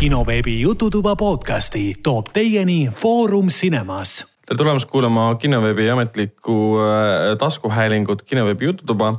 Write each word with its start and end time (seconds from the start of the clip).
kinoveebi 0.00 0.60
Jututuba 0.60 1.16
podcasti 1.16 1.94
toob 2.02 2.26
teieni 2.32 2.88
Foorum 2.92 3.46
Cinemas. 3.46 4.26
tere 4.46 4.56
tulemast 4.56 4.90
kuulama 4.90 5.34
kinoveebi 5.34 5.90
ametlikku 5.90 6.78
äh, 6.78 7.36
taskuhäälingut 7.38 8.22
Kinoveebi 8.22 8.64
Jututuba. 8.64 9.18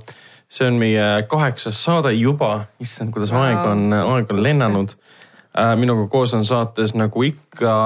see 0.50 0.68
on 0.68 0.74
meie 0.74 1.24
kaheksas 1.28 1.84
saade 1.84 2.14
juba, 2.14 2.66
issand, 2.80 3.14
kuidas 3.14 3.32
aeg 3.32 3.58
on, 3.58 3.94
aeg 3.94 4.32
on 4.34 4.44
lennanud. 4.44 4.90
Äh, 5.54 5.78
minuga 5.78 6.08
koos 6.08 6.34
on 6.34 6.46
saates 6.46 6.96
nagu 6.98 7.24
ikka 7.24 7.78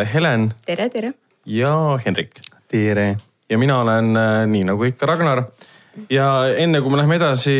äh, 0.00 0.14
Helen. 0.14 0.54
tere, 0.66 0.88
tere. 0.88 1.12
ja 1.46 2.00
Hendrik. 2.06 2.40
tere. 2.68 3.16
ja 3.50 3.58
mina 3.58 3.78
olen 3.80 4.10
nii 4.46 4.64
nagu 4.64 4.90
ikka 4.90 5.06
Ragnar 5.06 5.44
ja 6.10 6.30
enne 6.56 6.80
kui 6.80 6.92
me 6.92 7.00
läheme 7.00 7.18
edasi 7.18 7.56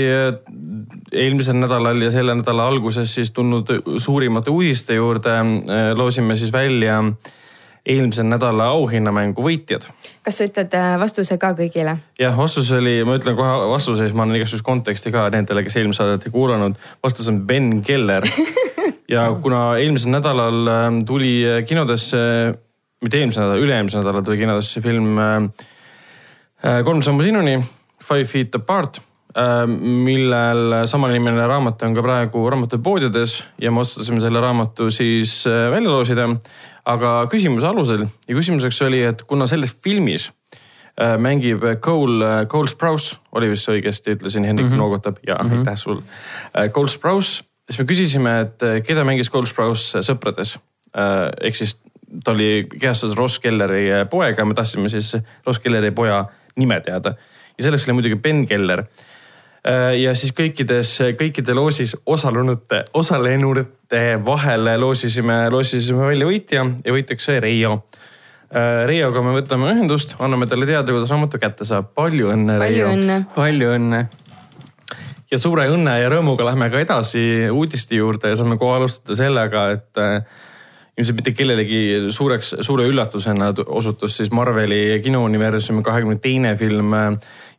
eelmisel 1.12 1.58
nädalal 1.58 2.02
ja 2.02 2.10
selle 2.14 2.34
nädala 2.38 2.68
alguses 2.70 3.14
siis 3.14 3.30
tulnud 3.34 3.72
suurimate 3.98 4.50
uudiste 4.50 4.94
juurde, 4.94 5.36
loosime 5.98 6.36
siis 6.36 6.52
välja 6.52 7.00
eelmise 7.86 8.24
nädala 8.26 8.70
auhinnamängu 8.74 9.42
võitjad. 9.44 9.86
kas 10.22 10.38
sa 10.38 10.46
ütled 10.48 10.74
äh, 10.76 10.92
vastuse 11.00 11.38
ka 11.40 11.52
kõigile? 11.56 11.96
jah, 12.20 12.36
vastus 12.36 12.70
oli, 12.76 13.00
ma 13.08 13.16
ütlen 13.18 13.36
kohe 13.38 13.70
vastuse, 13.72 14.04
siis 14.04 14.16
ma 14.16 14.26
annan 14.26 14.40
igasuguseid 14.40 14.66
konteksti 14.66 15.12
ka 15.14 15.28
nendele, 15.32 15.64
kes 15.64 15.78
eelmist 15.80 16.02
saadet 16.02 16.28
ei 16.28 16.34
kuulanud. 16.34 16.76
vastus 17.02 17.28
on 17.32 17.42
Ben 17.48 17.80
Keller 17.86 18.26
ja 19.14 19.26
kuna 19.42 19.64
eelmisel 19.80 20.12
nädalal 20.14 20.72
tuli 21.08 21.34
kinodesse, 21.66 22.20
mitte 23.02 23.20
eelmisel 23.22 23.46
nädalal, 23.46 23.66
üle-eelmisel 23.66 24.04
nädalal 24.04 24.26
tuli 24.28 24.40
kinodesse 24.44 24.84
film 24.84 25.20
Kolm 26.60 27.00
sammu 27.00 27.24
sinuni 27.24 27.54
Five 28.10 28.24
Feet 28.24 28.54
Apart, 28.54 28.98
äh, 29.38 29.66
millel 30.06 30.74
samanimeline 30.90 31.46
raamat 31.46 31.84
on 31.86 31.94
ka 31.94 32.02
praegu 32.02 32.42
raamatupoodides 32.50 33.36
ja 33.62 33.70
me 33.70 33.84
otsustasime 33.84 34.18
selle 34.24 34.42
raamatu 34.42 34.88
siis 34.90 35.44
äh, 35.46 35.68
välja 35.70 35.92
loosida. 35.92 36.28
aga 36.90 37.28
küsimuse 37.30 37.66
alusel 37.68 38.06
ja 38.28 38.34
küsimuseks 38.34 38.82
oli, 38.82 39.02
et 39.04 39.22
kuna 39.28 39.46
selles 39.46 39.70
filmis 39.84 40.30
äh, 40.98 41.14
mängib 41.18 41.62
Cole, 41.84 42.46
Cole 42.48 42.68
Sprouse, 42.68 43.20
oli 43.32 43.50
vist 43.52 43.68
õigesti 43.68 44.16
ütlesin, 44.16 44.48
Hendrik 44.48 44.66
mm 44.66 44.74
-hmm. 44.74 44.82
noogutab 44.82 45.16
ja 45.28 45.36
mm 45.38 45.50
-hmm. 45.50 45.58
aitäh 45.58 45.76
sulle. 45.76 46.02
Cole 46.72 46.88
Sprouse, 46.88 47.44
siis 47.70 47.78
me 47.78 47.84
küsisime, 47.84 48.40
et 48.40 48.84
keda 48.86 49.04
mängis 49.04 49.30
Cole 49.30 49.46
Sprouse 49.46 49.98
Sõprades. 50.02 50.58
ehk 51.40 51.54
siis 51.54 51.78
ta 52.24 52.30
oli 52.30 52.66
kehastas 52.80 53.14
Ross 53.14 53.38
Kelleri 53.38 53.88
poega, 54.10 54.44
me 54.44 54.54
tahtsime 54.54 54.88
siis 54.88 55.16
Ross 55.46 55.58
Kelleri 55.58 55.90
poja 55.90 56.24
nime 56.56 56.80
teada 56.80 57.14
ja 57.60 57.68
selleks 57.68 57.84
oli 57.88 57.98
muidugi 57.98 58.16
Ben 58.16 58.46
Keller. 58.48 58.84
Äh, 59.60 59.98
ja 60.00 60.14
siis 60.16 60.32
kõikides, 60.32 60.94
kõikide 61.20 61.54
loosis 61.56 61.92
osalunute, 62.08 62.86
osalenute 62.96 64.04
vahel 64.24 64.72
loosisime, 64.80 65.42
loosisime 65.52 66.08
välja 66.08 66.30
võitja 66.30 66.64
ja 66.84 66.96
võitjaks 66.96 67.28
sai 67.28 67.42
Reio. 67.44 67.82
Äh, 68.48 68.86
Reioga 68.88 69.22
me 69.22 69.36
võtame 69.36 69.68
ühendust, 69.74 70.16
anname 70.18 70.48
talle 70.48 70.66
teada, 70.70 70.88
kuidas 70.88 71.12
raamatu 71.12 71.38
kätte 71.42 71.68
saab. 71.68 71.92
palju 71.94 72.32
õnne, 72.32 72.58
Reio. 72.64 72.88
palju 73.36 73.76
õnne 73.76 74.04
ja 75.30 75.38
suure 75.38 75.68
õnne 75.70 75.98
ja 76.00 76.08
rõõmuga 76.10 76.48
lähme 76.48 76.70
ka 76.72 76.80
edasi 76.82 77.22
uudiste 77.52 78.00
juurde 78.00 78.32
ja 78.32 78.38
saame 78.38 78.56
kohe 78.58 78.80
alustada 78.80 79.16
sellega, 79.18 79.66
et 79.76 80.00
äh, 80.00 80.24
ilmselt 80.98 81.20
mitte 81.20 81.34
kellelegi 81.36 81.82
suureks, 82.14 82.56
suure 82.66 82.88
üllatusena 82.90 83.52
osutus 83.66 84.18
siis 84.18 84.32
Marveli 84.34 85.00
kinouniversumi 85.04 85.84
kahekümne 85.86 86.18
teine 86.22 86.56
film 86.60 86.96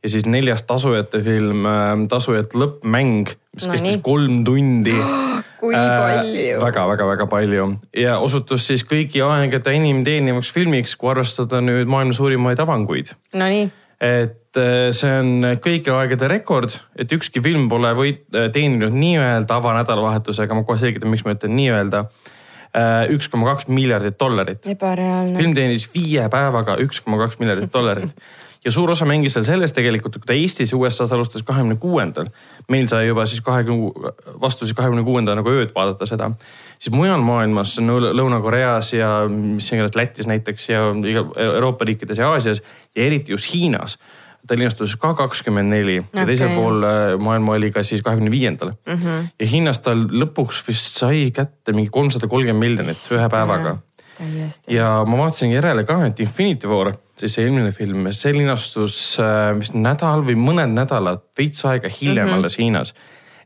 ja 0.04 0.10
siis 0.10 0.26
neljas 0.26 0.64
tasujate 0.68 1.22
film, 1.26 1.66
äh, 1.70 1.92
tasujate 2.10 2.58
lõppmäng, 2.58 3.34
mis 3.56 3.68
no, 3.68 3.76
kestis 3.76 3.98
nii. 3.98 4.02
kolm 4.06 4.42
tundi 4.48 4.96
kui 5.62 5.76
äh, 5.78 5.92
palju 6.02 6.48
äh,. 6.56 6.62
väga-väga-väga 6.64 7.28
palju 7.30 7.68
ja 7.98 8.18
osutus 8.24 8.66
siis 8.72 8.86
kõigi 8.88 9.22
aegade 9.26 9.76
enim 9.78 10.02
teenivaks 10.08 10.52
filmiks, 10.56 10.98
kui 10.98 11.14
arvestada 11.14 11.62
nüüd 11.64 11.90
maailma 11.92 12.18
suurimaid 12.18 12.62
avanguid. 12.64 13.14
Nonii 13.38 13.70
et 14.02 14.58
äh, 14.58 14.90
see 14.98 15.14
on 15.22 15.50
kõigi 15.62 15.94
aegade 15.94 16.30
rekord, 16.32 16.74
et 16.98 17.12
ükski 17.14 17.44
film 17.46 17.70
pole 17.70 17.94
võit-, 17.98 18.26
teeninud 18.34 18.96
nii-öelda 18.98 19.60
avanädalavahetusega, 19.62 20.58
ma 20.58 20.66
kohe 20.66 20.82
selgitan, 20.82 21.14
miks 21.14 21.28
ma 21.28 21.38
ütlen 21.38 21.54
nii-öelda 21.60 22.08
üks 23.12 23.28
koma 23.28 23.50
kaks 23.50 23.68
miljardit 23.68 24.16
dollarit. 24.16 24.64
ebareaalne. 24.72 25.36
film 25.36 25.52
teenis 25.54 25.90
viie 25.92 26.24
päevaga 26.32 26.78
üks 26.80 27.02
koma 27.04 27.20
kaks 27.20 27.36
miljardit 27.42 27.74
dollarit 27.74 28.14
ja 28.66 28.72
suur 28.72 28.92
osa 28.94 29.06
mängis 29.10 29.34
seal 29.36 29.46
selles 29.48 29.74
tegelikult, 29.74 30.20
kui 30.20 30.30
ta 30.30 30.38
Eestis 30.38 30.74
ja 30.74 30.78
USA-s 30.78 31.14
alustas 31.16 31.44
kahekümne 31.44 31.76
kuuendal. 31.82 32.30
meil 32.70 32.88
sai 32.88 33.08
juba 33.08 33.26
siis 33.26 33.42
kahekümne, 33.42 34.14
vastu 34.42 34.66
siis 34.66 34.78
kahekümne 34.78 35.04
kuuenda 35.04 35.36
nagu 35.36 35.50
ööd 35.50 35.74
vaadata 35.76 36.06
seda. 36.06 36.32
siis 36.80 36.96
mujal 36.96 37.22
maailmas, 37.22 37.78
Lõuna-Koreas 37.80 38.94
ja 38.98 39.12
mis 39.30 39.72
iganes 39.72 39.96
Lätis 39.96 40.28
näiteks 40.28 40.70
ja 40.70 40.82
Euroopa 41.38 41.86
riikides 41.86 42.18
ja 42.18 42.30
Aasias 42.30 42.62
ja 42.96 43.04
eriti 43.04 43.32
just 43.32 43.54
Hiinas 43.54 43.98
ta 44.48 44.58
linastus 44.58 44.96
ka 44.98 45.14
kakskümmend 45.18 45.70
neli 45.70 46.00
ja 46.00 46.26
teisel 46.26 46.54
pool 46.56 46.82
äh, 46.86 47.14
maailma 47.22 47.56
oli 47.58 47.72
ka 47.74 47.84
siis 47.86 48.02
kahekümne 48.06 48.32
viiendal. 48.32 48.74
Mhm. 48.88 49.30
ja 49.40 49.48
Hiinas 49.48 49.82
tal 49.86 50.08
lõpuks 50.10 50.64
vist 50.68 50.98
sai 51.02 51.30
kätte 51.36 51.76
mingi 51.78 51.92
kolmsada 51.94 52.28
kolmkümmend 52.28 52.66
miljonit 52.66 53.04
ühe 53.14 53.30
päevaga. 53.30 53.78
Ja 54.72 54.90
ma 55.08 55.22
vaatasin 55.24 55.54
järele 55.56 55.86
ka, 55.88 55.98
et 56.08 56.20
Infinity 56.24 56.70
War, 56.72 56.94
siis 57.18 57.38
see 57.38 57.48
eelmine 57.48 57.72
film, 57.76 58.10
see 58.16 58.36
linastus 58.36 58.98
äh, 59.22 59.52
vist 59.60 59.78
nädal 59.78 60.26
või 60.28 60.38
mõned 60.40 60.76
nädalad 60.76 61.26
veits 61.38 61.66
aega 61.66 61.90
hiljem 61.90 62.28
mm 62.28 62.32
-hmm. 62.32 62.38
alles 62.40 62.58
Hiinas 62.60 62.94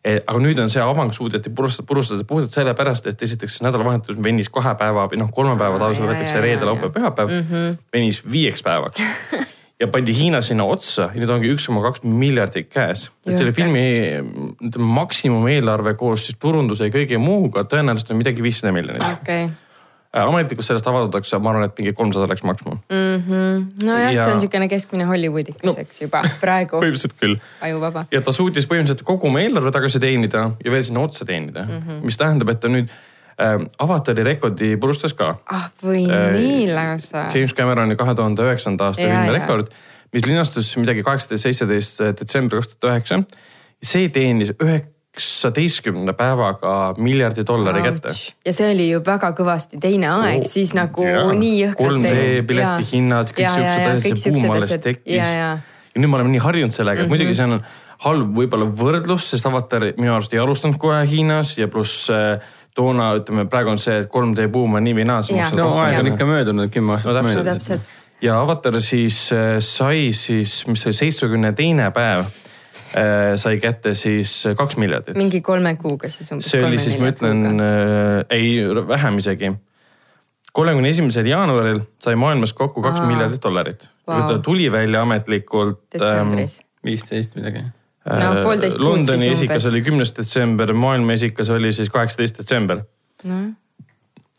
e, 0.04 0.20
aga 0.22 0.40
nüüd 0.40 0.60
on 0.62 0.70
see 0.70 0.84
avang 0.84 1.14
suudeti 1.14 1.50
purustada, 1.50 1.88
purustada 1.88 2.28
puhtalt 2.28 2.54
sellepärast, 2.54 3.08
et 3.08 3.22
esiteks 3.22 3.62
nädalavahetus 3.66 4.22
venis 4.24 4.50
kahe 4.50 4.76
päeva 4.80 5.08
või 5.12 5.22
noh, 5.24 5.32
kolme 5.34 5.58
päeva 5.58 5.80
tavaliselt 5.82 6.10
võetakse 6.10 6.42
reede, 6.42 6.66
laupäev, 6.66 6.94
pühapäev 6.94 7.32
mm. 7.32 7.52
-hmm. 7.52 7.84
venis 7.94 8.22
viieks 8.32 8.64
päevaks 8.64 9.02
ja 9.82 9.88
pandi 9.92 10.16
Hiina 10.16 10.42
sinna 10.42 10.64
otsa 10.64 11.10
ja 11.14 11.20
nüüd 11.20 11.32
ongi 11.32 11.52
üks 11.52 11.68
koma 11.68 11.84
kaks 11.84 12.04
miljardit 12.04 12.70
käes. 12.72 13.10
et 13.26 13.38
selle 13.38 13.52
filmi 13.52 13.84
ütleme 14.64 14.94
maksimumeelarve 15.02 15.94
koos 16.00 16.30
siis 16.30 16.40
turunduse 16.40 16.88
ja 16.88 16.94
kõige 16.94 17.18
muuga 17.18 17.66
tõenäoliselt 17.68 18.12
on 18.12 18.24
midagi 18.24 18.44
viissada 18.44 18.72
miljonit 18.74 19.04
okay 19.12 19.50
Äh, 19.50 19.65
ametlikult 20.16 20.66
sellest 20.68 20.88
avaldatakse, 20.88 21.38
ma 21.44 21.52
arvan, 21.52 21.66
et 21.68 21.80
mingi 21.80 21.94
kolmsada 21.96 22.28
läks 22.32 22.44
maksma 22.48 22.76
mm. 22.76 23.24
-hmm. 23.26 23.66
nojah 23.84 24.14
ja..., 24.14 24.24
see 24.24 24.34
on 24.34 24.40
niisugune 24.40 24.70
keskmine 24.72 25.08
Hollywoodikas 25.10 25.66
no, 25.68 25.74
eks 25.82 26.02
juba 26.06 26.22
praegu 26.42 26.78
põhimõtteliselt 26.84 27.18
küll. 27.20 27.36
ajuvaba. 27.68 28.06
ja 28.12 28.22
ta 28.22 28.36
suutis 28.36 28.68
põhimõtteliselt 28.70 29.04
kogu 29.08 29.28
oma 29.28 29.44
eelarve 29.44 29.74
tagasi 29.76 30.00
teenida 30.00 30.46
ja 30.64 30.72
veel 30.72 30.86
sinna 30.88 31.04
otsa 31.04 31.26
teenida 31.26 31.66
mm, 31.66 31.82
-hmm. 31.82 32.06
mis 32.08 32.18
tähendab, 32.22 32.54
et 32.54 32.64
ta 32.64 32.72
nüüd 32.72 32.88
äh, 32.90 33.58
avatari 33.88 34.24
rekordi 34.24 34.76
purustas 34.78 35.14
ka. 35.14 35.36
ah 35.52 35.68
või 35.84 36.08
äh, 36.08 36.32
nii 36.38 36.72
lausa. 36.72 37.28
James 37.34 37.54
Cameroni 37.54 38.00
kahe 38.00 38.16
tuhande 38.16 38.48
üheksanda 38.48 38.92
aasta 38.92 39.04
filmi 39.04 39.36
rekord, 39.36 39.72
mis 40.14 40.26
linastus 40.26 40.72
midagi 40.80 41.04
kaheksateist, 41.04 41.44
seitseteist 41.44 42.04
detsembri 42.20 42.62
kaks 42.62 42.76
tuhat 42.76 42.94
üheksa. 42.94 43.24
see 43.84 44.10
teenis 44.10 44.56
ühe 44.64 44.82
üheksateistkümne 45.16 46.14
päevaga 46.14 46.94
miljardi 46.98 47.46
dollari 47.48 47.80
Ouch. 47.80 47.94
kätte. 47.94 48.34
ja 48.46 48.54
see 48.54 48.72
oli 48.72 48.90
ju 48.90 49.00
väga 49.06 49.32
kõvasti 49.38 49.80
teine 49.80 50.10
aeg 50.12 50.44
oh,, 50.44 50.50
siis 50.50 50.74
nagu 50.76 51.06
ja. 51.08 51.24
nii 51.32 51.56
jõhkralt. 51.62 52.04
3D 52.04 52.44
pileti 52.48 52.90
hinnad, 52.92 53.32
kõik 53.32 53.48
siuksed 53.56 53.88
asjad, 53.94 54.20
see 54.20 54.36
buum 54.36 54.52
alles 54.52 54.76
tekkis. 54.84 55.16
Ja, 55.16 55.56
nüüd 55.96 56.12
me 56.12 56.20
oleme 56.20 56.36
nii 56.36 56.44
harjunud 56.44 56.76
sellega, 56.76 57.02
et 57.02 57.08
mm 57.08 57.14
-hmm. 57.14 57.18
muidugi 57.18 57.36
see 57.36 57.48
on 57.48 57.64
halb 58.06 58.38
võib-olla 58.38 58.68
võrdlus, 58.68 59.30
sest 59.32 59.46
avatar 59.48 59.88
minu 59.98 60.14
arust 60.14 60.34
ei 60.34 60.40
alustanud 60.40 60.78
kohe 60.78 61.06
Hiinas 61.08 61.58
ja 61.58 61.68
pluss 61.68 62.10
äh, 62.10 62.42
toona 62.76 63.14
ütleme, 63.16 63.48
praegu 63.48 63.72
on 63.72 63.80
see, 63.80 64.02
et 64.04 64.10
3D 64.12 64.50
buum 64.52 64.76
on 64.76 64.84
nii 64.84 64.96
või 65.00 65.06
naa. 65.08 65.22
no 65.56 65.70
aeg 65.80 66.00
on 66.00 66.12
ikka 66.12 66.26
möödunud, 66.26 66.72
kümme 66.72 66.98
aastat 66.98 67.16
no, 67.16 67.24
möödunud. 67.24 67.80
ja 68.22 68.42
avatar 68.42 68.82
siis 68.82 69.32
äh, 69.32 69.60
sai 69.60 70.12
siis, 70.12 70.68
mis 70.68 70.82
see 70.82 70.94
seitsmekümne 70.94 71.54
teine 71.54 71.92
päev 71.92 72.26
sai 73.36 73.60
kätte 73.60 73.94
siis 73.98 74.44
kaks 74.58 74.78
miljardit. 74.80 75.18
mingi 75.20 75.42
kolme 75.44 75.76
kuuga 75.80 76.10
siis 76.10 76.32
umbes. 76.32 76.50
see 76.52 76.64
oli 76.64 76.80
siis, 76.80 76.98
ma 77.02 77.12
ütlen, 77.12 77.46
äh, 77.60 78.20
ei 78.30 78.60
vähem 78.88 79.18
isegi. 79.24 79.52
kolmekümne 80.56 80.90
esimesel 80.90 81.28
jaanuaril 81.28 81.82
sai 82.04 82.16
maailmas 82.20 82.54
kokku 82.54 82.84
kaks 82.86 83.02
miljardit 83.04 83.44
dollarit 83.44 83.90
wow.. 84.08 84.28
ta 84.28 84.40
tuli 84.40 84.72
välja 84.72 85.02
ametlikult. 85.02 85.82
detsembris 85.94 86.60
ähm,. 86.62 86.70
viisteist 86.86 87.36
midagi 87.36 87.66
äh, 87.66 88.24
no 88.24 88.56
Londoni 88.78 89.30
esikas 89.34 89.68
oli 89.72 89.82
kümnes 89.82 90.16
detsember, 90.18 90.74
maailma 90.74 91.20
esikas 91.20 91.50
oli 91.50 91.74
siis 91.74 91.92
kaheksateist 91.92 92.44
detsember 92.44 92.84
no 93.24 93.44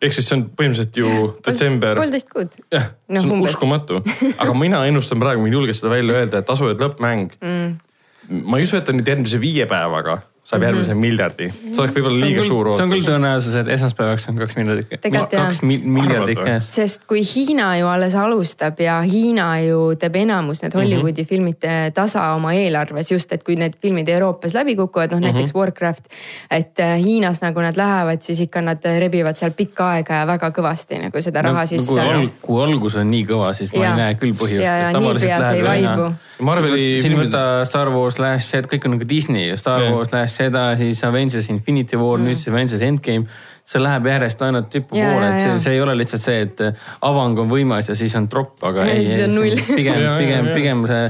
ehk 0.03 0.13
siis 0.13 0.27
see 0.29 0.37
on 0.37 0.45
põhimõtteliselt 0.53 0.97
ju 1.01 1.11
detsember. 1.45 1.97
poolteist 1.97 2.29
kuud. 2.33 2.57
jah, 2.73 2.93
see 3.09 3.21
on 3.21 3.33
no, 3.33 3.43
uskumatu, 3.49 4.01
aga 4.43 4.55
mina 4.57 4.85
ennustan 4.89 5.21
praegu, 5.21 5.45
ma 5.45 5.49
ei 5.49 5.57
julge 5.57 5.77
seda 5.77 5.93
välja 5.93 6.21
öelda, 6.21 6.41
et 6.41 6.49
tasujad 6.49 6.81
lõppmäng 6.85 7.37
mm 7.41 7.83
ma 8.29 8.59
ei 8.59 8.67
usu, 8.67 8.79
et 8.79 8.87
ta 8.87 8.95
nüüd 8.95 9.09
järgmise 9.09 9.41
viie 9.43 9.67
päevaga 9.71 10.21
saab 10.47 10.63
järgmise 10.63 10.95
miljardi. 10.95 11.49
see 11.51 11.83
oleks 11.83 11.97
võib-olla 11.97 12.21
liiga 12.23 12.45
suur 12.47 12.71
see 12.77 12.85
on 12.85 12.93
küll 12.93 13.01
ootus. 13.01 13.09
tõenäosus, 13.11 13.57
et 13.61 13.71
esmaspäevaks 13.75 14.29
on 14.31 14.39
kaks 14.39 14.57
miljardit, 14.59 15.09
kaks 15.11 15.63
mi- 15.67 15.81
miljardit 15.83 16.39
käes. 16.39 16.69
sest 16.77 17.07
kui 17.11 17.25
Hiina 17.27 17.73
ju 17.81 17.89
alles 17.91 18.15
alustab 18.15 18.79
ja 18.81 19.01
Hiina 19.03 19.49
ju 19.65 19.81
teeb 19.99 20.21
enamus 20.23 20.63
need 20.63 20.77
Hollywoodi 20.79 21.23
mm 21.23 21.25
-hmm. 21.25 21.29
filmid 21.29 21.69
tasa 21.95 22.29
oma 22.35 22.53
eelarves 22.55 23.13
just, 23.13 23.33
et 23.33 23.43
kui 23.43 23.57
need 23.57 23.75
filmid 23.83 24.09
Euroopas 24.09 24.55
läbi 24.55 24.77
kukuvad, 24.77 25.11
noh 25.13 25.21
näiteks 25.21 25.55
Warcraft, 25.55 26.05
et 26.51 26.79
eh, 26.79 26.97
Hiinas 27.03 27.43
nagu 27.43 27.61
nad 27.61 27.77
lähevad, 27.77 28.23
siis 28.23 28.41
ikka 28.41 28.61
nad 28.61 28.85
rebivad 28.99 29.37
seal 29.37 29.51
pikka 29.51 29.91
aega 29.97 30.23
ja 30.23 30.27
väga 30.27 30.51
kõvasti 30.51 31.01
nagu 31.03 31.23
seda 31.23 31.43
raha 31.43 31.65
no, 31.65 31.67
sisse 31.67 31.93
kui, 31.93 32.01
al, 32.01 32.29
kui 32.43 32.63
algus 32.63 32.97
on 32.97 33.11
nii 33.11 33.27
kõva, 33.27 33.53
siis 33.55 33.75
ma 33.75 33.85
Jaa. 33.85 33.93
ei 33.93 34.03
näe 34.03 34.15
küll 34.21 34.37
põhjust. 34.39 34.63
Ja- 34.65 34.79
ja 34.79 35.01
niipea 35.01 35.43
see 35.43 35.57
ei 35.57 35.65
vaibu. 35.65 36.13
Marveli 36.39 36.99
siin 37.01 37.15
võta 37.17 37.65
Star 37.65 37.89
Wars 37.89 38.19
Last 38.21 38.53
Jedi, 38.53 38.69
kõik 38.75 38.85
on 38.85 38.97
nagu 38.99 39.09
Disney, 39.09 39.57
Star 39.57 39.83
Jah. 39.83 39.95
Wars 39.95 40.13
Last 40.37 40.41
Jedi, 40.41 40.77
siis 40.77 41.05
Avengers 41.05 41.49
Infinity 41.51 41.97
War 41.97 42.19
mm., 42.19 42.27
nüüd 42.29 42.37
siis 42.41 42.53
Avengers 42.53 42.83
Endgame. 42.83 43.27
see 43.67 43.81
läheb 43.83 44.05
järjest 44.07 44.43
ainult 44.47 44.69
tipu 44.71 44.95
Ja, 44.95 45.09
poole, 45.11 45.27
ja, 45.27 45.33
et 45.35 45.41
see 45.43 45.55
see 45.65 45.73
ei 45.75 45.81
ole 45.83 45.97
lihtsalt 45.99 46.23
see, 46.23 46.43
et 46.45 46.61
avang 47.03 47.39
on 47.43 47.49
võimas 47.51 47.89
ja 47.91 47.97
siis 47.99 48.13
on 48.15 48.29
tropp, 48.31 48.63
aga 48.63 48.85
Ja 48.87 48.93
ei, 48.95 49.27
null. 49.33 49.57
pigem 49.67 49.99
pigem 50.21 50.51
pigem 50.55 50.85
see, 50.87 51.09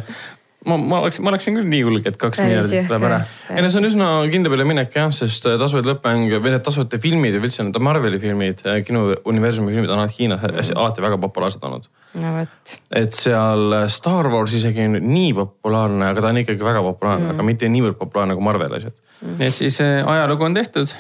ma, 0.66 0.76
ma 0.76 1.00
oleksin, 1.04 1.24
ma 1.24 1.32
oleksin 1.32 1.56
küll 1.58 1.68
nii 1.70 1.80
julge, 1.82 2.10
et 2.10 2.18
kaks 2.20 2.40
miljardit 2.42 2.88
tuleb 2.88 3.06
ära. 3.08 3.20
ei 3.52 3.64
no 3.64 3.70
see 3.72 3.80
on 3.80 3.88
üsna 3.88 4.08
kindla 4.32 4.52
peale 4.52 4.66
minek 4.68 4.96
jah, 4.98 5.12
sest 5.14 5.46
äh, 5.48 5.56
tasuvad 5.60 5.88
lõppmäng 5.90 6.34
või 6.34 6.52
need 6.54 6.64
tasuvad 6.66 6.96
filmid 7.02 7.36
ja 7.36 7.42
üldse 7.42 7.66
need 7.66 7.78
Marveli 7.86 8.20
filmid, 8.22 8.62
kinouniversumi 8.88 9.74
filmid 9.74 9.94
on 9.94 10.04
Hiinas 10.16 10.42
hästi- 10.44 10.76
alati 10.76 11.04
väga 11.04 11.18
populaarsed 11.26 11.66
olnud. 11.68 11.88
no 12.22 12.34
vot, 12.38 12.76
et 13.02 13.16
seal 13.16 13.80
Star 13.92 14.30
Wars 14.32 14.56
isegi 14.58 14.86
on 14.88 15.00
nii 15.02 15.34
populaarne, 15.38 16.10
aga 16.12 16.24
ta 16.24 16.32
on 16.34 16.42
ikkagi 16.42 16.66
väga 16.66 16.84
populaarne 16.90 17.28
mm., 17.28 17.36
aga 17.36 17.50
mitte 17.50 17.70
niivõrd 17.72 17.98
populaarne 18.00 18.38
kui 18.38 18.46
Marveli 18.46 18.80
asjad. 18.80 18.96
nii 19.26 19.50
et 19.50 19.60
siis 19.62 19.80
äh, 19.84 20.00
ajalugu 20.02 20.48
on 20.48 20.58
tehtud. 20.58 20.92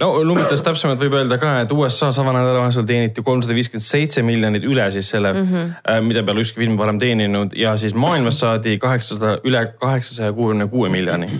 No 0.00 0.10
numbritest 0.26 0.64
täpsemalt 0.66 1.00
võib 1.00 1.16
öelda 1.20 1.38
ka, 1.40 1.54
et 1.64 1.72
USA-s 1.74 2.20
avanädalavahetusel 2.22 2.86
teeniti 2.88 3.24
kolmsada 3.26 3.56
viiskümmend 3.56 3.86
seitse 3.86 4.24
miljonit 4.26 4.66
üle 4.68 4.90
siis 4.94 5.10
selle 5.14 5.32
mm, 5.32 5.46
-hmm. 5.52 6.08
mida 6.08 6.24
peale 6.26 6.44
ükski 6.44 6.60
film 6.64 6.76
varem 6.78 6.98
teeninud 6.98 7.56
ja 7.56 7.76
siis 7.80 7.94
maailmas 7.94 8.40
saadi 8.40 8.78
kaheksasada, 8.78 9.38
üle 9.44 9.66
kaheksasaja 9.80 10.32
kuuekümne 10.32 10.68
kuue 10.68 10.88
miljoni. 10.88 11.30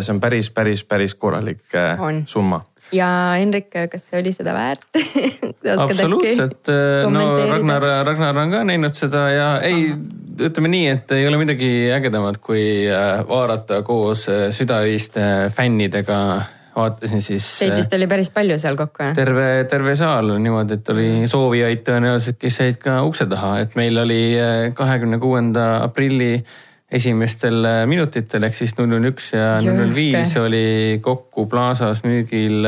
see 0.00 0.14
on 0.14 0.20
päris, 0.20 0.50
päris, 0.50 0.84
päris 0.84 1.14
korralik 1.14 1.74
äh, 1.74 2.00
On. 2.00 2.22
summa. 2.26 2.60
ja 2.92 3.08
Henrik, 3.36 3.68
kas 3.68 4.06
see 4.08 4.20
oli 4.20 4.32
seda 4.32 4.54
väärt? 4.54 4.86
absoluutselt, 5.84 6.70
no? 7.10 7.26
Ragnar, 7.50 7.84
Ragnar 8.06 8.38
on 8.38 8.50
ka 8.50 8.64
näinud 8.64 8.96
seda 8.96 9.28
ja 9.30 9.48
ei, 9.60 9.92
ütleme 10.40 10.70
nii, 10.72 10.86
et 10.92 11.12
ei 11.16 11.26
ole 11.28 11.40
midagi 11.40 11.68
ägedamat, 11.94 12.38
kui 12.42 12.62
äh, 12.90 13.22
vaadata 13.28 13.82
koos 13.86 14.26
äh, 14.30 14.48
südaöiste 14.54 15.50
fännidega, 15.54 16.18
vaatasin 16.78 17.22
siis 17.24 17.46
Teid 17.58 17.74
äh, 17.74 17.80
vist 17.82 17.96
oli 17.98 18.08
päris 18.10 18.30
palju 18.34 18.58
seal 18.62 18.78
kokku, 18.78 19.08
jah? 19.08 19.16
terve, 19.16 19.48
terve 19.70 19.96
saal 19.98 20.34
niimoodi, 20.38 20.78
et 20.78 20.92
oli 20.94 21.08
soovijaid 21.30 21.84
tõenäoliselt, 21.88 22.38
kes 22.40 22.60
jäid 22.62 22.80
ka 22.82 23.00
ukse 23.06 23.28
taha, 23.30 23.58
et 23.64 23.76
meil 23.78 23.98
oli 24.04 24.22
äh, 24.38 24.62
kahekümne 24.78 25.20
kuuenda 25.22 25.68
aprilli 25.86 26.36
esimestel 26.88 27.60
äh, 27.68 27.82
minutitel 27.90 28.48
ehk 28.48 28.56
siis 28.56 28.76
null 28.78 28.90
null 28.94 29.10
üks 29.12 29.34
ja 29.36 29.58
null 29.64 29.82
null 29.82 29.98
viis 29.98 30.36
oli 30.40 31.02
kokku 31.04 31.48
Plaza's 31.50 32.04
müügil 32.06 32.64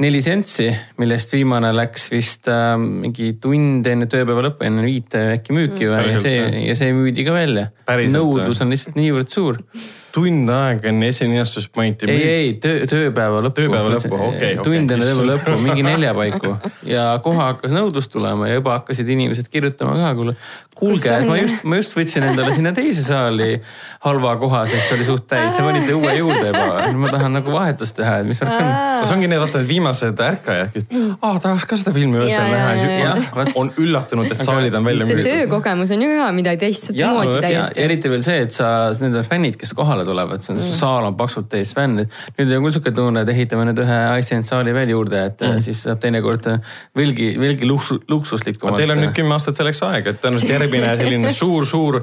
neli 0.00 0.20
sentsi, 0.24 0.68
millest 1.00 1.32
viimane 1.34 1.70
läks 1.76 2.08
vist 2.12 2.48
äh, 2.50 2.74
mingi 2.80 3.34
tund 3.42 3.86
enne 3.88 4.08
tööpäeva 4.10 4.46
lõppu, 4.48 4.64
enne 4.68 4.84
viite 4.86 5.26
äkki 5.36 5.56
müüki 5.56 5.88
või? 5.90 5.92
Ja 5.92 6.04
Päriselt, 6.06 6.26
see 6.26 6.66
ja 6.66 6.76
see 6.78 6.94
müüdi 6.96 7.26
ka 7.26 7.34
välja. 7.36 7.66
Nõudlus 8.14 8.62
on 8.64 8.72
lihtsalt 8.72 8.96
niivõrd 9.00 9.32
suur. 9.32 9.60
tund 10.14 10.50
aega 10.54 10.90
enne 10.90 11.10
esilinastuspointi. 11.12 12.08
ei, 12.10 12.24
ei 12.28 12.52
töö, 12.62 12.86
tööpäeva 12.90 13.42
lõppu. 13.44 13.60
Tööpäeva 13.60 13.92
lõppu, 13.94 14.16
okei, 14.16 14.54
okei. 14.56 14.64
tund 14.64 14.94
enne 14.94 15.04
tööpäeva 15.04 15.28
lõppu, 15.34 15.58
mingi 15.66 15.86
nelja 15.86 16.14
paiku 16.16 16.56
ja 16.88 17.06
kohe 17.24 17.42
hakkas 17.42 17.74
nõudlus 17.76 18.10
tulema 18.10 18.50
ja 18.50 18.58
juba 18.58 18.78
hakkasid 18.80 19.08
inimesed 19.16 19.50
kirjutama 19.52 19.96
ka, 20.00 20.12
kuule, 20.18 20.36
kuulge 20.80 21.14
on? 21.14 21.28
ma 21.30 21.38
just, 21.44 21.64
ma 21.64 21.80
just 21.80 21.96
võtsin 21.96 22.26
endale 22.30 22.56
sinna 22.56 22.74
teise 22.76 23.04
saali 23.06 23.52
halva 24.00 24.32
koha, 24.40 24.62
sest 24.70 24.88
see 24.88 24.96
oli 24.96 25.06
suht 25.08 25.26
täis, 25.28 25.52
sa 25.52 25.64
panite 25.66 25.92
uue 25.92 26.14
juurde 26.16 26.46
juba. 26.48 26.86
ma 26.96 27.12
tahan 27.12 27.36
nagu 27.36 27.52
vahetust 27.52 27.98
teha, 27.98 28.20
et 28.22 28.30
mis 28.30 28.40
värk 28.40 28.56
on. 28.56 28.70
no 28.70 29.08
see 29.08 29.16
ongi 29.18 29.28
need, 29.28 29.42
vaata 29.42 29.60
need 29.60 29.70
viimased 29.70 30.22
ärkajad, 30.24 30.72
kes, 30.74 30.88
aa 31.20 31.34
tahaks 31.42 31.66
ka 31.68 31.78
seda 31.80 31.94
filmi 31.96 32.20
öösel 32.20 32.40
Ja, 32.40 32.46
ja, 32.46 32.52
näha 32.54 32.74
ja, 32.74 32.90
ja, 32.90 32.98
ja. 32.98 33.44
ja 33.44 33.52
on 33.60 33.72
üllatunud, 33.80 34.30
et 34.32 34.40
saalid 34.40 34.74
on 34.74 34.86
välja 34.88 35.06
sest 35.08 35.20
müüdud. 35.20 35.44
öökogemus 35.44 35.92
on 35.94 36.04
ju 36.04 36.10
ka 36.16 36.30
midagi 36.32 36.62
teistmoodi 36.64 37.00
ja 37.02 37.42
täiesti. 37.44 37.80
eriti 37.84 38.12
veel 38.12 38.24
see, 38.24 38.40
et 38.46 38.56
sa, 38.56 38.70
need 39.02 39.18
fännid, 39.28 39.58
kes 39.60 39.74
kohale 39.76 39.99
tulevad, 40.08 40.44
see 40.44 40.54
on 40.54 40.60
mm., 40.60 40.76
saal 40.80 41.08
on 41.08 41.16
paksult 41.18 41.48
täis 41.52 41.74
fänne. 41.76 42.06
nüüd 42.38 42.54
on 42.56 42.66
küll 42.66 42.76
sihuke 42.76 42.94
tunne, 42.96 43.24
et 43.24 43.32
ehitame 43.34 43.66
nüüd 43.70 43.82
ühe 43.84 43.98
Iceland 44.20 44.48
saali 44.48 44.74
veel 44.76 44.94
juurde, 44.94 45.24
et 45.30 45.46
mm. 45.46 45.64
siis 45.64 45.84
saab 45.86 46.02
teinekord 46.02 46.50
veelgi, 46.96 47.32
veelgi 47.40 47.68
luksu, 47.68 48.00
luksuslikumalt. 48.10 48.80
Teil 48.80 48.94
on 48.94 49.02
nüüd 49.04 49.16
kümme 49.16 49.36
aastat 49.36 49.60
selleks 49.60 49.82
aega, 49.86 50.14
et 50.14 50.22
tõenäoliselt 50.22 50.56
järgmine 50.56 50.94
selline 51.00 51.34
suur-suur 51.36 52.02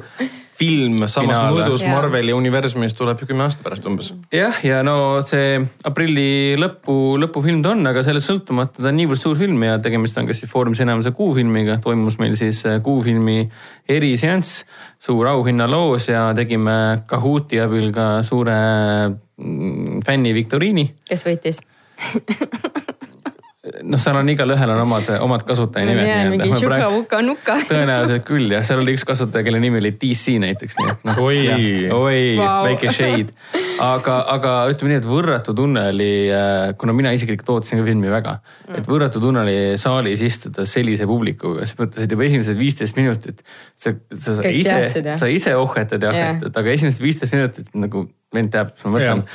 film 0.57 1.04
samas 1.06 1.38
Finaal. 1.38 1.54
mõõdus. 1.54 1.83
Marveli 1.86 2.33
universumis 2.33 2.95
tuleb 2.98 3.21
ju 3.21 3.30
kümme 3.30 3.45
aastat 3.45 3.65
pärast 3.65 3.86
umbes. 3.89 4.12
jah, 4.33 4.57
ja 4.65 4.81
no 4.86 5.19
see 5.25 5.59
aprilli 5.88 6.57
lõpu, 6.59 7.18
lõpufilm 7.21 7.62
ta 7.65 7.75
on, 7.75 7.86
aga 7.92 8.04
sellest 8.06 8.31
sõltumata 8.31 8.81
ta 8.81 8.89
on 8.89 8.98
niivõrd 8.98 9.21
suur 9.21 9.38
film 9.39 9.63
ja 9.68 9.77
tegemist 9.83 10.18
on 10.18 10.30
ka 10.30 10.38
siis 10.38 10.51
Foorumis 10.51 10.81
enamuse 10.86 11.13
kuufilmiga, 11.18 11.77
toimus 11.83 12.19
meil 12.21 12.36
siis 12.39 12.63
äh, 12.65 12.81
kuufilmi 12.83 13.45
eriseanss, 13.98 14.63
suur 15.00 15.30
auhinnaloos 15.33 16.09
ja 16.09 16.27
tegime 16.38 17.04
Kahooti 17.07 17.62
abil 17.62 17.92
ka 17.95 18.09
suure 18.25 18.57
mm, 19.13 20.04
fänni 20.07 20.33
viktoriini 20.38 20.89
kes 21.09 21.27
võitis? 21.30 21.62
noh, 23.84 24.00
seal 24.00 24.18
on 24.19 24.30
igalühel 24.31 24.72
on 24.74 24.81
omad, 24.84 25.10
omad 25.24 25.44
kasutajanimed 25.48 26.04
mingi 26.34 26.50
nii-öelda. 26.52 26.90
tõenäoliselt 27.72 28.25
küll 28.28 28.52
jah, 28.54 28.66
seal 28.68 28.81
oli 28.81 28.96
üks 28.98 29.06
kasutaja, 29.08 29.46
kelle 29.48 29.62
nimi 29.64 29.81
oli 29.81 29.94
DC 30.00 30.38
näiteks, 30.44 30.78
nii 30.80 30.92
et 30.94 31.08
noh. 31.08 31.22
Oi. 31.24 31.40
oi 31.94 32.19
Vau. 32.40 32.68
väike 32.68 32.94
shade. 32.96 33.36
aga, 33.84 34.18
aga 34.34 34.54
ütleme 34.72 34.94
nii, 34.94 35.02
et 35.04 35.10
võrratu 35.10 35.56
tunne 35.58 35.88
oli, 35.94 36.12
kuna 36.81 36.96
mina 36.98 37.14
isiklikult 37.16 37.54
ootasin 37.58 37.81
ka 37.81 37.88
filmi 37.88 38.12
väga, 38.12 38.38
et 38.80 38.90
võrratu 38.90 39.22
tunne 39.24 39.44
oli 39.46 39.58
saalis 39.81 40.24
istuda 40.25 40.68
sellise 40.69 41.08
publikuga, 41.10 41.66
sa 41.68 41.80
mõtlesid 41.81 42.16
juba 42.16 42.28
esimesed 42.28 42.60
viisteist 42.60 43.00
minutit. 43.00 43.44
sa, 43.75 43.94
sa 44.14 44.38
Kõik 44.42 44.62
ise 44.62 45.18
sa 45.18 45.31
ise 45.31 45.56
ohhetad 45.58 46.04
ja 46.04 46.14
ahhetad, 46.14 46.54
aga 46.62 46.75
esimesed 46.75 47.04
viisteist 47.04 47.36
minutit 47.36 47.74
nagu 47.78 48.08
vend 48.36 48.52
teab, 48.52 48.74
mis 48.75 48.86
ma 48.86 48.94
mõtlen., 48.98 49.25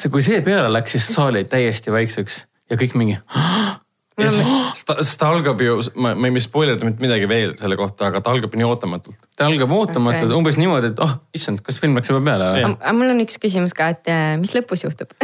see, 0.00 0.10
kui 0.12 0.24
see 0.26 0.40
peale 0.44 0.70
läks, 0.72 0.96
siis 0.96 1.10
saal 1.14 1.38
jäi 1.38 1.46
täiesti 1.48 1.94
väikseks 1.94 2.42
ja 2.68 2.80
kõik 2.80 2.96
mingi 2.98 3.18
ja 4.22 4.30
siis 4.32 4.48
ta, 4.88 4.98
siis 5.00 5.16
ta 5.20 5.28
algab 5.32 5.60
ju, 5.62 5.78
ma, 6.00 6.14
ma 6.18 6.30
ei 6.30 6.42
spoilerda 6.42 6.86
mitte 6.86 7.02
midagi 7.02 7.28
veel 7.30 7.54
selle 7.58 7.76
kohta, 7.78 8.08
aga 8.10 8.22
ta 8.24 8.32
algab 8.34 8.54
nii 8.58 8.66
ootamatult. 8.66 9.18
ta 9.38 9.46
algab 9.48 9.72
ootamatult 9.74 10.28
okay. 10.28 10.38
umbes 10.38 10.58
niimoodi, 10.60 10.92
et 10.92 11.02
oh 11.04 11.14
issand, 11.36 11.62
kas 11.66 11.80
film 11.82 11.98
läks 11.98 12.10
juba 12.12 12.22
peale 12.30 12.44
või 12.56 12.64
aga 12.68 12.94
mul 12.98 13.14
on 13.14 13.24
üks 13.24 13.36
küsimus 13.42 13.72
ka, 13.78 13.90
et 13.94 14.04
eh, 14.12 14.34
mis 14.40 14.52
lõpus 14.56 14.84
juhtub? 14.86 15.08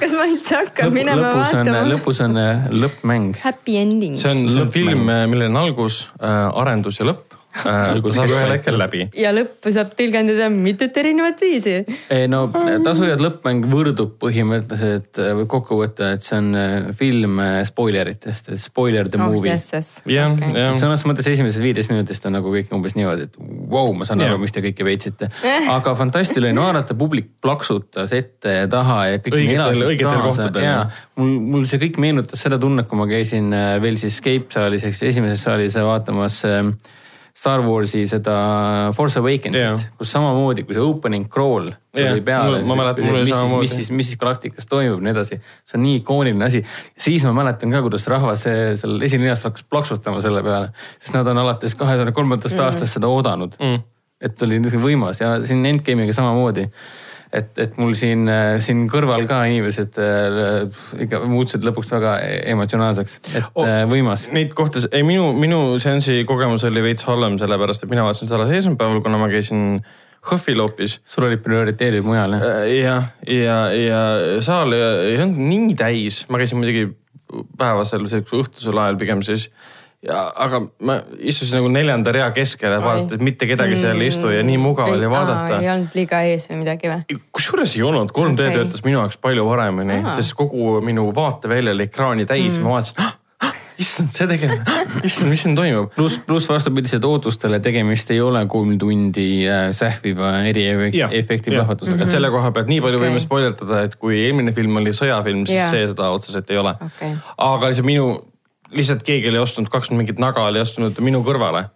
kas 0.00 0.12
ma 0.16 0.26
üldse 0.28 0.60
hakkan 0.60 0.92
minema 0.94 1.30
lõpus 1.30 1.52
on, 1.52 1.62
vaatama? 1.62 1.86
lõpus 1.92 2.18
on 2.24 2.32
äh, 2.40 2.68
lõppmäng. 2.72 3.40
Happy 3.44 3.78
ending. 3.80 4.14
see 4.18 4.32
on, 4.32 4.46
see 4.52 4.62
on 4.64 4.70
film, 4.74 5.02
millel 5.06 5.50
on 5.52 5.62
algus 5.66 6.06
äh,, 6.20 6.48
arendus 6.62 7.02
ja 7.02 7.10
lõpp 7.10 7.35
äh,. 7.64 7.96
ta 8.02 8.14
saab 8.18 8.32
ühel 8.32 8.52
hetkel 8.54 8.78
läbi. 8.80 9.06
ja 9.16 9.32
lõppu 9.34 9.72
saab 9.74 9.94
tõlgendada 9.98 10.48
mitut 10.52 10.96
erinevat 11.00 11.40
viisi. 11.42 11.78
no 12.32 12.46
tasujad 12.84 13.22
lõppmäng 13.22 13.66
võrdub 13.70 14.16
põhimõtteliselt, 14.22 15.20
võib 15.40 15.48
kokku 15.50 15.80
võtta, 15.80 16.12
et 16.16 16.26
see 16.26 16.38
on 16.40 16.50
äh, 16.58 16.74
film 16.96 17.40
äh, 17.42 17.60
spoileritest, 17.68 18.50
et 18.52 18.62
spoiler 18.62 19.10
the 19.10 19.20
oh 19.20 19.30
movie. 19.30 19.52
jah, 19.52 20.34
jah. 20.40 20.76
sõnas 20.80 21.04
mõttes 21.08 21.28
esimesest 21.32 21.64
viietest 21.64 21.92
minutist 21.92 22.26
on 22.28 22.36
nagu 22.38 22.52
kõik 22.52 22.72
umbes 22.76 22.96
niimoodi, 22.98 23.28
et 23.28 23.38
vau 23.38 23.86
wow,, 23.88 23.94
ma 23.96 24.08
saan 24.08 24.22
Jah. 24.22 24.32
aru, 24.34 24.42
miks 24.42 24.54
te 24.54 24.62
kõike 24.64 24.86
veitsite. 24.86 25.30
aga 25.76 25.94
fantastiline 25.98 26.60
vaadata, 26.60 26.96
publik 26.98 27.30
plaksutas 27.44 28.12
ette 28.16 28.58
ja 28.60 28.68
taha 28.70 29.00
ja 29.12 29.22
kõik 29.22 29.38
Õigetel- 29.40 29.86
õigetel 29.90 30.22
kohtadel, 30.24 30.68
mul, 31.20 31.32
mul 31.54 31.66
see 31.68 31.80
kõik 31.82 32.00
meenutas 32.02 32.42
seda 32.46 32.60
tunnet, 32.62 32.88
kui 32.90 33.00
ma 33.00 33.08
käisin 33.10 33.52
äh, 33.56 33.76
veel 33.82 33.98
siis 34.00 34.16
Escape 34.16 34.48
saalis 34.54 34.86
ehk 34.86 34.96
siis 34.96 35.10
esimeses 35.12 35.42
saalis 35.44 35.76
vaatamas 35.76 36.40
äh, 36.48 36.62
Star 37.36 37.60
Warsi 37.60 38.06
seda 38.08 38.34
Force 38.96 39.20
Awakensit 39.20 39.60
Jah. 39.60 39.82
kus 39.98 40.08
samamoodi, 40.14 40.62
kui 40.64 40.74
see 40.76 40.82
opening 40.82 41.26
crawl 41.32 41.68
tuli 41.92 42.22
peale. 42.24 42.62
mul 42.64 42.80
oli 42.80 43.24
mis, 43.26 43.34
samamoodi. 43.34 43.66
mis 43.66 43.74
siis, 43.76 43.90
mis 43.92 44.08
siis 44.10 44.20
galaktikas 44.20 44.68
toimub 44.70 45.02
ja 45.02 45.04
nii 45.04 45.12
edasi. 45.12 45.38
see 45.68 45.76
on 45.76 45.84
nii 45.84 45.98
ikooniline 46.00 46.48
asi. 46.48 46.62
siis 46.96 47.26
ma 47.28 47.34
mäletan 47.36 47.74
ka, 47.76 47.82
kuidas 47.84 48.08
rahvas 48.08 48.46
seal 48.46 48.96
esilinnas 49.04 49.44
hakkas 49.44 49.66
plaksutama 49.68 50.22
selle 50.24 50.42
peale, 50.46 50.72
sest 50.98 51.14
nad 51.18 51.28
on 51.28 51.42
alates 51.44 51.76
kahe 51.76 51.98
tuhande 51.98 52.16
kolmandast 52.16 52.56
aastast 52.68 52.96
seda 52.96 53.12
oodanud 53.12 53.60
Mm. 53.60 53.82
et 54.20 54.42
oli 54.42 54.58
niisugune 54.62 54.88
võimas 54.94 55.20
ja 55.20 55.34
siin 55.44 55.60
Endgame'iga 55.68 56.16
samamoodi. 56.16 56.70
et, 57.32 57.50
et 57.58 57.76
mul 57.80 57.94
siin, 57.98 58.28
siin 58.62 58.84
kõrval 58.92 59.26
ka 59.28 59.42
inimesed 59.50 59.98
äh, 60.02 60.80
ikka 61.06 61.22
muutusid 61.26 61.66
lõpuks 61.66 61.92
väga 61.96 62.16
e-, 62.24 62.40
emotsionaalseks, 62.54 63.20
et 63.34 63.44
Oh. 63.56 63.68
võimas. 63.90 64.26
Neid 64.32 64.52
kohtas, 64.56 64.88
ei 64.92 65.04
minu, 65.06 65.30
minu 65.36 65.78
seansi 65.82 66.24
kogemus 66.28 66.64
oli 66.68 66.82
veits 66.84 67.06
halvem, 67.08 67.38
sellepärast 67.40 67.84
et 67.84 67.92
mina 67.92 68.04
vaatasin 68.06 68.28
seda 68.28 68.42
alles 68.42 68.58
esmaspäeval, 68.60 69.00
kuna 69.04 69.20
ma 69.20 69.30
käisin 69.32 69.80
HÖFFil 70.26 70.60
hoopis. 70.60 71.00
sul 71.06 71.28
olid 71.28 71.42
prioriteedid 71.44 72.04
mujal 72.04 72.34
jah? 72.34 72.46
jah, 72.72 73.10
ja, 73.30 73.58
ja 73.72 74.00
saal 74.42 74.74
ei 74.74 75.18
olnud 75.22 75.38
nii 75.38 75.76
täis, 75.78 76.24
ma 76.28 76.40
käisin 76.42 76.58
muidugi 76.60 76.88
päevasel 77.58 78.06
õhtusel 78.06 78.78
ajal 78.78 78.98
pigem 79.00 79.22
siis. 79.26 79.48
ja, 80.06 80.22
aga 80.46 80.62
ma 80.86 80.98
istusin 81.18 81.60
nagu 81.60 81.70
neljanda 81.72 82.14
rea 82.14 82.30
keskel, 82.36 82.76
et 82.78 82.84
vaadata, 82.84 83.18
et 83.18 83.26
mitte 83.26 83.48
kedagi 83.50 83.78
seal 83.80 84.00
ei 84.00 84.12
istu 84.12 84.30
ja 84.32 84.44
nii 84.46 84.58
mugav 84.62 84.92
oli 84.94 85.10
vaadata 85.10 85.60
ei 85.60 85.70
olnud 85.72 85.98
liiga 85.98 86.22
ees 86.28 86.48
või 86.52 86.62
midagi 86.62 86.92
või? 86.92 87.20
kusjuures 87.36 87.76
ei 87.78 87.84
olnud, 87.86 88.14
3D 88.14 88.32
Okei. 88.32 88.48
okay. 88.48 88.58
töötas 88.60 88.86
minu 88.86 89.00
jaoks 89.00 89.20
palju 89.22 89.46
paremini 89.48 90.02
sest 90.16 90.36
kogu 90.38 90.80
minu 90.84 91.10
vaatevälja 91.16 91.76
oli 91.76 91.88
ekraani 91.90 92.28
täis 92.28 92.56
mm., 92.56 92.66
ma 92.66 92.76
vaatasin, 92.76 93.14
issand, 93.80 94.12
see 94.14 94.28
tegelane, 94.30 94.84
issand, 95.08 95.30
mis 95.32 95.42
siin 95.44 95.56
toimub. 95.56 95.90
pluss, 95.96 96.20
pluss 96.26 96.48
vastupidiselt 96.50 97.04
ootustele 97.08 97.58
tegemist 97.64 98.10
ei 98.14 98.20
ole 98.24 98.42
kolm 98.50 98.76
tundi 98.80 99.28
äh, 99.48 99.68
sähviva 99.76 100.32
eriefekti 100.48 101.52
plahvatusega. 101.52 102.06
et 102.06 102.14
selle 102.14 102.30
koha 102.32 102.52
pealt 102.56 102.70
nii 102.72 102.80
palju 102.84 103.00
Okei. 103.00 103.10
võime 103.10 103.22
spoilerdada, 103.22 103.82
et 103.88 103.98
kui 104.00 104.18
eelmine 104.22 104.54
film 104.56 104.80
oli 104.80 104.94
sõjafilm, 104.96 105.44
siis 105.48 105.60
Jaa. 105.60 105.68
see 105.74 105.90
seda 105.92 106.08
otseselt 106.14 106.50
ei 106.54 106.62
ole 106.62 106.76
Okei. 106.88 107.12
aga 107.48 107.72
lihtsalt 107.72 107.88
minu, 107.88 108.08
lihtsalt 108.74 109.04
keegi 109.06 109.30
oli 109.30 109.40
ostnud 109.42 109.70
kaks 109.72 109.92
mingit 109.94 110.20
naga 110.22 110.46
oli 110.48 110.62
ostnud 110.62 110.98
minu 111.04 111.22
kõrvale, 111.26 111.66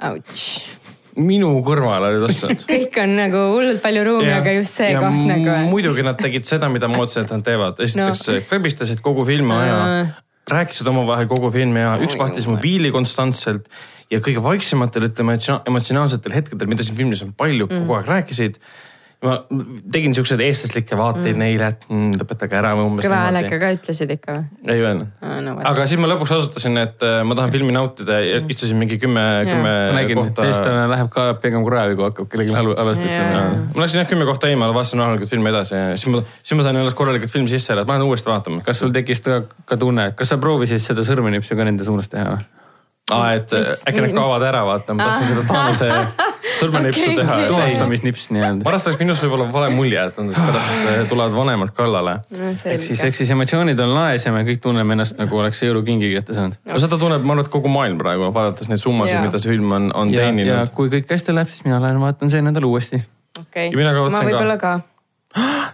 minu 1.21 1.53
kõrvale 1.67 2.11
olid 2.13 2.27
ostnud. 2.31 2.65
kõik 2.71 2.99
on 3.03 3.15
nagu 3.19 3.45
hullult 3.55 3.83
palju 3.85 4.07
ruumi, 4.07 4.33
aga 4.35 4.57
just 4.59 4.81
see 4.81 4.91
Ja 4.93 5.05
koht 5.05 5.23
nagu. 5.29 5.55
muidugi 5.71 6.05
nad 6.07 6.19
tegid 6.21 6.49
seda, 6.49 6.71
mida 6.73 6.89
ma 6.91 7.03
ootasin, 7.03 7.27
et 7.27 7.37
nad 7.37 7.47
teevad. 7.47 7.81
esiteks 7.87 8.27
no. 8.29 8.41
krebistasid 8.51 9.03
kogu 9.05 9.27
filmi 9.29 9.57
aja 9.57 9.79
Aa., 9.79 10.03
rääkisid 10.51 10.89
omavahel 10.91 11.29
kogu 11.31 11.51
filmi 11.55 11.83
aja, 11.83 11.97
üks 12.03 12.17
Oi, 12.17 12.23
vahtis 12.25 12.49
mobiili 12.51 12.91
konstantselt 12.95 13.69
ja 14.11 14.19
kõige 14.25 14.43
vaiksematel, 14.43 15.07
ütleme 15.11 15.37
emotsionaalsetel 15.69 16.35
hetkedel, 16.35 16.71
mida 16.71 16.87
siin 16.87 16.99
filmis 16.99 17.23
on 17.27 17.35
palju 17.39 17.69
mm., 17.69 17.85
kogu 17.85 17.99
aeg 17.99 18.11
rääkisid. 18.11 18.59
Ma 19.21 19.35
tegin 19.93 20.15
siukseid 20.17 20.41
eestlaslikke 20.41 20.97
vaateid 20.97 21.35
mm. 21.35 21.43
neile, 21.43 21.67
et 21.75 21.83
mm, 21.91 22.15
lõpetage 22.23 22.57
ära 22.57 22.71
või 22.79 22.87
umbes 22.89 23.05
kõva 23.05 23.19
häälega 23.27 23.59
ka 23.61 23.69
ütlesid 23.75 24.13
ikka 24.15 24.37
või? 24.37 24.45
ei 24.73 24.81
öelnud. 24.81 25.11
no 25.45 25.57
vot. 25.59 25.67
aga 25.69 25.85
siis 25.91 26.01
ma 26.01 26.09
lõpuks 26.09 26.33
osutasin, 26.39 26.79
et 26.81 27.05
äh, 27.05 27.19
ma 27.29 27.37
tahan 27.37 27.53
filmi 27.53 27.75
nautida 27.77 28.17
ja 28.25 28.39
istusin 28.41 28.81
mingi 28.81 28.97
kümme, 29.03 29.25
kümme 29.45 29.75
ma 29.93 29.99
nägin, 29.99 30.23
kohta. 30.23 30.47
eestlane 30.49 30.87
läheb 30.89 31.11
ka 31.13 31.27
pigem 31.43 31.67
kraevi, 31.67 31.99
kui 31.99 32.07
hakkab 32.09 32.31
kellelegi 32.33 32.57
halvasti 32.57 33.05
ütlema. 33.11 33.43
ma 33.75 33.85
läksin 33.85 34.01
jah 34.01 34.09
kümme 34.15 34.29
kohta 34.31 34.49
eemale, 34.49 34.77
vaatasin 34.79 35.05
rahulikult 35.05 35.35
filmi 35.35 35.53
edasi 35.53 35.77
ja 35.77 35.91
siis 36.01 36.09
ma, 36.15 36.23
siis 36.41 36.57
ma 36.57 36.65
sain 36.65 36.81
ennast 36.81 36.97
korralikult 36.97 37.35
filmi 37.35 37.53
sisse 37.53 37.75
elada, 37.75 37.85
et 37.85 37.93
ma 37.93 37.99
lähen 37.99 38.09
uuesti 38.09 38.33
vaatama. 38.33 38.65
kas 38.65 38.81
sul 38.81 38.97
tekkis 38.97 39.21
ka, 39.27 39.43
ka 39.69 39.81
tunne, 39.85 40.15
kas 40.17 40.33
sa 40.33 40.41
proovisid 40.41 40.81
seda 40.81 41.05
sõrmenipsu 41.05 41.61
ka 41.61 41.69
nende 41.69 41.85
suunas 41.85 42.09
teha 42.09 42.39
või? 42.39 42.49
aa, 43.11 43.33
et 43.37 43.53
äh, 43.53 43.69
äkki 43.85 44.01
need 44.01 44.15
mis- 44.15 44.21
kaovad 44.23 44.49
ära, 44.49 44.65
vaata, 44.65 44.97
ma 44.97 45.11
tahtsin 45.11 45.35
seda 45.35 45.45
Taanuse 45.49 45.93
sõrmenipsu 46.61 47.05
Okei. 47.07 47.17
teha. 47.19 47.37
tuhastamisnips 47.51 48.29
nii-öelda. 48.35 48.67
pärast 48.67 48.91
oleks 48.91 49.01
minust 49.03 49.25
võib-olla 49.25 49.47
vale 49.53 49.71
mulje, 49.75 50.03
et 50.11 50.21
nad 50.21 50.37
pärast 50.37 50.75
äh, 50.77 51.01
tulevad 51.11 51.37
vanemad 51.37 51.73
kallale. 51.77 52.17
ehk 52.41 52.85
siis, 52.87 53.03
ehk 53.07 53.19
siis 53.19 53.33
emotsioonid 53.35 53.81
on 53.85 53.95
laes 53.95 54.27
ja 54.27 54.35
me 54.35 54.45
kõik 54.49 54.63
tunneme 54.65 54.97
ennast 54.97 55.19
nagu 55.21 55.41
oleks 55.43 55.63
eurokingi 55.67 56.13
kätte 56.15 56.37
saanud. 56.37 56.61
no 56.71 56.83
seda 56.83 57.01
tunneb, 57.01 57.25
ma 57.25 57.37
arvan, 57.37 57.47
et 57.47 57.53
kogu 57.53 57.73
maailm 57.73 57.99
praegu, 58.01 58.29
vaadates 58.35 58.71
neid 58.71 58.83
summasid, 58.83 59.19
mida 59.25 59.43
see 59.43 59.57
film 59.57 59.73
on, 59.77 59.91
on 59.95 60.15
ja, 60.15 60.21
ja 60.21 60.31
teeninud. 60.31 60.77
kui 60.77 60.93
kõik 60.93 61.11
hästi 61.11 61.37
läheb, 61.37 61.51
siis 61.53 61.67
mina 61.69 61.81
lähen 61.83 62.01
vaatan 62.03 62.33
see 62.33 62.45
nädal 62.45 62.69
uuesti. 62.71 63.03
okei 63.41 63.71
Ja 63.71 63.77
mina 63.77 63.97
kavatsen 63.97 64.19
ma 64.19 64.25
ka. 64.25 64.31
võib-olla 64.31 64.59
ka. 64.61 64.73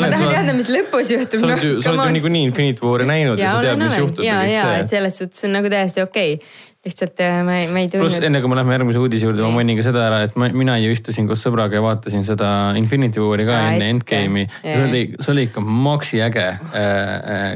ma 0.00 0.08
tahan 0.12 0.32
teada, 0.34 0.54
mis 0.56 0.68
lõpus 0.72 1.12
juhtub. 1.14 1.42
sa 1.42 1.48
oled 1.48 1.64
ju, 1.64 1.76
sa 1.84 1.92
oled 1.92 2.02
ju 2.04 2.16
niikuinii 2.18 2.48
Infinity 2.48 2.84
War'i 2.84 3.06
näinud 3.08 3.40
ja, 3.40 3.46
ja 3.46 3.52
sa 3.54 3.62
tead, 3.64 3.80
mis 3.80 3.96
juhtub 4.00 4.26
ja, 4.26 4.40
ja, 4.48 4.66
et 4.82 4.92
selles 4.92 5.16
suhtes 5.20 5.46
on 5.48 5.56
nagu 5.56 5.70
täiesti 5.72 6.04
okei 6.04 6.36
okay.. 6.38 6.68
Lihtsalt 6.80 7.20
äh, 7.20 7.42
ma 7.44 7.58
ei, 7.60 7.66
ma 7.68 7.82
ei 7.82 7.88
pluss 7.92 8.14
tundnud. 8.14 8.26
enne 8.30 8.40
kui 8.40 8.48
me 8.48 8.56
läheme 8.56 8.72
järgmise 8.72 9.00
uudise 9.02 9.26
juurde, 9.26 9.42
ma 9.44 9.50
mainin 9.58 9.76
ka 9.76 9.84
seda 9.84 10.04
ära, 10.06 10.20
et 10.24 10.36
ma, 10.40 10.48
mina 10.56 10.78
ju 10.80 10.92
istusin 10.94 11.26
koos 11.28 11.42
sõbraga 11.44 11.76
ja 11.76 11.82
vaatasin 11.84 12.24
seda 12.24 12.48
Infinity 12.80 13.20
War'i 13.20 13.44
ka 13.48 13.56
Aa, 13.58 13.74
enne. 13.74 13.90
Endgame'i. 13.94 14.46
See 14.62 14.86
oli, 14.86 15.02
see 15.18 15.32
oli 15.34 15.44
ikka 15.50 15.60
maksi 15.60 16.22
äge, 16.24 16.46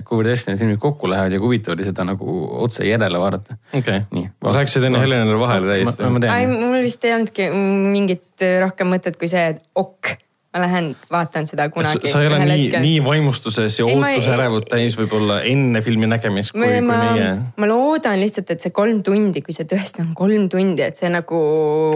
kuivõrd 0.05 0.29
hästi 0.35 0.53
need 0.53 0.61
filmid 0.61 0.83
kokku 0.83 1.09
lähevad 1.09 1.33
ja 1.33 1.41
kui 1.41 1.55
huvitav 1.55 1.73
oli 1.77 1.89
seda 1.89 2.05
nagu 2.11 2.37
otse 2.67 2.85
järele 2.85 3.23
vaadata. 3.23 3.57
okei 3.73 4.03
okay., 4.05 4.27
sa 4.45 4.55
rääkisid 4.59 4.89
enne 4.91 5.01
Helenile 5.01 5.41
vahele 5.41 5.73
täiesti. 5.73 6.13
mul 6.53 6.85
vist 6.85 7.09
ei 7.09 7.17
olnudki 7.17 7.49
mingit 7.55 8.45
äh, 8.45 8.59
rohkem 8.61 8.93
mõtet 8.93 9.17
kui 9.17 9.33
see, 9.33 9.55
et 9.55 9.65
ok, 9.81 10.19
ma 10.55 10.61
lähen 10.63 10.93
vaatan 11.11 11.49
seda 11.51 11.67
kunagi. 11.75 12.09
sa 12.09 12.21
ei 12.23 12.29
ole 12.31 12.39
nii, 12.47 12.69
nii 12.79 12.99
vaimustuses 13.05 13.79
ja 13.79 13.87
ootusärevut 13.91 14.69
täis 14.71 14.95
võib-olla 14.99 15.41
enne 15.51 15.83
filmi 15.83 16.07
nägemist, 16.07 16.55
kui, 16.55 16.63
kui 16.63 16.85
meie. 16.87 17.33
ma 17.59 17.69
loodan 17.71 18.21
lihtsalt, 18.23 18.55
et 18.55 18.63
see 18.63 18.75
kolm 18.75 19.03
tundi, 19.07 19.43
kui 19.43 19.57
see 19.57 19.67
tõesti 19.71 20.05
on 20.05 20.13
kolm 20.15 20.47
tundi, 20.53 20.87
et 20.87 21.01
see 21.01 21.11
nagu. 21.11 21.41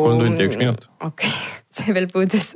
Kolm 0.03 0.25
tundi 0.25 0.43
ja 0.43 0.51
üks 0.51 0.59
minut. 0.59 0.89
Okei 1.01 1.29
okay. 1.29 1.57
see 1.79 1.95
veel 1.95 2.09
puudus. 2.11 2.55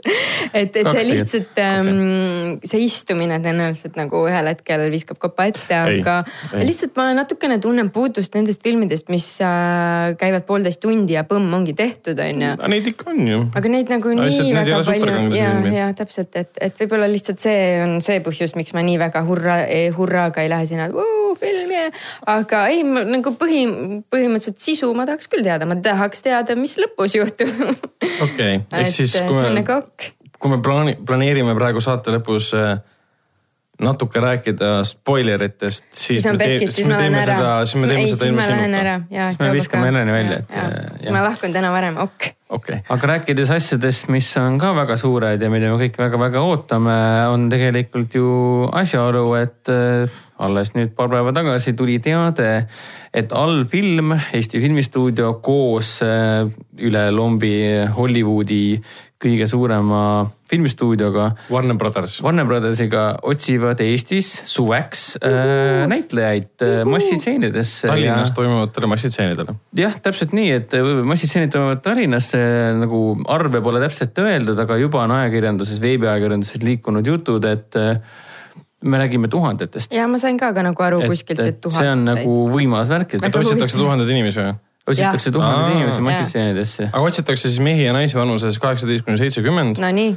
et, 0.53 0.75
et 0.77 0.89
see 0.89 1.03
lihtsalt 1.07 1.59
ähm,, 1.63 2.59
see 2.67 2.81
istumine 2.87 3.39
tõenäoliselt 3.45 3.99
nagu 3.99 4.23
ühel 4.27 4.49
hetkel 4.51 4.87
viskab 4.93 5.21
kopa 5.23 5.47
ette, 5.51 5.77
aga 5.77 6.17
ei. 6.51 6.65
lihtsalt 6.67 6.97
ma 6.99 7.11
natukene 7.17 7.61
tunnen 7.63 7.93
puudust 7.95 8.35
nendest 8.35 8.65
filmidest, 8.65 9.13
mis 9.13 9.27
äh, 9.45 10.15
käivad 10.19 10.47
poolteist 10.49 10.83
tundi 10.83 11.17
ja 11.17 11.27
põmm 11.29 11.53
ongi 11.61 11.77
tehtud, 11.79 12.19
onju 12.19 12.55
aga 12.57 12.73
neid 12.73 12.91
ikka 12.95 13.11
on 13.13 13.23
ju. 13.29 13.41
aga 13.53 13.75
neid 13.77 13.93
nagu 13.95 14.13
Aga 14.13 14.29
nii 14.29 14.55
väga 14.57 14.81
palju 14.89 15.21
ja, 15.37 15.53
ja 15.77 15.91
täpselt, 15.97 16.35
et, 16.41 16.53
et 16.61 16.83
võib-olla 16.83 17.09
lihtsalt 17.11 17.43
see 17.43 17.63
on 17.85 17.99
see 18.05 18.21
põhjus, 18.25 18.57
miks 18.59 18.75
ma 18.77 18.85
nii 18.85 18.99
väga 19.01 19.23
hurra, 19.29 19.63
hurraaga 19.97 20.45
ei 20.45 20.51
lähe 20.53 20.67
sinna, 20.69 20.91
film. 21.43 21.62
Aga 22.31 22.65
ei, 22.73 22.83
nagu 22.85 23.35
põhi, 23.39 23.65
põhimõtteliselt 24.12 24.62
sisu 24.62 24.93
ma 24.97 25.07
tahaks 25.09 25.31
küll 25.33 25.45
teada, 25.47 25.69
ma 25.69 25.79
tahaks 25.83 26.25
teada, 26.25 26.57
mis 26.59 26.77
lõpus 26.81 27.17
juhtub. 27.19 27.53
okei, 28.27 28.62
ehk 28.62 28.81
et 28.83 28.95
siis 28.95 29.17
kui 29.19 29.39
me 29.41 29.53
nagu, 29.59 29.83
ok. 29.83 30.09
kui 30.39 30.55
me 30.55 30.62
plaani-, 30.65 30.99
planeerime 31.07 31.57
praegu 31.59 31.83
saate 31.85 32.15
lõpus 32.17 32.53
äh, 32.59 32.77
natuke 33.83 34.21
rääkida 34.23 34.71
spoileritest, 34.89 35.85
siis, 35.91 36.07
siis 36.07 36.27
on 36.27 36.37
me 36.37 36.45
tee- 36.45 36.59
pekkis, 36.59 36.77
siis 36.77 36.89
ma 36.89 36.99
lähen 36.99 37.12
teeme 37.12 37.23
ära 37.23 37.37
seda, 37.37 37.55
siis 37.67 37.83
me 37.83 37.89
teeme 37.91 38.03
ei, 38.03 38.12
seda 38.12 38.31
ilma 38.31 38.41
ma 38.41 38.49
lähen 38.51 38.62
sinuta 38.62 38.81
ära. 38.85 38.95
ja. 39.11 39.27
Siis 39.33 39.43
me 39.43 39.51
viskame 39.57 39.91
Heleni 39.91 40.17
välja, 40.17 40.39
et, 40.39 40.57
siis 41.01 41.12
ma 41.15 41.25
lahkun 41.27 41.57
täna 41.57 41.73
varem, 41.75 42.01
ok. 42.03 42.29
okei, 42.59 42.81
aga 42.97 43.12
rääkides 43.15 43.55
asjadest, 43.59 44.09
mis 44.15 44.33
on 44.41 44.59
ka 44.62 44.73
väga 44.77 44.97
suured 45.01 45.43
ja 45.43 45.53
mida 45.53 45.71
me 45.73 45.81
kõik 45.83 45.99
väga-väga 45.99 46.43
ootame, 46.49 46.99
on 47.33 47.49
tegelikult 47.53 48.19
ju 48.19 48.33
asjaolu, 48.83 49.27
et 49.41 49.73
äh, 49.73 50.21
alles 50.43 50.75
nüüd 50.75 50.95
paar 50.99 51.11
päeva 51.12 51.33
tagasi 51.35 51.77
tuli 51.79 51.99
teade, 52.03 52.67
et 53.15 53.33
allfilm, 53.37 54.15
Eesti 54.35 54.61
Filmistuudio 54.62 55.35
koos 55.45 55.99
äh, 56.07 56.47
üle 56.83 57.07
lombi 57.15 57.55
Hollywoodi 57.97 58.65
kõige 59.23 59.47
suurema 59.50 60.02
filmistuudioga 60.50 61.29
Warner 61.50 61.76
Brothers. 61.81 62.19
Warner 62.25 62.47
Brothersiga 62.49 63.05
otsivad 63.29 63.81
Eestis 63.85 64.31
suveks 64.50 65.05
äh, 65.23 65.85
näitlejaid 65.91 66.64
äh, 66.67 66.81
massitseenidesse. 66.88 67.88
Tallinnas 67.88 68.35
toimuvatele 68.37 68.91
massitseenidele. 68.93 69.55
jah, 69.79 69.95
täpselt 70.02 70.35
nii, 70.37 70.50
et 70.59 70.76
massitseenid 71.09 71.55
toimuvad 71.55 71.85
Tallinnas, 71.85 72.33
nagu 72.81 73.05
arve 73.33 73.62
pole 73.64 73.81
täpselt 73.85 74.19
öeldud, 74.25 74.59
aga 74.67 74.81
juba 74.81 75.07
on 75.07 75.17
ajakirjanduses, 75.21 75.81
veebiajakirjanduses 75.83 76.62
liikunud 76.67 77.09
jutud, 77.14 77.47
et 77.49 77.81
äh, 77.81 77.97
me 78.83 78.99
räägime 78.99 79.29
tuhandetest. 79.29 79.93
ja 79.93 80.09
ma 80.09 80.19
sain 80.19 80.38
ka, 80.38 80.52
ka 80.52 80.67
nagu 80.67 80.83
aru 80.83 81.00
kuskilt, 81.07 81.41
et 81.41 81.61
tuhat. 81.61 81.79
see 81.79 81.91
on 81.91 82.05
nagu 82.09 82.37
võimas 82.52 82.91
värk, 82.91 83.17
et 83.19 83.41
otsitakse 83.41 83.79
tuhandeid 83.79 84.11
inimesi 84.11 84.43
või? 84.43 84.55
Otsitakse 84.87 85.31
tuhandeid 85.31 85.77
inimesi 85.77 85.97
Jah. 85.97 86.05
massitseenidesse. 86.09 86.89
aga 86.93 87.03
otsitakse 87.03 87.49
siis 87.49 87.61
mehi 87.62 87.85
ja 87.85 87.93
naisi 87.93 88.19
vanuses 88.19 88.59
kaheksateist 88.59 89.05
kuni 89.07 89.21
seitsekümmend. 89.21 89.79
Nonii, 89.83 90.17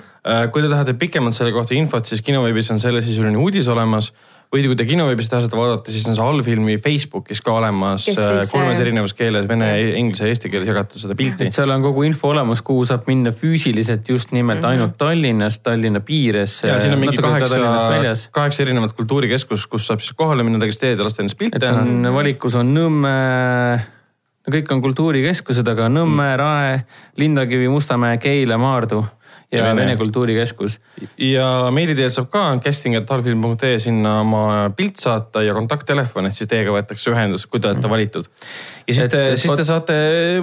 kui 0.52 0.62
te 0.62 0.70
tahate 0.72 0.96
pikemalt 0.98 1.38
selle 1.38 1.54
kohta 1.54 1.78
infot, 1.78 2.06
siis 2.06 2.24
kinoveebis 2.26 2.72
on 2.74 2.80
sellesisuline 2.82 3.38
uudis 3.38 3.70
olemas 3.72 4.12
või 4.54 4.64
kui 4.70 4.78
te 4.78 4.86
kinoveebis 4.88 5.30
tahate 5.30 5.58
vaadata, 5.58 5.92
siis 5.92 6.06
on 6.10 6.16
see 6.18 6.24
allfilmi 6.24 6.78
Facebookis 6.82 7.42
ka 7.44 7.56
olemas 7.60 8.06
äh, 8.12 8.16
siis, 8.16 8.52
kolmes 8.52 8.78
äh, 8.78 8.84
erinevas 8.86 9.16
keeles, 9.18 9.48
vene, 9.50 9.70
inglise, 10.00 10.28
eesti 10.30 10.52
keeles 10.54 10.70
jagatud 10.70 11.02
seda 11.02 11.18
pilti 11.18 11.50
seal 11.54 11.74
on 11.74 11.84
kogu 11.84 12.06
info 12.08 12.32
olemas, 12.32 12.62
kuhu 12.66 12.86
saab 12.88 13.10
minna 13.10 13.34
füüsiliselt 13.36 14.08
just 14.10 14.32
nimelt 14.36 14.62
mm 14.62 14.66
-hmm. 14.66 14.70
ainult 14.72 14.98
Tallinnas, 15.02 15.60
Tallinna 15.60 16.00
piires. 16.00 16.62
ja 16.64 16.80
siin 16.80 16.94
on 16.94 17.00
mingi 17.00 17.18
kaheksa 17.18 17.60
väljas,. 17.90 18.30
kaheksa 18.32 18.64
erinevat 18.64 18.94
kultuurikeskust, 18.94 19.70
kus 19.70 19.88
saab 19.88 20.00
siis 20.00 20.14
kohale 20.14 20.44
minna, 20.44 20.60
registreerida, 20.62 21.04
lasta 21.04 21.24
endast 21.24 21.38
pilte 21.38 21.58
et 21.58 21.72
on, 21.72 22.14
valikus 22.14 22.56
on 22.56 22.74
Nõmme, 22.76 23.16
no 24.46 24.54
kõik 24.54 24.72
on 24.72 24.82
kultuurikeskused, 24.82 25.68
aga 25.68 25.88
Nõmme, 25.90 26.32
Rae, 26.38 26.80
Lindakivi, 27.18 27.68
Mustamäe, 27.72 28.18
Keila, 28.22 28.58
Maardu 28.62 29.04
ja, 29.52 29.60
Ja 29.60 29.64
Vene. 29.64 29.82
Vene 29.82 29.96
Kultuurikeskus. 29.98 30.80
ja 31.22 31.46
meili 31.72 31.96
teel 31.96 32.10
saab 32.10 32.30
ka 32.34 32.44
casting.allfilm.ee 32.66 33.78
sinna 33.80 34.20
oma 34.22 34.70
pilt 34.76 34.98
saata 35.02 35.44
ja 35.46 35.54
kontakttelefon, 35.54 36.26
et 36.28 36.34
siis 36.38 36.50
teiega 36.50 36.74
võetakse 36.74 37.14
ühendust, 37.14 37.48
kui 37.50 37.60
te 37.60 37.70
olete 37.70 37.90
valitud. 37.90 38.26
ja 38.88 38.94
siis 38.94 39.06
Et- 39.06 39.12
te, 39.12 39.24
et 39.34 39.40
siis 39.40 39.54
te 39.54 39.64
saate 39.64 39.94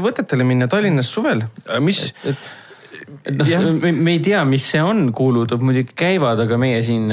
võtetele 0.03 0.45
minna 0.47 0.69
Tallinnas 0.69 1.11
suvel, 1.13 1.43
mis, 1.81 2.13
et 2.25 2.37
noh, 3.31 3.73
me, 3.81 3.93
me 3.93 4.15
ei 4.17 4.21
tea, 4.23 4.41
mis 4.49 4.65
see 4.73 4.83
on, 4.83 5.05
kuulujutud 5.17 5.63
muidugi 5.65 5.95
käivad, 5.99 6.41
aga 6.45 6.59
meie 6.61 6.81
siin, 6.87 7.07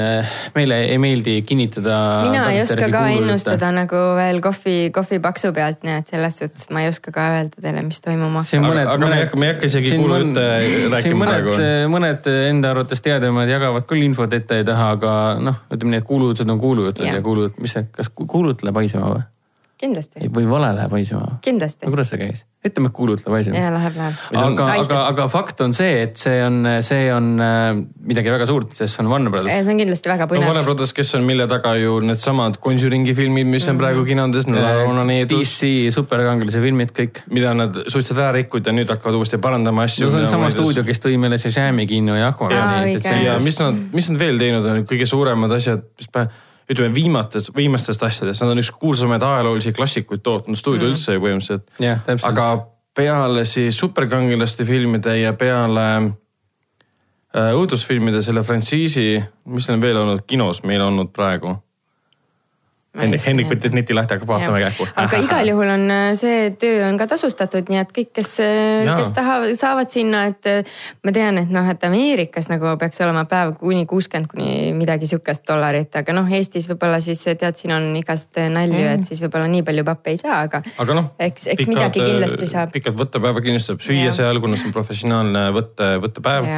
meile 0.56 0.78
ei 0.90 0.98
meeldi 1.02 1.36
kinnitada. 1.46 1.96
mina 2.26 2.44
ei 2.54 2.62
oska 2.64 2.88
ka 2.92 3.04
ennustada 3.14 3.70
nagu 3.74 4.02
veel 4.18 4.40
kohvi, 4.44 4.76
kohvi 4.94 5.20
paksu 5.22 5.52
pealt, 5.56 5.82
nii 5.86 6.00
et 6.02 6.12
selles 6.14 6.40
suhtes 6.42 6.70
ma 6.74 6.84
ei 6.84 6.90
oska 6.90 7.14
ka 7.14 7.26
öelda 7.36 7.62
teile, 7.62 7.84
mis 7.86 8.02
toimuma 8.04 8.44
hakkab. 8.44 8.68
aga, 8.72 8.86
aga 8.96 9.10
me 9.10 9.16
ei 9.16 9.24
hakka, 9.24 9.40
me 9.40 9.48
ei 9.48 9.54
hakka 9.54 9.70
isegi 9.72 9.96
kuulujutte 9.96 10.46
rääkima 10.96 11.30
praegu. 11.30 11.58
mõned 11.94 12.30
enda 12.36 12.74
arvates 12.74 13.04
teadjamad 13.06 13.50
jagavad 13.50 13.86
küll 13.90 14.06
infot 14.06 14.34
ette 14.36 14.62
ja 14.62 14.70
taha, 14.72 14.92
aga 14.98 15.16
noh, 15.42 15.62
ütleme 15.70 15.96
nii, 15.96 16.04
et 16.04 16.08
kuulujutud 16.10 16.56
on 16.56 16.62
kuulujutud 16.62 17.06
ja, 17.06 17.18
ja 17.18 17.26
kuulujutud, 17.26 17.62
mis 17.62 17.76
see, 17.76 17.86
kas 17.94 18.10
kuulujutt 18.14 18.66
läheb 18.66 18.82
haisema 18.82 19.14
või? 19.14 19.28
Kindlasti. 19.80 20.28
või 20.34 20.46
vale 20.50 20.70
läheb 20.76 20.92
haisema? 20.94 21.36
kindlasti. 21.44 21.86
no 21.86 21.92
kuidas 21.94 22.10
see 22.12 22.20
käis? 22.20 22.42
ütleme, 22.66 22.90
et 22.90 22.94
kuulujutt 22.96 23.24
läheb 23.24 23.36
haisema. 23.38 23.60
jaa, 23.62 23.70
läheb, 23.72 23.96
läheb. 23.96 24.18
aga, 24.42 24.66
aga, 24.82 24.98
aga 25.12 25.26
fakt 25.32 25.62
on 25.64 25.72
see, 25.76 26.02
et 26.04 26.20
see 26.20 26.42
on, 26.44 26.58
see 26.84 27.06
on 27.14 27.30
äh, 27.40 27.80
midagi 28.10 28.32
väga 28.34 28.48
suurt, 28.50 28.74
sest 28.76 28.98
see 28.98 29.04
on 29.04 29.10
Warner 29.12 29.32
Brothers. 29.32 29.54
see 29.64 29.74
on 29.74 29.80
kindlasti 29.80 30.12
väga 30.12 30.26
põnev 30.30 30.44
no,. 30.44 30.50
Warner 30.52 30.66
Brothers, 30.68 30.92
kes 30.96 31.14
on, 31.16 31.24
mille 31.28 31.46
taga 31.50 31.72
ju 31.80 31.96
needsamad 32.04 32.60
Conjuringi 32.64 33.14
filmid, 33.16 33.48
mis 33.48 33.64
on 33.64 33.74
mm 33.74 33.78
-hmm. 33.78 33.82
praegu 33.84 34.04
kinodes 34.10 34.50
no,. 34.50 35.06
DC 35.30 35.94
superkangelase 35.94 36.60
filmid 36.60 36.92
kõik. 36.96 37.24
mida 37.30 37.54
nad 37.54 37.80
suhteliselt 37.86 38.20
ära 38.20 38.34
rikkusid 38.36 38.68
ja 38.68 38.76
nüüd 38.76 38.92
hakkavad 38.92 39.16
uuesti 39.16 39.38
parandama 39.38 39.88
asju. 39.88 40.04
no 40.04 40.12
see 40.12 40.22
on 40.26 40.28
sama 40.28 40.50
stuudio, 40.50 40.84
kes 40.84 41.00
tõi 41.00 41.16
meile 41.16 41.38
see 41.38 41.50
Shami 41.50 41.86
kinno 41.86 42.16
ja 42.16 42.28
Aquamani. 42.34 42.98
ja 43.24 43.38
mis 43.40 43.58
nad, 43.58 43.74
mis 43.92 44.10
nad 44.10 44.18
veel 44.18 44.38
teinud 44.38 44.66
on, 44.66 44.84
kõige 44.84 45.08
suuremad 45.08 45.52
asjad, 45.56 45.88
mis 45.98 46.12
päev 46.12 46.28
ütleme 46.70 46.94
viimatest, 46.94 47.50
viimastest 47.56 48.02
asjadest, 48.06 48.42
nad 48.44 48.54
on 48.54 48.62
üks 48.62 48.70
kuulsamaid 48.78 49.22
ajaloolisi 49.26 49.72
klassikuid 49.76 50.22
tootnud 50.26 50.58
stuudio 50.58 50.86
mm. 50.86 50.94
üldse 50.94 51.16
põhimõtteliselt 51.18 51.82
yeah,. 51.82 52.02
aga 52.28 52.50
peale 52.96 53.44
siis 53.48 53.78
superkangelaste 53.78 54.66
filmide 54.68 55.16
ja 55.20 55.32
peale 55.38 55.86
äh, 55.96 57.50
õudusfilmide 57.56 58.22
selle 58.22 58.44
frantsiisi, 58.46 59.08
mis 59.50 59.70
on 59.70 59.82
veel 59.82 59.98
olnud 60.02 60.26
kinos 60.26 60.62
meil 60.66 60.84
olnud 60.86 61.12
praegu 61.16 61.56
Hendrik, 62.98 63.22
Hendrik 63.22 63.46
võttis 63.46 63.74
neti 63.76 63.94
lahti, 63.94 64.16
hakkab 64.16 64.30
vaatama 64.32 64.58
kähku. 64.64 64.86
aga 64.98 65.18
igal 65.22 65.46
juhul 65.46 65.68
on 65.70 65.84
äh, 65.94 66.06
see 66.18 66.48
töö 66.58 66.80
on 66.88 66.96
ka 66.98 67.06
tasustatud, 67.12 67.68
nii 67.70 67.78
et 67.78 67.92
kõik, 67.94 68.10
kes, 68.18 68.32
äh, 68.42 68.90
kes 68.98 69.12
tahavad, 69.14 69.52
saavad 69.58 69.92
sinna, 69.94 70.24
et 70.32 70.48
äh, 70.50 70.66
ma 71.06 71.14
tean, 71.14 71.38
et 71.38 71.52
noh, 71.54 71.68
et 71.70 71.86
Ameerikas 71.86 72.50
nagu 72.50 72.74
peaks 72.80 72.98
olema 73.06 73.22
päev 73.30 73.54
kuni 73.60 73.86
kuuskümmend 73.90 74.26
kuni 74.32 74.74
midagi 74.74 75.06
sihukest 75.06 75.46
dollarit, 75.46 75.94
aga 76.02 76.18
noh, 76.18 76.26
Eestis 76.34 76.66
võib-olla 76.72 76.98
siis 77.04 77.22
tead, 77.30 77.54
siin 77.62 77.76
on 77.78 77.88
igast 78.00 78.34
nalju 78.34 78.82
mm., 78.82 78.98
et 78.98 79.14
siis 79.14 79.22
võib-olla 79.22 79.46
nii 79.54 79.62
palju 79.70 79.86
pappe 79.86 80.16
ei 80.16 80.18
saa, 80.18 80.42
aga, 80.50 80.64
aga 80.82 80.98
noh, 80.98 81.14
eks, 81.14 81.46
eks 81.54 81.62
pikad, 81.62 81.74
midagi 81.76 82.02
kindlasti 82.02 82.52
saab. 82.56 82.74
pikad 82.74 82.98
võttepäeva 82.98 83.46
kindlasti 83.46 83.70
saab 83.70 83.86
süüa 83.86 84.10
ja. 84.10 84.18
seal, 84.18 84.42
kuna 84.42 84.58
see 84.58 84.66
on 84.66 84.74
professionaalne 84.74 85.50
võtte, 85.54 85.94
võttepäev 86.02 86.54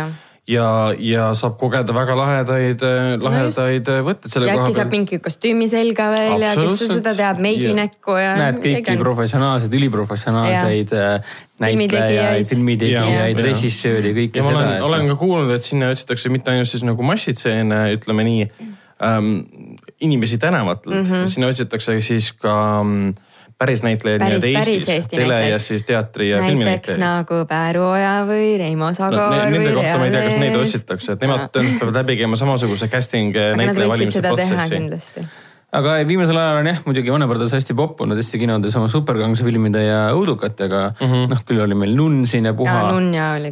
ja, 0.49 0.67
ja 0.99 1.29
saab 1.39 1.55
kogeda 1.61 1.95
väga 1.95 2.17
lahedaid, 2.19 2.83
lahedaid 3.23 3.89
no 3.89 3.99
võtteid 4.09 4.35
selle 4.35 4.49
koha 4.49 4.57
peal. 4.57 4.65
äkki 4.67 4.77
saab 4.79 4.93
mingi 4.95 5.19
kostüümi 5.23 5.69
selga 5.71 6.09
veel 6.13 6.45
ja 6.47 6.53
kes 6.59 6.83
seda 6.83 7.15
teab, 7.19 7.41
meigi 7.43 7.69
ja. 7.69 7.77
näkku 7.79 8.17
ja. 8.19 8.35
näed 8.41 8.61
kõiki 8.65 8.97
professionaalseid, 9.01 9.77
üliprofessionaalseid 9.79 10.95
äh, 10.99 11.33
näitlejaid, 11.63 12.51
filmitegijaid, 12.51 13.43
režissööri, 13.47 14.15
kõike 14.19 14.43
ja 14.43 14.47
seda. 14.47 14.55
ma 14.59 14.65
olen, 14.65 14.87
olen 14.89 15.13
ka 15.13 15.19
kuulnud, 15.23 15.55
et 15.55 15.69
sinna 15.69 15.93
otsitakse 15.95 16.33
mitte 16.35 16.55
ainult 16.55 16.71
siis 16.71 16.83
nagu 16.87 17.07
massitseene, 17.07 17.85
ütleme 17.97 18.27
nii 18.27 18.47
ähm,, 19.07 19.35
inimesi 20.03 20.41
tänavatelt 20.43 20.97
mm, 20.97 21.11
-hmm. 21.11 21.31
sinna 21.31 21.53
otsitakse 21.55 22.01
siis 22.03 22.33
ka 22.35 22.57
ähm, 22.81 23.13
päris 23.63 23.83
näitlejaid 23.87 24.25
nii-öelda 24.27 24.51
Eestis, 24.51 24.89
Eesti 24.89 25.17
tele 25.17 25.29
näitlejaid. 25.29 25.53
ja 25.53 25.59
siis 25.63 25.87
teatri 25.89 26.31
ja 26.31 26.43
filminäitlejaid. 26.43 26.99
näiteks 27.01 27.33
nagu 27.33 27.47
Pääru 27.49 27.85
Oja 27.93 28.17
või 28.29 28.51
Reimo 28.59 28.91
Sagar 28.97 29.31
no, 29.31 29.39
ne, 29.39 29.51
Nende 29.55 29.77
kohta 29.79 29.95
ma 30.01 30.09
ei 30.09 30.17
tea, 30.17 30.27
kas 30.27 30.43
neid 30.43 30.59
otsitakse, 30.65 31.17
et 31.17 31.25
nemad 31.27 31.49
peavad 31.55 32.03
läbi 32.03 32.19
käima 32.23 32.41
samasuguse 32.41 32.91
casting 32.93 33.39
näitleja 33.63 33.95
valimise 33.95 34.25
protsessi 34.27 35.27
aga 35.73 35.93
viimasel 36.05 36.37
ajal 36.37 36.59
on 36.61 36.67
jah, 36.69 36.81
muidugi 36.85 37.13
Brothers 37.31 37.55
hästi 37.57 37.73
poppunud 37.77 38.19
Eesti 38.21 38.37
kinodes 38.43 38.75
oma 38.77 38.91
superkanguse 38.93 39.45
filmide 39.47 39.81
ja 39.87 40.01
õudukatega 40.13 40.81
mm. 40.91 41.07
-hmm. 41.07 41.31
noh, 41.31 41.39
küll 41.49 41.63
oli 41.65 41.77
meil 41.79 41.95
Nunn 41.97 42.27
siin 42.29 42.45
ja 42.45 42.53
Puha. 42.53 42.93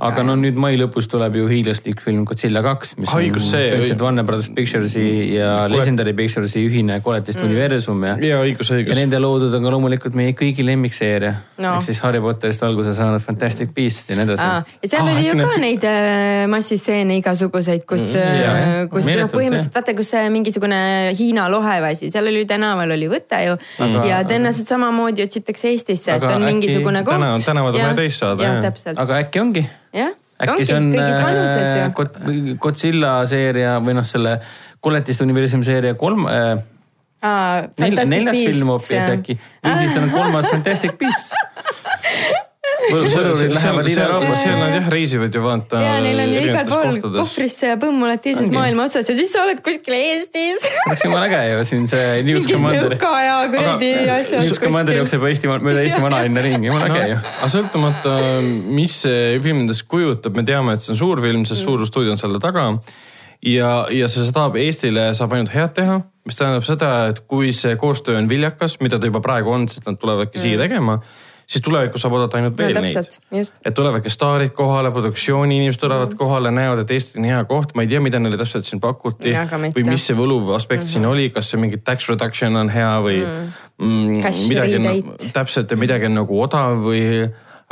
aga 0.04 0.24
no 0.26 0.34
nüüd 0.36 0.58
mai 0.60 0.76
lõpus 0.76 1.08
tuleb 1.08 1.38
ju 1.40 1.48
hiiglaslik 1.48 2.02
film 2.04 2.26
Godzilla 2.28 2.60
kaks, 2.62 2.98
mis 2.98 3.08
Haigus 3.08 3.46
on 3.48 3.56
põhimõtteliselt 3.56 4.04
Warner 4.04 4.26
Brothers 4.28 4.50
Picturesi 4.52 5.04
ja 5.34 5.62
Kole... 5.62 5.78
Legendary 5.78 6.12
Picturesi 6.18 6.66
ühine 6.66 6.98
koletiste 7.00 7.40
mm. 7.40 7.48
universum 7.48 8.04
ja. 8.04 8.18
ja 8.20 8.42
õigus, 8.44 8.68
õigus. 8.68 8.92
ja 8.92 8.98
nende 9.00 9.22
loodud 9.22 9.56
on 9.56 9.64
ka 9.64 9.72
loomulikult 9.76 10.18
meie 10.20 10.36
kõigi 10.36 10.66
lemmikseeria 10.66 11.32
no.. 11.56 11.78
ehk 11.78 11.88
siis 11.88 12.02
Harry 12.04 12.20
Potterist 12.20 12.66
alguse 12.68 12.92
saanud 13.00 13.24
Fantastic 13.24 13.72
Beasts 13.72 14.12
ja 14.12 14.20
nii 14.20 14.28
edasi. 14.28 14.50
ja 14.84 14.92
seal 14.92 15.06
ah, 15.06 15.14
oli 15.14 15.24
ju 15.24 15.38
ka 15.40 15.56
neid 15.64 15.88
äh, 15.88 16.44
massistseene 16.52 17.16
igasuguseid, 17.22 17.88
kus 17.88 18.12
mm,, 18.12 18.44
äh, 18.44 18.84
kus 18.92 19.08
noh, 19.08 19.32
põhimõtteliselt 19.32 19.80
vaata, 19.80 19.96
kus 19.96 20.12
mingisugune 20.36 20.84
Hiina 21.16 21.48
lohe 21.48 21.80
või 21.80 22.09
asi, 22.10 22.16
seal 22.16 22.30
oli 22.30 22.46
tänaval 22.48 22.96
oli 22.96 23.10
võte 23.10 23.42
ju 23.44 23.58
aga, 23.86 24.02
ja 24.08 24.22
tõenäoliselt 24.28 24.72
samamoodi 24.74 25.24
otsitakse 25.26 25.70
Eestisse, 25.70 26.16
et 26.18 26.26
on 26.26 26.44
mingisugune 26.46 27.04
koht. 27.06 27.14
täna, 27.16 27.36
tänavad 27.44 27.78
on 27.78 27.84
vaja 27.84 27.94
täis 27.98 28.18
saada. 28.18 29.04
aga 29.04 29.20
äkki 29.22 29.42
ongi? 29.42 29.64
jah, 29.96 30.12
ongi 30.48 30.66
kõigis 30.66 31.22
vanuses 31.22 31.72
ju. 31.78 32.58
Godzilla 32.60 33.14
seeria 33.30 33.78
või 33.84 33.96
noh, 33.98 34.06
selle 34.06 34.38
koletiste 34.80 35.26
universumi 35.26 35.66
seeria 35.66 35.96
kolm 36.00 36.26
äh, 36.30 36.54
Aa, 37.20 37.66
neljas 37.76 38.38
film 38.38 38.70
hoopis 38.72 39.10
äkki 39.18 39.36
või 39.36 39.74
siis 39.82 39.98
on 40.00 40.08
kolmas 40.14 40.48
Fantastic 40.54 40.96
Beasts 41.00 41.34
sõdurid 42.88 43.54
lähevad 43.54 43.88
Ida-Euroopasse. 43.90 44.44
seal 44.44 44.58
nad 44.58 44.74
jah 44.74 44.88
reisivad 44.92 45.34
ju 45.34 45.42
vaata. 45.44 45.80
ja 45.82 45.96
neil 46.04 46.22
on 46.22 46.34
ju 46.34 46.42
igal 46.46 46.70
pool 46.70 46.98
kohvrisse 47.16 47.72
ja 47.72 47.78
põmm 47.80 48.04
oled 48.06 48.22
teises 48.24 48.46
Ongi. 48.46 48.56
maailma 48.56 48.86
otsas 48.88 49.10
ja 49.10 49.16
siis 49.18 49.32
sa 49.34 49.44
oled 49.44 49.60
kuskil 49.64 49.96
Eestis. 49.98 50.66
oleks 50.86 51.04
jumala 51.04 51.28
äge 51.28 51.42
ju 51.50 51.66
siin 51.72 51.86
see 51.90 52.22
Newt 52.26 52.48
Commander. 52.50 52.96
ja 52.96 53.36
kuradi 53.52 53.92
asjad. 54.16 54.46
Newt 54.46 54.62
Commander 54.64 54.98
jookseb 55.00 55.28
Eesti, 55.30 55.52
mööda 55.52 55.84
Eesti 55.84 56.02
vanalinna 56.06 56.44
ringi, 56.46 56.70
jumala 56.70 56.90
äge 56.90 57.06
ju. 57.12 57.20
aga 57.30 57.52
sõltumata, 57.56 58.16
mis 58.80 59.00
see 59.04 59.38
film 59.44 59.64
endast 59.64 59.86
kujutab, 59.90 60.36
me 60.36 60.46
teame, 60.48 60.76
et 60.76 60.84
see 60.84 60.94
on 60.96 61.00
suur 61.04 61.22
film, 61.22 61.46
sest 61.48 61.62
mm. 61.62 61.66
suur 61.68 61.86
stuudio 61.88 62.16
on 62.16 62.20
selle 62.20 62.42
taga 62.42 62.68
ja, 63.44 63.70
ja 63.92 64.08
see 64.10 64.28
saab 64.28 64.58
Eestile 64.60 65.10
saab 65.16 65.34
ainult 65.36 65.52
head 65.54 65.74
teha, 65.76 66.00
mis 66.28 66.38
tähendab 66.38 66.66
seda, 66.68 66.92
et 67.12 67.22
kui 67.30 67.54
see 67.56 67.76
koostöö 67.80 68.18
on 68.20 68.28
viljakas, 68.30 68.78
mida 68.84 69.00
ta 69.00 69.08
juba 69.08 69.22
praegu 69.24 69.52
on, 69.54 69.66
sest 69.70 69.88
nad 69.88 69.98
tulevadki 70.00 70.38
mm. 70.38 70.44
siia 70.44 70.60
tegema 70.60 71.00
siis 71.50 71.62
tulevikus 71.66 72.04
saab 72.04 72.14
oodata 72.14 72.38
ainult 72.38 72.58
veel 72.58 72.74
no, 72.74 72.82
täpselt, 72.84 73.16
neid. 73.34 73.50
et 73.66 73.74
tulevadki 73.74 74.12
staarid 74.12 74.52
kohale, 74.56 74.92
produktsiooni 74.94 75.56
inimesed 75.58 75.80
tulevad 75.82 76.06
mm 76.06 76.12
-hmm. 76.12 76.18
kohale, 76.18 76.50
näevad, 76.54 76.84
et 76.84 76.90
Eesti 76.94 77.18
on 77.18 77.26
hea 77.26 77.40
koht, 77.44 77.74
ma 77.74 77.82
ei 77.82 77.90
tea, 77.90 78.00
mida 78.00 78.20
neile 78.22 78.38
täpselt 78.38 78.68
siin 78.68 78.80
pakuti 78.80 79.34
või 79.74 79.84
mis 79.88 80.06
see 80.06 80.16
võluv 80.16 80.52
aspekt 80.54 80.82
mm 80.82 80.86
-hmm. 80.86 80.92
siin 80.92 81.02
mhm. 81.02 81.12
oli, 81.12 81.30
kas 81.34 81.50
see 81.50 81.60
mingi 81.60 81.82
tax 81.84 82.08
reduction 82.08 82.56
on 82.56 82.70
hea 82.70 82.92
või 83.06 83.18
mm. 83.24 83.52
Mm, 83.80 84.22
midagi 84.48 84.76
on 84.76 85.14
täpselt 85.32 85.70
ja 85.70 85.76
midagi 85.76 86.06
on 86.06 86.14
nagu 86.14 86.42
odav 86.42 86.84
või 86.84 87.02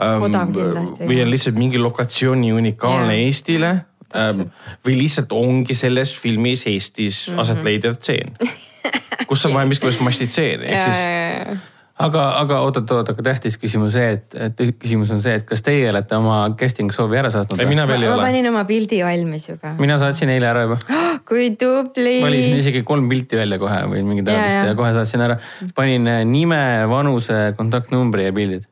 ähm,. 0.03 0.23
odav 0.23 0.53
kindlasti. 0.53 1.07
või 1.07 1.23
on 1.23 1.31
lihtsalt 1.31 1.59
mingi 1.59 1.79
lokatsiooni 1.79 2.53
unikaalne 2.53 3.15
yeah. 3.15 3.27
Eestile 3.27 3.73
ähm, 4.17 4.49
või 4.87 4.99
lihtsalt 5.05 5.33
ongi 5.33 5.75
selles 5.75 6.17
filmis 6.21 6.67
Eestis 6.67 7.29
mm 7.29 7.35
-hmm. 7.35 7.41
aset 7.41 7.63
leidev 7.63 7.97
tseen 7.97 8.35
kus 9.29 9.47
on 9.47 9.55
vaja 9.55 9.67
miskit 9.67 10.01
mastitseeni, 10.01 10.65
ehk 10.65 10.83
siis 10.83 11.77
aga, 12.03 12.25
aga 12.43 12.61
oot-oot-oot, 12.67 13.11
aga 13.13 13.25
tähtis 13.31 13.59
küsimus 13.61 13.95
see, 13.97 14.15
et, 14.17 14.39
et 14.47 14.63
küsimus 14.79 15.11
on 15.15 15.23
see, 15.23 15.35
et 15.41 15.47
kas 15.49 15.63
teie 15.67 15.89
olete 15.91 16.17
oma 16.19 16.41
casting 16.59 16.93
soovi 16.95 17.19
ära 17.21 17.33
saatnud? 17.35 17.61
ei, 17.63 17.69
mina 17.71 17.87
veel 17.91 18.05
ei 18.05 18.11
ma, 18.11 18.15
ole. 18.17 18.23
ma 18.23 18.31
panin 18.31 18.51
oma 18.53 18.65
pildi 18.69 19.03
valmis 19.07 19.51
juba. 19.51 19.75
mina 19.81 19.99
saatsin 20.01 20.33
eile 20.35 20.51
ära 20.51 20.65
juba 20.67 20.79
oh,. 20.85 21.21
kui 21.29 21.51
tubli. 21.61 22.19
valisin 22.25 22.59
isegi 22.63 22.85
kolm 22.89 23.11
pilti 23.11 23.41
välja 23.41 23.61
kohe 23.61 23.83
või 23.91 24.05
mingit 24.07 24.29
teadmist 24.31 24.73
ja 24.73 24.79
kohe 24.79 24.95
saatsin 24.97 25.27
ära. 25.27 25.39
panin 25.77 26.11
nime, 26.31 26.63
vanuse, 26.91 27.41
kontaktnumbri 27.59 28.29
ja 28.29 28.35
pildid 28.37 28.67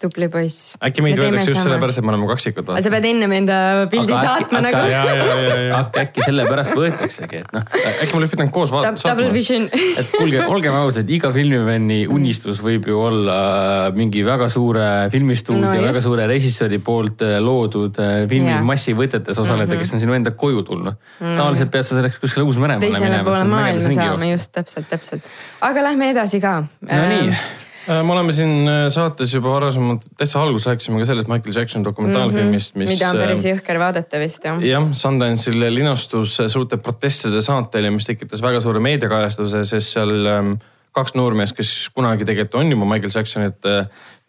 tubli 0.00 0.28
poiss. 0.32 0.74
äkki 0.82 1.04
meid 1.04 1.18
võetakse 1.20 1.52
just 1.52 1.62
sellepärast, 1.64 2.00
et 2.00 2.06
me 2.06 2.12
oleme 2.14 2.28
kaksikud 2.30 2.70
sa 2.70 2.92
pead 2.92 3.06
ennem 3.10 3.34
enda 3.36 3.58
pildi 3.92 4.14
aga 4.14 4.34
saatma 4.34 4.62
äkki, 4.62 4.80
nagu. 4.80 5.76
äkki, 5.78 6.02
äkki 6.04 6.24
sellepärast 6.26 6.76
võetaksegi, 6.78 7.42
et 7.44 7.54
noh. 7.56 7.66
äkki 7.90 8.10
me 8.12 8.20
oleks 8.20 8.34
pidanud 8.34 8.54
koos 8.54 8.72
vaatama. 8.74 9.02
Double 9.04 9.30
vision. 9.34 9.68
et 9.70 10.10
kuulge, 10.14 10.42
olgem 10.46 10.78
ausad, 10.80 11.12
iga 11.12 11.32
filmifänni 11.34 12.00
unistus 12.10 12.62
võib 12.64 12.88
ju 12.90 13.00
olla 13.00 13.38
mingi 13.96 14.24
väga 14.26 14.50
suure 14.52 14.88
filmistuudio 15.12 15.68
no,, 15.68 15.86
väga 15.90 16.04
suure 16.04 16.26
režissööri 16.30 16.80
poolt 16.84 17.24
äh, 17.26 17.38
loodud 17.42 18.00
äh, 18.02 18.24
filmi 18.30 18.58
massivõtetes 18.66 19.36
osaleda 19.36 19.66
mm, 19.66 19.76
-hmm. 19.76 19.84
kes 19.84 19.96
on 19.96 20.04
sinu 20.04 20.18
enda 20.18 20.34
koju 20.34 20.64
tulnud 20.68 20.94
mm 20.94 21.26
-hmm.. 21.26 21.36
tavaliselt 21.38 21.72
pead 21.72 21.88
sa 21.88 21.98
selleks 21.98 22.20
kuskile 22.22 22.46
Uus-Meremaale 22.48 22.86
minema. 22.86 23.00
teisele 23.00 23.24
poole 23.24 23.44
maailma 23.44 23.94
saama, 23.94 24.30
just 24.32 24.52
täpselt, 24.52 24.88
täpselt. 24.90 25.32
aga 25.60 25.88
lähme 25.90 26.10
edasi 26.10 26.40
ka. 26.40 26.62
Nonii 26.80 27.28
ähm, 27.28 27.34
Äh, 27.34 27.69
me 27.88 28.12
oleme 28.12 28.32
siin 28.36 28.68
äh, 28.68 28.86
saates 28.92 29.34
juba 29.34 29.54
varasemalt 29.54 30.04
täitsa 30.18 30.42
alguses 30.42 30.68
rääkisime 30.70 31.00
ka 31.00 31.08
sellest 31.08 31.30
Michael 31.32 31.56
Jackson 31.56 31.84
dokumentaalfilmist, 31.84 32.74
mis. 32.80 32.92
mida 32.92 33.12
on 33.12 33.20
päris 33.20 33.44
äh, 33.44 33.54
jõhker 33.54 33.80
vaadata 33.82 34.20
vist 34.22 34.44
jah. 34.44 34.60
jah, 34.64 34.90
Sundance'il 34.96 35.64
linastus 35.74 36.36
suurte 36.52 36.80
protestide 36.82 37.42
saatel 37.44 37.88
ja 37.88 37.94
mis 37.94 38.08
tekitas 38.08 38.42
väga 38.44 38.60
suure 38.64 38.82
meediakajastuse, 38.84 39.64
sest 39.68 39.96
seal 39.96 40.28
ähm, 40.28 40.52
kaks 40.96 41.14
noormeest, 41.14 41.56
kes 41.56 41.72
kunagi 41.94 42.26
tegelikult 42.28 42.60
on 42.60 42.74
juba 42.74 42.88
Michael 42.92 43.14
Jacksonit 43.14 43.66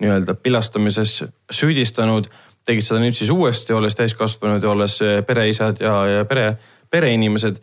nii-öelda 0.01 0.35
pilastamises 0.37 1.23
süüdistanud, 1.51 2.29
tegid 2.67 2.85
seda 2.85 3.01
nüüd 3.01 3.17
siis 3.17 3.31
uuesti, 3.33 3.73
olles 3.73 3.97
täiskasvanud 3.97 4.63
ja 4.63 4.73
olles 4.73 4.99
äh, 5.05 5.21
pereisad 5.27 5.81
ja, 5.81 5.95
ja 6.09 6.25
pere, 6.29 6.53
pereinimesed 6.91 7.61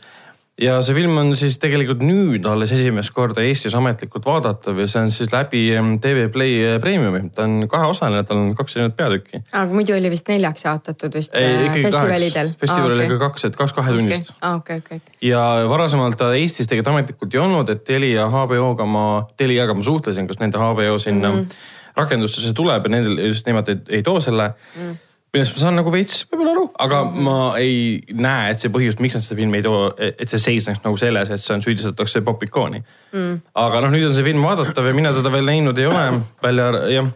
ja 0.58 0.78
see 0.82 0.96
film 0.96 1.18
on 1.20 1.30
siis 1.38 1.56
tegelikult 1.62 2.02
nüüd 2.04 2.46
alles 2.50 2.72
esimest 2.74 3.12
korda 3.14 3.44
Eestis 3.46 3.74
ametlikult 3.78 4.26
vaadatav 4.26 4.78
ja 4.82 4.86
see 4.90 5.04
on 5.06 5.12
siis 5.14 5.30
läbi 5.32 5.62
TV 6.02 6.26
Play 6.34 6.58
eh, 6.64 6.76
Premiumi, 6.82 7.22
ta 7.34 7.46
on 7.46 7.68
kaheosaline, 7.70 8.24
tal 8.26 8.42
on 8.42 8.50
kaks 8.58 8.76
erinevat 8.76 8.96
peatükki. 8.98 9.42
aga 9.52 9.68
muidu 9.70 9.94
oli 9.96 10.10
vist 10.12 10.30
neljaks 10.30 10.66
jaotatud 10.66 11.14
vist 11.14 11.34
ei, 11.38 11.54
ikkagi 11.68 11.86
festivalidel 11.86 12.52
kaheks. 12.52 12.60
festivalil 12.64 12.96
oli 12.98 13.08
ka 13.14 13.20
kaks, 13.26 13.48
et 13.48 13.58
kaks 13.62 13.76
kahetunnist. 13.78 14.34
aa, 14.40 14.54
okei, 14.58 14.82
okei, 14.82 15.00
okei. 15.02 15.30
ja 15.30 15.42
varasemalt 15.70 16.18
ta 16.18 16.32
Eestis 16.34 16.70
tegelikult 16.70 16.94
ametlikult 16.94 17.38
ei 17.38 17.44
olnud, 17.46 17.74
et 17.74 17.84
Telia 17.86 18.28
HBO-ga 18.32 18.86
ma, 18.88 19.08
Teliaga 19.38 19.78
ma 19.78 19.86
suhtlesin, 19.86 20.26
kas 20.30 20.42
nende 20.42 20.58
HBO 20.62 20.98
sinna 20.98 21.30
mm 21.30 21.42
-hmm. 21.44 21.68
rakendusse 22.02 22.42
see 22.42 22.56
tuleb 22.56 22.86
ja 22.86 22.98
nendel 22.98 23.28
just 23.30 23.46
nemad 23.46 23.68
ei, 23.68 23.84
ei 23.98 24.02
too 24.02 24.20
selle 24.20 24.54
mm.. 24.74 24.96
Millest 25.34 25.56
ma 25.56 25.62
saan 25.62 25.76
nagu 25.76 25.92
veits 25.92 26.22
võib-olla 26.30 26.54
aru, 26.54 26.66
aga 26.84 27.00
mm 27.04 27.14
-hmm. 27.14 27.26
ma 27.28 27.58
ei 27.60 28.18
näe, 28.26 28.52
et 28.52 28.62
see 28.62 28.72
põhjus, 28.72 28.98
miks 29.04 29.18
nad 29.18 29.24
seda 29.24 29.38
filmi 29.40 29.60
ei 29.60 29.66
too, 29.66 29.80
et 30.08 30.28
see 30.28 30.44
seisneks 30.44 30.84
nagu 30.84 31.00
selles, 31.00 31.30
et 31.30 31.42
see 31.42 31.54
on, 31.56 31.64
süüdistatakse 31.64 32.22
popikooni 32.26 32.80
mm.. 32.80 33.40
aga 33.54 33.82
noh, 33.84 33.92
nüüd 33.94 34.08
on 34.08 34.14
see 34.16 34.26
film 34.26 34.44
vaadatav 34.46 34.88
ja 34.88 34.94
mina 34.96 35.12
teda 35.16 35.32
veel 35.32 35.48
näinud 35.48 35.78
ei 35.78 35.90
ole, 35.90 36.06
välja 36.42 36.70
jah. 36.94 37.10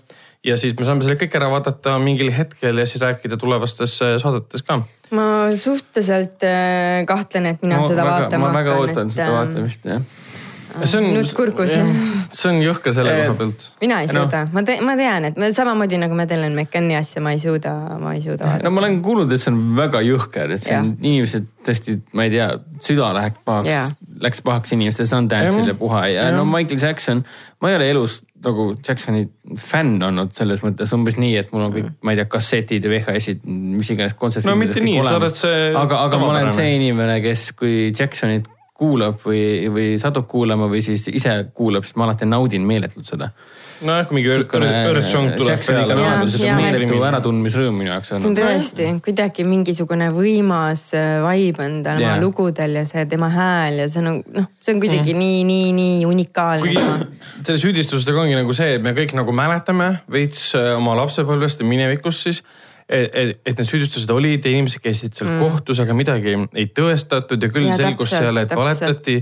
ja 0.44 0.56
siis 0.60 0.76
me 0.78 0.88
saame 0.88 1.06
selle 1.06 1.16
kõik 1.20 1.38
ära 1.40 1.48
vaadata 1.52 1.96
mingil 2.02 2.32
hetkel 2.36 2.84
ja 2.84 2.86
siis 2.86 3.00
rääkida 3.02 3.40
tulevastes 3.40 3.96
äh, 4.04 4.18
saadetes 4.20 4.66
ka 4.66 4.82
ma 5.12 5.26
suhteliselt 5.56 6.44
äh, 6.46 7.04
kahtlen, 7.08 7.46
et 7.52 7.64
mina 7.64 7.80
ma 7.80 7.88
seda 7.88 8.04
väga, 8.06 8.20
vaatama 8.26 8.48
ma 8.48 8.58
väga 8.60 8.76
hakkan, 8.76 8.88
ootan 8.88 9.10
et, 9.10 9.16
seda 9.16 9.28
ähm, 9.28 9.36
vaatamist 9.38 9.88
jah. 9.88 10.06
See 10.84 10.98
on 11.00 11.08
nutt 11.14 11.32
kurgus. 11.36 11.74
see 12.32 12.48
on 12.50 12.60
jõhker 12.64 12.94
selle 12.96 13.12
Eh, 13.12 13.26
koha 13.26 13.38
pealt. 13.38 13.64
mina 13.80 14.00
ei 14.02 14.06
No. 14.08 14.22
suuda, 14.22 14.44
ma 14.52 14.62
tean, 14.66 14.84
ma 14.86 14.96
tean, 14.96 15.24
et 15.28 15.36
ma 15.40 15.50
samamoodi 15.52 15.98
nagu 16.00 16.14
Madeleine 16.18 16.54
McCanni 16.56 16.96
asja 16.96 17.20
ma 17.22 17.32
ei 17.36 17.38
suuda, 17.42 17.72
ma 18.00 18.14
ei 18.14 18.22
suuda 18.24 18.44
vaadata 18.48 18.64
no 18.64 18.70
ma 18.74 18.80
olen 18.84 19.00
kuulnud, 19.02 19.32
et 19.32 19.40
see 19.40 19.52
on 19.52 19.60
väga 19.76 20.00
jõhker, 20.06 20.50
et 20.56 20.60
see 20.64 20.76
on 20.78 20.92
Jah. 20.94 21.06
inimesed 21.12 21.46
tõesti, 21.66 21.98
ma 22.12 22.24
ei 22.24 22.30
tea, 22.30 22.48
süda 22.80 23.12
läheks 23.18 23.40
pahaks 23.44 23.94
läks 24.22 24.40
pahaks 24.42 24.72
inimestel 24.72 25.06
Sundance'il 25.10 25.66
ja 25.72 25.74
puha 25.74 26.06
ja 26.08 26.28
Jah. 26.28 26.36
no 26.36 26.44
Michael 26.44 26.80
Jackson, 26.80 27.24
ma 27.60 27.70
ei 27.70 27.76
ole 27.76 27.90
elus 27.90 28.22
nagu 28.42 28.72
Jacksoni 28.88 29.28
fänn 29.56 30.00
olnud 30.02 30.32
selles 30.34 30.62
mõttes 30.64 30.90
umbes 30.96 31.14
nii, 31.16 31.36
et 31.38 31.52
mul 31.52 31.62
on 31.68 31.72
kõik, 31.76 31.90
ma 32.02 32.10
ei 32.10 32.16
tea, 32.18 32.24
kassetid 32.26 32.82
ja 32.82 32.90
VHS-id, 32.90 33.44
mis 33.46 33.90
iganes 33.94 34.14
kontserdid. 34.18 34.48
No 34.50 34.56
mitte 34.58 34.80
nii, 34.82 34.98
sa 35.06 35.14
oled 35.20 35.36
see 35.38 35.68
aga, 35.78 36.00
aga 36.08 36.18
ma 36.18 36.26
olen 36.32 36.50
see 36.50 36.72
inimene, 36.74 37.20
kes, 37.22 37.52
kui 37.54 37.92
Jacksonit 37.94 38.48
kuulab 38.82 39.22
või, 39.22 39.42
või 39.72 39.88
satub 40.02 40.26
kuulama 40.30 40.68
või 40.70 40.82
siis 40.84 41.06
ise 41.12 41.34
kuulab, 41.54 41.86
siis 41.86 41.98
ma 41.98 42.08
alati 42.08 42.28
naudin 42.28 42.64
meeletult 42.66 43.06
seda. 43.08 43.30
nojah, 43.82 44.06
kui 44.08 44.18
mingi 44.18 44.30
õrtsong 44.32 45.36
tuleb 45.38 45.62
peale 45.66 47.08
äratundmisrõõm 47.10 47.78
minu 47.82 47.90
jaoks 47.92 48.12
see 48.12 48.18
on 48.30 48.36
tõesti 48.38 48.88
kuidagi 49.04 49.46
mingisugune 49.46 50.10
võimas 50.14 50.84
äh, 50.98 51.18
vibe 51.26 51.66
on 51.66 51.78
tema 51.86 52.04
yeah. 52.04 52.20
lugudel 52.22 52.80
ja 52.80 52.84
see 52.88 53.06
tema 53.10 53.30
hääl 53.32 53.82
ja 53.82 53.88
see 53.92 54.02
on 54.02 54.20
noh, 54.22 54.50
see 54.62 54.76
on 54.76 54.82
kuidagi 54.82 55.14
mm. 55.14 55.22
nii, 55.24 55.44
nii, 55.50 55.70
nii 55.78 56.02
unikaalne 56.08 56.74
kuigi. 56.76 57.10
selle 57.46 57.62
süüdistustega 57.62 58.22
ongi 58.26 58.38
nagu 58.38 58.54
see, 58.56 58.76
et 58.78 58.84
me 58.84 58.94
kõik 58.98 59.16
nagu 59.18 59.34
mäletame 59.36 59.94
veits 60.10 60.52
äh, 60.58 60.74
oma 60.78 60.96
lapsepõlvest 61.02 61.62
ja 61.62 61.68
minevikust 61.68 62.28
siis. 62.28 62.44
et, 62.92 63.40
et 63.46 63.58
need 63.58 63.68
süüdistused 63.68 64.10
olid 64.12 64.44
ja 64.44 64.52
inimesed 64.52 64.82
käisid 64.84 65.16
seal 65.16 65.30
mm. 65.30 65.42
kohtus, 65.42 65.80
aga 65.82 65.94
midagi 65.96 66.34
ei 66.36 66.68
tõestatud 66.76 67.42
ja 67.42 67.50
küll 67.52 67.70
Ja 67.72 67.78
selgus 67.78 68.10
täpselt, 68.10 68.26
seal, 68.26 68.40
et 68.42 68.54
valetati 68.58 69.14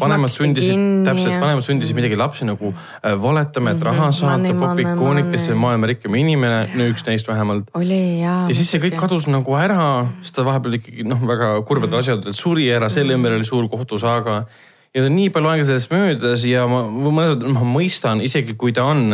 vanemad 0.00 0.32
sundisid, 0.32 0.82
täpselt 1.06 1.40
vanemad 1.42 1.64
sundisid 1.66 1.96
midagi 1.98 2.18
lapsi 2.18 2.46
nagu 2.46 2.70
äh, 2.72 3.16
valetama, 3.20 3.74
et 3.74 3.82
raha 3.82 4.06
Mhm. 4.06 4.12
Saata, 4.12 4.38
money, 4.38 4.54
popikoonik, 4.54 5.30
kes 5.30 5.40
money. 5.40 5.52
oli 5.52 5.60
maailma 5.60 5.90
rikkaim 5.90 6.14
inimene, 6.20 6.60
no 6.74 6.86
üks 6.92 7.04
neist 7.06 7.28
vähemalt. 7.28 7.70
oli 7.74 8.20
jaa. 8.20 8.46
ja 8.48 8.54
siis 8.54 8.70
see 8.70 8.80
kõik 8.82 8.96
kadus 9.00 9.26
nagu 9.30 9.58
ära, 9.58 10.06
sest 10.22 10.36
ta 10.36 10.44
vahepeal 10.46 10.78
ikkagi 10.78 11.06
noh, 11.08 11.20
väga 11.26 11.50
kurvadel 11.66 12.00
asjaoludel 12.00 12.36
suri 12.36 12.68
ära, 12.72 12.90
selle 12.92 13.16
ümber 13.16 13.36
oli 13.36 13.44
suur 13.48 13.68
kohtusaaga. 13.72 14.44
ja 14.94 15.02
see 15.02 15.10
on 15.10 15.16
nii 15.16 15.30
palju 15.34 15.52
aega 15.52 15.68
sellest 15.68 15.92
möödas 15.92 16.46
ja 16.48 16.66
ma, 16.70 16.84
ma, 16.86 17.28
ma 17.34 17.66
mõistan, 17.66 18.22
isegi 18.24 18.56
kui 18.56 18.72
ta 18.76 18.86
on 18.92 19.08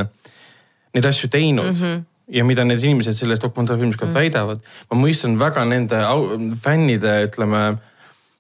neid 0.93 1.07
asju 1.09 1.31
teinud 1.33 1.73
mm. 1.73 1.83
-hmm 1.83 2.09
ja 2.33 2.45
mida 2.49 2.65
need 2.65 2.83
inimesed 2.83 3.17
selles 3.19 3.43
dokumentaalfilmis 3.43 4.01
ka 4.01 4.09
mm. 4.09 4.17
väidavad, 4.17 4.61
ma 4.91 4.99
mõistan 4.99 5.39
väga 5.41 5.65
nende 5.69 6.01
au, 6.07 6.29
fännide, 6.63 7.19
ütleme 7.29 7.65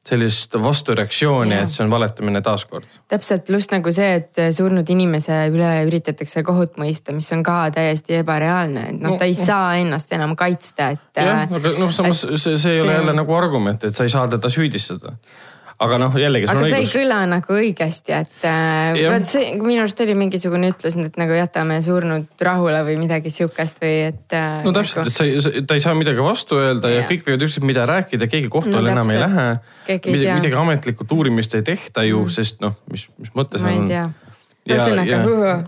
sellist 0.02 0.56
vastureaktsiooni, 0.58 1.54
et 1.62 1.70
see 1.70 1.84
on 1.84 1.92
valetamine 1.92 2.40
taaskord. 2.42 2.88
täpselt, 3.10 3.44
pluss 3.46 3.70
nagu 3.70 3.92
see, 3.94 4.16
et 4.18 4.40
surnud 4.56 4.88
inimese 4.90 5.36
üle 5.52 5.70
üritatakse 5.86 6.42
kohut 6.46 6.74
mõista, 6.82 7.14
mis 7.14 7.30
on 7.36 7.44
ka 7.46 7.58
täiesti 7.74 8.18
ebareaalne, 8.18 8.88
et 8.90 8.98
noh 8.98 9.14
No,, 9.14 9.20
ta 9.20 9.28
ei 9.30 9.36
saa 9.38 9.76
ennast 9.78 10.10
enam 10.16 10.34
kaitsta, 10.38 10.90
et. 10.96 11.22
jah, 11.22 11.44
aga 11.46 11.74
noh, 11.78 11.94
samas 11.94 12.24
see, 12.34 12.58
see 12.58 12.74
ei 12.74 12.82
ole 12.82 12.96
jälle 12.98 13.14
nagu 13.14 13.38
argument, 13.38 13.86
et 13.86 13.94
sa 13.94 14.08
ei 14.08 14.10
saa 14.10 14.26
teda 14.32 14.50
süüdistada. 14.50 15.14
Aga 15.86 15.98
noh, 16.02 16.18
jällegi 16.18 16.48
aga 16.50 16.64
see 16.64 16.72
ei 16.72 16.82
õigus. 16.82 16.96
kõla 16.96 17.20
nagu 17.30 17.56
õigesti, 17.56 18.16
et 18.16 18.46
äh, 18.48 19.00
vot 19.06 19.28
see 19.30 19.54
minu 19.60 19.82
arust 19.84 20.02
oli 20.04 20.16
mingisugune 20.18 20.72
ütlus, 20.72 20.98
et 21.00 21.18
nagu 21.20 21.36
jätame 21.36 21.78
surnud 21.84 22.44
rahule 22.48 22.82
või 22.86 22.98
midagi 23.00 23.32
sihukest 23.34 23.82
või 23.82 23.94
et. 24.10 24.38
no 24.66 24.74
täpselt, 24.76 25.10
et 25.10 25.16
sa 25.16 25.26
ei, 25.28 25.64
ta 25.68 25.78
ei 25.78 25.84
saa 25.84 25.94
midagi 25.98 26.24
vastu 26.24 26.58
öelda 26.60 26.90
ja 26.92 27.02
Jah. 27.02 27.10
kõik 27.10 27.28
võivad 27.28 27.46
ükskõik 27.48 27.68
mida 27.68 27.86
rääkida, 27.88 28.28
keegi 28.30 28.50
kohtu 28.52 28.72
No 28.72 28.80
all 28.80 28.92
enam 28.92 29.10
ei 29.12 29.20
lähe. 29.20 29.46
Ei 29.86 30.00
midagi, 30.06 30.34
midagi 30.40 30.58
ametlikult 30.58 31.12
uurimist 31.12 31.54
ei 31.58 31.64
tehta 31.66 32.04
ju 32.06 32.24
mm., 32.24 32.34
sest 32.34 32.60
noh, 32.64 32.76
mis, 32.92 33.06
mis 33.20 33.32
mõte 33.36 33.60
see 33.60 33.72
ei 33.72 33.80
on. 33.82 34.12
ühesõnaga, 34.62 35.18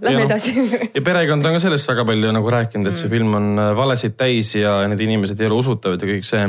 lähme 0.05 0.27
edasi. 0.29 0.55
ja 0.94 1.03
perekond 1.05 1.46
on 1.46 1.57
ka 1.59 1.62
sellest 1.66 1.90
väga 1.90 2.07
palju 2.09 2.35
nagu 2.37 2.53
rääkinud, 2.55 2.90
et 2.90 2.98
see 2.98 3.11
film 3.12 3.35
on 3.37 3.50
äh, 3.59 3.72
valesid 3.77 4.16
täis 4.18 4.55
ja 4.57 4.77
need 4.90 5.03
inimesed 5.05 5.40
ei 5.40 5.50
ole 5.50 5.59
usutavad 5.64 6.03
ja 6.03 6.11
kõik 6.14 6.29
see. 6.29 6.46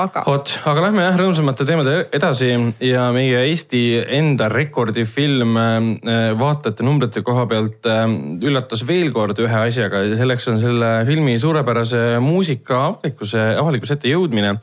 Aga 0.00 0.22
vot, 0.26 0.52
aga 0.70 0.84
lähme 0.86 1.04
jah 1.04 1.18
rõõmsamate 1.20 1.66
teemade 1.68 1.96
edasi 2.16 2.50
ja 2.86 3.06
meie 3.14 3.44
Eesti 3.48 3.82
enda 4.18 4.48
rekordifilm 4.52 5.58
äh, 5.60 6.30
vaatajate 6.40 6.86
numbrite 6.86 7.24
koha 7.26 7.46
pealt 7.50 7.88
äh, 7.90 8.04
üllatas 8.46 8.84
veel 8.88 9.12
kord 9.16 9.40
ühe 9.42 9.62
asjaga 9.66 10.04
ja 10.06 10.18
selleks 10.20 10.48
on 10.52 10.60
selle 10.62 10.92
filmi 11.08 11.36
suurepärase 11.40 12.04
muusika 12.24 12.84
avalikkuse, 12.90 13.44
avalikkuse 13.60 13.98
ette 13.98 14.12
jõudmine. 14.12 14.56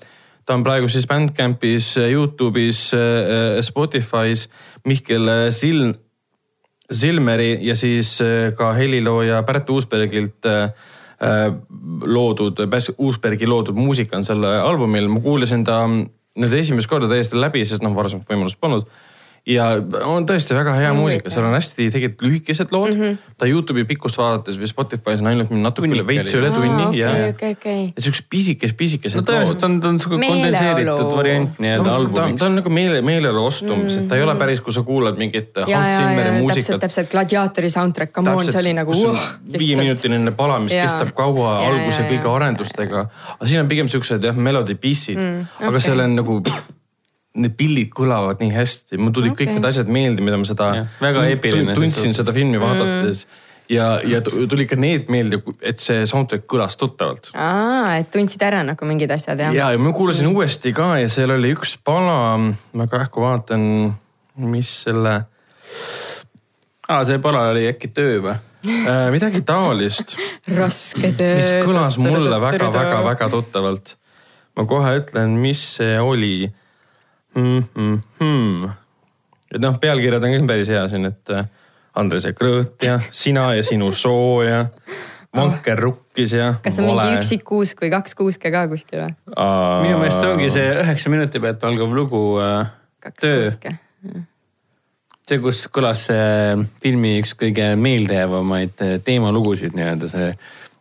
Ta 0.47 0.55
on 0.55 0.63
praegu 0.63 0.87
siis 0.87 1.03
Bandcampis, 1.09 1.97
Youtube'is, 1.99 2.85
Spotify's 3.67 4.45
Mihkel 4.87 5.27
Silm, 5.51 5.91
Silmeri 6.91 7.57
ja 7.67 7.75
siis 7.75 8.21
äh, 8.21 8.53
ka 8.55 8.71
helilooja 8.73 9.41
Pärt 9.43 9.69
Uusbergilt 9.69 10.45
äh, 10.45 10.63
äh, 10.63 10.71
loodud, 11.21 12.59
Uusbergi 12.97 13.47
loodud 13.49 13.77
muusika 13.77 14.17
on 14.19 14.25
selle 14.27 14.51
albumil, 14.61 15.07
ma 15.09 15.21
kuulasin 15.23 15.63
ta 15.65 15.79
nüüd 15.87 16.53
esimest 16.53 16.89
korda 16.89 17.09
täiesti 17.09 17.39
läbi, 17.39 17.63
sest 17.65 17.81
noh, 17.85 17.95
varasemat 17.97 18.29
võimalust 18.29 18.59
polnud. 18.61 18.85
Ja 19.47 19.67
on 20.03 20.25
tõesti 20.27 20.55
väga 20.57 20.73
hea 20.75 20.91
Mm, 20.91 20.99
muusika, 20.99 21.31
seal 21.31 21.45
on 21.47 21.53
hästi 21.55 21.89
tegelikult 21.93 22.23
lühikesed 22.27 22.71
lood 22.71 22.93
mm. 22.93 23.01
-hmm. 23.01 23.33
ta 23.37 23.47
Youtube'i 23.47 23.85
pikkust 23.87 24.17
vaadates 24.17 24.57
või 24.59 24.69
Spotify's 24.71 25.21
on 25.23 25.27
ainult 25.31 25.51
natuke 25.51 25.87
üle, 25.87 26.05
veits 26.07 26.33
üle 26.35 26.51
tunni 26.51 26.85
okei, 26.85 26.99
ja, 26.99 27.11
okei, 27.29 27.51
okei. 27.57 27.83
ja 27.95 28.01
siuksed 28.07 28.27
pisikesed, 28.29 28.75
pisikesed 28.77 29.19
no 29.19 29.25
tõenäoliselt 29.27 29.63
on, 29.63 29.79
ta 29.81 29.87
on 29.91 29.99
Meeleolu. 29.99 30.27
kondenseeritud 30.33 31.15
variant 31.15 31.59
nii-öelda 31.63 31.95
albumiks 31.95 32.39
ta. 32.39 32.45
on 32.49 32.55
nagu 32.59 32.69
meele, 32.69 33.01
meeleolu 33.01 33.45
ostumis, 33.45 33.97
et 33.97 34.07
ta 34.07 34.15
ei 34.19 34.23
ole 34.23 34.35
päris, 34.39 34.61
kui 34.61 34.73
sa 34.73 34.83
kuulad 34.83 35.17
mingit 35.17 35.47
Mm. 35.57 35.71
ja, 35.71 35.77
Hans 35.77 35.89
ja, 35.89 35.97
Zimmeri 35.97 36.17
ja 36.17 36.33
täpselt, 36.33 36.41
muusikat. 36.47 36.79
täpselt 36.81 37.11
gladiaatori 37.11 37.69
soundtrack, 37.69 38.13
come 38.13 38.31
on, 38.31 38.45
see 38.45 38.59
oli 38.59 38.73
nagu 38.73 38.91
uh,. 38.91 39.19
viieminutiline 39.59 40.31
pala, 40.31 40.59
mis 40.59 40.73
Jaa. 40.73 40.85
kestab 40.85 41.13
kaua 41.15 41.61
Jaa, 41.61 41.71
alguse 41.71 42.01
jaa, 42.01 42.09
kõige 42.11 42.27
jaa. 42.27 42.35
arendustega. 42.35 43.05
aga 43.39 43.47
siin 43.47 43.61
on 43.61 43.67
pigem 43.67 43.87
siuksed 43.87 44.23
jah, 44.23 44.35
melody 44.35 44.75
piece'id 44.75 45.21
mm,, 45.21 45.45
aga 45.61 45.69
okei. 45.69 45.81
seal 45.87 45.99
on 46.03 46.15
nagu, 46.15 46.41
need 47.37 47.57
pillid 47.57 47.91
kõlavad 47.95 48.41
nii 48.43 48.53
hästi, 48.55 48.99
mul 49.01 49.13
tulid 49.15 49.33
okay. 49.33 49.45
kõik 49.45 49.57
need 49.57 49.67
asjad 49.69 49.91
meelde, 49.91 50.23
mida 50.25 50.39
ma 50.39 50.47
seda 50.47 50.71
Jah, 50.81 50.95
väga 51.03 51.27
eepiline 51.33 51.75
tundsin 51.77 52.15
seda 52.17 52.33
filmi 52.35 52.59
vaadates 52.61 53.23
mm. 53.25 53.43
ja, 53.75 53.89
ja 54.07 54.21
tu- 54.25 54.45
tulid 54.49 54.71
ka 54.71 54.79
need 54.79 55.11
meelde, 55.13 55.39
et 55.61 55.81
see 55.83 56.05
soundtrack 56.09 56.47
kõlas 56.49 56.79
tuttavalt. 56.79 57.31
aa, 57.37 57.97
et 58.01 58.11
tundsid 58.13 58.43
ära 58.47 58.63
nagu 58.67 58.89
mingid 58.89 59.13
asjad 59.13 59.45
jah 59.45 59.55
ja, 59.55 59.71
ja 59.75 59.81
ma 59.81 59.93
kuulasin 59.95 60.27
mm. 60.27 60.35
uuesti 60.35 60.73
ka 60.77 60.95
ja 61.03 61.11
seal 61.13 61.35
oli 61.37 61.53
üks 61.55 61.77
pala, 61.77 62.37
ma 62.37 62.89
kähku 62.91 63.25
vaatan, 63.25 63.63
mis 64.41 64.73
selle 64.87 65.19
aa, 66.87 67.01
see 67.07 67.21
pala 67.23 67.47
oli 67.53 67.67
äkki 67.69 67.91
töö 67.93 68.19
või? 68.25 68.37
äh,, 68.89 69.07
midagi 69.13 69.43
taolist 69.45 70.17
raske 70.57 71.13
töö. 71.17 71.39
mis 71.39 71.51
kõlas 71.67 71.99
mulle 72.01 72.39
väga-väga-väga 72.41 73.29
tuttavalt. 73.33 73.97
ma 74.57 74.65
kohe 74.69 74.97
ütlen, 75.03 75.37
mis 75.41 75.61
see 75.77 75.99
oli 76.01 76.49
mm. 77.37 77.63
-hmm. 77.75 77.99
Hmm. 78.19 78.69
et 79.53 79.61
noh, 79.61 79.77
pealkirjad 79.79 80.23
on 80.23 80.39
ka 80.39 80.47
päris 80.53 80.71
hea 80.73 80.87
siin, 80.91 81.05
et 81.05 81.33
äh, 81.33 81.45
Andres 81.97 82.25
ja 82.27 82.33
Krõõt 82.37 82.83
ja 82.85 82.99
Sina 83.11 83.51
ja 83.57 83.63
sinu 83.65 83.91
soo 83.91 84.41
ja 84.45 84.65
Vanker 85.37 85.79
rukkis 85.79 86.33
ja. 86.33 86.53
kas 86.63 86.79
on 86.79 86.89
mingi 86.89 87.19
üksik 87.19 87.43
kuusk 87.47 87.81
või 87.83 87.91
kaks 87.93 88.15
kuuske 88.17 88.51
ka 88.53 88.65
kuskil 88.71 89.03
või? 89.03 89.13
minu 89.85 89.99
meelest 89.99 90.23
ongi 90.25 90.49
see 90.53 90.71
üheksa 90.83 91.11
minuti 91.13 91.41
pealt 91.43 91.63
algav 91.67 91.93
lugu 91.93 92.23
äh, 92.41 92.71
kaks 93.03 93.21
Töö, 93.21 93.43
kuuske. 93.43 93.73
see, 95.27 95.41
kus 95.43 95.65
kõlas 95.73 96.07
see 96.09 96.63
filmi 96.83 97.17
üks 97.21 97.35
kõige 97.39 97.73
meeldejäävamaid 97.79 98.85
teemalugusid 99.05 99.77
nii-öelda 99.77 100.11
see 100.13 100.31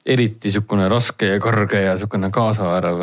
eriti 0.07 0.53
sihukene 0.55 0.87
raske 0.91 1.33
ja 1.33 1.39
kõrge 1.43 1.81
ja 1.83 1.95
sihukene 1.99 2.31
kaasaarv, 2.35 3.01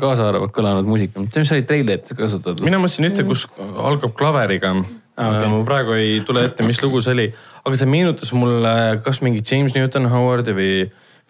kaasaarvalt 0.00 0.52
kõlanud 0.54 0.88
muusika, 0.88 1.22
mis 1.22 1.54
oli 1.54 1.64
treilerit 1.68 2.12
kasutatud? 2.18 2.64
mina 2.66 2.80
mõtlesin 2.82 3.08
ühte, 3.08 3.24
kus 3.28 3.46
algab 3.58 4.12
klaveriga 4.18 4.74
ah,. 4.76 4.90
Okay. 5.12 5.48
mul 5.52 5.64
praegu 5.68 5.96
ei 5.96 6.20
tule 6.26 6.46
ette, 6.48 6.64
mis 6.64 6.80
lugu 6.82 7.02
see 7.04 7.12
oli, 7.12 7.26
aga 7.62 7.78
see 7.78 7.88
meenutas 7.88 8.32
mulle 8.36 8.74
kas 9.04 9.20
mingi 9.24 9.42
James 9.44 9.74
Newton 9.76 10.08
Howardi 10.12 10.54
või, 10.56 10.76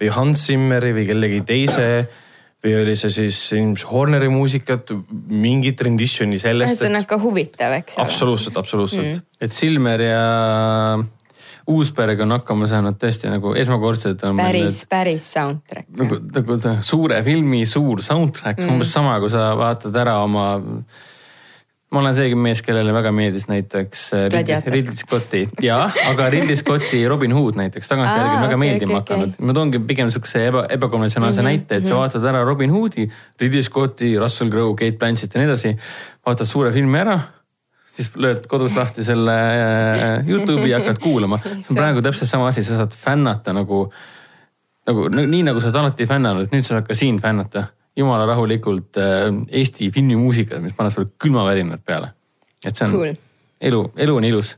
või 0.00 0.12
Hans 0.14 0.46
Zimmeri 0.48 0.92
või 0.96 1.06
kellegi 1.08 1.40
teise 1.46 1.88
või 2.62 2.76
oli 2.78 2.94
see 2.98 3.10
siis 3.10 3.40
ilmselt 3.58 3.90
Horneri 3.90 4.28
muusikat, 4.30 4.92
mingit 5.34 5.82
rendition'i 5.82 6.38
sellest. 6.42 6.78
ühesõnaga 6.78 7.18
et... 7.18 7.24
huvitav, 7.24 7.74
eks 7.80 7.98
ole. 7.98 8.06
absoluutselt, 8.06 8.58
absoluutselt 8.62 9.08
mm.. 9.08 9.24
et 9.42 9.56
Silmer 9.56 10.06
ja 10.06 10.22
Uusberg 11.70 12.20
on 12.24 12.34
hakkama 12.34 12.66
saanud 12.66 12.98
tõesti 12.98 13.30
nagu 13.30 13.54
esmakordselt. 13.58 14.24
päris, 14.36 14.82
päris 14.90 15.28
soundtrack. 15.34 15.86
nagu, 15.98 16.18
nagu 16.34 16.58
suure 16.82 17.22
filmi 17.22 17.64
suur 17.66 18.02
soundtrack 18.02 18.58
mm., 18.64 18.74
umbes 18.74 18.92
sama, 18.92 19.18
kui 19.22 19.30
sa 19.30 19.52
vaatad 19.58 19.96
ära 20.02 20.18
oma. 20.24 20.46
ma 21.92 22.00
olen 22.00 22.14
seegi 22.16 22.34
mees, 22.34 22.62
kellele 22.64 22.92
väga 22.96 23.10
meeldis 23.12 23.46
näiteks 23.50 24.06
äh, 24.16 24.26
Ridley, 24.32 24.96
Scotti 24.96 25.42
ja, 25.62 25.84
aga 26.08 26.30
Ridley 26.32 26.56
Scotti 26.56 27.02
Robin 27.08 27.34
Hood 27.36 27.58
näiteks 27.60 27.90
tagantjärgi 27.90 28.30
on 28.30 28.46
väga 28.46 28.56
okay, 28.56 28.62
meeldima 28.62 28.96
okay, 28.96 29.02
hakanud 29.02 29.34
okay.. 29.34 29.46
ma 29.46 29.56
toongi 29.58 29.82
pigem 29.90 30.10
sihukese 30.10 30.46
eba, 30.48 30.64
ebakonventsionaalse 30.72 31.42
mm 31.42 31.46
-hmm, 31.46 31.60
näite, 31.60 31.76
et 31.76 31.84
sa 31.84 31.94
mhm. 31.94 32.00
vaatad 32.00 32.26
ära 32.32 32.42
Robin 32.48 32.72
Hoodi, 32.72 33.06
Ridley 33.40 33.62
Scotti, 33.62 34.16
Russell 34.18 34.50
Crowe, 34.50 34.74
Kate 34.74 34.98
Blanchett 34.98 35.34
ja 35.34 35.40
nii 35.40 35.50
edasi. 35.52 35.76
vaatad 36.26 36.46
suure 36.46 36.72
filmi 36.72 36.98
ära 36.98 37.20
siis 37.92 38.10
lööd 38.20 38.46
kodus 38.50 38.74
lahti 38.76 39.04
selle 39.04 39.34
äh, 39.34 40.28
Youtube'i 40.28 40.72
ja 40.72 40.80
hakkad 40.80 41.00
kuulama. 41.02 41.38
praegu 41.78 42.02
täpselt 42.04 42.30
sama 42.30 42.48
asi, 42.52 42.64
sa 42.66 42.80
saad 42.80 42.96
fännata 42.96 43.54
nagu, 43.56 43.84
nagu 44.88 45.08
nii 45.12 45.42
nagu 45.48 45.60
sa 45.60 45.70
oled 45.70 45.80
alati 45.82 46.08
fännanud, 46.08 46.50
nüüd 46.54 46.66
sa 46.66 46.78
saad 46.78 46.88
ka 46.88 46.98
siin 46.98 47.20
fännata. 47.22 47.68
jumala 47.96 48.24
rahulikult 48.26 48.96
äh, 48.96 49.28
Eesti 49.60 49.90
filmimuusikat, 49.92 50.62
mis 50.64 50.72
paneb 50.76 50.94
sulle 50.94 51.12
külmavärinad 51.20 51.84
peale. 51.84 52.14
et 52.64 52.76
see 52.76 52.86
on 52.86 52.96
cool., 52.96 53.20
elu, 53.60 53.82
elu 53.96 54.16
on 54.16 54.24
ilus. 54.24 54.56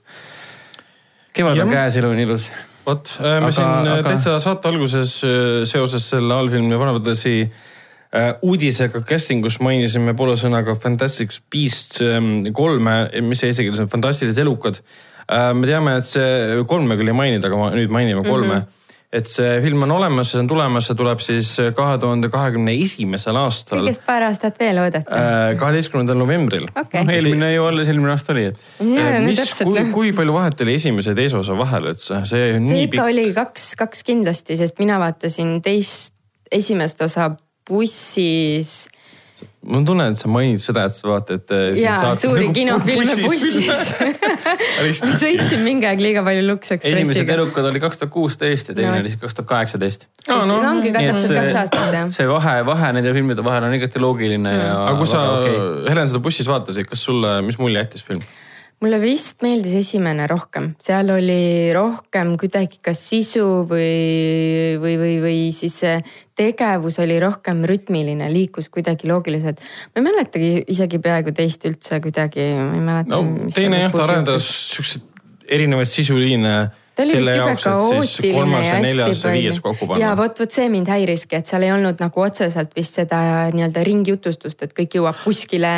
kevad 1.35 1.59
on 1.59 1.75
käes, 1.75 1.97
elu 1.99 2.15
on 2.15 2.23
ilus. 2.29 2.49
vot, 2.87 3.11
äh, 3.19 3.41
me 3.41 3.51
aga, 3.51 3.53
siin 3.59 3.93
aga... 3.97 4.09
täitsa 4.09 4.39
saate 4.39 4.71
alguses 4.71 5.19
seoses 5.71 6.11
selle 6.15 6.35
allfilmi 6.39 6.79
Vanapõdesi 6.79 7.39
uudisega 8.43 9.03
casting 9.09 9.47
us 9.49 9.59
mainisime 9.65 10.15
poole 10.15 10.37
sõnaga 10.39 10.77
Fantastic 10.79 11.35
Beasts 11.51 12.03
ähm, 12.05 12.45
kolme, 12.55 13.09
mis 13.27 13.43
see 13.43 13.51
eesti 13.51 13.67
keeles 13.67 13.83
on, 13.83 13.91
fantastilised 13.91 14.39
elukad. 14.45 14.81
Äh, 15.25 15.51
me 15.57 15.67
teame, 15.67 15.99
et 15.99 16.07
see, 16.07 16.63
kolme 16.71 16.99
küll 17.01 17.11
ei 17.11 17.17
maininud, 17.17 17.45
aga 17.49 17.75
nüüd 17.75 17.95
mainime 17.95 18.25
kolme 18.27 18.55
mm. 18.55 18.65
-hmm 18.65 18.81
et 19.15 19.29
see 19.31 19.61
film 19.63 19.85
on 19.87 19.93
olemas, 19.95 20.33
see 20.33 20.41
on 20.43 20.49
tulemas, 20.51 20.89
see 20.89 20.97
tuleb 20.99 21.21
siis 21.23 21.53
kahe 21.77 21.99
tuhande 22.03 22.27
kahekümne 22.33 22.73
esimesel 22.83 23.37
aastal. 23.39 23.85
kõigest 23.85 24.03
paar 24.07 24.27
aastat 24.27 24.59
veel 24.59 24.81
oodata. 24.83 25.21
Äh, 25.21 25.53
kaheteistkümnendal 25.61 26.19
novembril 26.19 26.67
okay.. 26.73 27.05
No, 27.07 27.15
eelmine 27.15 27.53
ju 27.53 27.69
alles 27.69 27.93
eelmine 27.93 28.11
aasta 28.11 28.35
oli, 28.35 28.49
et. 28.51 28.67
mis, 29.23 29.45
kui, 29.61 29.85
kui 29.95 30.11
palju 30.19 30.35
vahet 30.35 30.67
oli 30.67 30.75
esimese 30.81 31.15
ja 31.15 31.21
teise 31.21 31.39
osa 31.39 31.55
vahel, 31.59 31.93
et 31.93 32.03
see, 32.03 32.19
see. 32.27 32.51
see 32.59 32.83
ikka 32.89 32.97
pikk... 32.97 33.05
oli 33.07 33.29
kaks, 33.39 33.71
kaks 33.85 34.03
kindlasti, 34.11 34.59
sest 34.59 34.83
mina 34.83 34.99
vaatasin 35.03 35.61
teist, 35.63 36.17
esimest 36.51 37.07
osa 37.07 37.31
bussis 37.69 38.85
mul 39.65 39.81
on 39.81 39.87
tunne, 39.89 40.07
et 40.13 40.19
sa 40.19 40.29
mainid 40.31 40.63
seda, 40.63 40.85
et 40.89 40.95
sa 40.95 41.09
vaatad. 41.09 41.53
Äh, 41.55 41.79
jaa, 41.81 42.13
suuri 42.19 42.49
nagu 42.49 42.57
kinofilme 42.57 43.17
bussis, 43.25 43.57
bussis. 43.57 45.07
sõitsin 45.23 45.65
mingi 45.65 45.89
aeg 45.89 46.03
liiga 46.05 46.25
palju 46.27 46.45
Lux 46.47 46.75
Expressiga. 46.75 47.01
esimesed 47.01 47.33
elukad 47.37 47.69
oli 47.71 47.83
kaks 47.83 48.03
tuhat 48.03 48.13
kuusteist 48.15 48.71
ja 48.71 48.77
teine 48.77 48.93
no. 48.93 49.01
oli 49.01 49.13
siis 49.13 49.21
kaks 49.23 49.39
tuhat 49.39 49.51
kaheksateist. 49.51 50.09
no 50.29 50.59
ongi 50.61 50.93
ka 50.95 51.05
täpselt 51.09 51.39
kaks 51.41 51.59
aastat 51.63 51.97
jah. 51.97 52.13
see 52.15 52.29
vahe, 52.29 52.57
vahe 52.69 52.93
nende 52.99 53.15
filmide 53.17 53.45
vahel 53.47 53.69
on 53.69 53.77
igati 53.79 54.03
loogiline 54.03 54.53
mm. 54.53 54.61
ja. 54.61 54.79
aga 54.85 54.97
kui 55.01 55.11
sa 55.11 55.25
okay. 55.39 55.61
Helen 55.91 56.13
seda 56.13 56.23
bussis 56.25 56.51
vaatasid, 56.51 56.89
kas 56.91 57.05
sulle, 57.09 57.39
mis 57.47 57.61
mulje 57.61 57.81
jättis 57.81 58.05
film? 58.07 58.25
Mulle 58.83 58.99
vist 59.01 59.43
meeldis 59.45 59.75
esimene 59.79 60.27
rohkem, 60.29 60.73
seal 60.83 61.09
oli 61.15 61.71
rohkem 61.75 62.35
kuidagi 62.41 62.81
kas 62.85 63.01
sisu 63.11 63.47
või, 63.71 64.77
või, 64.83 64.99
või, 65.01 65.15
või 65.23 65.39
siis 65.57 65.79
tegevus 66.37 66.99
oli 67.05 67.17
rohkem 67.23 67.63
rütmiline, 67.69 68.29
liikus 68.33 68.69
kuidagi 68.75 69.09
loogiliselt. 69.09 69.63
ma 69.95 70.03
ei 70.03 70.07
mäletagi 70.11 70.53
isegi 70.75 71.01
peaaegu 71.01 71.33
teist 71.37 71.65
üldse 71.71 72.01
kuidagi, 72.05 72.51
ma 72.59 72.77
ei 72.77 72.85
mäleta. 72.85 73.15
no 73.15 73.51
teine 73.55 73.85
jah, 73.87 73.95
ta 73.95 74.07
arendas 74.09 74.49
siukseid 74.75 75.11
erinevaid 75.49 75.91
sisuliine 75.91 76.55
ta 76.95 77.03
oli 77.03 77.17
vist 77.19 77.37
jube 77.37 77.55
kaootiline 77.63 78.61
ja 78.67 78.75
hästi 78.79 79.61
palju. 79.63 79.99
ja 80.01 80.13
vot, 80.19 80.41
vot 80.41 80.59
see 80.59 80.69
mind 80.73 80.91
häiriski, 80.93 81.41
et 81.41 81.51
seal 81.51 81.67
ei 81.67 81.73
olnud 81.75 82.03
nagu 82.03 82.23
otseselt 82.23 82.75
vist 82.77 83.01
seda 83.01 83.21
nii-öelda 83.55 83.83
ringjutustust, 83.87 84.63
et 84.67 84.75
kõik 84.77 84.99
jõuab 84.99 85.19
kuskile 85.25 85.73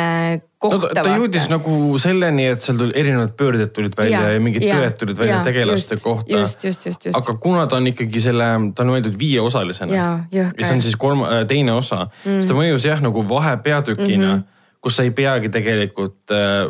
kohta 0.61 0.89
no,. 0.89 1.03
ta 1.03 1.15
jõudis 1.15 1.47
nagu 1.51 1.77
selleni, 2.01 2.47
et 2.53 2.65
seal 2.65 2.79
tuli 2.81 2.93
erinevad 2.97 3.33
pöörded 3.37 3.71
tulid 3.75 3.97
välja 3.97 4.23
ja, 4.27 4.35
ja 4.35 4.43
mingid 4.43 4.65
ja, 4.65 4.81
tõed 4.81 4.99
tulid 5.03 5.21
välja 5.21 5.39
ja, 5.39 5.45
tegelaste 5.45 5.97
just, 5.97 6.03
kohta. 6.05 6.33
just, 6.33 6.67
just, 6.69 6.85
just, 6.89 7.07
just. 7.09 7.17
aga 7.17 7.37
kuna 7.41 7.65
ta 7.69 7.79
on 7.81 7.89
ikkagi 7.93 8.21
selle, 8.23 8.51
ta 8.75 8.85
on 8.85 8.93
mõeldud 8.95 9.17
viieosalisena. 9.19 9.97
ja, 9.97 10.11
ja 10.33 10.51
see 10.59 10.77
on 10.77 10.85
siis 10.85 10.99
kolm, 10.99 11.25
teine 11.49 11.77
osa 11.77 12.05
mm., 12.07 12.37
siis 12.37 12.51
ta 12.51 12.57
mõjus 12.57 12.85
jah 12.89 13.01
nagu 13.03 13.25
vahepeatükina 13.29 14.27
mm. 14.35 14.37
-hmm 14.37 14.53
kus 14.81 14.97
sa 14.99 15.03
ei 15.03 15.11
peagi 15.11 15.49
tegelikult 15.51 16.31
äh, 16.33 16.67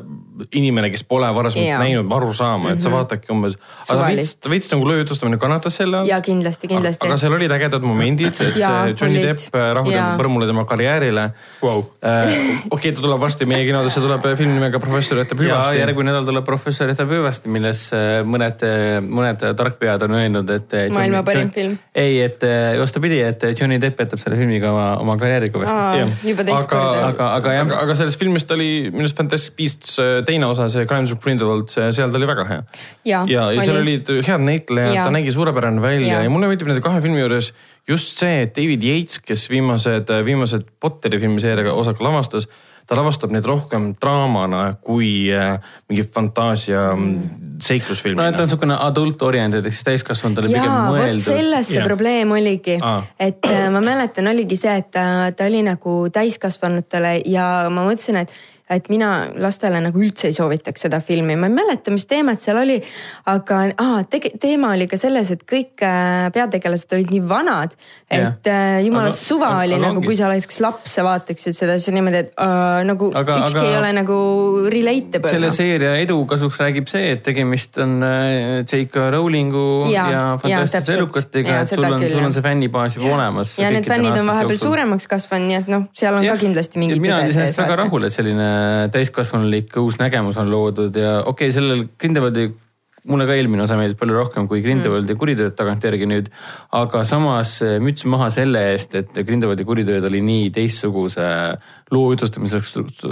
inimene, 0.56 0.90
kes 0.94 1.04
pole 1.08 1.28
varasemalt 1.36 1.82
näinud, 1.82 2.12
aru 2.18 2.32
saama, 2.34 2.72
et 2.72 2.76
mm 2.76 2.78
-hmm. 2.78 2.84
sa 2.84 2.90
mhm. 2.90 2.98
vaatadki 2.98 3.32
umbes. 3.34 3.58
aga 3.90 4.08
veits, 4.50 4.72
nagu 4.72 4.88
löö 4.88 4.98
jutustamine 4.98 5.38
kannatas 5.38 5.76
selle 5.76 5.98
all. 5.98 6.08
ja 6.08 6.22
kindlasti, 6.22 6.68
kindlasti. 6.68 7.08
aga 7.08 7.18
seal 7.18 7.34
olid 7.34 7.52
ägedad 7.52 7.82
momendid, 7.82 8.34
et 8.42 8.56
ja, 8.56 8.68
see 8.68 8.96
Johnny 9.02 9.20
olid. 9.20 9.28
Depp 9.28 9.56
äh, 9.56 9.74
rahuldab 9.74 10.22
põrmule 10.22 10.48
tema 10.48 10.66
karjäärile 10.66 11.30
wow.. 11.64 11.84
Äh, 12.04 12.24
okei 12.24 12.68
okay,, 12.72 12.92
ta 12.92 13.02
tuleb 13.02 13.20
varsti 13.20 13.46
meie 13.46 13.66
kinodesse, 13.66 14.02
tuleb 14.02 14.30
film 14.38 14.54
nimega 14.54 14.80
Professor 14.80 15.18
jätab 15.18 15.44
hüvasti. 15.44 15.80
järgmine 15.80 16.12
nädal 16.12 16.26
tuleb 16.32 16.46
Professor 16.46 16.90
jätab 16.90 17.12
hüvasti, 17.12 17.50
milles 17.50 17.90
äh, 17.94 18.24
mõned, 18.24 18.64
mõned 19.04 19.46
tarkpead 19.58 20.08
on 20.08 20.16
öelnud, 20.22 20.50
et. 20.50 20.78
maailma 20.94 21.24
parim 21.24 21.52
film. 21.52 21.78
ei, 21.96 22.22
et 22.22 22.42
vastupidi, 22.80 23.20
et 23.22 23.44
Johnny 23.60 23.82
Depp 23.82 24.00
jätab 24.00 24.24
selle 24.24 24.40
filmiga 24.40 24.72
oma, 24.72 24.88
oma 25.04 25.18
karjääri 25.18 25.52
kõvasti. 25.52 26.08
juba 26.32 26.48
teist 26.48 26.72
korda. 26.72 27.08
aga, 27.12 27.32
aga 27.42 27.54
jah, 27.60 27.78
aga 27.84 27.97
sellest 28.00 28.20
filmist 28.22 28.52
oli 28.56 28.70
minu 28.92 29.06
arust 29.06 29.18
Fantastic 29.18 29.56
Beasts 29.58 29.98
teine 30.28 30.50
osa, 30.50 30.70
see 30.72 30.86
Crimes 30.90 31.14
of 31.14 31.22
Grindelwald, 31.24 31.72
seal 31.74 32.14
ta 32.14 32.20
oli 32.20 32.30
väga 32.30 32.46
hea. 32.52 32.62
ja, 33.08 33.24
ja, 33.30 33.50
ja 33.56 33.66
seal 33.66 33.82
olid 33.82 34.12
head 34.28 34.46
näitlejad, 34.46 35.02
ta 35.02 35.10
nägi 35.14 35.34
suurepärane 35.36 35.84
välja 35.84 36.18
ja, 36.18 36.24
ja 36.26 36.32
mulle 36.34 36.52
meeldib 36.52 36.70
nende 36.72 36.86
kahe 36.86 37.02
filmi 37.04 37.22
juures 37.24 37.52
just 37.88 38.18
see, 38.20 38.44
et 38.46 38.56
David 38.56 38.84
Yates, 38.84 39.22
kes 39.24 39.48
viimased, 39.52 40.12
viimased 40.28 40.68
Potteri 40.80 41.20
filmiseeriaga 41.22 41.76
osaka 41.78 42.04
lavastas 42.08 42.50
ta 42.88 42.96
lavastab 42.96 43.34
neid 43.36 43.46
rohkem 43.48 43.92
draamana 44.00 44.62
kui 44.82 45.28
äh, 45.34 45.58
mingi 45.90 46.06
fantaasia 46.08 46.84
mm. 46.96 47.60
seiklusfilmina. 47.64 48.30
no 48.30 48.36
ta 48.36 48.44
on 48.44 48.48
niisugune 48.48 48.78
adult 48.88 49.22
oriented 49.28 49.66
ehk 49.66 49.76
siis 49.76 49.88
täiskasvanutele 49.90 50.52
pigem 50.54 50.76
mõeldud. 50.88 51.26
selles 51.28 51.72
see 51.74 51.84
probleem 51.84 52.32
oligi, 52.38 52.78
et 53.20 53.50
äh, 53.52 53.66
ma 53.74 53.84
mäletan, 53.84 54.32
oligi 54.32 54.60
see, 54.60 54.78
et 54.84 54.92
ta, 54.96 55.08
ta 55.36 55.50
oli 55.52 55.64
nagu 55.68 55.98
täiskasvanutele 56.14 57.18
ja 57.28 57.48
ma 57.74 57.84
mõtlesin, 57.90 58.24
et 58.24 58.32
et 58.70 58.90
mina 58.92 59.10
lastele 59.40 59.80
nagu 59.80 60.02
üldse 60.02 60.28
ei 60.28 60.36
soovitaks 60.36 60.84
seda 60.88 61.00
filmi, 61.04 61.38
ma 61.40 61.48
ei 61.48 61.56
mäleta, 61.56 61.92
mis 61.94 62.04
teemat 62.10 62.44
seal 62.44 62.60
oli. 62.60 62.76
aga 63.32 63.60
aa, 63.80 64.02
tege-, 64.12 64.34
teema 64.42 64.74
oli 64.76 64.90
ka 64.92 65.00
selles, 65.00 65.32
et 65.32 65.46
kõik 65.48 65.84
äh, 65.86 66.28
peategelased 66.36 66.92
olid 66.98 67.14
nii 67.14 67.22
vanad, 67.30 67.78
et 68.12 68.50
äh, 68.52 68.80
jumalast 68.84 69.24
suva 69.24 69.54
aga, 69.54 69.62
oli 69.64 69.78
aga, 69.78 69.84
nagu, 69.88 70.04
kui 70.04 70.18
sa 70.20 70.28
oleks 70.28 70.60
laps 70.64 70.98
ja 71.00 71.06
vaataksid 71.08 71.56
seda, 71.56 71.78
siis 71.80 71.96
niimoodi, 71.96 72.24
et 72.26 72.34
äh, 72.44 72.82
nagu 72.88 73.10
aga, 73.16 73.38
ükski 73.46 73.62
aga, 73.62 73.70
ei 73.70 73.78
ole 73.80 73.94
nagu 74.02 74.18
relatable. 74.74 75.32
selle 75.32 75.52
no. 75.52 75.56
seeria 75.56 75.96
edu 76.04 76.20
kasuks 76.28 76.60
räägib 76.64 76.92
see, 76.92 77.14
et 77.16 77.24
tegemist 77.24 77.80
on 77.84 77.98
äh, 78.04 78.66
J.K. 78.68 79.08
Rowlingu 79.16 79.66
ja, 79.94 80.10
ja 80.12 80.26
fantastiliste 80.44 80.98
elukatega, 81.00 81.62
et 81.64 81.72
sul 81.72 81.88
on, 81.88 82.04
sul 82.04 82.28
on 82.28 82.36
see 82.36 82.44
fännibaas 82.44 83.00
juba 83.00 83.16
olemas. 83.16 83.56
ja 83.62 83.72
need 83.72 83.88
fännid 83.88 84.20
on 84.20 84.28
vahepeal 84.28 84.60
suuremaks 84.60 85.08
kasvanud, 85.08 85.48
nii 85.54 85.62
et 85.62 85.72
noh, 85.72 85.88
seal 85.96 86.20
on 86.20 86.28
ja. 86.28 86.36
ka 86.36 86.44
kindlasti 86.44 86.84
mingi. 86.84 87.00
mina 87.00 87.22
olen 87.22 87.32
iseenesest 87.32 87.64
väga 87.64 87.82
rahul, 87.86 88.12
et 88.12 88.16
selline 88.16 88.57
täiskasvanulik 88.94 89.76
uus 89.82 90.00
nägemus 90.02 90.40
on 90.42 90.52
loodud 90.52 90.96
ja 90.96 91.20
okei 91.24 91.50
okay,, 91.50 91.56
sellel 91.56 91.86
Grindelwaldi 92.00 92.50
mulle 93.08 93.28
ka 93.28 93.36
eelmine 93.38 93.64
osa 93.64 93.78
meeldis 93.80 93.98
palju 94.00 94.16
rohkem 94.18 94.48
kui 94.52 94.62
Grindelwaldi 94.66 95.14
mm. 95.14 95.20
kuritööd 95.22 95.56
tagantjärgi 95.58 96.08
nüüd. 96.10 96.30
aga 96.76 97.04
samas 97.08 97.58
eh, 97.66 97.78
müts 97.84 98.06
maha 98.10 98.30
selle 98.34 98.64
eest, 98.74 98.96
et 99.00 99.22
Grindelwaldi 99.28 99.66
kuritööd 99.68 100.08
oli 100.10 100.22
nii 100.26 100.50
teistsuguse 100.56 101.28
loo 101.92 102.12
jutustamise 102.12 102.62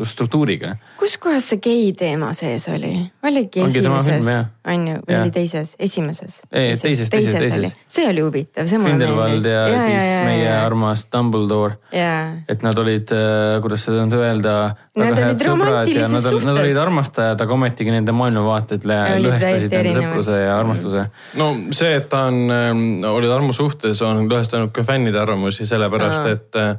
struktuuriga. 0.04 0.76
kus 1.00 1.18
kohas 1.22 1.50
see 1.50 1.62
gei 1.64 1.92
teema 1.98 2.34
sees 2.36 2.68
oli? 2.72 2.92
oligi 3.24 3.64
esimeses? 3.64 4.28
on 4.68 4.88
ju, 4.90 4.96
või 5.08 5.20
oli 5.20 5.34
teises, 5.36 5.76
esimeses? 5.80 6.42
Ei, 6.52 6.74
teises, 6.76 7.10
teises, 7.10 7.38
teises. 7.40 7.76
see 7.88 8.08
oli 8.10 8.24
huvitav, 8.26 8.68
see 8.68 8.80
mulle 8.82 8.98
meeldis. 9.00 9.48
ja, 9.52 9.68
ja 9.72 9.84
siis 9.84 10.26
meie 10.28 10.50
armas 10.58 11.06
Dumbledore. 11.12 11.78
et 12.50 12.66
nad 12.66 12.82
olid, 12.84 13.14
kuidas 13.64 13.86
seda 13.88 14.04
nüüd 14.04 14.18
öelda, 14.20 14.56
Nad 14.96 15.12
olid 15.12 15.42
ja 15.44 15.48
romantilises 15.50 16.12
nad, 16.12 16.24
nad 16.24 16.32
suhtes. 16.32 16.60
olid 16.62 16.78
armastajad, 16.80 17.42
aga 17.44 17.54
ometigi 17.54 17.92
nende 17.92 18.14
maailmavaated 18.16 18.86
lõhestasid 18.88 19.74
nende 19.74 19.96
sõpruse 19.98 20.38
ja 20.40 20.54
armastuse. 20.56 21.06
no 21.40 21.50
see, 21.76 21.96
et 22.00 22.08
ta 22.12 22.26
on, 22.30 23.04
olid 23.12 23.32
armusuhtes, 23.36 24.04
on 24.08 24.24
lõhestanud 24.32 24.72
ka 24.76 24.84
fännide 24.88 25.20
arvamusi, 25.20 25.68
sellepärast 25.68 26.22
Aa. 26.22 26.36
et 26.36 26.60
äh, 26.62 26.76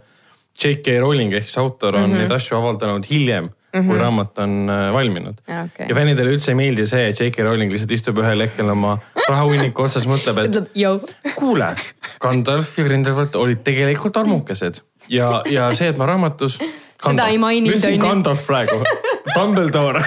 J.K. 0.63 1.01
Rowling 1.01 1.35
ehk 1.37 1.49
siis 1.49 1.59
autor 1.59 1.95
on 1.95 2.03
mm 2.03 2.13
-hmm. 2.13 2.25
neid 2.25 2.35
asju 2.39 2.57
avaldanud 2.59 3.07
hiljem 3.11 3.45
mm, 3.45 3.81
-hmm. 3.81 3.87
kui 3.91 3.99
raamat 3.99 4.39
on 4.39 4.71
äh, 4.71 4.93
valminud. 4.93 5.35
Jaa, 5.49 5.65
okei. 5.65 5.87
ja 5.89 5.95
fännidele 5.95 6.35
üldse 6.37 6.51
ei 6.51 6.55
meeldi 6.55 6.87
see, 6.87 7.09
et 7.09 7.21
J.K. 7.21 7.45
Rowling 7.45 7.73
lihtsalt 7.73 7.93
istub 7.93 8.19
ühel 8.19 8.45
hetkel 8.47 8.71
oma 8.71 8.99
rahahunniku 9.29 9.83
otsas, 9.83 10.07
mõtleb, 10.07 10.39
et 10.45 11.35
kuule, 11.35 11.75
Gandalf 12.21 12.79
ja 12.79 12.85
Grindelwald 12.85 13.35
olid 13.35 13.65
tegelikult 13.65 14.17
armukesed 14.17 14.81
ja, 15.09 15.43
ja 15.51 15.75
see, 15.75 15.89
et 15.89 15.97
ma 15.97 16.07
raamatus. 16.07 16.59
Seda 17.07 17.27
ei 17.29 17.39
maininud, 17.39 17.75
ma 17.75 17.81
ütlesin. 17.81 18.01
Gandalf 18.01 18.47
praegu, 18.47 18.81
Dumbledore 19.35 20.05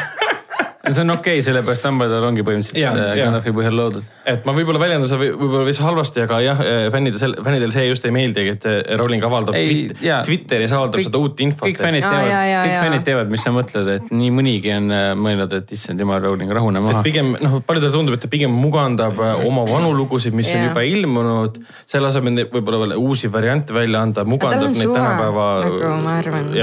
see 0.88 1.02
on 1.04 1.12
okei 1.12 1.36
okay,, 1.36 1.44
sellepärast 1.44 1.84
Dumbledore 1.84 2.28
ongi 2.30 2.44
põhimõtteliselt 2.48 3.00
äh. 3.04 3.18
Gandalfi 3.20 3.52
põhjal 3.56 3.76
loodud. 3.76 4.06
et 4.30 4.46
ma 4.48 4.54
võib-olla 4.56 4.80
väljendan 4.80 5.10
seda 5.12 5.20
või- 5.20 5.34
võib-olla 5.36 5.66
veits 5.68 5.80
halvasti, 5.84 6.22
aga 6.24 6.38
jah, 6.44 6.62
fännidel, 6.94 7.36
fännidel 7.44 7.74
see 7.74 7.88
just 7.90 8.06
ei 8.08 8.14
meeldigi, 8.16 8.54
et 8.56 8.68
eh, 8.70 8.78
Rowling 9.00 9.26
avaldab 9.28 9.58
Ei, 9.60 9.90
Twit-. 9.90 10.28
Twitteris 10.28 10.76
avaldab 10.78 11.04
seda 11.04 11.20
uut 11.20 11.42
infot. 11.44 11.68
kõik 11.68 11.82
fännid 11.82 12.06
teavad, 12.06 12.32
kõik 12.32 12.76
fännid 12.86 13.06
teavad, 13.10 13.34
mis 13.34 13.44
sa 13.44 13.54
mõtled, 13.56 13.92
et 13.98 14.14
nii 14.14 14.30
mõnigi 14.38 14.72
on 14.78 14.88
äh, 14.96 15.08
mõelnud, 15.20 15.56
et 15.60 15.74
issand 15.76 16.00
jumal, 16.00 16.22
Rowling, 16.24 16.54
rahune 16.56 16.84
maha. 16.86 17.04
pigem 17.04 17.34
noh, 17.44 17.60
paljudele 17.66 17.96
tundub, 17.96 18.16
et 18.16 18.24
ta 18.24 18.32
pigem 18.32 18.56
mugandab 18.56 19.20
äh, 19.20 19.44
oma 19.50 19.66
vanu 19.68 19.92
lugusid, 19.98 20.38
mis 20.38 20.48
on 20.54 20.62
Jaa. 20.62 20.70
juba 20.70 20.86
ilmunud, 20.88 21.60
selle 21.90 22.12
asemel 22.14 22.46
võib-olla 22.54 22.86
veel 22.86 22.96
uusi 23.02 23.32
variante 23.34 23.76
välja 23.76 24.06
anda, 24.06 24.24
mugandab 24.24 24.70
on 24.70 24.80
neid 24.80 24.96
tänapäeva. 24.96 25.50
nagu 25.66 25.92
ma 26.06 26.16
arvan, 26.22 26.54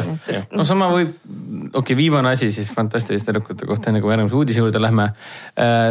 no 0.57 0.65
sama 0.65 0.89
võib, 0.95 1.13
okei 1.21 1.81
okay,, 1.83 1.99
viimane 1.99 2.33
asi 2.33 2.49
siis 2.55 2.73
fantastiliste 2.73 3.35
tüdrukute 3.35 3.67
kohta, 3.69 3.91
enne 3.91 4.01
kui 4.05 4.06
järgmise 4.13 4.37
uudise 4.37 4.63
juurde 4.63 4.81
lähme. 4.83 5.11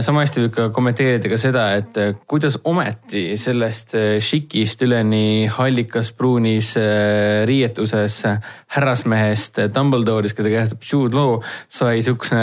sama 0.05 0.21
hästi 0.21 0.43
võib 0.43 0.53
ka 0.53 0.69
kommenteerida 0.69 1.29
ka 1.31 1.37
seda, 1.41 1.65
et 1.79 1.97
äh, 1.97 2.13
kuidas 2.29 2.57
ometi 2.63 3.23
sellest 3.39 3.95
äh, 3.97 4.17
šikist 4.21 4.83
üleni 4.85 5.47
hallikas 5.51 6.11
pruunis 6.13 6.75
äh, 6.77 7.43
riietuses 7.49 8.19
äh, 8.29 8.39
härrasmehest 8.75 9.59
äh, 9.63 9.69
Dumbledore'ist, 9.73 10.37
keda 10.37 10.53
käestab 10.53 10.85
Jude 10.85 11.17
Law, 11.17 11.39
sai 11.67 12.03
siukse 12.05 12.41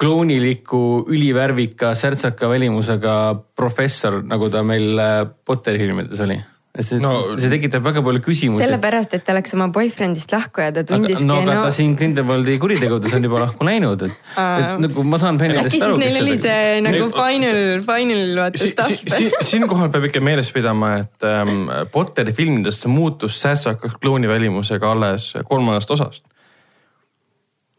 klouniliku, 0.00 1.04
ülivärvika, 1.08 1.94
särtsaka 1.94 2.50
välimusega 2.50 3.16
professor, 3.56 4.22
nagu 4.26 4.50
ta 4.50 4.64
meil 4.66 4.98
äh, 4.98 5.26
Potteri 5.46 5.82
filmides 5.82 6.26
oli. 6.26 6.40
See 6.78 7.00
No- 7.02 7.34
see 7.36 7.50
tekitab 7.50 7.82
väga 7.82 7.98
palju 8.06 8.20
küsimusi. 8.22 8.62
sellepärast, 8.62 9.14
et 9.18 9.24
ta 9.26 9.34
läks 9.34 9.54
oma 9.56 9.66
boyfriend'ist 9.74 10.30
lahku 10.32 10.62
ja 10.62 10.70
ta 10.72 10.84
tundiski 10.86 11.26
no 11.26 11.40
aga 11.42 11.54
no, 11.56 11.62
ta 11.66 11.72
siin 11.74 11.96
Grindelwaldi 11.98 12.54
kuritegudes 12.62 13.12
on 13.18 13.26
juba 13.26 13.40
lahku 13.42 13.66
läinud, 13.66 14.04
et, 14.06 14.14
et 14.38 14.78
nagu 14.86 15.02
ma 15.02 15.18
saan 15.18 15.34
äkki 15.34 15.48
fännidest 15.48 15.74
siis 15.74 15.82
aru, 15.88 15.98
neil 15.98 16.20
oli 16.22 16.36
see 16.38 16.80
nagu 16.86 17.08
Neil- 17.08 17.16
final, 17.18 17.82
final 17.90 18.22
vaata 18.44 18.58
Si, 18.62 18.68
si, 18.68 18.70
stuff 18.70 19.16
si,. 19.16 19.30
siinkohal 19.50 19.90
peab 19.90 20.06
ikka 20.12 20.22
meeles 20.22 20.52
pidama, 20.54 20.92
et 21.02 21.26
ähm, 21.26 21.66
Potteri 21.92 22.32
filmidest 22.38 22.86
see 22.86 22.92
muutus 22.94 23.40
särtsakaks 23.42 23.98
klouni 24.00 24.30
välimusega 24.30 24.90
alles 24.94 25.32
kolmandast 25.50 25.90
osast. 25.90 26.22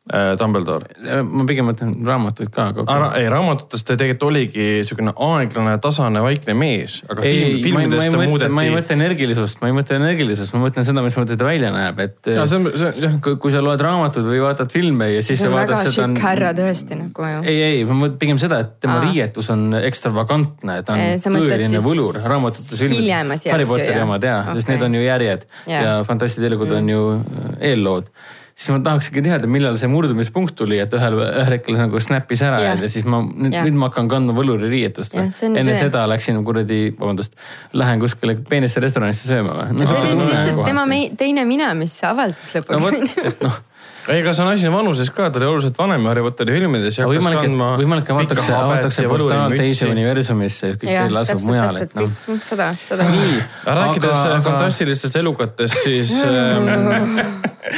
Dumbledore. 0.09 0.87
ma 1.21 1.43
pigem 1.45 1.67
mõtlen 1.69 1.91
raamatuid 2.01 2.49
ka, 2.49 2.63
aga 2.71 2.83
Ara, 2.89 3.09
ei 3.19 3.27
raamatutes 3.29 3.83
ta 3.85 3.93
tegelikult 3.93 4.31
oligi 4.31 4.63
niisugune 4.79 5.11
aeglane, 5.13 5.75
tasane, 5.83 6.23
vaikne 6.25 6.55
mees, 6.57 6.95
aga 7.05 7.21
ei, 7.29 7.59
film, 7.61 7.77
ma, 7.77 7.83
ma, 7.83 7.99
filmides 7.99 8.07
ei 8.07 8.15
ta 8.15 8.29
muudeti. 8.31 8.55
ma 8.57 8.63
ei 8.65 8.71
mõtle 8.73 8.97
energilisust, 8.97 9.61
ma 9.61 9.69
ei 9.69 9.75
mõtle 9.77 9.99
energilisust, 10.01 10.55
ma 10.57 10.63
mõtlen 10.63 10.87
seda, 10.89 11.03
mismoodi 11.05 11.37
ta 11.37 11.45
välja 11.45 11.69
näeb, 11.75 12.01
et 12.01 12.31
ja 12.33 12.47
see 12.49 12.57
on, 12.57 12.65
see 12.73 12.89
on 12.89 13.05
jah, 13.05 13.19
kui, 13.27 13.37
kui 13.45 13.53
sa 13.53 13.61
loed 13.61 13.85
raamatut 13.85 14.25
või 14.25 14.41
vaatad 14.41 14.73
filme 14.73 15.11
ja 15.11 15.21
siis 15.21 15.37
see 15.37 15.45
sa 15.45 15.53
on 15.53 15.59
väga 15.59 15.77
vaatad 15.77 15.93
seda 15.93 16.09
šikk 16.09 16.25
härra 16.25 16.51
tõesti 16.57 16.99
nagu 17.03 17.29
ju. 17.35 17.45
ei, 17.45 17.61
ei, 17.69 17.85
ma 17.85 18.01
mõtlen 18.01 18.17
pigem 18.25 18.41
seda, 18.41 18.63
et 18.65 18.75
tema 18.81 18.97
Aa. 18.97 19.05
riietus 19.05 19.53
on 19.53 19.69
ekstravagantne, 19.83 20.81
ta 20.81 20.97
on 20.97 21.39
tõeline 21.45 21.85
võlur, 21.85 22.17
raamatutes 22.25 22.87
hiljemasi 22.89 23.53
Harry 23.53 23.69
asju, 23.69 23.77
Potteri 23.77 24.01
omad 24.09 24.25
ja 24.25 24.41
okay., 24.41 24.59
sest 24.59 24.73
need 24.73 24.89
on 24.89 24.97
ju 24.97 25.05
järjed 25.05 25.49
Jaa. 25.69 25.81
ja 25.85 25.97
Fantastilõigud 26.09 26.73
mm. 26.73 26.79
on 26.81 26.95
ju 26.97 27.09
äh, 27.21 27.57
eellood 27.71 28.13
siis 28.55 28.69
ma 28.73 28.79
tahakski 28.85 29.23
teada, 29.25 29.47
millal 29.51 29.77
see 29.79 29.89
murdumispunkt 29.91 30.55
tuli, 30.59 30.79
et 30.83 30.93
ühel, 30.97 31.17
ühel 31.23 31.55
hetkel 31.55 31.77
nagu 31.79 32.01
snap'is 32.03 32.43
ära 32.47 32.59
ja, 32.63 32.75
ja 32.79 32.91
siis 32.91 33.07
ma 33.09 33.21
nüüd, 33.23 33.55
nüüd 33.55 33.79
ma 33.79 33.89
hakkan 33.89 34.09
kandma 34.11 34.35
võluri 34.37 34.69
riietust 34.71 35.15
Jah, 35.17 35.31
see 35.35 35.49
on 35.49 35.57
enne 35.61 35.75
see. 35.75 35.87
seda 35.87 36.03
läksin 36.11 36.39
kuradi, 36.47 36.81
vabandust, 36.99 37.35
lähen 37.77 38.03
kuskile 38.03 38.37
peenesse 38.49 38.83
restoranisse 38.83 39.29
sööma 39.29 39.57
või? 39.57 39.79
No,? 39.79 39.89
see 39.89 39.99
oli 40.03 40.29
siis 40.29 40.45
see 40.49 40.69
tema 40.69 40.85
mei- 40.89 41.11
teine 41.17 41.45
mina, 41.49 41.73
mis 41.77 41.97
avaldas 42.07 42.53
no 42.55 42.61
lõpuks 42.61 43.17
et 43.31 43.45
noh, 43.47 43.59
ei, 44.07 44.21
aga 44.21 44.33
see 44.33 44.43
on 44.43 44.51
asi 44.51 44.69
vanuses 44.73 45.09
ka, 45.13 45.29
ta 45.29 45.39
oli 45.39 45.47
oluliselt 45.49 45.77
vanem 45.77 46.05
Harry 46.09 46.23
Potteri 46.25 46.55
filmides 46.57 46.97
ja 46.97 47.07
võimalik, 47.09 47.43
et 47.45 47.55
võimalik, 47.81 48.07
et 48.07 48.13
avatakse, 48.15 48.53
avatakse 48.57 49.05
ja 49.05 49.11
portaal 49.11 49.55
teise 49.59 49.89
universumisse, 49.91 50.71
et 50.75 50.79
kõik 50.81 50.91
teil 50.91 51.21
asub 51.21 51.41
täpselt, 51.41 51.49
mujal, 51.49 51.81
et 51.81 51.91
täpselt 51.91 51.99
noh. 52.01 52.21
kõik, 52.27 52.45
seda, 52.47 52.69
seda. 52.85 53.09
rääkides 53.09 54.09
Aga- 54.09 54.21
aga, 54.21 54.37
aga- 54.37 54.45
fantastilistest 54.49 55.19
elukatest, 55.21 55.81
siis 55.85 56.15
ähm, 56.27 57.19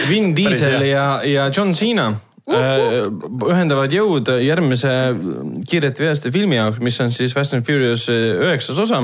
Vin 0.09 0.31
Diesel 0.37 0.87
ja, 0.87 1.07
ja 1.27 1.49
John 1.49 1.73
Cena 1.77 2.11
äh, 2.13 2.77
ühendavad 3.49 3.91
jõud 3.93 4.31
järgmise 4.43 4.93
kiirete 5.67 6.07
veaste 6.07 6.31
filmi 6.35 6.61
jaoks, 6.61 6.79
mis 6.83 7.01
on 7.03 7.11
siis 7.15 7.35
Fast 7.35 7.57
and 7.57 7.67
Furious 7.67 8.07
äh, 8.11 8.31
üheksas 8.47 8.79
osa 8.85 9.03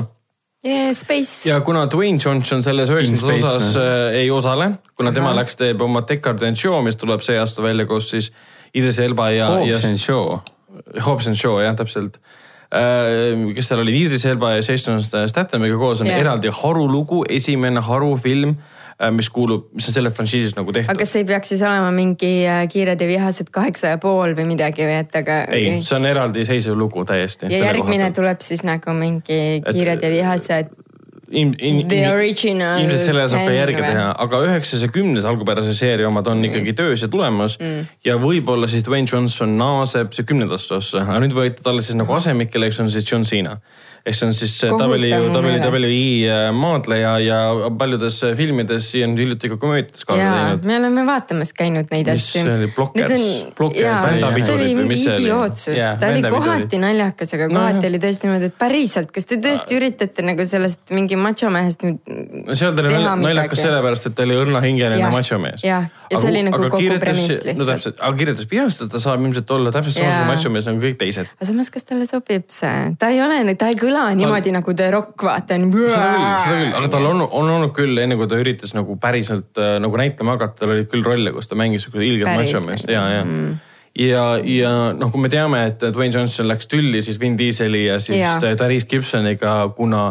Yeah, 0.65 0.91
Space. 0.91 1.49
ja 1.49 1.61
kuna 1.63 1.85
Dwayne 1.87 2.19
Johnson 2.25 2.63
selles 2.63 2.89
üheksandas 2.91 3.29
osas 3.31 3.75
äh, 3.79 4.17
ei 4.19 4.31
osale, 4.31 4.73
kuna 4.99 5.13
tema 5.15 5.31
läks, 5.37 5.55
teeb 5.55 5.79
oma 5.81 6.01
Deckard 6.09 6.43
and 6.43 6.59
Show, 6.59 6.81
mis 6.83 6.99
tuleb 6.99 7.23
see 7.23 7.37
aasta 7.39 7.63
välja, 7.63 7.85
kus 7.87 8.09
siis 8.11 8.27
Idris 8.75 8.99
Elba 8.99 9.29
ja, 9.31 9.47
ja 9.63 9.77
Hobbs 9.77 9.85
and 9.87 10.01
Shaw. 10.03 10.41
Hobbs 11.05 11.29
and 11.31 11.39
Shaw 11.39 11.61
jah, 11.63 11.77
täpselt. 11.79 12.19
kes 12.69 13.71
seal 13.71 13.81
olid, 13.85 13.95
Idris 14.01 14.27
Elba 14.27 14.51
ja 14.57 14.65
Jason 14.65 14.99
Stathamiga 15.01 15.79
koos 15.79 16.03
on 16.03 16.11
yeah. 16.11 16.19
eraldi 16.21 16.51
harulugu, 16.51 17.23
esimene 17.39 17.79
harufilm, 17.79 18.57
mis 19.15 19.29
kuulub, 19.31 19.69
mis 19.77 19.87
on 19.87 19.95
selle 19.95 20.11
frantsiisis 20.11 20.57
nagu 20.57 20.73
tehtud 20.75 20.91
aga. 20.91 20.99
kas 20.99 21.13
see 21.15 21.23
ei 21.23 21.29
peaks 21.29 21.53
siis 21.53 21.63
olema 21.63 21.91
mingi 21.95 22.31
äh, 22.43 22.65
Kiired 22.71 22.99
ja 22.99 23.07
vihased 23.07 23.51
kaheksa 23.55 23.93
ja 23.93 24.01
pool 24.01 24.35
või 24.35 24.49
midagi 24.51 24.83
või 24.83 24.97
et 24.99 25.15
aga. 25.15 25.39
ei, 25.55 25.79
see 25.87 25.95
on 25.95 26.07
eraldiseisev 26.09 26.75
lugu 26.79 27.05
täiesti. 27.07 27.47
ja 27.53 27.63
järgmine 27.69 28.11
tuleb 28.15 28.43
siis 28.43 28.65
nagu 28.67 28.95
mingi 28.97 29.39
Kiired 29.63 30.03
ja 30.03 30.11
vihased. 30.13 30.75
In, 31.29 31.51
in, 31.61 31.83
original 32.09 32.79
ilmselt 32.81 33.03
selle 33.05 33.27
saab 33.29 33.45
ka 33.45 33.51
või? 33.53 33.81
teha, 33.85 34.05
aga 34.25 34.37
üheksas 34.47 34.81
ja 34.81 34.87
kümnes 34.89 35.27
algupärase 35.29 35.75
seeria 35.77 36.07
omad 36.09 36.25
on 36.31 36.41
ikkagi 36.47 36.73
töös 36.73 37.03
ja 37.05 37.09
tulemas 37.13 37.59
mm.. 37.59 37.83
ja 38.07 38.15
võib-olla 38.17 38.65
siis 38.67 38.81
Dwayne 38.87 39.05
Johnson 39.11 39.53
naaseb 39.59 40.17
see 40.17 40.25
kümnendasse 40.25 40.73
ossa, 40.79 41.03
aga 41.05 41.21
nüüd 41.21 41.37
võeti 41.37 41.61
talle 41.61 41.85
siis 41.85 41.99
nagu 42.01 42.17
asemik, 42.17 42.49
kelleks 42.55 42.81
on 42.81 42.89
siis 42.89 43.05
John 43.05 43.29
Cena. 43.29 43.59
Ehk 44.05 44.15
see 44.15 44.27
on 44.27 44.33
siis 44.37 44.55
Kohutav 44.59 44.93
mu 44.93 45.49
WWE 45.49 46.51
maadleja 46.55 47.13
ja 47.23 47.39
paljudes 47.79 48.19
filmides 48.37 48.89
ja 48.95 49.07
nüüd 49.09 49.23
hiljuti 49.23 49.51
ka 49.51 49.57
komöödiates 49.61 50.05
kaasa 50.07 50.21
ja 50.21 50.31
teinud. 50.37 50.65
me 50.69 50.77
oleme 50.79 51.05
vaatamas 51.09 51.53
käinud 51.57 51.91
neid 51.93 52.09
Mis 52.09 52.27
asju. 52.29 52.43
see 52.45 52.55
oli, 52.55 52.71
Blockers? 52.77 53.27
Blockers, 53.59 54.45
see 54.45 54.55
oli 54.55 54.69
mingi 54.75 54.87
mis 54.93 55.05
idiootsus 55.07 55.77
Jaa,, 55.77 55.93
ta 55.99 56.11
oli 56.13 56.23
kohati 56.29 56.81
naljakas, 56.81 57.33
aga 57.37 57.47
No 57.49 57.59
kohati 57.59 57.83
jah. 57.83 57.89
oli 57.91 58.01
tõesti 58.05 58.29
niimoodi, 58.29 58.51
et 58.53 58.57
päriselt, 58.65 59.11
kas 59.15 59.29
te 59.29 59.39
tõesti 59.43 59.79
üritate 59.79 60.25
nagu 60.25 60.45
sellest 60.55 60.95
mingi 60.95 61.19
machomehest 61.19 61.85
nüüd 61.85 62.45
no 62.47 62.55
seal 62.57 62.75
ta 62.77 62.85
oli 62.87 63.03
naljakas 63.27 63.63
sellepärast, 63.65 64.09
et 64.11 64.15
ta 64.17 64.27
oli 64.27 64.37
õrnahingeline 64.39 65.11
machomees. 65.13 65.63
jah. 65.65 65.89
Ja 66.09 66.19
see 66.19 66.31
oli 66.31 66.41
nagu 66.47 66.57
kogu 66.73 66.95
premiss 67.01 67.43
no 67.43 67.51
lihtsalt. 67.51 67.69
täpselt, 67.69 67.99
aga 68.01 68.17
kirjeldas 68.17 68.47
vihast, 68.49 68.81
et 68.81 68.91
ta 68.93 69.01
saab 69.01 69.21
ilmselt 69.21 69.51
olla 69.53 69.73
täpselt 69.73 69.99
samasugune 69.99 70.29
machomees 70.31 70.67
nagu 70.69 70.81
kõik 70.81 70.97
teised. 71.01 71.29
aga 71.35 71.47
samas, 71.49 71.69
kas 71.73 71.85
talle 71.85 72.07
sobib 72.09 72.47
see, 72.53 72.71
ta 73.01 73.11
ei 73.13 73.21
ole, 73.21 73.37
ta 73.59 73.69
ei 73.69 73.77
kõla 73.79 74.07
niimoodi 74.17 74.53
nagu 74.55 74.73
The 74.73 74.89
Rock, 74.95 75.25
vaata 75.27 75.59
on. 75.59 75.67
seda 75.69 76.07
küll, 76.15 76.25
seda 76.45 76.55
küll, 76.55 76.71
aga 76.81 76.91
tal 76.95 77.09
on, 77.11 77.23
on 77.27 77.53
olnud 77.57 77.75
küll 77.77 78.01
enne, 78.01 78.17
kui 78.19 78.29
ta 78.31 78.41
üritas 78.41 78.73
nagu 78.77 78.97
päriselt 79.01 79.61
äh, 79.61 79.77
nagu 79.83 80.01
näitlema 80.01 80.37
hakata, 80.37 80.63
tal 80.63 80.75
olid 80.77 80.89
küll 80.89 81.05
rolle, 81.05 81.33
kus 81.35 81.51
ta 81.51 81.59
mängis 81.59 81.85
siukest 81.85 82.07
ilget 82.07 82.31
machomeest 82.33 82.89
ja, 82.89 83.05
ja 83.19 83.21
mm. 83.27 83.53
ja, 84.01 84.25
ja 84.55 84.73
noh, 84.97 85.13
kui 85.13 85.21
me 85.21 85.29
teame, 85.29 85.61
et 85.69 85.85
Dwayne 85.93 86.15
Johnson 86.15 86.49
läks 86.49 86.69
tülli 86.71 87.03
siis 87.05 87.21
Vin 87.21 87.37
Dieseli 87.37 87.85
ja 87.85 88.01
siis 88.01 88.17
ja. 88.23 88.35
Therese 88.41 88.89
Gibsoniga, 88.89 89.61
kuna 89.77 90.09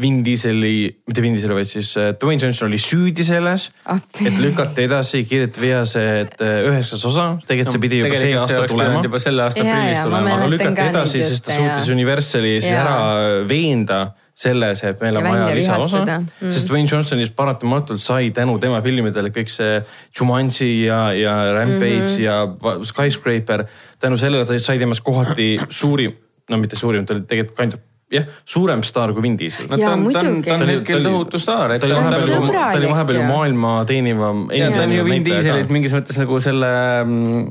Vin 0.00 0.20
Dieseli, 0.24 0.86
mitte 1.06 1.22
Vin 1.22 1.34
Dieseli, 1.34 1.54
vaid 1.58 1.66
siis 1.66 1.90
äh, 1.98 2.12
Dwayne 2.20 2.42
Johnson 2.42 2.68
oli 2.68 2.78
süüdi 2.78 3.24
selles, 3.26 3.70
Appi. 3.84 4.28
et 4.30 4.38
lükati 4.38 4.84
edasi 4.86 5.24
Kiiret 5.26 5.58
vihased 5.60 6.38
äh, 6.44 6.60
üheksas 6.68 7.02
osa, 7.08 7.32
tegelikult 7.48 7.74
see 7.74 7.82
pidi 7.82 7.98
juba 8.04 8.20
see 8.20 8.36
aasta 8.38 8.62
tulema 8.70 9.02
juba 9.02 9.18
selle 9.22 9.42
aasta 9.48 9.64
aprillis 9.64 10.04
tulema, 10.06 10.36
aga 10.36 10.48
lükati 10.54 10.86
edasi, 10.86 11.24
sest 11.26 11.48
ta 11.48 11.58
suutis. 11.58 11.90
Universali 11.94 12.54
siis 12.60 12.70
Jaa. 12.70 12.84
ära 12.84 13.44
veenda 13.48 14.00
selles, 14.38 14.84
et 14.86 15.02
meil 15.02 15.18
on 15.18 15.26
Ja 15.26 15.32
vaja 15.34 15.54
lisaosa. 15.58 16.04
Mm. 16.06 16.50
sest 16.54 16.70
Dwayne 16.70 16.86
Johnsonist 16.90 17.34
paratamatult 17.36 18.02
sai 18.02 18.30
tänu 18.30 18.58
tema 18.62 18.78
filmidele 18.84 19.32
kõik 19.34 19.50
see 19.50 19.80
Jumanji 20.14 20.84
ja, 20.84 21.08
ja 21.18 21.34
Rampage 21.58 22.06
mm. 22.06 22.14
-hmm. 22.14 22.22
ja 22.22 22.84
Skyscraper. 22.84 23.66
tänu 23.98 24.16
sellele 24.16 24.46
ta 24.46 24.58
sai 24.58 24.78
temast 24.78 25.02
kohati 25.02 25.58
suurim, 25.70 26.12
no 26.50 26.56
mitte 26.56 26.76
suurim, 26.76 27.06
ta 27.06 27.14
oli 27.14 27.26
tegelikult 27.26 27.56
kind 27.58 27.74
of 27.74 27.80
jah, 28.12 28.28
suurem 28.48 28.82
staar 28.86 29.12
kui 29.16 29.24
Vin 29.24 29.36
Diesel. 29.38 29.68
No 29.70 29.78
ta 29.78 29.92
on, 29.92 30.04
ta 30.12 30.22
on, 30.24 30.38
ta 30.44 30.56
on 30.56 30.66
hetkel 30.70 31.02
tohutu 31.04 31.40
staar, 31.42 31.74
et 31.76 31.82
ta 31.82 31.88
oli 31.88 31.96
ta 31.96 32.02
on 32.02 32.08
vahepeal 32.08 32.28
ju, 32.28 32.36
sõbralik 32.36 32.76
ta 32.76 32.80
oli 32.80 32.92
vahepeal 32.92 33.18
ju 33.20 33.24
maailma 33.28 33.72
teenivam. 33.88 34.44
ja 34.56 34.70
ta 34.74 34.84
on 34.86 34.94
ju 34.96 35.08
Vin 35.08 35.26
Dieselit 35.26 35.74
mingis 35.74 35.96
mõttes 35.96 36.20
nagu 36.20 36.40
selle 36.44 36.70
mm, 37.04 37.42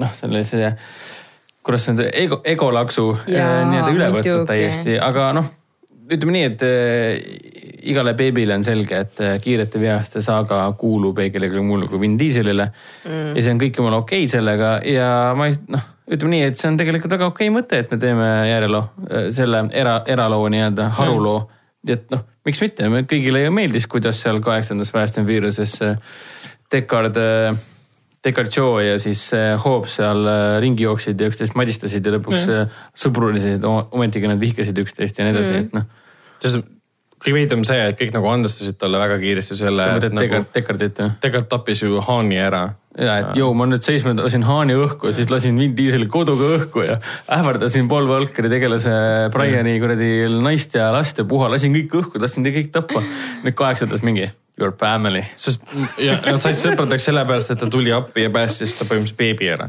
noh, 0.00 0.14
sellise, 0.16 0.72
kuidas 1.64 1.84
see 1.86 1.96
nüüd 1.96 2.08
ego, 2.24 2.40
egolaksu 2.54 3.10
Jaa, 3.30 3.64
nii-öelda 3.70 3.92
üle 3.96 4.10
võtnud 4.18 4.48
täiesti, 4.48 4.96
aga 5.00 5.32
noh, 5.36 5.52
ütleme 6.08 6.38
nii, 6.38 6.48
et 6.52 6.64
äh, 6.68 7.53
igale 7.90 8.14
beebile 8.18 8.56
on 8.56 8.64
selge, 8.66 9.00
et 9.06 9.22
äh, 9.24 9.34
kiirete 9.42 9.80
veaste 9.80 10.22
saaga 10.24 10.60
kuulub 10.78 11.18
ei 11.22 11.32
kellelegi 11.34 11.64
muule 11.64 11.88
kui 11.90 12.00
Vin 12.02 12.18
Dieselile 12.18 12.68
mm.. 12.68 13.34
ja 13.34 13.42
see 13.42 13.54
on 13.54 13.60
kõik 13.62 13.80
jumala 13.80 14.00
okei 14.02 14.24
okay 14.24 14.32
sellega 14.36 14.76
ja 14.88 15.08
ma 15.36 15.48
ei 15.50 15.58
noh, 15.72 15.90
ütleme 16.14 16.36
nii, 16.36 16.46
et 16.50 16.60
see 16.60 16.70
on 16.70 16.78
tegelikult 16.80 17.16
väga 17.16 17.28
okei 17.32 17.50
mõte, 17.54 17.82
et 17.84 17.92
me 17.92 17.98
teeme 18.00 18.30
järeloo, 18.50 18.84
selle 19.34 19.66
era, 19.72 19.98
eraloo 20.16 20.48
nii-öelda 20.52 20.88
haruloo 21.00 21.38
mm.. 21.44 21.92
et 21.96 22.08
noh, 22.14 22.24
miks 22.48 22.62
mitte, 22.64 22.88
me 22.92 23.04
kõigile 23.08 23.44
ju 23.44 23.52
meeldis, 23.54 23.88
kuidas 23.90 24.20
seal 24.24 24.40
kaheksandas 24.44 24.92
Fast 24.94 25.20
and 25.20 25.30
Furiouses 25.30 25.78
äh, 25.84 25.96
Deckard, 26.72 27.16
Deckard 28.24 28.52
Joe 28.56 28.84
ja 28.84 28.98
siis 28.98 29.26
äh, 29.36 29.52
Hobbs 29.64 29.98
seal 30.00 30.24
äh, 30.26 30.60
ringi 30.64 30.86
jooksid 30.86 31.20
ja 31.20 31.28
üksteist 31.30 31.56
madistasid 31.58 32.06
ja 32.06 32.14
lõpuks 32.16 32.46
mm. 32.48 32.78
sõbrulisesid, 33.04 33.66
ometigi 33.68 34.30
nad 34.30 34.40
vihkasid 34.40 34.80
üksteist 34.84 35.20
ja 35.20 35.28
nii 35.28 35.36
edasi 35.36 35.52
mm., 35.52 35.66
et 35.66 35.76
noh. 35.76 36.72
Kõige 37.24 37.36
veidram 37.38 37.64
see, 37.66 37.80
et 37.90 37.98
kõik 37.98 38.12
nagu 38.14 38.28
andestasid 38.30 38.76
talle 38.80 39.00
väga 39.00 39.18
kiiresti 39.22 39.56
selle, 39.58 39.86
sa 39.86 39.96
mõtled 39.96 40.16
nagu 40.18 40.28
Deckard, 40.28 40.50
Deckardit 40.56 41.00
või? 41.00 41.14
tegelikult 41.24 41.50
tappis 41.54 41.82
ju 41.84 42.04
Haani 42.04 42.38
ära. 42.44 42.62
ja, 42.98 43.16
et 43.22 43.40
jõu, 43.40 43.50
ma 43.56 43.66
nüüd 43.70 43.84
seisma 43.86 44.14
lasin 44.18 44.44
haani 44.46 44.76
õhku, 44.84 45.10
siis 45.16 45.32
lasin 45.32 45.58
Vin 45.58 45.74
Dieseli 45.76 46.06
koduga 46.10 46.52
õhku 46.58 46.84
ja 46.84 47.00
ähvardasin 47.38 47.88
Paul 47.90 48.08
Walkeri 48.12 48.52
tegelase 48.52 48.94
Briani 49.34 49.78
kuradi 49.82 50.12
naist 50.36 50.76
ja 50.76 50.92
last 50.94 51.18
ja 51.18 51.26
puha, 51.28 51.50
lasin 51.52 51.74
kõik 51.74 52.00
õhku, 52.02 52.22
tahtsin 52.22 52.46
kõik 52.46 52.72
tappa. 52.74 53.02
nüüd 53.42 53.56
kaheksandas 53.58 54.04
mingi 54.06 54.30
your 54.60 54.72
family. 54.78 55.22
sest 55.36 55.62
ja 55.98 56.14
nad 56.22 56.38
said 56.42 56.58
sõpradeks 56.60 57.08
sellepärast, 57.08 57.50
et 57.54 57.60
ta 57.60 57.68
tuli 57.70 57.92
appi 57.94 58.26
ja 58.26 58.30
päästis 58.34 58.76
ta 58.78 58.86
põhimõtteliselt 58.86 59.18
beebi 59.18 59.48
ära. 59.50 59.68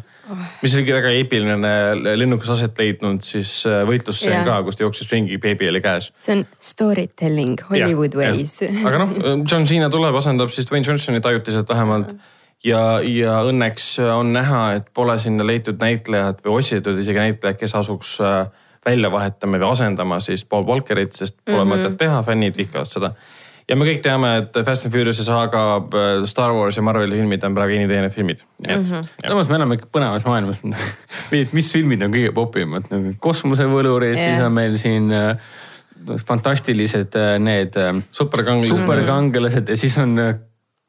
mis 0.62 0.76
oligi 0.78 0.94
väga 0.94 1.14
eepiline 1.18 1.72
lennukas 2.20 2.52
aset 2.58 2.78
leidnud 2.82 3.26
siis 3.26 3.58
äh, 3.70 3.82
võitlusstseen 3.88 4.40
Jah. 4.40 4.46
ka, 4.46 4.60
kus 4.68 4.78
ta 4.78 4.86
jooksis 4.86 5.10
ringi, 5.12 5.40
beebi 5.42 5.70
oli 5.72 5.82
käes. 5.82 6.12
see 6.22 6.38
on 6.38 6.46
storytelling 6.60 7.66
Hollywood 7.70 8.14
Jah, 8.14 8.36
ways. 8.36 8.60
jah. 8.66 8.86
aga 8.86 9.04
noh, 9.04 9.18
John 9.44 9.66
Cena 9.70 9.90
tuleb, 9.94 10.18
asendab 10.22 10.54
siis 10.54 10.70
Dwayne 10.70 10.86
Johnsonit 10.88 11.26
ajutiselt 11.26 11.70
vähemalt 11.70 12.14
ja, 12.66 12.84
ja 13.02 13.40
õnneks 13.50 13.96
on 14.06 14.36
näha, 14.36 14.68
et 14.80 14.92
pole 14.94 15.18
sinna 15.22 15.48
leitud 15.48 15.82
näitlejat 15.82 16.46
või 16.46 16.60
otsitud 16.60 17.02
isegi 17.02 17.24
näitlejat, 17.24 17.60
kes 17.62 17.76
asuks 17.82 18.20
äh, 18.22 18.46
välja 18.86 19.10
vahetama 19.12 19.58
või 19.58 19.72
asendama 19.72 20.20
siis 20.22 20.46
Paul 20.46 20.66
Walkerit, 20.68 21.14
sest 21.18 21.38
pole 21.42 21.64
mm 21.64 21.72
-hmm. 21.72 21.74
mõtet 21.74 21.98
teha, 21.98 22.22
fännid 22.24 22.58
vihkavad 22.58 22.90
seda. 22.92 23.12
Ja 23.70 23.78
me 23.78 23.88
kõik 23.88 24.02
teame, 24.06 24.32
et 24.42 24.58
Fast 24.66 24.88
and 24.88 24.94
Furious'i 24.94 25.26
saaga, 25.26 25.62
Star 26.30 26.54
Wars 26.56 26.78
ja 26.78 26.84
Marveli 26.86 27.18
filmid 27.20 27.44
on 27.48 27.58
praegu 27.58 27.76
geeniteene 27.76 28.10
filmid. 28.14 28.44
mm 28.62 28.84
-hmm. 28.84 29.08
samas 29.28 29.50
me 29.50 29.56
elame 29.56 29.76
ikka 29.80 29.88
põnevas 29.92 30.26
maailmas. 30.26 30.64
mis 31.58 31.72
filmid 31.74 32.02
on 32.04 32.14
kõige 32.14 32.34
popimad 32.34 32.90
nagu 32.92 33.14
kosmosevõlurid, 33.20 34.18
siis 34.18 34.42
on 34.42 34.54
meil 34.54 34.78
siin 34.78 35.12
äh, 35.12 35.38
fantastilised 36.28 37.16
äh, 37.16 37.40
need 37.40 37.78
äh, 37.78 38.02
superkangelased. 38.12 38.78
superkangelased 38.78 39.70
ja 39.70 39.78
siis 39.78 39.98
on 39.98 40.20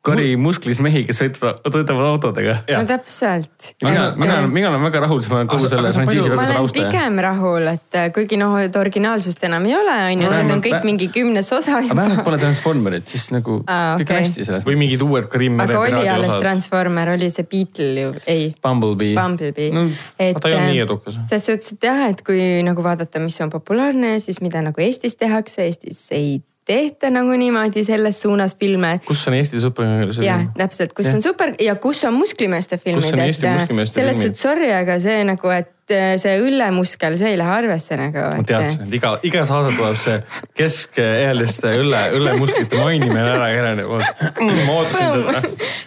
kari 0.07 0.37
musklis 0.41 0.79
mehi, 0.85 1.03
kes 1.09 1.19
sõidavad, 1.23 1.59
sõidavad 1.67 2.07
autodega. 2.13 2.57
no 2.71 2.83
täpselt. 2.89 3.73
mina, 3.83 4.05
mina, 4.17 4.37
mina 4.47 4.71
olen 4.71 4.85
väga 4.87 5.03
rahul, 5.07 5.21
sest 5.23 5.33
ma 5.33 5.41
olen 5.41 5.51
kogu 5.51 5.69
selle 5.69 5.91
frantsiisi 5.93 6.29
ma 6.31 6.37
väga 6.37 6.47
suur 6.47 6.55
olen 6.55 6.63
austaja. 6.63 6.91
pigem 6.93 7.19
rahul, 7.27 7.67
et 7.73 7.99
äh, 7.99 8.09
kuigi 8.15 8.39
noh, 8.41 8.57
et 8.63 8.77
originaalsust 8.81 9.45
enam 9.49 9.67
ei 9.69 9.75
ole, 9.79 9.97
on 10.13 10.23
ju, 10.25 10.31
No 10.31 10.33
need 10.37 10.55
on 10.57 10.63
kõik 10.65 10.87
mingi 10.87 11.09
kümnes 11.15 11.51
osa 11.55 11.77
aga 11.81 11.95
vähemalt 11.95 12.19
juba. 12.21 12.25
pole 12.31 12.39
Transformerit, 12.43 13.07
siis 13.11 13.29
nagu 13.35 13.59
Aa, 13.67 13.97
kõik 14.01 14.11
on 14.15 14.21
hästi 14.23 14.47
selles. 14.49 14.65
või 14.67 14.79
mingid 14.81 15.03
uued 15.07 15.29
Karim 15.33 15.61
aga 15.61 15.79
oli 15.81 15.95
Mere 15.99 16.11
alles 16.17 16.33
osad. 16.35 16.43
Transformer, 16.47 17.13
oli 17.17 17.31
see 17.35 17.47
Beetle 17.51 18.07
ju, 18.07 18.15
ei. 18.27 18.49
Bumblebee. 18.63 19.15
Bumblebee 19.19 19.71
No, 19.77 19.87
et 20.19 20.39
ta 20.41 20.49
ei 20.49 20.55
olnud 20.57 20.71
nii 20.73 20.83
edukas. 20.87 21.19
selles 21.29 21.47
suhtes, 21.51 21.73
et 21.77 21.87
jah, 21.89 22.05
et 22.11 22.23
kui 22.27 22.41
nagu 22.67 22.83
vaadata, 22.85 23.19
mis 23.23 23.39
on 23.45 23.51
populaarne, 23.51 24.17
siis 24.21 24.41
mida 24.45 24.63
nagu 24.63 24.81
Eestis 24.81 25.17
tehakse, 25.19 25.67
Eestis 25.67 26.07
ei 26.15 26.39
tehta 26.67 27.11
nagu 27.14 27.37
niimoodi 27.39 27.85
selles 27.87 28.21
suunas 28.23 28.57
filme. 28.59 28.99
kus 29.07 29.23
on 29.29 29.39
Eesti 29.39 29.61
superkangelased? 29.62 30.25
jah, 30.27 30.49
täpselt, 30.59 30.93
kus 30.97 31.09
on 31.14 31.23
super 31.23 31.55
ja 31.62 31.77
kus 31.81 32.05
on 32.05 32.14
musklimeeste 32.19 32.79
filmid, 32.83 33.14
et 33.14 33.45
äh, 33.45 33.64
selles 33.69 33.95
filmid? 33.95 34.17
suhtes 34.23 34.43
sorry, 34.43 34.73
aga 34.75 34.99
see 35.03 35.23
nagu, 35.29 35.53
et 35.55 35.76
see 35.93 36.34
õllemuskel, 36.43 37.16
see 37.20 37.32
ei 37.34 37.39
lähe 37.39 37.53
arvesse 37.61 37.97
nagu. 38.01 38.22
ma 38.37 38.47
teadsin, 38.47 38.87
et 38.89 38.97
iga, 38.99 39.12
iga 39.26 39.45
saade 39.49 39.74
tuleb 39.76 39.99
see 40.01 40.16
keskealiste 40.59 41.72
õlle, 41.80 42.01
õllemusklite 42.18 42.80
mainimine 42.80 43.22
ära 43.22 43.74
poolt. 43.87 44.24
ma 44.41 44.76
ootasin 44.78 45.14
seda. 45.14 45.43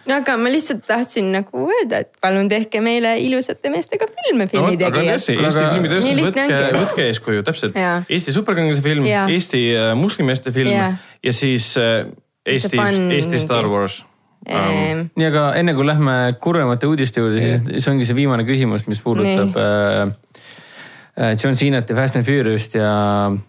no 0.10 0.18
aga 0.20 0.38
ma 0.40 0.54
lihtsalt 0.54 0.86
tahtsin 0.90 1.32
nagu 1.36 1.66
öelda, 1.68 2.04
et 2.06 2.12
palun 2.22 2.50
tehke 2.52 2.82
meile 2.84 3.16
ilusate 3.24 3.74
meestega 3.74 4.08
filme, 4.10 4.48
No, 4.50 4.52
filmitegijad 4.54 5.20
tõesti, 5.20 5.36
Eesti 5.36 5.60
Aga- 5.60 5.74
filmitööstus, 5.76 6.22
võtke, 6.24 6.60
võtke 6.78 7.06
eeskuju, 7.10 7.44
täpselt. 7.48 7.78
Eesti 8.10 8.34
superkangelase 8.36 8.84
film. 8.86 9.06
Eesti 9.06 9.64
äh, 9.76 9.92
musklimeeste 10.00 10.54
film 10.56 10.72
Jaa. 10.74 10.94
ja 11.24 11.34
siis 11.36 11.74
äh, 11.78 12.08
Eesti, 12.46 12.80
Eesti 13.18 13.40
Star 13.40 13.68
Wars. 13.70 14.04
Ehm, 14.48 15.10
nii, 15.20 15.28
aga 15.28 15.50
enne 15.60 15.74
kui 15.76 15.86
lähme 15.86 16.16
kurvemate 16.42 16.88
uudiste 16.88 17.22
juurde, 17.22 17.42
siis 17.44 17.84
see 17.84 17.92
ongi 17.92 18.08
see 18.08 18.18
viimane 18.18 18.46
küsimus, 18.48 18.86
mis 18.88 19.02
puudutab 19.04 19.58
äh, 19.60 20.14
John 21.20 21.56
Cenat 21.56 21.90
ja 21.90 21.96
Fast 21.98 22.16
and 22.16 22.24
Furious'it 22.24 22.78
ja 22.80 22.92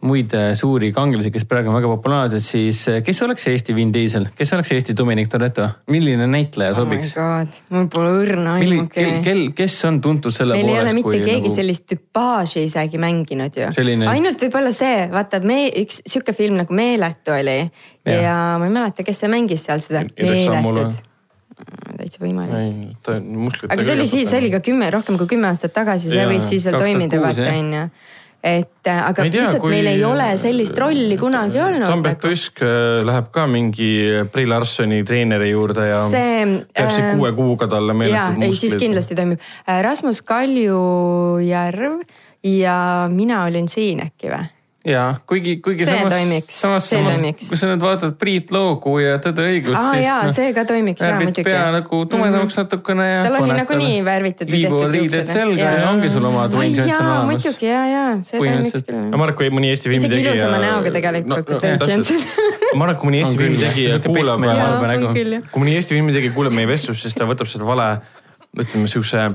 muid 0.02 0.32
äh, 0.34 0.48
suuri 0.58 0.90
kangelasi, 0.94 1.30
kes 1.30 1.44
praegu 1.46 1.70
on 1.70 1.76
väga 1.78 1.90
populaarsed, 1.92 2.42
siis 2.42 2.80
äh, 2.90 2.98
kes 3.06 3.22
oleks 3.22 3.46
Eesti 3.46 3.76
Vin 3.76 3.92
Diesel, 3.94 4.26
kes 4.36 4.50
oleks 4.56 4.72
Eesti 4.74 4.96
Dominic 4.98 5.30
Toretto, 5.30 5.68
milline 5.92 6.26
näitleja 6.30 6.74
oh 6.74 6.80
sobiks? 6.80 7.12
god, 7.14 7.60
mul 7.70 7.86
pole 7.92 8.14
õrna 8.24 8.56
aimugi 8.58 9.04
kel,. 9.22 9.44
kes 9.54 9.76
on 9.86 10.00
tuntud 10.02 10.34
selle 10.34 10.58
meil 10.58 10.66
ei 10.66 10.80
ole 10.80 10.96
poolest, 10.96 10.98
mitte 10.98 11.28
keegi 11.28 11.44
nagu... 11.46 11.54
sellist 11.60 11.86
tüpaaži 11.92 12.64
isegi 12.66 13.02
mänginud 13.02 13.60
ju 13.62 13.70
Selline-. 13.76 14.08
ainult 14.10 14.42
võib-olla 14.46 14.74
see, 14.74 15.06
vaata 15.12 15.38
me 15.46 15.60
üks 15.84 16.02
sihuke 16.02 16.34
film 16.34 16.58
nagu 16.58 16.74
Meeletu 16.74 17.36
oli 17.36 17.60
ja, 17.60 18.16
ja 18.16 18.40
ma 18.58 18.66
ei 18.66 18.74
mäleta, 18.74 19.06
kes 19.06 19.22
see 19.22 19.30
mängis 19.30 19.62
seal 19.68 19.84
seda 19.84 20.02
Meeletut. 20.18 21.06
Täitsa 22.00 22.22
võimalik. 22.22 22.54
ei, 22.56 22.94
ta 23.04 23.18
on 23.18 23.28
musklitega. 23.46 23.74
aga 23.76 23.86
see 23.86 23.98
oli 23.98 24.06
siis, 24.10 24.30
see 24.30 24.40
oli 24.40 24.54
ka 24.54 24.62
kümme, 24.64 24.88
rohkem 24.94 25.18
kui 25.20 25.28
kümme 25.34 25.50
aastat 25.50 25.74
tagasi, 25.76 26.12
see 26.12 26.24
võis 26.28 26.48
siis 26.48 26.64
veel 26.66 26.78
2006, 26.78 26.88
toimida, 26.88 27.20
vaata 27.24 27.46
jah. 27.46 27.58
onju. 27.60 27.82
et 28.50 28.88
äh, 28.88 29.00
aga 29.04 29.26
tea, 29.26 29.42
lihtsalt 29.42 29.64
kui- 29.64 29.74
meil 29.74 29.90
ei 29.90 30.04
ole 30.08 30.28
sellist 30.40 30.78
rolli 30.80 31.18
kunagi 31.20 31.60
olnud. 31.60 31.88
Tambet 31.90 32.22
Tusk 32.22 32.62
äh, 32.64 33.00
läheb 33.04 33.28
ka 33.34 33.44
mingi 33.50 33.90
Brie 34.32 34.48
Larsoni 34.48 35.02
treeneri 35.04 35.50
juurde 35.50 35.88
ja 35.88 36.04
see 36.12 36.38
teeb 36.72 36.94
siis 36.94 37.04
äh, 37.04 37.12
kuue 37.18 37.34
kuuga 37.36 37.68
talle 37.68 37.96
meeletud, 37.96 38.46
ei 38.48 38.56
siis. 38.56 38.78
kindlasti 38.80 39.18
toimib. 39.18 39.44
Rasmus 39.88 40.22
Kaljujärv 40.24 42.00
ja 42.48 42.78
mina 43.12 43.44
olin 43.50 43.68
siin 43.68 44.00
äkki 44.06 44.32
või? 44.32 44.48
Ja 44.84 45.14
kuigi, 45.28 45.56
kuigi 45.60 45.84
See 45.84 45.92
samas, 45.92 46.12
toimiks, 46.14 46.60
samas, 46.60 46.86
samas 46.88 47.18
kui 47.20 47.58
sa 47.58 47.68
nüüd 47.68 47.82
vaatad 47.84 48.14
Priit 48.20 48.52
Loogu 48.54 48.94
ja 49.02 49.18
Tõde 49.20 49.44
õigus, 49.50 49.76
aa 49.76 49.90
siis 49.92 50.06
jaa, 50.06 50.30
see 50.32 50.54
ka 50.56 50.64
toimiks 50.68 51.04
jaa 51.04 51.18
muidugi. 51.20 51.44
pea 51.44 51.66
nagu 51.74 52.00
tumedamaks 52.08 52.56
natukene 52.62 53.08
ja. 53.10 53.18
Tal 53.26 53.36
oli 53.42 53.58
nagunii 53.58 53.98
värvitud 54.06 54.48
või 54.48 54.62
tehtud 54.64 54.94
riided 54.94 55.18
juuksed, 55.18 55.34
selga 55.34 55.66
ja, 55.66 55.74
jaa. 55.82 55.90
ongi 55.92 56.12
sul 56.14 56.30
oma 56.30 56.46
Dwayne 56.52 56.72
Johnson 56.78 56.94
jaa, 56.94 57.10
olemas. 57.10 57.28
muidugi 57.34 57.68
ja, 57.68 57.84
ja 57.90 58.06
see 58.24 58.40
toimiks 58.40 58.88
küll. 58.88 59.20
Marek, 59.20 59.36
kui 59.42 59.52
mõni 59.52 59.74
Eesti 59.74 59.92
filmi 59.92 60.00
isegi 60.00 60.16
tegija. 60.16 60.34
ilusama 60.38 60.64
näoga 60.64 60.96
tegelikult 60.96 61.52
kui 61.52 61.92
Johnson. 61.92 62.26
Marek, 62.80 63.02
kui 63.04 63.12
mõni 63.12 63.20
Eesti 63.20 63.36
On 63.36 63.44
filmi 63.44 63.62
tegija 63.66 64.02
kuulab 64.08 64.48
ja 64.48 64.58
jaa, 64.62 64.74
on 64.80 65.48
kui 65.52 65.64
mõni 65.66 65.76
Eesti 65.76 65.98
filmi 65.98 66.16
tegija 66.16 66.36
kuuleb 66.40 66.56
meie 66.56 66.72
vestlust, 66.72 67.04
siis 67.04 67.20
ta 67.20 67.28
võtab 67.28 67.52
seda 67.52 67.68
vale, 67.68 67.92
ütleme 68.56 68.88
siukse 68.88 69.28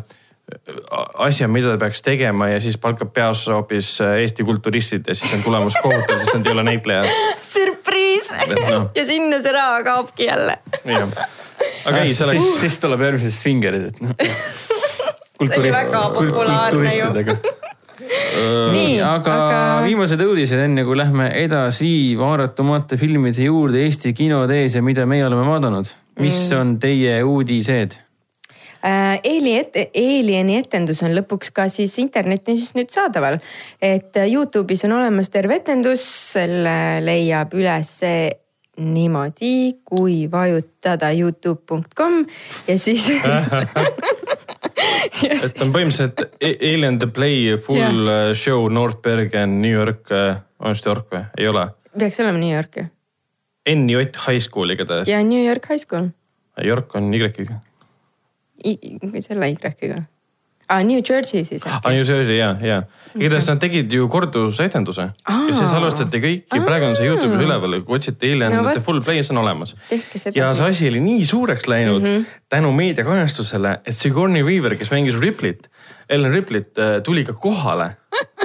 asja, 1.26 1.48
mida 1.50 1.74
ta 1.74 1.80
peaks 1.82 2.04
tegema 2.06 2.50
ja 2.52 2.60
siis 2.62 2.78
palkab 2.82 3.12
peas 3.14 3.46
hoopis 3.50 3.96
äh, 4.04 4.20
Eesti 4.22 4.46
kulturistid 4.46 5.08
ja 5.10 5.16
siis 5.18 5.34
on 5.34 5.44
tulemus 5.46 5.78
kohutav, 5.82 6.20
sest 6.22 6.38
nad 6.38 6.46
ei 6.46 6.54
ole 6.54 6.66
näitlejad. 6.68 7.10
sürpriis 7.54 8.30
noh. 8.52 8.92
ja 8.96 9.06
sinna 9.08 9.42
see 9.42 9.56
raha 9.56 9.82
kaobki 9.88 10.30
jälle. 10.30 10.58
aga 10.86 12.04
ei, 12.04 12.14
see 12.14 12.28
oleks, 12.28 12.52
siis 12.62 12.80
tuleb 12.84 13.08
järgmised 13.08 13.38
svingerid, 13.38 13.90
et 13.90 14.02
noh. 14.06 14.16
See 15.36 15.60
oli 15.60 15.72
väga 15.74 16.02
populaarne 16.14 16.94
ju. 16.96 17.10
nii, 18.72 18.94
aga, 19.04 19.34
aga... 19.34 19.60
viimased 19.84 20.22
uudised, 20.24 20.62
enne 20.62 20.86
kui 20.88 20.96
lähme 21.00 21.28
edasi 21.42 21.90
vaadatumate 22.20 23.02
filmide 23.02 23.50
juurde 23.50 23.82
Eesti 23.84 24.14
kinodes 24.16 24.78
ja 24.78 24.86
mida 24.86 25.10
meie 25.10 25.26
oleme 25.26 25.44
vaadanud. 25.50 25.90
mis 26.22 26.40
mm. 26.52 26.60
on 26.62 26.80
teie 26.80 27.18
uudised? 27.24 28.05
Äh, 28.86 29.18
Eeli 29.24 29.56
ette, 29.58 29.90
Alieni 29.98 30.60
etendus 30.60 31.00
on 31.02 31.16
lõpuks 31.18 31.50
ka 31.56 31.64
siis 31.74 31.96
internetis 31.98 32.76
nüüd 32.78 32.92
saadaval. 32.94 33.40
et 33.82 34.14
äh, 34.18 34.28
Youtube'is 34.30 34.84
on 34.86 34.92
olemas 35.00 35.30
terve 35.34 35.56
etendus, 35.58 36.06
selle 36.36 37.00
leiab 37.02 37.54
üles 37.58 37.90
niimoodi, 38.78 39.74
kui 39.88 40.28
vajutada 40.32 41.10
Youtube.com 41.16 42.26
ja 42.68 42.78
siis 42.78 43.10
et 43.16 43.24
on 45.64 45.72
põhimõtteliselt 45.74 46.20
A- 46.22 46.58
Alien 46.70 47.00
the 47.00 47.08
Play 47.08 47.58
full 47.58 48.06
yeah. 48.06 48.34
show 48.38 48.70
North 48.70 49.02
Bergen, 49.02 49.62
New 49.62 49.72
York, 49.72 50.12
on 50.60 50.70
just 50.76 50.86
York 50.86 51.08
või? 51.10 51.24
ei 51.40 51.48
ole. 51.50 51.68
peaks 51.98 52.20
olema 52.22 52.38
New 52.38 52.54
York 52.54 52.78
ju. 52.84 52.86
NJ 53.72 53.96
High 54.28 54.44
School 54.44 54.70
igatahes. 54.76 55.08
ja 55.10 55.24
New 55.24 55.42
York 55.42 55.66
High 55.72 55.82
School. 55.82 56.10
York 56.62 56.94
on 56.96 57.14
Y-ga. 57.14 57.62
Selle 59.26 59.50
Y-ga. 59.54 60.04
aa, 60.68 60.84
New 60.84 61.02
Jersey 61.10 61.46
siis 61.46 61.66
äkki. 61.68 61.92
New 61.94 62.04
Jersey 62.04 62.38
ja, 62.40 62.56
ja. 62.62 62.80
igatahes 63.16 63.48
nad 63.52 63.60
tegid 63.62 63.92
ju 63.94 64.08
kordusetenduse 64.10 65.10
Aa. 65.12 65.42
ja 65.48 65.54
see 65.54 65.68
salvestati 65.70 66.22
kõik 66.24 66.56
ja 66.56 66.62
praegu 66.66 66.90
on 66.90 66.98
see 66.98 67.06
Youtube'is 67.10 67.46
üleval, 67.46 67.78
kui 67.86 68.00
otsite 68.00 68.32
Alien 68.32 68.58
No 68.58 68.66
the 68.72 68.82
full 68.82 69.02
play, 69.06 69.22
see 69.24 69.36
on 69.36 69.44
olemas. 69.44 69.76
ja 70.34 70.50
see 70.58 70.66
asi 70.72 70.90
oli 70.90 71.04
nii 71.06 71.26
suureks 71.30 71.68
läinud 71.70 72.02
mm. 72.02 72.16
-hmm. 72.16 72.42
tänu 72.50 72.72
meediakajastusele, 72.72 73.80
et 73.86 73.96
Sigourney 73.96 74.44
Weaver, 74.44 74.76
kes 74.76 74.92
mängis 74.92 75.20
Ripley't, 75.22 75.70
Ellen 76.10 76.34
Ripley't, 76.34 76.78
tuli 77.04 77.24
ka 77.26 77.34
kohale. 77.34 77.96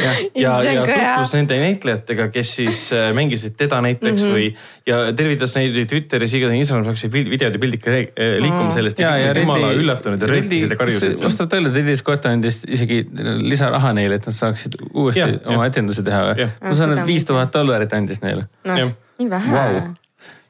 ja, 0.03 0.13
ja, 0.35 0.53
ja 0.65 0.81
tutvus 0.87 1.33
nende 1.37 1.59
näitlejatega, 1.61 2.29
kes 2.35 2.55
siis 2.57 2.81
äh, 2.97 3.11
mängisid 3.15 3.55
teda 3.61 3.79
näiteks 3.85 4.23
mm 4.23 4.29
Mhm. 4.29 4.35
-hmm. 4.35 4.35
või 4.35 4.87
ja 4.87 5.13
tervitas 5.13 5.55
neid 5.57 5.77
Twitteris, 5.89 6.35
igatahes 6.35 6.59
Instagramis 6.59 6.89
hakkasid 6.89 7.13
videod 7.13 7.55
ja 7.55 7.61
pildid 7.63 7.83
ka 7.85 7.91
äh, 7.91 8.33
liikuma 8.43 8.73
sellest 8.75 8.99
ja, 8.99 9.13
ja 9.19 9.35
jumala 9.39 9.73
üllatunud 9.77 10.23
ja 10.23 10.27
röökisid 10.33 10.71
ja 10.71 10.77
karjusid. 10.77 11.21
vastab 11.25 11.53
tõele, 11.53 11.71
Ridley 11.75 11.97
Scott 11.97 12.27
andis 12.27 12.65
isegi 12.69 13.05
lisaraha 13.45 13.93
neile, 13.93 14.15
et 14.19 14.27
nad 14.27 14.35
saaksid 14.35 14.75
uuesti 14.95 15.21
ja, 15.21 15.29
oma 15.47 15.67
etendusi 15.71 16.03
teha 16.03 16.25
või 16.33 16.49
ma 16.65 16.75
saan 16.75 16.97
aru, 16.97 17.07
viis 17.07 17.25
tuhat 17.25 17.53
dollarit 17.55 17.93
andis 17.93 18.23
neile. 18.25 18.49
Jah., 18.65 18.91
nii 19.19 19.31
vähe 19.31 19.55
wow.. 19.55 19.75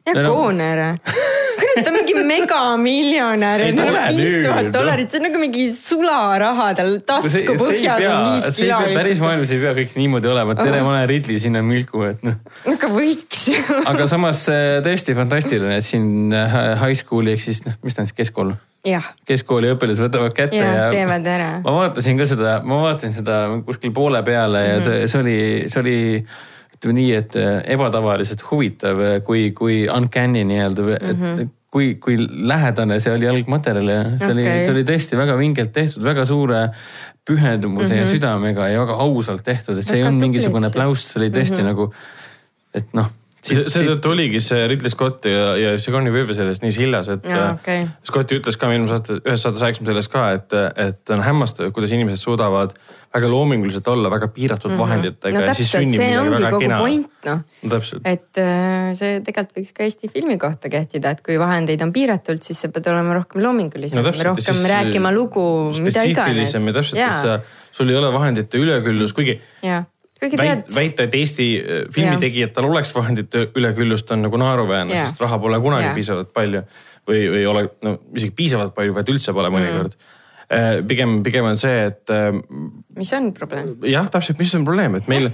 ja 0.07 0.15
No, 0.15 0.23
no. 0.23 0.35
Kooner. 0.35 0.79
kurat, 1.71 1.85
ta 1.87 1.91
on 1.91 1.99
mingi 1.99 2.15
megamiljonär 2.27 3.65
tule 3.77 4.05
viis 4.11 4.37
tuhat 4.45 4.67
noh. 4.67 4.73
dollarit, 4.75 5.11
see 5.11 5.21
on 5.21 5.27
nagu 5.29 5.43
mingi 5.43 5.67
sularaha 5.75 6.69
tal 6.79 6.97
tasku 7.07 7.57
põhjas 7.61 8.07
on 8.07 8.25
viis 8.29 8.61
pea, 8.61 8.81
päris 8.97 9.23
maailmas 9.23 9.53
ei 9.55 9.63
pea 9.63 9.75
kõik 9.79 9.95
niimoodi 9.99 10.31
olema, 10.33 10.57
et 10.57 10.63
tere, 10.63 10.83
ma 10.87 10.95
olen 10.95 11.07
Ridley, 11.11 11.41
siin 11.43 11.59
on 11.61 11.69
Milku, 11.69 12.05
et 12.09 12.25
noh. 12.27 12.39
aga 12.75 12.91
võiks 12.93 13.47
ju. 13.53 13.63
aga 13.91 14.09
samas 14.11 14.47
äh, 14.53 14.81
tõesti 14.87 15.17
fantastiline, 15.19 15.79
et 15.81 15.87
siin 15.87 16.35
äh, 16.37 16.59
high 16.81 16.99
school'i 16.99 17.35
ehk 17.37 17.47
siis 17.47 17.65
noh, 17.67 17.79
mis 17.87 17.97
ta 17.97 18.05
on 18.05 18.11
siis 18.11 18.19
keskkool, 18.23 18.55
keskkooli 19.29 19.75
õpilased 19.75 20.07
võtavad 20.09 20.37
kätte 20.37 20.61
ja 20.61 20.71
ja, 20.85 20.87
teevad 20.93 21.27
ära. 21.29 21.51
ma 21.65 21.77
vaatasin 21.83 22.21
ka 22.21 22.29
seda, 22.31 22.61
ma 22.67 22.83
vaatasin 22.87 23.19
seda 23.21 23.43
kuskil 23.67 23.95
poole 23.97 24.23
peale 24.27 24.65
ja 24.67 24.81
see, 24.87 25.05
see 25.13 25.23
oli, 25.25 25.39
see 25.69 25.85
oli 25.85 25.99
ütleme 26.81 26.97
nii, 26.97 27.09
et 27.13 27.35
äh, 27.37 27.57
ebatavaliselt 27.75 28.43
huvitav, 28.49 29.01
kui, 29.27 29.51
kui 29.57 29.83
uncanny 29.93 30.47
nii-öelda 30.49 30.87
mm, 30.87 31.17
-hmm. 31.21 31.57
kui, 31.71 31.95
kui 32.03 32.17
lähedane 32.29 32.99
see 33.03 33.13
oli 33.15 33.29
algmaterjal 33.31 33.93
ja 33.93 34.01
see 34.19 34.33
oli 34.33 34.45
Okei., 34.45 34.65
see 34.67 34.75
oli 34.75 34.83
tõesti 34.89 35.19
väga 35.21 35.37
vingelt 35.39 35.73
tehtud, 35.77 36.03
väga 36.05 36.27
suure 36.29 36.65
pühendumuse 37.27 37.93
mm 37.93 37.95
-hmm. 37.95 38.01
ja 38.01 38.11
südamega 38.11 38.69
ja 38.69 38.83
väga 38.83 38.99
ausalt 39.05 39.45
tehtud, 39.47 39.79
et 39.79 39.87
see 39.87 40.01
ei 40.01 40.03
Väga 40.03 40.09
olnud 40.09 40.21
tublid 40.21 40.35
mingisugune 40.35 40.71
pläust, 40.75 41.11
see 41.13 41.23
oli 41.23 41.31
tõesti 41.31 41.61
mm 41.61 41.61
-hmm. 41.61 41.73
nagu, 41.73 41.95
et 42.75 42.95
noh. 42.95 43.11
seetõttu 43.43 44.11
oligi 44.11 44.41
see 44.45 44.67
Ridley 44.69 44.91
Scott 44.91 45.25
ja, 45.25 45.57
ja 45.57 45.79
Sigourney 45.79 46.13
Weaver 46.13 46.35
sellest 46.35 46.63
nii 46.63 46.73
siljas, 46.73 47.09
et 47.09 47.27
äh, 47.27 47.55
okei. 47.55 47.87
Scotti 48.05 48.37
ütles 48.37 48.59
ka 48.61 48.69
eelmises 48.73 48.97
saates, 48.97 49.23
ühes 49.25 49.43
saates 49.43 49.63
rääkisime 49.63 49.87
sellest 49.87 50.13
ka, 50.13 50.31
et, 50.33 50.53
et 50.77 51.11
on 51.11 51.23
hämmastav, 51.25 51.71
kuidas 51.73 51.93
inimesed 51.93 52.21
suudavad 52.21 52.75
väga 53.15 53.29
loominguliselt 53.31 53.89
olla 53.91 54.11
väga 54.11 54.29
piiratud 54.29 54.71
mm 54.71 54.77
-hmm. 54.77 54.81
vahenditega 54.81 55.39
Mhm. 55.39 55.41
no 55.41 55.47
ja 55.47 55.55
siis 55.55 55.73
sünnib 55.73 55.97
see 55.97 56.07
midagi 56.07 56.21
ongi 56.21 56.43
väga 56.43 56.51
kogu 56.51 56.61
kena. 56.61 56.79
point 56.79 57.11
noh, 57.25 57.41
et 58.05 58.39
äh, 58.39 58.91
see 58.95 59.21
tegelikult 59.27 59.57
võiks 59.59 59.73
ka 59.75 59.85
Eesti 59.85 60.11
filmi 60.15 60.39
kohta 60.39 60.69
kehtida, 60.69 61.11
et 61.11 61.23
kui 61.27 61.39
vahendeid 61.39 61.83
on 61.83 61.93
piiratult, 61.93 62.43
siis 62.43 62.61
sa 62.61 62.69
pead 62.69 62.87
olema 62.87 63.15
rohkem 63.15 63.43
loomingulisem 63.43 64.03
No 64.03 64.07
ja 64.07 64.25
rohkem 64.25 64.55
siis, 64.55 64.69
rääkima 64.69 65.13
lugu, 65.15 65.73
mida 65.81 66.03
iganes. 66.03 66.55
ja 66.55 66.61
täpselt, 66.73 67.01
et 67.01 67.23
sa, 67.23 67.41
sul 67.73 67.91
ei 67.91 67.97
ole 67.97 68.13
vahendite 68.13 68.59
üleküllus, 68.59 69.13
kuigi 69.13 69.41
ja, 69.63 69.83
kuigi 70.21 70.37
tead, 70.37 70.63
väita, 70.75 71.03
et 71.03 71.15
Eesti 71.15 71.49
äh, 71.59 71.83
filmitegijatel 71.95 72.65
oleks 72.65 72.95
vahendite 72.95 73.49
üleküllust, 73.55 74.11
on 74.11 74.23
nagu 74.23 74.37
naeruväärne 74.37 75.03
sest 75.07 75.21
raha 75.21 75.39
pole 75.39 75.61
kunagi 75.61 75.91
Jaa. 75.91 75.95
piisavalt 75.95 76.33
palju 76.33 76.63
või, 77.09 77.27
või 77.27 77.43
ei 77.43 77.47
ole 77.47 77.69
no 77.83 77.99
isegi 78.15 78.33
piisavalt 78.37 78.75
palju, 78.75 78.95
vaid 78.95 79.09
üldse 79.09 79.35
pole 79.35 79.51
mõnikord 79.51 79.99
mm.. 79.99 80.17
pigem, 80.87 81.21
pigem 81.23 81.47
on 81.47 81.59
see, 81.59 81.85
et 81.87 82.11
äh, 82.11 82.33
mis 82.99 83.13
on 83.15 83.29
probleem? 83.37 83.71
jah, 83.87 84.09
täpselt, 84.11 84.41
mis 84.41 84.53
on 84.59 84.65
probleem, 84.67 84.97
et 84.99 85.07
meil, 85.11 85.29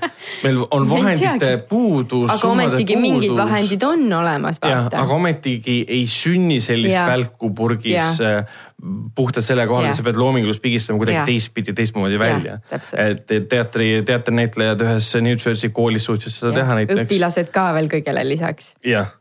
meil 0.44 0.60
on 0.76 0.88
vahendite 0.92 1.54
puudus. 1.70 2.28
aga 2.34 2.50
ometigi 2.52 2.98
mingid 3.00 3.32
vahendid 3.38 3.86
on 3.88 4.04
olemas, 4.18 4.60
jah, 4.60 4.90
aga. 4.90 5.06
ometigi 5.16 5.78
ei 5.88 6.04
sünni 6.10 6.60
sellist 6.64 6.92
Jaa. 6.92 7.08
välku 7.14 7.50
purgis 7.56 7.94
Jaa. 7.94 8.42
äh, 8.42 8.62
puhtalt 9.16 9.46
selle 9.46 9.64
kohal, 9.70 9.88
et 9.88 9.96
sa 9.96 10.04
pead 10.04 10.20
loomingulust 10.20 10.60
pigistama 10.60 11.00
kuidagi 11.00 11.24
teistpidi, 11.32 11.72
teistmoodi 11.76 12.20
välja. 12.20 12.58
et 13.00 13.24
teatri, 13.48 14.02
teatrinäitlejad 14.04 14.84
ühes 14.84 15.14
New 15.24 15.38
Jersey 15.40 15.72
koolis 15.72 16.04
suutsid 16.10 16.34
seda 16.34 16.52
teha 16.60 16.82
näiteks. 16.82 17.06
õpilased 17.08 17.54
ka 17.56 17.70
veel 17.78 17.88
kõigele 17.96 18.28
lisaks. 18.28 18.74
jah, 18.84 19.16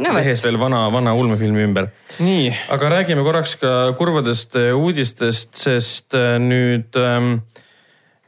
no 0.00 0.12
tehes 0.16 0.42
veel 0.44 0.58
vana, 0.60 0.84
vana 0.92 1.14
ulmefilmi 1.16 1.64
ümber. 1.68 1.90
nii, 2.22 2.50
aga 2.74 2.90
räägime 2.94 3.24
korraks 3.26 3.56
ka 3.60 3.92
kurvadest 3.98 4.56
äh, 4.58 4.72
uudistest, 4.76 5.54
sest 5.60 6.16
äh, 6.18 6.36
nüüd 6.42 6.96
ähm, 6.98 7.40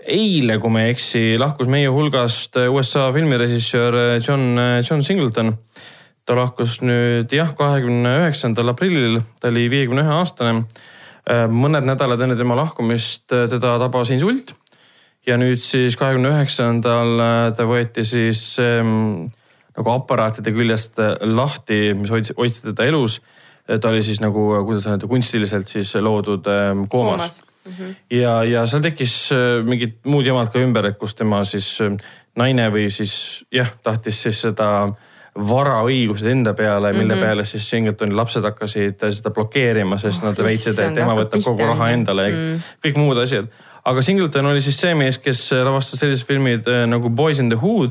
eile, 0.02 0.58
kui 0.62 0.72
ma 0.74 0.84
ei 0.84 0.94
eksi, 0.94 1.24
lahkus 1.40 1.70
meie 1.70 1.90
hulgast 1.92 2.58
äh, 2.60 2.70
USA 2.72 3.08
filmirežissöör 3.14 3.98
John, 4.20 4.56
John 4.82 5.04
Singleton. 5.06 5.56
ta 6.22 6.36
lahkus 6.38 6.78
nüüd 6.86 7.32
jah, 7.34 7.50
kahekümne 7.58 8.18
üheksandal 8.20 8.70
aprillil, 8.70 9.22
ta 9.42 9.50
oli 9.50 9.66
viiekümne 9.70 10.04
ühe 10.04 10.18
aastane. 10.20 10.66
mõned 11.50 11.86
nädalad 11.86 12.18
enne 12.22 12.34
tema 12.34 12.56
lahkumist 12.58 13.30
teda 13.30 13.76
tabas 13.78 14.10
insult 14.10 14.48
ja 15.26 15.36
nüüd 15.38 15.60
siis 15.62 15.94
kahekümne 15.94 16.32
üheksandal 16.32 17.22
ta 17.54 17.66
võeti 17.66 18.02
siis 18.06 18.42
ähm, 18.58 19.30
nagu 19.76 19.90
aparaatide 19.90 20.52
küljest 20.52 20.98
äh, 21.02 21.14
lahti, 21.22 21.94
mis 21.98 22.10
hoidsid, 22.10 22.36
hoidsid 22.36 22.70
teda 22.72 22.88
elus. 22.90 23.20
ta 23.80 23.88
oli 23.88 24.02
siis 24.02 24.18
nagu, 24.20 24.64
kuidas 24.66 24.86
öelda, 24.86 25.06
kunstiliselt 25.06 25.68
siis 25.70 25.94
loodud 25.94 26.46
ähm, 26.50 26.82
koomas, 26.90 27.44
koomas.. 27.64 27.94
ja, 28.10 28.42
ja 28.44 28.66
seal 28.66 28.82
tekkis 28.82 29.14
äh, 29.32 29.62
mingid 29.64 30.00
muud 30.04 30.26
jamad 30.26 30.50
ka 30.52 30.58
ümber, 30.58 30.86
et 30.90 30.98
kus 30.98 31.14
tema 31.14 31.44
siis 31.44 31.76
äh, 31.80 31.94
naine 32.36 32.68
või 32.74 32.90
siis 32.90 33.44
jah, 33.52 33.70
tahtis 33.82 34.22
siis 34.22 34.40
seda 34.48 34.68
varaõigused 35.32 36.26
enda 36.28 36.52
peale, 36.54 36.92
mille 36.92 37.14
mm 37.14 37.20
-hmm. 37.20 37.24
peale 37.24 37.44
siis 37.44 37.70
Singletoni 37.70 38.14
lapsed 38.14 38.44
hakkasid 38.44 39.00
seda 39.00 39.30
blokeerima, 39.30 39.98
sest 39.98 40.22
nad 40.22 40.38
Oh, 40.38 40.44
väitsid, 40.44 40.78
et 40.78 40.98
hakkab 40.98 41.18
võtab 41.22 41.44
kogu 41.44 41.66
raha 41.66 41.90
endale 41.90 42.28
ja 42.28 42.36
Mm. 42.36 42.60
kõik 42.84 42.96
muud 42.98 43.18
asjad. 43.18 43.46
aga 43.84 44.02
Singleton 44.02 44.46
oli 44.46 44.60
siis 44.60 44.80
see 44.80 44.94
mees, 44.94 45.18
kes 45.18 45.52
lavastas 45.52 46.00
sellised 46.00 46.26
filmid 46.26 46.68
äh, 46.68 46.86
nagu 46.86 47.10
Boys 47.10 47.40
in 47.40 47.48
the 47.48 47.58
Hood. 47.58 47.90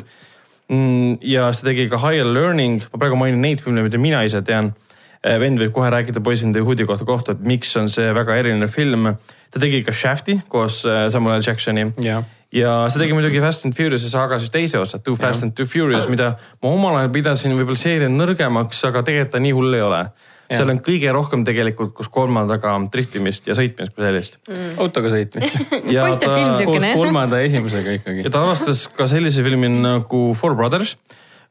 Ja 0.72 1.50
see 1.52 1.68
tegi 1.68 1.90
ka 1.92 2.00
Higher 2.00 2.28
Learning, 2.28 2.80
ma 2.94 3.00
praegu 3.02 3.20
mainin 3.20 3.42
neid 3.44 3.64
filme, 3.64 3.84
mida 3.84 4.00
mina 4.00 4.24
ise 4.28 4.42
tean. 4.46 4.74
vend 5.22 5.60
võib 5.62 5.70
kohe 5.76 5.90
rääkida 5.94 6.18
Boys 6.24 6.42
in 6.42 6.54
the 6.54 6.64
Hoodi 6.66 6.86
kohta 6.90 7.06
kohta, 7.06 7.36
et 7.36 7.42
miks 7.46 7.76
on 7.78 7.90
see 7.94 8.08
väga 8.14 8.40
eriline 8.42 8.68
film. 8.68 9.16
ta 9.52 9.60
tegi 9.60 9.84
ka 9.84 9.92
Shafti 9.92 10.40
koos 10.50 10.86
äh, 10.86 11.10
Samuel 11.10 11.38
L 11.38 11.44
Jacksoni 11.46 11.92
jah. 12.02 12.24
ja 12.52 12.88
see 12.90 13.04
tegi 13.04 13.14
muidugi 13.14 13.42
Fast 13.44 13.66
and 13.66 13.76
Furious'i 13.76 14.10
saaga 14.10 14.40
siis 14.40 14.50
teise 14.50 14.80
osa, 14.80 14.98
Too 14.98 15.16
Fast 15.16 15.44
and 15.44 15.54
Too 15.54 15.66
Furious, 15.66 16.08
mida 16.10 16.38
ma 16.64 16.72
omal 16.72 16.98
ajal 17.02 17.12
pidasin 17.14 17.54
võib-olla 17.54 17.78
seeria 17.78 18.10
nõrgemaks, 18.10 18.82
aga 18.88 19.04
tegelikult 19.04 19.36
ta 19.36 19.44
nii 19.44 19.54
hull 19.58 19.78
ei 19.78 19.84
ole. 19.86 20.06
Seal 20.52 20.74
on 20.74 20.82
kõige 20.86 21.14
rohkem 21.16 21.46
tegelikult, 21.48 21.94
kus 21.98 22.10
kolmandaga 22.14 22.74
driftimist 22.94 23.48
ja 23.50 23.56
sõitmist 23.58 23.96
kui 23.96 24.06
sellist. 24.06 24.38
autoga 24.82 25.14
sõitmist. 25.14 25.74
ja 25.96 26.06
ta, 26.20 26.36
koos 26.68 26.88
kolmanda 26.96 27.42
ja 27.42 27.50
esimesega 27.50 27.98
ikkagi 28.00 28.24
ja. 28.26 28.34
ta 28.34 28.44
lavastas 28.44 28.86
ka 28.96 29.08
sellise 29.10 29.46
filmi 29.46 29.72
nagu 29.74 30.24
Four 30.38 30.58
Brothers, 30.60 30.98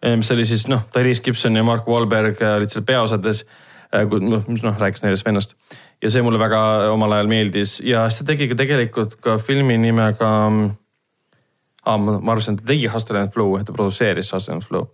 mis 0.04 0.30
oli 0.32 0.46
siis 0.48 0.66
noh, 0.70 0.86
Tyrese 0.94 1.24
Gibson 1.24 1.58
ja 1.58 1.66
Mark 1.66 1.88
Wahlberg 1.88 2.40
olid 2.56 2.72
seal 2.72 2.86
peaosades. 2.88 3.44
noh, 3.92 4.44
mis 4.46 4.62
noh, 4.62 4.76
rääkis 4.78 5.02
neljast 5.02 5.26
vennast 5.26 5.56
ja 6.00 6.10
see 6.12 6.22
mulle 6.24 6.40
väga 6.40 6.60
omal 6.94 7.12
ajal 7.16 7.30
meeldis 7.30 7.78
ja 7.84 8.06
siis 8.08 8.22
ta 8.22 8.32
tegi 8.32 8.48
ka 8.50 8.56
tegelikult 8.58 9.18
ka 9.24 9.36
filmi 9.42 9.76
nimega 9.80 10.30
ah,. 10.48 11.98
ma 11.98 12.18
ma 12.20 12.32
arvasin, 12.32 12.56
et 12.56 12.64
ta 12.64 12.72
tegi 12.72 12.88
Hustle 12.92 13.20
and 13.20 13.34
Flow, 13.34 13.58
ta 13.64 13.74
produtseeris 13.76 14.32
Hustle 14.34 14.58
and 14.58 14.66
Flow. 14.66 14.88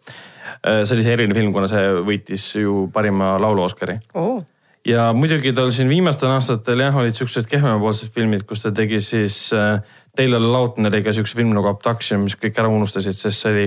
See 0.65 0.97
oli 0.97 1.07
see 1.07 1.17
eriline 1.17 1.37
film, 1.37 1.53
kuna 1.53 1.69
see 1.71 1.89
võitis 2.07 2.51
ju 2.61 2.87
parima 2.93 3.35
laulu 3.43 3.67
Oscari 3.67 3.99
oo, 4.15 4.41
ja 4.87 5.11
muidugi 5.17 5.53
tal 5.57 5.73
siin 5.75 5.91
viimastel 5.91 6.31
aastatel 6.35 6.85
jah, 6.85 6.97
olid 6.97 7.17
siuksed 7.17 7.49
kehvemapoolsed 7.51 8.13
filmid, 8.15 8.47
kus 8.47 8.63
ta 8.65 8.73
tegi 8.75 9.01
siis 9.05 9.49
äh, 9.57 9.81
Taylor 10.17 10.43
Lautneriga 10.43 11.13
siukse 11.13 11.37
filmi 11.37 11.57
nagu 11.57 11.69
Abduction, 11.71 12.25
mis 12.25 12.39
kõik 12.41 12.59
ära 12.61 12.71
unustasid, 12.73 13.17
sest 13.19 13.43
see 13.43 13.53
oli 13.53 13.67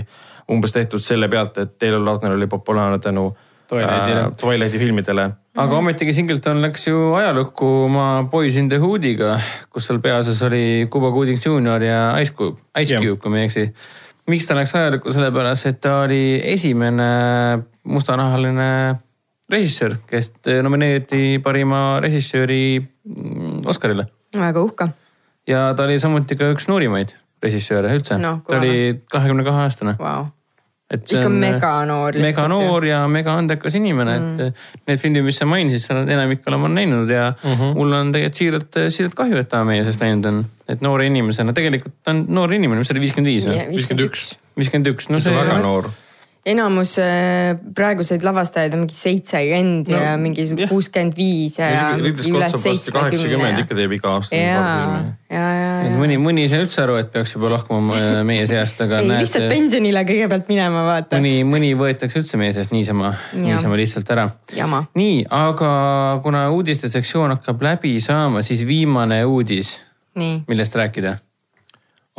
umbes 0.50 0.74
tehtud 0.74 1.04
selle 1.04 1.30
pealt, 1.30 1.60
et 1.62 1.78
Taylor 1.82 2.02
Lautner 2.06 2.34
oli 2.38 2.48
populaarne 2.50 3.00
tänu 3.04 3.30
Twilightile. 3.70 4.22
äh, 4.24 4.32
Twilighti 4.40 4.82
filmidele. 4.82 5.30
aga 5.60 5.78
ometigi 5.78 6.14
Singleton 6.14 6.62
läks 6.64 6.88
ju 6.88 7.14
ajalukku 7.20 7.68
oma 7.86 8.28
Boys 8.32 8.56
in 8.56 8.70
the 8.70 8.80
Hoodiga, 8.82 9.40
kus 9.70 9.90
seal 9.90 10.00
peaosas 10.00 10.42
oli 10.48 10.88
Cuba 10.92 11.12
Gooding 11.12 11.42
Jr 11.44 11.84
ja 11.84 12.00
Ice 12.22 12.34
Cube, 12.34 12.58
Ice. 12.80 12.96
Cube, 12.96 13.20
kui 13.22 13.32
ma 13.32 13.44
ei 13.44 13.50
eksi. 13.50 13.68
Miks 14.30 14.48
ta 14.48 14.58
läks 14.58 14.74
ajalukku, 14.78 15.14
sellepärast 15.16 15.70
et 15.70 15.82
ta 15.82 16.02
oli 16.06 16.40
esimene 16.54 17.10
mustanahaline 17.90 18.70
režissöör, 19.50 19.98
kes 20.10 20.32
nomineeriti 20.64 21.40
parima 21.44 22.00
režissööri 22.04 22.80
mm, 22.80 23.62
Oscarile. 23.70 24.08
väga 24.36 24.62
uhke. 24.62 24.92
ja 25.48 25.72
ta 25.74 25.88
oli 25.88 26.00
samuti 26.00 26.38
ka 26.38 26.52
üks 26.54 26.70
noorimaid 26.70 27.16
režissööre 27.44 27.94
üldse 27.96 28.20
Noh, 28.20 28.42
ta 28.48 28.60
oli 28.60 29.00
kahekümne 29.12 29.46
kahe 29.48 29.66
aastane. 29.66 29.96
Vau. 30.00 30.28
Et 30.90 31.06
see 31.06 31.20
ikka 31.20 31.30
on 31.30 31.38
meganoor. 31.42 32.18
mega 32.24 32.46
noor 32.50 32.86
ja 32.88 33.04
mega 33.12 33.36
andekas 33.38 33.78
inimene 33.78 34.16
mm., 34.18 34.48
et 34.50 34.90
need 34.90 35.02
filmid, 35.04 35.26
mis 35.28 35.38
sa 35.38 35.46
mainisid, 35.50 35.84
sa 35.84 35.94
oled 35.96 36.10
enamik 36.16 36.48
olema 36.50 36.72
näinud 36.74 37.14
ja 37.14 37.30
mm. 37.36 37.54
-hmm. 37.54 37.78
mul 37.78 37.94
on 38.00 38.14
tegelikult 38.16 38.42
siiralt, 38.42 38.80
siiralt 38.96 39.18
kahju, 39.22 39.38
et 39.44 39.50
ta 39.50 39.64
meie 39.68 39.86
seast 39.86 40.02
läinud 40.02 40.26
on. 40.26 40.44
et 40.70 40.82
noore 40.86 41.06
inimesena, 41.10 41.54
tegelikult 41.54 42.00
ta 42.04 42.16
on 42.16 42.26
noor 42.28 42.54
inimene, 42.54 42.82
mis 42.82 42.90
ta 42.90 42.98
oli, 42.98 43.06
viiskümmend 43.06 43.34
viis 43.34 43.46
või? 43.50 43.62
viiskümmend 43.76 44.06
üks, 44.08 44.30
viiskümmend 44.58 44.94
üks, 44.96 45.10
no 45.14 45.22
see 45.22 45.36
väga 45.36 45.62
noor. 45.62 45.92
Enamus 46.52 46.96
äh, 47.02 47.54
praeguseid 47.76 48.24
lavastajaid 48.26 48.74
on 48.76 48.84
mingi 48.86 48.96
seitsekümmend 48.98 49.90
No, 49.90 50.00
ja 50.02 50.16
mingi 50.20 50.46
kuuskümmend 50.70 51.16
viis 51.18 51.60
ja 51.60 51.70
kaheksakümmend, 51.96 53.62
ikka 53.64 53.78
teeb 53.78 53.96
iga 53.98 54.16
aasta. 54.18 54.36
ja, 54.36 54.64
ja, 55.30 55.44
ja, 55.44 55.70
ja. 55.86 55.94
mõni, 56.00 56.20
mõni 56.22 56.46
ei 56.46 56.52
saa 56.52 56.64
üldse 56.66 56.82
aru, 56.84 56.98
et 57.02 57.12
peaks 57.14 57.36
juba 57.36 57.54
lahkuma 57.54 57.96
äh, 57.98 58.10
meie 58.28 58.48
seast, 58.50 58.82
aga 58.86 59.04
ei, 59.04 59.12
näed 59.12 59.24
lihtsalt, 59.26 59.48
pensionile 59.52 60.04
kõigepealt 60.10 60.52
minema 60.52 60.84
vaata. 60.88 61.22
mõni, 61.22 61.46
mõni 61.48 61.72
võetakse 61.80 62.22
üldse 62.24 62.42
meie 62.42 62.56
seast 62.56 62.76
niisama, 62.76 63.14
niisama 63.38 63.80
lihtsalt 63.80 64.12
ära. 64.16 64.28
nii, 65.00 65.24
aga 65.30 65.72
kuna 66.26 66.50
uudiste 66.56 66.92
sektsioon 66.92 67.38
hakkab 67.38 67.66
läbi 67.70 67.96
saama, 68.04 68.44
siis 68.46 68.66
viimane 68.68 69.24
uudis, 69.30 69.78
millest 70.20 70.76
rääkida 70.76 71.18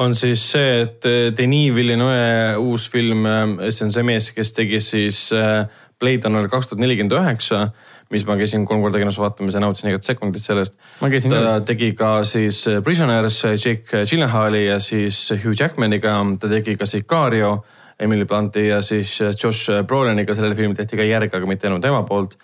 on 0.00 0.14
siis 0.16 0.42
see, 0.52 0.80
et 0.84 1.06
eh, 1.08 1.28
Denis 1.36 1.74
Villeneuve 1.74 2.56
uus 2.62 2.88
film, 2.90 3.26
see 3.68 3.86
on 3.86 3.92
see 3.92 4.06
mees, 4.06 4.30
kes 4.36 4.52
tegi 4.56 4.80
siis 4.84 5.26
eh, 5.36 5.64
Blade 6.00 6.28
Runner 6.28 6.48
kaks 6.48 6.70
tuhat 6.70 6.80
nelikümmend 6.80 7.12
üheksa, 7.18 7.66
mis 8.10 8.24
ma 8.26 8.34
käisin 8.40 8.64
kolm 8.66 8.80
korda 8.82 8.98
kinos 9.02 9.18
vaatamas 9.20 9.54
ja 9.54 9.60
nautisin 9.62 9.92
igat 9.92 10.08
sekundit 10.08 10.46
sellest. 10.46 10.74
Ta 11.02 11.10
ka. 11.12 11.58
tegi 11.68 11.92
ka 11.98 12.12
siis 12.28 12.62
eh, 12.70 12.80
Prisoners 12.84 13.42
Jake 13.52 14.06
Gyllenhaali 14.06 14.64
ja 14.66 14.78
siis 14.80 15.26
Hugh 15.34 15.58
Jackmaniga, 15.58 16.16
ta 16.40 16.50
tegi 16.50 16.78
ka 16.80 16.88
Sicario, 16.88 17.58
Emily 18.00 18.24
Blunti 18.24 18.70
ja 18.70 18.80
siis 18.82 19.18
eh, 19.20 19.34
Josh 19.36 19.82
Broliniga, 19.86 20.34
sellele 20.34 20.56
filmile 20.56 20.80
tehti 20.80 20.96
ka 20.96 21.04
järg, 21.04 21.36
aga 21.36 21.50
mitte 21.50 21.68
ainult 21.68 21.84
tema 21.84 22.00
poolt 22.08 22.38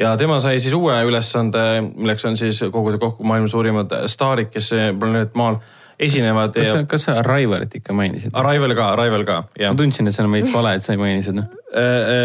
ja 0.00 0.14
tema 0.16 0.40
sai 0.40 0.56
siis 0.64 0.72
uue 0.72 0.96
ülesande, 1.04 1.66
milleks 1.92 2.24
on 2.24 2.40
siis 2.40 2.64
koguda 2.72 2.96
kokku 2.98 3.28
maailma 3.28 3.52
suurimad 3.52 3.92
staarid, 4.08 4.48
kes 4.48 4.72
planeet 4.96 5.36
Maal 5.36 5.60
esinevad 5.98 6.54
kas 6.54 6.66
ja 6.66 6.78
sa, 6.78 6.86
kas 6.88 7.06
sa 7.08 7.16
Arrivalit 7.20 7.74
ikka 7.78 7.94
mainisid? 7.96 8.32
Arrival 8.38 8.74
ka, 8.78 8.88
Arrival 8.96 9.26
ka, 9.28 9.38
jah 9.58 9.74
ma. 9.74 9.78
tundsin, 9.78 10.08
et 10.08 10.16
see 10.16 10.24
on 10.24 10.32
veits 10.34 10.52
vale, 10.54 10.74
et 10.78 10.84
sa 10.84 10.94
ei 10.94 11.00
maini 11.00 11.22
seda. 11.26 11.46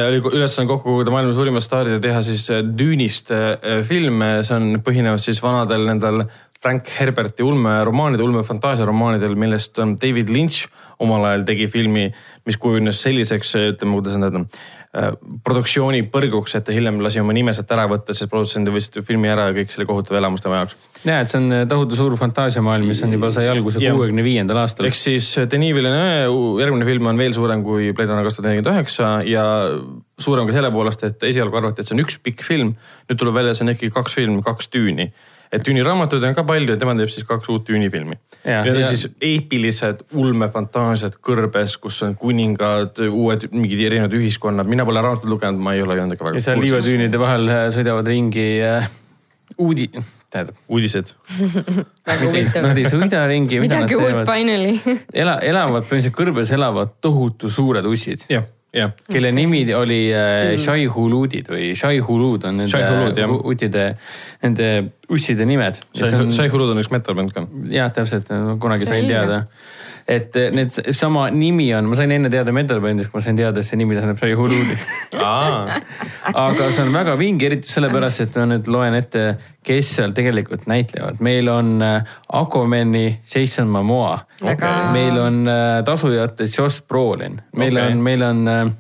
oli 0.08 0.22
ülesanne 0.22 0.68
kokku 0.70 0.92
koguda 0.92 1.14
maailma 1.14 1.36
suurimad 1.38 1.66
staarid 1.66 1.98
ja 1.98 2.02
teha 2.04 2.24
siis 2.26 2.48
äh, 2.54 2.64
Düünist 2.80 3.32
äh, 3.36 3.84
film, 3.88 4.24
see 4.42 4.58
on, 4.58 4.82
põhinevad 4.86 5.24
siis 5.24 5.42
vanadel 5.44 5.88
nendel 5.90 6.26
Frank 6.58 6.90
Herberti 7.00 7.46
ulmeromaanidel, 7.46 8.26
ulmefantaasiaromaanidel, 8.32 9.38
millest 9.38 9.78
on 9.80 9.96
David 10.02 10.34
Lynch 10.34 10.66
omal 11.04 11.28
ajal 11.30 11.46
tegi 11.46 11.68
filmi, 11.70 12.08
mis 12.48 12.58
kujunes 12.58 13.00
selliseks, 13.06 13.54
ütleme, 13.76 14.00
kuidas 14.00 14.18
öelda, 14.18 14.42
produktsiooni 15.46 16.06
põrguks, 16.12 16.56
et 16.58 16.66
ta 16.66 16.74
hiljem 16.76 17.02
lasi 17.04 17.22
oma 17.22 17.36
nime 17.36 17.54
sealt 17.54 17.72
ära 17.76 17.86
võtta, 17.92 18.16
sest 18.16 18.32
produtsendid 18.32 18.74
võtsid 18.74 19.04
filmi 19.06 19.30
ära 19.30 19.50
ja 19.50 19.58
kõik 19.58 19.74
see 19.74 19.82
oli 19.84 19.90
kohutav 19.92 20.18
elamus 20.20 20.44
tema 20.44 20.64
jaoks. 20.64 20.87
ja, 21.06 21.20
et 21.22 21.30
see 21.32 21.40
on 21.40 21.54
tohutu 21.70 21.98
suur 22.00 22.16
fantaasiamaailm, 22.18 22.88
mis 22.90 23.04
on 23.06 23.14
juba 23.14 23.30
sai 23.36 23.48
alguse 23.52 23.82
kuuekümne 23.82 24.24
viiendal 24.26 24.64
aastal 24.64 24.90
ehk. 24.90 24.98
siis 24.98 25.30
Denis 25.52 25.76
Villeneuve 25.76 26.62
järgmine 26.64 26.90
film 26.90 27.12
on 27.12 27.22
veel 27.22 27.36
suurem 27.38 27.64
kui 27.66 27.92
Blade 27.94 28.12
Runner 28.12 28.28
kaks 28.28 28.40
tuhat 28.40 28.50
nelikümmend 28.50 28.74
üheksa 28.74 29.14
ja 29.28 29.46
suurem 30.20 30.50
ka 30.50 30.56
selle 30.56 30.72
poolest, 30.74 31.04
et 31.08 31.24
esialgu 31.30 31.60
arvati, 31.60 31.84
et 31.84 31.90
see 31.90 31.98
on 31.98 32.04
üks 32.06 32.20
pikk 32.24 32.44
film. 32.46 32.76
nüüd 33.08 33.20
tuleb 33.22 33.38
välja, 33.38 33.54
see 33.58 33.68
on 33.68 33.74
ikkagi 33.76 33.94
kaks 33.94 34.18
filmi, 34.18 34.42
kaks 34.46 34.72
tüüni. 34.74 35.12
et 35.52 35.64
tüüni 35.64 35.84
raamatuid 35.86 36.24
on 36.28 36.34
ka 36.36 36.44
palju 36.44 36.74
ja 36.74 36.80
tema 36.80 36.96
teeb 36.98 37.12
siis 37.14 37.24
kaks 37.28 37.48
uut 37.54 37.64
tüüni 37.70 37.88
filmi. 37.92 38.18
Ja, 38.44 38.64
Need 38.66 38.76
on 38.76 38.82
ja- 38.82 38.90
siis 38.90 39.08
eepilised 39.22 40.02
ulmefantaasiad 40.12 41.16
kõrbes, 41.24 41.78
kus 41.80 42.02
on 42.04 42.18
kuningad, 42.20 43.00
uued 43.08 43.48
mingid 43.54 43.86
erinevad 43.86 44.14
ühiskonnad, 44.18 44.68
mina 44.68 44.86
pole 44.86 45.02
raamatut 45.02 45.30
lugenud, 45.30 45.62
ma 45.62 45.74
ei 45.74 45.82
ole 45.82 45.96
ikka 45.96 46.26
väga. 46.26 46.36
ja 46.36 46.42
seal 46.50 46.60
liivatüünide 46.60 47.20
vahel 47.20 47.48
äh, 47.48 47.66
sõidavad 47.72 48.12
ringi 48.12 48.48
äh, 48.66 48.90
uudi-, 49.58 49.92
tähendab, 50.34 50.60
uudised. 50.68 51.14
nad 52.66 52.78
ei 52.78 52.90
sõida 52.90 53.24
ringi, 53.30 53.62
midagi 53.64 53.98
uut 53.98 54.22
finally. 54.28 54.76
ela, 55.24 55.38
elavad, 55.46 55.88
põhimõtteliselt 55.88 56.16
kõrbes 56.18 56.52
elavad 56.56 56.98
tohutu 57.04 57.52
suured 57.54 57.88
ussid, 57.88 58.26
jah, 58.32 58.46
jah. 58.76 58.94
kelle 59.08 59.32
nimi 59.36 59.64
oli 59.78 60.02
äh, 60.12 60.54
Shai-Huludid 60.62 61.52
või 61.54 61.72
Shai-Hulud 61.80 62.50
on 62.50 62.66
Shai-Hulud, 62.68 63.16
jah. 63.16 63.32
nende 63.32 63.50
utide, 63.54 63.88
nende 64.44 64.70
usside 65.14 65.48
nimed. 65.48 65.80
Sai 65.96 66.52
Hulud 66.52 66.76
on 66.76 66.84
üks 66.84 66.92
metal-bänd 66.94 67.36
ka. 67.36 67.48
jah, 67.72 67.92
täpselt, 67.96 68.32
kunagi 68.62 68.90
sain 68.90 69.08
teada. 69.08 69.46
Et 70.08 70.36
need 70.56 70.72
sama 70.96 71.26
nimi 71.36 71.68
on, 71.76 71.90
ma 71.92 71.98
sain 72.00 72.12
enne 72.16 72.30
teada 72.32 72.54
Metal 72.56 72.80
Bandist, 72.80 73.12
ma 73.12 73.20
sain 73.24 73.36
teada, 73.36 73.60
et 73.60 73.68
see 73.68 73.76
nimi 73.80 73.98
tähendab 73.98 74.20
Shai 74.22 74.38
Huludi. 74.40 74.78
aga 76.32 76.70
see 76.72 76.84
on 76.86 76.94
väga 76.96 77.18
vinge, 77.20 77.44
eriti 77.50 77.68
sellepärast, 77.68 78.24
et 78.24 78.38
ma 78.40 78.46
nüüd 78.54 78.70
loen 78.72 78.96
ette, 78.96 79.26
kes 79.68 79.96
seal 79.98 80.14
tegelikult 80.16 80.64
näitlevad. 80.72 81.20
meil 81.20 81.52
on 81.52 81.82
äh, 81.84 82.14
Aquamani 82.40 83.20
Jason 83.28 83.68
Momoa 83.68 84.16
Väga- 84.42 84.92
meil 84.96 85.20
on 85.20 85.42
äh, 85.52 85.84
tasujate 85.86 86.48
Josh 86.48 86.86
Brolin, 86.88 87.42
meil 87.56 87.76
Okei. 87.76 87.92
on, 87.92 88.04
meil 88.04 88.24
on 88.24 88.76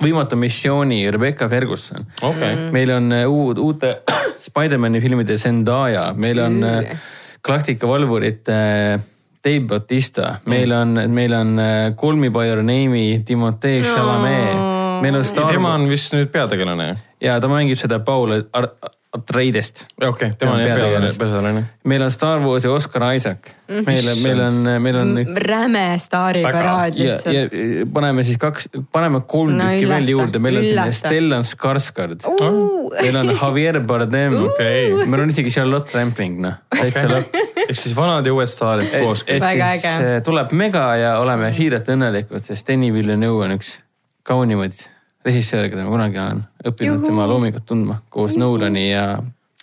võimatu 0.00 0.36
missiooni 0.40 1.06
Rebecca 1.12 1.48
Ferguson 1.48 2.04
okei. 2.20 2.68
meil 2.72 2.92
on 2.98 3.08
uud, 3.28 3.58
uute 3.64 3.94
Spider-man'i 4.50 5.00
filmide 5.00 5.38
Zendaya, 5.40 6.10
meil 6.16 6.44
on 6.44 6.60
äh, 6.64 6.92
Galactica 7.40 7.88
valvurite 7.88 8.60
äh, 8.60 9.08
Dave 9.44 9.60
Bautista, 9.66 10.34
meil 10.44 10.72
on, 10.72 10.94
meil 11.10 11.32
on 11.32 11.58
äh, 11.58 11.94
Call 11.96 12.16
Me 12.20 12.28
By 12.30 12.48
Your 12.50 12.62
Name'i 12.62 13.22
Timothée 13.24 13.80
Chalamet, 13.82 15.02
meil 15.02 15.16
on 15.16 15.24
Star 15.24 15.48
tema 15.48 15.74
on 15.74 15.88
vist 15.88 16.12
nüüd 16.12 16.28
peategelane. 16.34 16.96
ja 17.20 17.38
ta 17.40 17.48
mängib 17.48 17.78
seda 17.80 17.98
Paul 18.04 18.36
Ar- 18.52 18.72
Atreidest. 19.10 19.86
okei 19.96 20.08
okay,, 20.08 20.30
tema 20.38 20.52
on 20.54 20.60
jah 20.62 20.76
peategelane, 20.78 21.62
meil 21.84 22.02
on 22.02 22.10
Star 22.14 22.38
Warsi 22.44 22.68
Oscar 22.70 23.08
Isaac, 23.14 23.48
meil, 23.86 24.06
meil 24.22 24.42
on, 24.44 24.60
meil 24.82 24.98
on 25.00 25.10
räme 25.34 25.82
staariparaad 25.98 26.94
ja, 26.94 27.16
lihtsalt. 27.16 27.34
ja 27.34 27.86
paneme 27.90 28.22
siis 28.22 28.38
kaks, 28.38 28.68
paneme 28.92 29.22
kolm 29.26 29.56
No 29.58 29.66
tükki 29.66 29.88
veel 29.90 30.12
juurde, 30.12 30.38
meil 30.38 30.60
on 30.60 30.68
siin. 30.68 30.94
Stellan 31.00 31.42
Skarsgård, 31.48 32.22
Uh. 32.30 32.86
meil 33.00 33.18
on 33.18 33.34
Javier 33.34 33.80
Bardem, 33.80 34.36
Okei. 34.44 34.94
meil 35.02 35.24
on 35.24 35.34
isegi 35.34 35.50
Charlotte 35.58 35.98
Rampling, 35.98 36.38
noh, 36.46 36.62
lõpp. 36.70 37.34
ehk 37.66 37.74
siis 37.82 37.96
vanad 37.98 38.30
ja 38.30 38.36
uued 38.36 38.54
staarid 38.54 38.94
koos. 38.94 39.24
et 39.26 39.42
siis 39.42 39.90
äh, 39.90 40.08
tuleb 40.22 40.54
mega 40.54 40.86
ja 41.00 41.16
oleme 41.18 41.50
siiralt 41.56 41.90
õnnelikud, 41.90 42.46
sest 42.46 42.70
Denis 42.70 42.94
Villeneuve 42.94 43.48
on 43.48 43.58
üks 43.58 43.80
kaunimaid 44.22 44.86
režissööre, 45.26 45.68
keda 45.72 45.84
ma 45.84 45.92
kunagi 45.92 46.20
olen 46.20 46.40
õppinud 46.64 46.98
Juhu. 47.00 47.10
tema 47.10 47.28
loomingut 47.28 47.66
tundma 47.68 48.00
koos 48.12 48.36
Nolani 48.40 48.86
ja. 48.90 49.04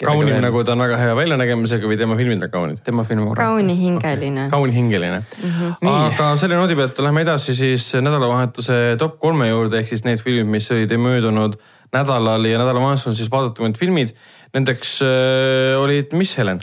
kaunim 0.03 0.37
nagu 0.43 0.61
ta 0.63 0.75
on 0.75 0.83
väga 0.85 0.99
hea 1.01 1.15
väljanägemisega 1.17 1.89
või 1.89 1.97
tema 1.97 2.17
filmid 2.19 2.43
on 2.45 2.51
kaunid? 2.53 2.83
tema 2.85 3.05
film. 3.07 3.31
kaunihingeline. 3.37 4.49
kaunhingeline 4.53 5.23
mm. 5.23 5.55
-hmm. 5.57 5.89
aga 5.89 6.35
selle 6.37 6.59
noodi 6.59 6.77
pealt 6.77 6.99
lähme 6.99 7.25
edasi 7.25 7.55
siis 7.57 7.89
nädalavahetuse 7.95 8.95
top 8.99 9.17
kolme 9.19 9.49
juurde 9.49 9.81
ehk 9.81 9.89
siis 9.89 10.05
need 10.05 10.21
filmid, 10.21 10.51
mis 10.59 10.71
olid 10.71 10.93
möödunud 10.97 11.57
nädalal 11.93 12.45
ja 12.45 12.59
nädalavahetusel 12.59 13.15
siis 13.15 13.31
vaadatumad 13.31 13.77
filmid. 13.79 14.13
Nendeks 14.53 14.99
äh, 15.01 15.79
olid, 15.79 16.13
mis 16.17 16.37
Helen? 16.37 16.61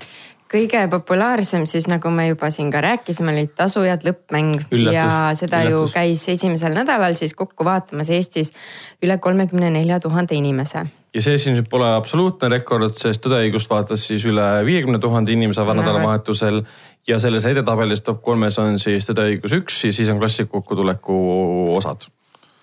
Kõige 0.54 0.84
populaarsem 0.90 1.66
siis 1.66 1.86
nagu 1.90 2.10
me 2.14 2.28
juba 2.28 2.50
siin 2.54 2.70
ka 2.72 2.82
rääkisime, 2.84 3.32
oli 3.34 3.46
Tasujad 3.56 4.04
lõppmäng 4.06 4.68
Üllatus, 4.70 4.94
ja 4.94 5.06
seda 5.38 5.62
üllatus. 5.64 5.90
ju 5.90 5.94
käis 5.94 6.26
esimesel 6.36 6.76
nädalal 6.76 7.16
siis 7.18 7.34
kokku 7.34 7.66
vaatamas 7.66 8.10
Eestis 8.14 8.52
üle 9.02 9.18
kolmekümne 9.18 9.70
nelja 9.74 10.00
tuhande 10.00 10.36
inimese. 10.38 10.86
ja 11.14 11.22
see 11.22 11.38
siin 11.38 11.64
pole 11.70 11.90
absoluutne 11.94 12.48
rekord, 12.52 12.94
sest 12.98 13.24
Tõde 13.24 13.40
ja 13.40 13.48
õigust 13.48 13.70
vaatas 13.70 14.06
siis 14.06 14.24
üle 14.28 14.46
viiekümne 14.66 14.98
tuhande 15.02 15.32
inimese 15.32 15.64
nädalavahetusel 15.64 16.62
ja 17.08 17.18
selles 17.18 17.44
edetabelis 17.50 18.02
top 18.02 18.22
kolmes 18.22 18.58
on 18.58 18.78
siis 18.78 19.08
Tõde 19.10 19.26
ja 19.26 19.34
õigus 19.34 19.58
üks 19.58 19.84
ja 19.88 19.92
siis 19.92 20.08
on 20.12 20.22
klassik 20.22 20.50
kokkutuleku 20.52 21.18
osad. 21.76 22.06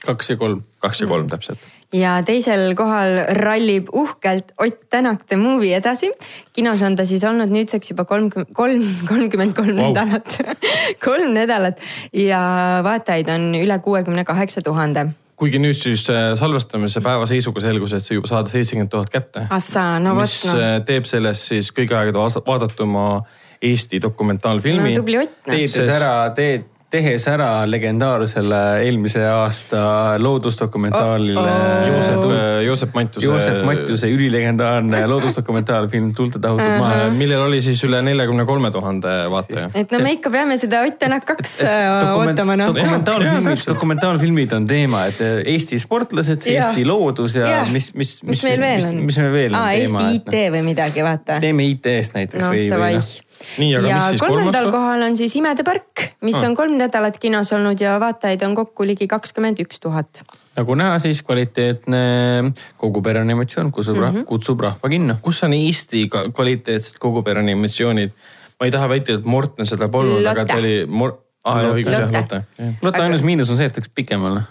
kaks 0.05 0.29
ja 0.29 0.37
kolm. 0.37 0.63
kaks 0.79 1.01
ja 1.01 1.07
kolm 1.07 1.27
täpselt. 1.29 1.59
Ja 1.93 2.17
teisel 2.25 2.73
kohal 2.75 3.19
rallib 3.37 3.89
uhkelt 3.93 4.53
Ott 4.61 4.89
Tänak 4.89 5.23
The 5.27 5.35
Movie 5.35 5.75
edasi. 5.75 6.11
kinos 6.53 6.81
on 6.81 6.95
ta 6.95 7.05
siis 7.05 7.23
olnud 7.23 7.51
nüüdseks 7.51 7.91
juba 7.91 8.05
kolmkümmend 8.05 8.53
kolm, 8.53 8.85
kolmkümmend 9.07 9.55
kolm 9.55 9.75
nädalat, 9.75 10.37
kolm 11.05 11.33
nädalat 11.33 11.79
ja 12.13 12.41
vaatajaid 12.83 13.29
on 13.29 13.55
üle 13.59 13.79
kuuekümne 13.79 14.23
kaheksa 14.25 14.61
tuhande. 14.61 15.07
kuigi 15.35 15.57
nüüd 15.59 15.73
siis 15.73 16.05
äh, 16.09 16.35
salvestamise 16.37 17.01
päeva 17.01 17.25
seisuga 17.25 17.61
selgus, 17.63 17.93
et 17.97 18.05
see 18.05 18.15
juba 18.15 18.29
saada 18.29 18.49
seitsekümmend 18.49 18.91
tuhat 18.93 19.09
kätte. 19.09 19.47
Assa, 19.49 19.99
no 19.99 20.13
vot 20.15 20.29
mis 20.29 20.43
noh, 20.45 20.59
äh, 20.61 20.75
teeb 20.85 21.07
sellest 21.09 21.49
siis 21.49 21.71
kõigi 21.73 21.97
aegade 21.97 22.45
vaadatuma 22.45 23.23
Eesti 23.61 23.99
dokumentaalfilmi 24.01 24.89
no 24.89 25.01
tubli 25.01 25.17
Ott 25.21 25.49
noh. 25.49 25.55
teed 25.55 25.89
ära, 25.89 26.13
teed, 26.37 26.70
tehes 26.91 27.23
ära 27.31 27.49
legendaarsele 27.69 28.59
eelmise 28.85 29.23
aasta 29.31 29.81
loodusdokumentaalile 30.19 31.39
Oh, 31.41 31.47
oh. 31.47 31.87
Joosep, 31.87 32.23
Joosep 32.65 32.93
Mantuse. 32.95 33.25
Joosep 33.25 33.61
Mattiuse 33.65 34.09
ülilegendaarne 34.11 34.99
loodusdokumentaalfilm 35.11 36.11
Tuulde 36.15 36.39
tahutud 36.43 36.73
maa. 36.79 37.07
millel 37.15 37.45
oli 37.45 37.61
siis 37.63 37.83
üle 37.87 38.01
neljakümne 38.05 38.45
kolme 38.45 38.71
tuhande 38.71 39.13
vaataja. 39.31 39.69
et 39.75 39.91
no 39.91 40.01
me 40.03 40.11
ikka 40.17 40.31
peame 40.33 40.57
seda 40.61 40.83
Ott 40.87 40.99
Tänak 41.01 41.25
kaks 41.25 41.55
äh, 41.65 42.11
ootama 42.19 42.55
noh. 42.59 42.69
Dokumentaalfilmid, 42.75 43.63
dokumentaalfilmid 43.67 44.51
on 44.53 44.67
teema, 44.69 45.05
et 45.09 45.21
äh, 45.25 45.39
Eesti 45.55 45.79
sportlased. 45.81 46.45
Eesti 46.45 46.85
loodus 46.85 47.35
ja 47.39 47.47
Jah. 47.47 47.71
mis, 47.71 47.91
mis, 47.97 48.17
mis 48.27 48.43
meil 48.45 48.61
veel 48.61 48.85
on? 48.89 49.01
mis 49.07 49.17
meil 49.17 49.33
veel 49.33 49.55
on 49.57 49.67
teema. 49.71 50.05
Eesti 50.11 50.19
IT 50.19 50.37
või 50.53 50.63
midagi, 50.67 51.03
vaata. 51.05 51.39
teeme 51.43 51.65
IT-st 51.71 52.19
näiteks 52.19 52.43
noh, 52.43 52.53
või, 52.53 52.67
või 52.69 52.99
noh. 52.99 53.11
Nii, 53.57 53.75
aga 53.77 53.87
ja 53.87 53.95
mis 53.97 54.09
siis 54.13 54.21
kolmas 54.21 54.37
kolmandal 54.37 54.67
koht? 54.67 54.75
kohal 54.75 55.05
on 55.07 55.17
siis 55.17 55.35
Imede 55.39 55.63
park, 55.67 56.03
mis 56.21 56.35
Ah. 56.35 56.45
on 56.47 56.55
kolm 56.55 56.77
nädalat 56.79 57.17
kinos 57.21 57.51
olnud 57.53 57.81
ja 57.81 57.97
vaatajaid 57.99 58.43
on 58.47 58.55
kokku 58.55 58.85
ligi 58.87 59.07
kakskümmend 59.07 59.59
üks 59.63 59.79
tuhat. 59.81 60.21
nagu 60.55 60.75
näha, 60.75 60.99
siis 60.99 61.21
kvaliteetne 61.21 62.53
kogu 62.77 63.01
pere 63.01 63.19
animatsioon 63.19 63.71
kutsub 63.71 63.97
mm. 63.97 64.03
-hmm. 64.03 64.25
kutsub 64.25 64.59
rahva 64.59 64.89
kinno. 64.89 65.17
kus 65.21 65.43
on 65.43 65.53
Eesti 65.53 66.09
kvaliteetsed 66.09 66.99
kogupere 66.99 67.39
animatsioonid? 67.39 68.11
ma 68.59 68.65
ei 68.65 68.71
taha 68.71 68.89
väita, 68.89 69.13
et 69.13 69.25
Morten 69.25 69.65
seda 69.65 69.87
polnud, 69.87 70.25
aga 70.25 70.45
ta 70.45 70.55
oli 70.61 70.85
Mor-, 70.85 71.17
aa 71.45 71.61
jah, 71.61 71.75
õigus 71.75 71.91
jah, 71.91 72.11
Lotte. 72.11 72.43
Lotte. 72.81 72.97
Aga- 72.97 73.03
ainus 73.03 73.23
miinus 73.23 73.49
on 73.49 73.57
see, 73.57 73.65
et 73.65 73.77
läks 73.77 73.89
pikemale. 73.95 74.41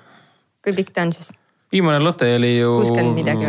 kui 0.65 0.73
pikk 0.73 0.91
ta 0.95 1.03
on 1.03 1.13
siis? 1.13 1.31
viimane 1.73 1.99
Lotte 1.99 2.35
oli 2.37 2.59
ju. 2.59 2.79
60 2.83 3.15
midagi 3.15 3.47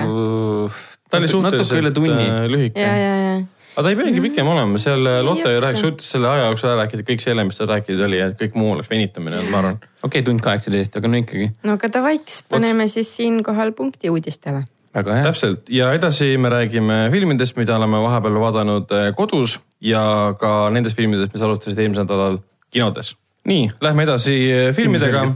ta 1.11 1.17
oli 1.17 1.27
suhteliselt 1.27 1.97
lühike 1.97 2.79
ja, 2.79 2.95
ja, 2.97 3.15
ja. 3.15 3.41
Aga 3.71 3.83
ta 3.85 3.91
ei 3.91 3.97
peagi 3.99 4.23
pikem 4.23 4.49
olema, 4.51 4.79
seal 4.81 5.07
äh, 5.07 5.21
Lotte 5.25 5.53
rääkis, 5.63 5.83
suutis 5.85 6.11
selle 6.13 6.29
aja 6.31 6.49
jooksul 6.49 6.71
ära 6.71 6.83
rääkida 6.83 7.05
kõik 7.07 7.23
selle, 7.23 7.45
mis 7.47 7.59
tal 7.59 7.69
rääkida 7.71 8.05
oli 8.07 8.19
ja 8.19 8.27
kõik 8.37 8.57
muu 8.59 8.73
oleks 8.75 8.91
venitamine, 8.91 9.41
ma 9.47 9.61
arvan. 9.61 9.79
okei 9.79 10.09
okay,, 10.09 10.27
tund 10.27 10.43
kaheksateist, 10.43 10.97
aga 10.99 11.11
no 11.11 11.21
ikkagi 11.21 11.49
no 11.67 11.77
aga 11.79 11.91
davaiks, 11.99 12.41
paneme 12.51 12.87
siis 12.91 13.13
siinkohal 13.15 13.73
punkti 13.77 14.11
uudistele. 14.11 14.65
väga 14.95 15.19
hea. 15.19 15.27
täpselt 15.29 15.71
ja 15.71 15.91
edasi 15.97 16.33
me 16.37 16.51
räägime 16.51 17.03
filmidest, 17.13 17.55
mida 17.59 17.77
oleme 17.79 18.01
vahepeal 18.03 18.41
vaadanud 18.43 18.91
äh, 18.97 19.11
kodus 19.15 19.59
ja 19.81 20.03
ka 20.39 20.69
nendest 20.73 20.99
filmidest, 20.99 21.31
mis 21.33 21.47
alustasid 21.47 21.79
eelmisel 21.79 22.07
nädalal 22.07 22.41
kinodes. 22.71 23.15
nii, 23.47 23.69
lähme 23.81 24.09
edasi 24.09 24.35
äh, 24.51 24.75
filmidega 24.75 25.29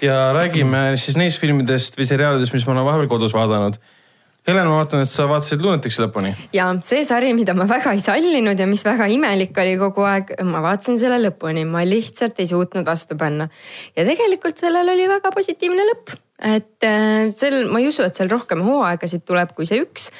ja 0.00 0.32
räägime 0.32 0.94
siis 0.96 1.16
neist 1.18 1.40
filmidest 1.40 1.98
või 1.98 2.08
seriaalidest, 2.08 2.54
mis 2.54 2.64
ma 2.66 2.74
olen 2.74 2.88
vahepeal 2.88 3.10
kodus 3.10 3.34
vaadanud. 3.36 3.76
Helen, 4.46 4.68
ma 4.70 4.76
vaatan, 4.78 5.02
et 5.02 5.10
sa 5.10 5.24
vaatasid 5.26 5.62
Lunatixi 5.62 6.04
lõpuni. 6.04 6.30
ja 6.54 6.68
see 6.86 7.02
sari, 7.08 7.32
mida 7.34 7.54
ma 7.58 7.64
väga 7.66 7.96
ei 7.96 8.02
sallinud 8.02 8.60
ja 8.62 8.68
mis 8.70 8.84
väga 8.86 9.08
imelik 9.10 9.58
oli 9.58 9.72
kogu 9.80 10.04
aeg, 10.06 10.36
ma 10.46 10.60
vaatasin 10.62 11.00
selle 11.00 11.18
lõpuni, 11.24 11.64
ma 11.66 11.82
lihtsalt 11.82 12.38
ei 12.38 12.46
suutnud 12.46 12.86
vastu 12.86 13.18
panna. 13.18 13.48
ja 13.96 14.04
tegelikult 14.06 14.62
sellel 14.62 14.92
oli 14.94 15.08
väga 15.10 15.32
positiivne 15.34 15.88
lõpp, 15.90 16.14
et 16.38 16.86
äh, 16.86 17.26
sel, 17.34 17.58
ma 17.72 17.82
ei 17.82 17.90
usu, 17.90 18.06
et 18.06 18.14
seal 18.14 18.30
rohkem 18.30 18.62
hooaegasid 18.62 19.26
tuleb 19.26 19.50
kui 19.58 19.66
see 19.66 19.82
üks. 19.82 20.12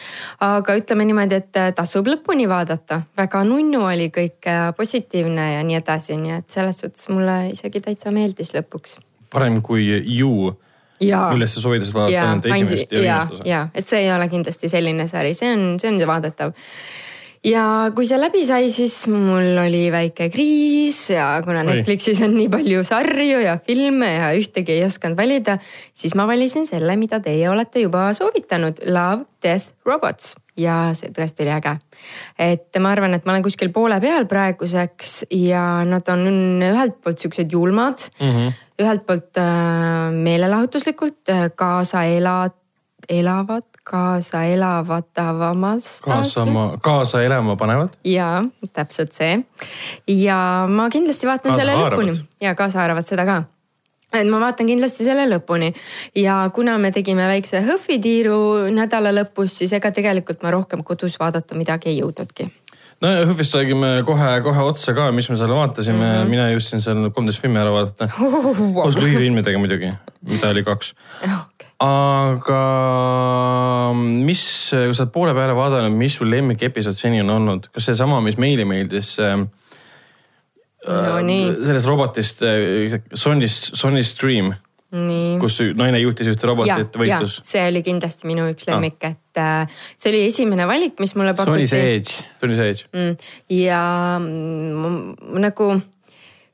aga 0.42 0.74
ütleme 0.80 1.06
niimoodi, 1.06 1.38
et 1.38 1.62
äh, 1.62 1.70
tasub 1.78 2.10
lõpuni 2.10 2.50
vaadata, 2.50 3.04
väga 3.14 3.46
nunnu 3.46 3.86
oli 3.86 4.10
kõik 4.10 4.50
ja 4.50 4.72
positiivne 4.76 5.52
ja 5.54 5.62
nii 5.62 5.78
edasi, 5.78 6.18
nii 6.18 6.40
et 6.40 6.50
selles 6.50 6.82
suhtes 6.82 7.06
mulle 7.14 7.44
isegi 7.54 7.84
täitsa 7.84 8.10
meeldis 8.10 8.56
lõpuks. 8.58 8.98
parem 9.30 9.62
kui 9.62 9.86
You, 10.02 10.56
sa 11.56 11.64
soovitasid 11.64 11.96
vaadata 11.96 12.28
ainult 12.28 12.46
esimest 12.50 12.92
ja 12.92 13.00
viimast, 13.00 13.34
osa. 13.34 13.48
ja 13.48 13.64
et 13.74 13.90
see 13.90 14.04
ei 14.04 14.12
ole 14.14 14.28
kindlasti 14.32 14.70
selline 14.72 15.08
sari, 15.10 15.34
see 15.36 15.50
on, 15.52 15.66
see 15.82 15.90
on 15.90 16.00
vaadatav. 16.08 16.54
ja 17.46 17.66
kui 17.96 18.08
see 18.08 18.20
läbi 18.20 18.46
sai, 18.48 18.70
siis 18.74 18.96
mul 19.12 19.60
oli 19.66 19.84
väike 19.94 20.30
kriis 20.32 21.02
ja 21.14 21.28
kuna 21.44 21.64
Oi. 21.64 21.68
Netflixis 21.72 22.22
on 22.26 22.34
nii 22.38 22.48
palju 22.52 22.86
sarju 22.86 23.44
ja 23.44 23.58
filme 23.66 24.14
ja 24.14 24.32
ühtegi 24.38 24.78
ei 24.78 24.86
osanud 24.88 25.18
valida, 25.18 25.58
siis 25.92 26.16
ma 26.18 26.28
valisin 26.28 26.66
selle, 26.70 26.96
mida 27.00 27.20
teie 27.24 27.50
olete 27.52 27.84
juba 27.84 28.08
soovitanud, 28.16 28.82
Love, 28.88 29.28
Death, 29.44 29.72
Robots 29.86 30.34
ja 30.56 30.76
see 30.96 31.12
tõesti 31.14 31.44
oli 31.44 31.52
äge. 31.56 31.76
et 32.38 32.80
ma 32.80 32.92
arvan, 32.94 33.14
et 33.14 33.26
ma 33.26 33.34
olen 33.34 33.46
kuskil 33.46 33.72
poole 33.74 33.98
peal 34.00 34.26
praeguseks 34.30 35.26
ja 35.30 35.84
nad 35.88 36.08
on 36.12 36.26
ühelt 36.64 37.00
poolt 37.04 37.22
siuksed 37.22 37.52
julmad 37.52 38.08
mm. 38.20 38.30
-hmm. 38.30 38.52
ühelt 38.82 39.06
poolt 39.06 39.40
äh, 39.40 40.12
meelelahutuslikult 40.12 41.28
äh, 41.28 41.50
kaasa 41.54 42.04
ela-, 42.04 42.54
elavad, 43.08 43.66
kaasa 43.84 44.44
elavatavamas. 44.44 46.00
kaasa, 46.04 46.46
kaasa 46.82 47.22
elama 47.22 47.56
panevad. 47.56 47.88
ja 48.04 48.44
täpselt 48.72 49.12
see 49.12 49.44
ja 50.06 50.66
ma 50.68 50.90
kindlasti 50.90 51.26
vaatan 51.26 51.52
Kaasa 51.52 51.60
selle 51.60 51.76
haaravad. 51.76 52.08
lõpuni 52.08 52.24
ja 52.40 52.54
kaasa 52.54 52.78
haaravad 52.78 53.06
seda 53.06 53.24
ka 53.24 53.42
et 54.20 54.30
ma 54.30 54.40
vaatan 54.42 54.68
kindlasti 54.68 55.06
selle 55.06 55.26
lõpuni 55.30 55.72
ja 56.18 56.38
kuna 56.54 56.76
me 56.82 56.92
tegime 56.94 57.26
väikse 57.30 57.62
hõhvitiiru 57.66 58.68
nädala 58.74 59.12
lõpus, 59.14 59.58
siis 59.60 59.74
ega 59.76 59.92
tegelikult 59.94 60.44
ma 60.44 60.54
rohkem 60.54 60.84
kodus 60.86 61.18
vaadata 61.20 61.58
midagi 61.58 61.92
ei 61.92 62.00
jõudnudki. 62.00 62.48
no 63.02 63.12
ja 63.12 63.26
Hõhvist 63.28 63.56
räägime 63.56 63.90
kohe-kohe 64.08 64.64
otsa 64.70 64.94
ka, 64.96 65.10
mis 65.12 65.28
me 65.30 65.36
seal 65.40 65.52
vaatasime 65.52 65.98
mm, 65.98 66.14
-hmm. 66.22 66.30
mina 66.32 66.48
jõudsin 66.54 66.80
seal 66.84 67.10
kolmteist 67.10 67.42
filmi 67.42 67.60
ära 67.60 67.72
vaadata. 67.72 68.08
koos 68.78 68.96
lühifilmidega 69.00 69.58
muidugi, 69.58 69.92
mida 70.22 70.54
oli 70.54 70.64
kaks. 70.64 70.94
Okay. 71.76 71.90
aga 71.92 72.60
mis, 74.24 74.42
kui 74.72 74.94
sa 74.96 75.02
oled 75.02 75.12
poole 75.12 75.34
peale 75.36 75.52
vaadanud, 75.56 75.92
mis 75.92 76.14
su 76.16 76.24
lemmikepisood 76.24 76.96
seni 76.96 77.20
on 77.20 77.30
olnud, 77.30 77.68
kas 77.68 77.90
seesama, 77.90 78.22
mis 78.24 78.38
meile 78.40 78.64
meeldis 78.64 79.18
äh,? 79.20 79.44
No 80.84 81.16
nii, 81.24 81.48
sellest 81.64 81.90
robotist 81.90 82.44
äh, 82.46 83.00
Sonist, 83.16 83.72
Sonist 83.78 84.16
Stream, 84.16 84.52
nii. 84.94 85.36
kus 85.42 85.58
naine 85.78 86.00
juhtis 86.02 86.30
ühte 86.32 86.48
robotit, 86.50 86.94
võitlus. 87.00 87.40
see 87.46 87.64
oli 87.70 87.82
kindlasti 87.86 88.28
minu 88.28 88.46
üks 88.52 88.68
lemmik, 88.68 89.00
et 89.08 89.42
äh, 89.42 89.82
see 89.96 90.12
oli 90.12 90.22
esimene 90.28 90.68
valik, 90.68 91.00
mis 91.02 91.16
mulle 91.18 91.34
pakuti. 91.36 91.66
Sony's 91.66 91.76
Edge. 91.80 92.30
Sonys 92.42 92.62
Age. 92.62 92.88
mm,. 92.92 93.34
ja 93.56 93.82
mm, 94.20 95.40
nagu 95.42 95.72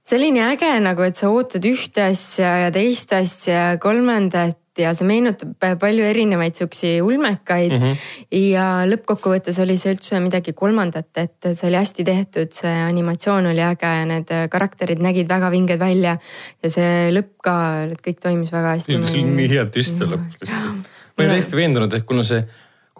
see 0.02 0.18
oli 0.18 0.32
nii 0.38 0.46
äge 0.52 0.72
nagu, 0.82 1.06
et 1.06 1.20
sa 1.20 1.30
ootad 1.34 1.66
ühte 1.68 2.08
asja 2.10 2.56
ja 2.64 2.74
teist 2.74 3.12
asja 3.16 3.60
ja 3.72 3.78
kolmandat 3.82 4.61
ja 4.78 4.92
see 4.96 5.06
meenutab 5.08 5.66
palju 5.80 6.04
erinevaid 6.06 6.56
siuksi 6.56 6.94
ulmekaid 7.04 7.74
mm. 7.76 7.82
-hmm. 7.82 8.48
ja 8.52 8.66
lõppkokkuvõttes 8.88 9.60
oli 9.62 9.76
see 9.76 9.94
üldse 9.96 10.20
midagi 10.24 10.54
kolmandat, 10.56 11.10
et 11.16 11.50
see 11.52 11.68
oli 11.68 11.80
hästi 11.80 12.04
tehtud, 12.08 12.52
see 12.56 12.72
animatsioon 12.86 13.50
oli 13.52 13.64
äge 13.66 13.92
ja 13.98 14.08
need 14.08 14.34
karakterid 14.50 15.02
nägid 15.04 15.28
väga 15.28 15.50
vinged 15.50 15.78
välja 15.78 16.16
ja 16.62 16.72
see 16.72 17.12
lõpp 17.12 17.36
ka, 17.44 17.56
kõik 18.02 18.20
toimis 18.22 18.52
väga 18.52 18.76
hästi. 18.76 18.98
see 19.04 19.22
oli 19.22 19.38
nii 19.42 19.48
hea 19.56 19.66
twist 19.66 19.98
seal 20.00 20.14
lõpus 20.16 20.40
lihtsalt. 20.40 20.92
ma 21.12 21.24
olin 21.24 21.34
täiesti 21.36 21.56
veendunud, 21.56 21.94
et 21.94 22.08
kuna 22.08 22.24
see 22.24 22.44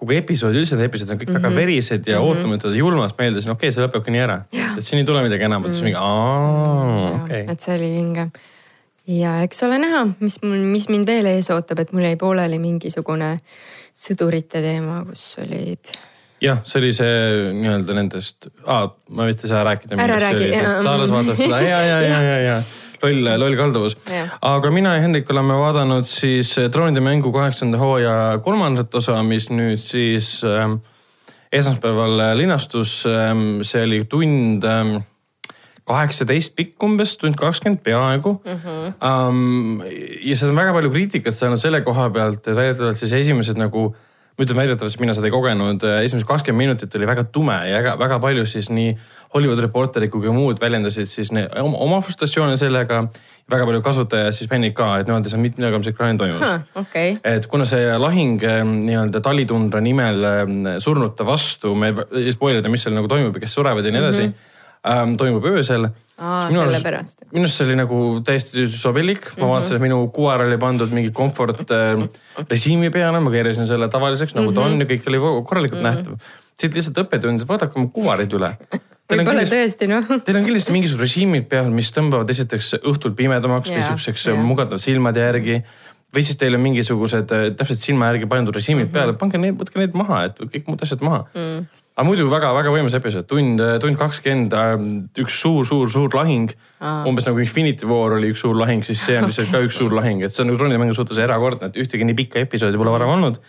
kogu 0.03 0.17
episood, 0.19 0.57
üldse 0.59 0.77
need 0.77 0.91
episoodid 0.91 1.15
on 1.15 1.21
kõik 1.21 1.31
mm 1.31 1.37
-hmm. 1.37 1.47
väga 1.47 1.57
verised 1.57 2.07
ja 2.07 2.19
mm 2.19 2.25
-hmm. 2.25 2.29
ootamatud 2.29 2.75
ja 2.75 2.79
julmad, 2.79 3.13
ma 3.19 3.25
eeldasin, 3.25 3.53
okei 3.53 3.69
okay,, 3.69 3.75
see 3.75 3.85
lõpebki 3.85 4.11
nii 4.11 4.25
ära. 4.25 4.43
et 4.79 4.85
siin 4.85 4.99
ei 4.99 5.07
tule 5.07 5.23
midagi 5.23 5.45
enamat, 5.45 5.73
siis 5.73 5.85
mingi 5.87 5.99
aa, 5.99 7.23
okei. 7.23 7.45
et 7.49 7.61
see 7.61 7.77
oli 7.77 7.91
vinge. 7.97 8.31
Ja 9.19 9.39
eks 9.47 9.63
ole 9.67 9.81
näha, 9.83 10.05
mis 10.21 10.39
mul, 10.45 10.63
mis 10.73 10.89
mind 10.93 11.09
veel 11.09 11.29
ees 11.35 11.51
ootab, 11.55 11.83
et 11.83 11.93
mul 11.95 12.07
jäi 12.07 12.17
pooleli 12.21 12.61
mingisugune 12.63 13.35
sõdurite 13.93 14.63
teema, 14.65 15.03
kus 15.09 15.25
olid. 15.43 15.93
jah, 16.43 16.63
see 16.67 16.81
oli 16.81 16.93
see 16.97 17.19
nii-öelda 17.59 17.99
nendest 17.99 18.49
ah,, 18.65 18.89
ma 19.11 19.29
vist 19.29 19.45
ei 19.47 19.53
saa 19.53 19.65
rääkida. 19.67 19.99
Ära 20.03 20.21
räägi. 20.23 20.49
Saares 20.83 21.13
vaatas 21.13 21.39
seda 21.39 21.61
ja, 21.63 21.83
ja, 21.87 22.01
ja, 22.07 22.23
ja, 22.23 22.39
ja 22.47 22.63
loll, 23.03 23.29
loll 23.45 23.59
kalduvus 23.59 23.97
aga 24.41 24.73
mina 24.75 24.97
ja 24.97 25.05
Hendrik 25.05 25.31
oleme 25.35 25.59
vaadanud 25.59 26.07
siis 26.09 26.55
Troonide 26.73 27.03
mängu 27.05 27.33
kaheksanda 27.35 27.81
hooaja 27.81 28.41
kolmandat 28.45 28.95
osa, 28.95 29.19
mis 29.27 29.49
nüüd 29.51 29.81
siis 29.83 30.41
ähm, 30.47 30.79
esmaspäeval 31.53 32.21
linastus 32.39 33.03
ähm,, 33.07 33.63
see 33.67 33.85
oli 33.87 34.05
tund 34.11 34.67
ähm, 34.69 35.01
kaheksateist 35.89 36.55
pikk 36.59 36.87
umbes, 36.87 37.17
tund 37.19 37.37
kakskümmend 37.39 37.83
peaaegu 37.83 38.37
mm. 38.45 38.61
-hmm. 38.63 38.95
Um, 39.03 39.83
ja 40.23 40.37
seda 40.37 40.53
on 40.53 40.63
väga 40.63 40.73
palju 40.77 40.91
kriitikat 40.95 41.35
saanud 41.35 41.61
selle 41.63 41.81
koha 41.83 42.11
pealt, 42.11 42.47
et 42.47 42.57
väidetavalt 42.57 42.97
siis 42.97 43.13
esimesed 43.19 43.59
nagu, 43.59 43.89
ma 44.39 44.45
ütlen 44.45 44.61
väidetavalt, 44.61 44.93
sest 44.93 45.01
mina 45.03 45.15
seda 45.15 45.27
ei 45.27 45.35
kogenud, 45.35 45.83
esimesed 46.05 46.29
kakskümmend 46.29 46.63
minutit 46.63 46.95
oli 46.95 47.07
väga 47.07 47.25
tume 47.25 47.57
ja 47.67 47.81
väga, 47.81 47.97
väga 47.99 48.19
palju 48.23 48.47
siis 48.47 48.71
nii 48.71 48.95
Hollywood 49.35 49.59
Reporterid 49.65 50.11
kui 50.13 50.23
ka 50.23 50.33
muud 50.33 50.61
väljendasid 50.61 51.11
siis 51.11 51.33
ne, 51.33 51.49
oma, 51.63 52.01
frustratsioone 52.01 52.57
sellega. 52.57 53.03
väga 53.51 53.67
palju 53.67 53.83
kasutajaid 53.83 54.33
siis 54.33 54.49
fännid 54.49 54.73
ka, 54.73 55.01
et 55.01 55.07
nemad 55.11 55.27
ei 55.27 55.31
saa 55.31 55.41
mitte 55.41 55.59
midagi, 55.59 55.79
mis 55.79 55.91
ekraanil 55.91 56.19
toimus 56.19 56.71
okei, 56.79 57.17
et 57.25 57.47
kuna 57.47 57.67
see 57.67 57.91
lahing 57.99 58.45
ähm, 58.45 58.79
nii-öelda 58.87 59.21
talitundra 59.21 59.81
nimel 59.81 60.25
ähm, 60.25 60.63
surnute 60.79 61.27
vastu, 61.27 61.75
me 61.75 61.91
ei 61.91 62.33
spoilida, 62.33 62.71
mis 62.71 62.87
seal 62.87 62.95
nagu 62.95 63.11
toimub 63.11 63.35
ja 63.35 63.43
kes 63.43 63.59
surevad 63.59 63.85
ja 63.85 63.93
nii 63.93 64.03
edasi 64.05 64.27
mm, 64.29 64.33
-hmm. 64.33 64.52
Toimub 65.19 65.45
öösel. 65.53 65.89
Aa, 66.23 66.53
sellepärast. 66.53 67.25
minu 67.33 67.49
arust 67.49 67.59
see 67.59 67.67
oli 67.67 67.77
nagu 67.79 67.99
täiesti 68.27 68.67
sobilik, 68.71 69.25
ma 69.41 69.49
vaatasin, 69.55 69.79
et 69.79 69.83
minu 69.83 70.05
kuuar 70.15 70.45
oli 70.45 70.59
pandud 70.61 70.93
mingi 70.95 71.11
komfort 71.15 71.73
äh, 71.75 72.05
režiimi 72.51 72.93
peale, 72.95 73.19
ma 73.25 73.33
keerasin 73.33 73.67
selle 73.67 73.89
tavaliseks 73.91 74.37
nagu 74.39 74.53
ta 74.55 74.63
on 74.69 74.79
ja 74.85 74.87
kõik 74.87 75.09
oli 75.11 75.23
korralikult 75.49 75.81
mm 75.81 75.89
-hmm. 75.89 75.97
nähtav. 76.05 76.39
siit 76.61 76.77
lihtsalt 76.79 77.01
õppetund, 77.03 77.43
et 77.43 77.49
vaadake 77.49 77.79
oma 77.81 77.91
kuvarid 77.97 78.37
üle. 78.39 78.53
võib-olla 79.13 79.43
tõesti 79.49 79.89
noh. 79.91 80.07
Teil 80.25 80.39
on 80.39 80.45
kindlasti 80.47 80.73
mingisugused 80.77 81.07
režiimid 81.09 81.49
peal, 81.49 81.71
mis 81.71 81.91
tõmbavad 81.91 82.31
esiteks 82.31 82.75
õhtul 82.83 83.17
pimedamaks 83.19 83.73
või 83.73 83.83
siukseks 83.83 84.29
mugavalt 84.39 84.81
silmade 84.81 85.21
järgi 85.27 85.63
või 86.15 86.23
siis 86.23 86.37
teil 86.37 86.55
on 86.55 86.61
mingisugused 86.61 87.35
täpselt 87.57 87.81
silma 87.81 88.13
järgi 88.13 88.29
pandud 88.29 88.55
režiimid 88.55 88.85
mm 88.85 88.89
-hmm. 88.91 88.93
peale, 88.93 89.13
pange 89.19 89.39
need, 89.39 89.57
võtke 89.59 89.81
need 89.81 89.97
maha, 89.97 90.25
et 90.29 90.39
kõik 90.39 90.69
muud 90.69 90.83
asjad 90.85 91.01
maha 91.01 91.25
mm 91.35 91.82
aga 91.93 92.05
muidu 92.09 92.25
väga-väga 92.33 92.73
võimas 92.73 92.95
episood, 92.97 93.27
tund, 93.29 93.61
tund 93.83 93.99
kakskümmend, 94.01 94.55
üks 95.21 95.37
suur-suur-suur 95.43 96.15
lahing. 96.17 96.53
Ah.. 96.81 97.05
umbes 97.09 97.29
nagu 97.29 97.41
Infinity 97.43 97.89
War 97.89 98.17
oli 98.17 98.33
üks 98.33 98.43
suur 98.43 98.57
lahing, 98.59 98.85
siis 98.87 99.03
see 99.05 99.19
on 99.21 99.29
lihtsalt 99.29 99.51
okay. 99.51 99.61
ka 99.61 99.69
üks 99.69 99.79
suur 99.81 99.95
lahing, 99.97 100.25
et 100.25 100.35
see 100.35 100.45
on 100.47 100.55
troonimängu 100.57 100.97
suhtes 100.97 101.21
erakordne, 101.23 101.69
et 101.69 101.77
ühtegi 101.85 102.09
nii 102.09 102.17
pikka 102.25 102.43
episoodi 102.47 102.81
pole 102.81 102.95
varem 102.95 103.13
olnud. 103.13 103.41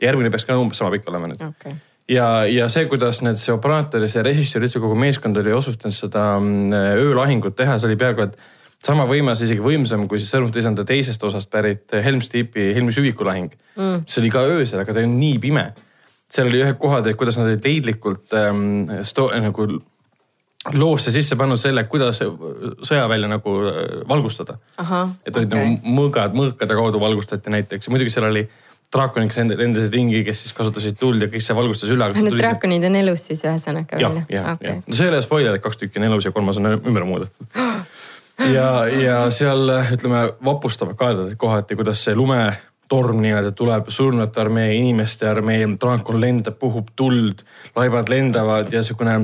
järgmine 0.00 0.30
peaks 0.32 0.46
ka 0.48 0.56
umbes 0.56 0.78
sama 0.80 0.94
pikk 0.94 1.10
olema 1.10 1.32
nüüd. 1.32 1.42
Okay. 1.50 1.74
ja, 2.08 2.46
ja 2.48 2.70
see, 2.72 2.86
kuidas 2.88 3.20
need, 3.26 3.42
see 3.42 3.52
operaator 3.52 4.06
ja 4.06 4.08
see 4.08 4.22
režissöör, 4.24 4.64
üldse 4.64 4.80
kogu 4.80 4.94
meeskond 4.96 5.36
oli 5.42 5.52
otsustanud 5.52 5.96
seda 5.96 6.24
mm, 6.38 6.72
öölahingut 7.02 7.58
teha, 7.58 7.76
see 7.76 7.90
oli 7.90 7.98
peaaegu 8.00 8.28
et 8.28 8.40
sama 8.80 9.04
võimas, 9.04 9.42
isegi 9.44 9.60
võimsam 9.60 10.06
kui 10.08 10.22
siis 10.22 10.30
Sõrmuste 10.32 10.62
isanda 10.62 10.86
teisest 10.88 11.22
osast 11.26 11.50
pärit 11.52 11.92
Helm's 11.92 12.30
Deepi 12.32 12.70
Helmi 12.72 12.94
Süviku 12.96 13.26
lahing. 13.26 13.52
Mm.. 13.74 14.06
see 14.06 14.22
oli 14.22 14.32
ka 14.32 14.46
öösel, 14.46 14.80
aga 14.80 14.94
ta 14.94 15.02
oli 15.02 15.10
nii 15.10 15.38
pime 15.42 15.66
seal 16.30 16.50
oli 16.50 16.62
ühed 16.62 16.78
kohad, 16.80 17.06
et 17.10 17.18
kuidas 17.18 17.38
nad 17.38 17.48
olid 17.50 17.64
leidlikult 17.66 18.36
ähm, 18.38 18.90
sto, 19.06 19.28
nagu 19.34 19.66
loosse 20.76 21.12
sisse 21.14 21.38
pannud 21.40 21.60
selle, 21.60 21.86
kuidas 21.88 22.20
sõjavälja 22.20 23.30
nagu 23.30 23.54
äh, 23.66 23.78
valgustada. 24.08 24.58
et 24.78 25.36
olid 25.36 25.46
okay. 25.46 25.76
nagu 25.76 25.94
mõõgad, 26.00 26.36
mõõkade 26.36 26.76
kaudu 26.76 27.00
valgustati 27.00 27.52
näiteks 27.52 27.88
ja 27.88 27.94
muidugi 27.94 28.12
seal 28.12 28.28
oli 28.28 28.44
draakoniks 28.90 29.38
lendasid 29.38 29.94
ringi, 29.94 30.22
kes 30.26 30.44
siis 30.44 30.54
kasutasid 30.56 30.98
tuld 30.98 31.22
ja 31.22 31.28
kõik 31.30 31.44
see 31.44 31.54
valgustas 31.54 31.92
üle. 31.94 32.08
Need 32.16 32.38
draakonid 32.40 32.86
on 32.88 32.98
elus 32.98 33.28
siis 33.28 33.44
ühesõnaga 33.46 33.96
veel? 33.96 34.06
jah, 34.18 34.32
jah 34.34 34.48
okay., 34.56 34.80
no 34.82 34.98
see 34.98 35.06
ei 35.06 35.12
ole 35.12 35.20
spoiler, 35.24 35.58
et 35.58 35.64
kaks 35.64 35.78
tükki 35.80 36.02
on 36.02 36.08
elus 36.10 36.26
ja 36.26 36.34
kolmas 36.34 36.58
on 36.58 36.72
ümber 36.74 37.06
muudetud. 37.06 37.60
ja, 38.56 38.66
ja 38.90 39.20
seal 39.34 39.70
ütleme 39.94 40.26
vapustavad 40.44 40.98
kaeldad 40.98 41.36
kohati, 41.40 41.78
kuidas 41.78 42.02
see 42.04 42.18
lume 42.18 42.42
torm 42.90 43.22
nii-öelda 43.22 43.54
tuleb, 43.54 43.88
surnute 43.94 44.42
armee, 44.42 44.74
inimeste 44.74 45.28
armee, 45.30 45.62
draakon 45.80 46.20
lendab, 46.20 46.58
puhub 46.58 46.90
tuld, 46.98 47.44
laibad 47.76 48.10
lendavad 48.10 48.72
ja 48.74 48.82
sihukene 48.82 49.20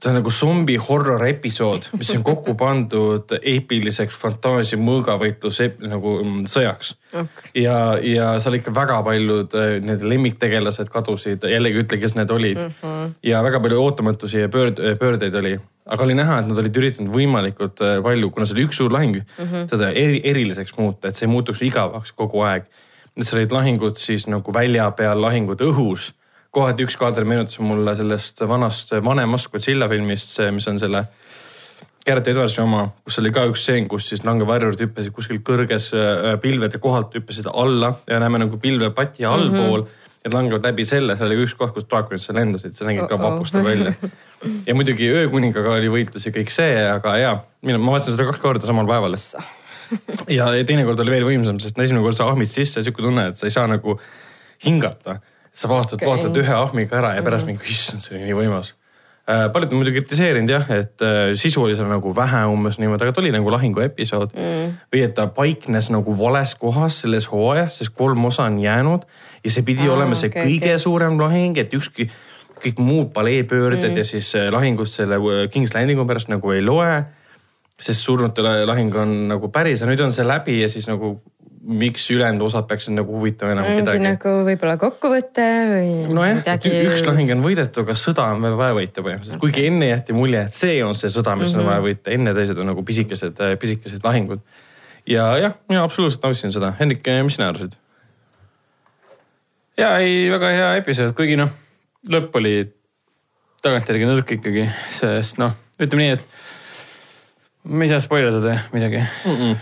ta 0.00 0.10
on 0.10 0.18
nagu 0.18 0.30
zombi 0.30 0.76
horror 0.76 1.24
episood, 1.26 1.88
mis 1.96 2.10
on 2.16 2.24
kokku 2.26 2.54
pandud 2.64 3.32
eepiliseks 3.38 4.16
fantaasia 4.20 4.78
mõõgavõitlus 4.80 5.60
nagu 5.88 6.16
mm, 6.22 6.48
sõjaks 6.52 6.92
okay.. 7.12 7.52
ja, 7.62 7.78
ja 8.04 8.28
seal 8.42 8.58
ikka 8.58 8.74
väga 8.76 8.98
paljud 9.06 9.56
äh, 9.56 9.76
need 9.84 10.04
lemmiktegelased 10.04 10.92
kadusid, 10.92 11.46
jällegi 11.48 11.80
ütle, 11.84 12.00
kes 12.02 12.16
need 12.18 12.32
olid 12.34 12.60
mm. 12.60 12.74
-hmm. 12.82 13.16
ja 13.30 13.40
väga 13.46 13.60
palju 13.64 13.80
ootamatusi 13.82 14.44
ja 14.44 14.52
pöörd, 14.52 14.82
pöördeid 15.00 15.40
oli. 15.40 15.56
aga 15.86 16.04
oli 16.04 16.18
näha, 16.18 16.40
et 16.40 16.50
nad 16.50 16.58
olid 16.60 16.76
üritanud 16.82 17.12
võimalikult 17.14 17.80
äh, 17.80 18.02
palju, 18.04 18.30
kuna 18.30 18.46
see 18.46 18.58
oli 18.58 18.66
üks 18.68 18.82
suur 18.82 18.92
lahing 18.92 19.22
mm, 19.22 19.44
-hmm. 19.44 19.70
seda 19.72 19.90
eri, 19.90 20.20
eriliseks 20.24 20.76
muuta, 20.76 21.08
et 21.08 21.16
see 21.16 21.24
ei 21.24 21.32
muutuks 21.32 21.64
igavaks 21.64 22.12
kogu 22.12 22.44
aeg 22.44 22.68
seal 23.24 23.40
olid 23.40 23.52
lahingud 23.54 23.96
siis 24.00 24.26
nagu 24.28 24.54
välja 24.54 24.90
peal, 24.96 25.20
lahingud 25.22 25.62
õhus. 25.64 26.12
kohati 26.56 26.86
üks 26.86 26.96
kaader 26.96 27.24
meenutas 27.28 27.58
mulle 27.60 27.92
sellest 27.96 28.40
vanast 28.48 28.92
vanemast 29.04 29.50
Godzilla 29.52 29.88
filmist, 29.88 30.30
see, 30.36 30.50
mis 30.50 30.68
on 30.68 30.78
selle 30.80 31.04
Garrett 32.06 32.28
Edwardsi 32.30 32.60
oma, 32.62 32.84
kus 33.04 33.18
oli 33.18 33.32
ka 33.34 33.42
üks 33.50 33.64
stseen, 33.64 33.88
kus 33.90 34.06
siis 34.12 34.22
langevarjurid 34.24 34.84
hüppasid 34.84 35.14
kuskil 35.16 35.40
kõrges 35.44 35.90
äh, 35.96 36.36
pilvede 36.42 36.78
kohalt, 36.82 37.16
hüppasid 37.18 37.48
alla 37.50 37.96
ja 38.06 38.20
näeme 38.22 38.44
nagu 38.44 38.60
pilvepati 38.62 39.24
allpool 39.24 39.82
mm. 39.82 39.86
-hmm. 39.86 40.02
Need 40.26 40.34
langevad 40.34 40.64
läbi 40.66 40.82
selle, 40.82 41.14
seal 41.14 41.28
oli 41.30 41.44
üks 41.44 41.52
koht, 41.54 41.70
kus 41.70 41.84
draakonid 41.86 42.18
seal 42.18 42.34
lendasid, 42.34 42.72
see 42.74 42.86
nägi 42.88 43.04
ka 43.06 43.14
vapustav 43.20 43.62
välja. 43.62 43.92
ja 44.66 44.74
muidugi 44.74 45.06
öökuningaga 45.06 45.76
oli 45.76 45.86
võitlus 45.92 46.26
ja 46.26 46.32
kõik 46.34 46.50
see, 46.50 46.80
aga 46.90 47.12
ja, 47.20 47.36
mina, 47.62 47.78
ma 47.78 47.94
vaatasin 47.94 48.16
seda 48.16 48.26
kaks 48.32 48.42
korda 48.42 48.66
samal 48.66 48.90
päeval 48.90 49.14
ja 50.38 50.50
teinekord 50.66 51.00
oli 51.04 51.14
veel 51.16 51.28
võimsam, 51.28 51.60
sest 51.62 51.78
esimene 51.78 52.04
kord 52.04 52.18
sa 52.18 52.28
ahmid 52.30 52.50
sisse, 52.50 52.82
sihuke 52.82 53.04
tunne, 53.04 53.30
et 53.30 53.38
sa 53.38 53.48
ei 53.48 53.54
saa 53.54 53.66
nagu 53.70 53.98
hingata. 54.64 55.20
sa 55.56 55.68
vaatad 55.68 55.96
okay., 55.96 56.08
vaatad 56.08 56.36
ühe 56.36 56.52
ahmiga 56.52 56.98
ära 56.98 57.14
ja 57.16 57.22
pärast 57.24 57.46
mm 57.46 57.54
-hmm. 57.54 57.62
mingi, 57.62 57.72
issand, 57.72 58.02
see 58.04 58.18
oli 58.18 58.26
nii 58.28 58.36
võimas 58.36 58.74
äh,. 59.26 59.52
paljud 59.52 59.72
on 59.72 59.80
muidugi 59.80 60.00
kritiseerinud 60.00 60.50
jah, 60.50 60.70
et 60.70 61.02
äh, 61.02 61.32
sisu 61.34 61.62
oli 61.62 61.76
seal 61.76 61.88
nagu 61.88 62.12
vähe 62.16 62.44
umbes 62.46 62.78
niimoodi, 62.78 63.06
aga 63.06 63.12
ta 63.12 63.20
oli 63.20 63.32
nagu 63.32 63.50
lahingu 63.50 63.80
episood 63.80 64.36
mm.. 64.36 64.76
või 64.92 65.02
et 65.06 65.14
ta 65.14 65.26
paiknes 65.26 65.90
nagu 65.90 66.18
vales 66.18 66.54
kohas 66.54 67.00
selles 67.02 67.28
hooajas, 67.32 67.78
sest 67.78 67.94
kolm 67.94 68.24
osa 68.24 68.44
on 68.44 68.58
jäänud 68.60 69.06
ja 69.44 69.50
see 69.50 69.66
pidi 69.66 69.88
ah, 69.88 69.94
olema 69.96 70.14
see 70.14 70.28
okay, 70.28 70.44
kõige 70.44 70.72
okay. 70.74 70.78
suurem 70.78 71.18
lahing, 71.20 71.58
et 71.58 71.74
ükski, 71.74 72.08
kõik 72.62 72.78
muud 72.78 73.12
paleepöörded 73.16 73.90
mm. 73.90 73.96
ja 73.96 74.04
siis 74.04 74.34
äh, 74.34 74.50
lahingud 74.52 74.90
selle 74.90 75.16
äh, 75.16 75.46
King's 75.50 75.74
Landingu 75.74 76.06
pärast 76.06 76.28
nagu 76.28 76.52
ei 76.52 76.62
loe 76.64 77.04
sest 77.80 78.06
surnute 78.06 78.42
lahing 78.42 78.94
on 78.96 79.16
nagu 79.28 79.50
päris 79.52 79.82
ja 79.82 79.88
nüüd 79.88 80.00
on 80.00 80.12
see 80.14 80.24
läbi 80.26 80.60
ja 80.62 80.68
siis 80.72 80.88
nagu 80.88 81.18
miks 81.66 82.04
ülejäänud 82.10 82.42
osad 82.46 82.66
peaksid 82.70 82.94
nagu 82.94 83.16
huvitama 83.18 83.56
enam 83.56 83.66
kedagi. 83.66 84.02
nagu 84.04 84.34
võib-olla 84.46 84.76
kokkuvõte 84.78 85.46
või 85.72 85.88
nojah 86.14 86.38
midagi... 86.38 86.70
üks 86.86 87.02
lahing 87.06 87.32
on 87.34 87.42
võidetud, 87.42 87.82
aga 87.82 87.96
sõda 87.98 88.28
on 88.34 88.44
veel 88.44 88.54
vaja 88.58 88.76
võita 88.76 89.02
põhimõtteliselt 89.02 89.40
okay., 89.40 89.42
kuigi 89.42 89.66
enne 89.72 89.90
jäeti 89.90 90.14
mulje, 90.16 90.44
et 90.46 90.54
see 90.54 90.76
on 90.86 90.94
see 90.98 91.10
sõda, 91.10 91.34
mis 91.34 91.50
mm 91.50 91.52
-hmm. 91.52 91.58
on 91.58 91.64
mhm. 91.64 91.72
vaja 91.72 91.84
võita, 91.88 92.14
enne 92.14 92.34
teised 92.38 92.62
on 92.62 92.70
nagu 92.70 92.86
pisikesed, 92.86 93.42
pisikesed 93.64 94.06
lahingud. 94.06 94.46
ja 95.06 95.26
jah, 95.42 95.58
mina 95.68 95.82
absoluutselt 95.82 96.22
nautisin 96.22 96.54
seda. 96.54 96.72
Hendrik, 96.78 97.02
mis 97.24 97.34
sina 97.34 97.48
arvasid? 97.48 97.74
ja 99.76 99.98
ei, 99.98 100.30
väga 100.30 100.54
hea 100.54 100.74
episood, 100.76 101.12
kuigi 101.18 101.36
noh, 101.36 101.50
lõpp 102.08 102.38
oli 102.38 102.56
tagantjärgi 103.62 104.06
nõrk 104.06 104.36
ikkagi, 104.38 104.68
sest 105.00 105.42
noh, 105.42 105.52
ütleme 105.82 106.06
nii, 106.06 106.18
et 106.20 106.35
me 107.68 107.86
ei 107.86 107.90
saa 107.90 108.02
spoil 108.02 108.28
ida 108.30 108.58
midagi 108.72 109.00
mm. 109.00 109.32
-mm. 109.32 109.56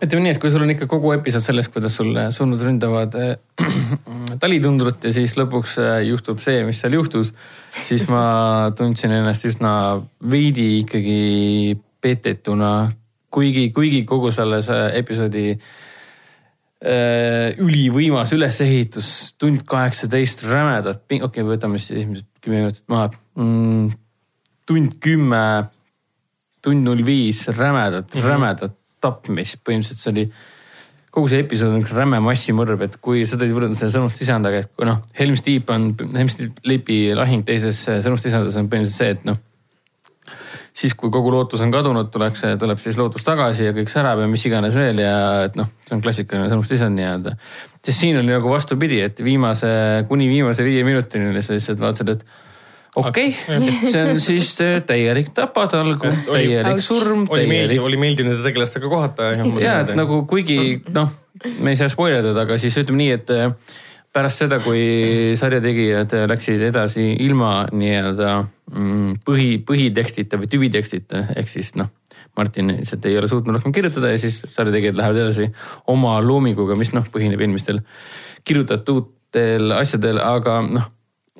ütleme 0.00 0.22
nii, 0.24 0.32
et 0.34 0.40
kui 0.40 0.50
sul 0.50 0.64
on 0.64 0.72
ikka 0.72 0.86
kogu 0.88 1.12
episood 1.12 1.44
sellest, 1.44 1.72
kuidas 1.72 1.96
sul 1.96 2.16
surnud 2.30 2.62
ründavad 2.64 3.14
äh, 3.20 3.36
talitundrut 4.42 5.04
ja 5.04 5.12
siis 5.12 5.36
lõpuks 5.36 5.76
äh, 5.82 6.00
juhtub 6.08 6.40
see, 6.40 6.64
mis 6.64 6.80
seal 6.80 6.96
juhtus, 6.96 7.34
siis 7.84 8.08
ma 8.08 8.24
tundsin 8.78 9.12
ennast 9.18 9.44
üsna 9.48 9.72
veidi 10.30 10.78
ikkagi 10.80 11.78
petetuna, 12.02 12.92
kuigi, 13.30 13.70
kuigi 13.70 14.04
kogu 14.08 14.30
selles 14.34 14.70
äh, 14.72 14.88
episoodi 14.98 15.46
äh, 15.52 15.60
ülivõimas 17.58 18.32
ülesehitus, 18.32 19.34
tund 19.38 19.62
kaheksateist 19.68 20.44
rämedat, 20.48 21.04
okei 21.04 21.22
okay,, 21.28 21.44
võtame 21.46 21.78
siis 21.78 22.00
esimesed 22.00 22.26
kümme 22.42 22.64
minutit 22.64 22.88
maha 22.90 23.12
mm,. 23.36 23.92
tund 24.66 24.98
kümme 25.04 25.44
tund 26.62 26.86
null 26.86 27.04
viis 27.06 27.46
rämedat 27.48 28.14
mm, 28.14 28.20
-hmm. 28.20 28.28
rämedat 28.28 28.78
tapmist, 29.02 29.60
põhimõtteliselt 29.66 30.02
see 30.02 30.12
oli 30.14 30.26
kogu 31.12 31.28
see 31.28 31.42
episood 31.44 31.74
on 31.76 31.84
räme 31.92 32.22
massimõrv, 32.24 32.86
et 32.86 32.98
kui 33.04 33.26
sa 33.28 33.36
tõid 33.36 33.52
võrrelda 33.52 33.76
selle 33.76 33.92
sõnumit 33.92 34.16
sisendaga, 34.16 34.62
et 34.64 34.70
kui 34.72 34.88
noh, 34.88 35.02
Helm's 35.18 35.44
Deep 35.44 35.70
on, 35.72 35.90
Helm's 36.14 36.38
Deepi 36.40 37.00
lahing 37.16 37.44
teises 37.44 37.82
sõnumit 37.84 38.24
sisendas 38.24 38.56
on 38.56 38.70
põhimõtteliselt 38.72 39.02
see, 39.02 39.16
et 39.18 39.26
noh. 39.28 39.40
siis, 40.72 40.94
kui 40.96 41.12
kogu 41.12 41.34
lootus 41.34 41.60
on 41.60 41.74
kadunud, 41.74 42.08
tuleks, 42.14 42.46
tuleb 42.60 42.80
siis 42.80 42.96
lootus 42.96 43.26
tagasi 43.26 43.68
ja 43.68 43.74
kõik 43.76 43.92
särab 43.92 44.22
ja 44.24 44.30
mis 44.30 44.46
iganes 44.48 44.78
veel 44.78 45.02
ja 45.04 45.16
et 45.50 45.58
noh, 45.60 45.68
see 45.84 45.98
on 45.98 46.04
klassikaline 46.06 46.48
sõnumit 46.48 46.72
sisend 46.72 46.96
nii-öelda. 46.96 47.36
siis 47.84 48.00
siin 48.06 48.16
oli 48.22 48.32
nagu 48.32 48.48
vastupidi, 48.48 49.02
et 49.04 49.20
viimase, 49.20 49.68
kuni 50.08 50.30
viimase 50.32 50.64
viie 50.64 50.80
minutini 50.86 51.44
sa 51.44 51.58
lihtsalt 51.58 51.82
vaatasid, 51.82 52.14
et 52.16 52.24
okei 52.96 53.36
okay., 53.48 53.76
see 53.90 54.02
on 54.02 54.20
siis 54.20 54.52
täielik 54.86 55.32
tapatalgu, 55.34 56.10
täielik 56.28 56.82
surm. 56.84 57.24
oli 57.32 57.46
meeldiv, 57.48 57.84
oli 57.86 58.00
meeldiv 58.00 58.28
nende 58.28 58.44
tegelastega 58.44 58.88
kohata. 58.88 59.32
ja, 59.62 59.80
et 59.80 59.94
nagu 59.98 60.22
kuigi 60.28 60.82
noh, 60.92 61.08
me 61.60 61.72
ei 61.72 61.80
saa 61.80 61.88
spoil 61.92 62.20
ida, 62.20 62.34
aga 62.44 62.58
siis 62.60 62.76
ütleme 62.82 63.02
nii, 63.04 63.16
et 63.16 63.32
äh, 63.32 63.54
pärast 64.12 64.44
seda, 64.44 64.60
kui 64.64 65.32
sarja 65.40 65.62
tegijad 65.64 66.12
läksid 66.28 66.66
edasi 66.68 67.08
ilma 67.24 67.62
nii-öelda 67.72 68.32
mm, 68.42 69.20
põhi, 69.24 69.56
põhitekstita 69.68 70.40
või 70.40 70.52
tüvitekstita 70.52 71.28
ehk 71.36 71.52
siis 71.52 71.74
noh. 71.80 71.92
Martin 72.36 72.70
lihtsalt 72.72 73.04
ei 73.10 73.16
ole 73.20 73.28
suutnud 73.28 73.58
rohkem 73.58 73.74
kirjutada 73.76 74.08
ja 74.08 74.20
siis 74.20 74.38
sarja 74.48 74.72
tegijad 74.72 74.96
lähevad 74.96 75.18
edasi 75.20 75.50
oma 75.92 76.14
loominguga, 76.24 76.76
mis 76.80 76.94
noh, 76.96 77.04
põhineb 77.12 77.40
eelmistel 77.44 77.82
kirjutatutel 78.48 79.74
asjadel, 79.76 80.20
aga 80.24 80.60
noh 80.64 80.86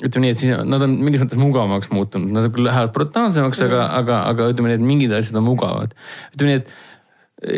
ütleme 0.01 0.24
nii, 0.24 0.32
et 0.32 0.40
siis 0.40 0.55
nad 0.57 0.84
on 0.86 0.95
mingis 1.05 1.20
mõttes 1.20 1.40
mugavamaks 1.40 1.90
muutunud, 1.93 2.32
nad 2.32 2.49
küll 2.55 2.64
lähevad 2.64 2.95
brutaalsemaks 2.95 3.61
mm., 3.61 3.68
aga, 3.68 3.82
aga, 3.99 4.22
aga 4.30 4.49
ütleme 4.55 4.70
nii, 4.70 4.78
et 4.80 4.86
mingid 4.88 5.12
asjad 5.16 5.36
on 5.40 5.45
mugavad. 5.51 5.93
ütleme 6.32 6.55
nii, 6.55 6.62
et 6.62 6.72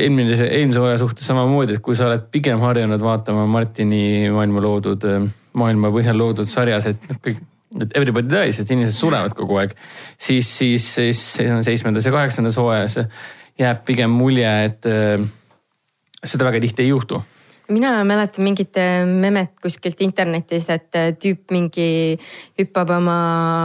eelmine, 0.02 0.38
eelmise 0.48 0.82
hooaja 0.82 1.00
suhtes 1.04 1.28
samamoodi, 1.30 1.76
et 1.76 1.84
kui 1.84 1.96
sa 1.98 2.08
oled 2.08 2.26
pigem 2.34 2.62
harjunud 2.64 3.02
vaatama 3.04 3.44
Martini 3.50 4.30
maailma 4.34 4.62
loodud, 4.64 5.06
maailma 5.60 5.92
põhjal 5.94 6.18
loodud 6.18 6.50
sarjas, 6.50 6.88
et 6.90 7.06
kõik, 7.22 7.38
et 7.84 7.94
everybody 7.98 8.30
dies, 8.30 8.58
et 8.58 8.74
inimesed 8.74 8.96
surevad 8.96 9.36
kogu 9.38 9.60
aeg. 9.60 9.76
siis, 10.18 10.50
siis, 10.58 10.88
siis 10.96 11.22
seitsmendas 11.68 12.08
ja 12.08 12.14
kaheksandas 12.14 12.58
hooajas 12.58 12.98
jääb 13.60 13.84
pigem 13.86 14.10
mulje, 14.10 14.50
et 14.64 14.90
äh, 14.90 15.22
seda 16.24 16.48
väga 16.50 16.64
tihti 16.64 16.86
ei 16.86 16.90
juhtu 16.90 17.22
mina 17.68 18.04
mäletan 18.04 18.44
mingit 18.44 18.76
äh, 18.76 19.06
memet 19.06 19.54
kuskilt 19.62 20.00
internetis, 20.04 20.66
et 20.70 20.96
äh, 20.98 21.10
tüüp 21.16 21.52
mingi 21.54 22.18
hüppab 22.58 22.90
oma 22.98 23.16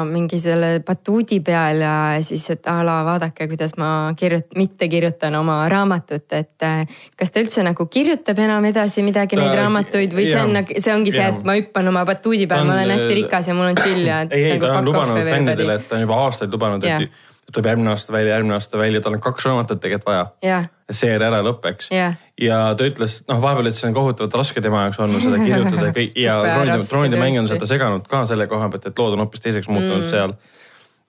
mingi 0.08 0.40
selle 0.40 0.80
batuudi 0.86 1.42
peal 1.46 1.84
ja 1.84 1.94
siis, 2.24 2.46
et 2.54 2.68
a 2.72 2.80
la 2.86 3.00
vaadake, 3.08 3.50
kuidas 3.52 3.76
ma 3.78 4.14
kirjut-, 4.20 4.56
mitte 4.60 4.88
kirjutan 4.92 5.36
oma 5.36 5.62
raamatut, 5.72 6.28
et 6.32 6.68
äh, 6.68 6.84
kas 7.20 7.34
ta 7.36 7.44
üldse 7.44 7.66
nagu 7.66 7.90
kirjutab 7.92 8.40
enam 8.40 8.66
edasi 8.72 9.04
midagi 9.06 9.36
Ta- 9.36 9.44
neid 9.44 9.58
raamatuid 9.60 10.16
või 10.16 10.28
see 10.30 10.44
on, 10.44 10.56
jah, 10.62 10.76
see 10.78 10.96
ongi 10.96 11.16
see, 11.16 11.24
jah. 11.26 11.36
et 11.36 11.48
ma 11.48 11.58
hüppan 11.60 11.92
oma 11.92 12.06
batuudi 12.08 12.48
Ta 12.48 12.56
peal, 12.56 12.68
on, 12.68 12.72
ma 12.72 12.80
olen 12.80 12.96
hästi 12.96 13.18
rikas 13.24 13.52
ja 13.52 13.58
mul 13.58 13.74
on 13.74 13.82
chill 13.84 14.06
ja. 14.08 14.22
ei, 14.30 14.54
ei 14.54 14.62
ta 14.62 14.72
on 14.72 14.80
nagu 14.80 14.94
fuck 14.96 15.04
off 15.04 15.12
lubanud 15.16 15.34
fännidele, 15.34 15.82
et 15.82 15.90
ta 15.90 16.00
on 16.00 16.08
juba 16.08 16.22
aastaid 16.28 16.56
lubanud, 16.56 16.88
Jah. 16.88 17.04
et 17.04 17.29
tuleb 17.54 17.70
järgmine 17.72 17.92
aasta 17.94 18.14
välja, 18.14 18.34
järgmine 18.36 18.56
aasta 18.58 18.78
välja, 18.78 19.02
tal 19.02 19.18
on 19.18 19.24
kaks 19.24 19.46
raamatut 19.46 19.82
tegelikult 19.82 20.10
vaja. 20.12 20.26
jah, 20.46 20.70
et 20.90 20.98
seeria 20.98 21.30
ära 21.30 21.42
lõpeks 21.46 21.92
Jah. 21.94 22.16
ja 22.42 22.62
ta 22.78 22.88
ütles, 22.88 23.20
noh, 23.30 23.42
vahepeal, 23.42 23.72
et 23.72 23.80
see 23.80 23.90
on 23.90 23.98
kohutavalt 23.98 24.40
raske 24.42 24.64
tema 24.66 24.86
jaoks 24.86 25.02
olnud 25.06 25.26
seda 25.26 25.42
kirjutada 25.44 25.90
ja 25.90 25.96
kõik 25.98 26.18
ja 26.20 26.40
troonide, 26.46 26.80
troonide 26.90 27.22
mäng 27.22 27.42
on 27.42 27.52
seda 27.52 27.70
seganud 27.70 28.08
ka 28.10 28.24
selle 28.30 28.50
koha 28.52 28.72
pealt, 28.74 28.90
et 28.90 29.04
lood 29.04 29.18
on 29.18 29.26
hoopis 29.26 29.46
teiseks 29.46 29.70
muutunud 29.72 30.04
mm. 30.04 30.10
seal. 30.10 30.36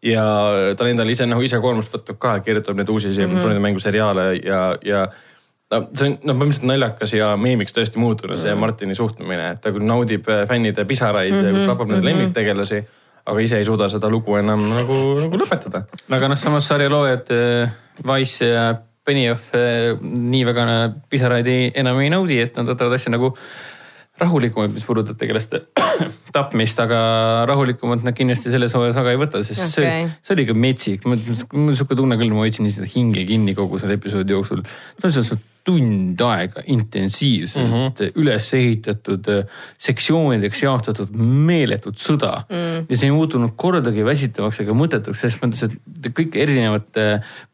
ja 0.03 0.27
ta 0.77 0.87
on 0.87 0.93
endale 0.95 1.17
ise 1.17 1.27
nagu 1.29 1.45
ise 1.45 1.61
koormust 1.61 1.93
võtnud 1.97 2.21
ka, 2.21 2.39
kirjutab 2.45 2.79
neid 2.79 2.89
uusi 2.89 3.13
mm 3.13 3.25
-hmm. 3.25 3.43
troonide 3.43 3.67
mängu 3.67 3.81
seriaale 3.81 4.31
ja, 4.45 4.63
ja 4.85 5.09
no 5.71 5.83
see 5.95 6.09
on 6.09 6.17
noh, 6.25 6.35
põhimõtteliselt 6.37 6.69
naljakas 6.71 7.15
ja 7.15 7.31
meemiks 7.41 7.75
tõesti 7.77 8.01
muutunud 8.03 8.41
see 8.41 8.55
Martini 8.59 8.97
suhtumine, 8.99 9.53
et 9.55 9.61
ta 9.63 9.73
küll 9.75 9.87
naudib 9.87 10.29
äh, 10.31 10.43
fännide 10.49 10.85
pisaraid 10.85 11.35
mm 11.35 11.45
-hmm. 11.45 11.61
ja 11.61 11.71
tapab 11.71 11.93
neid 11.93 12.05
lemmiktegelasi, 12.05 12.83
aga 13.31 13.43
ise 13.45 13.61
ei 13.61 13.67
suuda 13.69 13.89
seda 13.93 14.11
lugu 14.13 14.37
enam 14.41 14.63
nagu, 14.73 15.01
nagu 15.21 15.41
lõpetada. 15.41 15.85
aga 16.11 16.31
noh, 16.31 16.39
samas 16.41 16.69
sarja 16.71 16.91
loojad 16.93 17.33
äh, 17.35 17.75
Wise 18.07 18.51
ja 18.51 18.71
Benioff 19.07 19.55
äh, 19.57 19.97
nii 20.01 20.47
väga 20.49 20.71
äh, 20.77 20.87
pisaraid 21.11 21.51
ei, 21.51 21.69
enam 21.81 22.01
ei 22.03 22.11
naudi, 22.13 22.41
et 22.43 22.59
nad 22.59 22.69
võtavad 22.69 22.99
asja 22.99 23.13
nagu 23.15 23.35
rahulikumalt, 24.21 24.75
mis 24.77 24.85
puudutab 24.85 25.17
tegelaste 25.21 25.63
tapmist, 26.35 26.81
aga 26.83 26.99
rahulikumalt 27.49 28.05
nad 28.05 28.17
kindlasti 28.17 28.53
selles 28.53 28.75
hooajas 28.77 28.99
väga 29.01 29.15
ei 29.15 29.21
võta, 29.21 29.41
sest 29.47 29.65
okay. 29.65 30.05
See, 30.05 30.19
see 30.27 30.35
oli 30.37 30.45
ikka 30.45 30.57
metsik. 30.67 31.07
mul 31.09 31.23
on 31.71 31.73
sihuke 31.73 31.97
tunne 31.97 32.19
küll, 32.21 32.35
ma 32.37 32.45
hoidsin 32.45 32.69
lihtsalt 32.69 32.93
hinge 32.93 33.25
kinni 33.29 33.57
kogu 33.57 33.81
selle 33.81 33.97
episoodi 33.97 34.37
jooksul. 34.37 34.61
see 35.01 35.09
on 35.09 35.17
see 35.17 35.41
tund 35.71 36.21
aega 36.27 36.65
intensiivselt 36.67 37.67
mm 37.69 37.73
-hmm. 37.73 38.13
üles 38.23 38.53
ehitatud, 38.55 39.29
sektsioonideks 39.79 40.63
jaotatud 40.65 41.13
meeletut 41.15 42.01
sõda 42.01 42.33
mm.. 42.49 42.87
ja 42.91 42.99
see 42.99 43.11
ei 43.11 43.15
muutunud 43.15 43.55
kordagi 43.57 44.05
väsitavaks 44.07 44.63
ega 44.65 44.75
mõttetuks, 44.77 45.23
selles 45.23 45.39
mõttes, 45.43 45.69
et 45.69 46.11
kõik 46.17 46.39
erinevate 46.43 47.07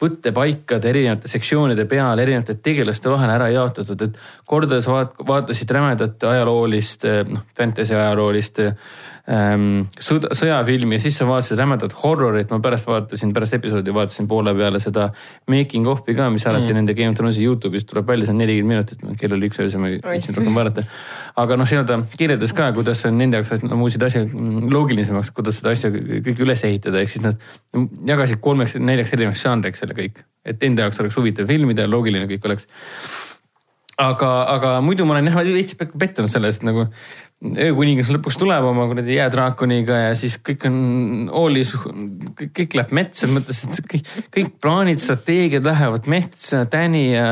võttepaikade, 0.03 0.89
erinevate 0.93 1.29
sektsioonide 1.33 1.85
peal, 1.91 2.19
erinevate 2.23 2.57
tegelaste 2.63 3.13
vahel 3.13 3.35
ära 3.37 3.51
jaotatud, 3.53 4.07
et 4.09 4.17
kordades 4.45 4.89
vaat-, 4.91 5.19
vaatasid 5.29 5.77
rämedat 5.77 6.25
ajaloolist, 6.33 7.05
noh, 7.29 7.45
fantasy 7.59 7.95
ajaloolist 7.95 8.65
ähm, 9.33 9.85
sõda, 10.03 10.31
sõjafilmi 10.37 10.97
ja 10.97 11.03
siis 11.03 11.17
sa 11.19 11.27
vaatasid 11.29 11.59
rämedat 11.59 11.95
horrorit, 12.03 12.51
ma 12.53 12.61
pärast 12.63 12.89
vaatasin, 12.89 13.33
pärast 13.35 13.57
episoodi 13.59 13.95
vaatasin 13.95 14.29
poole 14.31 14.55
peale 14.57 14.81
seda 14.83 15.09
making 15.51 15.89
of'i 15.91 16.15
ka, 16.17 16.29
mis 16.35 16.47
alati 16.47 16.71
mm. 16.71 16.79
nende 16.81 16.97
Game 16.99 17.15
of 17.15 17.19
Thronesi 17.19 17.45
Youtube'is 17.47 17.89
tuleb 17.89 18.09
välja, 18.11 18.29
see 18.29 18.37
on 18.37 18.41
nelikümmend 18.43 18.73
minutit, 18.77 19.19
kell 19.21 19.37
oli 19.37 19.51
üks 19.51 19.61
öösel, 19.65 19.83
ma 19.83 19.91
ei 19.93 20.01
viitsinud 20.05 20.41
rohkem 20.41 20.61
vaadata. 20.61 20.87
aga 21.43 21.61
noh, 21.61 21.71
seal 21.71 21.87
ta 21.89 21.99
kirjeldas 22.17 22.55
ka, 22.57 22.71
kuidas 22.77 23.05
on 23.09 23.19
nende 23.21 23.43
jaoks 23.43 23.67
no, 23.67 23.81
muuseid 23.83 24.07
asja 24.09 24.25
mm, 24.27 24.71
loogilisemaks, 24.75 25.35
kuidas 25.37 25.61
seda 25.61 25.75
asja 25.77 25.93
kõik 25.93 26.43
üles 26.47 26.67
ehitada, 26.69 27.03
ehk 27.03 27.15
siis 27.17 27.27
nad 27.27 27.47
jagasid 28.13 28.43
kolmeks, 28.45 28.79
neljaks 28.81 29.15
erinevaks 29.17 29.47
žanriks 29.47 29.83
selle 29.85 29.99
kõik, 29.99 30.23
et 30.47 30.67
enda 30.67 30.87
jaoks 30.87 31.03
oleks 31.03 31.19
huvitav 31.19 31.51
filmida, 31.51 31.89
loogiline 31.91 32.31
kõik 32.31 32.47
oleks 32.47 32.71
aga, 34.01 34.31
aga 34.53 34.73
muidu 34.85 35.07
ma 35.09 35.17
olen 35.17 35.31
jah 35.31 35.39
veits 35.49 35.77
pettunud 35.77 36.31
selles, 36.33 36.61
et 36.61 36.67
nagu 36.69 36.87
öökuningas 37.45 38.09
lõpuks 38.15 38.39
tuleb 38.41 38.65
oma 38.65 38.87
kuradi 38.89 39.19
jäädraakoniga 39.19 39.99
ja 40.07 40.15
siis 40.17 40.39
kõik 40.41 40.65
on 40.71 40.79
hoolis, 41.29 41.75
kõik, 41.77 42.55
kõik 42.57 42.79
läheb 42.79 42.95
metsa, 42.97 43.29
mõtles, 43.29 43.61
et 43.67 43.91
kõik, 43.93 44.09
kõik 44.39 44.55
plaanid, 44.65 45.03
strateegiad 45.03 45.69
lähevad 45.69 46.09
metsa, 46.09 46.65
Danny 46.73 47.11
ja 47.11 47.27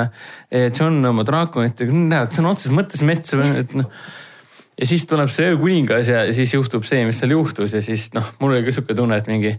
John 0.51 1.01
oma 1.09 1.25
draakonitega 1.25 1.97
lähevad 1.97 2.37
sõna 2.37 2.53
otseses 2.53 2.77
mõttes 2.77 3.05
metsa, 3.07 3.41
et 3.63 3.75
noh 3.79 3.89
ja 4.75 4.87
siis 4.91 5.07
tuleb 5.09 5.31
see 5.33 5.53
öökuningas 5.53 6.09
ja 6.11 6.25
siis 6.35 6.55
juhtub 6.55 6.87
see, 6.87 7.05
mis 7.07 7.21
seal 7.23 7.35
juhtus 7.35 7.77
ja 7.77 7.83
siis 7.85 8.11
noh, 8.17 8.27
mul 8.41 8.57
oli 8.57 8.65
ka 8.67 8.75
sihuke 8.75 8.97
tunne, 8.99 9.19
et 9.21 9.31
mingi 9.31 9.55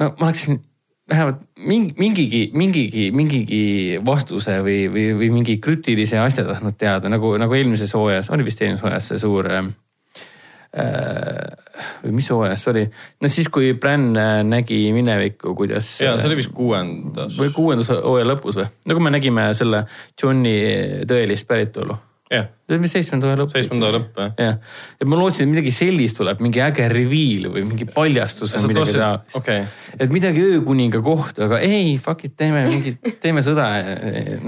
no 0.00 0.12
ma 0.16 0.28
oleksin 0.28 0.62
vähemalt 1.10 1.40
mingi, 1.56 1.94
mingigi, 1.98 2.42
mingigi, 2.54 3.10
mingigi 3.14 3.62
vastuse 4.06 4.58
või, 4.62 4.86
või, 4.92 5.06
või 5.18 5.30
mingi 5.34 5.58
krüptilise 5.62 6.20
asja 6.22 6.44
tahtnud 6.46 6.76
teada, 6.78 7.10
nagu, 7.12 7.34
nagu 7.40 7.56
eelmises 7.58 7.94
hooajas, 7.96 8.30
oli 8.30 8.46
vist 8.46 8.62
eelmises 8.62 8.84
hooajas 8.86 9.10
see 9.10 9.22
suur 9.22 9.50
äh,. 9.52 9.72
või 12.04 12.14
mis 12.16 12.30
hooajas 12.32 12.62
see 12.64 12.70
oli, 12.72 12.84
no 13.20 13.32
siis, 13.32 13.50
kui 13.52 13.74
Bran 13.74 14.06
äh, 14.16 14.38
nägi 14.46 14.84
minevikku, 14.94 15.56
kuidas. 15.58 15.90
ja 16.00 16.14
see 16.20 16.30
oli 16.30 16.38
vist 16.38 16.54
kuuendas. 16.54 17.36
või 17.38 17.50
kuuendas 17.52 17.90
hooaja 17.92 18.30
lõpus 18.30 18.62
või, 18.62 18.70
nagu 18.88 19.04
me 19.04 19.12
nägime 19.12 19.50
selle 19.58 19.84
Johni 20.22 20.56
tõelist 21.08 21.50
päritolu. 21.50 21.98
jah, 22.32 22.48
see 22.64 22.76
oli 22.76 22.82
vist 22.86 22.96
seitsmenda 22.96 23.32
lõpp. 23.36 23.52
seitsmenda 23.52 23.90
lõpp 23.92 24.20
jah. 24.20 24.32
jah, 24.40 24.58
et 25.00 25.08
ma 25.10 25.18
lootsin, 25.18 25.46
et 25.46 25.52
midagi 25.52 25.72
sellist 25.74 26.16
tuleb, 26.18 26.40
mingi 26.44 26.62
äge 26.64 26.86
reveal 26.92 27.50
või 27.52 27.64
mingi 27.68 27.86
paljastus 27.90 28.54
või 28.56 28.72
midagi 28.72 28.96
taolist. 28.96 29.36
okei, 29.38 29.66
et 29.98 30.14
midagi 30.14 30.44
öökuninga 30.46 31.02
kohta, 31.04 31.46
aga 31.48 31.60
ei, 31.64 31.96
fuck 32.02 32.24
it, 32.28 32.36
teeme 32.40 32.64
mingi, 32.72 32.94
teeme 33.22 33.44
sõda. 33.44 33.66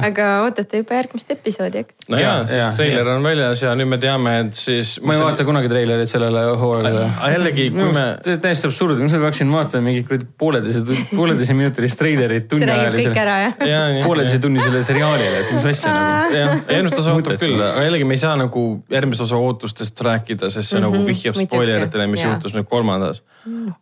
aga 0.08 0.30
ootate 0.46 0.80
juba 0.80 1.00
järgmist 1.00 1.34
episoodi, 1.36 1.84
eks? 1.84 2.08
no 2.08 2.20
ja, 2.20 2.24
Jaa, 2.24 2.38
ja, 2.48 2.60
jaa, 2.62 2.70
siis 2.70 2.80
treiler 2.80 3.12
on 3.14 3.28
väljas 3.28 3.64
ja 3.66 3.74
nüüd 3.78 3.92
me 3.92 4.00
teame, 4.02 4.34
et 4.46 4.58
siis. 4.58 4.96
ma 5.04 5.18
ei 5.18 5.24
vaata 5.24 5.46
kunagi 5.48 5.72
treilerit 5.72 6.12
sellele 6.12 6.46
hooajale. 6.60 7.04
aga 7.10 7.32
jällegi, 7.34 7.68
kui 7.76 7.90
me, 7.92 8.06
täiesti 8.24 8.70
absurd, 8.70 8.96
miks 9.02 9.18
ma 9.18 9.22
peaksin 9.26 9.52
vaatama 9.52 9.90
mingit 9.90 10.08
kuradi 10.08 10.30
pooleteise, 10.40 10.84
pooleteise 11.12 11.58
minutilist 11.58 12.00
treilerit 12.00 12.48
see 12.54 12.70
räägib 12.72 13.00
kõik 13.02 13.22
ära, 13.26 13.36
jah? 13.44 13.60
ja, 13.68 13.84
ja, 13.98 14.08
pooleteise 14.08 14.40
tunnisele 14.42 14.82
seriaalile, 14.86 15.44
et 15.44 15.52
mis 15.58 15.68
asja 15.74 15.92
nagu. 15.92 16.40
jah, 16.72 16.92
osa 17.04 17.14
ootab 17.14 17.40
küll, 17.40 17.60
aga 17.74 17.84
jällegi 17.88 18.08
me 18.08 18.16
ei 18.16 18.22
saa 18.22 18.34
nagu 18.38 18.64
järgmise 18.90 19.26
osa 19.26 19.36
ootustest 19.36 20.00
rääkida, 20.00 20.50
sest 20.50 20.70
see 20.70 20.80
mm 20.80 20.86
-hmm, 20.86 20.98
nagu 20.98 21.06
vihjab 21.06 21.36
muidugi, 21.36 21.50
spoileritele, 21.52 22.06
mis 22.06 22.22
jaa. 22.22 22.32
juhtus 22.32 22.54
nüüd 22.54 22.68
kolmandas. 22.70 23.22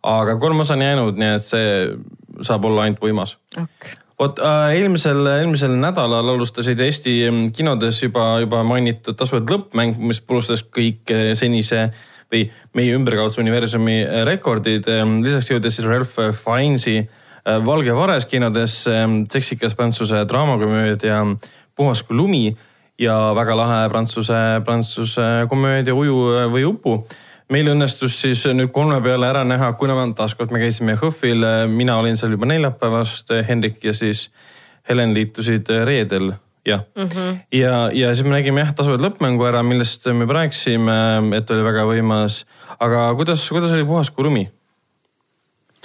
aga 0.03 0.35
kolmas 0.35 0.71
on 0.71 0.81
jäänud, 0.81 1.17
nii 1.17 1.35
et 1.35 1.45
see 1.45 1.67
saab 2.41 2.65
olla 2.65 2.87
ainult 2.87 3.01
võimas 3.01 3.37
vot 4.19 4.39
äh, 4.39 4.73
eelmisel, 4.79 5.25
eelmisel 5.27 5.75
nädalal 5.75 6.29
alustasid 6.35 6.79
Eesti 6.79 7.13
mm, 7.31 7.51
kinodes 7.51 8.03
juba, 8.03 8.39
juba 8.39 8.63
mainitud 8.63 9.17
tasuvad 9.17 9.49
lõppmäng, 9.49 9.97
mis 9.97 10.21
purustas 10.21 10.63
kõik 10.63 11.09
eh, 11.11 11.33
senise 11.35 11.89
või 12.33 12.47
meie 12.77 12.93
ümberkaudse 12.97 13.41
universumi 13.43 13.99
eh, 14.01 14.21
rekordid. 14.27 14.89
lisaks 15.23 15.51
jõudis 15.51 15.77
siis 15.77 15.87
Ralph 15.89 16.17
Fiennes'i 16.43 16.97
eh, 17.01 17.59
Valge 17.65 17.95
vares 17.97 18.27
kinodes 18.29 18.83
eh, 18.87 19.05
seksikas 19.31 19.77
prantsuse 19.77 20.25
draamakomöödia 20.29 21.23
Puhas 21.75 22.03
kui 22.05 22.17
lumi 22.17 22.43
ja 22.99 23.17
väga 23.35 23.55
lahe 23.57 23.89
prantsuse, 23.89 24.39
prantsuse 24.65 25.47
komöödia 25.49 25.95
Uju 25.95 26.49
või 26.53 26.65
upu 26.69 26.97
meil 27.53 27.69
õnnestus 27.73 28.15
siis 28.21 28.45
nüüd 28.55 28.71
kolme 28.73 28.99
peale 29.03 29.27
ära 29.29 29.43
näha, 29.47 29.73
kuna 29.79 29.95
me 29.97 30.07
taaskord 30.17 30.53
me 30.53 30.61
käisime 30.61 30.95
HÖFFil, 30.99 31.45
mina 31.69 31.97
olin 31.99 32.17
seal 32.19 32.33
juba 32.35 32.49
neljapäevast, 32.49 33.33
Hendrik 33.47 33.83
ja 33.83 33.93
siis 33.97 34.29
Helen 34.89 35.13
liitusid 35.15 35.69
reedel, 35.87 36.33
jah 36.67 36.83
mm. 36.95 37.07
-hmm. 37.07 37.37
ja, 37.51 37.89
ja 37.93 38.15
siis 38.15 38.27
me 38.27 38.35
nägime 38.35 38.63
jah, 38.63 38.73
tasuvad 38.75 39.03
lõppmängu 39.03 39.47
ära, 39.47 39.63
millest 39.63 40.05
me 40.11 40.25
juba 40.25 40.39
rääkisime, 40.41 40.97
et 41.37 41.51
oli 41.51 41.63
väga 41.63 41.87
võimas. 41.87 42.43
aga 42.79 43.13
kuidas, 43.15 43.49
kuidas 43.49 43.71
oli 43.71 43.85
Puhas 43.85 44.09
kui 44.09 44.23
lumi? 44.23 44.49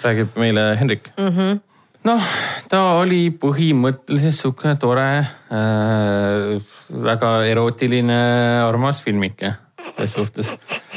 räägib 0.03 0.37
meile 0.37 0.77
Hendrik 0.79 1.11
mm. 1.17 1.29
-hmm 1.29 1.61
noh, 2.09 2.29
ta 2.71 2.83
oli 2.99 3.29
põhimõtteliselt 3.37 4.37
sihuke 4.37 4.75
tore 4.81 5.09
äh,, 5.21 6.69
väga 7.09 7.33
erootiline 7.51 8.21
armas 8.65 9.03
filmike 9.05 9.55
selles 9.89 10.15
suhtes. 10.15 10.51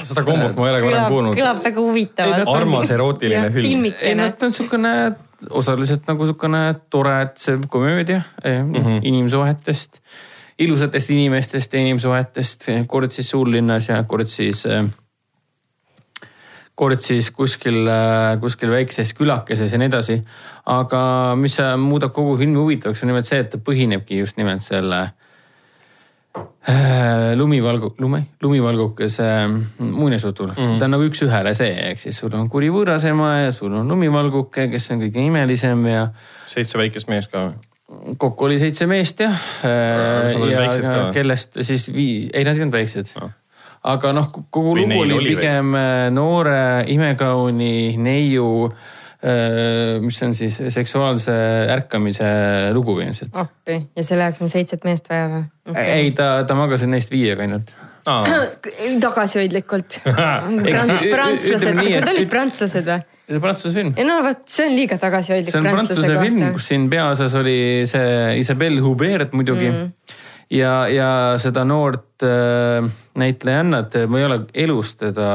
seda 0.04 0.24
kombot 0.26 0.56
ma 0.58 0.68
ei 0.68 0.74
ole 0.74 0.82
ka 0.82 0.88
varem 0.90 1.14
kuulnud. 1.14 1.38
kõlab 1.38 1.62
väga 1.66 1.86
huvitavalt. 1.86 2.54
armas 2.56 2.94
erootiline 2.94 3.52
film. 3.54 3.86
ei 3.92 4.16
no. 4.18 4.30
ta 4.38 4.50
on 4.50 4.56
siukene 4.56 4.94
osaliselt 5.62 6.10
nagu 6.10 6.28
siukene 6.30 6.64
toretsev 6.94 7.68
komöödia 7.70 8.22
mm 8.44 8.74
-hmm. 8.74 9.00
inimsuhetest, 9.12 10.02
ilusatest 10.60 11.10
inimestest 11.10 11.74
ja 11.74 11.80
inimsuhetest, 11.80 12.68
kord 12.88 13.12
siis 13.12 13.30
suurlinnas 13.30 13.90
ja 13.90 14.04
kord 14.04 14.30
siis, 14.30 14.66
kord 16.82 17.02
siis 17.04 17.30
kuskil, 17.36 17.86
kuskil 18.42 18.72
väikses 18.74 19.14
külakeses 19.18 19.74
ja 19.74 19.80
nii 19.82 19.90
edasi. 19.92 20.18
aga 20.66 21.02
mis 21.38 21.58
muudab 21.78 22.14
kogu 22.16 22.38
filmi 22.40 22.58
huvitavaks, 22.58 23.04
on 23.04 23.12
nimelt 23.12 23.28
see, 23.28 23.42
et 23.44 23.52
ta 23.54 23.60
põhinebki 23.62 24.22
just 24.22 24.38
nimelt 24.38 24.64
selle 24.66 25.02
äh, 26.38 27.34
lumivalgu, 27.38 27.94
lume, 28.02 28.24
lumivalgukese 28.42 29.28
muinasjutul 29.80 30.54
mm. 30.54 30.56
-hmm. 30.56 30.80
ta 30.80 30.88
on 30.88 30.96
nagu 30.98 31.10
üks-ühele 31.10 31.54
see, 31.58 31.74
ehk 31.90 32.02
siis 32.02 32.22
sul 32.24 32.34
on 32.38 32.50
kuri 32.50 32.72
võõrasema 32.74 33.34
ja 33.44 33.52
sul 33.52 33.74
on 33.78 33.90
lumivalguke, 33.94 34.68
kes 34.72 34.92
on 34.96 35.04
kõige 35.06 35.26
imelisem 35.26 35.86
ja 35.86 36.08
seitse 36.46 36.82
väikest 36.82 37.12
meest 37.14 37.32
ka. 37.32 37.52
kokku 38.18 38.50
oli 38.50 38.58
seitse 38.60 38.88
meest 38.88 39.20
jah. 39.20 39.38
ja 39.64 40.66
ka 40.82 40.98
või? 40.98 41.14
kellest 41.14 41.62
siis 41.62 41.92
vii-, 41.94 42.30
ei 42.34 42.44
nad 42.48 42.58
ei 42.58 42.66
olnud 42.66 42.80
väiksed 42.80 43.14
Ah. 43.22 43.41
Aga 43.84 44.14
noh, 44.14 44.32
kogu 44.32 44.76
Või 44.76 44.86
lugu 44.86 45.04
oli 45.06 45.18
oli 45.18 45.36
pigem 45.36 45.76
äh, 45.78 46.08
noore 46.14 46.64
imekauni 46.92 47.98
neiu, 48.02 48.72
mis 50.02 50.18
on 50.26 50.32
siis 50.34 50.56
seksuaalse 50.74 51.34
ärkamise 51.70 52.26
lugu 52.74 52.96
ilmselt 53.04 53.36
oh.. 53.38 53.46
appi 53.46 53.76
ja 53.94 54.02
selle 54.02 54.26
jaoks 54.26 54.42
on 54.42 54.50
seitset 54.50 54.82
meest 54.88 55.12
vaja 55.12 55.28
või 55.30 55.44
okay.? 55.70 55.92
ei, 55.94 56.08
ta, 56.18 56.32
ta 56.50 56.58
magas 56.58 56.82
neist 56.90 57.14
viiega 57.14 57.46
ainult. 57.46 57.76
tagasihoidlikult. 59.04 60.00
Eks- 60.72 61.06
prantslased, 61.06 61.70
kas 61.70 61.92
need 61.92 62.10
olid 62.16 62.34
prantslased 62.34 62.90
või? 62.90 63.06
see 63.32 63.38
on 63.38 63.44
prantsuse 63.44 63.74
film. 63.76 63.94
ei 63.98 64.08
no 64.08 64.18
vot, 64.26 64.42
see 64.52 64.68
on 64.68 64.76
liiga 64.76 64.98
tagasihoidlik 65.02 65.54
see 65.54 65.62
on 65.62 65.70
prantsuse 65.70 66.12
film, 66.18 66.42
kus 66.56 66.68
siin 66.72 66.90
peaosas 66.92 67.38
oli 67.40 67.58
see 67.90 68.12
Isabelle 68.42 68.84
Hubert 68.84 69.36
muidugi 69.38 69.70
mm.. 69.70 70.18
ja, 70.52 70.88
ja 70.92 71.10
seda 71.42 71.64
noort 71.68 72.24
äh, 72.26 72.88
näitlejannat, 73.18 73.96
ma 74.08 74.20
ei 74.20 74.26
ole 74.28 74.40
elus 74.66 74.96
teda 75.00 75.30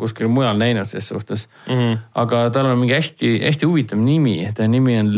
kuskil 0.00 0.30
mujal 0.32 0.58
näinud 0.60 0.88
ses 0.90 1.08
suhtes 1.08 1.46
mm. 1.66 1.74
-hmm. 1.74 1.98
aga 2.14 2.42
tal 2.50 2.70
on 2.70 2.78
mingi 2.78 2.96
hästi-hästi 2.96 3.66
huvitav 3.66 3.98
nimi, 3.98 4.52
ta 4.54 4.68
nimi 4.68 4.98
on, 4.98 5.12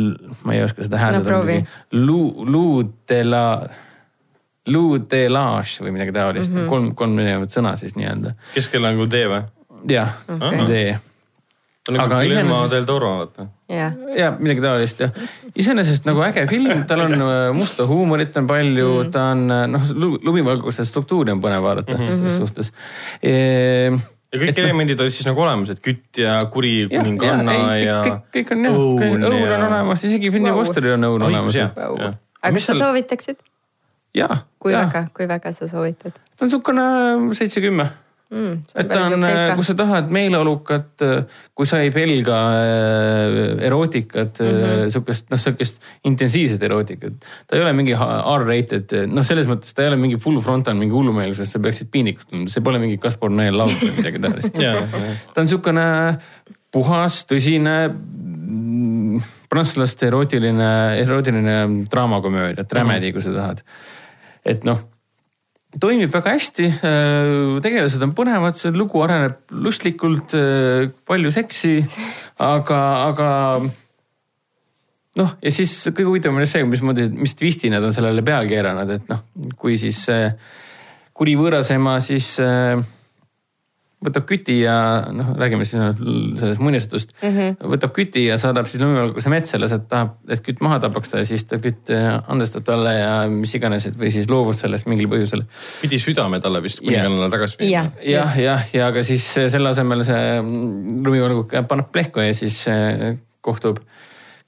ma 0.44 0.54
ei 0.54 0.64
oska 0.64 0.84
seda 0.84 0.98
hääldada 0.98 1.24
proovi. 1.30 1.64
Lou, 1.92 2.46
Lou 2.46 2.84
de 3.08 3.24
la, 3.24 3.68
Lou 4.68 4.98
de 5.10 5.28
Lage 5.28 5.84
või 5.84 5.94
midagi 5.98 6.12
taolist 6.12 6.52
mm, 6.52 6.58
-hmm. 6.58 6.68
kolm, 6.68 6.94
kolm 6.94 7.18
erinevat 7.18 7.50
sõna 7.50 7.76
siis 7.76 7.96
nii-öelda. 7.96 8.34
keskel 8.54 8.84
on 8.84 8.94
nagu 8.94 9.06
tee 9.06 9.26
või? 9.28 9.42
jah 9.90 10.14
okay., 10.28 10.58
on 10.58 10.66
nagu 11.90 12.02
Aga 12.04 12.22
iseenesest- 12.22 12.70
del 12.70 12.84
Toro, 12.86 13.10
vaata. 13.18 13.46
jah, 13.68 13.94
ja 14.14 14.30
midagi 14.38 14.62
taolist 14.62 15.00
jah. 15.02 15.10
iseenesest 15.58 16.06
nagu 16.06 16.22
äge 16.22 16.44
film, 16.46 16.84
tal 16.86 17.00
on 17.08 17.14
äh, 17.16 17.50
musta 17.56 17.86
huumorit 17.90 18.36
on 18.38 18.46
palju 18.46 18.88
mm., 19.02 19.10
ta 19.10 19.24
on 19.32 19.50
äh, 19.50 19.64
noh, 19.66 19.88
lumivalguse 20.22 20.86
struktuuri 20.86 21.34
on 21.34 21.42
põnev 21.42 21.64
vaadata 21.64 21.96
mm 21.96 22.04
-hmm. 22.04 22.20
selles 22.20 22.38
suhtes 22.38 22.72
e,. 23.22 23.32
ja 24.32 24.40
kõik 24.44 24.60
elemendid 24.62 25.00
olid 25.00 25.10
siis 25.10 25.26
nagu 25.26 25.42
olemas, 25.42 25.74
et 25.74 25.82
kütt 25.82 26.22
ja 26.22 26.38
kuri 26.46 26.86
kuninganna 26.92 27.52
ja, 27.52 27.76
ja.. 27.76 28.00
kõik, 28.06 28.20
kõik 28.36 28.54
on 28.54 28.64
jah, 28.64 28.78
õun 28.78 29.26
on 29.26 29.66
olemas, 29.72 30.04
isegi 30.04 30.30
Vau. 30.38 30.54
posteril 30.62 30.94
on 30.94 31.08
õun 31.10 31.26
olemas. 31.30 31.56
aga 31.56 32.54
kas 32.54 32.70
sa 32.70 32.78
soovitaksid? 32.78 33.42
kui 34.58 34.72
väga, 34.72 35.08
kui 35.16 35.26
väga 35.26 35.52
sa 35.52 35.66
soovitad 35.66 36.14
ta 36.14 36.44
on 36.44 36.46
niisugune 36.46 36.86
seitse-kümme 37.34 37.90
mm,? 38.32 38.54
et 38.80 38.88
ta 38.90 39.02
on, 39.06 39.26
kui 39.58 39.66
sa 39.66 39.74
tahad 39.78 40.10
meeleolukat, 40.14 41.04
kui 41.54 41.68
sa 41.68 41.82
ei 41.84 41.92
pelga 41.94 42.38
äh, 42.56 43.36
erootikat 43.68 44.40
mm 44.40 44.58
-hmm., 44.62 44.92
sihukest 44.94 45.30
noh, 45.32 45.40
sihukest 45.40 45.82
intensiivset 46.08 46.62
erootikat. 46.62 47.18
ta 47.46 47.56
ei 47.56 47.62
ole 47.62 47.72
mingi 47.76 47.94
R-rated, 47.94 48.96
noh, 49.12 49.26
selles 49.26 49.50
mõttes 49.50 49.74
ta 49.74 49.84
ei 49.84 49.92
ole 49.92 50.00
mingi 50.00 50.18
full 50.20 50.40
frontal 50.40 50.78
mingi 50.78 50.94
hullumeelsus, 50.94 51.52
sa 51.52 51.60
peaksid 51.62 51.90
piinlikult 51.90 52.28
tundma, 52.30 52.48
see 52.48 52.64
pole 52.64 52.80
mingi 52.82 52.98
Kaspar 52.98 53.30
Noel 53.30 53.58
laul 53.58 53.74
või 53.76 53.96
midagi 53.96 54.22
taolist. 54.22 54.58
ta 55.34 55.44
on 55.44 55.48
sihukene 55.48 55.88
puhas, 56.72 57.24
tõsine 57.28 57.76
mm, 57.88 59.20
prantslaste 59.52 60.08
erootiline, 60.08 60.70
erootiline 61.02 61.58
draamakomöödia, 61.90 62.64
dramedy, 62.68 63.12
kui 63.12 63.22
sa 63.22 63.34
tahad. 63.36 63.62
et 64.44 64.64
noh 64.64 64.80
toimib 65.80 66.12
väga 66.12 66.34
hästi, 66.34 66.66
tegelased 67.64 68.02
on 68.04 68.10
põnevad, 68.16 68.58
see 68.60 68.74
lugu 68.76 69.00
areneb 69.04 69.54
lustlikult, 69.64 70.34
palju 71.08 71.32
seksi, 71.32 71.78
aga, 72.44 72.80
aga 73.06 73.28
noh, 75.18 75.34
ja 75.42 75.52
siis 75.52 75.74
kõige 75.90 76.08
huvitavam 76.08 76.40
on 76.40 76.48
see, 76.48 76.64
mismoodi, 76.68 77.08
mis 77.16 77.36
twisti 77.38 77.70
nad 77.72 77.84
on 77.84 77.94
sellele 77.94 78.24
peale 78.26 78.48
keeranud, 78.50 78.92
et 78.96 79.08
noh, 79.12 79.24
kui 79.60 79.78
siis 79.80 80.00
äh, 80.12 80.34
kuri 81.16 81.36
võõrasema 81.40 81.98
siis 82.04 82.34
äh, 82.42 82.80
võtab 84.02 84.26
küti 84.28 84.58
ja 84.60 84.76
noh, 85.14 85.32
räägime 85.38 85.66
siis 85.66 85.78
sellest 86.40 86.62
muinasjutust 86.62 87.14
mm. 87.20 87.36
-hmm. 87.36 87.72
võtab 87.74 87.94
küti 87.96 88.26
ja 88.26 88.38
saadab 88.40 88.68
siis 88.70 88.82
lumivalguse 88.82 89.32
metsa, 89.32 89.60
laseb, 89.62 89.86
tahab, 89.90 90.16
et 90.28 90.42
kütt 90.44 90.62
maha 90.64 90.80
tapaks 90.82 91.12
ta 91.12 91.22
ja 91.22 91.28
siis 91.28 91.44
ta 91.48 91.58
kütt 91.62 91.92
äh, 91.94 92.08
andestab 92.32 92.66
talle 92.68 92.94
ja 92.98 93.12
mis 93.30 93.54
iganes, 93.58 93.86
et 93.90 93.98
või 93.98 94.12
siis 94.14 94.30
loobub 94.30 94.58
sellest 94.58 94.90
mingil 94.90 95.10
põhjusel 95.12 95.44
pidi 95.82 96.00
südame 96.02 96.40
talle 96.42 96.62
vist 96.62 96.82
kuningannale 96.82 97.30
tagasi 97.32 97.70
jah, 97.70 97.92
jah, 98.02 98.38
jah, 98.38 98.66
ja 98.74 98.88
aga 98.92 99.04
siis 99.06 99.26
selle 99.34 99.70
asemel 99.70 100.04
see 100.06 100.38
lumivalguk 100.42 101.54
paneb 101.68 101.92
plehku 101.94 102.24
ja 102.24 102.34
siis 102.34 102.64
äh, 102.70 103.12
kohtub, 103.42 103.82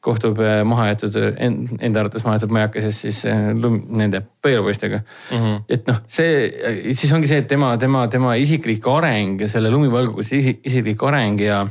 kohtub 0.05 0.41
äh, 0.43 0.61
mahajäetud, 0.69 1.17
enda 1.41 2.03
arvates 2.03 2.25
mahajäetud 2.27 2.53
majakeses 2.55 3.01
siis 3.07 3.23
äh, 3.31 3.47
lum, 3.57 3.81
nende 3.97 4.21
põielupoistega 4.45 5.01
mm. 5.01 5.37
-hmm. 5.37 5.63
et 5.69 5.89
noh, 5.89 6.01
see 6.07 6.93
siis 6.93 7.13
ongi 7.17 7.31
see, 7.31 7.41
et 7.45 7.49
tema, 7.49 7.75
tema, 7.81 8.07
tema 8.13 8.35
isiklik 8.41 8.87
areng, 8.91 9.47
selle 9.51 9.73
lumivalguse 9.73 10.41
isi- 10.41 10.59
isiklik 10.65 11.03
areng 11.09 11.41
ja 11.41 11.65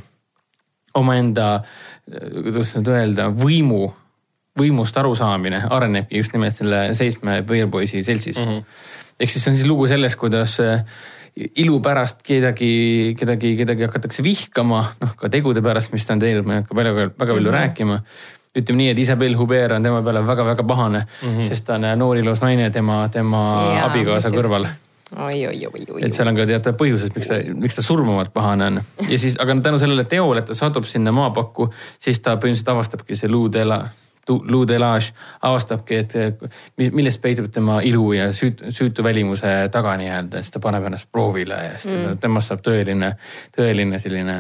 omaenda, 0.98 1.64
kuidas 2.06 2.76
nüüd 2.78 2.90
öelda, 2.94 3.30
võimu, 3.34 3.88
võimust 4.60 4.98
arusaamine 5.02 5.64
arenebki 5.74 6.22
just 6.22 6.34
nimelt 6.36 6.58
selle 6.58 6.86
seitsme 6.94 7.42
põierpoisi 7.48 8.04
seltsis 8.06 8.38
mm. 8.38 8.50
-hmm. 8.50 8.64
ehk 9.20 9.34
siis 9.34 9.44
see 9.44 9.52
on 9.52 9.58
siis 9.58 9.70
lugu 9.70 9.88
sellest, 9.90 10.20
kuidas 10.22 10.60
äh, 10.62 10.86
ilu 11.36 11.80
pärast 11.82 12.22
kedagi, 12.26 13.16
kedagi, 13.18 13.56
kedagi 13.58 13.88
hakatakse 13.88 14.24
vihkama, 14.26 14.84
noh 15.02 15.18
ka 15.18 15.30
tegude 15.34 15.64
pärast, 15.66 15.94
mis 15.94 16.06
ta 16.06 16.14
on 16.14 16.22
teinud, 16.22 16.46
ma 16.46 16.60
ei 16.60 16.64
hakka 16.64 16.78
väga, 16.78 16.94
väga 16.94 17.18
palju 17.18 17.42
mm 17.42 17.48
-hmm. 17.48 17.60
rääkima 17.60 18.02
ütleme 18.54 18.78
nii, 18.78 18.90
et 18.94 19.00
Isabel 19.00 19.36
Hubert 19.38 19.74
on 19.74 19.84
tema 19.84 20.02
peale 20.06 20.22
väga-väga 20.28 20.64
pahane 20.64 21.00
mm, 21.00 21.30
-hmm. 21.30 21.50
sest 21.50 21.66
ta 21.66 21.76
on 21.76 21.84
äh, 21.84 21.96
noor 21.98 22.18
ilus 22.18 22.42
naine 22.42 22.70
tema, 22.70 23.10
tema 23.10 23.38
Jaa, 23.38 23.86
abikaasa 23.86 24.30
muidugi. 24.30 24.44
kõrval 24.44 24.68
oi, 25.18 25.48
oi, 25.48 25.66
oi, 25.66 25.86
oi 25.94 26.06
et. 26.06 26.14
seal 26.14 26.28
on 26.28 26.36
ka 26.36 26.46
teatav 26.46 26.78
põhjused, 26.78 27.16
miks 27.16 27.28
ta, 27.28 27.40
miks 27.56 27.76
ta 27.76 27.82
surmavalt 27.82 28.34
pahane 28.34 28.66
on 28.66 28.82
ja 29.10 29.20
siis, 29.20 29.40
aga 29.40 29.56
tänu 29.62 29.80
sellele 29.80 30.04
teole, 30.04 30.40
et 30.40 30.46
ta 30.46 30.54
satub 30.54 30.86
sinna 30.86 31.12
maapakku, 31.12 31.72
siis 32.00 32.20
ta 32.20 32.36
põhimõtteliselt 32.36 32.74
avastabki 32.76 33.16
see 33.16 33.30
Lou 33.30 33.50
Delage 34.67 35.13
avastabki, 35.41 35.95
et 35.95 36.43
mi- 36.78 36.91
milles 36.91 37.17
peitub 37.17 37.51
tema 37.51 37.82
ilu 37.82 38.13
ja 38.13 38.32
süütu, 38.34 38.71
süütu 38.71 39.03
välimuse 39.03 39.69
taga 39.71 39.97
nii-öelda, 39.99 40.43
siis 40.43 40.51
ta 40.51 40.59
paneb 40.63 40.86
ennast 40.89 41.11
proovile 41.11 41.63
ja 41.63 41.78
siis 41.78 41.95
mm. 41.95 42.21
temast 42.24 42.53
saab 42.53 42.63
tõeline, 42.65 43.15
tõeline 43.57 43.99
selline 43.99 44.38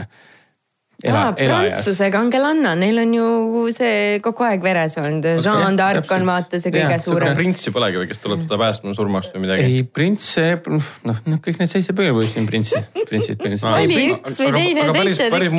aa, 1.11 1.31
Prantsuse 1.35 2.07
kangelanna, 2.13 2.73
neil 2.79 2.99
on 3.01 3.13
ju 3.15 3.63
see 3.75 4.19
kogu 4.23 4.45
aeg 4.47 4.63
veres 4.63 4.95
olnud. 5.01 5.25
Jean 5.43 5.77
d'Arc 5.79 6.11
on 6.15 6.27
vaata 6.27 6.59
see 6.61 6.71
kõige 6.73 6.95
Jah, 6.95 7.03
suurem. 7.03 7.33
prints 7.37 7.65
ju 7.67 7.73
polegi 7.75 7.99
või, 7.99 8.09
kes 8.11 8.21
tuleb 8.23 8.45
teda 8.45 8.59
päästma 8.61 8.93
surmast 8.97 9.35
või 9.35 9.45
midagi. 9.47 9.65
ei, 9.67 9.81
prints, 9.83 10.29
noh, 11.09 11.23
noh 11.27 11.41
kõik 11.43 11.59
need 11.59 11.71
seitse 11.71 11.95
põhipoissi 11.97 12.39
on 12.41 12.47
printsi, 12.49 12.79
printsid 13.09 13.41
põhimõtteliselt 13.41 13.81
Oli 13.81 14.05
üks 14.13 14.39
või 14.39 14.53
teine, 14.55 14.87
seitse 14.87 14.99
päris 14.99 15.19
seda 15.19 15.41
oli 15.41 15.51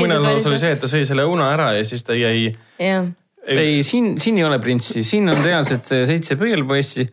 oli. 0.54 0.62
see, 0.64 0.72
et 0.78 0.82
ta 0.84 0.90
sõi 0.94 1.04
selle 1.08 1.28
õuna 1.28 1.50
ära 1.52 1.72
ja 1.76 1.84
siis 1.88 2.06
ta 2.06 2.16
jäi. 2.16 2.48
jah, 2.80 3.10
ei, 3.53 3.82
siin, 3.86 4.14
siin 4.20 4.38
ei 4.40 4.45
ole 4.47 4.59
printsi, 4.62 5.05
siin 5.07 5.28
on 5.32 5.40
reaalselt 5.45 5.86
see 5.88 6.05
seitse 6.09 6.38
põhipoissi. 6.40 7.09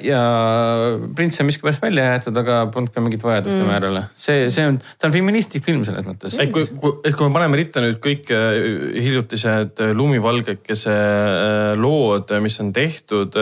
ja 0.00 0.20
prints 1.12 1.42
on 1.42 1.48
miskipärast 1.48 1.82
välja 1.82 2.06
jäetud, 2.06 2.38
aga 2.40 2.60
polnud 2.72 2.88
ka 2.94 3.02
mingit 3.04 3.24
vajadust 3.26 3.58
tema 3.58 3.74
järele. 3.74 4.04
see, 4.16 4.46
see 4.54 4.64
on, 4.64 4.78
ta 4.96 5.10
on 5.10 5.12
feministlik 5.12 5.66
film 5.66 5.82
selles 5.84 6.06
mõttes. 6.06 6.38
et 6.40 6.52
kui, 6.54 6.64
et 7.04 7.12
kui 7.12 7.28
me 7.28 7.34
paneme 7.34 7.60
ritta 7.60 7.82
nüüd 7.84 7.98
kõik 8.00 8.32
äh, 8.32 8.46
hiljutised 8.96 9.82
äh, 9.84 9.92
lumivalgekese 9.98 10.94
äh, 10.94 11.74
lood, 11.76 12.32
mis 12.44 12.56
on 12.64 12.72
tehtud. 12.72 13.36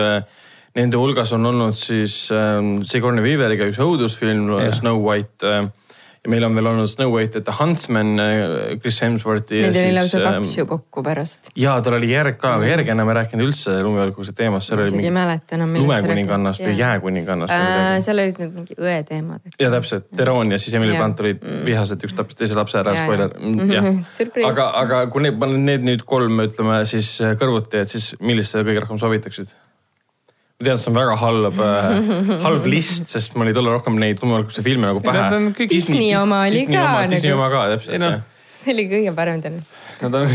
Nende 0.76 0.99
hulgas 1.01 1.30
on 1.32 1.47
olnud 1.49 1.78
siis 1.78 2.26
äh, 2.34 2.59
Sigourney 2.84 3.22
Weaveriga 3.24 3.68
üks 3.70 3.78
õudusfilm. 3.80 4.51
Snow 4.74 4.99
White. 5.07 5.55
Ja 6.27 6.31
meil 6.33 6.45
on 6.47 6.57
veel 6.59 6.66
olnud 6.72 6.91
Snow 6.91 7.12
White, 7.14 7.41
et 7.41 7.47
The 7.47 7.55
Huntsman, 7.55 8.16
Chris 8.83 8.99
Hemsworthi. 9.05 9.61
neid 9.62 9.79
oli 9.79 9.93
lausa 9.95 10.20
kaks 10.24 10.55
ju 10.59 10.66
kokku 10.66 11.05
pärast. 11.07 11.51
ja 11.57 11.77
tal 11.85 11.99
oli 12.01 12.11
järg 12.11 12.39
ka, 12.41 12.57
aga 12.59 12.70
järgi 12.72 12.93
enam 12.97 13.12
ei 13.12 13.18
rääkinud 13.20 13.47
üldse 13.47 13.77
lumivalguse 13.85 14.35
teemast, 14.37 14.72
oli 14.74 14.89
isegi 14.91 15.07
ei 15.07 15.14
mäleta 15.14 15.55
enam. 15.59 15.77
lumekuningannast 15.79 16.64
või 16.66 16.74
jääkuningannast 16.81 17.55
midagi. 17.55 18.07
seal 18.09 18.22
olid 18.24 18.41
need 18.43 18.57
mingi 18.59 18.79
õe 18.81 18.97
teemad. 19.07 19.45
ja 19.62 19.70
täpselt, 19.77 20.09
Teron 20.16 20.51
ja 20.53 20.59
siis 20.62 20.74
Emily. 20.74 20.97
Blunt 20.97 21.22
olid 21.22 21.45
vihased, 21.66 22.03
üks 22.09 22.16
tappis 22.16 22.39
teise 22.41 22.59
lapse 22.59 22.81
ära, 22.81 22.97
spoiler 22.97 23.37
ja., 23.37 23.79
jah. 23.79 23.93
Aga, 24.51 24.66
aga 24.81 24.99
kui 25.12 25.22
need, 25.24 25.41
need 25.62 25.87
nüüd 25.87 26.03
kolm, 26.09 26.41
ütleme 26.43 26.81
siis 26.89 27.16
kõrvuti, 27.41 27.81
et 27.83 27.93
siis 27.93 28.12
millist 28.24 28.55
sa 28.55 28.64
kõige 28.66 28.83
rohkem 28.85 29.01
soovitaksid? 29.01 29.53
Ma 30.57 30.64
tean, 30.64 30.78
see 30.80 30.88
on 30.88 30.96
väga 30.96 31.16
halb, 31.20 31.59
halb 32.46 32.70
list, 32.70 33.11
sest 33.12 33.34
mul 33.36 33.50
ei 33.50 33.57
tule 33.57 33.74
rohkem 33.74 33.98
neid 34.00 34.22
lumevalguse 34.22 34.64
filme 34.64 34.88
nagu 34.88 35.02
pähe 35.04 35.26
on 35.36 35.50
kõik 35.57 35.68
Disney 35.72 36.14
oma 36.16 36.46
oli 36.46 36.62
Disney 36.62 36.78
ka 36.78 36.86
oma, 36.86 37.02
Disney 37.11 37.32
nagu- 37.32 37.42
oma 37.42 37.50
ka 37.52 37.64
Ei 37.66 37.74
täpselt 37.74 38.07
jah. 38.07 38.22
see 38.62 38.72
oli 38.74 38.86
kõige 38.90 39.12
parem 39.14 39.43
tõenäoliselt. 39.44 39.82
Nad 40.02 40.16
on, 40.18 40.32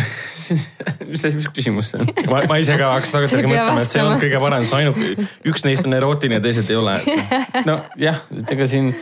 mis 1.12 1.26
asi, 1.26 1.34
mis 1.40 1.48
küsimus 1.54 1.90
see 1.92 2.04
on? 2.04 2.12
ma, 2.30 2.44
ma 2.50 2.60
ise 2.62 2.78
ka 2.80 2.92
hakkasin 2.94 3.18
tagantjärgi 3.18 3.50
mõtlema, 3.54 3.86
et 3.86 3.96
see 3.96 4.04
on 4.06 4.22
kõige 4.22 4.44
parem, 4.46 4.68
see 4.70 4.78
ainuke, 4.84 5.30
üks 5.52 5.66
neist 5.66 5.90
on 5.90 5.98
erootiline 5.98 6.38
ja 6.38 6.46
teised 6.46 6.70
ei 6.70 6.78
ole. 6.80 7.00
nojah, 7.70 8.22
et 8.44 8.54
ega 8.56 8.70
siin 8.70 8.94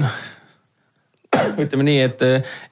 noh, 0.00 0.16
ütleme 1.60 1.86
nii, 1.90 2.00
et 2.08 2.24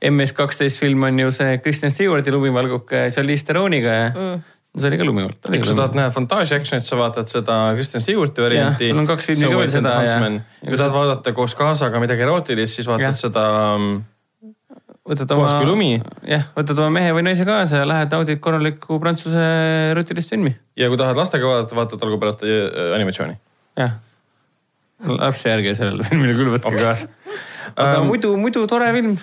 MS 0.08 0.32
kaksteist 0.38 0.80
film 0.80 1.04
on 1.06 1.20
ju 1.26 1.32
see 1.34 1.60
Kristjan 1.60 1.92
Stewarti 1.92 2.32
lumivalguke 2.34 3.08
Charlize 3.12 3.46
Theroniga 3.48 3.94
ja 3.98 4.10
mm. 4.10 4.42
See 4.78 4.88
oli 4.88 4.98
ka 5.00 5.04
lumivalt. 5.04 5.50
kui 5.50 5.64
sa 5.68 5.74
tahad 5.76 5.96
näha 5.98 6.12
fantaasia 6.14 6.56
action'it, 6.60 6.86
sa 6.86 6.96
vaatad 6.96 7.28
seda 7.28 7.56
Kristjan 7.76 8.04
Stewarti 8.04 8.44
varianti. 8.44 8.88
sul 8.88 9.02
on 9.02 9.08
kaks 9.10 9.28
filmi 9.32 9.50
ka 9.50 9.58
veel 9.60 9.74
seda 9.74 9.98
ja- 10.06 10.20
kui 10.62 10.78
tahad 10.80 10.94
vaadata 10.96 11.34
koos 11.36 11.54
kaasaga 11.58 12.00
midagi 12.00 12.24
erootilist, 12.24 12.80
siis 12.80 12.88
vaatad 12.88 13.10
Jah. 13.10 13.18
seda 13.20 13.44
mm, 13.76 14.00
võtad 15.12 15.34
lumi. 15.68 15.90
jah, 16.24 16.48
võtad 16.56 16.78
oma 16.80 16.96
mehe 16.96 17.12
või 17.12 17.26
naise 17.26 17.44
kaasa 17.44 17.82
ja 17.82 17.88
lähed 17.88 18.12
naudid 18.14 18.40
korralikku 18.40 19.00
prantsuse 19.02 19.44
rutilist 19.98 20.32
filmi. 20.32 20.54
ja 20.76 20.88
kui 20.88 21.00
tahad 21.00 21.20
lastega 21.20 21.52
vaadata, 21.52 21.76
vaatad 21.76 22.06
algul 22.06 22.22
pärast 22.22 22.46
äh, 22.48 22.94
animatsiooni. 22.96 23.36
jah. 23.76 23.98
lapse 25.18 25.52
järgi 25.52 25.74
sellele 25.76 26.06
filmile 26.08 26.38
küll 26.38 26.54
võtke 26.54 26.72
okay. 26.72 26.86
kaasa. 26.86 27.08
aga 27.76 28.00
Ähm, 28.00 28.08
muidu, 28.10 28.34
muidu 28.40 28.66
tore 28.70 28.90
film. 28.94 29.16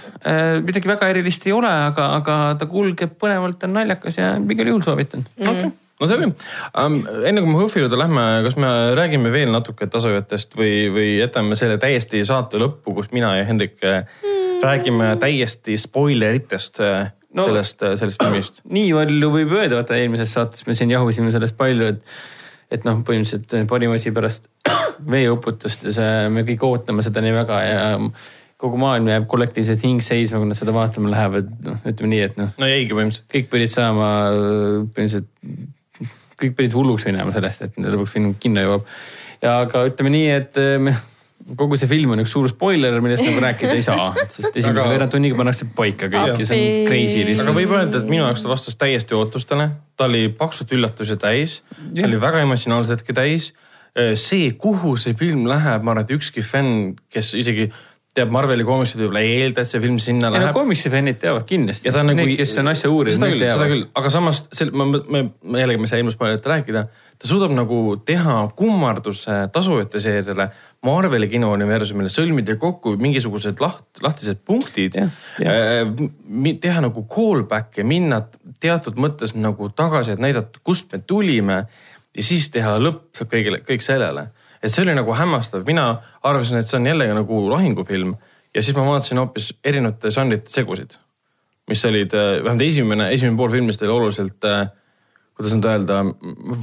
midagi 0.66 0.90
väga 0.90 1.12
erilist 1.14 1.46
ei 1.48 1.54
ole, 1.56 1.70
aga, 1.90 2.10
aga 2.20 2.40
ta 2.60 2.70
kulgeb 2.70 3.14
põnevalt, 3.22 3.64
on 3.68 3.78
naljakas 3.78 4.20
ja 4.20 4.34
igal 4.40 4.74
juhul 4.74 4.84
soovitan 4.86 5.26
okay. 5.40 5.70
no 5.72 6.10
selge 6.10 6.32
um,. 6.32 6.98
enne 7.28 7.44
kui 7.44 7.52
me 7.52 7.60
HÖFFi 7.62 7.86
juurde 7.86 8.00
lähme, 8.00 8.26
kas 8.48 8.58
me 8.62 8.72
räägime 8.98 9.32
veel 9.34 9.54
natuke 9.54 9.88
tasujatest 9.92 10.58
või, 10.60 10.74
või 10.94 11.14
jätame 11.20 11.60
selle 11.60 11.78
täiesti 11.82 12.24
saate 12.28 12.62
lõppu, 12.62 12.96
kus 12.98 13.14
mina 13.16 13.36
ja 13.40 13.48
Hendrik 13.48 13.80
mm. 13.84 14.60
räägime 14.66 15.16
täiesti 15.22 15.78
spoileritest 15.80 16.84
no. 16.84 17.08
No. 17.34 17.46
sellest, 17.46 17.84
sellest 18.02 18.24
filmist. 18.24 18.62
nii 18.78 18.90
palju 18.98 19.32
võib 19.34 19.56
öelda, 19.60 19.78
vaata 19.80 19.98
eelmises 20.00 20.34
saates 20.34 20.66
me 20.68 20.76
siin 20.78 20.94
jahusime 20.94 21.32
sellest 21.34 21.58
palju, 21.60 21.94
et, 21.94 22.20
et 22.74 22.86
noh, 22.88 23.04
põhimõtteliselt 23.06 23.70
parim 23.70 23.94
asi 23.94 24.14
pärast 24.16 24.50
veeuputust 25.14 25.86
ja 25.88 25.96
see, 25.96 26.28
me 26.34 26.46
kõik 26.48 26.66
ootame 26.66 27.06
seda 27.06 27.24
nii 27.26 27.36
väga 27.38 27.62
ja 27.66 27.84
kogu 28.60 28.80
maailm 28.80 29.08
jääb 29.08 29.28
kollektiivselt 29.32 29.84
hing 29.88 30.02
seisma, 30.04 30.42
kui 30.42 30.50
nad 30.50 30.58
seda 30.60 30.74
vaatama 30.76 31.12
lähevad, 31.14 31.52
noh, 31.64 31.78
ütleme 31.88 32.12
nii, 32.12 32.24
et 32.28 32.40
noh, 32.40 32.50
no 32.60 32.68
jäigi 32.68 32.96
põhimõtteliselt. 32.96 33.30
kõik 33.32 33.48
pidid 33.54 33.72
saama 33.72 34.10
põhimõtteliselt, 34.96 35.30
kõik 36.40 36.58
pidid 36.58 36.76
hulluks 36.76 37.08
minema 37.08 37.32
sellest, 37.36 37.64
et 37.68 37.80
lõpuks 37.80 38.18
film 38.18 38.34
kinno 38.42 38.66
jõuab. 38.66 38.92
ja 39.46 39.62
aga 39.64 39.86
ütleme 39.88 40.12
nii, 40.12 40.28
et 40.36 40.60
me, 40.84 40.96
kogu 41.60 41.80
see 41.80 41.88
film 41.90 42.12
on 42.16 42.24
üks 42.26 42.34
suur 42.36 42.50
spoiler, 42.52 43.00
millest 43.04 43.24
nagu 43.24 43.40
rääkida 43.46 43.78
ei 43.78 43.86
saa, 43.86 44.12
sest 44.26 44.50
esimese 44.52 44.74
Aga- 44.74 44.84
aga... 44.84 44.92
veerand 44.92 45.16
tunniga 45.16 45.40
pannakse 45.40 45.70
paika 45.78 46.12
kõik 46.12 46.44
ja 46.44 46.50
see 46.52 46.60
on 46.60 46.92
crazy 46.92 47.24
aga 47.24 47.32
lihtsalt. 47.32 47.56
võib 47.62 47.76
öelda, 47.78 48.04
et 48.04 48.12
minu 48.12 48.26
jaoks 48.26 48.44
ta 48.44 48.52
vastas 48.52 48.76
täiesti 48.82 49.16
ootustele, 49.16 49.70
ta 49.96 50.10
oli 50.10 50.28
paksult 50.36 50.76
üllatusi 50.76 51.16
täis, 51.22 51.62
ta 51.72 52.08
oli 52.12 52.20
väga 52.22 52.44
emotsionaalseid 52.44 53.00
hetki 53.00 53.16
täis. 53.16 53.54
see, 54.22 54.52
kuhu 54.54 54.94
see 55.02 55.16
film 55.18 55.48
läheb, 55.50 55.84
ma 55.84 55.96
arvan, 55.96 56.06
et 56.06 56.12
ükski 56.14 56.44
fänn, 56.46 56.92
kes 57.12 57.34
isegi 57.40 57.72
teab 58.20 58.32
Marveli 58.34 58.66
koomikseid, 58.68 59.02
võib-olla 59.02 59.24
ei 59.26 59.36
eelda, 59.42 59.64
et 59.64 59.72
see 59.72 59.82
film 59.84 59.98
sinna 60.04 60.30
ja 60.30 60.36
no 60.36 60.40
läheb. 60.44 60.56
komiksi 60.56 60.92
fännid 60.94 61.20
teavad 61.22 61.46
kindlasti. 61.50 61.90
ja 61.90 61.94
ta 61.96 62.04
on 62.04 62.12
nagu. 62.12 62.22
Need, 62.22 62.40
kes 62.40 62.56
on 62.62 62.72
asja 62.72 62.92
uurinud, 62.94 63.20
need 63.24 63.36
küll, 63.36 63.44
seda 63.44 63.54
teavad. 63.56 63.74
küll, 63.74 63.86
aga 64.02 64.12
samas 64.14 64.42
ma, 64.72 64.88
me, 65.00 65.22
me 65.42 65.64
jällegi, 65.64 65.82
me 65.82 65.88
ei 65.88 65.94
saa 65.94 66.02
ilmselt 66.04 66.22
palju 66.22 66.42
rääkida. 66.54 66.86
ta 67.20 67.30
suudab 67.32 67.54
nagu 67.56 67.80
teha 68.06 68.38
kummarduse 68.60 69.38
tasujate 69.56 70.02
seeriale 70.04 70.50
Marveli 70.86 71.28
kinouniversumile, 71.28 72.12
sõlmida 72.14 72.56
kokku 72.60 72.96
mingisugused 73.02 73.60
laht-, 73.60 74.04
lahtised 74.04 74.40
punktid 74.48 74.96
jah.. 74.96 75.12
teha 76.64 76.84
nagu 76.86 77.04
callback'e, 77.12 77.84
minna 77.84 78.22
teatud 78.60 79.00
mõttes 79.00 79.36
nagu 79.36 79.72
tagasi, 79.76 80.16
et 80.16 80.24
näidata, 80.24 80.62
kust 80.64 80.92
me 80.94 81.02
tulime 81.04 81.64
ja 82.16 82.26
siis 82.26 82.50
teha 82.54 82.78
lõpp 82.82 83.24
kõigile, 83.30 83.62
kõik 83.66 83.84
sellele. 83.86 84.30
Et 84.64 84.72
see 84.74 84.84
oli 84.84 84.96
nagu 84.98 85.14
hämmastav, 85.16 85.66
mina 85.68 85.92
arvasin, 86.24 86.60
et 86.60 86.68
see 86.68 86.80
on 86.80 86.90
jällegi 86.90 87.16
nagu 87.16 87.44
lahingufilm 87.50 88.16
ja 88.56 88.64
siis 88.64 88.76
ma 88.78 88.88
vaatasin 88.88 89.22
hoopis 89.22 89.54
erinevate 89.64 90.12
žanrite 90.14 90.52
segusid 90.52 90.98
mis 91.70 91.86
olid, 91.86 92.14
vähemalt 92.44 92.66
esimene, 92.66 93.10
esimene 93.14 93.38
pool 93.38 93.54
filmist 93.54 93.84
oli 93.86 93.94
oluliselt, 93.94 94.46
kuidas 95.38 95.56
nüüd 95.56 95.68
öelda, 95.70 96.02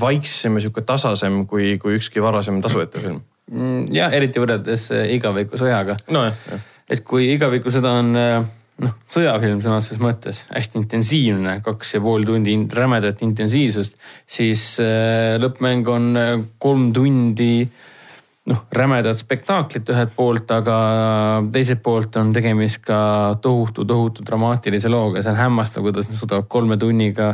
vaiksem 0.01 0.59
ja 0.59 0.66
sihuke 0.66 0.85
tasasem 0.86 1.44
kui, 1.51 1.77
kui 1.82 1.97
ükski 2.01 2.23
varasem 2.24 2.60
tasujate 2.64 3.02
film. 3.02 3.23
Mm, 3.52 3.86
jah, 3.94 4.14
eriti 4.16 4.43
võrreldes 4.43 4.89
äh, 4.97 5.06
Igaviku 5.14 5.59
sõjaga. 5.60 5.94
jah. 6.10 6.64
et 6.90 7.05
kui 7.06 7.28
Igaviku 7.31 7.70
sõda 7.70 7.93
on 8.01 8.10
äh, 8.18 8.40
noh, 8.85 8.94
sõjafilm 9.11 9.62
sõna 9.65 9.81
otseses 9.81 10.03
mõttes, 10.03 10.44
hästi 10.53 10.81
intensiivne, 10.82 11.59
kaks 11.65 11.97
ja 11.97 12.05
pool 12.05 12.27
tundi 12.28 12.55
in- 12.57 12.69
rämedat 12.73 13.24
intensiivsust, 13.24 13.98
siis 14.28 14.74
äh, 14.85 15.36
lõppmäng 15.40 15.93
on 15.93 16.09
äh, 16.20 16.32
kolm 16.62 16.90
tundi 16.97 17.66
noh, 18.47 18.61
rämedat 18.70 19.19
spektaaklit 19.19 19.89
ühelt 19.90 20.12
poolt, 20.15 20.53
aga 20.55 20.77
teiselt 21.51 21.81
poolt 21.82 22.15
on 22.20 22.28
tegemist 22.36 22.78
ka 22.86 22.98
tohutu, 23.43 23.82
tohutu 23.89 24.23
dramaatilise 24.27 24.90
looga, 24.93 25.23
see 25.24 25.32
on 25.32 25.40
hämmastav, 25.40 25.82
kuidas 25.82 26.07
nad 26.07 26.20
suudavad 26.20 26.47
kolme 26.53 26.77
tunniga 26.78 27.32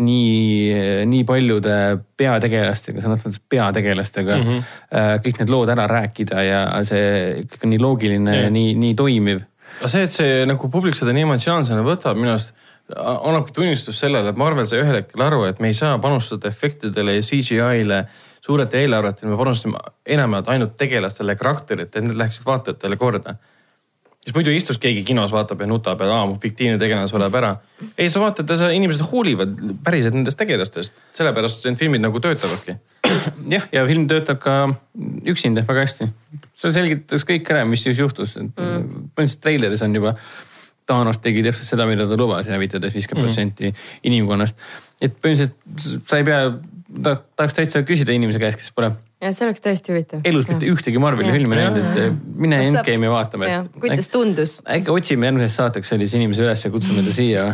nii, 0.00 1.04
nii 1.10 1.26
paljude 1.28 1.76
peategelastega, 2.16 3.02
sõna 3.04 3.18
otseses 3.18 3.34
mõttes 3.34 3.50
peategelastega 3.52 4.38
mm, 4.38 4.48
-hmm. 4.48 5.18
kõik 5.26 5.42
need 5.42 5.52
lood 5.52 5.74
ära 5.74 5.84
rääkida 5.90 6.46
ja 6.48 6.62
see 6.88 7.42
ikkagi 7.44 7.74
nii 7.74 7.82
loogiline 7.82 8.38
ja 8.38 8.46
Jah. 8.46 8.54
nii, 8.56 8.72
nii 8.86 8.96
toimiv 8.96 9.44
aga 9.80 9.90
see, 9.90 10.04
et 10.06 10.14
see 10.14 10.44
nagu 10.48 10.70
publik 10.70 10.96
seda 10.98 11.14
nii 11.16 11.26
emotsionaalsena 11.26 11.84
võtab, 11.86 12.18
minu 12.20 12.34
arust 12.34 12.54
annabki 12.92 13.54
tunnistust 13.56 14.02
sellele, 14.02 14.28
et 14.30 14.36
Marvel 14.36 14.66
sai 14.68 14.82
ühel 14.82 14.98
hetkel 14.98 15.24
aru, 15.24 15.44
et 15.48 15.60
me 15.62 15.70
ei 15.72 15.76
saa 15.76 15.96
panustada 16.02 16.50
efektidele 16.50 17.16
ja 17.16 17.24
CGI-le 17.24 18.04
suurete 18.44 18.82
eelarvetele, 18.82 19.30
me 19.32 19.40
panustame 19.40 19.80
enamalt 20.16 20.50
ainult 20.52 20.76
tegelastele 20.76 21.32
ja 21.32 21.40
karakteritele, 21.40 22.02
et 22.04 22.08
need 22.10 22.20
läheksid 22.20 22.44
vaatajatele 22.46 22.96
korda. 23.00 23.36
siis 24.24 24.34
muidu 24.34 24.52
istus 24.52 24.78
keegi 24.78 25.02
kinos, 25.04 25.32
vaatab 25.32 25.60
ja 25.60 25.66
nutab 25.66 26.00
ja 26.00 26.12
aa, 26.12 26.26
mu 26.26 26.36
fiktiivne 26.40 26.78
tegelane 26.78 27.08
sureb 27.08 27.34
ära. 27.34 27.56
ei, 27.96 28.10
sa 28.10 28.20
vaatad 28.20 28.50
ja 28.50 28.56
sa, 28.56 28.68
inimesed 28.68 29.06
hoolivad 29.12 29.56
päriselt 29.84 30.14
nendest 30.14 30.38
tegelastest, 30.38 30.92
sellepärast 31.16 31.64
need 31.64 31.80
filmid 31.80 32.04
nagu 32.04 32.20
töötavadki. 32.20 32.76
jah, 33.54 33.68
ja 33.72 33.84
film 33.88 34.08
töötab 34.10 34.40
ka 34.42 34.56
üksinda 35.30 35.64
väga 35.68 35.86
hästi. 35.86 36.08
seal 36.60 36.74
selgitas 36.76 37.26
kõik 37.28 37.50
ära, 37.52 37.64
mis 37.68 37.84
siis 37.86 38.00
juhtus 38.00 38.36
mm.. 38.40 38.52
põhimõtteliselt 38.56 39.44
treileris 39.44 39.84
on 39.86 40.00
juba, 40.00 40.16
Thanos 40.84 41.16
tegi 41.24 41.40
täpselt 41.40 41.70
seda, 41.70 41.86
mida 41.88 42.04
ta 42.04 42.16
lubas 42.20 42.48
ja 42.48 42.58
hävitades 42.58 42.92
viiskümmend 42.92 43.30
protsenti 43.30 43.70
inimkonnast. 44.04 44.58
Et 45.04 45.18
põhimõtteliselt 45.20 46.06
sa 46.08 46.20
ei 46.20 46.28
pea, 46.28 46.40
ta 47.04 47.16
tahaks 47.36 47.58
täitsa 47.60 47.84
küsida 47.86 48.14
inimese 48.16 48.42
käest, 48.42 48.60
kes 48.60 48.72
pole 48.74 48.92
ja 49.24 49.30
see 49.32 49.46
oleks 49.46 49.62
tõesti 49.64 49.92
huvitav. 49.92 50.24
elus 50.28 50.46
mitte 50.48 50.68
ühtegi 50.68 51.00
Marveli 51.00 51.32
filmi 51.32 51.56
näinud, 51.56 51.78
et 51.80 52.16
mine 52.36 52.58
Kas 52.58 52.66
saab- 52.66 52.88
Endgame'i 52.90 53.10
et 53.48 53.78
kuidas 53.80 54.08
tundus? 54.12 54.56
äkki 54.76 54.92
otsime 54.92 55.28
järgmiseks 55.30 55.56
saateks 55.60 55.92
sellise 55.94 56.18
inimese 56.18 56.44
üles 56.44 56.64
ja 56.64 56.70
kutsume 56.74 57.04
ta 57.06 57.14
siia. 57.14 57.44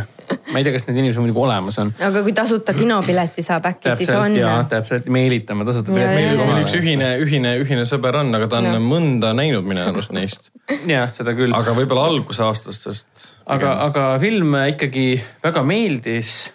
ma 0.53 0.59
ei 0.59 0.67
tea, 0.67 0.75
kas 0.75 0.87
need 0.89 0.99
inimesed 0.99 1.23
muidugi 1.23 1.43
olemas 1.45 1.79
on. 1.83 1.93
aga 2.09 2.23
kui 2.27 2.35
tasuta 2.37 2.75
kinopileti 2.75 3.45
saab, 3.47 3.69
äkki 3.71 3.95
siis 4.01 4.11
on 4.11 4.35
täpselt? 4.35 4.41
ja 4.41 4.55
täpselt 4.75 5.11
meelitame 5.19 5.67
tasuta 5.69 5.95
ja, 5.95 6.11
meil 6.11 6.43
ja. 6.43 6.61
üks 6.65 6.77
ühine, 6.81 7.11
ühine, 7.23 7.57
ühine 7.63 7.87
sõber 7.89 8.19
on, 8.23 8.35
aga 8.35 8.51
ta 8.51 8.63
on 8.63 8.71
Jah. 8.73 8.81
mõnda 8.83 9.35
näinud 9.37 9.67
minu 9.67 9.85
arust 9.87 10.15
neist. 10.17 10.51
jah, 10.91 11.11
seda 11.15 11.37
küll. 11.39 11.55
aga 11.55 11.77
võib-olla 11.77 12.09
alguse 12.11 12.43
aastastest. 12.47 13.07
aga, 13.47 13.77
aga 13.87 14.15
film 14.23 14.59
ikkagi 14.75 15.13
väga 15.45 15.63
meeldis. 15.63 16.51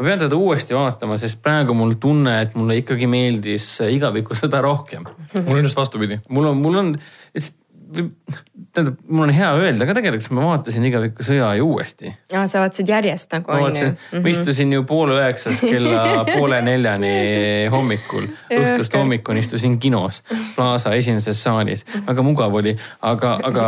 Ma 0.00 0.06
pean 0.06 0.22
teda 0.22 0.36
uuesti 0.40 0.72
vaatama, 0.72 1.18
sest 1.20 1.42
praegu 1.44 1.74
mul 1.76 1.92
tunne, 2.00 2.38
et 2.40 2.54
mulle 2.56 2.78
ikkagi 2.80 3.04
meeldis 3.10 3.66
Igaviku 3.84 4.36
sõda 4.40 4.62
rohkem. 4.64 5.04
mul 5.36 5.58
on 5.58 5.66
just 5.66 5.76
vastupidi. 5.76 6.22
mul 6.32 6.48
on, 6.48 6.62
mul 6.64 6.78
on, 6.80 6.94
tähendab, 7.90 8.96
mul 9.08 9.26
on 9.26 9.32
hea 9.34 9.48
öelda 9.58 9.86
ka 9.88 9.94
tegelikult, 9.96 10.24
sest 10.24 10.34
ma 10.36 10.44
vaatasin 10.46 10.84
Igaviku 10.86 11.24
sõja 11.26 11.48
ju 11.58 11.66
uuesti. 11.72 12.12
aa, 12.32 12.46
sa 12.50 12.62
vaatasid 12.62 12.90
järjest 12.92 13.32
nagu 13.34 13.50
ma 13.50 13.66
on 13.66 13.76
ju. 13.76 13.88
vaatasin, 13.90 14.22
ma 14.24 14.32
istusin 14.32 14.74
ju 14.76 14.84
poole 14.88 15.16
üheksast 15.18 15.64
kella 15.72 16.24
poole 16.30 16.60
neljani 16.66 17.12
hommikul, 17.74 18.28
õhtust 18.56 18.94
hommikuni 18.98 19.44
istusin 19.44 19.78
kinos 19.82 20.22
Plaza 20.56 20.94
esimeses 20.98 21.42
saalis, 21.42 21.84
väga 22.06 22.26
mugav 22.26 22.54
oli, 22.60 22.76
aga, 23.12 23.36
aga, 23.50 23.66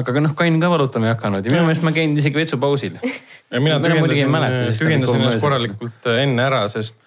aga 0.00 0.26
noh, 0.26 0.36
kain 0.38 0.60
ka 0.62 0.72
valutama 0.72 1.08
ei 1.08 1.14
hakanud 1.14 1.48
ja 1.48 1.54
minu 1.54 1.68
meelest 1.68 1.86
ma 1.86 1.94
käin 1.96 2.16
isegi 2.18 2.42
vetsupausil. 2.42 2.98
ja 3.02 3.60
mina 3.60 3.80
tühjendasin, 3.80 5.16
ennast 5.20 5.40
korralikult 5.40 6.12
äh, 6.12 6.24
enne 6.26 6.44
ära, 6.50 6.66
sest 6.72 6.98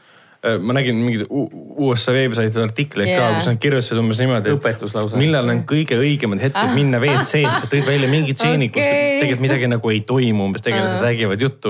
ma 0.61 0.73
nägin 0.77 0.95
mingeid 1.01 1.25
USA 1.29 2.13
veebisaitide 2.13 2.61
artikleid 2.63 3.07
ka, 3.09 3.13
Jaa. 3.21 3.33
kus 3.39 3.47
nad 3.49 3.57
kirjutasid 3.63 3.97
umbes 3.97 4.19
niimoodi, 4.21 4.51
Õpetus 4.53 4.93
lausa. 4.93 5.17
millal 5.17 5.49
on 5.49 5.63
kõige 5.69 5.97
õigemad 5.97 6.41
hetked 6.43 6.73
minna 6.75 6.99
WC-sse, 7.01 7.69
tõid 7.71 7.85
välja 7.87 8.09
mingid 8.11 8.37
stseenid, 8.37 8.71
kus 8.73 8.83
Ah. 8.83 8.89
Okei. 8.91 9.19
tegelikult 9.21 9.41
midagi 9.47 9.67
nagu 9.71 9.89
ei 9.89 10.01
toimu, 10.01 10.45
umbes 10.49 10.61
tegelased 10.61 10.99
Aa. 10.99 11.05
räägivad 11.07 11.41
juttu. 11.41 11.69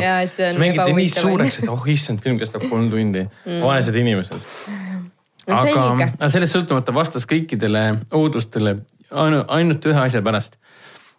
Mängiti 0.60 0.94
nii 0.94 1.10
suureks, 1.10 1.60
et 1.64 1.70
oh 1.70 1.88
issand, 1.88 2.20
film 2.24 2.40
kestab 2.40 2.68
kolm 2.70 2.90
tundi 2.92 3.24
mm., 3.24 3.62
vaesed 3.64 3.96
inimesed. 3.96 4.36
no 5.48 5.56
aga, 5.56 5.88
aga 6.20 6.30
sellest 6.34 6.56
sõltumata 6.56 6.94
vastas 6.94 7.26
kõikidele 7.30 7.82
ootustele 8.12 8.78
ainu- 9.12 9.46
ainult 9.48 9.86
ühe 9.86 10.00
asja 10.02 10.22
pärast. 10.22 10.58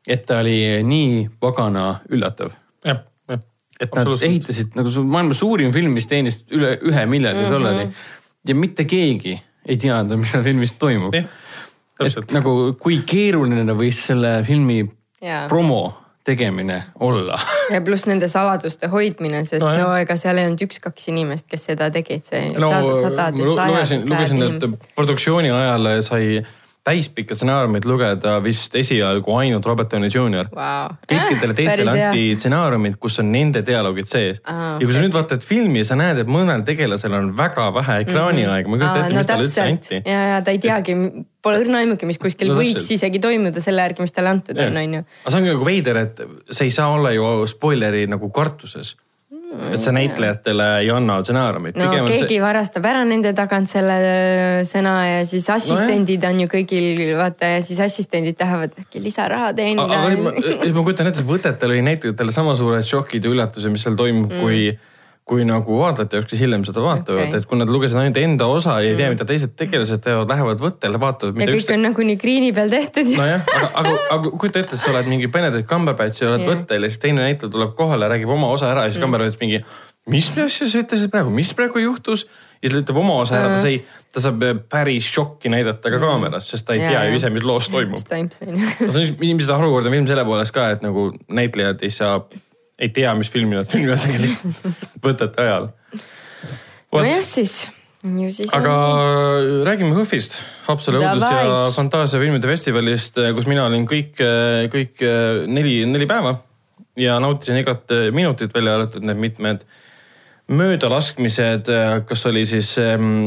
et 0.06 0.26
ta 0.26 0.38
oli 0.40 0.82
nii 0.82 1.28
pagana 1.40 2.00
üllatav. 2.10 2.50
Et 3.80 3.92
nad 3.94 4.08
ehitasid 4.22 4.76
nagu 4.78 4.90
su- 4.92 5.04
maailma 5.04 5.34
suurim 5.36 5.72
film, 5.72 5.96
mis 5.96 6.08
teenis 6.08 6.40
üle 6.50 6.76
ühe 6.80 7.06
miljardi 7.06 7.40
mm 7.40 7.46
-hmm. 7.46 7.52
dollari. 7.52 7.88
Ja 8.48 8.54
mitte 8.54 8.84
keegi 8.84 9.36
ei 9.66 9.76
teadnud, 9.76 10.18
mis 10.22 10.32
seal 10.32 10.44
filmis 10.44 10.72
toimub. 10.72 11.14
et 11.14 12.32
nagu 12.32 12.76
kui 12.80 13.00
keeruline 13.06 13.72
võis 13.72 14.02
selle 14.06 14.42
filmi 14.44 14.84
Jaa. 15.22 15.48
promo 15.48 15.94
tegemine 16.24 16.82
olla. 17.00 17.38
Ja 17.74 17.80
pluss 17.80 18.06
nende 18.06 18.28
saladuste 18.28 18.86
hoidmine, 18.86 19.44
sest 19.44 19.64
No 19.64 19.72
no, 19.74 19.94
ega 19.98 20.16
seal 20.16 20.38
ei 20.38 20.46
olnud 20.46 20.62
üks-kaks 20.66 21.08
inimest, 21.10 21.48
kes 21.50 21.64
seda 21.70 21.88
tegid, 21.90 22.22
see 22.28 22.52
no 22.54 22.70
sad, 22.70 22.90
sadad 23.02 23.38
ma 23.38 23.46
ja 23.46 23.54
sajad, 23.54 23.72
lugesin, 23.72 24.04
lugesin, 24.10 24.42
et 24.42 24.92
produktsiooni 24.94 25.50
ajal 25.50 25.88
sai 26.06 26.28
täispikka 26.86 27.34
stsenaariumit 27.34 27.84
lugeda 27.88 28.36
vist 28.44 28.74
esialgu 28.78 29.34
ainult 29.40 29.66
Robert 29.66 29.90
Downey 29.90 30.10
Jr 30.12 30.46
Wow. 30.54 30.94
kõikidele 31.10 31.54
teistele 31.58 31.94
anti 31.94 32.26
stsenaariumid, 32.38 32.98
kus 33.02 33.18
on 33.22 33.32
nende 33.34 33.62
dialoogid 33.66 34.06
sees 34.10 34.38
Aa, 34.44 34.76
ja 34.78 34.84
kui 34.86 34.94
sa 34.94 35.02
nüüd 35.02 35.16
vaatad 35.16 35.42
filmi, 35.46 35.82
sa 35.88 35.98
näed, 35.98 36.20
et 36.22 36.30
mõnel 36.30 36.62
tegelasel 36.68 37.16
on 37.18 37.32
väga 37.38 37.68
vähe 37.74 37.98
ekraaniaega, 38.04 38.70
ma 38.70 38.78
ei 38.78 38.84
kujuta 38.84 39.00
ette, 39.04 39.16
mis 39.18 39.30
talle 39.32 39.48
üldse 39.48 39.64
anti. 39.64 40.02
ja, 40.06 40.20
ja 40.34 40.42
ta 40.46 40.54
ei 40.54 40.60
teagi, 40.62 40.94
pole 41.42 41.62
õrna 41.64 41.82
aimugi, 41.82 42.06
mis 42.08 42.20
kuskil 42.22 42.50
No 42.52 42.54
no, 42.54 42.60
võiks 42.62 42.78
täpselt. 42.80 42.94
isegi 43.00 43.22
toimuda 43.22 43.62
selle 43.64 43.82
järgi, 43.86 44.06
mis 44.06 44.14
talle 44.14 44.34
antud 44.36 44.60
on, 44.62 44.78
on 44.82 44.94
ju. 45.00 45.02
aga 45.24 45.34
see 45.34 45.40
ongi 45.42 45.52
nagu 45.56 45.66
veider, 45.66 46.00
et 46.06 46.22
see 46.50 46.70
ei 46.70 46.74
saa 46.78 46.92
olla 46.94 47.10
ju 47.14 47.26
spoileri 47.50 48.06
nagu 48.10 48.30
kartuses. 48.34 48.94
Et 49.46 49.80
sa 49.80 49.92
näitlejatele 49.94 50.64
ei 50.80 50.90
anna 50.90 51.18
stsenaariumit. 51.22 51.76
no 51.78 51.88
keegi 51.92 52.34
see... 52.34 52.40
varastab 52.42 52.86
ära 52.90 53.04
nende 53.08 53.32
tagant 53.36 53.70
selle 53.70 53.96
öö, 54.02 54.64
sõna 54.66 54.94
ja 55.06 55.20
siis 55.28 55.46
assistendid 55.52 56.24
no, 56.24 56.32
on 56.32 56.42
ju 56.42 56.50
kõigil 56.56 57.14
vaata 57.18 57.52
ja 57.56 57.62
siis 57.64 57.80
assistendid 57.84 58.38
tahavad 58.40 58.74
äkki 58.82 59.02
lisaraha 59.04 59.52
teenida 59.56 60.02
ma, 60.02 60.34
ma 60.34 60.82
kujutan 60.82 61.12
ette, 61.12 61.22
et 61.22 61.30
võtetel 61.30 61.76
oli 61.76 61.86
näitlejatele 61.86 62.34
sama 62.34 62.56
suured 62.58 62.86
šokid 62.86 63.26
ja 63.26 63.32
üllatused, 63.32 63.72
mis 63.72 63.86
seal 63.86 63.98
toimub 63.98 64.32
mm., 64.32 64.42
kui, 64.42 64.95
kui 65.26 65.42
nagu 65.42 65.78
vaatajate 65.80 66.20
jaoks, 66.20 66.28
kes 66.30 66.42
hiljem 66.44 66.62
seda 66.68 66.82
vaatavad 66.84 67.24
okay., 67.24 67.40
et 67.40 67.48
kui 67.50 67.58
nad 67.58 67.70
lugesid 67.72 67.98
ainult 67.98 68.18
enda 68.20 68.46
osa 68.46 68.76
ja 68.78 68.92
ei 68.92 68.98
tea, 68.98 69.08
mida 69.10 69.26
teised 69.26 69.56
tegelased 69.58 70.04
teevad, 70.04 70.30
lähevad 70.30 70.62
võttele, 70.62 71.00
vaatavad, 71.02 71.40
ja 71.42 71.48
kõik 71.50 71.72
on 71.74 71.82
nagunii 71.88 72.18
green'i 72.22 72.52
peal 72.54 72.70
tehtud 72.70 73.10
no,. 73.10 73.18
nojah, 73.18 73.50
aga, 73.56 73.70
aga, 73.82 73.96
aga 74.14 74.32
kujuta 74.38 74.62
ette, 74.62 74.78
et 74.78 74.84
sa 74.84 74.92
oled 74.92 75.10
mingi 75.10 75.26
Benedict 75.34 75.66
Cumberbatch 75.72 76.22
ja 76.22 76.30
oled 76.30 76.46
Jah. 76.46 76.52
võttel 76.52 76.86
ja 76.86 76.92
siis 76.92 77.02
teine 77.02 77.26
näitleja 77.26 77.50
tuleb 77.58 77.74
kohale, 77.78 78.06
räägib 78.14 78.30
oma 78.38 78.52
osa 78.54 78.70
ära 78.70 78.86
ja 78.86 78.94
siis 78.94 79.02
Cumberbatch 79.02 79.42
mingi. 79.42 79.64
mis 80.14 80.30
asja 80.30 80.70
sa 80.70 80.84
ütlesid 80.84 81.10
praegu, 81.10 81.34
mis 81.34 81.50
praegu 81.58 81.82
juhtus? 81.82 82.28
ja 82.62 82.70
siis 82.70 82.78
ta 82.78 82.84
ütleb 82.84 83.02
oma 83.02 83.18
osa 83.26 83.40
ära, 83.40 83.50
ta 83.56 83.60
sai, 83.66 83.82
ta 84.14 84.22
saab 84.22 84.46
päris 84.70 85.10
šokki 85.10 85.50
näidata 85.52 85.90
ka 85.90 85.98
kaameras, 86.06 86.46
sest 86.54 86.70
ta 86.70 86.78
ei 86.78 86.86
Jaa, 86.86 86.94
tea 86.94 87.04
ju 87.10 87.18
ise, 87.18 87.34
mis 87.34 87.44
loos 87.46 87.66
toimub 87.74 87.98
see 87.98 88.14
on 88.46 89.26
ilmselt 89.26 89.56
harukordne 89.58 89.90
film 89.90 90.06
selle 90.06 90.24
poolest 90.28 90.54
ka, 90.54 90.70
et 90.78 90.86
nagu 90.86 91.10
näitlejad 91.26 91.82
ei 91.82 91.90
saa, 91.92 92.20
ei 92.78 92.92
tea, 92.92 93.14
mis 93.16 93.30
filmi 93.32 93.56
nad 93.58 93.68
filmivad 93.70 94.02
tegelikult 94.04 94.84
võtete 95.04 95.42
ajal. 95.46 95.70
nojah, 96.92 97.24
siis 97.24 97.64
ju 98.06 98.32
siis. 98.32 98.52
aga 98.54 98.74
räägime 99.66 99.96
HÖFFist, 99.96 100.38
Haapsalu 100.68 101.00
õudus- 101.00 101.32
ja 101.32 101.56
fantaasiafilmide 101.74 102.50
festivalist, 102.50 103.18
kus 103.34 103.48
mina 103.50 103.64
olin 103.66 103.86
kõik, 103.88 104.20
kõik 104.72 105.02
neli, 105.48 105.80
neli 105.88 106.06
päeva 106.06 106.36
ja 106.96 107.18
nautisin 107.20 107.58
igat 107.60 107.90
minutit, 108.12 108.54
välja 108.54 108.76
arvatud 108.76 109.04
need 109.04 109.20
mitmed 109.20 109.66
möödalaskmised, 110.46 111.66
kas 112.06 112.26
oli 112.26 112.44
siis 112.46 112.76
ähm, 112.78 113.26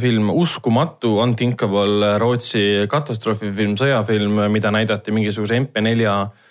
film 0.00 0.30
Uskumatu, 0.32 1.18
Unthinkable, 1.20 2.14
Rootsi 2.18 2.86
katastroofifilm, 2.88 3.76
sõjafilm, 3.76 4.40
mida 4.48 4.72
näidati 4.72 5.12
mingisuguse 5.12 5.58
MP4 5.60 6.08
äh, 6.08 6.43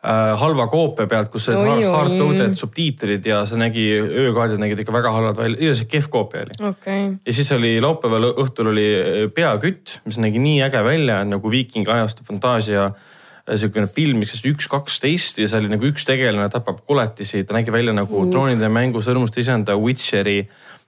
halva 0.00 0.64
koopia 0.72 1.04
pealt, 1.04 1.28
kus 1.28 1.50
olid 1.52 1.84
hard- 1.84 1.90
hard-coded 1.92 2.54
subtiitrid 2.56 3.26
ja 3.28 3.42
see 3.48 3.58
nägi, 3.60 3.84
öökaardid 4.00 4.60
nägid 4.62 4.80
ikka 4.80 4.94
väga 4.94 5.12
halvad 5.12 5.36
välja, 5.36 5.58
igatahes 5.60 5.90
kehv 5.92 6.08
koopia 6.12 6.44
oli. 6.46 6.56
Okei, 6.70 7.02
ja 7.26 7.34
siis 7.36 7.50
oli 7.52 7.74
laupäeval 7.84 8.30
õhtul 8.30 8.70
oli 8.72 8.86
äh, 8.96 9.26
peakütt, 9.36 9.98
mis 10.08 10.16
nägi 10.22 10.40
nii 10.40 10.62
äge 10.64 10.80
välja, 10.86 11.20
nagu 11.28 11.52
viikingi 11.52 11.92
ajastu 11.92 12.24
fantaasia 12.24 12.86
äh, 12.88 13.60
siukene 13.60 13.90
film, 13.92 14.24
mis 14.24 14.40
üks 14.40 14.70
kaksteist 14.72 15.42
ja 15.42 15.50
see 15.52 15.60
oli 15.60 15.74
nagu 15.74 15.90
üks 15.92 16.08
tegelane 16.08 16.48
tapab 16.48 16.80
koletisi, 16.88 17.44
ta 17.44 17.58
nägi 17.58 17.74
välja 17.74 17.92
nagu 17.96 18.22
uh. 18.24 18.32
troonide 18.32 18.72
mängu 18.72 19.04
sõrmuste 19.04 19.44
isanda 19.44 19.76
Witcheri, 19.76 20.40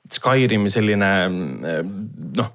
Skyrimi 0.09 0.72
selline 0.72 1.12
äh, 1.28 1.84
noh, 2.40 2.52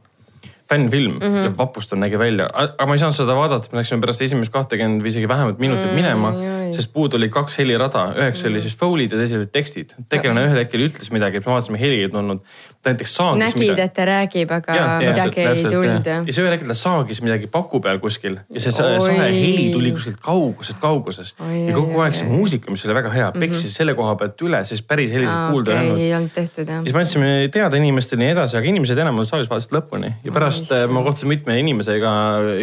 fännfilm 0.69 1.18
mm 1.18 1.19
-hmm. 1.19 1.45
ja 1.48 1.52
vapustav 1.57 1.99
nägi 1.99 2.19
välja, 2.19 2.48
aga 2.53 2.85
ma 2.85 2.95
ei 2.95 2.99
saanud 2.99 3.15
seda 3.15 3.35
vaadata, 3.35 3.69
me 3.72 3.81
läksime 3.81 4.02
pärast 4.02 4.22
esimest 4.22 4.52
kahtekümmend 4.52 5.03
või 5.03 5.14
isegi 5.14 5.27
vähemalt 5.27 5.60
minutit 5.60 5.94
minema 5.95 6.34
Oi, 6.35 6.48
oi. 6.48 6.56
Sest 6.78 6.91
puudu 6.94 7.18
oli 7.20 7.30
kaks 7.34 7.58
helirada, 7.62 8.06
üheks 8.18 8.45
oli 8.48 8.62
siis 8.64 8.78
foul'id 8.80 9.14
ja 9.14 9.20
teisel 9.20 9.41
olid 9.44 9.52
tekstid. 9.54 9.94
tegelane 10.10 10.45
ühel 10.48 10.62
hetkel 10.64 10.86
ütles 10.88 11.12
midagi, 11.14 11.41
me 11.44 11.49
vaatasime, 11.52 11.80
heli 11.82 12.04
ei 12.06 12.10
tulnud. 12.14 12.41
ta 12.82 12.94
näiteks 12.94 13.16
saagis 13.18 13.41
nägid, 13.44 13.60
midagi. 13.64 13.82
et 13.88 13.94
ta 13.98 14.06
räägib, 14.08 14.52
aga 14.58 14.76
jaa, 14.78 14.98
midagi 15.02 15.41
täpselt, 15.41 15.66
ei 15.66 15.74
tulnud 15.74 16.10
ja 16.12 16.18
siis 16.30 16.40
ühel 16.44 16.54
hetkel 16.56 16.72
ta 16.72 16.78
saagis 16.80 17.22
midagi 17.26 17.49
paku 17.52 17.82
peal 17.84 17.99
kuskil 18.04 18.38
ja 18.40 18.64
see 18.64 18.72
sa- 18.76 18.88
Oi. 18.94 18.99
sahe 19.04 19.28
heli 19.34 19.68
tuli 19.74 19.91
kuskilt 19.98 20.22
kaugusest, 20.24 20.80
kaugusest 20.84 21.41
ja 21.41 21.74
kogu 21.76 21.99
aeg 22.06 22.16
see 22.16 22.30
muusika, 22.30 22.72
mis 22.72 22.86
oli 22.86 22.95
väga 22.99 23.12
hea, 23.16 23.32
peksis 23.36 23.76
selle 23.76 23.98
koha 23.98 24.16
pealt 24.22 24.45
üle, 24.48 24.64
siis 24.70 24.82
päris 24.86 25.12
helisid 25.12 25.52
kuulda 25.52 25.74
ei 25.76 25.90
olnud. 25.90 26.04
ei 26.06 26.14
olnud 26.20 26.36
tehtud 26.38 26.70
jah 26.72 26.84
siis 26.86 26.94
me 26.95 27.04
andsime 27.04 27.32
teada 27.54 27.78
inimestele 27.82 28.22
ja 28.22 28.28
nii 28.28 28.38
edasi, 28.38 28.58
aga 28.60 28.72
inimesed 28.72 28.98
enamalt 29.04 29.30
saalis 29.30 29.49
vaatasid 29.52 29.74
lõpuni 29.76 30.14
ja 30.24 30.32
pärast 30.36 30.72
äh, 30.72 30.86
ma 30.91 31.04
kohtusin 31.06 31.32
mitme 31.34 31.58
inimesega, 31.60 32.14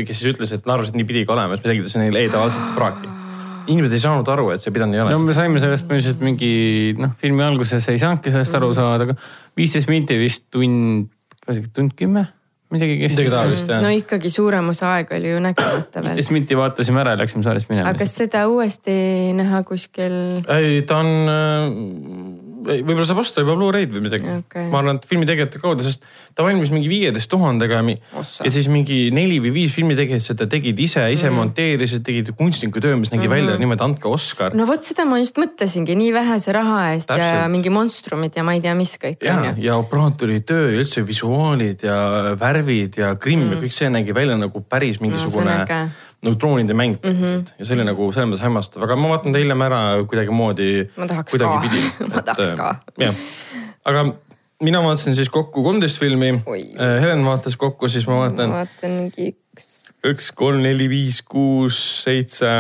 kes 0.06 0.22
siis 0.22 0.32
ütles, 0.34 0.54
et 0.54 0.64
nad 0.64 0.78
arvasid, 0.78 0.94
et 0.94 1.02
nii 1.02 1.08
pidigi 1.10 1.32
olema, 1.34 1.56
siis 1.56 1.64
ma 1.66 1.70
selgitasin 1.72 2.04
neile, 2.06 2.24
ei 2.24 2.32
tavaliselt 2.32 2.74
praaki. 2.78 3.10
Inimesed 3.70 3.96
ei 3.96 4.02
saanud 4.02 4.30
aru, 4.34 4.50
et 4.54 4.62
see 4.62 4.70
ei 4.70 4.76
pidanud 4.76 4.94
nii 4.94 5.02
no 5.02 5.08
olema. 5.08 5.26
me 5.30 5.36
saime 5.36 5.62
sellest 5.62 5.88
põhimõtteliselt 5.88 6.24
mingi 6.24 6.52
noh, 7.00 7.12
filmi 7.20 7.44
alguses 7.46 7.90
ei 7.92 8.00
saanudki 8.02 8.32
sellest 8.34 8.56
aru 8.58 8.70
saada, 8.76 9.08
aga 9.08 9.18
viisteist 9.58 9.90
minti 9.90 10.18
vist 10.20 10.46
tund, 10.54 11.10
kas 11.44 11.60
ikka 11.60 11.72
tund 11.78 11.94
kümme, 11.98 12.26
midagi 12.74 12.96
kestis 13.02 13.20
midagi. 13.20 13.34
taolist 13.34 13.70
jah 13.70 13.82
no 13.84 13.92
ikkagi 13.94 14.32
suurem 14.32 14.70
osa 14.72 14.94
aega 14.98 15.18
oli 15.18 15.32
ju 15.32 15.42
nägemata 15.44 16.00
veel. 16.00 16.08
viisteist 16.08 16.34
minti 16.34 16.58
vaatasime 16.58 17.02
ära 17.04 17.14
ja 17.14 17.20
läksime 17.22 17.46
saalist 17.46 17.70
minema 17.70 17.92
aga. 17.92 18.02
kas 18.02 18.16
seda 18.20 18.46
uuesti 18.50 18.96
näha 19.36 19.62
kuskil? 19.68 20.16
ei, 20.48 20.82
ta 20.88 21.00
on, 21.02 21.12
võib-olla 22.64 23.06
saab 23.08 23.20
osta 23.22 23.44
juba 23.44 23.56
Blu-ray'd 23.58 23.92
või 23.94 24.04
midagi 24.06 24.28
Okei. 24.38 24.66
ma 24.72 24.80
arvan, 24.80 25.00
et 25.00 25.08
filmitegijate 25.08 25.60
kaudu, 25.62 25.84
sest 25.86 26.04
ta 26.34 26.46
valmis 26.46 26.72
mingi 26.74 26.90
viieteist 26.90 27.30
tuhandega 27.30 27.80
ja 27.84 28.52
siis 28.52 28.68
mingi 28.72 28.98
neli 29.14 29.40
või 29.44 29.54
viis 29.58 29.74
filmitegijat 29.76 30.24
seda 30.24 30.48
tegid 30.50 30.80
ise, 30.80 31.04
ise 31.12 31.28
mm. 31.30 31.38
monteerisid, 31.40 32.04
tegid 32.06 32.32
kunstniku 32.38 32.82
töö, 32.84 32.96
mis 33.00 33.12
nägi 33.12 33.26
mm 33.26 33.32
-hmm. 33.32 33.36
välja 33.36 33.58
niimoodi, 33.62 33.84
andke 33.86 34.08
Oscar 34.08 34.56
no.. 34.56 34.66
vot 34.70 34.84
seda 34.84 35.06
ma 35.08 35.20
just 35.22 35.38
mõtlesingi, 35.40 35.96
nii 35.98 36.12
vähese 36.14 36.52
raha 36.56 36.80
eest 36.94 37.10
ja 37.10 37.16
Täpselt. 37.16 37.52
mingi 37.52 37.70
monstrumid 37.70 38.36
ja 38.36 38.44
ma 38.46 38.56
ei 38.56 38.64
tea, 38.64 38.74
mis 38.74 38.96
kõik 38.98 39.24
ja 39.24 39.54
ja 39.56 39.76
operaatori 39.76 40.40
töö 40.40 40.70
ja 40.72 40.80
üldse 40.82 41.06
visuaalid 41.06 41.84
ja 41.84 41.98
värvid 42.40 42.98
ja 42.98 43.14
grimm 43.14 43.46
mm. 43.48 43.52
ja 43.52 43.62
kõik 43.64 43.76
see 43.76 43.90
nägi 43.90 44.14
välja 44.14 44.36
nagu 44.40 44.60
päris 44.60 45.00
mingisugune 45.00 45.54
No. 45.64 45.90
Nagu 46.24 46.36
troonide 46.40 46.74
mäng 46.76 46.98
mm. 46.98 47.16
-hmm. 47.20 47.46
ja 47.58 47.64
see 47.68 47.76
oli 47.76 47.86
nagu 47.86 48.10
selles 48.12 48.30
mõttes 48.30 48.44
hämmastav, 48.44 48.84
aga 48.86 48.96
ma 48.96 49.14
vaatan 49.14 49.32
ta 49.34 49.42
hiljem 49.42 49.64
ära 49.66 49.80
kuidagimoodi. 50.08 50.68
Ma 50.96 51.08
tahaks 51.10 51.38
ka. 51.38 51.54
Ma 52.12 52.22
tahaks 52.22 52.54
ka. 52.58 52.74
jah, 53.00 53.24
aga 53.84 54.04
mina 54.64 54.82
vaatasin 54.82 55.16
siis 55.16 55.30
kokku 55.30 55.62
kolmteist 55.62 56.00
filmi 56.00 56.34
Oi.. 56.46 56.62
Helen 56.78 57.24
vaatas 57.26 57.56
kokku, 57.60 57.88
siis 57.88 58.06
ma 58.06 58.16
ma 58.16 58.26
vaatan 58.26 58.54
vaatan 58.54 58.98
mingi 59.00 59.32
üks, 59.54 59.68
üks, 60.04 60.30
kolm, 60.36 60.62
neli, 60.64 60.88
viis, 60.90 61.20
kuus, 61.22 61.78
seitse, 62.04 62.50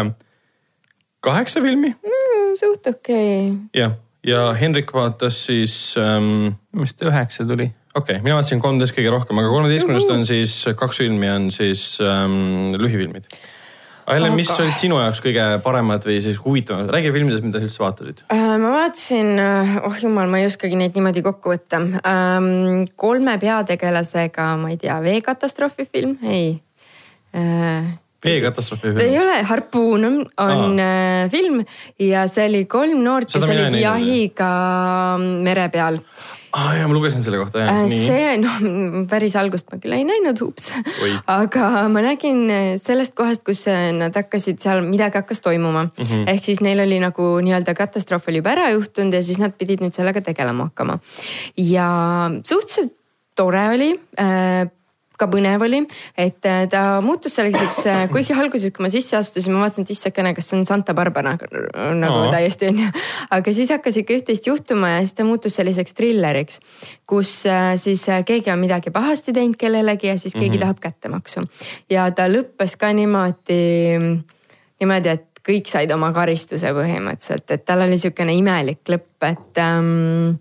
kaheksa 1.24 1.62
filmi, 1.64 1.94
suht 2.58 2.86
okei 2.86 3.50
okay.. 3.50 3.56
jah, 3.74 3.96
ja 4.26 4.46
Hendrik 4.58 4.92
vaatas 4.94 5.44
siis 5.48 5.94
ähm, 6.00 6.54
minu 6.72 6.86
arust 6.86 7.02
üheksa 7.02 7.46
tuli. 7.48 7.70
Okei 7.94 8.16
okay,, 8.16 8.22
mina 8.24 8.38
vaatasin 8.38 8.62
kolmteist 8.62 8.94
kõige 8.96 9.12
rohkem, 9.14 9.38
aga 9.40 9.50
kolmeteistkümnest 9.52 10.10
on 10.14 10.24
siis 10.28 10.56
kaks 10.78 11.02
filmi 11.02 11.30
on 11.30 11.50
siis 11.54 11.94
ähm, 12.02 12.74
lühifilmid. 12.74 13.28
Helen, 14.04 14.34
mis 14.36 14.50
Aga- 14.52 14.66
olid 14.66 14.76
sinu 14.76 14.98
jaoks 15.00 15.22
kõige 15.24 15.44
paremad 15.64 16.04
või 16.04 16.18
siis 16.20 16.36
huvitavamad, 16.42 16.90
räägi 16.92 17.12
filmidest, 17.14 17.46
mida 17.46 17.62
sa 17.62 17.68
üldse 17.70 17.80
vaatasid. 17.80 18.20
Äh, 18.34 18.42
ma 18.60 18.74
vaatasin, 18.74 19.30
oh 19.88 20.02
jumal, 20.02 20.28
ma 20.28 20.42
ei 20.42 20.50
oskagi 20.50 20.76
neid 20.76 20.98
niimoodi 20.98 21.22
kokku 21.24 21.54
võtta. 21.54 21.80
kolme 23.00 23.38
peategelasega, 23.40 24.50
ma 24.60 24.74
ei 24.74 24.78
tea, 24.82 24.98
veekatastroofi 25.00 25.88
film, 25.88 26.18
ei. 26.28 26.58
veekatastroofi 28.24 28.92
ta 28.92 29.06
ei 29.06 29.14
film. 29.14 29.22
ole, 29.22 29.40
Harpuun 29.48 30.04
on, 30.10 30.20
on 30.42 30.84
äh, 30.84 31.30
film 31.32 31.64
ja 31.98 32.26
see 32.28 32.50
oli 32.50 32.66
kolm 32.68 33.00
noort, 33.06 33.32
kes 33.32 33.48
olid 33.48 33.80
jahiga 33.80 34.52
mere 35.18 35.70
peal 35.72 36.02
aa 36.02 36.13
ah, 36.54 36.72
jaa, 36.78 36.88
ma 36.88 36.96
lugesin 36.96 37.24
selle 37.26 37.40
kohta 37.42 37.62
jah 37.62 37.72
Äh,, 37.74 37.88
see 37.90 38.34
noh, 38.42 38.58
päris 39.12 39.36
algust 39.40 39.70
ma 39.72 39.80
küll 39.82 39.96
ei 39.96 40.06
näinud, 40.08 40.40
ups 40.46 40.70
aga 41.30 41.70
ma 41.92 42.04
nägin 42.04 42.44
sellest 42.82 43.16
kohast, 43.18 43.44
kus 43.46 43.66
nad 43.98 44.14
hakkasid 44.16 44.62
seal, 44.62 44.84
midagi 44.86 45.20
hakkas 45.20 45.42
toimuma 45.44 45.86
mm. 45.86 46.04
-hmm. 46.04 46.28
ehk 46.34 46.44
siis 46.50 46.62
neil 46.64 46.84
oli 46.84 47.00
nagu 47.02 47.30
nii-öelda 47.44 47.76
katastroof 47.78 48.28
oli 48.32 48.42
juba 48.42 48.54
ära 48.54 48.70
juhtunud 48.74 49.14
ja 49.14 49.22
siis 49.22 49.40
nad 49.42 49.56
pidid 49.58 49.84
nüüd 49.84 49.96
sellega 49.96 50.22
tegelema 50.24 50.70
hakkama. 50.70 50.98
ja 51.56 51.88
suhteliselt 52.44 52.94
tore 53.34 53.68
oli 53.74 53.90
äh, 54.20 54.70
ka 55.18 55.28
põnev 55.30 55.62
oli, 55.66 55.80
et 56.18 56.48
äh, 56.48 56.64
ta 56.70 57.00
muutus 57.04 57.36
selliseks, 57.38 57.80
kuigi 58.12 58.34
alguses, 58.36 58.72
kui 58.74 58.86
ma 58.86 58.90
sisse 58.92 59.16
astusin, 59.18 59.54
ma 59.54 59.64
vaatasin, 59.64 59.86
et 59.86 59.94
issakene, 59.94 60.34
kas 60.36 60.50
see 60.50 60.58
on 60.58 60.66
Santa 60.68 60.94
Barbara 60.96 61.34
nagu 61.34 62.20
Aa. 62.20 62.30
täiesti 62.34 62.70
onju. 62.72 62.88
aga 63.36 63.54
siis 63.56 63.70
hakkas 63.74 64.00
ikka 64.02 64.18
üht-teist 64.18 64.48
juhtuma 64.50 64.96
ja 64.96 65.04
siis 65.04 65.14
ta 65.18 65.26
muutus 65.26 65.58
selliseks 65.60 65.94
trilleriks, 65.98 66.60
kus 67.10 67.36
äh, 67.50 67.74
siis 67.80 68.06
äh, 68.08 68.24
keegi 68.26 68.52
on 68.52 68.62
midagi 68.62 68.94
pahasti 68.94 69.34
teinud 69.36 69.58
kellelegi 69.60 70.10
ja 70.10 70.18
siis 70.18 70.34
keegi 70.34 70.56
mm 70.56 70.56
-hmm. 70.56 70.66
tahab 70.66 70.80
kättemaksu. 70.80 71.46
ja 71.90 72.10
ta 72.10 72.28
lõppes 72.28 72.76
ka 72.78 72.92
niimoodi, 72.92 73.62
niimoodi, 74.80 75.08
et 75.08 75.30
kõik 75.44 75.68
said 75.68 75.92
oma 75.92 76.10
karistuse 76.16 76.72
põhimõtteliselt, 76.72 77.50
et 77.50 77.64
tal 77.64 77.84
oli 77.84 77.96
niisugune 77.96 78.34
imelik 78.34 78.88
lõpp, 78.88 79.28
et 79.28 79.60
ähm, 79.60 80.38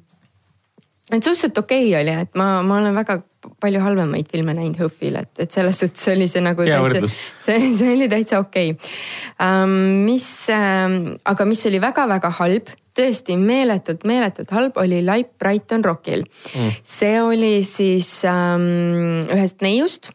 et 1.17 1.23
suhteliselt 1.23 1.57
okei 1.57 1.87
okay 1.89 2.01
oli, 2.01 2.15
et 2.25 2.35
ma, 2.39 2.47
ma 2.65 2.79
olen 2.81 2.95
väga 2.95 3.19
palju 3.63 3.81
halvemaid 3.83 4.29
filme 4.31 4.55
näinud 4.55 4.79
HÖFFil, 4.79 5.17
et, 5.19 5.31
et 5.43 5.51
selles 5.51 5.81
suhtes 5.83 6.07
oli 6.13 6.27
see 6.31 6.43
nagu 6.43 6.65
Hea 6.65 6.79
täitsa, 6.93 7.11
see, 7.45 7.59
see 7.79 7.91
oli 7.97 8.07
täitsa 8.11 8.39
okei 8.43 8.73
okay. 8.75 8.95
um,. 9.43 9.75
mis 10.07 10.25
um,, 10.53 11.13
aga 11.29 11.47
mis 11.49 11.65
oli 11.69 11.81
väga-väga 11.83 12.33
halb, 12.39 12.73
tõesti 12.97 13.37
meeletult, 13.39 14.07
meeletult 14.09 14.51
halb, 14.53 14.81
oli 14.81 15.01
Laip 15.05 15.33
Brighton 15.41 15.85
Rockil 15.85 16.25
mm.. 16.25 16.75
see 16.95 17.15
oli 17.21 17.55
siis 17.67 18.19
um, 18.29 19.23
ühest 19.33 19.65
neiust 19.65 20.13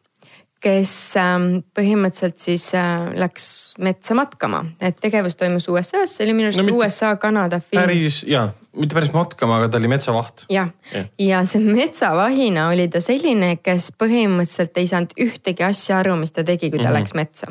kes 0.62 0.92
ähm, 1.20 1.60
põhimõtteliselt 1.76 2.40
siis 2.42 2.64
äh, 2.74 3.08
läks 3.18 3.44
metsa 3.84 4.16
matkama, 4.18 4.64
et 4.82 4.96
tegevus 4.98 5.38
toimus 5.38 5.68
USA-s, 5.70 6.16
see 6.16 6.26
oli 6.26 6.34
minu 6.34 6.48
arust 6.50 6.62
No 6.64 6.74
USA-Kanada 6.74 7.60
film. 7.62 7.78
päris 7.78 8.24
ja 8.26 8.48
mitte 8.78 8.96
päris 8.98 9.12
matkama, 9.14 9.58
aga 9.58 9.68
ta 9.72 9.80
oli 9.80 9.90
metsavaht. 9.90 10.46
jah 10.52 10.70
Jah., 10.92 11.08
ja 11.18 11.42
see 11.48 11.60
metsavahina 11.64 12.68
oli 12.72 12.88
ta 12.92 13.00
selline, 13.04 13.56
kes 13.62 13.90
põhimõtteliselt 14.00 14.78
ei 14.80 14.88
saanud 14.90 15.14
ühtegi 15.20 15.64
asja 15.66 15.98
aru, 16.02 16.16
mis 16.20 16.32
ta 16.32 16.44
tegi, 16.44 16.70
kui 16.70 16.78
ta 16.78 16.88
mm 16.88 16.94
-hmm. 16.94 16.98
läks 16.98 17.14
metsa. 17.14 17.46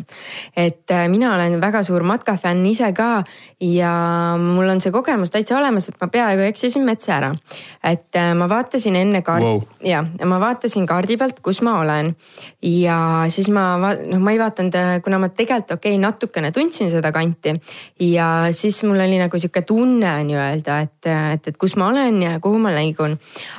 et 0.55 0.91
äh, 0.91 1.07
mina 1.09 1.33
olen 1.35 1.61
väga 1.61 1.83
suur 1.83 2.03
matkafänn 2.03 2.65
ise 2.65 2.91
ka 2.93 3.23
ja 3.61 3.93
mul 4.39 4.69
on 4.69 4.81
see 4.81 4.91
kogemus 4.91 5.31
täitsa 5.31 5.57
olemas, 5.57 5.89
et 5.89 5.95
ma 6.01 6.07
peaaegu 6.07 6.41
eksisin 6.41 6.85
metsa 6.85 7.17
ära. 7.17 7.35
et 7.83 8.15
äh, 8.15 8.33
ma 8.35 8.49
vaatasin 8.49 8.95
enne 8.95 9.21
kaarti 9.21 9.47
Wow. 9.47 9.61
ja, 9.83 10.03
ja 10.19 10.25
ma 10.25 10.39
vaatasin 10.39 10.85
kaardi 10.85 11.17
pealt, 11.17 11.39
kus 11.39 11.61
ma 11.61 11.79
olen 11.79 12.15
ja 12.61 13.25
siis 13.29 13.49
ma, 13.53 13.77
noh, 13.79 14.19
ma 14.19 14.33
ei 14.33 14.39
vaadanud, 14.39 14.75
kuna 15.03 15.19
ma 15.19 15.29
tegelikult 15.29 15.71
okei 15.77 15.93
okay,, 15.93 16.01
natukene 16.01 16.51
tundsin 16.51 16.91
seda 16.91 17.11
kanti 17.11 17.55
ja 17.99 18.47
siis 18.51 18.83
mul 18.83 18.99
oli 18.99 19.19
nagu 19.21 19.39
sihuke 19.39 19.61
tunne 19.67 20.13
nii-öelda, 20.27 20.79
et, 20.85 21.09
et, 21.35 21.49
et 21.51 21.57
kus 21.59 21.75
ma 21.79 21.89
olen 21.91 22.21
ja 22.23 22.37
kuhu 22.43 22.59
ma 22.61 22.71
liigun. 22.75 23.17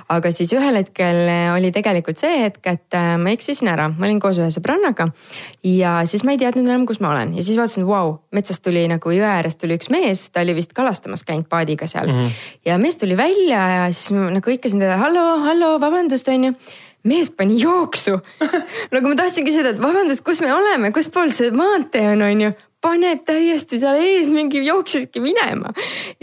aga 0.09 0.33
siis 0.35 0.53
ühel 0.57 0.81
hetkel 0.81 1.21
oli 1.55 1.73
tegelikult 1.75 2.21
see 2.21 2.41
hetk, 2.45 2.63
et 2.67 2.97
äh, 2.97 3.15
ma 3.21 3.35
eksisin 3.35 3.71
ära, 3.73 3.89
ma 3.93 4.09
olin 4.09 4.21
koos 4.23 4.41
ühe 4.41 4.49
sõbrannaga 4.55 5.11
ja 5.67 5.99
siis 6.09 6.25
ma 6.25 6.35
ei 6.35 6.43
teadnud 6.43 6.67
enam, 6.67 6.87
kus 6.89 7.03
ma 7.05 7.13
olen 7.13 7.35
ja 7.37 7.45
siis 7.45 7.61
vaatasin, 7.61 7.87
vau, 7.89 8.19
metsast 8.35 8.65
tuli 8.65 8.87
nagu 8.91 9.15
jõe 9.15 9.29
äärest 9.29 9.61
tuli 9.63 9.79
üks 9.79 9.93
mees, 9.95 10.29
ta 10.33 10.45
oli 10.47 10.57
vist 10.59 10.75
kalastamas 10.77 11.25
käinud 11.29 11.49
paadiga 11.51 11.87
seal 11.91 12.11
mm. 12.11 12.19
-hmm. 12.19 12.43
ja 12.71 12.79
mees 12.79 13.01
tuli 13.01 13.17
välja 13.17 13.63
ja 13.77 13.89
siis 13.93 14.13
ma 14.17 14.31
nagu 14.35 14.55
hõikasin 14.55 14.85
teda, 14.85 15.01
hallo, 15.01 15.27
hallo, 15.47 15.77
vabandust, 15.81 16.29
onju 16.29 16.55
mees 17.09 17.31
pani 17.31 17.61
jooksu. 17.61 18.19
nagu 18.95 19.11
ma 19.11 19.19
tahtsin 19.19 19.47
küsida, 19.47 19.73
et 19.75 19.83
vabandust, 19.83 20.25
kus 20.27 20.43
me 20.45 20.53
oleme, 20.55 20.93
kuspool 20.95 21.33
see 21.35 21.53
maantee 21.55 22.07
on, 22.13 22.25
onju. 22.27 22.55
Paneb 22.85 23.25
täiesti 23.27 23.81
seal 23.81 23.99
ees 23.99 24.29
mingi 24.31 24.61
jooksiski 24.63 25.21
minema 25.23 25.73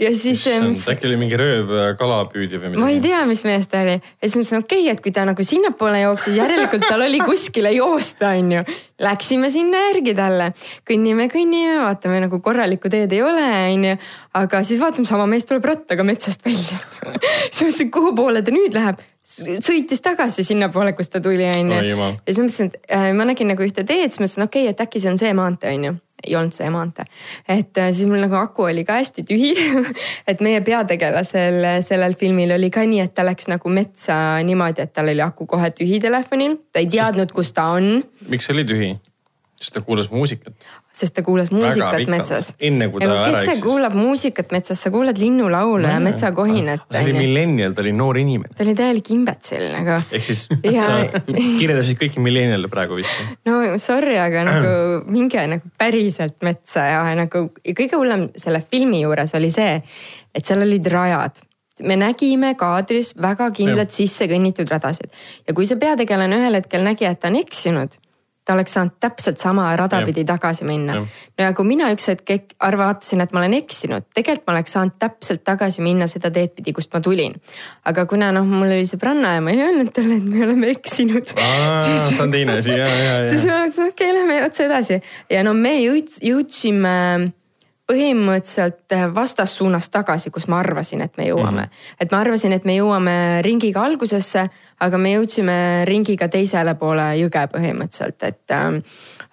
ja 0.00 0.12
siis. 0.16 0.44
äkki 0.88 1.08
oli 1.08 1.18
mingi 1.20 1.36
rööv 1.36 1.72
kalapüüdja 2.00 2.60
või 2.62 2.72
midagi? 2.72 2.82
ma 2.82 2.92
ei 2.94 3.00
tea, 3.04 3.22
mis 3.28 3.42
mees 3.44 3.68
ta 3.68 3.82
oli 3.84 3.96
ja 3.98 4.04
siis 4.22 4.38
mõtlesin, 4.38 4.64
okei 4.64 4.80
okay,, 4.86 4.94
et 4.94 5.02
kui 5.04 5.12
ta 5.12 5.26
nagu 5.28 5.44
sinnapoole 5.44 6.00
jooksis, 6.00 6.38
järelikult 6.40 6.86
tal 6.88 7.04
oli 7.04 7.20
kuskile 7.24 7.72
joosta, 7.76 8.32
onju. 8.36 8.62
Läksime 9.04 9.50
sinna 9.52 9.82
järgi 9.90 10.14
talle, 10.16 10.46
kõnnime, 10.88 11.26
kõnnime, 11.32 11.74
vaatame 11.82 12.22
nagu 12.24 12.40
korralikku 12.40 12.88
teed 12.92 13.12
ei 13.12 13.20
ole, 13.24 13.44
onju. 13.74 13.98
aga 14.40 14.62
siis 14.64 14.80
vaatame, 14.80 15.08
sama 15.08 15.28
mees 15.28 15.44
tuleb 15.44 15.68
rattaga 15.68 16.06
metsast 16.08 16.40
välja. 16.46 16.80
siis 17.52 17.66
mõtlesin, 17.66 17.92
kuhu 17.92 18.14
poole 18.16 18.40
ta 18.46 18.54
nüüd 18.54 18.72
läheb 18.76 19.04
sõitis 19.26 20.00
tagasi 20.00 20.44
sinnapoole, 20.46 20.94
kust 20.96 21.12
ta 21.12 21.20
tuli, 21.20 21.44
onju. 21.44 21.76
Ja 21.76 21.84
siis 21.84 22.40
ma 22.40 22.48
mõtlesin, 22.48 22.72
et 22.72 22.90
äh, 22.96 23.12
ma 23.18 23.28
nägin 23.28 23.52
nagu 23.52 23.68
ühte 23.68 23.84
teed, 23.84 24.08
siis 24.08 24.22
mõtlesin, 24.22 24.48
okei 24.48 24.68
okay,, 24.70 24.72
et 24.72 24.84
äkki 24.86 25.02
see 25.02 25.12
on 25.12 25.20
see 25.20 25.36
maantee, 25.36 25.76
onju 25.76 25.96
ei 26.26 26.36
olnud 26.36 26.54
see 26.54 26.68
maantee, 26.72 27.06
et 27.48 27.78
äh, 27.78 27.90
siis 27.94 28.10
mul 28.10 28.22
nagu 28.24 28.38
aku 28.38 28.68
oli 28.70 28.84
ka 28.86 28.98
hästi 29.00 29.26
tühi. 29.26 29.54
et 30.30 30.44
meie 30.44 30.60
peategelasel 30.66 31.60
sellel 31.86 32.16
filmil 32.18 32.56
oli 32.56 32.70
ka 32.74 32.84
nii, 32.86 33.02
et 33.06 33.14
ta 33.16 33.26
läks 33.26 33.50
nagu 33.52 33.72
metsa 33.72 34.18
niimoodi, 34.46 34.86
et 34.86 34.94
tal 34.96 35.12
oli 35.12 35.24
aku 35.24 35.48
kohe 35.50 35.70
tühi 35.74 36.00
telefonil, 36.02 36.60
ta 36.72 36.82
ei 36.82 36.90
teadnud, 36.92 37.34
kus 37.34 37.52
ta 37.56 37.70
on, 37.76 38.00
miks 38.32 38.48
see 38.48 38.56
oli 38.56 38.66
tühi? 38.68 38.96
sest 39.56 39.72
ta 39.72 39.80
kuulas 39.80 40.10
muusikat. 40.12 40.52
Sest 40.96 41.12
ta 41.16 41.22
kuulas 41.24 41.50
muusikat 41.52 42.08
metsas. 42.08 42.52
enne 42.60 42.88
kui 42.92 43.02
ta 43.02 43.08
ära 43.10 43.24
kes 43.26 43.36
see 43.36 43.52
eksis. 43.52 43.62
kuulab 43.64 43.96
muusikat 43.96 44.52
metsas, 44.54 44.80
sa 44.80 44.92
kuulad 44.94 45.18
linnulaulu 45.20 45.88
ja 45.88 45.98
metsakohinat. 46.00 46.86
see 46.90 47.02
oli 47.04 47.16
millennial, 47.18 47.74
ta 47.76 47.84
oli 47.84 47.92
noor 47.96 48.20
inimene. 48.20 48.56
ta 48.56 48.64
oli 48.64 48.76
täielik 48.78 49.10
imbetsil 49.12 49.66
nagu. 49.74 49.98
ehk 50.10 50.24
siis 50.24 50.46
Ja- 50.76 50.86
sa 50.86 51.24
kirjeldasid 51.26 52.00
kõiki 52.00 52.22
millennial'e 52.24 52.70
praegu 52.72 53.00
vist. 53.00 53.24
no 53.48 53.60
sorry, 53.82 54.16
aga 54.20 54.44
nagu 54.50 54.76
minge 55.12 55.44
nagu 55.56 55.74
päriselt 55.78 56.38
metsa 56.46 56.86
ja 56.94 57.02
nagu 57.18 57.48
ja 57.60 57.76
kõige 57.76 58.00
hullem 58.00 58.30
selle 58.40 58.64
filmi 58.70 59.04
juures 59.04 59.36
oli 59.36 59.52
see, 59.52 59.76
et 60.34 60.48
seal 60.48 60.64
olid 60.64 60.88
rajad 60.92 61.44
me 61.84 61.96
nägime 62.00 62.54
kaadris 62.56 63.12
väga 63.20 63.50
kindlalt 63.52 63.92
sisse 63.92 64.24
kõnnitud 64.30 64.70
radasid 64.72 65.12
ja 65.44 65.52
kui 65.52 65.68
see 65.68 65.76
peategelane 65.80 66.38
ühel 66.40 66.56
hetkel 66.56 66.84
nägi, 66.86 67.04
et 67.04 67.20
ta 67.20 67.28
on 67.28 67.36
eksinud, 67.42 67.98
ta 68.46 68.54
oleks 68.54 68.76
saanud 68.76 68.94
täpselt 69.02 69.42
sama 69.42 69.68
rada 69.76 70.00
Jah. 70.00 70.06
pidi 70.06 70.24
tagasi 70.24 70.64
minna 70.64 71.00
no 71.00 71.06
ja 71.38 71.52
kui 71.56 71.66
mina 71.68 71.90
üks 71.94 72.06
hetk 72.12 72.54
arvasin, 72.62 73.20
et 73.24 73.32
ma 73.34 73.42
olen 73.42 73.56
eksinud, 73.58 74.06
tegelikult 74.16 74.46
ma 74.48 74.56
oleks 74.56 74.76
saanud 74.76 74.96
täpselt 75.02 75.42
tagasi 75.46 75.82
minna 75.84 76.08
seda 76.10 76.30
teed 76.32 76.54
pidi, 76.56 76.72
kust 76.76 76.92
ma 76.94 77.00
tulin. 77.04 77.34
aga 77.84 78.06
kuna 78.06 78.30
noh, 78.34 78.46
mul 78.48 78.72
oli 78.78 78.86
sõbranna 78.88 79.36
ja 79.36 79.44
ma 79.44 79.54
ei 79.54 79.64
öelnud 79.66 79.92
talle, 79.96 80.20
et 80.20 80.28
me 80.28 80.44
oleme 80.46 80.70
eksinud. 80.76 81.34
see 81.36 82.22
on 82.22 82.30
teine 82.34 82.58
asi, 82.60 82.72
ja, 82.72 82.86
ja, 82.88 83.16
siis 83.30 83.44
ja. 83.44 83.52
ma 83.52 83.64
mõtlesin, 83.66 83.90
okei 83.92 84.10
okay,, 84.10 84.20
lähme 84.20 84.38
otse 84.46 84.68
edasi 84.70 85.00
ja 85.32 85.42
no 85.46 85.54
me 85.56 85.74
jõud- 85.82 86.20
jõudsime 86.22 86.96
põhimõtteliselt 87.86 88.94
vastassuunas 89.14 89.86
tagasi, 89.94 90.32
kus 90.34 90.48
ma 90.50 90.58
arvasin, 90.58 91.04
et 91.06 91.14
me 91.18 91.28
jõuame 91.28 91.62
mm. 91.62 91.66
-hmm. 91.66 91.98
et 92.02 92.12
ma 92.12 92.18
arvasin, 92.24 92.52
et 92.56 92.64
me 92.66 92.74
jõuame 92.74 93.42
ringiga 93.46 93.84
algusesse, 93.86 94.48
aga 94.82 94.98
me 94.98 95.12
jõudsime 95.14 95.84
ringiga 95.88 96.26
teisele 96.28 96.74
poole 96.74 97.04
jõge 97.20 97.44
põhimõtteliselt, 97.52 98.22
et. 98.26 98.56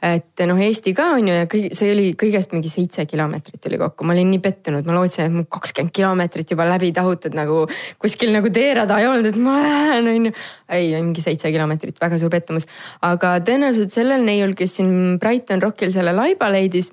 et 0.03 0.43
noh, 0.47 0.59
Eesti 0.59 0.93
ka 0.93 1.05
on 1.15 1.27
ju 1.27 1.33
ja 1.33 1.47
kõik, 1.49 1.73
see 1.73 1.91
oli 1.91 2.13
kõigest 2.19 2.53
mingi 2.53 2.69
seitse 2.69 3.05
kilomeetrit 3.09 3.65
oli 3.69 3.77
kokku, 3.81 4.05
ma 4.05 4.13
olin 4.13 4.29
nii 4.31 4.41
pettunud, 4.43 4.85
ma 4.85 4.97
lootsin, 4.99 5.25
et 5.25 5.33
mul 5.33 5.47
kakskümmend 5.49 5.95
kilomeetrit 5.95 6.51
juba 6.51 6.67
läbi 6.67 6.91
tahutud 6.93 7.33
nagu 7.33 7.63
kuskil 7.99 8.33
nagu 8.35 8.51
teerada 8.53 8.99
ei 8.99 9.07
olnud, 9.07 9.31
et 9.31 9.39
ma 9.39 9.57
lähen, 9.63 10.11
on 10.13 10.29
ju. 10.29 10.33
ei, 10.69 10.93
mingi 11.01 11.23
seitse 11.23 11.51
kilomeetrit, 11.51 11.97
väga 12.01 12.19
suur 12.21 12.29
pettumus. 12.29 12.69
aga 13.01 13.39
tõenäoliselt 13.39 13.95
sellel 13.95 14.23
neiul, 14.27 14.53
kes 14.53 14.77
siin 14.77 15.19
Brighton 15.19 15.61
Rockil 15.63 15.91
selle 15.95 16.13
laiba 16.13 16.51
leidis 16.51 16.91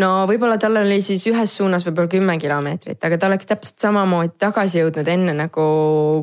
no 0.00 0.10
võib-olla 0.30 0.56
tal 0.60 0.80
oli 0.80 1.00
siis 1.04 1.24
ühes 1.30 1.54
suunas 1.60 1.84
võib-olla 1.86 2.10
kümme 2.12 2.36
kilomeetrit, 2.40 2.98
aga 3.06 3.18
ta 3.20 3.28
oleks 3.30 3.48
täpselt 3.50 3.82
samamoodi 3.82 4.34
tagasi 4.40 4.80
jõudnud 4.82 5.08
enne 5.12 5.34
nagu, 5.36 5.66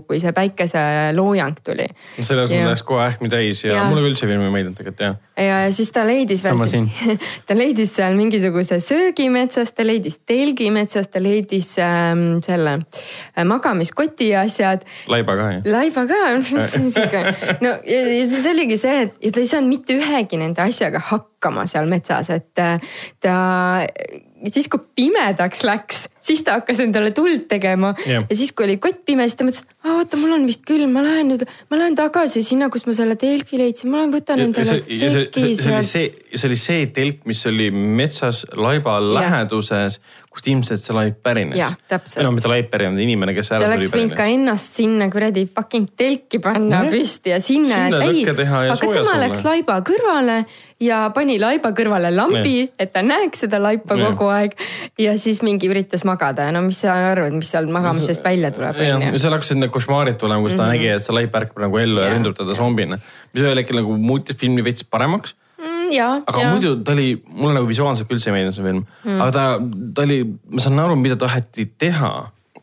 kui 0.08 0.20
see 0.24 0.34
päikeseloojang 0.36 1.62
tuli. 1.66 1.88
selle 2.20 2.48
asemel 2.48 2.72
läks 2.74 2.86
kohe 2.88 3.06
ähmi 3.12 3.32
täis 3.34 3.64
ja, 3.64 3.74
Ja. 3.74 3.82
ja. 3.82 3.88
mulle 3.92 4.06
ka 4.06 4.14
üldse 4.14 4.30
film 4.30 4.46
ei 4.48 4.54
meeldinud 4.54 4.78
tegelikult 4.80 5.06
jah. 5.06 5.18
Ja 5.38 5.58
siis 5.72 5.92
ta 5.94 6.04
leidis 6.08 6.44
veel 6.44 6.56
Sama 6.56 6.68
siin. 6.70 6.90
ta 7.48 7.58
leidis 7.58 7.94
seal 7.98 8.18
mingisuguse 8.18 8.80
söögi 8.84 9.28
metsast, 9.34 9.76
ta 9.78 9.86
leidis 9.86 10.20
telgi 10.28 10.70
metsast, 10.74 11.12
ta 11.14 11.22
leidis 11.24 11.74
ähm, 11.84 12.26
selle 12.46 12.78
äh, 12.80 13.44
magamiskoti 13.48 14.32
ja 14.34 14.46
asjad 14.48 14.86
laiba 15.12 15.38
ka 15.40 15.50
ju. 15.56 15.62
laiba 15.72 16.06
ka, 16.10 16.22
sihuke, 16.72 17.24
no 17.64 17.76
ja, 17.86 18.02
ja 18.18 18.24
siis 18.30 18.48
oligi 18.52 18.80
see, 18.82 19.08
et 19.08 19.30
ja 19.30 19.34
ta 19.36 19.44
ei 19.44 19.52
saanud 19.52 19.72
mitte 19.72 19.98
ühegi 19.98 20.42
nende 20.42 20.64
asjaga 20.66 21.04
hakkama 21.12 21.68
seal 21.70 21.90
metsas, 21.92 22.32
et 22.34 22.64
äh, 22.64 22.98
ta 23.24 23.38
siis 24.52 24.68
kui 24.72 24.82
pimedaks 24.98 25.64
läks, 25.66 26.04
siis 26.24 26.44
ta 26.46 26.58
hakkas 26.60 26.82
endale 26.84 27.12
tuld 27.16 27.48
tegema. 27.50 27.94
Jah. 28.06 28.26
ja 28.30 28.38
siis, 28.38 28.52
kui 28.56 28.68
oli 28.68 28.78
kott 28.82 29.04
pime, 29.08 29.26
siis 29.28 29.38
ta 29.40 29.48
mõtles, 29.48 29.66
oota, 29.88 30.20
mul 30.20 30.36
on 30.38 30.46
vist 30.50 30.64
külm, 30.68 30.94
ma 30.96 31.04
lähen 31.06 31.32
nüüd, 31.32 31.46
ma 31.72 31.80
lähen 31.80 31.98
tagasi 31.98 32.44
sinna, 32.46 32.70
kus 32.74 32.86
ma 32.88 32.96
selle 32.98 33.18
telgi 33.20 33.60
leidsin, 33.60 33.92
ma 33.92 34.02
lähen 34.02 34.14
võtan 34.16 34.44
endale 34.46 34.80
ja 34.86 35.12
see, 35.14 35.26
oli 35.42 35.56
see, 35.88 36.06
see 36.34 36.50
oli 36.50 36.60
see 36.62 36.88
telk, 36.96 37.24
mis 37.30 37.44
oli 37.50 37.70
metsas 37.74 38.44
laiba 38.58 39.00
läheduses, 39.04 40.02
kust 40.38 40.48
ilmselt 40.52 40.82
see 40.84 40.96
laip 40.96 41.18
pärines. 41.26 41.78
Täpselt. 41.90 42.22
no 42.26 42.32
mitte 42.36 42.50
laip 42.52 42.70
pärines, 42.72 43.00
inimene, 43.02 43.34
kes 43.38 43.50
ta 43.50 43.58
ära 43.58 43.72
oleks 43.72 43.90
tuli 43.90 44.04
võinud 44.04 44.16
ka 44.20 44.28
ennast 44.30 44.78
sinna 44.78 45.10
kuradi 45.14 45.48
fucking 45.50 45.90
telki 45.98 46.40
panna 46.44 46.84
Jah. 46.86 46.92
püsti 46.94 47.34
ja 47.34 47.40
sinna, 47.42 47.88
Sinna 47.88 48.02
et 48.04 48.14
ei, 48.14 48.24
ja 48.24 48.34
aga 48.62 48.78
tema 48.78 49.06
sulle. 49.08 49.20
läks 49.24 49.44
laiba 49.48 49.80
kõrvale 49.88 50.38
ja 50.84 51.00
pani 51.16 51.40
laiba 51.42 51.72
kõrvale 51.78 52.12
lambi, 52.14 52.68
et 52.78 52.94
ta 52.94 53.02
näeks 53.06 53.46
seda 53.48 53.62
laipa 53.64 53.98
Jah. 53.98 54.14
kogu 54.14 54.30
aeg 54.36 54.54
ja 55.02 55.18
siis 55.18 55.42
mingi 55.46 55.72
üritas 55.72 56.06
magada 56.08 56.46
ja 56.48 56.54
no 56.54 56.62
mis 56.68 56.84
sa 56.86 57.00
arvad, 57.12 57.34
mis 57.34 57.50
seal 57.54 57.70
magamisest 57.74 58.24
välja 58.26 58.54
tuleb, 58.54 58.78
onju. 58.78 59.18
seal 59.18 59.34
hakkasid 59.34 59.64
need 59.64 59.74
košmaarid 59.74 60.22
tulema, 60.22 60.46
kus 60.46 60.54
ta 60.54 60.62
mm 60.62 60.70
-hmm. 60.70 60.78
nägi, 60.78 60.94
et 61.00 61.08
see 61.08 61.18
laip 61.18 61.42
ärkab 61.42 61.66
nagu 61.66 61.82
ellu 61.82 62.02
ja 62.02 62.12
Jah. 62.12 62.18
ründab 62.18 62.38
teda 62.38 62.56
zombina. 62.56 63.02
mis 63.34 63.44
ühel 63.44 63.58
hetkel 63.58 63.82
nagu 63.82 63.98
muutis 63.98 64.38
filmi 64.38 64.64
veits 64.64 64.84
paremaks 64.84 65.36
ja, 65.94 66.10
aga 66.26 66.42
ja 66.42 66.48
ja. 66.48 66.56
muidu 66.56 66.76
ta 66.84 66.96
oli, 66.96 67.12
mulle 67.28 67.60
nagu 67.60 67.70
visuaalselt 67.70 68.12
üldse 68.12 68.32
ei 68.32 68.38
meeldinud 68.38 68.58
see 68.58 68.66
film 68.66 68.82
mm., 68.86 69.22
aga 69.22 69.30
ta, 69.36 69.46
ta 69.96 70.08
oli, 70.08 70.24
ma 70.54 70.64
saan 70.64 70.84
aru, 70.84 70.98
mida 71.00 71.20
taheti 71.20 71.70
teha 71.78 72.12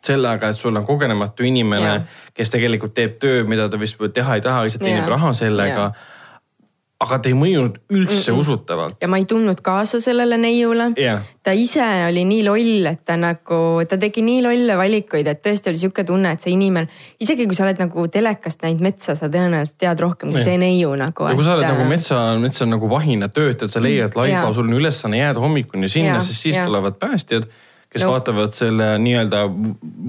sellega, 0.04 0.50
et 0.52 0.58
sul 0.58 0.76
on 0.76 0.84
kogenematu 0.84 1.46
inimene 1.48 1.94
kes 2.34 2.50
tegelikult 2.50 2.94
teeb 2.96 3.16
tööd, 3.22 3.46
mida 3.50 3.68
ta 3.70 3.78
vist 3.80 4.00
teha 4.14 4.38
ei 4.38 4.42
taha, 4.44 4.64
lihtsalt 4.66 4.84
teenib 4.84 5.08
raha 5.10 5.32
sellega 5.36 5.86
Jaa.. 5.86 6.10
Aga 7.02 7.18
ta 7.18 7.28
ei 7.28 7.34
mõjunud 7.34 7.74
üldse 7.90 8.30
mm 8.30 8.36
-mm. 8.36 8.40
usutavalt. 8.40 8.96
ja 9.02 9.08
ma 9.08 9.18
ei 9.18 9.24
tundnud 9.24 9.60
kaasa 9.60 9.98
sellele 10.00 10.36
neiule 10.38 10.92
Jah. 10.96 11.22
ta 11.42 11.52
ise 11.52 11.82
oli 12.08 12.22
nii 12.24 12.44
loll, 12.46 12.86
et 12.86 13.04
ta 13.04 13.16
nagu, 13.16 13.82
ta 13.88 13.98
tegi 13.98 14.22
nii 14.22 14.42
lolle 14.42 14.76
valikuid, 14.78 15.26
et 15.26 15.42
tõesti 15.46 15.68
oli 15.72 15.76
sihuke 15.82 16.04
tunne, 16.04 16.32
et 16.32 16.40
see 16.40 16.52
inimene, 16.54 16.88
isegi 17.20 17.46
kui 17.46 17.54
sa 17.54 17.64
oled 17.64 17.78
nagu 17.82 18.06
telekast 18.08 18.62
näinud 18.62 18.80
metsa, 18.80 19.14
sa 19.14 19.26
tõenäoliselt 19.28 19.76
tead 19.78 20.00
rohkem 20.00 20.30
kui 20.30 20.38
Jah. 20.38 20.44
see 20.44 20.58
neiu 20.58 20.94
nagu. 20.96 21.28
ja 21.28 21.34
kui 21.34 21.44
sa 21.44 21.54
oled 21.54 21.68
nagu 21.68 21.84
metsa, 21.84 22.38
metsa 22.38 22.66
nagu 22.66 22.90
vahina 22.90 23.28
töötajad, 23.28 23.70
sa 23.70 23.80
leiad 23.82 24.14
laiba 24.16 24.46
Jaa., 24.46 24.52
sul 24.54 24.64
on 24.68 24.72
ülesanne 24.80 25.18
jääda 25.18 25.40
hommikuni 25.40 25.88
sinna, 25.88 26.08
Jaa, 26.08 26.20
sest 26.20 26.40
siis 26.42 26.56
jaa. 26.56 26.66
tulevad 26.66 26.94
päästjad, 26.98 27.44
kes 27.90 28.02
No. 28.02 28.10
vaatavad 28.10 28.50
selle 28.52 28.98
nii-öelda 28.98 29.44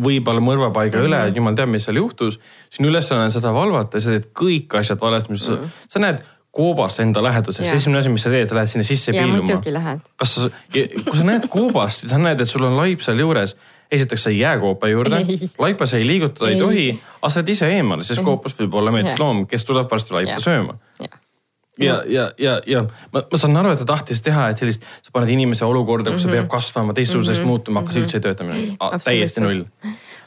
võib-olla 0.06 0.42
mõrvapaiga 0.42 0.98
üle, 1.06 1.18
Mhm. 1.18 1.28
et 1.28 1.36
jumal 1.36 1.56
teab, 1.56 1.70
mis 1.70 1.84
seal 1.86 1.96
juhtus. 1.98 2.40
sinu 2.70 2.90
ülesanne 2.90 3.24
on 3.24 3.32
seda 3.32 3.54
valvata, 3.54 4.00
sa 4.00 4.10
teed 4.10 4.26
kõik 4.34 4.74
asjad 4.80 5.00
valesti, 5.00 5.32
mis 5.32 5.42
sa, 5.46 5.58
sa 5.90 6.00
näed 6.00 6.20
koobast 6.56 7.02
enda 7.04 7.24
läheduses, 7.24 7.68
esimene 7.76 8.02
asi, 8.02 8.12
mis 8.14 8.26
sa 8.26 8.32
teed, 8.34 8.50
sa 8.50 8.58
lähed 8.58 8.72
sinna 8.72 8.88
sisse 8.88 9.12
ja 9.12 9.24
piiluma. 9.24 9.44
muidugi 9.44 9.74
lähed. 9.76 10.04
kas 10.22 10.36
sa, 10.38 10.50
kui 10.72 11.18
sa 11.18 11.26
näed 11.28 11.50
koobast, 11.52 12.08
sa 12.10 12.20
näed, 12.22 12.42
et 12.42 12.52
sul 12.52 12.64
on 12.68 12.78
laip 12.80 13.04
seal 13.06 13.20
juures, 13.20 13.56
esiteks 13.92 14.28
sa 14.28 14.34
ei 14.34 14.40
jää 14.40 14.56
koopa 14.60 14.90
juurde. 14.90 15.22
Laipa 15.62 15.86
sa 15.86 16.00
ei 16.00 16.08
liigutada 16.08 16.50
ei 16.52 16.58
tohi, 16.60 16.88
aga 17.20 17.30
sa 17.30 17.42
oled 17.44 17.54
ise 17.54 17.70
eemal, 17.76 18.02
sest 18.08 18.24
koopas 18.26 18.58
võib 18.60 18.80
olla 18.82 18.94
metsloom, 18.96 19.46
kes 19.52 19.68
tuleb 19.68 19.92
varsti 19.92 20.16
laipa 20.18 20.38
Jah. 20.38 20.44
sööma 20.48 20.80
ja, 21.80 22.02
ja, 22.08 22.32
ja, 22.38 22.62
ja 22.68 22.84
ma, 23.12 23.24
ma 23.32 23.40
saan 23.40 23.58
aru, 23.60 23.74
et 23.76 23.82
ta 23.84 23.88
tahtis 23.90 24.22
teha, 24.26 24.48
et 24.52 24.62
sellist, 24.62 24.86
sa 25.04 25.14
paned 25.16 25.32
inimese 25.34 25.66
olukorda, 25.68 26.12
kus 26.12 26.26
mm 26.26 26.30
-hmm. 26.30 26.36
ta 26.36 26.42
peab 26.42 26.52
kasvama, 26.52 26.94
teistsuguseks 26.94 27.40
mm 27.40 27.44
-hmm. 27.44 27.48
muutuma, 27.48 27.80
aga 27.80 27.92
see 27.92 28.04
üldse 28.04 28.18
ei 28.18 28.26
tööta 28.28 28.44
minu 28.44 28.76
arust, 28.80 29.06
täiesti 29.06 29.42
null. 29.42 29.66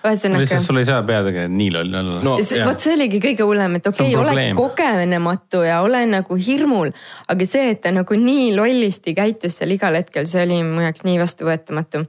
ühesõnaga 0.05 0.41
lihtsalt, 0.41 0.63
sul 0.63 0.77
ei 0.77 0.85
saa 0.85 1.03
peategelane 1.03 1.55
nii 1.55 1.71
loll 1.75 1.95
olla 2.01 2.21
no 2.23 2.37
vot 2.65 2.81
see 2.81 2.93
oligi 2.95 3.21
kõige 3.21 3.47
hullem, 3.49 3.75
et 3.81 3.87
okei 3.87 4.15
okay,, 4.15 4.35
ole 4.35 4.53
kogenematu 4.55 5.63
ja 5.67 5.81
ole 5.83 6.05
nagu 6.07 6.37
hirmul, 6.37 6.93
aga 7.29 7.47
see, 7.47 7.71
et 7.71 7.81
ta 7.81 7.91
nagu 7.91 8.15
nii 8.15 8.53
lollisti 8.57 9.15
käitus 9.15 9.59
seal 9.59 9.75
igal 9.75 9.99
hetkel, 9.99 10.27
see 10.27 10.45
oli 10.45 10.63
mu 10.63 10.85
jaoks 10.85 11.03
nii 11.05 11.19
vastuvõetamatu. 11.19 12.05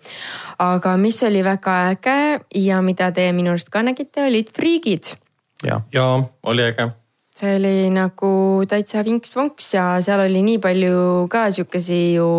aga 0.60 0.98
mis 0.98 1.24
oli 1.24 1.44
väga 1.44 1.80
äge 1.96 2.40
ja 2.56 2.82
mida 2.82 3.12
te 3.12 3.32
minu 3.32 3.56
arust 3.56 3.70
ka 3.70 3.82
nägite, 3.82 4.28
olid 4.28 4.54
friigid 4.56 5.16
jah, 5.64 5.82
ja 5.94 6.24
oli 6.44 6.64
äge. 6.64 6.90
See 7.40 7.56
oli 7.56 7.74
nagu 7.94 8.30
täitsa 8.70 9.04
vinks-vonks 9.06 9.74
ja 9.76 9.84
seal 10.04 10.24
oli 10.26 10.42
nii 10.46 10.60
palju 10.64 11.28
ka 11.32 11.48
siukesi 11.56 12.00
ju 12.18 12.30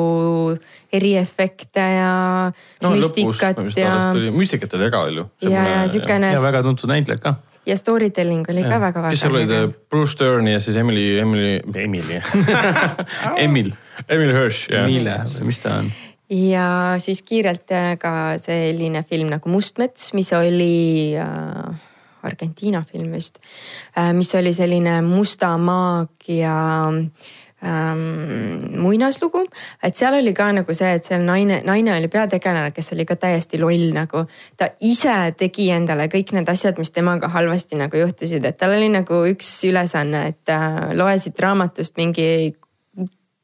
eriefekte 0.93 1.87
ja 1.97 2.15
no 2.83 2.93
lõpus, 2.97 3.31
müstikat 3.31 3.63
mis 3.65 3.79
ja 3.81 3.95
müstikat 4.35 4.75
oli 4.77 4.89
väga 4.89 5.05
palju. 5.07 5.29
ja, 5.47 5.65
ja 5.75 5.87
siukene 5.89 6.35
ja 6.35 6.43
väga 6.45 6.63
tuntud 6.67 6.93
näitlejad 6.93 7.23
ka. 7.25 7.35
ja 7.67 7.79
story 7.81 8.11
telling 8.11 8.45
oli 8.53 8.67
ka 8.67 8.81
väga 8.83 9.07
kes 9.09 9.25
seal 9.25 9.39
olid 9.39 9.55
väga, 9.55 9.73
Bruce 9.93 10.19
Dern 10.21 10.51
ja 10.51 10.61
siis 10.61 10.77
Emily, 10.77 11.19
Emily, 11.23 11.57
Emily, 11.75 12.21
Emil, 13.47 13.75
Emily 14.09 14.37
Hirsch. 14.37 14.69
Emile 14.85 15.21
või 15.39 15.53
mis 15.53 15.65
ta 15.65 15.81
on? 15.81 15.93
ja 16.31 16.67
siis 17.03 17.25
kiirelt 17.27 17.73
ka 17.99 18.17
selline 18.39 19.03
film 19.09 19.33
nagu 19.33 19.51
Mustmets, 19.51 20.13
mis 20.15 20.31
oli 20.37 21.17
äh, 21.19 21.89
Argentiina 22.23 22.85
film 22.85 23.13
vist 23.13 23.41
äh,, 23.97 24.13
mis 24.17 24.35
oli 24.35 24.53
selline 24.57 25.01
musta 25.07 25.57
maagia 25.59 26.57
ähm, 27.65 28.81
muinaslugu, 28.81 29.45
et 29.83 29.97
seal 29.97 30.17
oli 30.19 30.33
ka 30.37 30.51
nagu 30.57 30.75
see, 30.77 30.93
et 30.97 31.07
seal 31.07 31.25
naine, 31.27 31.61
naine 31.67 31.95
oli 31.97 32.09
peategelane, 32.13 32.73
kes 32.77 32.93
oli 32.97 33.07
ka 33.09 33.17
täiesti 33.21 33.61
loll 33.61 33.91
nagu. 33.97 34.25
ta 34.57 34.71
ise 34.81 35.35
tegi 35.39 35.71
endale 35.75 36.09
kõik 36.13 36.33
need 36.37 36.49
asjad, 36.49 36.79
mis 36.79 36.93
temaga 36.95 37.29
halvasti 37.29 37.79
nagu 37.81 38.01
juhtusid, 38.05 38.45
et 38.45 38.59
tal 38.59 38.77
oli 38.77 38.89
nagu 38.93 39.25
üks 39.33 39.53
ülesanne, 39.69 40.27
et 40.35 40.55
äh, 40.55 40.95
loe 40.97 41.19
siit 41.19 41.41
raamatust 41.41 41.97
mingi 42.01 42.55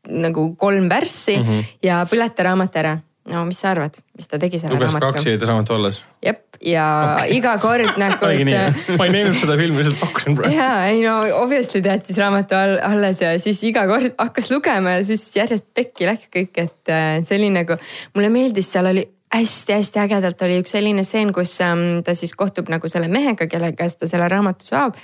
nagu 0.06 0.54
kolm 0.56 0.88
värssi 0.88 1.36
mm. 1.36 1.44
-hmm. 1.44 1.76
ja 1.82 2.06
põleta 2.10 2.42
raamat 2.42 2.76
ära. 2.76 2.98
No 3.30 3.44
mis 3.48 3.58
sa 3.62 3.72
arvad, 3.74 3.96
mis 4.16 4.28
ta 4.30 4.38
tegi 4.42 4.60
selle 4.62 4.76
luges 4.76 4.94
kaks 4.94 5.02
raamatuga? 5.02 5.30
jäid 5.30 5.46
raamatu 5.48 5.74
alles. 5.76 6.00
jep, 6.24 6.42
ja 6.62 6.86
okay. 7.14 7.34
iga 7.38 7.56
kord 7.62 7.98
nagu, 8.02 8.30
et, 8.30 8.86
ma 8.98 9.08
ei 9.08 9.14
näinud 9.14 9.38
seda 9.38 9.58
filmi, 9.60 9.82
lihtsalt 9.82 10.00
pakkusin 10.02 10.38
praegu. 10.38 10.54
ja 10.56 10.70
ei 10.90 11.02
no 11.02 11.18
obviously 11.40 11.82
ta 11.84 11.96
jättis 11.96 12.20
raamatu 12.22 12.58
all, 12.58 12.78
alles 12.86 13.24
ja 13.24 13.34
siis 13.42 13.62
iga 13.68 13.86
kord 13.90 14.14
hakkas 14.18 14.50
lugema 14.52 14.98
ja 14.98 15.04
siis 15.10 15.26
järjest 15.36 15.68
pekki 15.74 16.08
läks 16.10 16.30
kõik, 16.32 16.54
et 16.66 16.94
äh, 16.94 17.20
see 17.26 17.40
oli 17.40 17.52
nagu, 17.54 17.78
mulle 18.14 18.32
meeldis, 18.32 18.70
seal 18.72 18.92
oli 18.92 19.06
hästi-hästi 19.34 20.00
ägedalt 20.00 20.42
oli 20.46 20.60
üks 20.62 20.72
selline 20.76 21.04
stseen, 21.04 21.32
kus 21.34 21.56
ähm, 21.64 22.00
ta 22.06 22.14
siis 22.14 22.32
kohtub 22.38 22.70
nagu 22.72 22.88
selle 22.88 23.08
mehega, 23.12 23.48
kelle 23.50 23.72
käest 23.76 23.98
ta 24.00 24.08
selle 24.10 24.28
raamatu 24.30 24.66
saab. 24.68 24.96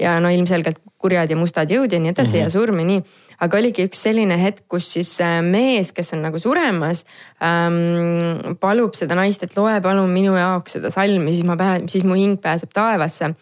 ja 0.00 0.18
no 0.20 0.30
ilmselgelt 0.34 0.80
kurjad 0.98 1.30
ja 1.30 1.38
mustad 1.38 1.70
jõud 1.70 1.92
ja 1.92 2.00
nii 2.00 2.10
edasi 2.10 2.36
mm 2.36 2.40
-hmm. 2.40 2.44
ja 2.44 2.50
surm 2.50 2.78
ja 2.78 2.84
nii. 2.84 3.02
Aga 3.40 3.60
oligi 3.60 3.86
üks 3.88 4.02
selline 4.04 4.36
hetk, 4.40 4.64
kus 4.70 4.90
siis 4.94 5.12
äh, 5.24 5.38
mees, 5.44 5.92
kes 5.96 6.12
on 6.16 6.24
nagu 6.26 6.40
suremas 6.42 7.04
ähm,, 7.44 8.56
palub 8.60 8.96
seda 8.98 9.16
naist, 9.18 9.44
et 9.46 9.56
loe 9.56 9.78
palun 9.84 10.10
minu 10.12 10.34
jaoks 10.36 10.76
seda 10.76 10.90
salmi, 10.92 11.32
siis 11.34 11.46
ma 11.48 11.56
pääsen, 11.60 11.88
siis 11.92 12.04
mu 12.04 12.18
hing 12.18 12.36
pääseb 12.42 12.72
taevasse. 12.76 13.32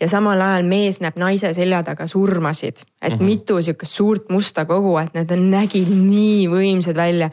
ja 0.00 0.08
samal 0.10 0.40
ajal 0.40 0.68
mees 0.68 1.00
näeb 1.02 1.18
naise 1.18 1.50
selja 1.56 1.82
taga 1.86 2.06
surmasid, 2.06 2.84
et 3.02 3.12
mm 3.12 3.18
-hmm. 3.18 3.24
mitu 3.24 3.62
sihukest 3.62 3.92
suurt 3.92 4.30
musta 4.30 4.64
kogu, 4.64 4.96
et 4.98 5.14
need 5.14 5.30
on- 5.30 5.50
nägid 5.50 5.88
nii 5.90 6.46
võimsad 6.48 6.96
välja. 6.96 7.30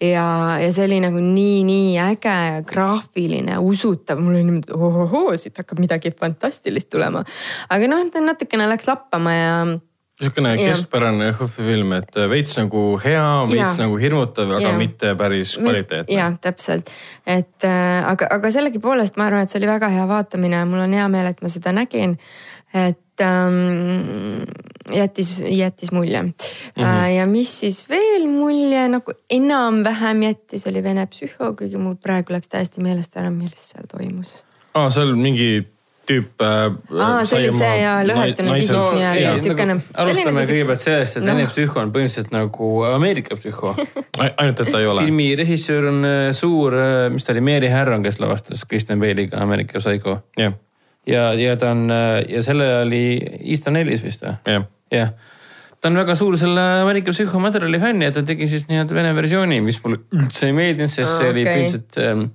ja, 0.00 0.58
ja 0.60 0.72
see 0.72 0.84
oli 0.84 1.00
nagu 1.00 1.18
nii, 1.18 1.64
nii 1.64 1.98
äge 1.98 2.34
ja 2.54 2.62
graafiline, 2.62 3.58
usutav, 3.58 4.18
mul 4.18 4.34
oli 4.34 4.44
niimoodi 4.44 4.72
ohohoo, 4.72 5.36
siit 5.36 5.58
hakkab 5.58 5.78
midagi 5.78 6.10
fantastilist 6.10 6.90
tulema. 6.90 7.24
aga 7.68 7.86
noh, 7.86 8.10
ta 8.10 8.20
natukene 8.20 8.68
läks 8.68 8.86
lappama 8.86 9.32
ja 9.34 9.54
niisugune 10.20 10.54
keskpärane 10.58 11.30
HÖFFi 11.32 11.66
film, 11.66 11.92
et 11.96 12.20
veits 12.30 12.56
nagu 12.58 12.84
hea, 13.02 13.26
veits 13.50 13.60
Jaa. 13.62 13.76
nagu 13.84 13.98
hirmutav, 14.00 14.54
aga 14.58 14.68
Jaa. 14.68 14.78
mitte 14.78 15.14
päris 15.18 15.56
kvaliteetne. 15.58 16.16
jah, 16.16 16.36
täpselt, 16.42 16.92
et 17.26 17.66
äh, 17.66 18.08
aga, 18.10 18.28
aga 18.38 18.52
sellegipoolest 18.54 19.16
ma 19.20 19.30
arvan, 19.30 19.46
et 19.46 19.52
see 19.52 19.60
oli 19.62 19.70
väga 19.70 19.90
hea 19.92 20.06
vaatamine, 20.10 20.64
mul 20.70 20.84
on 20.86 20.98
hea 20.98 21.06
meel, 21.12 21.30
et 21.32 21.42
ma 21.42 21.52
seda 21.52 21.74
nägin. 21.76 22.18
et 22.70 23.22
ähm, 23.26 24.44
jättis, 24.94 25.42
jättis 25.42 25.92
mulje 25.92 26.22
mm. 26.22 26.32
-hmm. 26.76 26.82
Äh, 26.84 27.14
ja 27.14 27.26
mis 27.26 27.60
siis 27.60 27.88
veel 27.88 28.28
mulje 28.28 28.88
nagu 28.88 29.12
enam-vähem 29.30 30.22
jättis, 30.22 30.66
oli 30.66 30.82
Vene 30.82 31.06
psühho, 31.06 31.56
kuigi 31.56 31.76
mul 31.76 31.94
praegu 31.94 32.32
läks 32.32 32.48
täiesti 32.48 32.80
meelest 32.80 33.16
ära, 33.16 33.30
mis 33.30 33.70
seal 33.70 33.86
toimus. 33.90 34.44
aa, 34.74 34.90
seal 34.90 35.14
mingi 35.16 35.66
tüüp 36.08 36.42
äh,. 36.42 37.24
See 37.28 37.42
ja 37.80 37.98
lõhestunud 38.06 38.56
isik 38.58 38.72
nii-öelda, 38.76 39.20
Jaa. 39.20 39.34
et 39.36 39.44
siukene- 39.46 39.76
nagu, 39.78 39.94
alustame 39.94 40.24
selline- 40.24 40.46
kõigepealt 40.50 40.82
sellest, 40.84 41.16
et 41.20 41.22
Noh. 41.26 41.34
Vene 41.36 41.46
psühho 41.52 41.80
on 41.82 41.92
põhimõtteliselt 41.94 42.32
nagu 42.34 42.70
Ameerika 42.88 43.36
psühho. 43.36 43.74
ainult, 44.18 44.60
et 44.60 44.70
ta 44.72 44.78
ei 44.80 44.86
ole. 44.86 45.04
filmi 45.04 45.28
režissöör 45.38 45.88
on 45.92 46.04
äh, 46.04 46.32
suur, 46.32 46.74
mis 47.12 47.24
ta 47.24 47.32
oli, 47.32 47.40
Mary 47.40 47.68
Harron, 47.70 48.02
kes 48.02 48.18
lavastas 48.20 48.64
Kristen 48.64 49.00
Bale'iga 49.00 49.42
Ameerika 49.44 49.78
Psycho. 49.78 50.22
jah, 50.38 50.52
ja, 51.06 51.32
ja 51.34 51.56
ta 51.56 51.70
on 51.70 51.88
ja 52.28 52.42
selle 52.42 52.70
oli 52.82 53.04
Easton 53.44 53.76
Ellis 53.76 54.02
vist 54.04 54.22
või? 54.26 54.34
jah. 54.46 54.64
jah, 54.90 55.12
ta 55.80 55.88
on 55.88 55.96
väga 55.96 56.14
suur 56.18 56.36
selle 56.40 56.60
Ameerika 56.82 57.12
Psycho 57.14 57.38
materjali 57.38 57.78
fänn 57.80 58.02
ja 58.02 58.10
ta 58.12 58.22
tegi 58.26 58.48
siis 58.50 58.66
nii-öelda 58.68 58.94
vene 58.98 59.14
versiooni, 59.16 59.60
mis 59.64 59.78
mulle 59.84 60.02
üldse 60.16 60.46
ei 60.50 60.52
meeldinud, 60.56 60.90
sest 60.92 61.16
see 61.20 61.28
Aa, 61.28 61.30
oli 61.36 61.44
põhimõtteliselt 61.46 62.00
ähm,, 62.04 62.26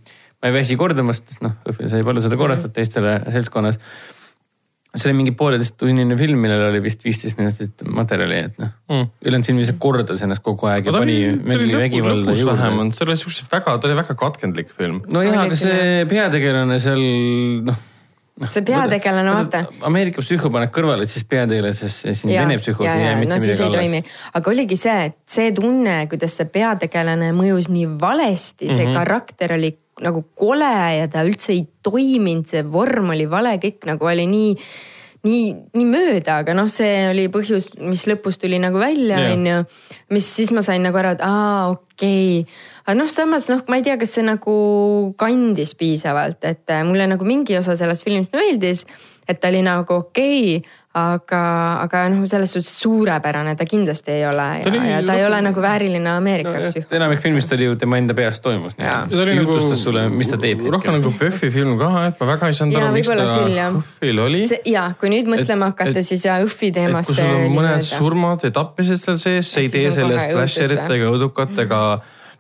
ma 0.46 0.52
ei 0.52 0.60
väsi 0.60 0.76
kordamast, 0.78 1.26
sest 1.32 1.42
noh, 1.42 1.56
õhtul 1.66 1.90
sai 1.90 2.04
palju 2.06 2.22
seda 2.22 2.38
korrata 2.38 2.70
teistele 2.74 3.18
seltskonnas. 3.34 3.80
see 4.96 5.10
oli 5.10 5.16
mingi 5.18 5.32
pooleteisttunnine 5.36 6.16
film, 6.16 6.40
millel 6.40 6.70
oli 6.70 6.80
vist 6.86 7.02
viisteist 7.04 7.36
minutit 7.36 7.82
materjali, 7.84 8.38
et 8.48 8.60
noh 8.62 8.70
Mm. 8.86 9.10
ülejäänud 9.26 9.46
film 9.46 9.58
lihtsalt 9.58 9.80
kordas 9.82 10.22
ennast 10.22 10.44
kogu 10.46 10.68
aeg 10.70 10.86
ja 10.86 10.92
ta 10.94 11.00
pani 11.02 11.16
mingi 11.34 11.74
vägivalda 11.74 12.36
juurde. 12.38 12.92
see 12.94 13.08
oli 13.08 13.18
siukseid 13.18 13.50
väga, 13.52 13.78
ta 13.82 13.88
oli 13.88 13.96
väga 13.98 14.16
katkendlik 14.16 14.70
film. 14.78 15.02
nojah, 15.12 15.42
aga 15.48 15.56
see 15.58 16.06
peategelane 16.06 16.80
seal 16.80 17.02
noh. 17.66 17.80
see 18.46 18.62
peategelane, 18.62 19.34
vaata. 19.34 19.64
Ameerika 19.90 20.22
psühho 20.22 20.52
paned 20.54 20.70
kõrvale, 20.70 21.10
et 21.10 21.10
siis 21.10 21.26
peategelane, 21.26 21.74
sest 21.74 22.06
siin 22.06 22.36
Ja, 22.36 22.46
Vene 22.46 22.60
psühhos 22.62 22.86
ja, 22.86 22.94
ei 22.94 23.08
jää 23.08 23.16
mitte 23.24 23.34
no 23.34 23.40
siis 23.42 23.60
midagi 23.60 23.98
alles 23.98 24.14
aga 24.40 24.54
oligi 24.54 24.78
see, 24.78 25.00
et 25.10 25.18
see 25.28 25.52
tunne, 25.52 26.04
kuidas 26.08 26.38
see 26.38 26.46
peategelane 26.46 27.34
mõjus 27.34 27.68
nii 27.74 27.90
valesti, 28.00 28.70
see 28.70 28.86
mm 28.86 28.86
-hmm. 28.86 29.02
karakter 29.02 29.58
oli 29.58 29.74
nagu 30.04 30.26
kole 30.36 30.74
ja 30.98 31.08
ta 31.12 31.24
üldse 31.28 31.54
ei 31.54 31.64
toiminud, 31.86 32.50
see 32.52 32.66
vorm 32.68 33.14
oli 33.16 33.30
vale, 33.32 33.56
kõik 33.64 33.88
nagu 33.88 34.12
oli 34.12 34.28
nii 34.28 34.52
nii, 35.26 35.46
nii 35.74 35.88
mööda, 35.90 36.40
aga 36.44 36.56
noh, 36.58 36.70
see 36.72 37.08
oli 37.10 37.26
põhjus, 37.34 37.72
mis 37.82 38.06
lõpus 38.10 38.38
tuli 38.42 38.60
nagu 38.62 38.80
välja, 38.82 39.18
Jah. 39.24 39.34
onju. 39.34 39.58
mis 40.14 40.28
siis 40.38 40.52
ma 40.54 40.62
sain 40.66 40.84
nagu 40.86 41.00
aru, 41.02 41.16
et 41.16 41.24
aa, 41.26 41.72
okei 41.74 42.44
okay.. 42.44 42.62
aga 42.86 42.98
noh, 43.00 43.10
samas 43.12 43.50
noh, 43.50 43.64
ma 43.72 43.80
ei 43.80 43.86
tea, 43.88 43.98
kas 44.02 44.16
see 44.18 44.26
nagu 44.26 44.56
kandis 45.18 45.74
piisavalt, 45.80 46.46
et 46.46 46.70
äh, 46.70 46.86
mulle 46.88 47.10
nagu 47.10 47.26
mingi 47.28 47.58
osa 47.58 47.78
sellest 47.80 48.06
filmist 48.06 48.36
meeldis, 48.36 48.86
et 49.26 49.42
ta 49.42 49.50
oli 49.50 49.64
nagu 49.66 50.02
okei 50.04 50.60
okay, 50.60 50.76
aga, 50.96 51.42
aga 51.84 52.02
noh, 52.14 52.24
selles 52.30 52.54
suhtes 52.56 52.72
suurepärane 52.80 53.56
ta 53.60 53.66
kindlasti 53.68 54.14
ei 54.14 54.24
ole 54.30 54.46
ja, 54.62 54.70
oli 54.70 54.82
ja 54.92 55.02
ta 55.04 55.18
ei 55.20 55.26
ole 55.28 55.42
nagu 55.44 55.62
vääriline 55.62 56.10
Ameerika 56.14 56.54
no, 56.56 56.72
enamik 57.00 57.20
filmist 57.24 57.52
oli 57.52 57.68
ju 57.68 57.76
tema 57.80 58.00
enda 58.00 58.16
peas 58.16 58.40
toimus. 58.40 58.78
Ta 58.80 59.04
oli 59.12 59.36
nagu 59.36 59.52
jutustas 59.58 59.84
sulle, 59.84 60.08
mis 60.10 60.32
ta 60.32 60.40
teeb. 60.40 60.64
rohkem 60.72 60.96
nagu 60.96 61.12
PÖFFi 61.20 61.52
film 61.52 61.76
ka, 61.82 61.92
et 62.08 62.20
ma 62.22 62.30
väga 62.32 62.52
ei 62.52 62.58
saanud 62.58 62.80
aru, 62.80 62.94
miks 62.96 63.12
ta. 63.12 63.28
HÖFFil 63.76 64.24
oli. 64.24 64.44
ja 64.72 64.88
kui 65.00 65.12
nüüd 65.12 65.32
mõtlema 65.32 65.72
hakata, 65.74 66.04
siis 66.06 66.24
ja 66.28 66.40
et 66.40 66.68
teemasse. 66.80 67.12
kui 67.12 67.20
sul 67.20 67.50
on 67.50 67.58
mõned 67.60 67.88
surmad 67.90 68.48
või 68.48 68.56
tapmised 68.56 69.04
seal 69.04 69.20
sees, 69.22 69.52
see 69.52 69.68
ei 69.68 69.74
tee 69.74 69.92
sellest 69.92 70.30
kohe 70.32 70.46
õudus 70.46 70.56
slasheritega, 70.56 71.12
õudukatega 71.12 71.82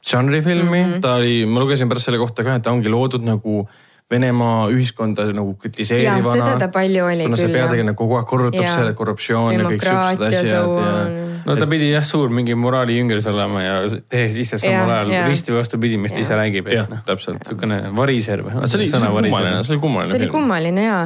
žanrifilmi 0.06 0.80
mm. 0.80 0.94
-hmm. 0.94 1.02
ta 1.04 1.18
oli, 1.20 1.44
ma 1.50 1.60
lugesin 1.60 1.90
pärast 1.92 2.08
selle 2.08 2.22
kohta 2.22 2.46
ka, 2.46 2.56
et 2.56 2.64
ta 2.64 2.72
ongi 2.72 2.92
loodud 2.92 3.26
nagu 3.26 3.66
Venemaa 4.12 4.68
ühiskonda 4.70 5.24
nagu 5.34 5.56
kritiseerivana. 5.58 6.34
Seda 6.38 6.58
ta 6.62 6.68
palju 6.74 7.08
oli 7.10 7.26
kuna 7.26 7.40
see 7.40 7.48
küll, 7.48 7.56
jah. 7.58 7.66
peategelane 7.66 7.96
kogu 7.98 8.20
aeg 8.20 8.28
korrutab 8.30 8.62
Jaa. 8.62 8.76
selle 8.78 8.94
korruptsioon 8.98 9.56
ja 9.56 9.66
kõik 9.66 9.86
siuksed 9.88 10.26
asjad 10.28 10.76
ja 10.78 11.32
no 11.46 11.56
ta 11.58 11.68
pidi 11.70 11.90
jah, 11.92 12.06
suur 12.06 12.30
mingi 12.34 12.56
moraalijüngers 12.60 13.26
olema 13.32 13.64
ja 13.64 13.76
tehes 14.10 14.38
ise 14.42 14.60
samal 14.62 14.92
ajal 14.98 15.14
risti 15.30 15.56
vastupidi, 15.56 15.98
mis 16.02 16.14
ta 16.14 16.22
ise 16.22 16.38
räägib. 16.38 16.70
jah, 16.74 16.90
täpselt. 17.08 17.42
niisugune 17.44 17.80
variser 17.98 18.46
või? 18.46 18.58
see 18.66 18.80
oli, 18.80 18.90
see 18.90 19.02
kummaline, 19.02 19.64
see 19.64 19.76
oli 19.76 19.84
kummaline 19.88 20.14
see 20.14 20.22
oli 20.22 20.32
kummaline 20.34 20.86
ja, 20.86 21.00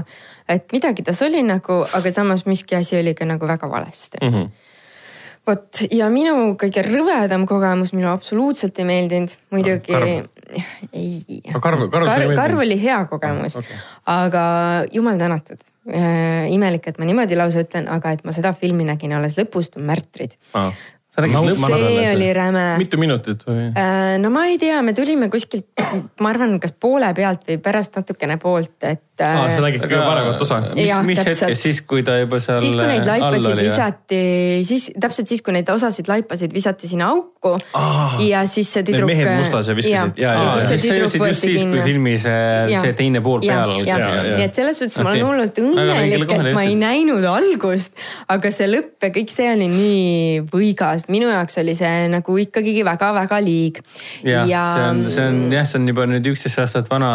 et 0.56 0.72
midagi 0.76 1.06
tas 1.08 1.22
oli 1.28 1.44
nagu, 1.46 1.84
aga 2.00 2.16
samas 2.16 2.46
miski 2.50 2.78
asi 2.80 3.00
oli 3.00 3.16
ka 3.16 3.28
nagu 3.28 3.48
väga 3.48 3.72
valesti 3.72 4.20
mm. 4.22 4.28
Mhm. 4.28 4.42
-hmm 4.44 4.68
vot 5.50 5.82
ja 5.92 6.08
minu 6.14 6.54
kõige 6.60 6.84
rõvedam 6.86 7.46
kogemus, 7.50 7.94
minule 7.96 8.12
absoluutselt 8.14 8.78
ei 8.80 8.88
meeldinud, 8.90 9.34
muidugi 9.54 9.94
Karv. 9.94 10.30
ei. 10.94 11.42
Karv- 11.54 11.90
Karv 11.94 12.08
karv, 12.10 12.36
karv 12.38 12.62
oli 12.66 12.78
hea 12.82 13.00
kogemus 13.10 13.58
Ah, 13.60 13.64
okay. 13.64 13.82
aga 14.20 14.44
jumal 14.94 15.18
tänatud 15.22 15.60
äh,. 15.90 16.48
imelik, 16.54 16.88
et 16.88 17.00
ma 17.02 17.06
niimoodi 17.10 17.38
lausa 17.38 17.66
ütlen, 17.66 17.90
aga 17.92 18.16
et 18.16 18.24
ma 18.26 18.34
seda 18.36 18.54
filmi 18.54 18.88
nägin 18.88 19.14
alles 19.18 19.38
lõpust, 19.40 19.78
Märtrid. 19.82 20.38
Ah. 20.54 20.72
see 21.20 22.06
oli 22.14 22.30
räme 22.34 22.66
mitu 22.80 22.98
minutit 23.02 23.42
või? 23.48 23.70
Äh, 23.76 24.16
no 24.22 24.30
ma 24.34 24.46
ei 24.48 24.58
tea, 24.62 24.82
me 24.86 24.94
tulime 24.98 25.30
kuskilt, 25.30 25.68
ma 26.22 26.30
arvan, 26.32 26.60
kas 26.64 26.72
poole 26.80 27.10
pealt 27.18 27.44
või 27.50 27.58
pärast 27.64 27.98
natukene 28.00 28.38
poolt, 28.42 28.78
et. 28.88 29.04
Aa, 29.24 29.46
äh, 29.46 29.54
sa 29.56 29.64
nägid 29.66 29.84
kõige 29.84 30.00
paremat 30.04 30.42
osa? 30.46 30.60
mis, 30.76 30.92
mis 31.08 31.22
hetkest, 31.22 31.62
siis 31.62 31.82
kui 31.88 32.04
ta 32.08 32.18
juba 32.20 32.40
seal 32.44 32.62
siis, 32.64 32.76
kui 32.78 32.88
neid 32.88 33.04
all 33.04 33.26
laipasid 33.26 33.54
oli, 33.54 33.66
visati, 33.68 34.22
siis 34.68 34.88
täpselt 35.00 35.32
siis, 35.32 35.44
kui 35.46 35.56
neid 35.56 35.70
osasid 35.74 36.10
laipasid, 36.12 36.54
visati 36.56 36.90
sinna 36.92 37.10
auku 37.14 37.56
Aa. 37.78 38.20
ja 38.24 38.44
siis 38.50 38.72
see 38.74 38.86
tüdruk. 38.88 39.10
mehed 39.10 39.30
mustas 39.40 39.70
ja 39.72 39.76
viskasid. 39.78 40.20
ja, 40.20 40.30
Jaa, 40.30 40.34
ja, 40.34 40.44
jaa, 40.48 40.68
siis 40.68 40.84
see 40.84 40.94
tüdruk 40.94 41.16
võeti 41.24 41.40
siis, 41.40 41.64
kui 41.64 41.72
kinni. 41.72 41.86
filmis 41.88 42.28
äh, 42.30 42.72
Jah. 42.74 42.86
see 42.88 42.98
teine 43.00 43.24
pool 43.26 43.44
Ja, 43.46 43.60
peal 43.60 43.76
ja. 43.88 43.98
algas. 44.00 44.30
nii 44.36 44.48
et 44.48 44.62
selles 44.62 44.82
suhtes 44.82 45.00
ma 45.04 45.14
olen 45.14 45.28
hullult 45.28 45.62
õnnelik, 45.64 46.36
et 46.36 46.52
ma 46.58 46.66
ei 46.68 46.78
näinud 46.80 47.28
algust, 47.30 47.96
aga 48.32 48.54
see 48.56 48.70
lõpp 48.72 49.08
ja 49.08 49.12
kõik 49.16 49.34
see 49.34 49.50
oli 49.54 49.70
nii 49.72 50.46
võigas, 50.52 51.08
minu 51.12 51.32
jaoks 51.32 51.60
oli 51.64 51.76
see 51.80 52.08
nagu 52.12 52.38
ikkagi 52.46 52.78
väga-väga 52.88 53.42
liig. 53.44 53.84
jah 54.24 54.48
ja..., 54.50 54.64
see 54.76 54.88
on, 54.92 55.04
see 55.12 55.28
on 55.28 55.42
jah, 55.54 55.68
see 55.70 55.82
on 55.82 55.92
juba 55.94 56.08
nüüd 56.10 56.32
üksteist 56.34 56.64
aastat 56.64 56.90
vana 56.92 57.12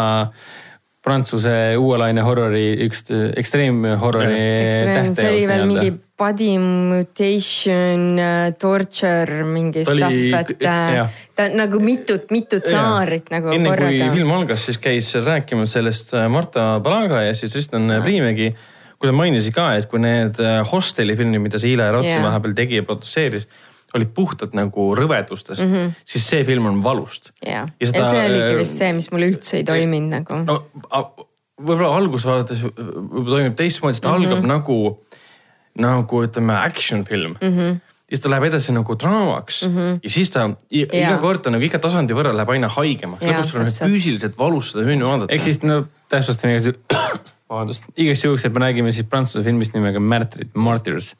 Prantsuse 1.05 1.75
uue 1.77 1.99
laine 2.01 2.23
horrori 2.25 2.63
üks 2.87 3.03
ekstreemhorrori 3.13 4.39
Ekstreem, 4.41 5.13
see 5.13 5.31
oli 5.35 5.45
veel 5.49 5.67
mingi 5.69 5.91
body 6.17 6.57
mutation, 6.57 8.15
uh, 8.17 8.53
torture, 8.57 9.43
mingi 9.43 9.83
stuff, 9.83 10.15
et 10.39 10.63
äh, 10.63 11.17
ta 11.35 11.49
nagu 11.51 11.81
mitut, 11.83 12.29
mitut 12.31 12.65
saarit 12.71 13.27
nagu 13.33 13.51
enne 13.51 13.67
kui 13.67 13.75
korraga. 13.75 14.07
film 14.15 14.31
algas, 14.37 14.63
siis 14.69 14.79
käis 14.81 15.11
rääkimas 15.19 15.75
sellest 15.75 16.15
äh, 16.15 16.29
Marta 16.31 16.79
Palaga 16.83 17.25
ja 17.25 17.35
siis 17.35 17.51
Kristjan 17.53 17.99
Priimägi. 18.03 18.53
kui 18.95 19.09
ta 19.09 19.13
mainis 19.13 19.51
ka, 19.51 19.73
et 19.75 19.89
kui 19.91 19.99
need 19.99 20.39
äh, 20.39 20.61
hosteli 20.71 21.17
filmid, 21.19 21.43
mida 21.43 21.59
see 21.59 21.75
Ile 21.75 21.89
Raudse 21.91 22.15
Jaa. 22.15 22.23
vahepeal 22.23 22.55
tegi 22.55 22.79
ja 22.79 22.87
produtseeris, 22.87 23.49
olid 23.95 24.11
puhtalt 24.15 24.53
nagu 24.57 24.89
rõvedustest 24.97 25.63
mm, 25.63 25.71
-hmm. 25.73 25.93
siis 26.05 26.27
see 26.29 26.43
film 26.47 26.65
on 26.71 26.83
valust. 26.83 27.31
jah, 27.45 27.69
ja 27.79 27.87
see 27.87 28.25
oligi 28.25 28.57
vist 28.59 28.77
see, 28.77 28.93
mis 28.93 29.09
mulle 29.11 29.31
üldse 29.31 29.57
ei 29.61 29.63
toiminud 29.63 30.09
nagu. 30.19 30.41
no 30.45 30.59
võib-olla 31.55 31.95
alguses 31.95 32.25
vaadates 32.27 32.61
toimib 32.65 33.55
teistmoodi, 33.55 33.95
sest 33.95 34.03
ta 34.03 34.11
Mhm. 34.11 34.17
mm 34.19 34.25
-hmm. 34.25 34.35
algab 34.35 34.45
nagu, 34.45 34.77
nagu 35.77 36.23
ütleme 36.27 36.53
action 36.65 37.05
film 37.05 37.35
mm. 37.41 37.47
Mhm. 37.49 37.59
-hmm 37.59 37.81
siis 38.05 38.21
ta 38.21 38.29
läheb 38.29 38.43
edasi 38.43 38.71
nagu 38.71 38.95
draamaks 39.01 39.63
mm 39.65 39.75
-hmm. 39.77 39.99
ja 40.03 40.09
siis 40.09 40.29
ta 40.29 40.43
i- 40.71 40.81
iga 40.83 40.97
Jaa. 40.97 41.17
kord 41.17 41.41
ta 41.41 41.49
nagu 41.49 41.63
iga 41.65 41.79
tasandi 41.79 42.13
võrra 42.13 42.35
läheb 42.35 42.49
aina 42.49 42.67
haigemaks. 42.67 43.23
Lõpuks 43.25 43.49
sul 43.49 43.59
on 43.61 43.67
füüsiliselt 43.67 44.37
valus 44.37 44.71
seda 44.71 44.85
filmi 44.85 45.03
vaadata. 45.05 45.33
ehk 45.33 45.41
siis 45.41 45.63
no 45.63 45.85
täpsustame 46.09 46.53
vabandust, 47.49 47.85
igaks 47.93 48.23
juhuks, 48.25 48.45
et 48.47 48.53
me 48.53 48.61
räägime 48.63 48.91
siis 48.93 49.05
prantsuse 49.09 49.43
filmist 49.45 49.75
nimega 49.75 49.99
Märtrid, 50.01 50.49
Martyrs. 50.57 51.11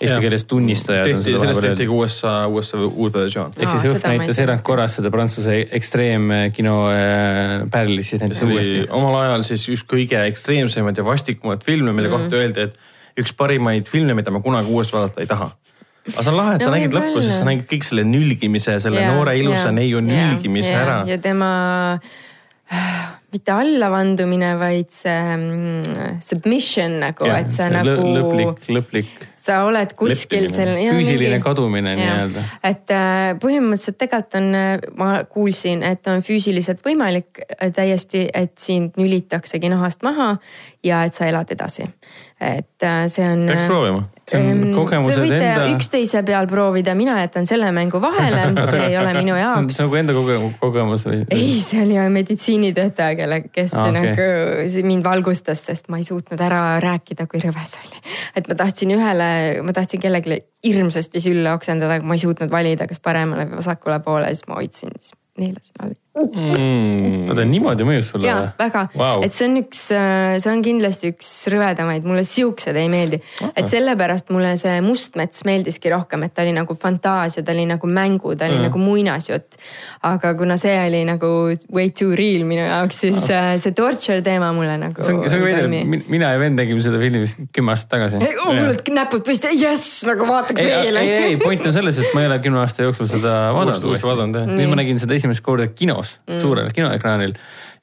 Eesti 0.00 0.10
Jah. 0.10 0.22
keeles 0.24 0.44
tunnistajad. 0.50 1.06
tehti, 1.06 1.36
sellest 1.38 1.62
tehti 1.62 1.86
ka 1.86 1.94
USA, 1.94 2.32
USA 2.50 2.80
uus 2.88 3.12
versioon. 3.14 3.52
ehk 3.58 3.70
siis 3.70 3.92
Õhk 3.92 4.08
näitas 4.08 4.40
erandkorras 4.42 4.98
seda 4.98 5.12
prantsuse 5.14 5.60
ekstreemkino 5.78 6.76
äh, 6.90 7.54
pärli 7.70 8.02
siis 8.02 8.22
näitas 8.24 8.42
uuesti. 8.42 8.86
omal 8.90 9.20
ajal 9.22 9.46
siis 9.46 9.68
üks 9.70 9.86
kõige 9.86 10.24
ekstreemsemaid 10.26 10.98
ja 10.98 11.06
vastikumaid 11.06 11.62
filme, 11.66 11.94
mille 11.94 12.10
kohta 12.10 12.40
öeldi, 12.40 12.66
et 12.66 13.22
üks 13.22 13.34
parimaid 13.38 13.86
filme, 13.90 14.18
mida 14.18 14.34
ma 14.34 14.42
kunagi 14.42 14.72
uuesti 14.72 14.98
vaadata 14.98 15.22
ei 15.22 15.30
taha. 15.30 15.50
aga 16.08 16.24
see 16.24 16.32
on 16.32 16.40
lahe, 16.40 16.56
et 16.56 16.66
sa 16.66 16.72
No 16.72 16.74
nägid 16.74 16.98
lõppu, 16.98 17.22
siis 17.22 17.38
sa 17.38 17.46
nägid 17.46 17.70
kõik 17.70 17.86
selle 17.86 18.06
nülgimise, 18.08 18.80
selle 18.82 19.06
noore 19.06 19.38
ilusa 19.38 19.70
neiu 19.70 20.02
nülgimise 20.02 20.74
ära. 20.74 21.04
ja 21.06 21.20
tema 21.22 21.52
äh, 22.66 23.17
mitte 23.32 23.52
allavandumine, 23.52 24.54
vaid 24.60 24.92
see 24.94 25.16
mm, 25.36 26.20
submission 26.24 27.00
nagu, 27.02 27.28
et 27.34 27.50
sa 27.52 27.68
nagu. 27.72 27.98
lõplik, 28.14 28.70
lõplik 28.72 29.28
sa 29.48 29.62
oled 29.68 29.92
kuskil 29.98 30.48
seal. 30.52 30.74
Füüsiline 30.92 31.40
kadumine 31.44 31.94
nii-öelda. 31.98 32.44
et 32.68 32.92
äh, 32.94 33.32
põhimõtteliselt 33.40 33.98
tegelikult 34.00 34.38
on, 34.40 34.48
ma 35.00 35.10
kuulsin, 35.30 35.84
et 35.86 36.08
on 36.10 36.24
füüsiliselt 36.26 36.82
võimalik 36.84 37.42
äh, 37.46 37.70
täiesti, 37.74 38.26
et 38.34 38.56
sind 38.60 38.98
nülitaksegi 39.00 39.70
nahast 39.72 40.04
maha 40.06 40.34
ja 40.84 41.04
et 41.08 41.16
sa 41.16 41.28
elad 41.30 41.52
edasi. 41.54 41.88
Et 42.40 42.86
äh, 42.86 43.08
see 43.10 43.26
on. 43.26 43.46
Peaks 43.50 43.66
proovima. 43.66 44.04
See 44.28 44.36
on 44.38 44.48
Ehm, 44.48 44.74
kogemused 44.76 45.22
võite 45.22 45.38
enda- 45.40 45.68
üksteise 45.72 46.20
peal 46.26 46.46
proovida, 46.50 46.92
mina 46.98 47.14
jätan 47.22 47.46
selle 47.48 47.70
mängu 47.72 48.00
vahele, 48.02 48.42
see 48.68 48.82
ei 48.90 48.96
ole 49.00 49.14
minu 49.16 49.36
jaoks 49.40 49.78
see 49.78 49.86
on 49.86 49.88
nagu 49.88 49.98
enda 50.02 50.16
koge- 50.16 50.50
kogemus 50.60 51.06
või? 51.08 51.22
ei, 51.32 51.54
see 51.64 51.80
oli 51.82 51.96
meditsiinitöötaja, 52.12 53.16
kelle, 53.22 53.40
kes 53.48 53.72
ah, 53.72 53.88
okay. 53.88 54.12
nagu 54.12 54.84
mind 54.90 55.06
valgustas, 55.06 55.62
sest 55.70 55.88
ma 55.88 56.00
ei 56.02 56.04
suutnud 56.04 56.42
ära 56.44 56.60
rääkida, 56.84 57.24
kui 57.30 57.40
rõve 57.40 57.64
see 57.70 57.80
oli. 57.86 58.02
et 58.36 58.52
ma 58.52 58.58
tahtsin 58.60 58.92
ühele, 58.98 59.30
ma 59.64 59.76
tahtsin 59.76 60.02
kellelegi 60.04 60.42
hirmsasti 60.66 61.24
sülle 61.24 61.54
oksendada, 61.56 61.96
aga 61.96 62.08
ma 62.08 62.18
ei 62.18 62.26
suutnud 62.26 62.52
valida, 62.52 62.88
kas 62.90 63.00
paremale 63.00 63.48
või 63.48 63.62
vasakule 63.62 63.96
poole, 64.04 64.28
siis 64.34 64.44
ma 64.50 64.60
hoidsin, 64.60 64.92
siis 65.00 65.16
neelasin 65.40 65.96
all. 66.18 67.28
oota, 67.32 67.48
niimoodi 67.48 67.88
mõjus 67.88 68.12
sulle 68.12 68.28
ja 68.28 68.36
väga 68.58 68.84
wow., 68.94 69.24
et 69.26 69.34
see 69.36 69.48
on 69.48 69.58
üks, 69.62 69.82
see 69.88 70.52
on 70.52 70.62
kindlasti 70.66 71.14
üks 71.14 71.32
rõvedamaid, 71.54 72.06
mulle 72.08 72.24
siuksed 72.28 72.76
ei 72.76 72.90
meeldi. 72.92 73.22
et 73.54 73.70
sellepärast 73.70 74.32
mulle 74.34 74.54
see 74.60 74.78
Mustmets 74.84 75.44
meeldiski 75.48 75.90
rohkem, 75.92 76.28
et 76.28 76.36
ta 76.36 76.44
oli 76.44 76.54
nagu 76.56 76.76
fantaasia, 76.78 77.42
ta 77.42 77.56
oli 77.56 77.66
nagu 77.68 77.88
mängu, 77.88 78.36
ta 78.36 78.46
oli 78.48 78.58
Mm. 78.58 78.66
nagu 78.68 78.78
muinasjutt. 78.78 79.58
aga 80.08 80.32
kuna 80.38 80.56
see 80.60 80.74
oli 80.86 81.02
nagu 81.06 81.28
way 81.74 81.90
too 81.90 82.14
real 82.18 82.44
minu 82.48 82.62
jaoks, 82.64 83.00
siis 83.04 83.28
äh, 83.34 83.56
see 83.60 83.74
torture 83.76 84.20
teema 84.22 84.50
mulle 84.56 84.76
nagu. 84.80 85.02
see 85.02 85.14
on, 85.14 85.22
see 85.28 85.38
on 85.38 85.44
veider, 85.46 85.68
mina 86.08 86.32
ja 86.34 86.40
vend 86.40 86.60
tegime 86.60 86.82
seda 86.84 87.00
filmi 87.02 87.22
vist 87.24 87.40
kümme 87.54 87.74
aastat 87.74 87.92
tagasi. 87.96 88.22
hullult 88.44 88.90
näpud 88.94 89.24
püsti, 89.26 89.52
jess, 89.58 90.02
nagu 90.08 90.28
vaataks 90.28 90.62
ei, 90.62 90.70
ei, 90.70 90.86
veel. 90.86 91.00
ei, 91.02 91.36
point 91.42 91.66
on 91.66 91.74
selles, 91.76 92.00
et 92.02 92.14
ma 92.16 92.24
ei 92.24 92.30
ole 92.30 92.38
kümne 92.44 92.62
aasta 92.62 92.86
jooksul 92.86 93.10
seda 93.10 93.34
vaadanud 93.56 93.88
uuesti 93.90 94.08
vaadanud, 94.08 94.40
jah. 94.42 94.54
nüüd 94.60 94.72
ma 94.72 94.80
nägin 94.82 95.02
seda 95.02 95.18
esimest 95.18 95.44
korda 95.46 95.68
kinos 95.70 96.07
mm., 96.26 96.42
suurel 96.42 96.70
kinoekraanil 96.74 97.34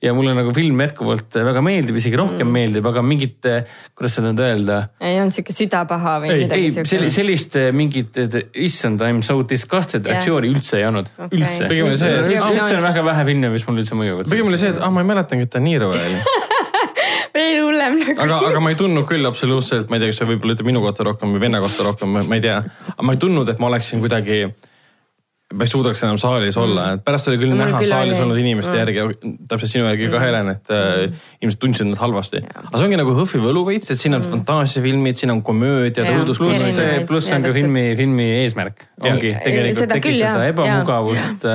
ja 0.03 0.13
mulle 0.13 0.33
nagu 0.37 0.51
film 0.53 0.79
jätkuvalt 0.83 1.37
väga 1.47 1.61
meeldib, 1.65 1.97
isegi 1.99 2.17
rohkem 2.19 2.45
mm. 2.47 2.53
meeldib, 2.57 2.87
aga 2.89 3.03
mingit, 3.05 3.47
kuidas 3.95 4.17
seda 4.17 4.31
nüüd 4.31 4.43
öelda 4.43 4.79
ei 4.99 5.19
olnud 5.21 5.35
siuke 5.35 5.55
südapaha 5.55 6.17
või 6.23 6.33
Ei, 6.33 6.41
midagi 6.43 6.67
ei, 6.67 6.73
sellist, 6.75 7.15
sellist 7.15 7.57
eh, 7.61 7.69
mingit, 7.75 8.19
issand, 8.67 9.03
I 9.05 9.15
m 9.15 9.23
so 9.25 9.39
disgusted 9.47 10.03
Jah. 10.03 10.17
reaktsiooni 10.17 10.51
üldse 10.51 10.81
ei 10.81 10.87
olnud 10.89 11.11
Okei. 11.15 11.39
üldse. 11.39 11.69
Pigem 11.71 11.89
oli 11.89 12.01
see, 12.01 12.11
et- 12.11 12.33
üldse 12.35 12.79
on 12.79 12.87
väga 12.89 13.05
vähe 13.07 13.25
filme, 13.31 13.53
mis 13.55 13.67
mulle 13.69 13.85
üldse 13.85 13.99
mõjuvad. 13.99 14.29
pigem 14.31 14.51
oli 14.51 14.61
see, 14.61 14.75
et 14.75 14.83
ah, 14.83 14.93
ma 14.93 15.05
ei 15.05 15.09
mäletangi, 15.13 15.47
et 15.47 15.55
ta 15.55 15.63
nii 15.63 15.79
rõve 15.85 16.01
oli. 16.01 16.21
veel 17.35 17.59
hullem 17.63 17.99
nagu. 18.01 18.15
aga, 18.27 18.39
aga 18.51 18.63
ma 18.63 18.71
ei 18.71 18.79
tundnud 18.79 19.07
küll 19.09 19.27
absoluutselt, 19.27 19.89
ma 19.89 19.97
ei 19.97 20.03
tea, 20.03 20.13
kas 20.13 20.21
see 20.21 20.29
võib-olla 20.29 20.55
ütleb 20.55 20.71
minu 20.71 20.83
kohta 20.85 21.07
rohkem 21.07 21.35
või 21.35 21.43
venna 21.47 21.61
kohta 21.63 21.87
rohkem, 21.89 22.15
ma 22.21 22.37
ei 22.37 22.43
tea. 22.43 22.61
aga 22.95 23.07
ma 23.07 23.15
ei 23.15 23.21
tundnud, 23.21 23.51
et 23.51 23.61
ma 23.61 23.71
oleksin 23.71 24.03
kuidagi, 24.03 24.45
ma 25.55 25.65
ei 25.65 25.71
suudaks 25.71 26.03
enam 26.03 26.17
saalis 26.21 26.57
olla, 26.59 26.89
et 26.95 27.03
pärast 27.05 27.29
oli 27.31 27.39
küll 27.41 27.53
Mul 27.53 27.61
näha 27.63 27.79
küll 27.79 27.89
saalis 27.93 28.17
oli. 28.17 28.23
olnud 28.25 28.39
inimeste 28.41 28.73
Mm. 28.75 28.81
järgi, 28.81 29.35
täpselt 29.49 29.71
sinu 29.71 29.85
järgi 29.87 30.09
ka 30.11 30.19
Helen, 30.19 30.49
et 30.51 30.71
äh, 30.75 31.15
inimesed 31.41 31.61
tundsid 31.63 31.87
end 31.87 31.97
halvasti. 32.01 32.43
aga 32.43 32.77
see 32.77 32.85
ongi 32.89 32.99
nagu 32.99 33.15
Hõhvi 33.15 33.41
võlu 33.47 33.65
veits, 33.69 33.91
et 33.91 33.99
siin 34.01 34.17
on 34.17 34.25
fantaasiafilmid, 34.27 35.15
siin 35.15 35.31
on 35.31 35.41
komöödiad, 35.41 36.05
Jaa. 36.05 36.21
õuduslugu. 36.21 37.07
pluss 37.07 37.27
see, 37.29 37.35
on 37.35 37.43
ka 37.47 37.53
filmi, 37.55 37.95
filmi 37.95 38.29
eesmärk 38.43 38.87
ongi 39.01 39.35
tegelikult 39.43 39.93
tekitada 39.95 40.47
ebamugavust. 40.51 41.47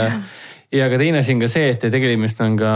Ja 0.71 0.87
ka 0.87 0.99
teine 1.01 1.19
asi 1.19 1.35
on 1.35 1.41
ka 1.43 1.49
see, 1.51 1.71
et 1.73 1.83
tegemist 1.91 2.39
on 2.45 2.55
ka 2.59 2.71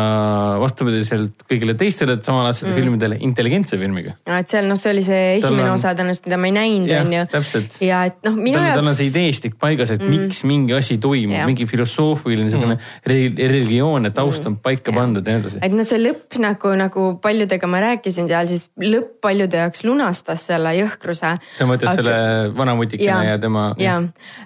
vastupidiselt 0.58 1.44
kõigile 1.46 1.76
teistele 1.78 2.16
samalaadsete 2.18 2.72
mm. 2.72 2.78
filmidele 2.78 3.18
intelligentse 3.22 3.78
filmiga. 3.78 4.16
et 4.26 4.50
seal 4.50 4.66
noh, 4.66 4.78
see 4.80 4.90
oli 4.90 5.04
see 5.06 5.20
esimene 5.36 5.68
on... 5.68 5.76
osa 5.76 5.92
tõenäoliselt, 5.94 6.26
mida 6.26 6.38
ma 6.42 6.50
ei 6.50 6.54
näinud, 6.56 6.90
on 6.98 7.14
ju. 7.14 7.62
ja 7.86 8.00
et 8.10 8.18
noh, 8.26 8.34
minu 8.34 8.58
jaoks. 8.58 8.80
tal 8.80 8.90
on 8.90 8.96
see 8.98 9.10
ideestik 9.12 9.54
paigas, 9.62 9.92
et 9.94 10.02
mm. 10.02 10.10
miks 10.26 10.42
mingi 10.50 10.74
asi 10.74 10.98
toimub, 11.02 11.44
mingi 11.46 11.68
filosoofiline 11.70 12.48
niisugune 12.48 12.78
mm. 12.80 13.38
religioonne 13.54 14.10
taust 14.16 14.50
on 14.50 14.58
paika 14.64 14.90
ja. 14.90 14.96
pandud 14.98 15.30
ja 15.30 15.38
nii 15.38 15.44
edasi. 15.44 15.62
et 15.62 15.78
noh, 15.78 15.86
see 15.86 16.02
lõpp 16.02 16.40
nagu, 16.42 16.74
nagu 16.80 17.06
paljudega 17.22 17.70
ma 17.70 17.84
rääkisin 17.86 18.26
seal, 18.30 18.50
siis 18.50 18.66
lõpp 18.82 19.20
paljude 19.22 19.62
jaoks 19.62 19.86
lunastas 19.86 20.48
selle 20.50 20.74
jõhkruse. 20.80 21.36
sa 21.38 21.70
mõtled 21.70 21.92
aga... 21.92 21.96
selle 22.02 22.18
vanamutikene 22.58 23.30
ja, 23.30 23.36
ja 23.36 23.38
tema. 23.38 23.68
ja, 23.78 24.00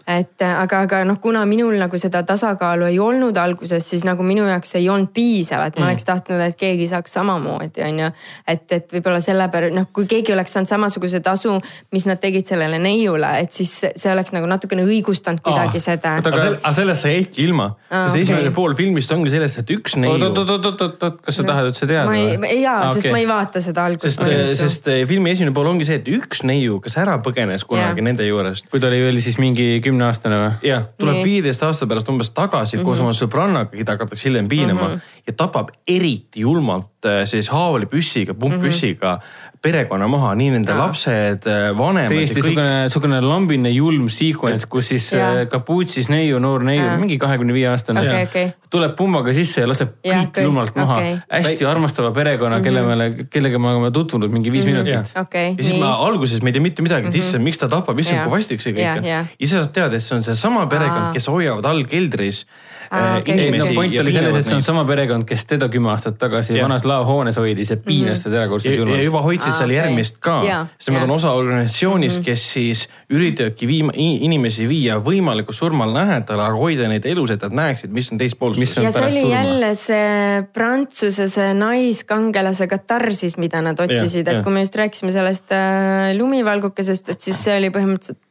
et 0.05 0.49
aga, 0.53 0.85
aga 0.85 1.03
noh, 1.09 1.17
kuna 1.25 1.49
minul 1.49 1.81
nagu 1.81 2.05
seda 2.05 2.21
tasakaalu 2.29 2.93
ei 2.93 3.01
olnud 3.01 3.38
alguses, 3.41 3.85
siis 3.91 4.05
nagu 4.07 4.25
minu 4.27 4.47
jaoks 4.49 4.75
ei 4.79 4.89
olnud 4.91 5.13
piisav, 5.15 5.65
et 5.67 5.79
ma 5.79 5.85
mm. 5.85 5.91
oleks 5.91 6.07
tahtnud, 6.09 6.43
et 6.45 6.59
keegi 6.59 6.89
saaks 6.91 7.15
samamoodi, 7.19 7.83
on 7.87 8.03
ju. 8.03 8.11
et, 8.55 8.65
et 8.77 8.97
võib-olla 8.97 9.21
sellepärast 9.25 9.77
noh, 9.77 9.89
kui 9.95 10.09
keegi 10.11 10.35
oleks 10.35 10.55
saanud 10.57 10.71
samasuguse 10.71 11.21
tasu, 11.25 11.57
mis 11.95 12.07
nad 12.09 12.21
tegid 12.23 12.49
sellele 12.49 12.81
neiule, 12.83 13.31
et 13.43 13.55
siis 13.55 13.73
see 13.89 14.13
oleks 14.13 14.35
nagu 14.37 14.49
natukene 14.51 14.85
õigustanud 14.87 15.43
kuidagi 15.45 15.81
ah, 15.81 15.85
seda. 15.85 16.17
aga, 16.23 16.43
aga 16.59 16.75
sellest 16.77 17.07
sa 17.07 17.13
jäidki 17.13 17.45
ilma 17.47 17.71
ah,, 17.71 18.09
sest 18.09 18.17
okay. 18.17 18.25
esimene 18.27 18.55
pool 18.57 18.77
filmist 18.79 19.13
ongi 19.15 19.33
sellest, 19.33 19.63
et 19.63 19.75
üks 19.77 19.97
neiu. 20.01 20.17
oot, 20.17 20.43
oot, 20.43 20.55
oot, 20.57 20.83
oot, 20.83 21.03
oot, 21.09 21.21
kas 21.25 21.41
sa 21.41 21.45
no. 21.45 21.53
tahad 21.53 21.71
üldse 21.73 21.89
teada? 21.91 22.17
jaa 22.53 22.77
ah,, 22.77 22.93
sest 22.93 23.05
okay. 23.05 23.15
ma 23.15 23.23
ei 23.23 23.29
vaata 23.31 23.63
seda 23.65 23.87
algust. 23.89 24.09
sest, 24.09 24.61
sest 24.61 24.91
eh, 24.93 25.03
filmi 25.09 25.33
esimene 25.35 25.55
pool 25.57 25.71
ongi 25.73 25.89
see, 25.89 26.01
et 26.01 26.11
üks 26.13 26.45
neiu, 26.49 26.81
kes 26.85 26.99
ära 27.01 27.19
põgenes 27.25 27.67
kunagi 27.69 28.01
yeah. 28.01 28.09
nende 28.11 28.27
juurest. 28.29 28.69
kui 28.73 28.83
ta 28.83 28.91
oli 28.91 29.01
veel 29.05 29.21
siis 29.25 29.39
mingi 29.43 29.69
kümneaastane 29.85 30.41
või? 30.43 30.53
jah, 30.69 30.89
tuleb 31.01 31.23
viieteist 31.27 31.65
aasta 31.67 31.89
pärast 31.91 32.11
umbes 32.13 32.33
tagasi 32.35 32.77
mm 32.77 32.83
-hmm. 32.83 32.89
koos 32.89 33.05
oma 33.05 33.15
sõbrannaga, 33.29 33.71
keda 33.77 33.97
hakatakse 33.97 34.29
hiljem 34.29 34.49
piinama 34.49 34.89
mm 34.89 34.95
-hmm. 34.95 35.23
ja 35.27 35.37
tapab 35.37 35.71
eriti 35.87 36.41
julmalt 36.41 37.05
eh, 37.05 37.27
siis 37.27 37.49
haavlipüssiga, 37.55 38.35
pumppüssiga 38.35 39.15
mm 39.15 39.21
-hmm 39.21 39.49
perekonna 39.63 40.07
maha, 40.11 40.33
nii 40.39 40.53
nende 40.55 40.73
ja. 40.73 40.79
lapsed, 40.79 41.47
äh, 41.51 41.69
vanemad. 41.79 42.13
täiesti 42.13 42.39
niisugune, 42.39 42.67
niisugune 42.85 43.19
lambine 43.25 43.71
julm 43.75 44.07
sequence, 44.13 44.69
kus 44.71 44.91
siis 44.93 45.09
ja. 45.13 45.31
Äh, 45.41 45.49
kapuutsis 45.51 46.11
neiu, 46.13 46.39
noor 46.43 46.63
neiu, 46.67 46.85
mingi 47.01 47.19
kahekümne 47.19 47.57
viie 47.57 47.67
aastane 47.71 48.05
okay,. 48.05 48.29
Okay. 48.29 48.53
tuleb 48.71 48.95
pumbaga 48.99 49.35
sisse 49.35 49.65
ja 49.65 49.71
laseb 49.71 49.97
ja, 50.07 50.21
kõik 50.21 50.31
okay. 50.31 50.47
julmalt 50.47 50.79
maha 50.79 51.01
okay.. 51.01 51.19
hästi 51.33 51.67
armastava 51.67 52.13
perekonna 52.15 52.61
mm, 52.61 52.65
-hmm. 52.65 52.87
kelle 52.87 53.19
me, 53.19 53.29
kellega 53.33 53.63
me 53.63 53.73
oleme 53.73 53.91
tutvunud 53.95 54.31
mingi 54.31 54.53
viis 54.55 54.65
mm 54.65 54.73
-hmm. 54.73 54.87
minutit. 54.87 55.17
Okay, 55.25 55.51
ja 55.57 55.63
siis 55.63 55.75
nii. 55.75 55.83
ma 55.83 55.93
alguses 56.07 56.43
me 56.43 56.53
ei 56.53 56.59
tea 56.59 56.63
mitte 56.63 56.83
midagi, 56.83 57.09
et 57.09 57.15
mm 57.15 57.19
-hmm. 57.19 57.27
issand, 57.27 57.45
miks 57.45 57.59
ta 57.59 57.69
tapab, 57.69 57.99
issand 57.99 58.23
kui 58.23 58.39
vastik 58.39 58.63
see 58.63 58.73
kõik 58.73 58.99
on. 58.99 59.05
ja 59.05 59.25
siis 59.39 59.51
sa 59.51 59.65
saad 59.65 59.75
teada, 59.75 59.97
et 59.97 60.03
see 60.03 60.17
on 60.17 60.23
seesama 60.23 60.67
perekond, 60.67 61.13
kes 61.13 61.29
hoiavad 61.29 61.65
all 61.65 61.85
keldris 61.85 62.47
Ah, 62.91 63.19
okay. 63.19 63.35
inimesi. 63.35 63.69
no 63.69 63.75
point 63.75 63.95
oli 64.01 64.13
selles, 64.13 64.37
et 64.39 64.47
see 64.49 64.57
on 64.57 64.63
sama 64.65 64.85
perekond, 64.89 65.27
kes 65.29 65.45
teda 65.51 65.69
kümme 65.73 65.91
aastat 65.93 66.17
tagasi 66.21 66.57
ja. 66.57 66.65
vanas 66.65 66.87
laohoones 66.89 67.37
hoidis 67.37 67.73
ja 67.75 67.77
piinas 67.85 68.23
teda 68.25 68.43
erakordselt 68.43 68.79
julmalt. 68.79 68.97
ja 68.97 69.05
juba 69.05 69.21
hoidsid 69.27 69.51
ah, 69.51 69.57
seal 69.59 69.73
okay. 69.73 69.77
järgmist 69.77 70.21
ka, 70.25 70.37
sest 70.79 70.93
nad 70.95 71.05
on 71.05 71.13
osa 71.19 71.33
organisatsioonist 71.37 72.17
mm, 72.17 72.23
-hmm. 72.23 72.25
kes 72.31 72.47
siis 72.53 72.85
üritavadki 73.13 73.69
viima, 73.69 73.93
inimesi 73.97 74.69
viia 74.69 74.97
võimalikult 75.05 75.57
surmale 75.57 75.93
lähedale, 75.99 76.47
aga 76.47 76.57
hoida 76.57 76.89
neid 76.89 77.07
elus, 77.09 77.35
et 77.35 77.45
nad 77.49 77.59
näeksid, 77.61 77.93
mis 77.93 78.13
on 78.13 78.23
teist 78.23 78.39
poolt. 78.39 78.57
ja 78.57 78.67
see 78.67 79.05
oli 79.05 79.21
surma. 79.21 79.35
jälle 79.35 79.75
see 79.75 80.47
Prantsuse, 80.53 81.29
see 81.29 81.51
naiskangelase 81.55 82.67
katarsis, 82.67 83.37
mida 83.37 83.61
nad 83.65 83.81
otsisid, 83.81 84.29
et 84.29 84.41
kui 84.45 84.53
me 84.53 84.65
just 84.65 84.81
rääkisime 84.81 85.13
sellest 85.13 85.53
äh, 85.53 86.17
lumivalgukesest, 86.17 87.09
et 87.09 87.21
siis 87.21 87.45
see 87.45 87.57
oli 87.59 87.69
põhimõtteliselt 87.75 88.23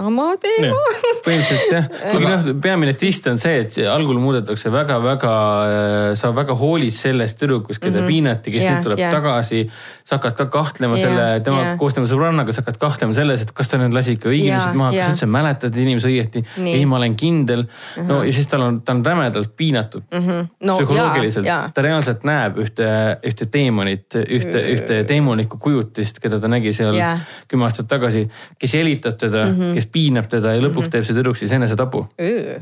sama 0.00 0.26
teema. 0.40 0.76
põhimõtteliselt 1.24 1.74
jah, 1.74 1.88
kuigi 2.12 2.26
noh, 2.26 2.48
peamine 2.64 2.94
twist 2.98 3.26
on 3.30 3.40
see, 3.42 3.62
et 3.64 3.78
algul 3.90 4.20
muudetakse 4.22 4.72
väga-väga, 4.72 5.34
äh, 5.70 6.10
sa 6.20 6.32
väga 6.36 6.56
hoolid 6.58 6.94
sellest 6.96 7.40
tüdrukust, 7.40 7.82
keda 7.82 7.98
mm 7.98 8.02
-hmm. 8.02 8.12
piinati, 8.14 8.54
kes 8.54 8.64
yeah, 8.64 8.76
nüüd 8.76 8.88
tuleb 8.88 9.02
yeah. 9.02 9.14
tagasi. 9.14 9.64
Sa 10.10 10.18
hakkad 10.18 10.34
ka 10.34 10.46
kahtlema 10.50 10.96
yeah, 10.98 11.06
selle, 11.06 11.26
tema 11.46 11.60
yeah. 11.62 11.76
koos 11.78 11.94
tema 11.94 12.08
sõbrannaga, 12.10 12.50
sa 12.54 12.64
hakkad 12.64 12.78
kahtlema 12.82 13.14
selles, 13.14 13.44
et 13.44 13.52
kas 13.54 13.70
ta 13.70 13.78
nüüd 13.78 13.94
lasi 13.94 14.16
ikka 14.16 14.30
õige 14.32 14.48
inimesed 14.48 14.78
maha, 14.78 14.90
kas 14.96 15.12
üldse 15.14 15.28
mäletad 15.30 15.76
inimesi 15.78 16.08
õieti. 16.10 16.42
ei, 16.66 16.82
ma 16.90 16.98
olen 16.98 17.14
kindel 17.20 17.62
mm. 17.62 17.70
-hmm. 17.94 18.08
no 18.10 18.24
ja 18.26 18.32
siis 18.34 18.50
tal 18.50 18.64
on, 18.66 18.80
ta 18.82 18.96
on 18.96 19.04
rämedalt 19.06 19.52
piinatud 19.56 20.02
mm 20.10 20.26
-hmm. 20.26 20.48
no, 20.66 20.76
psühholoogiliselt. 20.80 21.46
ta 21.74 21.82
reaalselt 21.86 22.24
näeb 22.26 22.58
ühte, 22.58 22.88
ühte 23.30 23.46
teemonit, 23.46 24.18
ühte, 24.38 24.64
ühte 24.74 24.98
teemonikku 25.06 25.60
kujutist, 25.62 26.18
keda 26.18 26.40
ta 26.40 26.50
nägi 26.50 26.72
seal 26.74 26.98
kümme 27.48 27.68
aastat 27.68 27.86
tagasi, 27.88 28.26
kes 28.58 28.74
jälitab 28.74 29.18
teda 29.18 29.44
mm, 29.44 29.54
-hmm. 29.54 29.74
kes 29.78 29.86
piinab 29.86 30.26
teda 30.26 30.56
ja 30.56 30.60
lõpuks 30.60 30.74
mm 30.74 30.86
-hmm. 30.86 30.90
teeb 30.90 31.04
see 31.04 31.14
tüdruk 31.14 31.36
siis 31.36 31.52
enesetapu. 31.52 32.06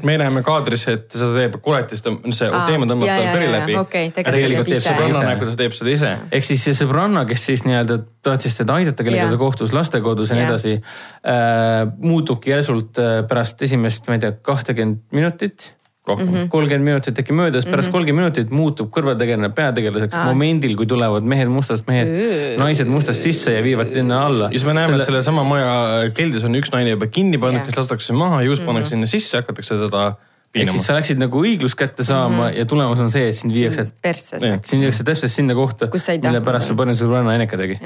me 0.02 0.18
näeme 0.18 0.42
kaadris, 0.42 0.88
et 0.88 1.10
seda 1.10 1.32
teeb 1.34 1.56
kuratist, 1.62 2.04
see 2.30 2.50
teema 2.66 2.84
tõmbab 2.84 3.08
tal 3.08 3.32
peri 3.32 3.52
läbi 3.52 3.76
okay,. 3.76 4.10
tegelikult 4.10 4.68
teeb 4.68 4.84
sõbranna 4.84 5.24
nägu, 5.32 5.50
ta 5.50 5.56
teeb 5.56 5.72
seda 5.72 5.90
ise. 5.90 6.16
ehk 6.32 6.44
siis 6.44 6.64
see 6.64 6.76
sõbranna, 6.84 7.24
kes 7.26 7.37
siis 7.46 7.64
nii-öelda 7.66 7.98
tahtis 8.22 8.58
teda 8.58 8.78
aidata, 8.80 9.04
kellega 9.06 9.30
ta 9.30 9.40
kohtus 9.40 9.72
lastekodus 9.76 10.30
ja 10.30 10.38
nii 10.38 10.46
edasi 10.48 10.76
äh,, 10.78 11.88
muutubki 12.02 12.54
järsult 12.54 12.98
äh, 13.02 13.22
pärast 13.28 13.62
esimest, 13.62 14.08
ma 14.08 14.18
ei 14.18 14.24
tea, 14.24 14.36
kahtekümmet 14.50 15.04
minutit 15.12 15.74
rohkem 16.08 16.28
-hmm., 16.28 16.48
kolmkümmend 16.48 16.84
minutit 16.84 17.18
äkki 17.18 17.32
möödas, 17.32 17.66
pärast 17.66 17.88
mhm. 17.88 17.92
kolmkümmend 17.92 18.24
minutit 18.24 18.50
muutub 18.50 18.88
kõrvategelane 18.94 19.50
peategelaseks 19.54 20.16
ah. 20.16 20.30
momendil, 20.30 20.76
kui 20.76 20.86
tulevad 20.88 21.26
mehed 21.28 21.50
mustast, 21.52 21.86
mehed 21.90 22.08
mm, 22.08 22.54
naised 22.62 22.88
mustast 22.88 23.26
sisse 23.26 23.52
ja 23.52 23.62
viivad 23.62 23.92
sinna 23.92 24.22
alla. 24.26 24.48
ja 24.48 24.58
siis 24.58 24.64
me 24.68 24.74
näeme 24.78 24.94
Selle..., 24.94 25.02
et 25.04 25.12
sellesama 25.12 25.44
maja 25.44 25.74
keldris 26.16 26.46
on 26.48 26.56
üks 26.60 26.72
naine 26.72 26.96
juba 26.96 27.10
kinni 27.12 27.38
pandud 27.38 27.60
yeah., 27.60 27.68
kes 27.68 27.82
lastakse 27.82 28.16
maha, 28.16 28.42
juust 28.42 28.62
mm 28.62 28.64
-hmm. 28.64 28.72
pannakse 28.72 28.96
sinna 28.96 29.06
sisse, 29.06 29.36
hakatakse 29.42 29.76
teda 29.84 30.06
ehk 30.62 30.74
siis 30.74 30.86
sa 30.88 30.96
läksid 30.98 31.20
nagu 31.20 31.42
õiglust 31.44 31.78
kätte 31.78 32.04
saama 32.06 32.34
mm 32.34 32.42
-hmm. 32.42 32.58
ja 32.58 32.68
tulemus 32.74 33.02
on 33.04 33.10
see, 33.14 33.28
et 33.28 33.36
sind 33.38 33.54
viiakse, 33.54 33.88
sind 34.64 34.84
viiakse 34.84 35.04
täpselt 35.04 35.32
sinna 35.32 35.54
kohta, 35.58 35.90
mille 35.92 36.40
pärast 36.44 36.72
su 36.72 36.76
parim 36.76 36.96
sõbranna 36.98 37.34
Eneka 37.38 37.56
tegi. 37.56 37.80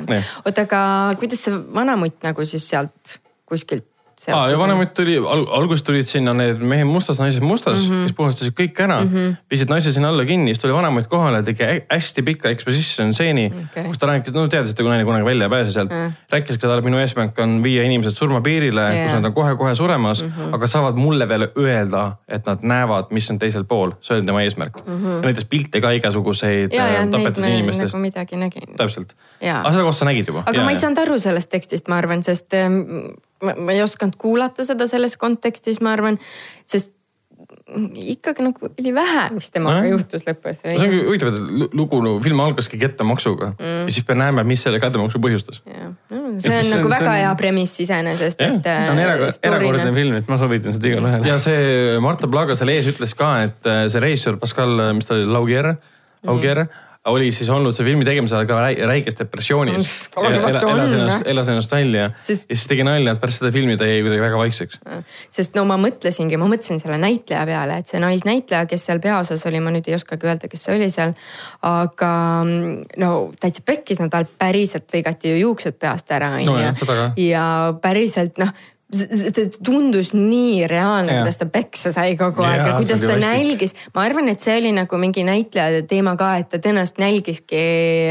oota, 0.44 0.66
aga 0.68 0.82
kuidas 1.20 1.44
see 1.44 1.62
vanamutt 1.74 2.22
nagu 2.22 2.46
siis 2.46 2.68
sealt 2.68 3.18
kuskilt 3.46 3.91
aa, 4.30 4.50
ja 4.50 4.58
Vanemutt 4.58 4.94
tuli 4.94 5.16
al, 5.18 5.42
alguses 5.58 5.82
tulid 5.86 6.06
sinna 6.06 6.34
need 6.36 6.60
mehed 6.62 6.86
mustas, 6.86 7.18
naised 7.18 7.42
mustas 7.42 7.80
mm, 7.80 7.94
-hmm. 7.94 8.06
kes 8.06 8.16
puhastasid 8.18 8.54
kõik 8.58 8.78
ära 8.84 9.00
mm, 9.02 9.08
-hmm. 9.10 9.36
viisid 9.50 9.72
naise 9.72 9.92
sinna 9.92 10.12
alla 10.12 10.24
kinni, 10.24 10.54
siis 10.54 10.62
tuli 10.62 10.74
Vanemutt 10.76 11.08
kohale, 11.10 11.42
tegi 11.42 11.66
hästi 11.90 12.22
pika 12.22 12.52
exposition 12.54 13.14
stseeni 13.14 13.46
okay., 13.50 13.84
kus 13.88 13.98
ta 13.98 14.06
rääkis, 14.06 14.34
no 14.34 14.46
teadsid, 14.48 14.76
kui 14.78 14.90
naine 14.90 15.04
kunagi 15.08 15.24
välja 15.24 15.48
ei 15.48 15.50
pääse 15.50 15.72
sealt 15.72 15.90
mm. 15.90 16.12
rääkis 16.30 16.58
ka 16.58 16.68
talle, 16.68 16.84
minu 16.86 17.00
eesmärk 17.02 17.38
on 17.42 17.62
viia 17.62 17.82
inimesed 17.82 18.14
surmapiirile 18.18 18.82
yeah., 18.82 19.02
kus 19.06 19.16
nad 19.18 19.30
on 19.30 19.34
kohe-kohe 19.34 19.74
suremas 19.74 20.22
mm, 20.22 20.32
-hmm. 20.36 20.54
aga 20.54 20.66
saavad 20.66 20.94
mulle 20.94 21.28
veel 21.28 21.48
öelda, 21.56 22.12
et 22.28 22.46
nad 22.46 22.62
näevad, 22.62 23.10
mis 23.10 23.30
on 23.30 23.38
teisel 23.38 23.64
pool, 23.64 23.96
see 24.00 24.16
oli 24.16 24.26
tema 24.26 24.42
eesmärk 24.42 24.78
mm. 24.86 24.92
-hmm. 24.92 25.18
ja 25.18 25.32
näitas 25.32 25.44
pilte 25.44 25.80
ka 25.80 25.90
igasuguseid 25.90 26.72
ja, 26.72 26.86
ja, 26.86 27.02
äh, 27.02 27.10
tapetud 27.10 27.44
inimestest. 27.44 27.94
nagu 27.94 28.02
midagi 28.02 28.36
nägin. 28.36 28.76
täpselt, 28.76 29.16
aga 29.40 29.72
seda 29.72 29.82
kohta 29.82 29.98
sa 29.98 30.04
nägid 30.04 30.26
juba. 30.26 30.46
aga 30.46 30.58
ja, 30.58 30.64
ma 30.64 30.70
ei 30.70 30.80
saanud 30.80 30.98
aru 30.98 31.18
sellest 31.18 31.50
tekstist, 31.50 31.88
ma 31.88 31.98
arvan, 31.98 32.22
sest 32.22 32.54
ähm, 32.54 32.82
ma, 33.42 33.54
ma 33.58 33.76
ei 33.76 33.84
osanud 33.84 34.18
kuulata 34.20 34.66
seda 34.66 34.88
selles 34.90 35.18
kontekstis, 35.20 35.82
ma 35.84 35.94
arvan, 35.96 36.18
sest 36.68 36.94
ikkagi 37.96 38.44
nagu 38.44 38.68
oli 38.68 38.92
vähe, 38.94 39.22
mis 39.34 39.48
temaga 39.52 39.80
no, 39.82 39.88
juhtus 39.94 40.24
lõpus. 40.26 40.58
see 40.60 40.74
ongi 40.76 40.98
huvitav, 41.06 41.32
et 41.32 41.74
lugu 41.76 42.00
no,, 42.04 42.14
film 42.24 42.42
algaski 42.44 42.78
kättemaksuga 42.80 43.52
mm. 43.54 43.86
ja 43.86 43.94
siis 43.94 44.06
me 44.08 44.16
näeme, 44.18 44.44
mis 44.48 44.64
selle 44.64 44.80
kättemaksu 44.82 45.20
põhjustas. 45.22 45.62
Mm, 45.64 46.36
see 46.42 46.58
on 46.58 46.70
nagu 46.74 46.92
väga 46.92 47.08
on... 47.08 47.18
hea 47.20 47.32
premiss 47.40 47.82
iseenesest, 47.84 48.42
et. 48.44 48.68
see 48.68 48.92
on 48.92 49.02
äh, 49.02 49.24
erakordne 49.48 49.90
film, 49.96 50.20
et 50.20 50.30
ma 50.30 50.38
soovitan 50.40 50.76
seda 50.76 50.92
igale 50.92 51.12
ühele. 51.12 51.32
ja 51.32 51.40
see 51.42 51.98
Marta 52.04 52.30
Plaga 52.30 52.56
seal 52.58 52.72
ees 52.74 52.88
ütles 52.92 53.16
ka, 53.18 53.34
et 53.48 53.68
äh, 53.70 53.84
see 53.92 54.04
reisijal 54.04 54.40
Pascal, 54.42 54.88
mis 54.98 55.08
ta 55.08 55.18
oli, 55.18 55.28
Laugier, 55.32 55.74
Laugier 56.28 56.66
mm 56.66 56.88
oli 57.10 57.32
siis 57.34 57.48
olnud 57.50 57.74
see 57.74 57.86
filmi 57.86 58.04
tegemise 58.06 58.36
ajal 58.38 58.46
ka 58.46 58.58
räiges 58.86 59.16
depressioonis. 59.18 59.94
elas 60.22 60.92
ennast, 60.94 61.26
elas 61.26 61.48
ennast 61.50 61.72
välja 61.74 62.04
sest... 62.20 62.44
ja 62.46 62.54
siis 62.54 62.68
tegi 62.70 62.84
nalja, 62.86 63.16
et 63.16 63.22
pärast 63.22 63.42
seda 63.42 63.50
filmi 63.54 63.74
ta 63.78 63.88
jäi 63.88 64.04
kuidagi 64.04 64.22
väga 64.22 64.38
vaikseks. 64.38 64.78
sest 65.34 65.58
no 65.58 65.64
ma 65.66 65.78
mõtlesingi, 65.82 66.38
ma 66.38 66.46
mõtlesin 66.50 66.78
selle 66.82 67.00
näitleja 67.02 67.42
peale, 67.48 67.80
et 67.82 67.90
see 67.90 68.02
naisnäitleja, 68.02 68.68
kes 68.70 68.86
seal 68.86 69.02
peaosas 69.02 69.42
oli, 69.50 69.62
ma 69.64 69.74
nüüd 69.74 69.90
ei 69.90 69.98
oskagi 69.98 70.30
öelda, 70.30 70.50
kes 70.52 70.68
see 70.68 70.76
oli 70.78 70.90
seal. 70.94 71.16
aga 71.66 72.12
no 73.02 73.12
täitsa 73.42 73.66
pekkis, 73.66 74.02
no 74.02 74.06
tal 74.12 74.28
päriselt 74.38 74.94
lõigati 74.94 75.34
ju 75.34 75.42
juuksed 75.42 75.80
peast 75.82 76.14
ära, 76.14 76.36
onju. 76.38 77.10
ja 77.26 77.46
päriselt 77.82 78.38
noh 78.42 78.54
ta 78.92 79.44
tundus 79.64 80.12
nii 80.16 80.66
reaalne, 80.70 81.18
kuidas 81.20 81.38
ta 81.40 81.48
peksa 81.52 81.92
sai 81.94 82.16
kogu 82.20 82.44
aeg 82.44 82.60
ja 82.60 82.74
kuidas 82.76 83.04
ta 83.04 83.16
nälgis. 83.20 83.74
ma 83.94 84.04
arvan, 84.04 84.28
et 84.32 84.44
see 84.44 84.56
oli 84.60 84.72
nagu 84.76 84.98
mingi 85.00 85.24
näitleja 85.26 85.84
teema 85.88 86.14
ka, 86.20 86.32
et 86.42 86.50
ta 86.52 86.60
tõenäoliselt 86.62 87.00
nälgiski 87.02 87.62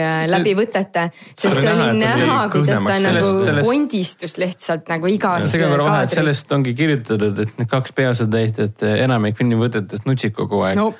äh, 0.02 0.24
läbi 0.32 0.56
võtete. 0.58 1.08
sest 1.36 1.60
see 1.60 1.74
oli 1.74 2.00
näha, 2.02 2.40
kuidas 2.54 2.82
ta 2.88 2.98
nagu 3.04 3.36
kondistus 3.68 4.38
lihtsalt 4.42 4.90
nagu 4.92 5.12
igas 5.12 5.52
kaadris. 5.52 6.16
sellest 6.16 6.58
ongi 6.58 6.74
kirjutatud, 6.78 7.46
et 7.46 7.62
need 7.62 7.70
kaks 7.72 7.94
peaosade 7.98 8.32
täitjat 8.32 8.88
enamik 8.96 9.38
filmivõtetest 9.38 10.10
nutsid 10.10 10.36
kogu 10.38 10.66
aeg 10.66 10.82
no,. 10.82 10.92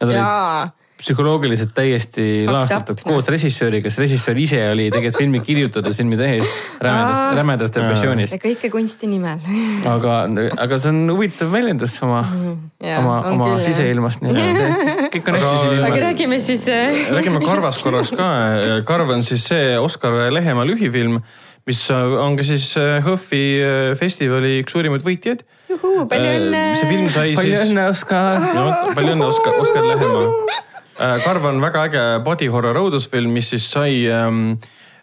Nad 0.00 0.08
olid 0.08 0.78
psühholoogiliselt 1.00 1.72
täiesti 1.74 2.24
laastatud 2.48 3.00
koos 3.04 3.28
režissööriga, 3.32 3.88
sest 3.88 4.02
režissöör 4.04 4.40
ise 4.42 4.60
oli 4.70 4.88
tegelikult 4.92 5.22
filmi 5.22 5.40
kirjutades, 5.44 5.96
filmi 5.96 6.18
tehes 6.20 6.44
rämedas, 6.80 7.20
rämedas 7.38 7.74
depressioonis 7.74 8.34
ja. 8.34 8.40
kõike 8.42 8.70
kunsti 8.72 9.08
nimel. 9.10 9.40
aga, 9.88 10.20
aga 10.60 10.80
see 10.82 10.92
on 10.92 11.14
huvitav 11.14 11.52
väljendus 11.54 11.96
oma, 12.04 12.22
Jaa, 12.84 13.00
oma, 13.00 13.18
oma 13.32 13.50
küll, 13.54 13.64
siseilmast. 13.70 14.24
kõik 14.24 15.30
on 15.32 15.38
hästi 15.38 15.54
siin 15.56 15.70
aga 15.72 15.84
ilmas. 15.86 16.04
räägime 16.04 16.40
siis. 16.44 16.66
räägime 17.16 17.44
Karvast 17.44 17.82
korraks 17.86 18.12
ka. 18.16 18.32
Karv 18.88 19.14
on 19.16 19.24
siis 19.26 19.48
see 19.52 19.76
Oskar 19.80 20.16
Lehemaa 20.34 20.68
lühifilm, 20.68 21.20
mis 21.68 21.84
on 21.92 22.36
ka 22.36 22.44
siis 22.46 22.72
HÖFFi 22.76 23.44
festivali 24.00 24.58
üks 24.64 24.76
suurimaid 24.76 25.04
võitjaid. 25.06 25.46
palju 25.70 26.32
õnne. 26.36 26.64
see 26.76 26.88
film 26.92 27.08
sai 27.08 27.36
palju 27.38 27.56
siis. 27.56 27.70
õnne, 27.70 27.92
Oskar. 27.94 28.50
palju 28.96 29.14
õnne, 29.16 29.30
Oskar, 29.32 29.62
Oskar 29.64 29.88
Lehemaa. 29.94 30.66
Karv 31.00 31.44
on 31.48 31.62
väga 31.62 31.86
äge 31.88 32.04
body 32.24 32.50
horror 32.52 32.76
õudusfilm, 32.76 33.32
mis 33.32 33.48
siis 33.54 33.70
sai 33.72 34.04
ähm, 34.12 34.58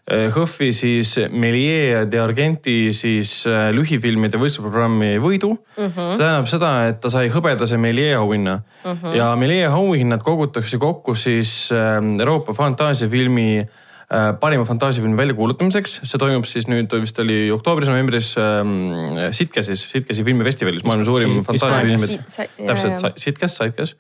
HÖFFi 0.07 0.69
siis 0.72 1.18
Melie 1.36 2.06
de 2.07 2.19
Argenti 2.24 2.94
siis 2.95 3.41
äh, 3.49 3.68
lühifilmide 3.76 4.40
võistlusprogrammi 4.40 5.18
võidu 5.19 5.49
mm. 5.57 5.90
-hmm. 5.90 6.14
see 6.14 6.22
tähendab 6.22 6.48
seda, 6.48 6.69
et 6.88 7.02
ta 7.03 7.11
sai 7.11 7.28
hõbedase 7.34 7.76
Melie 7.78 8.14
auhinna 8.15 8.61
mm. 8.61 8.94
-hmm. 8.94 9.18
ja 9.18 9.34
Melie 9.36 9.65
auhinnad 9.68 10.24
kogutakse 10.24 10.80
kokku 10.80 11.15
siis 11.15 11.74
äh, 11.76 11.99
Euroopa 12.19 12.53
fantaasiafilmi 12.53 13.60
äh, 13.60 14.40
parima 14.40 14.64
fantaasiafilmi 14.64 15.18
väljakuulutamiseks, 15.18 15.99
see 16.03 16.18
toimub 16.18 16.48
siis 16.48 16.69
nüüd 16.72 16.94
vist 17.02 17.19
oli 17.19 17.52
oktoobris-novembris 17.52 18.38
ähm, 18.40 19.19
Sitkesis, 19.32 19.84
Sitkesi 19.91 20.24
filmifestivalis, 20.24 20.88
maailma 20.88 21.06
suurim 21.06 21.44
fantaasiafilmide, 21.44 22.24
täpselt, 22.64 23.11
Sitkes, 23.18 23.57
Sitkes. 23.57 23.98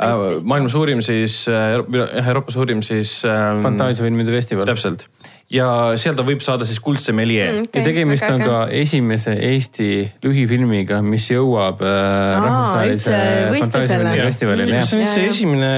Vist. 0.00 0.46
maailma 0.48 0.72
suurim 0.72 1.00
siis, 1.04 1.44
jah 1.48 2.28
Euroopa 2.28 2.54
suurim 2.54 2.82
siis 2.84 3.18
ähm, 3.28 3.62
fantaasiafilmide 3.64 4.34
festival. 4.34 4.68
täpselt 4.68 5.06
ja 5.52 5.66
seal 6.00 6.16
ta 6.18 6.24
võib 6.26 6.42
saada 6.42 6.66
siis 6.66 6.80
kuldse 6.82 7.14
Melie 7.14 7.44
Mm. 7.46 7.58
mm.. 7.60 7.68
ja 7.74 7.84
tegemist 7.84 8.26
on 8.28 8.42
ka 8.42 8.62
esimese 8.74 9.36
Eesti 9.50 9.90
lühifilmiga, 10.24 11.02
mis 11.06 11.28
jõuab 11.30 11.84
äh, 11.86 11.92
rahvusvahelise 12.40 13.20
fantaasiafilmi 13.60 14.24
festivalile, 14.24 14.80
kas 14.80 14.90
see 14.90 14.98
on 14.98 15.06
üldse 15.06 15.28
esimene 15.30 15.70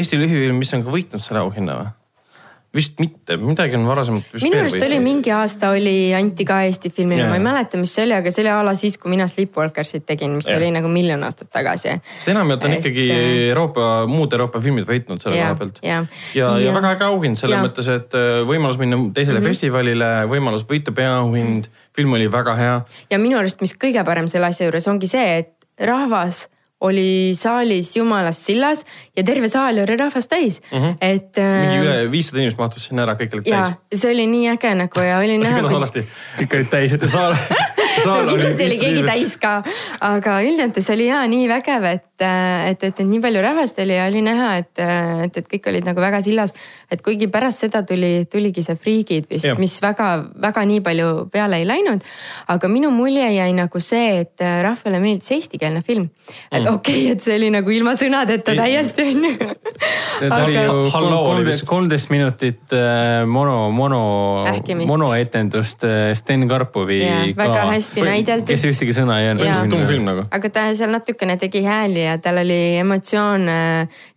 Eesti 0.00 0.18
lühifilm, 0.20 0.58
mis 0.62 0.74
on 0.74 0.84
ka 0.86 0.94
võitnud 0.94 1.24
selle 1.26 1.44
auhinna 1.44 1.78
või? 1.82 1.94
Vist 2.76 3.00
mitte, 3.00 3.36
midagi 3.40 3.76
on 3.78 3.86
varasemalt 3.88 4.34
minu 4.42 4.58
arust 4.60 4.82
oli 4.86 4.98
mingi 5.02 5.32
aasta 5.34 5.70
oli 5.74 6.12
anti 6.16 6.44
ka 6.48 6.60
Eesti 6.66 6.90
filmile 6.94 7.24
Jaa. 7.24 7.30
ma 7.32 7.38
ei 7.38 7.44
mäleta, 7.44 7.80
mis 7.80 7.94
see 7.96 8.04
oli, 8.04 8.16
aga 8.16 8.32
see 8.34 8.44
oli 8.44 8.52
a 8.52 8.58
la 8.66 8.74
siis, 8.78 8.98
kui 9.00 9.12
mina 9.12 9.26
Sleepwalkersit 9.30 10.06
tegin, 10.08 10.36
mis 10.38 10.48
Jah. 10.50 10.58
oli 10.60 10.70
nagu 10.74 10.90
miljon 10.92 11.24
aastat 11.26 11.50
tagasi. 11.54 11.96
sest 12.16 12.32
enamjaolt 12.32 12.66
on 12.68 12.76
Et, 12.76 12.80
ikkagi 12.82 13.06
äh, 13.12 13.28
Euroopa, 13.50 13.90
muud 14.10 14.32
Euroopa 14.36 14.60
filmid 14.64 14.88
võitnud 14.88 15.22
selle 15.24 15.40
Jaa, 15.40 15.52
koha 15.54 15.60
pealt. 15.62 15.80
jaa. 15.82 16.02
ja, 16.34 16.50
ja, 16.56 16.66
ja 16.66 16.74
väga 16.76 16.92
äge 16.96 17.08
auhind 17.08 17.40
selles 17.40 17.56
jaa. 17.56 17.66
mõttes, 17.68 17.90
et 17.92 18.18
äh, 18.18 18.40
võimalus 18.48 18.80
minna 18.82 19.00
teisele 19.06 19.38
mm 19.38 19.44
-hmm. 19.44 19.54
festivalile, 19.54 20.10
võimalus 20.32 20.66
võita 20.68 20.94
peaauhind, 20.96 21.70
film 21.96 22.18
oli 22.18 22.28
väga 22.32 22.56
hea. 22.60 22.76
ja 23.10 23.22
minu 23.22 23.38
arust, 23.38 23.60
mis 23.64 23.74
kõige 23.74 24.04
parem 24.04 24.28
selle 24.28 24.52
asja 24.52 24.68
juures 24.68 24.88
ongi 24.88 25.08
see, 25.10 25.38
et 25.38 25.54
rahvas 25.80 26.46
oli 26.80 27.32
saalis 27.34 27.94
jumalast 27.96 28.42
sillas 28.50 28.82
ja 29.16 29.24
terve 29.24 29.48
saal 29.48 29.78
oli 29.80 29.96
rahvast 29.96 30.28
täis 30.28 30.60
mm, 30.72 30.78
-hmm. 30.78 30.96
et. 31.00 31.32
Mhm. 31.36 31.70
mingi 31.70 32.10
viissada 32.12 32.42
inimest 32.42 32.58
mahtus 32.58 32.86
sinna 32.86 33.06
ära, 33.06 33.14
kõik 33.16 33.32
olid 33.32 33.48
ja 33.48 33.62
täis. 33.62 34.00
see 34.02 34.12
oli 34.12 34.26
nii 34.26 34.48
äge 34.52 34.74
nagu 34.74 35.00
ja 35.00 35.18
oli 35.18 35.38
näha 35.38 35.62
kõik 36.36 36.54
olid 36.58 36.70
täis, 36.70 36.92
et 36.92 37.10
saal, 37.10 37.36
oli 38.04 38.34
kindlasti 38.34 38.66
oli 38.66 38.78
keegi 38.82 39.04
täis 39.08 39.36
ka, 39.40 39.54
aga 40.04 40.36
üldjoontes 40.44 40.90
oli 40.92 41.08
ja 41.08 41.22
nii 41.30 41.48
vägev, 41.50 41.88
et, 41.88 42.04
et, 42.20 42.84
et, 42.84 43.00
et 43.00 43.02
nii 43.08 43.22
palju 43.24 43.44
rahvast 43.46 43.80
oli 43.82 43.96
ja 43.96 44.06
oli 44.10 44.22
näha, 44.26 44.50
et, 44.60 44.84
et, 45.24 45.40
et 45.40 45.48
kõik 45.54 45.70
olid 45.72 45.88
nagu 45.88 46.04
väga 46.04 46.20
sillas. 46.24 46.52
et 46.90 47.02
kuigi 47.02 47.26
pärast 47.32 47.64
seda 47.64 47.82
tuli, 47.82 48.26
tuligi 48.30 48.62
see 48.62 48.76
Freegid 48.76 49.30
vist 49.30 49.48
mis 49.58 49.78
väga-väga 49.82 50.66
nii 50.68 50.84
palju 50.84 51.26
peale 51.32 51.62
ei 51.62 51.66
läinud. 51.68 52.04
aga 52.52 52.68
minu 52.68 52.92
mulje 52.92 53.32
jäi 53.38 53.52
nagu 53.56 53.80
see, 53.80 54.20
et 54.26 54.46
rahvale 54.62 55.00
meeldis 55.00 55.32
eestikeelne 55.38 55.82
film. 55.86 56.10
et 56.52 56.66
Mm. 56.66 56.74
okei 56.74 57.00
okay,, 57.02 57.12
et 57.12 57.22
see 57.22 57.36
oli 57.38 57.48
nagu 57.54 57.70
ilma 57.70 57.94
sõnadeta 57.98 58.54
täiesti 58.58 59.04
onju. 59.06 59.32
ta 60.28 60.38
oli 60.44 60.56
ju 60.56 60.74
kolmteist, 60.92 61.64
kolmteist 61.68 62.10
minutit 62.10 62.74
äh, 62.74 63.22
mono, 63.26 63.70
mono 63.70 64.00
monoetendust 64.86 65.84
äh, 65.86 66.14
Sten 66.18 66.48
Karpovi 66.48 67.00
Jaa, 67.02 67.22
ka 67.36 67.46
väga 67.46 67.64
hästi 67.86 68.04
näideldud. 68.06 68.50
kes 68.50 68.66
ühtegi 68.68 68.94
sõna 68.96 69.18
ei 69.22 69.30
Jaa. 69.30 69.62
tumm 69.70 69.86
film. 69.88 70.04
nagu. 70.08 70.26
aga 70.30 70.50
ta 70.52 70.66
seal 70.76 70.92
natukene 70.92 71.36
tegi 71.40 71.62
hääli 71.64 72.04
ja 72.04 72.18
tal 72.22 72.40
oli 72.42 72.60
emotsioone 72.82 73.58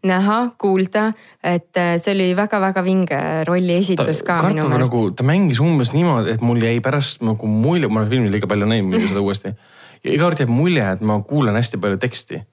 näha, 0.09 0.37
kuulda, 0.61 1.09
et 1.43 1.77
äh, 1.77 1.95
see 2.01 2.13
oli 2.15 2.29
väga-väga 2.37 2.83
vinge 2.85 3.19
rolli 3.47 3.79
esitus 3.79 4.23
ka 4.25 4.41
minu 4.47 4.65
Karpov 4.65 4.75
meelest 4.75 4.93
nagu, 4.93 5.03
ta 5.15 5.27
mängis 5.27 5.61
umbes 5.63 5.93
niimoodi, 5.95 6.37
et 6.37 6.45
mul 6.45 6.61
jäi 6.63 6.77
pärast 6.83 7.23
nagu 7.25 7.49
mulje, 7.49 7.89
ma 7.89 8.03
olen 8.03 8.13
filmi 8.13 8.31
liiga 8.33 8.49
palju 8.49 8.69
näinud 8.69 8.93
muidu 8.93 9.11
seda 9.11 9.25
uuesti. 9.25 9.53
ja 10.03 10.13
iga 10.13 10.23
kord 10.25 10.45
jääb 10.45 10.53
mulje, 10.53 10.85
et 10.97 11.03
ma 11.05 11.19
kuulan 11.27 11.59
hästi 11.59 11.81
palju 11.81 11.99
teksti. 12.01 12.43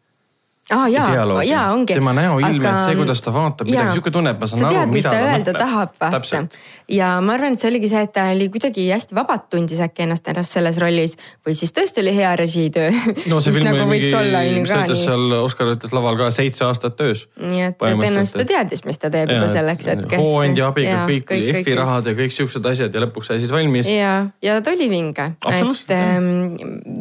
ah,. 0.70 0.86
dialoogi.. 0.88 1.94
Tema 1.94 2.12
näoilme, 2.16 2.72
see, 2.84 2.96
kuidas 2.98 3.22
ta 3.22 3.34
vaatab 3.34 3.68
midagi, 3.68 3.98
sihuke 3.98 4.10
tunne, 4.14 4.32
et 4.34 4.40
ma 4.40 4.48
saan 4.50 4.62
sa 4.62 4.68
aru, 4.70 4.78
tead, 4.78 4.92
mis 4.94 5.04
mida 5.04 5.12
ta 5.12 5.20
öelda 5.22 5.52
mõtleb. 5.52 5.60
tahab, 5.62 5.94
vaata 6.00 6.42
ja 6.90 7.10
ma 7.24 7.34
arvan, 7.34 7.54
et 7.56 7.62
see 7.62 7.70
oligi 7.70 7.90
see, 7.90 8.02
et 8.06 8.12
ta 8.14 8.28
oli 8.32 8.48
kuidagi 8.52 8.86
hästi 8.90 9.16
vabalt 9.16 9.48
tundis 9.50 9.80
äkki 9.82 10.04
ennast 10.04 10.28
ennast 10.30 10.54
selles 10.54 10.78
rollis 10.82 11.16
või 11.46 11.56
siis 11.58 11.74
tõesti 11.74 12.02
oli 12.02 12.14
hea 12.16 12.32
režiitöö. 12.38 12.90
no 13.30 13.40
see 13.42 13.54
film 13.56 13.68
nagu 13.70 13.82
oli 13.86 14.00
mingi, 14.00 14.62
mis 14.62 14.70
ta 14.70 14.82
ütles 14.84 15.04
seal, 15.06 15.36
Oskar 15.40 15.72
ütles 15.74 15.94
laval 15.96 16.18
ka 16.20 16.30
seitse 16.34 16.66
aastat 16.66 16.98
töös. 16.98 17.26
nii 17.42 17.66
et 17.70 17.78
tõenäoliselt 17.80 18.42
ta 18.42 18.48
teadis, 18.52 18.84
mis 18.86 19.02
ta 19.02 19.10
teeb 19.14 19.32
juba 19.34 19.50
selleks 19.52 19.90
hetkeks. 19.92 20.22
hooandja 20.22 20.70
abiga 20.70 21.04
kõik, 21.10 21.26
kõik 21.30 21.62
F-i 21.62 21.78
rahad 21.78 22.10
ja 22.10 22.16
kõik 22.18 22.34
siuksed 22.34 22.70
asjad 22.72 22.94
ja 22.94 23.04
lõpuks 23.06 23.32
said 23.32 23.50
valmis. 23.50 23.90
ja, 23.90 24.14
ja 24.42 24.58
ta 24.62 24.74
oli 24.74 24.90
vinge, 24.90 25.32
et 25.50 25.94
ähm, 25.96 26.30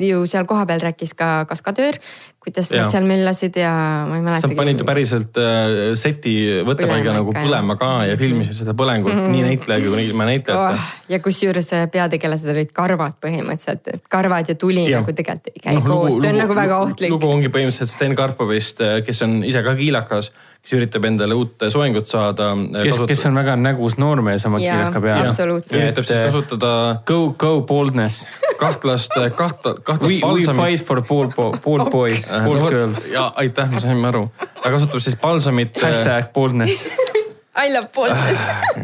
ju 0.01 0.25
seal 0.29 0.49
kohapeal 0.49 0.81
rääkis 0.81 1.13
ka 1.17 1.45
kaskadöör, 1.49 2.01
kuidas 2.45 2.69
Jaa. 2.69 2.85
nad 2.85 2.93
seal 2.93 3.07
möllasid 3.09 3.57
ja 3.57 3.71
ma 4.05 4.17
ei 4.17 4.21
sa 4.21 4.25
mäletagi. 4.29 4.57
panid 4.59 4.81
ju 4.81 4.87
päriselt 4.87 5.39
äh, 5.41 5.93
seti 5.97 6.35
võttepaiga 6.67 7.15
nagu 7.17 7.33
põlema 7.35 7.77
ka 7.81 7.89
ja 8.09 8.17
filmisid 8.19 8.59
seda 8.61 8.75
põlengut 8.77 9.13
mm 9.13 9.23
-hmm. 9.23 9.33
nii 9.33 9.45
näitlejaga 9.49 9.93
kui 9.93 10.05
ilma 10.05 10.29
näitlejata 10.29 10.77
oh,. 10.77 10.89
ja 11.09 11.19
kusjuures 11.25 11.71
äh, 11.73 11.87
peategelased 11.91 12.51
olid 12.53 12.73
karvad 12.73 13.17
põhimõtteliselt, 13.25 13.93
et 13.93 14.03
karvad 14.09 14.49
ja 14.53 14.55
tuli 14.55 14.85
Jah. 14.85 15.01
nagu 15.01 15.13
tegelikult 15.13 15.51
ei 15.53 15.63
käi 15.63 15.81
koos, 15.81 16.19
see 16.21 16.33
on 16.33 16.41
nagu 16.43 16.55
väga 16.55 16.79
ohtlik. 16.85 17.09
lugu 17.09 17.29
ongi 17.29 17.49
põhimõtteliselt 17.49 17.95
Sten 17.95 18.15
Karpovist, 18.15 18.81
kes 19.05 19.21
on 19.25 19.41
ise 19.43 19.63
ka 19.63 19.75
kiilakas, 19.75 20.31
kes 20.65 20.73
üritab 20.79 21.05
endale 21.05 21.35
uut 21.37 21.61
soengut 21.69 22.09
saada. 22.09 22.49
kes, 22.81 22.97
kes 23.07 23.25
on 23.29 23.37
väga 23.37 23.53
nägus 23.61 23.99
noormees 24.01 24.45
oma 24.49 24.57
Jaa, 24.59 24.79
kiilaka 24.79 25.01
peal. 25.03 25.27
absoluutselt. 25.29 25.77
üritab 25.79 26.07
siis 26.09 26.19
kasutada 26.25 26.71
Go, 27.05 27.19
go 27.37 27.61
boldness. 27.61 28.25
kahtlast, 28.61 29.11
kahta, 29.37 29.75
We, 29.75 29.81
kahtlast 29.83 30.11
we 30.13 30.19
palsamit. 30.21 30.61
fight 30.61 30.87
for 30.87 31.01
bold, 31.01 31.35
bold 31.35 31.89
boys, 31.91 32.31
bold 32.45 32.69
girls. 32.69 33.09
ja 33.11 33.31
aitäh, 33.35 33.69
me 33.71 33.79
saime 33.83 34.07
aru. 34.07 34.29
ta 34.63 34.71
kasutab 34.71 34.99
siis 35.03 35.15
palsamit. 35.21 35.75
Hashtag 35.81 36.31
boldness. 36.33 36.85
I 37.55 37.73
love 37.73 37.87
pooltest. 37.95 38.41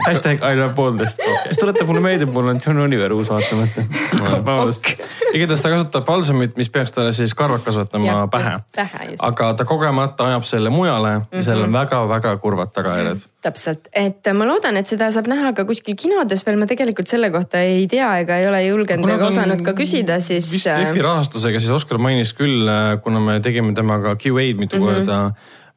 Hashtag 0.07 0.39
I 0.51 0.55
love 0.55 0.75
boldness. 0.75 1.17
mis 1.47 1.59
tuletab 1.59 1.87
mulle 1.87 1.99
meelde, 1.99 2.25
mul 2.25 2.47
on 2.47 2.59
John 2.65 2.79
Oliver 2.79 3.11
uus 3.13 3.29
vaatamata. 3.29 3.83
vabandust. 4.21 4.87
igatahes 5.33 5.63
ta 5.63 5.71
kasutab 5.73 6.05
palsamit, 6.07 6.55
mis 6.55 6.69
peaks 6.71 6.95
talle 6.95 7.11
siis 7.15 7.33
karvad 7.35 7.65
kasvatama 7.65 8.07
Jah, 8.07 8.23
pähe 8.31 9.09
aga 9.27 9.51
ta 9.59 9.67
kogemata 9.67 10.29
ajab 10.31 10.47
selle 10.47 10.71
mujale 10.71 11.09
ja 11.09 11.19
mm 11.19 11.25
-hmm. 11.31 11.43
sellel 11.43 11.67
on 11.67 11.73
väga-väga 11.73 12.37
kurvad 12.37 12.71
tagajärjed. 12.73 13.27
täpselt, 13.41 13.87
et 13.93 14.33
ma 14.33 14.47
loodan, 14.47 14.77
et 14.77 14.87
seda 14.87 15.11
saab 15.11 15.27
näha 15.27 15.53
ka 15.53 15.65
kuskil 15.65 15.95
kinodes 15.95 16.45
veel, 16.45 16.59
ma 16.59 16.65
tegelikult 16.65 17.07
selle 17.07 17.29
kohta 17.31 17.59
ei 17.59 17.87
tea 17.87 18.17
ega 18.19 18.37
ei 18.37 18.47
ole 18.47 18.65
julgenud 18.65 19.09
ega 19.09 19.27
osanud 19.27 19.61
ka 19.61 19.73
küsida, 19.73 20.19
siis. 20.19 20.51
vist 20.53 20.67
EF-i 20.67 21.01
rahastusega 21.01 21.59
siis 21.59 21.71
Oskar 21.71 21.97
mainis 21.97 22.33
küll, 22.33 22.69
kuna 23.03 23.19
me 23.19 23.39
tegime 23.39 23.73
temaga 23.73 24.15
Q&A-d 24.15 24.59
mitu 24.59 24.75
mm. 24.75 24.81
-hmm. 24.81 24.93
korda. 24.93 25.31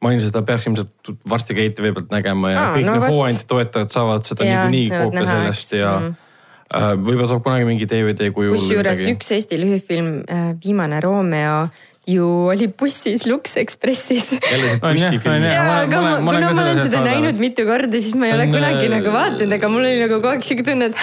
mainis, 0.05 0.27
et 0.29 0.33
ta 0.35 0.41
peaks 0.45 0.67
ilmselt 0.69 1.11
varsti 1.29 1.57
ka 1.57 1.65
ETV 1.69 1.89
pealt 1.97 2.13
nägema 2.13 2.53
ja 2.53 2.61
Aa, 2.67 2.75
kõik 2.77 2.85
no 2.87 2.99
vot. 3.01 3.09
hooandja 3.15 3.47
toetajad 3.49 3.93
saavad 3.95 4.29
seda 4.29 4.45
niikuinii 4.45 4.85
näha, 5.17 5.25
sellest 5.33 5.73
ja 5.79 5.95
Mm. 5.99 6.13
mm. 6.13 7.03
võib-olla 7.05 7.27
tuleb 7.29 7.43
kunagi 7.45 7.65
mingi 7.67 7.85
DVD 7.89 8.31
kujul. 8.33 8.55
kusjuures 8.57 9.01
üks 9.11 9.31
Eesti 9.35 9.59
lühifilm, 9.61 10.23
Viimane 10.63 10.99
Romeo 11.03 11.67
ju 12.07 12.25
oli 12.53 12.67
bussis 12.69 13.25
Lux 13.25 13.55
Expressis. 13.57 14.35
aga 14.37 16.01
ma 16.01 16.11
kuna 16.21 16.39
ma 16.39 16.53
seda 16.53 16.65
olen 16.65 16.81
seda 16.85 17.01
näinud 17.05 17.41
mitu 17.41 17.65
korda, 17.65 18.01
siis 18.01 18.13
ma 18.19 18.29
ei 18.29 18.35
ole 18.35 18.47
kunagi 18.53 18.89
nagu 18.93 19.13
vaadanud, 19.15 19.55
aga 19.57 19.71
mul 19.73 19.81
oli 19.81 19.97
nagu 20.03 20.19
kogu 20.19 20.31
aeg 20.33 20.45
siuke 20.45 20.65
tunne, 20.67 20.91
et 20.91 20.95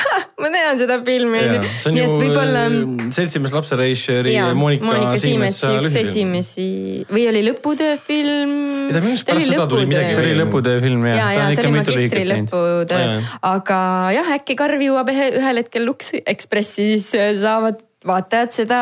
ma 0.42 0.52
tean 0.54 0.80
seda 0.82 1.00
filmi. 1.06 1.42
see 1.82 1.90
on 1.90 1.98
nii 1.98 2.04
ju 2.04 2.14
et 2.14 2.22
võib-olla. 2.22 2.64
äh, 2.70 3.10
seltsimees 3.18 3.56
lapsereisjööri 3.58 4.36
jaa, 4.36 4.54
Monika, 4.54 5.18
Siimetsa 5.22 5.74
üks 5.80 5.98
esimesi 6.04 6.68
või 7.10 7.26
oli 7.32 7.44
lõputööfilm. 7.50 8.56
Ei, 8.92 9.46
ta 9.56 9.66
tuli 9.70 9.86
midagi 9.90 10.14
see 10.14 10.24
oli 10.24 10.34
lõputöö 10.38 10.82
film 10.82 11.06
jah. 11.10 11.18
ja, 11.18 11.30
ja 11.38 11.46
see 11.52 11.66
oli 11.66 11.76
magistri 11.80 12.26
lõputöö 12.30 13.22
aga 13.52 13.80
jah, 14.14 14.34
äkki 14.38 14.58
Karv 14.58 14.82
jõuab 14.86 15.10
ühe- 15.10 15.32
ühel 15.40 15.64
hetkel 15.64 15.88
Lux 15.88 16.14
Expressi, 16.22 16.92
siis 16.94 17.10
äh, 17.18 17.32
saavad 17.40 17.82
vaatajad 18.06 18.54
seda, 18.54 18.80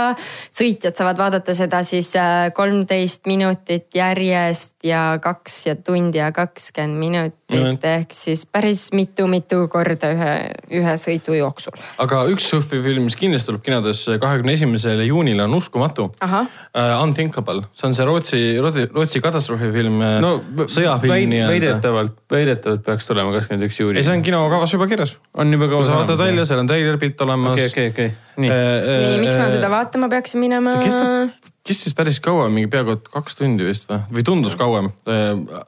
sõitjad 0.55 0.97
saavad 0.97 1.21
vaadata 1.21 1.55
seda 1.57 1.83
siis 1.87 2.13
äh, 2.19 2.51
kolmteist 2.57 3.29
minutit 3.31 3.89
järjest 3.95 4.80
ja 4.85 5.19
kaks 5.23 5.67
ja 5.67 5.75
tund 5.77 6.15
ja 6.17 6.31
kakskümmend 6.33 6.99
minutit 6.99 7.37
mm. 7.53 7.79
ehk 7.85 8.15
siis 8.17 8.47
päris 8.49 8.89
mitu-mitu 8.97 9.67
korda 9.73 10.13
ühe, 10.15 10.33
ühe 10.81 10.95
sõidu 11.01 11.37
jooksul. 11.37 11.77
aga 12.01 12.23
üks 12.33 12.49
Sofi 12.51 12.81
film, 12.83 13.05
mis 13.09 13.17
kindlasti 13.19 13.51
tuleb 13.51 13.65
kinodes 13.67 14.07
kahekümne 14.23 14.55
esimesel 14.57 15.03
juunil 15.07 15.45
on 15.45 15.59
Uskumatu 15.59 16.11
uh,. 16.25 16.41
Unthinkable, 16.71 17.65
see 17.75 17.89
on 17.89 17.97
see 17.99 18.05
Rootsi, 18.07 18.41
Rootsi, 18.63 18.87
Rootsi 18.95 19.21
katastroofifilm 19.25 19.97
uh, 19.99 20.17
no 20.23 20.33
sõjafilm 20.71 21.13
väid, 21.13 21.31
nii-öelda. 21.33 21.53
väidetavalt, 21.53 22.19
väidetavalt 22.31 22.85
peaks 22.87 23.09
tulema 23.11 23.35
kakskümmend 23.35 23.67
üks 23.67 23.81
juuli 23.83 23.99
ei, 23.99 24.07
see 24.07 24.15
on 24.15 24.23
kinokavas 24.25 24.77
juba 24.77 24.87
kirjas. 24.91 25.17
on 25.35 25.53
juba 25.53 25.69
kaua 25.73 25.89
sa 25.89 25.99
vaatad 25.99 26.23
välja, 26.23 26.47
seal 26.49 26.63
on 26.63 26.71
treilerpilt 26.71 27.27
olemas 27.27 27.59
okei, 27.59 27.73
okei, 27.75 27.89
okei, 27.91 28.37
nii. 28.45 28.53
nii, 28.55 29.17
miks 29.27 29.35
ma 29.41 29.51
seda 29.53 29.73
vaatama 29.73 30.09
peaksin 30.15 30.41
minema? 30.47 30.79
ta 30.79 30.87
kestab, 30.87 31.50
kestis 31.67 31.95
päris 31.97 32.21
kaua, 32.25 32.49
mingi 32.53 32.71
peaaegu 32.73 32.99
kaks 33.11 33.39
tundi 33.39 33.67
vist 33.67 33.89
või, 33.91 34.01
või 34.17 34.27
tundus 34.27 34.57
kauem. 34.59 34.91
aga 35.07 35.65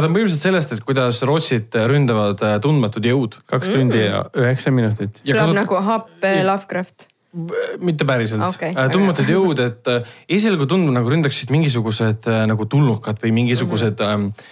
ta 0.00 0.08
on 0.08 0.14
põhimõtteliselt 0.14 0.46
sellest, 0.46 0.74
et 0.74 0.84
kuidas 0.86 1.22
Rootsit 1.28 1.74
ründavad 1.90 2.42
äh, 2.46 2.58
tundmatud 2.64 3.06
jõud. 3.06 3.40
kaks 3.50 3.72
tundi 3.72 4.04
ja 4.04 4.24
üheksa 4.38 4.74
minutit. 4.74 5.20
ja 5.24 5.34
kõlab 5.34 5.52
kasut- 5.52 5.60
nagu 5.60 5.80
H.P. 5.88 6.34
Lovecraft. 6.48 7.08
mitte 7.80 8.04
päriselt 8.04 8.44
okay,, 8.44 8.74
tundmatud 8.92 9.28
jõud, 9.34 9.62
et 9.64 9.88
äh, 9.88 10.16
esialgu 10.28 10.66
tundub 10.70 10.94
nagu 10.94 11.10
ründaksid 11.10 11.50
mingisugused 11.54 12.28
äh, 12.28 12.42
nagu 12.46 12.66
tulnukad 12.66 13.22
või 13.22 13.32
mingisugused 13.42 13.98
mm 13.98 14.26
-hmm. 14.26 14.50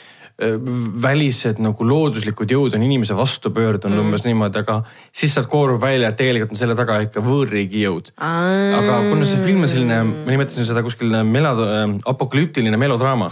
Välised 1.02 1.58
nagu 1.60 1.84
looduslikud 1.84 2.50
jõud 2.50 2.74
on 2.76 2.84
inimese 2.86 3.16
vastu 3.16 3.52
pöördunud 3.54 3.96
mm 3.96 4.00
umbes 4.00 4.22
niimoodi, 4.24 4.62
aga 4.62 4.78
siis 5.12 5.34
sealt 5.34 5.50
koorub 5.52 5.80
välja, 5.82 6.08
et 6.08 6.16
tegelikult 6.16 6.54
on 6.54 6.58
selle 6.58 6.74
taga 6.78 6.96
ikka 7.04 7.20
võõrriigi 7.20 7.82
jõud. 7.84 8.12
aga 8.16 9.00
kuna 9.10 9.26
see 9.28 9.42
film 9.44 9.66
on 9.66 9.68
selline, 9.68 9.98
ma 10.04 10.32
nimetasin 10.32 10.66
seda 10.66 10.82
kuskil 10.82 11.12
melo-, 11.28 12.00
apokalüptiline 12.08 12.80
melodraama 12.80 13.28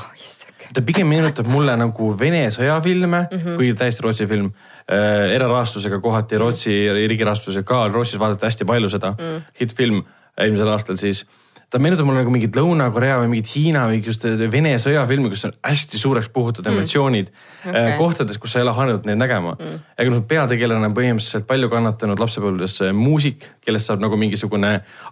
ta 0.74 0.82
pigem 0.84 1.08
meenutab 1.08 1.48
mulle 1.48 1.74
nagu 1.80 2.10
Vene 2.18 2.48
sõjafilme 2.52 3.22
mm, 3.24 3.38
-hmm. 3.38 3.56
kuigi 3.56 3.74
täiesti 3.74 4.04
Rootsi 4.04 4.26
film 4.26 4.50
äh,. 4.50 5.34
erarahastusega 5.34 6.00
kohati 6.00 6.38
Rootsi 6.38 6.76
riigi 6.92 7.24
rahastusega 7.24 7.64
ka, 7.64 7.88
Rootsis 7.88 8.20
vaadati 8.20 8.46
hästi 8.46 8.64
palju 8.68 8.90
seda 8.92 9.14
mm., 9.16 9.42
hittfilm 9.60 10.02
eelmisel 10.38 10.68
aastal 10.68 10.96
siis. 10.96 11.24
Ta 11.68 11.78
meenutab 11.82 12.06
mulle 12.08 12.22
nagu 12.22 12.32
mingit 12.32 12.56
Lõuna-Korea 12.56 13.18
või 13.20 13.28
mingit 13.34 13.50
Hiina 13.52 13.82
või 13.90 13.98
just 14.00 14.22
Vene 14.24 14.70
sõjafilmi, 14.80 15.28
kus 15.28 15.44
on 15.50 15.52
hästi 15.66 16.00
suureks 16.00 16.30
puhutud 16.32 16.64
mm. 16.64 16.78
emotsioonid 16.78 17.28
okay. 17.28 17.72
Okei. 17.72 17.96
kohtades, 17.98 18.38
kus 18.40 18.54
sa 18.54 18.62
ei 18.62 18.64
ole 18.64 18.72
harjunud 18.76 19.08
neid 19.08 19.20
nägema 19.20 19.52
mm.. 19.52 19.82
ja 19.98 20.06
kui 20.08 20.22
peategelane 20.30 20.88
on 20.88 20.94
põhimõtteliselt 20.96 21.44
palju 21.48 21.68
kannatanud 21.72 22.22
lapsepõlves 22.22 22.78
äh, 22.86 22.94
muusik, 22.96 23.44
kellest 23.64 23.90
saab 23.90 24.00
nagu 24.00 24.16
mingisugune 24.16 24.70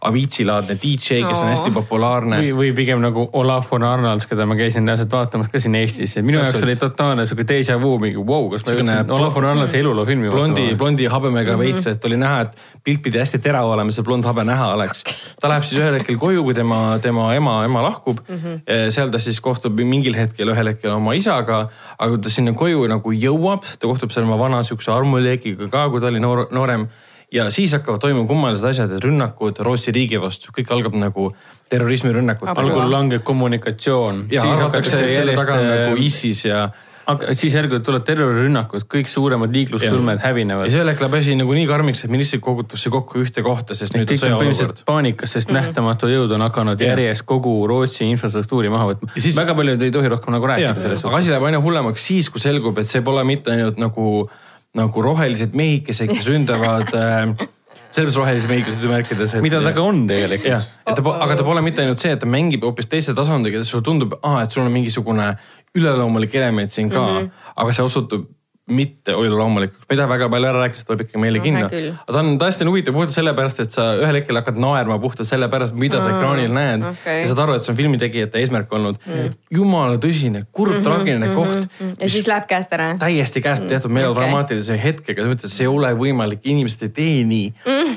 Avicii-laadne 0.09 0.79
DJ, 0.81 1.21
kes 1.27 1.43
on 1.43 1.51
hästi 1.53 1.75
populaarne 1.77 2.41
või, 2.41 2.55
või 2.63 2.73
pigem 2.79 3.05
nagu 3.05 3.27
Olav 3.37 3.69
von 3.69 3.85
Arnolds, 3.85 4.25
keda 4.31 4.49
ma 4.49 4.57
käisin 4.57 4.89
reaalselt 4.89 5.13
vaatamas 5.13 5.53
ka 5.53 5.61
siin 5.61 5.77
Eestis 5.77 6.17
ja 6.17 6.25
minu 6.25 6.41
jaoks 6.41 6.57
Täpselt. 6.57 6.71
oli 6.71 6.79
totaalne 6.81 7.29
sihuke 7.29 7.45
déjà 7.53 7.77
vu, 7.83 7.93
mingi 8.01 8.17
vau 8.17 8.47
wow,, 8.47 8.49
kas 8.55 8.65
ma 8.65 8.79
jõudsin 8.79 9.13
Olav 9.19 9.37
von 9.37 9.51
Arnoldsi 9.53 9.83
eluloo 9.83 10.09
filmi 10.09 10.33
blondi, 10.33 10.71
blondi 10.79 11.13
habemega 11.13 11.53
mm 11.53 11.61
-hmm. 11.61 11.77
veits, 11.77 11.93
et 11.93 12.09
oli 12.09 12.17
näha, 12.17 12.49
et 12.49 12.83
pilt 12.87 13.05
pidi 13.05 13.21
hästi 13.21 13.43
terav 13.45 13.69
olema, 13.69 13.93
see 13.93 14.07
blond 14.07 14.25
habe 14.25 14.45
näha 14.47 14.73
oleks. 14.79 15.05
ta 15.41 15.53
läheb 15.53 15.69
siis 15.69 15.83
ühel 15.83 15.99
hetkel 15.99 16.17
koju, 16.17 16.46
kui 16.47 16.55
tema, 16.57 16.99
tema 17.03 17.27
ema, 17.35 17.59
ema 17.67 17.83
lahkub 17.89 18.23
mm. 18.23 18.39
-hmm. 18.39 18.93
seal 18.95 19.11
ta 19.11 19.19
siis 19.23 19.41
kohtub 19.43 19.83
mingil 19.83 20.17
hetkel, 20.17 20.55
ühel 20.55 20.73
hetkel 20.73 20.95
oma 20.95 21.17
isaga, 21.19 21.67
aga 21.99 22.09
kui 22.15 22.23
ta 22.23 22.31
sinna 22.31 22.55
koju 22.55 22.87
nagu 22.89 23.13
jõuab, 23.13 23.67
ta 23.79 23.91
kohtub 23.91 24.15
seal 24.15 24.25
oma 24.29 24.39
vana 24.39 24.63
siukse 24.63 24.93
armuleegiga 24.93 25.69
ka, 25.71 25.89
kui 25.91 26.01
ta 26.01 26.11
oli 26.13 26.23
noor, 26.23 26.47
noorem 26.51 26.89
ja 27.33 27.51
siis 27.51 27.73
hakkavad 27.75 28.01
toimuma 28.01 28.29
kummalised 28.29 28.69
asjad, 28.69 28.93
et 28.93 29.05
rünnakud 29.05 29.59
Rootsi 29.67 29.93
riigi 29.95 30.21
vastu, 30.21 30.53
kõik 30.55 30.71
algab 30.75 30.95
nagu 30.99 31.31
terrorismirünnakud. 31.71 32.49
algul 32.55 32.91
langeb 32.91 33.23
kommunikatsioon. 33.27 34.27
ja 34.31 34.43
arvatakse, 34.43 35.03
on 35.27 35.67
nagu 35.67 35.97
ISIS 36.03 36.45
ja 36.45 36.69
aga 37.07 37.35
siis 37.39 37.55
järgmine 37.55 37.85
tuleb 37.87 38.05
terrorirünnakud, 38.07 38.87
kõik 38.91 39.11
suuremad 39.11 39.53
liiklussulmed 39.55 40.19
ja 40.19 40.25
hävinevad. 40.27 40.71
ühel 40.73 40.91
hetkel 40.91 41.07
läheb 41.07 41.19
asi 41.21 41.37
nagu 41.39 41.55
nii 41.55 41.67
karmiks, 41.69 42.03
et 42.05 42.13
ministrid 42.13 42.43
kogutakse 42.45 42.91
kokku 42.91 43.21
ühte 43.23 43.45
kohta, 43.47 43.77
sest 43.79 43.95
nüüd 43.95 44.11
on 44.11 44.21
sõjaolukord 44.23 44.83
paanikas, 44.89 45.37
sest 45.37 45.49
mm 45.49 45.55
-hmm. 45.55 45.69
nähtamatu 45.69 46.11
jõud 46.11 46.35
on 46.35 46.47
hakanud 46.47 46.81
Jah. 46.81 46.95
järjest 46.95 47.27
kogu 47.27 47.55
Rootsi 47.67 48.09
infrastruktuuri 48.11 48.73
maha 48.73 48.91
võtma. 48.93 49.11
Ja 49.15 49.23
siis- 49.23 49.39
väga 49.39 49.55
paljud 49.55 49.83
ei 49.83 49.91
tohi 49.91 50.09
rohkem 50.09 50.35
nagu 50.35 50.47
rääkida 50.47 50.83
sellest 50.83 51.05
aga. 51.05 51.17
asi 51.17 51.31
läheb 51.31 51.43
aina 51.43 51.61
hullemaks 51.61 52.07
siis, 52.07 52.31
kui 52.31 52.41
selgub, 52.41 52.79
et 52.79 52.87
see 52.87 53.03
pole 53.03 53.25
mitte 53.25 53.51
ainult 53.51 53.79
nagu, 53.79 54.31
nagu 54.75 55.03
rohelised 55.03 55.55
mehikesed, 55.55 56.09
kes 56.09 56.27
ründavad 56.27 56.95
äh,, 57.03 57.49
selles 57.97 58.17
rohelised 58.19 58.51
mehikesed 58.51 58.85
märkides. 58.91 59.37
mida 59.45 59.63
ta 59.65 59.73
ka 59.77 59.85
on 59.85 60.05
tegelikult 60.11 60.69
ta, 60.85 61.17
aga 61.27 61.37
ta 61.37 61.47
pole 61.47 61.65
mitte 61.65 61.85
ainult 61.85 62.03
see, 62.03 62.13
et 62.15 62.23
ta 62.23 62.29
mängib 62.29 62.65
hoopis 62.67 62.91
teiste 62.93 63.15
tasanditega, 63.17 63.65
sulle 63.65 63.85
tundub, 63.87 64.19
et 64.43 64.53
sul 64.53 64.65
on 64.65 64.73
mingisugune 64.73 65.33
üleloomulik 65.77 66.35
element 66.41 66.73
siin 66.73 66.91
ka 66.93 67.03
mm, 67.03 67.19
-hmm. 67.19 67.53
aga 67.57 67.73
see 67.73 67.85
osutub 67.85 68.29
mitte 68.67 69.13
üleloomulikuks, 69.15 69.85
ma 69.87 69.95
ei 69.95 69.99
taha 70.01 70.09
väga 70.11 70.27
palju 70.33 70.47
ära 70.49 70.63
rääkida, 70.65 70.75
sest 70.81 70.89
tuleb 70.89 71.03
ikkagi 71.05 71.21
meile 71.23 71.39
No, 71.39 71.45
kinno 71.45 71.69
aga 71.69 72.15
ta 72.17 72.19
on 72.23 72.31
tõesti 72.41 72.67
huvitav 72.67 72.97
puhtalt 72.97 73.15
sellepärast, 73.15 73.61
et 73.63 73.71
sa 73.77 73.85
ühel 74.01 74.17
hetkel 74.19 74.39
hakkad 74.41 74.57
naerma 74.59 74.97
puhtalt 74.99 75.29
sellepärast, 75.29 75.77
mida 75.79 76.01
sa 76.03 76.09
ekraanil 76.11 76.51
näed 76.51 76.83
okei. 76.89 77.21
ja 77.21 77.29
saad 77.31 77.43
aru, 77.45 77.55
et 77.61 77.63
see 77.67 77.71
on 77.75 77.79
filmitegijate 77.79 78.41
eesmärk 78.43 78.73
olnud 78.75 78.99
mm.. 79.07 79.37
jumala 79.55 80.01
tõsine, 80.03 80.43
kurb 80.51 80.81
traagiline 80.83 81.29
koht 81.37 81.69
Mhm, 81.77 81.93
ja 82.01 82.09
siis 82.11 82.27
läheb 82.27 82.47
käest 82.51 82.73
ära. 82.75 82.89
täiesti 82.99 83.41
käest 83.45 83.69
tehtud 83.71 83.93
melodramaatilise 83.95 84.77
hetkega, 84.83 85.23
sa 85.23 85.29
mõtled, 85.31 85.53
see 85.53 85.65
ei 85.67 85.71
ole 85.71 85.93
võimalik, 85.99 86.41
inimesed 86.43 86.83
ei 86.89 86.93
tee 86.97 87.23
nii. 87.29 87.53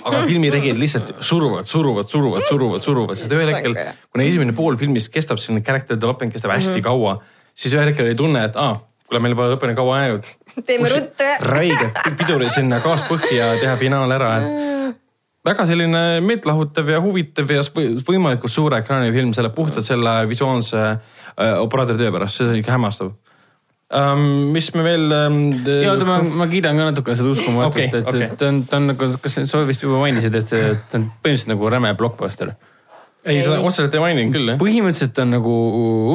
aga 0.06 0.22
filmitegijad 0.30 0.78
lihtsalt 0.80 1.16
suruvad, 1.20 1.66
suruvad, 1.66 2.06
suruvad, 2.08 2.46
suruvad, 2.50 2.82
suruvad, 2.86 3.18
sest 3.18 3.32
ühel 3.34 3.50
hetkel, 3.56 3.74
kuna 4.14 4.24
esimene 4.30 4.54
pool 4.54 4.78
filmist 4.78 5.10
kestab, 5.14 5.42
selline 5.42 5.66
character 5.66 5.98
development 5.98 6.34
kestab 6.34 6.52
hästi 6.54 6.78
Mhm. 6.78 6.86
kaua, 6.86 7.18
siis 7.56 7.74
ühel 7.74 7.90
hetkel 7.92 8.06
ei 8.14 8.16
tunne, 8.16 8.44
et 8.46 8.56
aa, 8.56 8.78
kuule, 9.10 9.24
meil 9.26 9.36
pole 9.38 9.56
lõpuni 9.56 9.76
kaua 9.78 10.02
jäänud. 10.04 10.34
teeme 10.66 10.90
ruttu. 10.94 11.30
räige 11.50 11.92
piduri 12.18 12.50
sinna 12.54 12.80
gaas 12.84 13.04
põhja 13.10 13.54
ja 13.54 13.62
teha 13.62 13.78
finaal 13.82 14.12
ära, 14.16 14.34
et 14.40 15.00
väga 15.50 15.66
selline 15.70 16.04
meeltlahutav 16.26 16.92
ja 16.94 17.00
huvitav 17.04 17.50
ja 17.52 17.64
või- 17.76 17.96
võimalikult 18.06 18.54
suure 18.54 18.84
ekraani 18.84 19.12
film 19.16 19.34
selle 19.34 19.50
puhtalt 19.56 19.88
selle 19.88 20.22
visuaalse 20.30 20.84
äh, 20.86 21.58
operaatori 21.58 22.04
töö 22.04 22.14
pärast, 22.16 22.40
see 22.40 22.50
oli 22.52 22.64
ikka 22.64 22.76
hämmastav 22.76 23.12
um,. 23.14 24.26
mis 24.54 24.72
me 24.76 24.86
veel 24.86 25.08
um,. 25.16 25.40
ja 25.66 25.94
oota, 25.94 26.08
ma, 26.10 26.20
ma 26.44 26.50
kiidan 26.52 26.78
ka 26.78 26.90
natuke 26.92 27.16
seda 27.18 27.34
uskumatut 27.34 27.80
okay,, 27.80 27.90
et 27.90 28.12
okay. 28.14 28.32
ta 28.36 28.52
on, 28.52 28.64
ta 28.70 28.82
on 28.82 28.92
nagu, 28.94 29.14
kas 29.24 29.40
sa 29.50 29.64
vist 29.68 29.86
juba 29.86 30.02
mainisid, 30.04 30.36
et 30.36 30.52
ta 30.52 31.00
on 31.00 31.10
põhimõtteliselt 31.24 31.54
nagu 31.56 31.72
räme 31.72 31.96
blockbuster. 31.98 32.54
ei, 33.26 33.42
seda 33.44 33.60
otseselt 33.66 33.96
ei 33.96 34.04
maininud 34.04 34.34
küll 34.36 34.54
jah. 34.54 34.60
põhimõtteliselt 34.62 35.22
on 35.24 35.34
nagu 35.36 35.56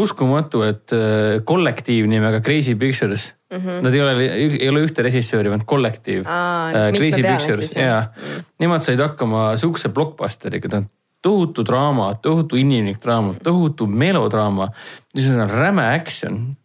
uskumatu, 0.00 0.64
et 0.66 0.94
äh, 0.96 1.38
kollektiiv 1.46 2.08
nimega 2.10 2.40
Crazy 2.44 2.76
Pictures 2.80 3.30
mm, 3.52 3.60
-hmm. 3.60 3.84
nad 3.84 3.94
ei 3.94 4.02
ole, 4.04 4.26
ei 4.58 4.72
ole 4.72 4.84
ühte 4.86 5.04
režissööri, 5.06 5.52
vaid 5.52 5.66
kollektiiv 5.68 6.24
Mhm. 6.24 6.32
Aa, 6.32 6.90
mitme 6.90 6.98
Crazy 6.98 7.22
Pictures 7.22 7.64
siis, 7.66 7.76
jah? 7.76 7.86
ja 7.86 8.42
nemad 8.60 8.84
said 8.84 9.00
hakkama 9.00 9.54
sihukese 9.60 9.92
blockbusteriga, 9.94 10.68
ta 10.68 10.82
on 10.82 10.90
tohutu 11.24 11.64
draama, 11.64 12.14
tohutu 12.20 12.56
inimlik 12.60 13.00
draama, 13.02 13.34
tohutu 13.42 13.86
melodraama, 13.86 14.68
siis 15.14 15.32
on 15.32 15.50
räme 15.50 15.86
action 15.94 16.56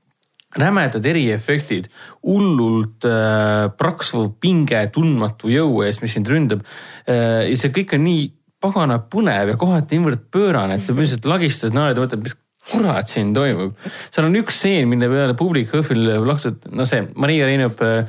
rämedad 0.58 1.06
eriefektid, 1.06 1.86
hullult 2.26 3.06
äh, 3.06 3.70
praksvuv 3.78 4.32
pinge 4.42 4.82
tundmatu 4.94 5.52
jõu 5.54 5.84
ees, 5.86 6.02
mis 6.02 6.16
sind 6.18 6.30
ründab 6.30 6.64
äh,. 7.06 7.46
ja 7.52 7.58
see 7.60 7.74
kõik 7.76 7.94
on 8.00 8.04
nii 8.08 8.24
pagana 8.64 9.00
põnev 9.12 9.54
ja 9.54 9.58
kohati 9.60 9.98
niivõrd 9.98 10.28
pöörane, 10.34 10.78
et 10.78 10.86
sa 10.86 10.94
põhimõtteliselt 10.94 11.28
lagistad 11.30 11.76
naered 11.76 12.00
ja 12.00 12.06
mõtled, 12.06 12.24
mis 12.26 12.38
kurat 12.70 13.10
siin 13.10 13.34
toimub. 13.34 13.76
seal 14.12 14.28
on 14.28 14.38
üks 14.42 14.60
stseen, 14.60 14.90
mille 14.92 15.10
peale 15.12 15.36
publik 15.40 15.72
HÖFFil 15.74 16.12
laksus, 16.28 16.60
no 16.72 16.86
see 16.90 17.06
Maria 17.16 17.48
Reinup 17.48 17.82
äh, 17.86 18.04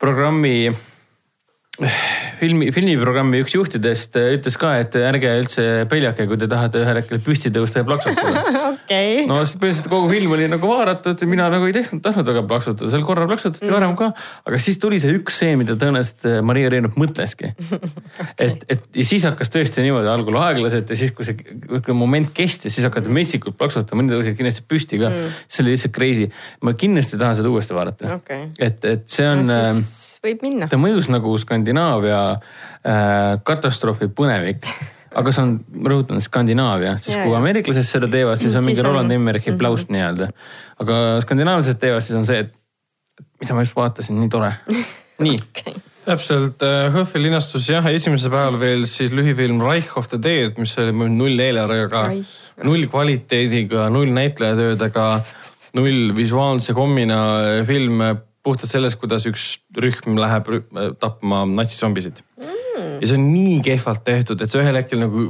programmi 0.00 0.70
filmi, 2.40 2.68
filmiprogrammi 2.74 3.40
üks 3.44 3.54
juhtidest 3.54 4.16
äh, 4.18 4.32
ütles 4.36 4.56
ka, 4.58 4.72
et 4.82 4.96
ärge 4.98 5.30
üldse 5.42 5.64
peljake, 5.90 6.26
kui 6.30 6.38
te 6.40 6.48
tahate 6.50 6.82
ühel 6.82 6.98
hetkel 6.98 7.20
püsti 7.22 7.52
tõusta 7.54 7.82
ja 7.82 7.86
plaksutada. 7.86 8.42
okei. 8.72 9.26
no 9.28 9.38
põhimõtteliselt 9.38 9.90
kogu 9.92 10.10
film 10.10 10.34
oli 10.34 10.48
nagu 10.50 10.70
vaadatud, 10.70 11.22
mina 11.30 11.48
nagu 11.52 11.68
ei 11.68 11.76
tehnud, 11.76 12.02
tahtnud 12.04 12.30
väga 12.32 12.42
plaksutada, 12.50 12.90
sel 12.92 13.04
korral 13.06 13.30
plaksutati 13.30 13.70
varem 13.70 13.94
ka. 13.98 14.10
aga 14.48 14.60
siis 14.62 14.80
tuli 14.82 14.98
see 15.02 15.14
üks 15.18 15.38
see, 15.44 15.54
mida 15.60 15.78
tõenäoliselt 15.78 16.26
äh, 16.30 16.40
Maria 16.46 16.72
Reinup 16.74 16.98
mõtleski. 17.00 17.52
et, 18.46 18.66
et 18.66 19.00
ja 19.02 19.06
siis 19.06 19.26
hakkas 19.28 19.54
tõesti 19.54 19.86
niimoodi 19.86 20.10
algul 20.10 20.40
aeglaselt 20.42 20.90
ja 20.90 20.98
siis, 20.98 21.14
kui 21.14 21.26
see 21.28 21.38
kui 21.38 21.96
moment 21.96 22.32
kestis, 22.34 22.74
siis 22.74 22.86
hakati 22.88 23.12
metsikult 23.12 23.58
plaksutama, 23.58 24.02
mõni 24.02 24.14
tõusid 24.16 24.38
kindlasti 24.38 24.66
püsti 24.68 24.98
ka 25.00 25.12
mm.. 25.12 25.40
see 25.46 25.64
oli 25.64 25.76
lihtsalt 25.76 25.94
crazy. 25.94 26.28
ma 26.64 26.74
kindlasti 26.78 27.20
tahan 27.20 27.38
seda 27.38 27.50
uuesti 27.52 27.76
vaadata 27.76 28.18
Okei. 28.18 28.52
et, 28.58 28.84
et 28.88 29.08
see 29.10 29.26
on 29.28 29.46
äh, 29.52 29.72
siis 29.78 30.07
võib 30.24 30.42
minna. 30.42 30.68
ta 30.70 30.76
mõjus 30.80 31.08
nagu 31.12 31.34
Skandinaavia 31.38 32.20
äh, 32.34 33.40
katastroofi 33.44 34.08
põnevik. 34.14 34.66
aga 35.18 35.32
see 35.32 35.42
on, 35.42 35.52
ma 35.74 35.90
rõhutan, 35.94 36.20
Skandinaavia, 36.22 36.96
sest 37.00 37.16
Ja, 37.16 37.24
kui 37.26 37.34
ameeriklased 37.38 37.86
seda 37.88 38.08
teevad, 38.12 38.38
siis 38.38 38.54
on 38.54 38.62
Siis 38.62 38.68
mingi 38.72 38.84
on- 38.84 38.90
Roland 38.92 39.10
Emmerichi 39.14 39.54
plaust 39.58 39.88
nii-öelda. 39.94 40.28
aga 40.84 40.98
skandinaavlased 41.24 41.78
teevad, 41.80 42.04
siis 42.04 42.18
on 42.18 42.26
see, 42.28 42.38
et 42.44 42.52
mida 43.40 43.54
ma 43.54 43.64
just 43.64 43.74
vaatasin, 43.76 44.18
nii 44.20 44.28
tore. 44.30 44.52
nii, 45.24 45.38
täpselt, 46.04 46.62
HÖFFi 46.94 47.22
linastus 47.24 47.66
jah, 47.68 47.84
esimesel 47.90 48.30
päeval 48.30 48.60
veel 48.60 48.84
siis 48.86 49.10
lühifilm 49.16 49.60
Reich 49.64 49.96
of 49.98 50.08
the 50.12 50.20
Dead, 50.22 50.54
mis 50.60 50.76
oli 50.78 50.92
null 51.16 51.40
eelarvega 51.42 52.04
null 52.64 52.86
kvaliteediga, 52.90 53.88
null 53.90 54.10
näitlejatöödega. 54.14 55.08
null 55.78 56.14
visuaalse 56.16 56.72
kommina 56.74 57.18
film 57.66 58.00
puhtalt 58.48 58.72
sellest, 58.72 58.98
kuidas 59.00 59.28
üks 59.28 59.48
rühm 59.76 60.18
läheb 60.20 60.52
rühm, 60.54 60.84
tapma 61.00 61.44
natsizombisid 61.52 62.22
mm.. 62.40 63.00
ja 63.02 63.10
see 63.10 63.18
on 63.18 63.28
nii 63.30 63.58
kehvalt 63.66 64.04
tehtud, 64.06 64.40
et 64.42 64.52
see 64.52 64.64
ühel 64.64 64.80
hetkel 64.80 65.04
nagu 65.04 65.28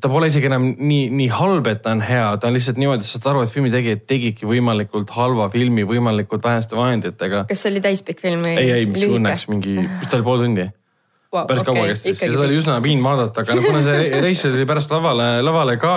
ta 0.00 0.10
pole 0.10 0.28
isegi 0.30 0.48
enam 0.48 0.68
nii, 0.78 1.06
nii 1.12 1.30
halb, 1.34 1.66
et 1.70 1.82
ta 1.84 1.94
on 1.94 2.02
hea, 2.04 2.26
ta 2.40 2.48
on 2.48 2.56
lihtsalt 2.56 2.78
niimoodi, 2.80 3.06
sa 3.06 3.18
saad 3.18 3.32
aru, 3.32 3.46
et 3.46 3.54
filmitegijad 3.54 4.04
tegidki 4.08 4.48
võimalikult 4.48 5.10
halva 5.16 5.48
filmi 5.52 5.84
võimalikult 5.88 6.44
väheste 6.46 6.78
vahenditega. 6.78 7.46
kas 7.50 7.64
see 7.64 7.72
oli 7.74 7.82
täispikk 7.84 8.22
film 8.24 8.46
või? 8.46 8.54
ei, 8.60 8.70
ei, 8.78 8.86
mis 8.88 9.08
õnneks 9.08 9.48
mingi, 9.52 9.76
mis 9.82 10.08
ta 10.08 10.18
oli 10.18 10.26
pool 10.26 10.44
tundi 10.44 10.68
wow,. 10.68 11.46
päris 11.48 11.64
okay, 11.64 11.74
kaua 11.74 11.90
kestis 11.90 12.22
ja 12.22 12.30
seda 12.30 12.46
oli 12.46 12.60
üsna 12.60 12.78
piin 12.84 13.02
vaadata, 13.04 13.44
aga 13.44 13.58
no 13.58 13.66
kuna 13.66 13.82
see 13.84 14.06
reisijal 14.26 14.56
oli 14.56 14.68
pärast 14.70 14.94
lavale, 14.94 15.28
lavale 15.44 15.76
ka 15.82 15.96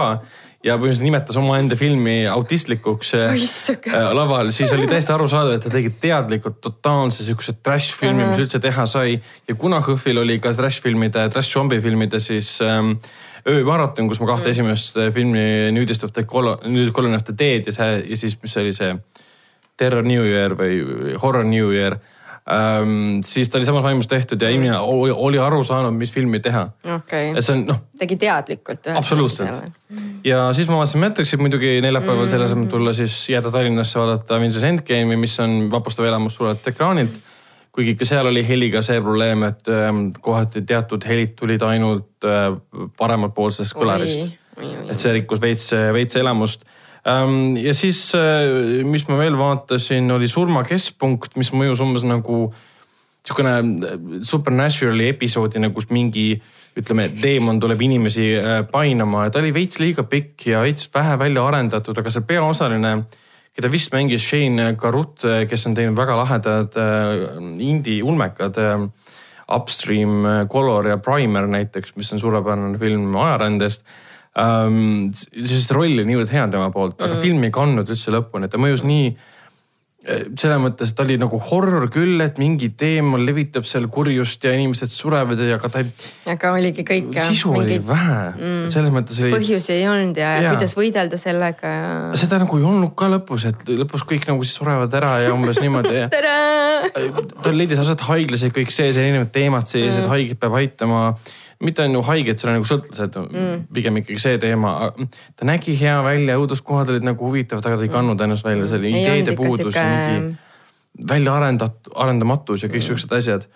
ja 0.65 0.75
põhimõtteliselt 0.79 1.05
nimetas 1.05 1.37
omaenda 1.37 1.77
filmi 1.77 2.15
autistlikuks 2.29 3.11
äh, 3.19 3.35
laval, 4.17 4.49
siis 4.55 4.73
oli 4.73 4.87
täiesti 4.89 5.13
arusaadav, 5.13 5.59
et 5.59 5.65
ta 5.67 5.71
tegi 5.73 5.91
teadlikult 6.01 6.57
totaalse 6.63 7.25
siukse 7.27 7.57
trash 7.61 7.93
filmi 7.99 8.23
uh, 8.23 8.29
-huh. 8.29 8.33
mis 8.33 8.45
üldse 8.47 8.61
teha 8.63 8.85
sai. 8.89 9.19
ja 9.47 9.55
kuna 9.55 9.81
HÖFFil 9.81 10.23
oli 10.23 10.39
ka 10.39 10.53
trash 10.53 10.81
filmide, 10.81 11.29
trash 11.29 11.53
zombie 11.53 11.81
filmide 11.81 12.19
siis 12.19 12.59
ähm, 12.61 12.97
öömaraton, 13.47 14.07
kus 14.07 14.19
ma 14.19 14.27
kahte 14.27 14.47
mm. 14.47 14.51
esimest 14.51 14.97
äh, 14.97 15.13
filmi 15.13 15.71
Nudist 15.71 16.03
of 16.03 16.11
the 16.13 16.23
Colony 16.23 17.15
of 17.15 17.23
the 17.23 17.33
Dead 17.37 17.65
ja 17.65 17.71
see 17.71 18.03
ja 18.09 18.17
siis, 18.17 18.37
mis 18.41 18.57
oli 18.57 18.73
see 18.73 18.97
Terror 19.77 20.03
New 20.03 20.25
Year 20.25 20.55
või 20.57 21.15
Horror 21.21 21.45
New 21.45 21.73
Year 21.73 21.99
ähm,. 22.51 23.21
siis 23.25 23.49
ta 23.49 23.57
oli 23.57 23.65
samas 23.65 23.83
vaimus 23.83 24.07
tehtud 24.07 24.41
ja 24.41 24.49
inimene 24.49 24.77
oli, 24.79 25.11
oli 25.11 25.39
aru 25.39 25.63
saanud, 25.63 25.93
mis 25.93 26.13
filmi 26.13 26.39
teha 26.39 26.67
okay.. 26.95 27.33
see 27.39 27.55
on 27.55 27.65
noh. 27.71 27.83
tegi 27.99 28.17
teadlikult. 28.21 28.91
absoluutselt. 28.95 29.63
ja 30.23 30.47
siis 30.53 30.67
ma 30.69 30.81
vaatasin 30.81 31.05
Matrixit 31.05 31.39
muidugi 31.41 31.79
neljapäeval 31.81 32.15
mm 32.17 32.25
-hmm. 32.25 32.35
selle 32.35 32.49
asemel 32.49 32.67
tulla 32.67 32.93
siis 32.93 33.29
jääda 33.29 33.51
Tallinnasse 33.51 33.99
vaadata 33.99 34.35
Avengers 34.35 34.63
Endgame'i, 34.63 35.15
mis 35.15 35.39
on 35.39 35.71
vapustav 35.71 36.05
elamus 36.05 36.35
suurelt 36.35 36.67
ekraanilt 36.67 37.23
kuigi 37.75 37.95
ka 37.99 38.07
seal 38.07 38.29
oli 38.29 38.43
heliga 38.47 38.81
see 38.85 39.01
probleem, 39.03 39.43
et 39.49 39.67
ähm, 39.67 40.07
kohati 40.23 40.63
teatud 40.67 41.03
helid 41.07 41.35
tulid 41.39 41.63
ainult 41.67 42.23
äh, 42.23 42.47
paremalt 42.97 43.35
poolsest 43.35 43.75
kõlarist. 43.75 44.31
et 44.89 44.95
see 44.95 45.11
rikkus 45.17 45.41
veits, 45.43 45.71
veits 45.93 46.15
elamust. 46.15 46.63
Ähm, 47.05 47.57
ja 47.61 47.73
siis, 47.77 48.07
äh, 48.17 48.81
mis 48.83 49.05
ma 49.07 49.19
veel 49.19 49.37
vaatasin, 49.37 50.09
oli 50.11 50.29
Surma 50.31 50.63
keskpunkt, 50.65 51.35
mis 51.37 51.51
mõjus 51.53 51.83
umbes 51.85 52.05
nagu 52.07 52.47
sihukene 53.25 53.57
äh, 53.59 53.99
Supernaturali 54.25 55.11
episoodina, 55.13 55.69
kus 55.73 55.91
mingi 55.93 56.31
ütleme, 56.75 57.07
teemon 57.21 57.61
tuleb 57.61 57.81
inimesi 57.85 58.33
painama 58.71 59.27
ja 59.27 59.31
ta 59.31 59.39
oli 59.39 59.53
veits 59.55 59.79
liiga 59.79 60.03
pikk 60.03 60.49
ja 60.49 60.65
veits 60.65 60.89
vähe 60.91 61.13
välja 61.21 61.45
arendatud, 61.47 62.01
aga 62.01 62.11
see 62.11 62.25
peaosaline 62.27 62.97
keda 63.55 63.71
vist 63.71 63.93
mängis 63.95 64.25
Shane 64.27 64.73
Carruth, 64.79 65.23
kes 65.47 65.67
on 65.69 65.75
teinud 65.77 65.95
väga 65.97 66.17
lahedad 66.19 66.75
äh, 66.79 67.21
indie 67.63 68.03
ulmekad. 68.03 68.59
Äh, 68.59 68.87
Upstream, 69.55 70.25
äh, 70.25 70.47
Color 70.49 70.89
ja 70.89 70.97
Primer 70.97 71.47
näiteks, 71.47 71.93
mis 71.95 72.11
on 72.13 72.19
suurepärane 72.19 72.79
film 72.81 73.15
ajarändest 73.15 73.85
ähm,. 74.41 75.13
siis 75.13 75.69
roll 75.71 75.93
oli 75.93 76.07
niivõrd 76.07 76.33
hea 76.33 76.49
tema 76.51 76.71
poolt, 76.73 76.99
aga 76.99 77.15
mm. 77.15 77.23
film 77.23 77.47
ei 77.47 77.55
kandnud 77.55 77.89
üldse 77.95 78.13
lõpuni, 78.13 78.51
ta 78.51 78.61
mõjus 78.61 78.85
nii 78.87 79.15
selles 80.05 80.59
mõttes 80.61 80.91
ta 80.93 81.03
oli 81.05 81.15
nagu 81.17 81.37
horror 81.47 81.87
küll, 81.93 82.19
et 82.21 82.37
mingi 82.41 82.69
teemal 82.77 83.23
levitab 83.25 83.65
seal 83.67 83.87
kurjust 83.91 84.43
ja 84.45 84.51
inimesed 84.53 84.91
surevad 84.91 85.39
ja 85.41 85.57
aga 85.57 85.69
ta 85.71 85.81
ei. 85.81 85.89
aga 86.29 86.51
oligi 86.53 86.85
kõik 86.85 87.09
jah. 87.15 87.29
sisu 87.31 87.53
mingid... 87.55 87.79
oli 87.81 87.87
vähe 87.87 88.19
mm., 88.33 88.67
selles 88.73 88.93
mõttes 88.93 89.21
oli. 89.23 89.33
põhjusi 89.33 89.73
ei 89.73 89.87
olnud 89.89 90.19
ja, 90.21 90.35
ja 90.43 90.51
kuidas 90.53 90.75
võidelda 90.77 91.19
sellega 91.21 91.71
ja. 91.71 91.95
seda 92.21 92.39
nagu 92.43 92.59
ei 92.59 92.67
olnud 92.69 92.93
ka 92.99 93.09
lõpus, 93.15 93.47
et 93.49 93.65
lõpus 93.71 94.05
kõik 94.05 94.27
nagu 94.29 94.45
siis 94.45 94.59
surevad 94.59 94.93
ära 94.99 95.15
ja 95.25 95.33
umbes 95.33 95.61
niimoodi 95.63 95.95
ja. 96.03 96.11
ta 97.43 97.55
leidis 97.55 97.81
aset 97.81 98.05
haiglas 98.05 98.45
ja 98.45 98.53
kõik 98.53 98.73
sees 98.75 98.99
ja 98.99 99.07
erinevad 99.07 99.33
teemad 99.33 99.65
sees 99.69 99.95
mm., 99.95 100.05
et 100.05 100.13
haiget 100.13 100.41
peab 100.41 100.59
aitama 100.61 101.07
mitte 101.63 101.83
on 101.85 101.95
ju 101.95 102.01
haiged, 102.05 102.39
seal 102.39 102.51
on 102.51 102.57
nagu 102.59 102.67
sõltlased 102.67 103.19
mm., 103.21 103.67
pigem 103.75 103.99
ikkagi 104.01 104.21
see 104.21 104.39
teema. 104.41 104.91
ta 105.35 105.47
nägi 105.47 105.75
hea 105.79 105.97
välja, 106.05 106.39
õuduskohad 106.41 106.91
olid 106.91 107.05
nagu 107.07 107.29
huvitavad, 107.29 107.65
aga 107.65 107.77
ta 107.77 107.85
ei 107.85 107.89
mm. 107.89 107.95
kandnud 107.95 108.25
ennast 108.25 108.47
välja, 108.47 108.67
see 108.69 108.81
oli 108.81 108.91
mm. 108.91 109.03
ideede 109.03 109.37
puudus 109.39 109.71
siuke... 109.71 109.85
mingi 109.85 111.07
välja 111.11 111.35
arendatud, 111.35 111.93
arendamatus 111.95 112.63
ja 112.63 112.71
kõik 112.71 112.81
mm. 112.81 112.87
siuksed 112.89 113.15
asjad 113.17 113.47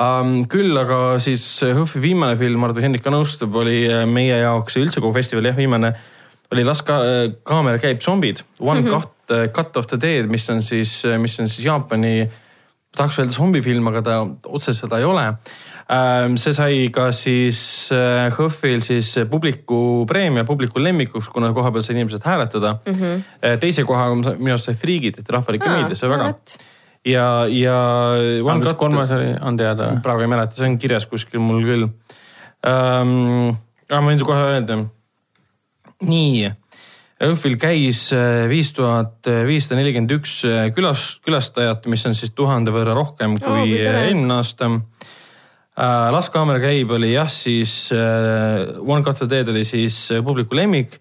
um,. 0.00 0.38
küll 0.52 0.76
aga 0.80 1.00
siis 1.22 1.44
HÖFFi 1.64 2.02
viimane 2.04 2.36
film, 2.40 2.60
Mardu 2.62 2.84
Hendrik 2.84 3.04
ka 3.04 3.12
nõustub, 3.12 3.56
oli 3.62 3.82
äh, 3.88 4.04
meie 4.08 4.40
jaoks 4.42 4.78
üldse 4.80 5.02
kogu 5.02 5.16
festivali 5.16 5.52
jah, 5.52 5.58
viimane 5.58 5.92
oli 6.54 6.62
Las 6.62 6.82
ka, 6.86 7.00
kaamera 7.46 7.80
käib 7.82 8.02
zombid, 8.04 8.44
One 8.60 8.80
mm 8.80 8.86
-hmm. 8.86 8.92
cut, 8.92 9.14
äh, 9.34 9.48
cut 9.52 9.76
of 9.76 9.88
the 9.90 10.00
dead, 10.00 10.28
mis 10.30 10.48
on 10.50 10.62
siis, 10.62 11.02
mis 11.18 11.40
on 11.40 11.48
siis 11.48 11.64
Jaapani, 11.66 12.28
tahaks 12.96 13.18
öelda 13.18 13.32
zombifilm, 13.32 13.88
aga 13.88 14.02
ta 14.02 14.20
otseselt 14.44 14.86
seda 14.86 14.98
ei 14.98 15.04
ole 15.04 15.32
see 15.86 16.54
sai 16.54 16.78
ka 16.90 17.10
siis 17.14 17.90
HÖFFil 18.34 18.80
äh, 18.80 18.82
siis 18.82 19.12
publiku 19.30 20.04
preemia, 20.08 20.42
publiku 20.44 20.82
lemmikuks, 20.82 21.28
kuna 21.30 21.52
koha 21.54 21.70
peal 21.70 21.84
sai 21.86 21.94
inimesed 21.94 22.26
hääletada 22.26 22.78
mm. 22.86 22.94
-hmm. 22.94 23.60
teise 23.62 23.84
koha 23.86 24.08
minu 24.14 24.56
arust 24.56 24.66
sai 24.66 24.74
Friigid, 24.74 25.18
et 25.18 25.30
rahvalik 25.30 25.62
meedia, 25.66 25.94
see 25.94 26.10
väga. 26.10 26.34
ja, 27.04 27.46
ja. 27.48 27.78
kas 28.62 28.74
kolmas 28.74 29.10
oli, 29.10 29.36
on 29.40 29.56
teada? 29.56 29.92
praegu 30.02 30.20
ei 30.20 30.26
mäleta, 30.26 30.56
see 30.56 30.66
on 30.66 30.78
kirjas 30.78 31.06
kuskil 31.06 31.40
mul 31.40 31.62
küll 31.62 31.88
ähm,. 32.66 33.54
aga 33.88 34.00
ma 34.00 34.10
võin 34.10 34.24
kohe 34.24 34.42
öelda. 34.52 34.84
nii 36.02 36.52
Õhvil 37.16 37.54
käis 37.56 38.10
äh, 38.12 38.44
viis 38.48 38.74
tuhat 38.76 39.24
viissada 39.46 39.78
nelikümmend 39.78 40.10
üks 40.18 40.42
külas, 40.74 41.14
külastajat, 41.24 41.86
mis 41.86 42.04
on 42.06 42.14
siis 42.14 42.34
tuhande 42.34 42.74
võrra 42.74 42.92
rohkem 42.92 43.38
kui 43.38 43.78
eelmine 43.78 44.34
oh, 44.34 44.42
aasta 44.42 44.66
äh,. 44.74 44.95
Las 45.76 46.30
kaamera 46.32 46.60
käib 46.62 46.90
oli 46.96 47.10
jah, 47.12 47.28
siis 47.28 47.90
äh, 47.92 48.78
One 48.80 49.04
Cut 49.04 49.18
the 49.20 49.28
Dead 49.28 49.48
oli 49.52 49.64
siis 49.64 50.10
äh, 50.10 50.22
publiku 50.24 50.56
lemmik. 50.56 51.00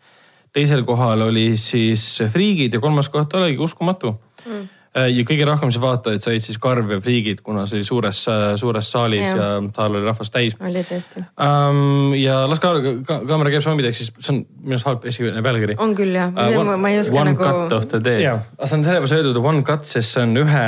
teisel 0.56 0.84
kohal 0.84 1.22
oli 1.22 1.58
siis 1.58 2.24
Friigid 2.32 2.74
ja 2.74 2.80
kolmas 2.80 3.10
koht 3.10 3.34
oligi 3.34 3.58
Uskumatu 3.60 4.16
mm 4.46 4.76
äh, 4.96 5.10
ja 5.12 5.24
kõige 5.28 5.46
rohkem 5.48 5.72
siis 5.72 5.82
vaatajaid 5.84 6.24
said 6.24 6.44
siis 6.44 6.60
Karv 6.62 6.92
ja 6.96 7.00
Friigid, 7.04 7.42
kuna 7.46 7.66
see 7.70 7.80
oli 7.80 7.88
suures, 7.88 8.22
äh, 8.32 8.46
suures 8.60 8.92
saalis 8.92 9.26
ja, 9.26 9.36
ja 9.36 9.48
saal 9.76 9.98
oli 9.98 10.06
rahvast 10.06 10.34
täis. 10.34 10.58
oli 10.60 10.84
tõesti 10.88 11.24
um,. 11.36 12.14
ja 12.20 12.42
las 12.50 12.64
ka, 12.64 12.74
ka, 13.08 13.20
kaamera 13.28 13.54
käib 13.54 13.66
zombideks, 13.66 14.02
siis 14.02 14.14
see 14.20 14.36
on 14.36 14.44
minu 14.62 14.78
arust 14.78 14.92
halb 14.92 15.10
esimene 15.12 15.44
pealkiri. 15.46 15.80
on 15.84 15.96
küll 15.98 16.16
jah 16.16 16.32
uh,, 16.32 16.76
ma 16.76 16.94
ei 16.94 17.02
oska 17.02 17.20
one 17.22 17.34
nagu. 17.34 17.44
One 17.48 17.66
cut 17.68 17.80
of 17.80 17.90
the 17.92 18.04
day. 18.04 18.24
jah, 18.24 18.44
see 18.64 18.80
on 18.80 18.88
sellepärast 18.88 19.20
öeldud 19.20 19.42
one 19.44 19.66
cut, 19.68 19.88
sest 19.88 20.16
see 20.16 20.24
on 20.24 20.38
ühe 20.46 20.66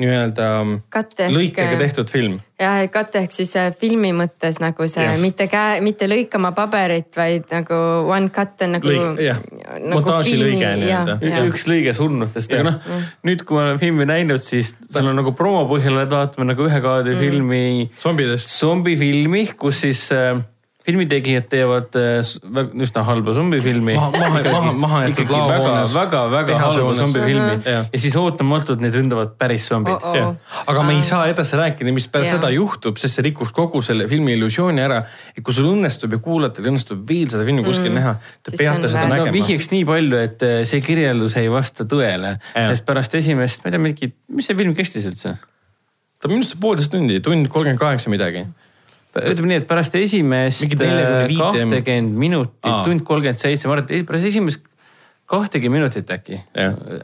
nii-öelda 0.00 0.46
lõikega 1.28 1.76
tehtud 1.76 2.08
film. 2.08 2.38
jah, 2.60 2.78
kate 2.92 3.20
ehk 3.20 3.34
siis 3.34 3.50
äh, 3.60 3.68
filmi 3.76 4.12
mõttes 4.16 4.56
nagu 4.62 4.86
see 4.88 5.04
ja. 5.04 5.18
mitte 5.20 5.48
käe, 5.52 5.82
mitte 5.84 6.08
lõikama 6.08 6.54
paberit, 6.56 7.10
vaid 7.16 7.50
nagu 7.52 7.76
one 8.08 8.30
cut 8.32 8.64
on 8.64 8.78
nagu. 8.78 8.94
Nagu 9.12 9.90
montaažilõige 9.92 10.70
nii-öelda. 10.80 11.18
üks 11.50 11.66
lõige 11.68 11.92
surnutest, 11.96 12.54
aga 12.56 12.70
noh, 12.70 12.94
nüüd 13.28 13.44
kui 13.44 13.58
ma 13.58 13.66
olen 13.66 13.82
filmi 13.82 14.08
näinud, 14.08 14.40
siis 14.46 14.72
seal 14.88 15.12
on 15.12 15.20
nagu 15.20 15.34
promo 15.36 15.66
põhjal, 15.70 16.00
et 16.06 16.14
vaatame 16.14 16.48
nagu 16.54 16.68
ühe 16.70 16.80
kaadri 16.84 17.12
mm. 17.12 17.20
filmi. 17.26 17.64
zombidest. 18.00 18.48
zombifilmi, 18.56 19.44
kus 19.60 19.84
siis 19.84 20.06
äh, 20.16 20.40
filmitegijad 20.86 21.46
teevad 21.50 21.96
äh, 21.98 22.72
üsna 22.82 23.04
halba 23.06 23.34
zombifilmi. 23.36 23.94
maha, 23.94 24.40
maha, 24.42 24.72
maha 24.84 25.02
jäetud 25.06 25.30
laohoones. 25.30 25.94
väga, 25.94 26.22
väga, 26.30 26.56
väga 26.56 26.58
halba 26.58 26.94
zombifilmi 26.98 27.56
uh 27.56 27.66
-huh. 27.66 27.84
ja 27.92 28.00
siis 28.04 28.16
ootamatult 28.16 28.82
neid 28.82 28.96
ründavad 28.98 29.36
päris 29.38 29.68
zombid 29.68 29.94
oh. 29.94 30.16
-oh. 30.16 30.34
aga 30.66 30.82
me 30.82 30.96
ei 30.98 31.02
saa 31.02 31.26
edasi 31.30 31.56
rääkida, 31.56 31.92
mis 31.92 32.08
pärast 32.08 32.34
seda 32.34 32.50
juhtub, 32.50 32.96
sest 32.96 33.14
see 33.14 33.26
rikuks 33.28 33.52
kogu 33.52 33.82
selle 33.82 34.08
filmi 34.08 34.32
illusiooni 34.32 34.82
ära. 34.82 35.04
et 35.36 35.44
kui 35.44 35.54
sul 35.54 35.70
õnnestub 35.70 36.12
ja 36.12 36.18
kuulajatel 36.18 36.66
õnnestub 36.72 37.06
veel 37.08 37.30
seda 37.30 37.44
filmi 37.44 37.64
kuskil 37.64 37.90
mm. 37.90 37.94
näha, 37.94 38.16
te 38.42 38.56
peate 38.56 38.88
seda 38.88 39.06
nägema 39.06 39.26
no,. 39.26 39.32
vihjeks 39.32 39.70
nii 39.70 39.84
palju, 39.84 40.18
et 40.18 40.42
äh, 40.42 40.58
see 40.64 40.80
kirjeldus 40.80 41.36
ei 41.36 41.50
vasta 41.50 41.84
tõele, 41.84 42.34
sest 42.54 42.86
pärast 42.86 43.14
esimest, 43.14 43.62
ma 43.62 43.70
ei 43.70 43.76
tea, 43.76 43.84
mingi, 43.86 44.12
mis 44.28 44.50
see 44.50 44.58
film 44.58 44.74
kestis 44.74 45.06
üldse? 45.06 45.36
ta 46.22 46.28
minu 46.30 46.42
arust 46.42 46.58
poolteist 46.60 46.90
tundi, 46.90 47.20
tund 47.20 47.48
kolmkümmend 47.48 47.78
kaheksa 47.78 48.10
midagi 48.10 48.46
ütleme 49.20 49.50
nii, 49.50 49.62
et 49.62 49.68
pärast 49.68 49.96
esimest 49.98 50.64
kahtekümmend 50.72 52.14
minutit, 52.16 52.68
tund 52.86 53.04
kolmkümmend 53.04 53.40
seitse, 53.40 53.68
ma 53.68 53.76
arvan, 53.76 53.90
et 53.92 54.06
pärast 54.08 54.30
esimest 54.32 54.68
kahtekümmend 55.32 55.80
minutit 55.80 56.10
äkki, 56.12 56.40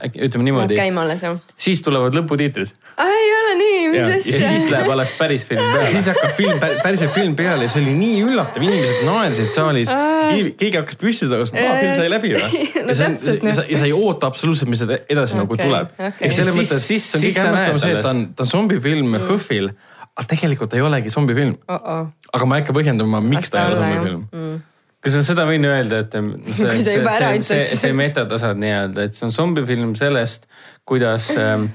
äkki 0.05 0.20
ütleme 0.26 0.44
niimoodi. 0.44 0.76
käima 0.76 1.05
alles 1.06 1.22
jah. 1.24 1.36
siis 1.56 1.80
tulevad 1.85 2.16
lõputiitrid. 2.16 2.72
ei 3.05 3.28
ole 3.36 3.55
nii, 3.60 3.78
mis 3.93 4.02
asja. 4.18 4.35
ja 4.43 4.51
siis 4.52 4.66
läheb 4.72 4.90
alles 4.93 5.12
päris 5.18 5.47
film 5.48 5.62
peale. 5.64 5.86
siis 5.89 6.10
hakkab 6.12 6.35
film, 6.36 6.60
päriselt 6.82 7.14
film 7.14 7.36
peale 7.39 7.64
ja 7.64 7.72
see 7.72 7.82
oli 7.85 7.94
nii 7.97 8.22
üllatav, 8.26 8.64
inimesed 8.68 9.05
naersid 9.06 9.52
saalis. 9.55 9.93
keegi 10.32 10.76
hakkas 10.76 11.01
püsti 11.01 11.30
tõusma, 11.30 11.64
aa 11.64 11.76
film 11.80 11.94
sai 12.01 12.12
läbi 12.12 12.35
või 12.35 12.43
no,? 12.89 12.97
ja, 12.97 13.10
ja, 13.16 13.55
sa, 13.60 13.68
ja 13.68 13.80
sa 13.80 13.89
ei 13.89 13.97
oota 13.97 14.32
absoluutselt, 14.32 14.72
mis 14.72 14.85
edasi 14.85 15.32
okay, 15.32 15.43
nagu 15.44 15.60
tuleb 15.60 15.94
okay.. 15.94 16.16
ehk 16.20 16.40
selles 16.40 16.59
mõttes, 16.59 16.89
see 16.89 17.20
on 17.20 17.28
kõige 17.28 17.47
hämmastavam 17.47 17.85
see, 17.85 17.94
et 17.97 18.05
ta 18.05 18.16
on, 18.16 18.26
ta 18.36 18.44
on 18.44 18.52
zombifilm 18.56 19.14
mm. 19.14 19.86
Aga 20.19 20.32
tegelikult 20.35 20.73
ei 20.74 20.82
olegi 20.82 21.12
zombifilm 21.15 21.55
uh. 21.55 21.77
-oh. 21.78 22.09
aga 22.35 22.49
ma 22.51 22.59
ei 22.59 22.65
hakka 22.65 22.74
põhjendama, 22.74 23.20
miks 23.23 23.47
Vast 23.47 23.55
ta 23.55 23.65
ei 23.65 23.73
ole 23.73 23.81
zombifilm 23.82 24.23
mm.. 24.32 24.57
kusjuures 25.05 25.28
seda 25.31 25.45
võin 25.47 25.66
öelda, 25.69 26.01
et 26.05 26.16
see, 26.59 26.97
ära 26.99 27.32
ütled, 27.36 27.47
see, 27.47 27.65
siis- 27.70 27.85
see 27.85 27.93
metatasand 27.97 28.62
nii-öelda, 28.65 29.07
et 29.07 29.15
see 29.19 29.28
on 29.28 29.35
zombifilm 29.36 29.95
sellest, 29.99 30.49
kuidas 30.89 31.31
ähm, 31.39 31.69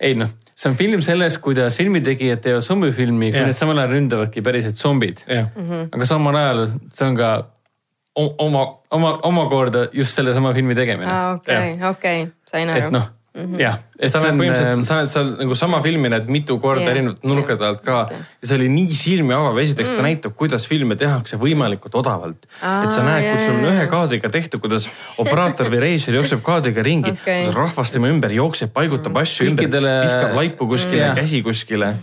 ei 0.00 0.16
noh, 0.16 0.32
see 0.58 0.70
on 0.72 0.78
film 0.78 1.04
sellest, 1.04 1.42
kuidas 1.44 1.76
filmitegijad 1.78 2.40
teevad 2.46 2.64
zombifilmi, 2.64 3.30
kui 3.34 3.40
Jah. 3.42 3.50
need 3.50 3.58
samal 3.58 3.82
ajal 3.82 3.94
ründavadki 3.98 4.42
päriselt 4.46 4.80
zombid. 4.80 5.22
jah, 5.28 5.52
aga 5.92 6.08
samal 6.08 6.40
ajal 6.40 6.64
see 6.88 7.06
on 7.06 7.20
ka 7.20 7.30
oma, 8.18 8.64
oma, 8.90 9.12
omakorda 9.28 9.88
just 9.92 10.16
sellesama 10.16 10.52
filmi 10.56 10.74
tegemine 10.74 11.10
aa, 11.12 11.36
okei, 11.36 11.76
okei, 11.90 12.26
sain 12.48 12.70
et 12.72 12.82
aru. 12.82 12.96
noh, 12.96 13.06
jah, 13.58 13.78
et 13.98 14.12
sa 14.12 14.20
näed 14.22 14.32
on 14.32 14.40
põhimõtteliselt, 14.40 14.78
ähm, 14.78 14.86
sa 14.88 14.98
näed 14.98 15.12
seal 15.12 15.30
nagu 15.40 15.56
sama 15.58 15.80
filmi 15.84 16.10
näed 16.12 16.28
mitu 16.32 16.58
korda 16.62 16.82
Jah. 16.84 16.90
erinevate 16.94 17.28
nurkade 17.28 17.66
alt 17.68 17.84
ka 17.86 17.98
ja 18.10 18.48
see 18.50 18.58
oli 18.58 18.68
nii 18.72 18.98
silmi 18.98 19.36
avav, 19.36 19.58
esiteks 19.62 19.90
Mm. 19.90 19.96
ta 19.96 20.06
näitab, 20.08 20.34
kuidas 20.38 20.66
filme 20.68 20.96
tehakse 20.96 21.38
võimalikult 21.38 21.94
odavalt. 21.98 22.44
et 22.44 22.92
sa 22.92 23.02
näed, 23.06 23.28
kus 23.30 23.46
sul 23.46 23.54
on 23.60 23.70
ühe 23.72 23.86
kaadriga 23.90 24.28
tehtud, 24.30 24.60
kuidas 24.60 24.88
operaator 25.18 25.70
või 25.70 25.80
reisijal 25.86 26.20
jookseb 26.20 26.42
kaadriga 26.42 26.82
ringi 26.82 27.14
Okei. 27.14 27.44
kuidas 27.46 27.54
rahvas 27.54 27.90
tema 27.94 28.08
ümber 28.12 28.32
jookseb, 28.32 28.72
paigutab 28.72 29.16
asju 29.16 29.48
ümber, 29.48 29.64
Kõikidele- 29.66 30.02
viskab 30.04 30.34
laipu 30.34 30.68
kuskile 30.68 31.02
Jah., 31.08 31.16
käsi 31.16 31.42
kuskile. 31.42 31.94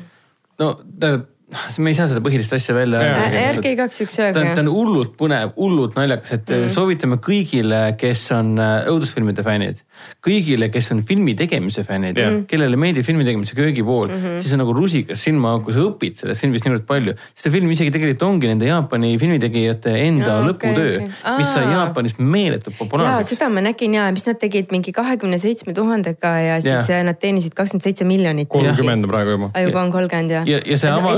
no 0.60 0.80
tähendab, 1.00 1.32
me 1.80 1.92
ei 1.92 1.98
saa 1.98 2.08
seda 2.10 2.22
põhilist 2.26 2.54
asja 2.58 2.76
välja 2.76 3.02
öelda. 3.02 3.42
ärge 3.52 3.72
igaks 3.76 4.00
ta 4.00 4.28
on, 4.28 4.34
ta 4.34 4.42
öelge 4.42 4.64
on. 4.64 4.70
hullult 4.74 5.14
põnev, 5.20 5.54
hullult 5.56 5.98
naljakas, 5.98 6.34
et 6.40 6.50
mm. 6.50 6.72
soovitame 6.74 7.20
kõigile, 7.24 7.82
kes 8.00 8.24
on 8.36 8.56
äh, 8.60 8.88
õudusfilmide 8.92 9.46
fännid, 9.46 9.84
kõigile, 10.26 10.70
kes 10.74 10.92
on 10.96 11.04
filmi 11.08 11.36
tegemise 11.38 11.84
fännid 11.88 12.18
mm., 12.20 12.46
kellele 12.50 12.80
meeldib 12.80 13.06
filmi 13.06 13.26
tegemise 13.28 13.56
köögipool 13.58 14.10
mm, 14.10 14.22
-hmm. 14.22 14.42
siis 14.42 14.54
on 14.56 14.64
nagu 14.64 14.74
rusikas 14.76 15.24
silmaauku, 15.28 15.74
sa 15.76 15.84
õpid 15.86 16.18
sellest 16.22 16.46
filmist 16.46 16.66
niivõrd 16.66 16.86
palju. 16.88 17.16
see 17.36 17.52
film 17.54 17.72
isegi 17.72 17.94
tegelikult 17.94 18.24
ongi 18.30 18.52
nende 18.52 18.70
Jaapani 18.70 19.16
filmitegijate 19.22 19.94
enda 20.08 20.32
ja, 20.32 20.40
lõputöö 20.48 20.96
okei. 20.96 21.10
okay., 21.10 21.38
mis 21.38 21.54
sai 21.54 21.66
Aa. 21.66 21.74
Jaapanis 21.80 22.18
meeletult 22.20 22.74
ja 22.74 22.80
populaarseks. 22.80 23.36
seda 23.36 23.50
ma 23.50 23.62
nägin 23.66 23.94
ja, 23.98 24.08
mis 24.16 24.26
nad 24.28 24.40
tegid 24.42 24.74
mingi 24.74 24.92
kahekümne 24.96 25.38
seitsme 25.42 25.74
tuhandega 25.74 26.34
ja 26.40 26.60
siis 26.62 26.72
Jah. 26.74 26.90
yeah. 26.90 27.06
nad 27.06 27.20
teenisid 27.22 27.54
kakskümmend 27.58 27.84
seitse 27.84 28.08
miljonit. 28.08 28.50
kolmkümmend 28.50 29.06
on 29.06 29.12
praegu 29.12 29.36
juba. 29.38 29.52
juba 29.68 29.82
on 29.82 29.92
kolmkümmend 29.92 30.32
jah? 30.32 30.48
ja, 30.50 30.62
ja 30.66 30.78
see 30.78 30.92
ava-. 30.92 31.14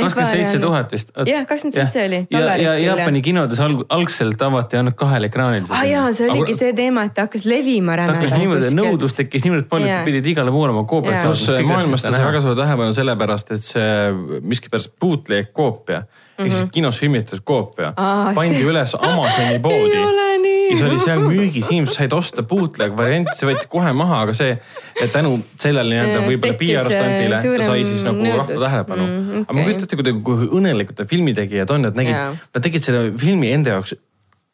kakskümmend 0.00 0.30
seitse 0.30 0.58
tuhat 0.62 0.92
vist. 0.92 1.12
Jah, 1.26 1.46
27 1.46 2.06
oli, 2.06 2.26
ja, 2.30 2.56
ja 2.56 2.74
Jaapani 2.78 3.22
kinodes 3.22 3.60
alg, 3.60 3.84
algselt 3.88 4.42
avati 4.42 4.80
ainult 4.80 4.96
kahel 4.98 5.28
ekraanil. 5.28 5.68
aa 5.70 5.84
jaa, 5.88 6.06
see 6.16 6.30
oligi 6.30 6.56
see 6.58 6.72
teema, 6.76 7.06
et 7.10 7.18
hakkas 7.22 7.46
levima 7.52 7.96
ta 8.00 8.08
hakkas 8.16 8.34
niimoodi, 8.40 8.72
nõudlus 8.78 9.14
tekkis 9.20 9.44
niivõrd 9.46 9.68
palju, 9.70 9.86
et 9.92 10.04
pidid 10.08 10.26
igale 10.32 10.50
poole 10.54 10.72
oma 10.74 10.82
koopiat 10.88 11.22
pluss 11.28 11.46
maailmas 11.68 12.02
ta 12.08 12.10
sai 12.16 12.24
väga 12.26 12.40
suure 12.44 12.58
tähelepanu 12.58 12.96
sellepärast, 12.98 13.54
et 13.58 13.62
see 13.68 14.40
miskipärast 14.42 14.94
bootleg 15.00 15.52
koopia 15.56 16.02
ehk 16.42 16.48
siis 16.50 16.70
kinos 16.74 16.98
filmitud 16.98 17.42
koopia 17.46 17.92
Mhm. 17.92 18.02
Aa, 18.02 18.32
pandi 18.34 18.56
see- 18.58 18.70
üles 18.72 18.94
Amazoni 18.98 19.58
poodi. 19.62 19.96
Ei 20.00 20.04
ole 20.08 20.28
nii. 20.42 20.70
ja 20.72 20.76
see 20.78 20.86
oli 20.88 20.98
seal 21.02 21.20
müügis, 21.20 21.66
inimesed 21.70 21.94
said 21.98 22.12
osta 22.16 22.42
bootleg 22.48 22.94
varianti, 22.96 23.34
see 23.36 23.46
võeti 23.50 23.68
kohe 23.70 23.92
maha, 23.92 24.22
aga 24.24 24.34
see 24.34 24.54
et 25.02 25.12
tänu 25.12 25.34
sellele 25.60 25.92
nii-öelda 25.92 26.22
võib-olla 26.26 26.56
tekkis, 26.56 26.80
PR 26.80 26.88
stantile 26.88 27.36
äh, 27.36 27.58
ta 27.60 27.66
sai 27.68 27.84
siis 27.84 28.02
nagu 28.06 28.24
rahva 28.24 28.56
tähelepanu 28.64 29.02
Mm, 29.06 29.18
mm,. 29.18 29.44
aga 29.44 29.58
ma 29.58 29.66
kujutan 29.66 29.84
ette 29.88 29.96
kui 30.24 30.48
õnnelikud 30.58 31.02
need 31.02 31.10
filmitegijad 31.12 31.70
on, 31.76 31.84
et 31.90 31.94
nägid 32.00 32.16
Jaa., 32.16 32.32
nad 32.54 32.64
tegid 32.64 32.86
selle 32.88 33.02
filmi 33.20 33.52
enda 33.52 33.76
jaoks 33.76 33.94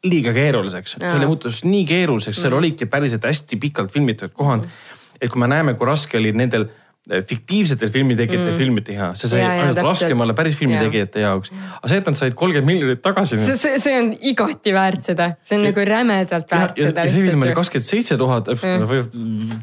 liiga 0.07 0.33
keeruliseks, 0.33 0.97
selle 1.01 1.27
muutus 1.27 1.65
nii 1.67 1.85
keeruliseks, 1.89 2.43
seal 2.45 2.55
olidki 2.55 2.87
päriselt 2.87 3.25
hästi 3.27 3.57
pikalt 3.57 3.93
filmitud 3.93 4.31
kohad. 4.35 4.69
et 5.21 5.31
kui 5.31 5.41
me 5.41 5.49
näeme, 5.51 5.75
kui 5.75 5.87
raske 5.87 6.19
oli 6.19 6.33
nendel 6.33 6.69
fiktiivsetel 7.09 7.91
filmitegijatel 7.93 8.53
mm. 8.53 8.59
filmi 8.61 8.83
teha, 8.85 9.11
see 9.17 9.31
sai 9.31 9.41
Jaa, 9.41 9.53
jaa, 9.55 9.67
ainult 9.67 9.81
raskemale 9.87 10.35
päris 10.37 10.59
filmitegijate 10.59 11.23
jaoks. 11.25 11.53
aga 11.53 11.91
see, 11.93 12.01
et 12.03 12.11
nad 12.11 12.19
said 12.19 12.37
kolmkümmend 12.39 12.69
miljonit 12.69 13.03
tagasi. 13.05 13.39
see, 13.41 13.57
see, 13.61 13.79
see 13.81 13.95
on 13.97 14.11
igati 14.33 14.75
väärt 14.77 15.09
seda, 15.09 15.31
see 15.41 15.57
on 15.57 15.65
nagu 15.71 15.87
rämedalt 15.89 16.53
ja, 16.53 16.61
väärt 16.61 16.81
ja, 16.81 16.91
seda 16.91 17.07
ja 17.09 17.15
see 17.15 17.25
film 17.25 17.47
oli 17.47 17.55
kakskümmend 17.57 17.89
seitse 17.89 18.19
tuhat, 18.21 18.51
võivad 18.59 19.17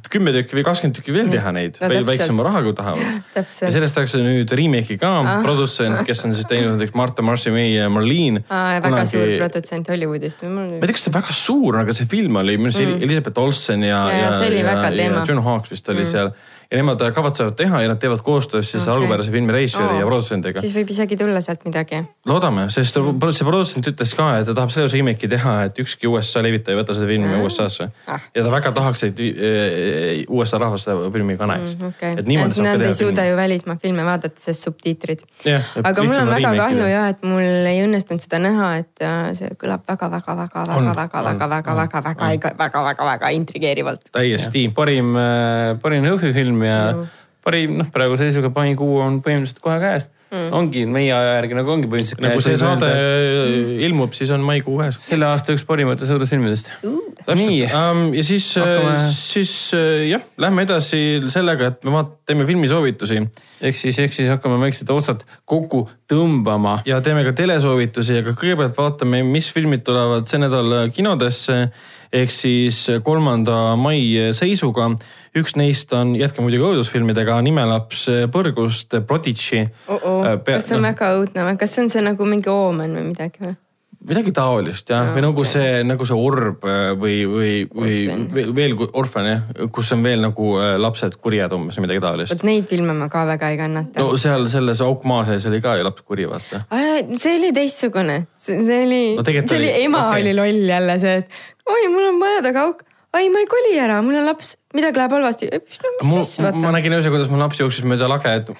kümme 0.09 0.33
tükki 0.39 0.59
või 0.59 0.65
kakskümmend 0.69 0.99
tükki 0.99 1.15
veel 1.15 1.29
teha 1.33 1.53
neid 1.55 1.77
No 1.85 2.01
väiksema 2.07 2.45
rahaga, 2.45 2.69
kui 2.69 2.75
tahavad. 2.77 3.21
Ja 3.35 3.69
sellest 3.73 3.97
tehakse 3.97 4.21
nüüd 4.23 4.51
remake'i 4.57 4.97
ka 5.01 5.11
ah., 5.21 5.43
produtsent, 5.45 6.01
kes 6.07 6.25
on 6.27 6.33
siis 6.37 6.47
teinud 6.49 6.75
näiteks 6.75 6.97
Martha 6.97 7.25
Marcy 7.25 7.53
May 7.53 7.75
ja 7.75 7.89
Marlene. 7.93 8.41
väga 8.49 9.05
suur 9.09 9.35
produtsent 9.39 9.89
Hollywoodist. 9.91 10.43
ma 10.49 10.65
ei 10.71 10.81
tea, 10.81 10.97
kas 10.97 11.07
ta 11.07 11.13
väga 11.15 11.35
suur 11.35 11.75
on, 11.75 11.83
aga 11.83 11.95
see 11.95 12.09
film 12.09 12.41
oli, 12.41 12.57
minu 12.59 12.71
arust 12.71 12.83
mm. 12.83 13.05
Elizabeth 13.05 13.41
Olsen 13.41 13.85
ja, 13.85 14.01
Ja, 14.15 14.33
ja 14.33 14.65
väga 14.65 14.91
teema. 14.95 15.23
John 15.27 15.43
Hawkes 15.45 15.73
vist 15.75 15.89
oli 15.89 16.03
mm. 16.03 16.11
seal 16.11 16.31
ja 16.71 16.77
nemad 16.81 17.03
kavatsevad 17.15 17.55
teha 17.59 17.81
ja 17.81 17.91
nad 17.91 18.01
teevad 18.01 18.23
koostöös 18.25 18.71
siis 18.71 18.83
okay. 18.83 18.95
Algupärase 18.95 19.31
filmi 19.31 19.53
reisijari 19.53 19.93
Oo. 19.93 19.99
ja 19.99 20.05
produtsendiga. 20.05 20.61
siis 20.61 20.75
võib 20.75 20.89
isegi 20.95 21.17
tulla 21.17 21.41
sealt 21.41 21.65
midagi. 21.65 22.01
loodame, 22.25 22.69
sest 22.73 22.97
mm. 22.97 23.21
see 23.31 23.47
produtsent 23.47 23.91
ütles 23.93 24.15
ka, 24.17 24.31
et 24.39 24.49
ta 24.49 24.57
tahab 24.57 24.73
selles 24.73 24.93
remake'i 24.93 25.29
teha, 25.29 25.55
et 25.69 25.79
ükski 25.85 26.09
USA 26.09 26.41
levitaja 26.45 26.75
ei 26.75 26.81
võta 26.81 26.97
seda 26.97 27.09
filmi 27.09 27.33
Ah. 27.35 27.43
USA-sse 27.45 27.89
Ah,. 28.07 28.21
ja 28.35 28.43
ta 28.43 28.51
väga 28.51 28.71
tahaks, 28.71 29.03
et 29.09 29.19
eh, 29.19 30.25
USA 30.29 30.57
rahvas 30.61 30.87
seda 30.87 31.11
filmi 31.13 31.37
ka 31.37 31.49
näeks 31.49 31.75
Mm, 31.75 31.87
okei, 31.91 32.13
et 32.19 32.27
niimoodi 32.29 32.55
saab 32.55 32.65
nad 32.65 32.77
ka 32.77 32.83
ei 32.83 32.87
teha 32.87 32.97
suuda 32.97 33.21
filmi. 33.21 33.29
ju 33.29 33.37
välismaa 33.37 33.75
filme 33.81 34.05
vaadata, 34.05 34.41
sest 34.41 34.63
subtiitrid. 34.67 35.23
Jah, 35.45 35.65
et 35.75 35.87
aga 35.89 36.03
mul 36.03 36.19
on 36.21 36.29
väga 36.31 36.51
kahju 36.59 36.77
ida. 36.77 36.89
ja, 36.89 37.01
et 37.13 37.23
mul 37.27 37.69
ei 37.71 37.81
õnnestunud 37.83 38.23
seda 38.23 38.39
näha, 38.39 38.69
et 38.81 39.03
äh, 39.03 39.33
see 39.37 39.49
kõlab 39.61 39.83
väga, 39.87 40.09
väga, 40.11 40.35
väga, 40.41 40.65
väga, 40.65 40.77
On, 40.77 40.89
väga, 40.95 41.19
on, 41.19 41.25
väga, 41.25 41.49
väga, 41.49 41.71
on, 41.71 41.77
väga, 41.81 42.01
väga, 42.07 42.29
väga, 42.29 42.53
väga, 42.59 42.83
väga, 42.89 43.09
väga 43.11 43.31
intrigeerivalt. 43.39 44.11
täiesti. 44.11 44.67
parim, 44.75 45.13
parim 45.81 46.09
Jõhvi 46.11 46.33
film 46.55 46.65
ja 46.65 46.81
mm. 46.93 47.07
parim, 47.45 47.79
noh, 47.81 47.89
praeguse 47.93 48.29
seisuga 48.29 48.51
maikuu 48.55 48.99
on 49.03 49.21
põhimõtteliselt 49.25 49.63
kohe 49.63 49.79
käes 49.83 50.09
mm.. 50.31 50.51
ongi 50.55 50.85
meie 50.89 51.11
aja 51.13 51.35
järgi 51.37 51.57
nagu 51.57 51.73
ongi 51.75 51.89
põhimõtteliselt 51.91 52.23
nagu 52.25 52.43
see 52.43 52.59
saade 52.59 52.89
öelda. 52.89 53.79
ilmub, 53.87 54.15
siis 54.17 54.31
on 54.35 54.45
maikuu 54.45 54.77
käes. 54.81 54.99
selle 55.05 55.27
aasta 55.29 55.55
üks 55.55 55.65
parimatest 55.67 56.15
õudusfilmidest. 56.15 56.71
nii, 56.83 57.59
um,. 57.69 58.05
ja 58.15 58.25
siis 58.25 58.47
Hakkame-, 58.59 59.09
siis 59.15 59.55
äh, 59.77 60.05
jah, 60.11 60.23
lähme 60.41 60.65
edasi 60.67 61.01
sellega, 61.33 61.73
et 61.73 61.85
me 61.87 61.95
vaat-, 61.99 62.15
teeme 62.27 62.47
filmisoovitusi 62.49 63.21
ehk 63.65 63.77
siis, 63.79 63.99
ehk 64.03 64.15
siis 64.15 64.29
hakkame 64.31 64.59
väiksed 64.61 64.89
otsad 64.93 65.23
kokku 65.47 65.85
tõmbama. 66.11 66.79
ja 66.87 67.01
teeme 67.05 67.25
ka 67.27 67.35
telesoovitusi, 67.37 68.21
aga 68.23 68.35
kõigepealt 68.37 68.77
vaatame, 68.77 69.23
mis 69.27 69.51
filmid 69.53 69.85
tulevad 69.87 70.29
see 70.29 70.41
nädal 70.41 70.79
kinodesse 70.93 71.65
ehk 72.15 72.31
siis 72.31 72.85
kolmanda 73.03 73.75
mai 73.79 74.31
seisuga. 74.37 74.89
üks 75.35 75.57
neist 75.59 75.91
on, 75.93 76.13
jätkame 76.15 76.47
muidugi 76.47 76.63
õudusfilmidega, 76.63 77.41
Nimelaps 77.43 78.05
põrgust, 78.31 78.95
Prodigy. 79.07 79.65
Äh, 79.89 80.31
kas 80.47 80.69
see 80.69 80.79
on 80.79 80.87
väga 80.87 81.11
õudne 81.19 81.49
või, 81.49 81.59
kas 81.59 81.75
see 81.75 81.85
on 81.85 81.91
see 81.91 82.05
nagu 82.05 82.29
mingi 82.29 82.51
oomen 82.51 82.95
või 82.95 83.11
midagi 83.11 83.43
või? 83.43 83.55
midagi 84.05 84.31
taolist 84.35 84.89
jah, 84.91 85.07
või 85.15 85.23
nagu 85.25 85.45
see, 85.49 85.79
nagu 85.87 86.05
see 86.05 86.17
orb 86.17 86.65
äh, 86.69 86.91
või, 86.99 87.15
või, 87.29 87.53
või 87.73 87.95
Orphan. 88.05 88.53
veel- 88.57 88.75
orphan 89.01 89.29
jah, 89.29 89.47
kus 89.73 89.91
on 89.95 90.03
veel 90.05 90.21
nagu 90.21 90.51
äh, 90.61 90.75
lapsed 90.81 91.17
kurjad 91.21 91.55
umbes 91.57 91.79
või 91.79 91.87
midagi 91.87 92.03
taolist. 92.03 92.35
vot 92.35 92.45
neid 92.47 92.69
filme 92.69 92.93
ma 92.97 93.09
ka 93.11 93.25
väga 93.29 93.49
ei 93.53 93.59
kannata 93.59 94.03
no 94.03 94.19
seal 94.21 94.45
selles 94.51 94.83
auk 94.85 95.07
maa 95.09 95.25
sees 95.29 95.47
oli 95.49 95.61
ka 95.63 95.77
ju 95.79 95.87
laps 95.87 96.05
kuri, 96.05 96.27
vaata. 96.29 96.61
see 97.17 97.35
oli 97.39 97.51
teistsugune, 97.55 98.21
see 98.37 98.61
oli 98.83 99.03
No 99.17 99.25
see 99.25 99.57
oli 99.57 99.73
ema 99.87 100.07
okay. 100.09 100.21
oli 100.21 100.37
loll 100.37 100.69
jälle 100.69 100.99
see, 101.01 101.17
et 101.23 101.54
oi, 101.71 101.87
mul 101.93 102.09
on 102.09 102.19
maja 102.21 102.43
taga 102.45 102.65
auk, 102.69 102.83
ai 103.15 103.29
ma 103.33 103.41
ei 103.43 103.49
koli 103.49 103.75
ära, 103.81 104.01
mul 104.05 104.19
on 104.19 104.27
laps, 104.27 104.55
midagi 104.75 105.01
läheb 105.01 105.15
halvasti. 105.17 105.49
ma, 106.03 106.73
nägin 106.75 106.97
öösel, 106.97 107.13
kuidas 107.13 107.31
mu 107.31 107.39
laps 107.41 107.61
jooksis 107.61 107.87
mööda 107.87 108.09
lage, 108.11 108.33
et 108.41 108.51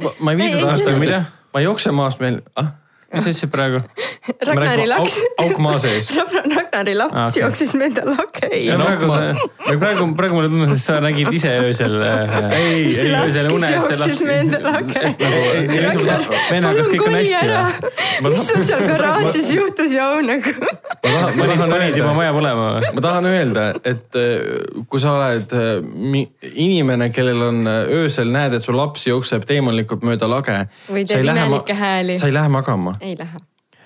ma, 0.00 0.14
ma 0.20 0.34
ei 0.34 0.48
ei, 0.48 0.62
aastaga 0.62 1.00
mida, 1.00 1.20
ma 1.54 1.62
ei 1.62 1.68
jookse 1.68 1.92
maast 1.94 2.22
meil, 2.24 2.40
ah, 2.60 2.74
mis 3.14 3.24
ütlesid 3.24 3.50
praegu? 3.52 3.80
Ragnari 4.48 4.86
laks. 4.88 5.16
auk 5.44 5.58
maa 5.62 5.78
sees. 5.82 6.10
Ragnari 6.14 6.94
laps 6.96 7.14
Ah, 7.14 7.26
okay. 7.28 7.30
okei. 7.30 7.42
jooksis 7.44 7.72
mööda 7.78 8.02
lakeid 8.08 8.54
Ja 8.64 8.76
praegu 8.80 9.08
ma- 9.10 9.18
see, 9.20 9.76
praegu, 9.82 10.06
praegu 10.18 10.38
mulle 10.38 10.48
tundus, 10.52 10.72
et 10.74 10.82
sa 10.84 10.96
nägid 11.04 11.30
ise 11.36 11.52
öösel. 11.62 11.94
ei, 12.02 12.94
ei, 12.94 13.10
laps, 13.12 13.28
öösel 13.30 13.50
unes 13.52 13.74
jooksis 13.76 14.22
mööda 14.26 14.60
lakeid. 14.64 15.24
venna, 16.50 16.72
kas 16.76 16.88
kõik 16.90 17.04
on 17.08 17.16
hästi 17.18 17.50
või? 17.50 18.30
mis 18.34 18.46
sul 18.48 18.62
seal 18.66 18.84
garaažis 18.88 19.50
juhtus, 19.54 19.92
Jau 19.94 20.20
nagu? 20.24 20.54
ma 21.04 21.10
tahan, 21.10 21.36
ma 21.38 21.46
tahan 21.50 21.70
panid 21.70 21.96
juba 21.98 22.08
öelda, 22.10 22.16
maja 22.18 22.32
põlema 22.36 22.64
või? 22.76 22.92
ma 22.96 23.04
tahan 23.04 23.28
öelda, 23.30 23.64
et 23.86 24.18
äh, 24.18 24.84
kui 24.90 25.02
sa 25.02 25.14
oled 25.18 25.54
äh, 25.54 26.18
inimene, 26.54 27.10
kellel 27.14 27.42
on 27.50 27.60
äh, 27.70 27.92
öösel 28.00 28.30
näed, 28.34 28.56
et 28.58 28.66
su 28.66 28.74
laps 28.74 29.06
jookseb 29.08 29.44
teemonlikult 29.48 30.04
mööda 30.06 30.28
lage. 30.30 30.56
Või 30.90 31.04
teeb 31.08 31.24
imelikke 31.28 31.76
hääli. 31.78 32.18
sa 32.20 32.28
ei 32.30 32.34
lähe 32.36 32.50
magama 32.52 32.96
ei 33.04 33.18
lähe. 33.18 33.40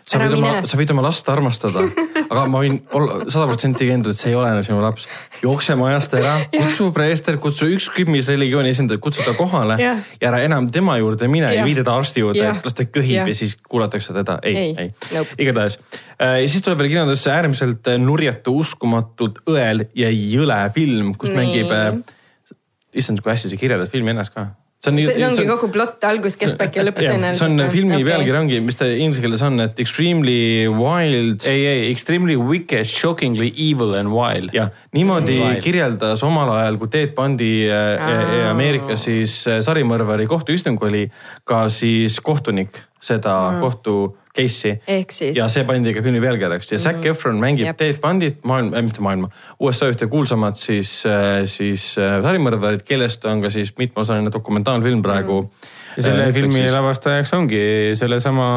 sa 0.09 0.17
võid 0.23 0.33
oma, 0.39 0.51
sa 0.65 0.79
võid 0.81 0.93
oma 0.95 1.03
last 1.05 1.27
armastada, 1.29 1.83
aga 2.31 2.45
ma 2.49 2.63
võin 2.63 2.79
olla 2.97 3.17
sada 3.29 3.45
protsenti 3.51 3.85
veendunud, 3.85 4.17
et 4.17 4.21
see 4.21 4.31
ei 4.31 4.37
ole 4.39 4.49
enam 4.49 4.65
sinu 4.65 4.79
laps. 4.81 5.05
jookse 5.43 5.75
majast 5.77 6.15
ära, 6.17 6.33
kutsu 6.55 6.87
preester, 6.97 7.37
kutsu 7.43 7.69
ükskõik 7.75 8.09
mis 8.15 8.31
religiooni 8.33 8.73
esindajad, 8.73 9.03
kutsu 9.05 9.27
ta 9.27 9.35
kohale 9.37 9.77
Jah. 9.83 10.01
ja 10.17 10.31
ära 10.31 10.41
enam 10.47 10.71
tema 10.73 10.97
juurde 10.97 11.29
mine 11.29 11.51
ja 11.51 11.59
Jah. 11.61 11.69
vii 11.69 11.77
teda 11.83 11.97
arsti 12.01 12.25
juurde, 12.25 12.47
et 12.55 12.65
las 12.71 12.79
ta 12.79 12.87
köhib 12.89 13.19
Jah. 13.19 13.29
ja 13.29 13.37
siis 13.37 13.57
kuulatakse 13.69 14.17
teda. 14.17 14.39
ei, 14.43 14.57
Ei. 14.57 14.71
ei, 14.71 14.87
ei. 14.87 15.19
Nope., 15.19 15.37
igatahes. 15.45 15.77
ja 16.17 16.49
siis 16.49 16.65
tuleb 16.65 16.81
veel 16.81 16.95
kinodesse 16.95 17.35
äärmiselt 17.35 17.91
nurjatu, 18.01 18.57
uskumatult 18.65 19.43
õel 19.51 19.91
ja 19.99 20.09
jõle 20.15 20.63
film, 20.79 21.13
kus 21.21 21.35
Nii. 21.35 21.43
mängib, 21.43 22.09
issand, 22.97 23.21
kui 23.21 23.35
hästi 23.35 23.53
sa 23.53 23.61
kirjeldad 23.61 23.93
filmi 23.93 24.15
ennast 24.17 24.33
ka. 24.33 24.49
See 24.79 24.93
on, 24.93 24.99
see 25.03 25.27
ongi 25.27 25.45
kogu 25.49 25.69
plott, 25.75 26.05
algus, 26.07 26.37
keskpaik 26.39 26.77
ja 26.79 26.85
lõpp 26.87 27.01
tõenäoliselt. 27.03 27.41
see 27.41 27.49
on 27.49 27.73
filmi 27.73 27.97
okay. 27.97 28.07
pealkiri 28.07 28.39
ongi, 28.39 28.61
mis 28.63 28.79
ta 28.79 28.87
inglise 28.87 29.25
keeles 29.25 29.43
on, 29.43 29.59
et 29.65 29.81
extremely 29.83 30.69
wild. 30.71 31.47
ei, 31.51 31.65
ei, 31.67 31.81
extremely 31.91 32.37
wicked, 32.39 32.87
shockingly 32.87 33.51
evil 33.57 33.97
and 33.99 34.15
wild. 34.15 34.55
jah, 34.55 34.71
niimoodi 34.95 35.41
Wild. 35.41 35.63
kirjeldas 35.65 36.23
omal 36.27 36.53
ajal, 36.55 36.79
kui 36.79 36.93
Ted 36.95 37.17
Bundy 37.17 37.51
äh, 37.67 37.97
Aa. 37.99 38.53
Ameerikas 38.53 39.09
siis 39.09 39.41
äh, 39.51 39.59
sarimõrvari 39.67 40.29
kohtuistung 40.31 40.79
oli, 40.87 41.09
ka 41.49 41.67
siis 41.73 42.21
kohtunik 42.23 42.79
seda 43.03 43.35
kohtu 43.63 43.99
case'i. 44.39 45.33
ja 45.37 45.49
see 45.53 45.65
pandi 45.69 45.95
ka 45.97 46.03
filmi 46.05 46.23
pealkirjaks 46.23 46.73
ja 46.75 46.81
Zac 46.83 47.07
Efron 47.11 47.41
mängib 47.43 47.67
Jep. 47.67 47.81
Ted 47.81 47.99
Bundyt, 48.03 48.43
maailma 48.49 48.79
äh,, 48.79 48.85
mitte 48.87 49.03
maailma, 49.05 49.31
USA 49.63 49.91
ühte 49.91 50.09
kuulsamat 50.11 50.59
siis, 50.61 51.01
siis 51.51 51.89
äh, 52.01 52.19
sarimõrvarit, 52.25 52.85
kellest 52.89 53.27
on 53.29 53.43
ka 53.45 53.51
siis 53.55 53.75
mitmeosaline 53.79 54.33
dokumentaalfilm 54.35 55.03
praegu 55.05 55.41
mm.. 55.43 55.75
ja 55.97 56.07
selle 56.07 56.29
filmi 56.37 56.63
lavastajaks 56.71 57.35
ongi 57.39 57.63
sellesama. 57.99 58.49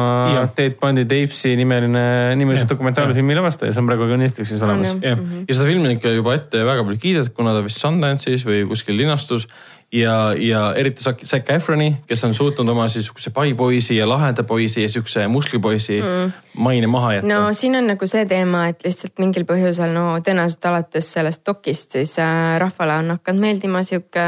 Ted 0.56 0.78
Bundy 0.80 1.06
Tapes'i 1.10 1.56
nimeline, 1.58 2.04
nimelise 2.38 2.68
dokumentaalfilmi 2.70 3.36
lavastaja, 3.38 3.74
see 3.74 3.82
on 3.82 3.90
praegu 3.90 4.08
ka 4.10 4.20
Netflixis 4.20 4.62
olemas. 4.62 4.96
jah, 5.02 5.26
ja 5.48 5.58
seda 5.58 5.68
filmi 5.68 5.90
on 5.90 5.96
ikka 5.98 6.14
juba 6.14 6.38
ette 6.38 6.64
väga 6.68 6.86
palju 6.86 7.02
kiidetud, 7.02 7.34
kuna 7.36 7.56
ta 7.56 7.64
vist 7.66 7.82
Sundance'is 7.82 8.46
või 8.48 8.62
kuskil 8.70 8.98
linastus 9.00 9.48
ja, 9.92 10.34
ja 10.38 10.74
eriti 10.74 11.02
Zac 11.02 11.50
Efroni, 11.50 11.96
kes 12.06 12.24
on 12.24 12.34
suutnud 12.34 12.68
oma 12.68 12.88
siis 12.88 13.06
sihukese 13.06 13.30
paipoisi 13.30 13.96
ja 13.96 14.08
laheda 14.08 14.42
poisi 14.42 14.82
ja 14.82 14.88
sihukese 14.88 15.26
musklipoisi 15.28 16.00
mm. 16.00 16.32
maine 16.56 16.86
maha 16.86 17.12
jätta 17.14 17.28
no 17.28 17.52
siin 17.52 17.76
on 17.76 17.86
nagu 17.86 18.06
see 18.06 18.24
teema, 18.26 18.66
et 18.72 18.84
lihtsalt 18.84 19.20
mingil 19.20 19.44
põhjusel, 19.48 19.92
no 19.92 20.06
tõenäoliselt 20.24 20.68
alates 20.70 21.12
sellest 21.12 21.44
dokist, 21.46 21.98
siis 21.98 22.16
äh, 22.22 22.56
rahvale 22.62 22.96
on 23.02 23.16
hakanud 23.16 23.44
meeldima 23.44 23.82
sihuke 23.86 24.26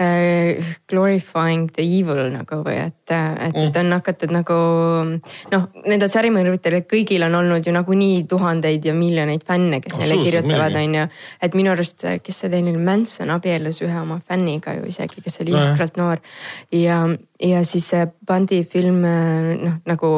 äh, 0.00 0.64
glorifying 0.88 1.70
the 1.72 1.82
evil 1.82 2.30
nagu 2.32 2.60
või 2.66 2.76
et, 2.86 3.10
et 3.10 3.54
mm., 3.54 3.66
et 3.66 3.78
on 3.80 3.92
hakatud 3.96 4.32
nagu 4.34 4.56
noh, 5.52 5.66
nendel 5.86 6.10
särimõrvitel 6.12 6.78
kõigil 6.88 7.26
on 7.26 7.38
olnud 7.40 7.66
ju 7.66 7.74
nagunii 7.74 8.24
tuhandeid 8.30 8.84
ja 8.84 8.94
miljoneid 8.96 9.44
fänne, 9.46 9.80
kes 9.80 9.96
neile 9.96 10.16
Absoluutselt, 10.16 10.48
kirjutavad, 10.48 10.80
on 10.80 10.98
ju. 11.00 11.06
et 11.48 11.58
minu 11.58 11.72
arust, 11.72 12.08
kes 12.22 12.42
see 12.42 12.52
Daniel 12.52 12.80
Manson 12.82 13.32
abiellus 13.34 13.80
ühe 13.84 14.00
oma 14.00 14.20
fänniga 14.28 14.76
ju 14.78 14.88
isegi, 14.90 15.22
kes 15.24 15.40
oli 15.44 15.54
Nojah. 15.54 15.70
jõhkralt 15.70 16.00
noor 16.00 16.24
ja, 16.74 17.00
ja 17.42 17.64
siis 17.64 17.88
see 17.92 18.04
Bondi 18.26 18.62
film 18.68 19.00
noh, 19.04 19.80
nagu 19.88 20.12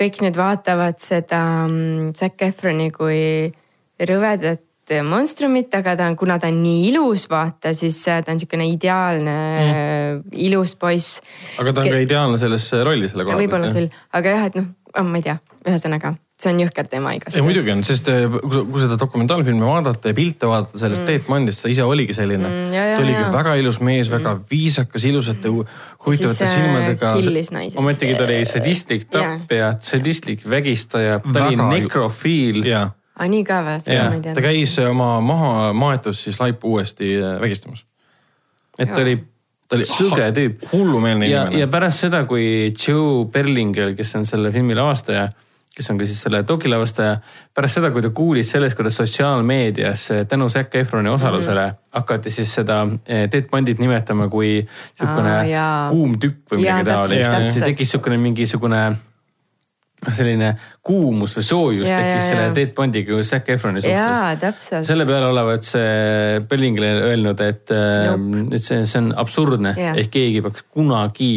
kõik 0.00 0.22
nüüd 0.24 0.36
vaatavad 0.38 1.00
seda 1.02 1.40
mm, 1.66 2.12
Zac 2.16 2.40
Efroni 2.46 2.88
kui 2.94 3.22
rõvedat 4.00 4.64
monstrumit, 5.06 5.74
aga 5.78 5.96
ta 5.98 6.08
on, 6.10 6.16
kuna 6.20 6.38
ta 6.42 6.50
on 6.50 6.62
nii 6.62 6.88
ilus, 6.90 7.26
vaata, 7.30 7.74
siis 7.76 8.00
äh, 8.08 8.22
ta 8.24 8.32
on 8.32 8.40
niisugune 8.40 8.66
ideaalne 8.70 9.36
mm. 9.66 10.24
ilus 10.48 10.74
poiss. 10.80 11.20
aga 11.58 11.74
ta 11.74 11.84
on 11.84 11.92
ka 11.92 12.02
ideaalne 12.06 12.40
selles 12.42 12.70
rolli 12.84 13.10
selle 13.10 13.28
koha 13.28 13.38
võib-olla 13.40 13.70
küll, 13.74 13.92
aga 14.16 14.34
jah, 14.36 14.50
et 14.50 14.58
noh, 14.60 14.72
ma 15.06 15.22
ei 15.22 15.28
tea, 15.30 15.38
ühesõnaga 15.66 16.16
see 16.40 16.52
on 16.54 16.60
jõhker 16.62 16.88
teema 16.90 17.12
ei 17.12 17.20
igatahes. 17.20 17.44
muidugi 17.44 17.72
on, 17.74 17.82
sest 17.86 18.08
kui 18.08 18.62
kui 18.70 18.82
seda 18.82 18.96
dokumentaalfilmi 19.00 19.66
vaadata 19.66 20.10
ja 20.12 20.16
pilte 20.16 20.48
vaadata 20.48 20.80
sellest 20.80 21.02
mm. 21.02 21.08
Ted 21.10 21.26
Bundist, 21.28 21.64
ta 21.64 21.72
ise 21.72 21.86
oligi 21.86 22.16
selline 22.16 22.48
Mm, 22.50 22.70
ta 22.72 23.02
oligi 23.02 23.18
ja. 23.18 23.30
väga 23.34 23.54
ilus 23.60 23.80
mees 23.84 24.08
mm., 24.08 24.14
väga 24.16 24.32
viisakas, 24.50 25.04
ilusate 25.04 25.52
hu- 25.52 25.66
huvitavate 26.06 26.46
äh, 26.46 26.54
silmadega. 26.54 27.12
killis 27.18 27.50
naisi. 27.54 27.78
ometigi 27.78 28.14
ta 28.16 28.24
oli 28.24 28.38
sadistlik 28.48 29.04
tapja, 29.12 29.74
sadistlik 29.84 30.46
vägistaja, 30.48 31.20
ta 31.20 31.44
oli 31.46 31.60
nekrofiil. 31.60 32.64
ja, 32.66 32.88
aa, 33.20 33.28
nii 33.28 33.42
ka 33.46 33.60
või, 33.66 33.82
seda 33.84 33.96
ja 33.96 34.06
ma 34.08 34.16
ei 34.16 34.22
ta 34.22 34.30
teadnud. 34.30 34.46
käis 34.46 34.78
oma 34.84 35.10
maha 35.24 35.50
maetud 35.76 36.16
siis 36.16 36.40
laipu 36.40 36.76
uuesti 36.76 37.12
eh, 37.18 37.36
vägistamas. 37.42 37.84
et 38.78 38.92
ta 38.94 39.02
oli, 39.02 39.18
ta 39.68 39.76
oli 39.78 39.86
Sõge 39.88 40.30
tüüp. 40.36 40.64
hullumeelne 40.72 41.28
ja, 41.28 41.44
ja 41.44 41.46
inimene. 41.50 41.70
pärast 41.74 42.06
seda, 42.06 42.24
kui 42.28 42.72
Joe 42.72 43.26
Berlinger, 43.32 43.94
kes 43.98 44.16
on 44.16 44.26
selle 44.28 44.52
filmi 44.54 44.76
lavastaja, 44.78 45.28
kes 45.76 45.90
on 45.92 46.00
ka 46.00 46.08
siis 46.08 46.22
selle 46.24 46.40
doki 46.48 46.70
lavastaja, 46.72 47.18
pärast 47.54 47.78
seda, 47.78 47.92
kui 47.92 48.02
ta 48.04 48.10
kuulis 48.16 48.50
sellest, 48.56 48.78
kuidas 48.78 48.96
sotsiaalmeedias 49.02 50.08
eh, 50.16 50.24
tänu 50.30 50.48
Zac 50.48 50.74
Efroni 50.80 51.12
osalusele 51.12 51.66
mm 51.66 51.76
-hmm. 51.76 51.92
hakati 52.00 52.30
siis 52.30 52.54
seda 52.54 52.86
Ted 53.04 53.50
Bundit 53.52 53.78
nimetama 53.78 54.28
kui 54.28 54.66
jaa. 55.50 55.90
kuum 55.90 56.16
tükk 56.18 56.54
või 56.54 56.64
midagi 56.64 56.90
taolist, 56.90 57.52
siis 57.52 57.64
tekkis 57.64 57.88
niisugune 57.88 58.16
mingisugune 58.16 58.84
selline 60.08 60.54
kuumus 60.86 61.34
või 61.36 61.44
soojus 61.44 61.86
Jaa, 61.88 61.98
tekkis 62.00 62.14
jaa, 62.16 62.28
selle 62.30 62.44
jaa. 62.46 62.54
Ted 62.56 62.72
Bundiga 62.76 63.12
kui 63.12 63.26
Zac 63.26 63.48
Efroni 63.52 63.82
suhtes 63.84 63.98
selle 64.88 65.06
peale 65.08 65.28
olevat 65.28 65.66
see 65.68 66.40
Bellingile 66.48 66.92
öelnud, 67.10 67.40
et 67.44 67.74
Nope. 67.74 68.16
nope., 68.16 68.56
et 68.56 68.64
see, 68.64 68.84
see 68.88 69.02
on 69.02 69.12
absurdne 69.20 69.74
ehk 69.92 70.10
keegi 70.14 70.40
peaks 70.46 70.64
kunagi, 70.72 71.34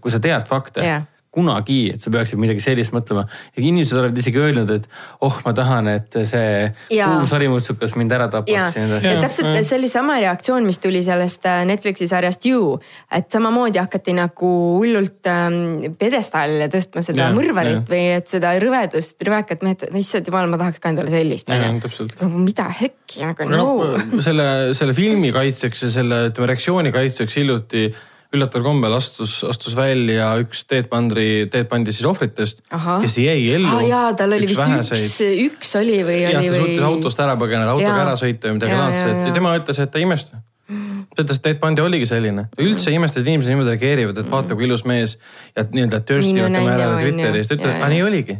kui 0.00 0.12
sa 0.12 0.20
tead 0.22 0.48
fakte 0.50 0.84
yeah., 0.84 1.06
kunagi, 1.30 1.92
et 1.94 2.02
sa 2.02 2.10
peaksid 2.10 2.40
midagi 2.42 2.62
sellist 2.62 2.94
mõtlema. 2.94 3.22
ja 3.54 3.62
inimesed 3.62 3.98
olevat 3.98 4.18
isegi 4.18 4.40
öelnud, 4.42 4.70
et 4.74 4.88
oh, 5.22 5.36
ma 5.44 5.52
tahan, 5.54 5.90
et 5.92 6.18
see 6.26 6.70
kuum 6.90 7.28
sarimutsukas 7.30 7.94
mind 7.98 8.14
ära 8.16 8.26
ja, 8.26 8.32
tapaks 8.34 8.78
ja 8.78 8.98
ja 9.04 9.12
täpselt 9.22 9.54
see 9.62 9.78
oli 9.78 9.90
sama 9.92 10.18
reaktsioon, 10.22 10.66
mis 10.66 10.80
tuli 10.82 11.04
sellest 11.06 11.46
äh, 11.46 11.62
Netflixi 11.70 12.10
sarjast 12.10 12.46
You, 12.50 12.74
et 13.14 13.30
samamoodi 13.30 13.78
hakati 13.78 14.16
nagu 14.18 14.50
hullult 14.80 15.30
ähm, 15.30 15.94
pjedestaalile 16.00 16.66
tõstma 16.72 17.06
seda 17.06 17.28
Jah, 17.28 17.36
mõrvarit 17.36 17.78
jah. 17.78 17.86
või 17.92 18.02
et 18.18 18.34
seda 18.34 18.56
rõvedust, 18.62 19.18
rõvekat 19.26 19.62
mehed, 19.66 19.86
issand 20.02 20.26
jumal, 20.26 20.50
ma 20.50 20.58
tahaks 20.60 20.82
ka 20.82 20.90
endale 20.90 21.14
sellist. 21.14 21.46
täpselt. 21.46 22.18
mida 22.34 22.66
hekki 22.74 23.22
nagu 23.22 23.46
no. 23.54 23.64
noh, 23.94 24.22
selle, 24.24 24.46
selle 24.74 24.98
filmi 24.98 25.30
kaitseks 25.34 25.86
ja 25.86 25.96
selle 26.00 26.24
ütleme 26.32 26.50
reaktsiooni 26.50 26.90
kaitseks 26.94 27.38
hiljuti 27.38 27.90
üllataval 28.30 28.64
kombel 28.64 28.94
astus, 28.94 29.40
astus 29.46 29.74
välja 29.78 30.28
üks 30.42 30.62
Ted 30.70 30.86
Bundi, 30.90 31.48
Ted 31.50 31.66
Bundi 31.70 31.94
siis 31.94 32.06
ohvritest, 32.06 32.60
kes 32.70 33.16
jäi 33.18 33.48
ellu 33.56 33.72
ah,. 33.72 33.82
jaa, 33.88 34.12
tal 34.18 34.36
oli 34.36 34.46
vist 34.50 34.60
väheseid- 34.60 35.08
üks, 35.08 35.16
üks 35.48 35.72
oli 35.80 35.96
või 36.06 36.20
jah, 36.22 36.38
oli 36.38 36.52
ta 36.52 36.54
või 36.54 36.60
suutis? 36.62 36.84
autost 36.90 37.24
ära 37.24 37.34
põgeneda, 37.40 37.74
autoga 37.74 37.90
Jaa. 37.90 38.04
ära 38.04 38.14
sõita 38.20 38.46
või 38.46 38.60
midagi 38.60 38.78
laadset 38.78 39.10
ja 39.10 39.24
jaa. 39.26 39.34
tema 39.40 39.56
ütles, 39.58 39.82
et 39.82 39.90
ta 39.90 39.98
ei 39.98 40.06
imesta. 40.06 40.42
ta 40.70 41.24
ütles, 41.24 41.40
et 41.40 41.46
Ted 41.48 41.58
Bundy 41.64 41.82
oligi 41.82 42.06
selline, 42.06 42.46
üldse 42.62 42.92
ei 42.92 43.00
imesta, 43.00 43.18
et 43.18 43.32
inimesed 43.32 43.50
niimoodi 43.50 43.74
reageerivad, 43.74 44.22
et 44.22 44.30
vaata 44.30 44.54
kui 44.54 44.68
ilus 44.68 44.86
mees 44.86 45.16
ja 45.56 45.66
nii-öelda 45.66 46.00
törstivad 46.06 46.54
Nii 46.54 46.60
tema 46.60 46.76
järele. 46.76 47.02
Twitteris, 47.02 47.50
ta 47.50 47.58
et 47.58 47.66
jaa. 47.66 47.90
nii 47.90 48.06
oligi. 48.06 48.38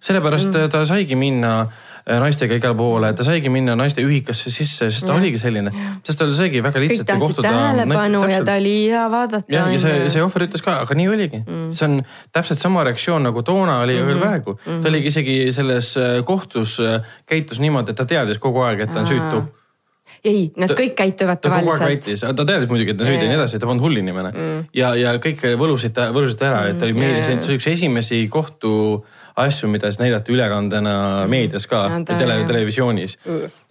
sellepärast 0.00 0.56
ta 0.72 0.80
saigi 0.88 1.16
minna 1.20 1.54
äh, 1.60 1.89
naistega 2.06 2.56
igale 2.56 2.74
poole, 2.78 3.12
ta 3.14 3.24
saigi 3.26 3.48
minna 3.52 3.74
naiste 3.78 4.02
ühikasse 4.02 4.50
sisse, 4.50 4.88
sest 4.90 5.04
ta 5.06 5.12
Jah. 5.12 5.20
oligi 5.20 5.38
selline, 5.38 5.70
sest 6.06 6.18
tal 6.18 6.32
saigi 6.34 6.62
väga 6.64 6.80
lihtsalt 6.80 7.12
kohtuda. 7.20 7.48
tähelepanu 7.48 8.22
ja 8.30 8.40
ta 8.44 8.54
oli 8.60 8.74
hea 8.90 9.04
vaadata. 9.10 9.44
jah, 9.52 9.68
ja 9.72 9.78
see, 9.78 10.08
see 10.08 10.22
ohver 10.24 10.46
ütles 10.48 10.64
ka, 10.64 10.78
aga 10.86 10.94
nii 10.98 11.08
oligi 11.12 11.42
mm.. 11.44 11.70
see 11.76 11.86
on 11.88 12.00
täpselt 12.32 12.58
sama 12.62 12.84
reaktsioon 12.88 13.22
nagu 13.28 13.42
toona 13.46 13.80
oli 13.84 13.96
ja 13.96 14.02
Mhm. 14.02 14.08
veel 14.10 14.18
praegu 14.24 14.52
mm. 14.52 14.60
-hmm. 14.66 14.82
ta 14.82 14.88
oligi 14.88 15.06
isegi 15.12 15.38
selles 15.52 15.96
äh, 15.96 16.24
kohtus 16.24 16.78
äh, 16.80 17.00
käitus 17.26 17.60
niimoodi, 17.60 17.90
et 17.90 17.96
ta 17.96 18.04
teadis 18.04 18.38
kogu 18.38 18.60
aeg, 18.64 18.80
et 18.80 18.92
ta 18.92 19.00
on 19.00 19.06
süütu. 19.06 19.42
ei, 20.24 20.50
nad 20.56 20.68
Ta- 20.68 20.74
kõik 20.74 20.94
käituvad 20.98 21.38
tavaliselt. 21.40 22.36
ta 22.36 22.44
teadis 22.44 22.68
muidugi, 22.68 22.90
et 22.90 22.96
ta 22.98 23.04
süüdi 23.04 23.22
ja 23.24 23.28
nii 23.30 23.38
edasi, 23.38 23.58
ta 23.58 23.66
polnud 23.66 23.82
hull 23.84 23.96
inimene 23.96 24.30
mm.. 24.34 24.64
ja, 24.74 24.94
ja 24.94 25.14
kõik 25.16 25.44
võlusid 25.56 25.96
võlusid 26.12 26.42
ära 26.42 26.60
mm., 26.64 26.70
et 26.70 26.78
ta 26.78 26.84
oli 26.88 26.92
meeldis, 26.98 27.28
jaa. 27.28 27.40
see 27.40 27.48
oli 27.52 27.56
üks 27.60 27.66
esimesi 27.70 28.18
kohtu 28.28 28.72
asju, 29.36 29.68
mida 29.70 29.90
siis 29.90 30.00
näidati 30.00 30.32
ülekandena 30.34 30.94
meedias 31.30 31.66
ka 31.70 31.84
Jaa, 31.88 32.00
ta- 32.04 32.18
tele, 32.18 32.38
televisioonis. 32.48 33.18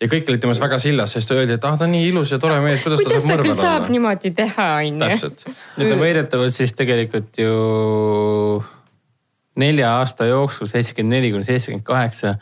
ja 0.01 0.07
kõik 0.07 0.29
olid 0.31 0.41
temast 0.43 0.61
väga 0.63 0.79
sillas, 0.79 1.13
sest 1.17 1.31
öeldi, 1.35 1.57
et 1.59 1.65
ah, 1.65 1.77
ta 1.77 1.85
on 1.87 1.91
nii 1.95 2.07
ilus 2.09 2.31
ja 2.31 2.39
tore 2.39 2.59
mees, 2.63 2.83
kuidas, 2.83 3.03
ta 3.03 3.09
saab 3.19 3.21
küll 3.27 3.51
mõrvar 3.51 3.61
saab 3.61 3.89
niimoodi 3.93 4.31
teha, 4.37 4.67
onju. 4.79 4.99
täpselt. 5.05 5.45
ja 5.77 5.89
ta 5.89 5.99
väidetavalt 5.99 6.55
siis 6.55 6.73
tegelikult 6.77 7.37
ju 7.41 8.63
nelja 9.59 9.93
aasta 9.99 10.25
jooksul, 10.29 10.69
seitsekümmend 10.71 11.17
neli 11.17 11.31
kuni 11.33 11.43
seitsekümmend 11.47 11.85
kaheksa, 11.87 12.35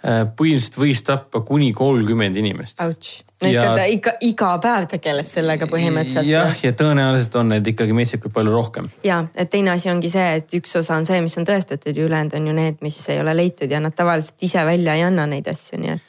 põhimõtteliselt 0.00 0.78
võis 0.80 1.02
tappa 1.04 1.42
kuni 1.44 1.72
kolmkümmend 1.76 2.36
inimest. 2.40 2.80
Ikka 2.80 3.50
Ja- 3.52 3.74
ta 3.76 3.84
ikka 3.84 4.12
iga 4.20 4.58
päev 4.60 4.86
tegeles 4.88 5.32
sellega 5.32 5.66
põhimõtteliselt. 5.66 6.26
jah, 6.28 6.56
ja 6.62 6.72
tõenäoliselt 6.72 7.36
on 7.40 7.48
neid 7.48 7.66
ikkagi 7.66 7.92
metsikult 7.92 8.32
palju 8.32 8.52
rohkem. 8.52 8.88
ja, 9.04 9.26
et 9.34 9.50
teine 9.50 9.70
asi 9.70 9.90
ongi 9.90 10.10
see, 10.10 10.36
et 10.36 10.54
üks 10.54 10.76
osa 10.76 10.96
on 10.96 11.06
see, 11.06 11.20
mis 11.20 11.36
on 11.38 11.44
tõestatud 11.44 11.96
ja 11.96 12.04
ülejäänud 12.04 12.34
on 12.34 12.46
ju 12.46 12.52
need, 12.52 12.76
mis 12.80 13.08
ei 13.08 13.20
ole 13.20 13.36
leitud 13.36 13.70
ja 13.70 13.80
nad 13.80 13.92
tavaliselt 13.96 14.36
ise 14.42 14.64
välja 14.64 14.94
ei 14.94 15.02
anna 15.02 15.26
neid 15.26 15.48
asju, 15.48 15.78
nii 15.80 15.90
et. 15.90 16.02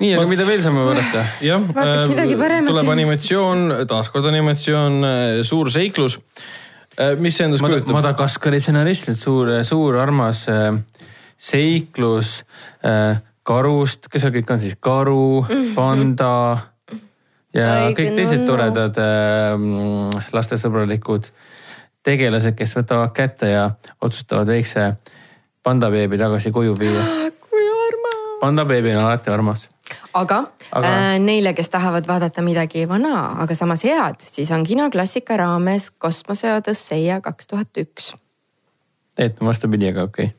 nii, 0.00 0.14
aga 0.14 0.26
mida 0.26 0.46
veel 0.46 0.62
saame 0.62 0.84
vaadata? 0.84 1.24
jah, 1.40 1.60
paremat. 1.72 2.66
tuleb 2.66 2.88
animatsioon, 2.88 3.72
taaskord 3.88 4.26
animatsioon, 4.26 5.04
suur 5.42 5.70
seiklus. 5.70 6.18
mis 7.18 7.36
see 7.36 7.44
endast 7.44 7.64
kujutab? 7.64 7.92
Madagaskari 7.92 8.60
stsenaristid, 8.60 9.16
suur, 9.16 9.48
suur 9.64 9.96
armas 9.96 10.48
äh, 10.48 10.72
seiklus 11.36 12.42
äh, 12.84 13.20
karust, 13.44 14.08
kes 14.08 14.24
seal 14.24 14.32
kõik 14.34 14.52
on 14.54 14.62
siis, 14.62 14.76
karu, 14.80 15.44
panda 15.76 16.30
ja 17.54 17.68
Õige 17.88 17.98
kõik 17.98 18.16
teised 18.18 18.42
nunnu. 18.42 18.50
toredad 18.50 19.00
äh, 19.02 20.24
lastesõbralikud 20.34 21.28
tegelased, 22.04 22.56
kes 22.56 22.74
võtavad 22.78 23.12
kätte 23.16 23.52
ja 23.52 23.68
otsustavad 24.00 24.48
väikse 24.50 24.94
pandabeebi 25.64 26.18
tagasi 26.20 26.52
koju 26.52 26.76
viia. 26.78 27.04
kui 27.44 27.68
armas. 27.68 28.18
pandabeebi 28.40 28.94
on 28.96 29.04
alati 29.04 29.32
armas. 29.32 29.68
aga, 30.12 30.44
Aga-. 30.70 30.88
Äh, 30.88 31.18
neile, 31.20 31.54
kes 31.54 31.68
tahavad 31.68 32.08
vaadata 32.08 32.42
midagi 32.42 32.88
vana, 32.88 33.42
aga 33.44 33.54
samas 33.54 33.84
head, 33.84 34.24
siis 34.24 34.52
on 34.56 34.64
kinoklassika 34.64 35.36
raames 35.36 35.90
Kosmose 35.90 36.54
Odüsseia 36.56 37.20
kaks 37.20 37.46
tuhat 37.46 37.84
üks. 37.84 38.14
on 39.20 39.46
vastupidi, 39.46 39.88
aga 39.92 40.08
okei 40.08 40.32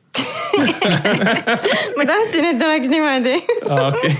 ma 1.98 2.06
tahtsin, 2.08 2.50
et 2.52 2.66
oleks 2.68 2.90
niimoodi 2.92 3.36
okay. 3.38 3.86
okei. 3.88 4.12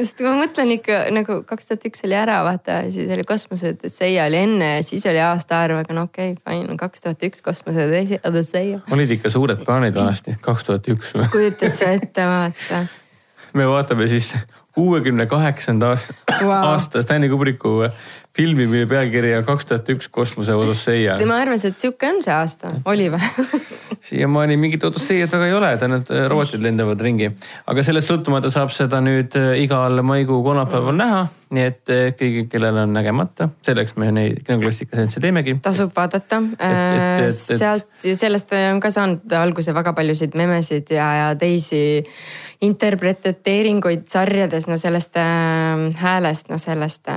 sest 0.00 0.22
ma 0.24 0.36
mõtlen 0.38 0.74
ikka 0.76 1.02
nagu 1.14 1.40
kaks 1.48 1.70
tuhat 1.70 1.86
üks 1.90 2.04
oli 2.08 2.18
ära, 2.18 2.40
vaata, 2.46 2.82
siis 2.94 3.10
oli 3.14 3.26
Kosmose 3.28 3.74
Odüsseia 3.74 4.28
oli 4.30 4.42
enne 4.44 4.72
ja 4.76 4.86
siis 4.86 5.06
oli 5.10 5.22
aastaarv, 5.24 5.82
aga 5.84 5.96
no 5.96 6.06
okei 6.08 6.36
okay,, 6.36 6.42
fine, 6.46 6.78
kaks 6.80 7.06
tuhat 7.06 7.28
üks 7.30 7.44
Kosmose 7.44 7.90
Odüsseia. 8.20 8.80
olid 8.92 9.18
ikka 9.18 9.32
suured 9.32 9.64
plaanid 9.66 9.98
vanasti, 9.98 10.38
kaks 10.44 10.70
tuhat 10.70 10.90
üks 10.94 11.14
kujutad 11.34 11.76
sa 11.78 11.94
ette, 11.98 12.26
vaata 12.26 12.84
me 13.54 13.66
vaatame 13.66 14.06
siis 14.10 14.34
kuuekümne 14.74 15.26
kaheksanda 15.26 15.96
aasta 16.62 17.02
Stanley 17.02 17.28
Kubricku 17.28 17.88
filmi, 18.36 18.66
mille 18.66 18.86
pealkiri 18.86 19.32
on 19.38 19.44
kaks 19.44 19.66
tuhat 19.66 19.88
üks 19.90 20.08
kosmose 20.12 20.54
Odüsseia. 20.54 21.16
tema 21.18 21.40
arvas, 21.42 21.64
et 21.66 21.78
sihuke 21.78 22.08
on 22.08 22.22
see 22.22 22.34
aasta, 22.34 22.70
oli 22.88 23.08
või? 23.10 23.58
siiamaani 24.10 24.56
mingit 24.60 24.84
Odüsseiat 24.86 25.32
väga 25.34 25.48
ei 25.48 25.56
ole, 25.56 25.70
tähendab 25.80 26.12
robotid 26.30 26.62
lendavad 26.62 27.02
ringi. 27.02 27.32
aga 27.66 27.84
sellest 27.84 28.12
sõltumata 28.12 28.52
saab 28.52 28.72
seda 28.74 29.02
nüüd 29.04 29.34
äh, 29.38 29.52
igal 29.64 29.98
maikuu 30.06 30.40
kolmapäeval 30.46 30.96
näha, 30.96 31.24
nii 31.50 31.66
et 31.72 31.92
äh, 31.92 32.06
kõigil, 32.16 32.46
kellel 32.52 32.78
on 32.84 32.94
nägemata, 32.94 33.50
selleks 33.66 33.98
me 33.98 34.12
neid 34.14 34.44
kinoklassika 34.46 34.96
seansse 34.96 35.22
teemegi. 35.22 35.58
tasub 35.64 35.90
vaadata. 35.96 36.42
sealt 37.34 38.06
ju 38.06 38.14
sellest 38.16 38.54
on 38.54 38.78
ka 38.80 38.94
saanud 38.94 39.38
alguse 39.42 39.74
väga 39.74 39.92
paljusid 39.98 40.38
memesid 40.38 40.94
ja, 40.94 41.10
ja 41.24 41.32
teisi 41.38 41.82
interpreteeringuid 42.60 44.02
sarjades, 44.12 44.66
no 44.68 44.76
sellest 44.76 45.16
äh, 45.16 45.22
häälest, 45.96 46.50
no 46.52 46.58
sellest 46.58 47.08
äh,. 47.08 47.16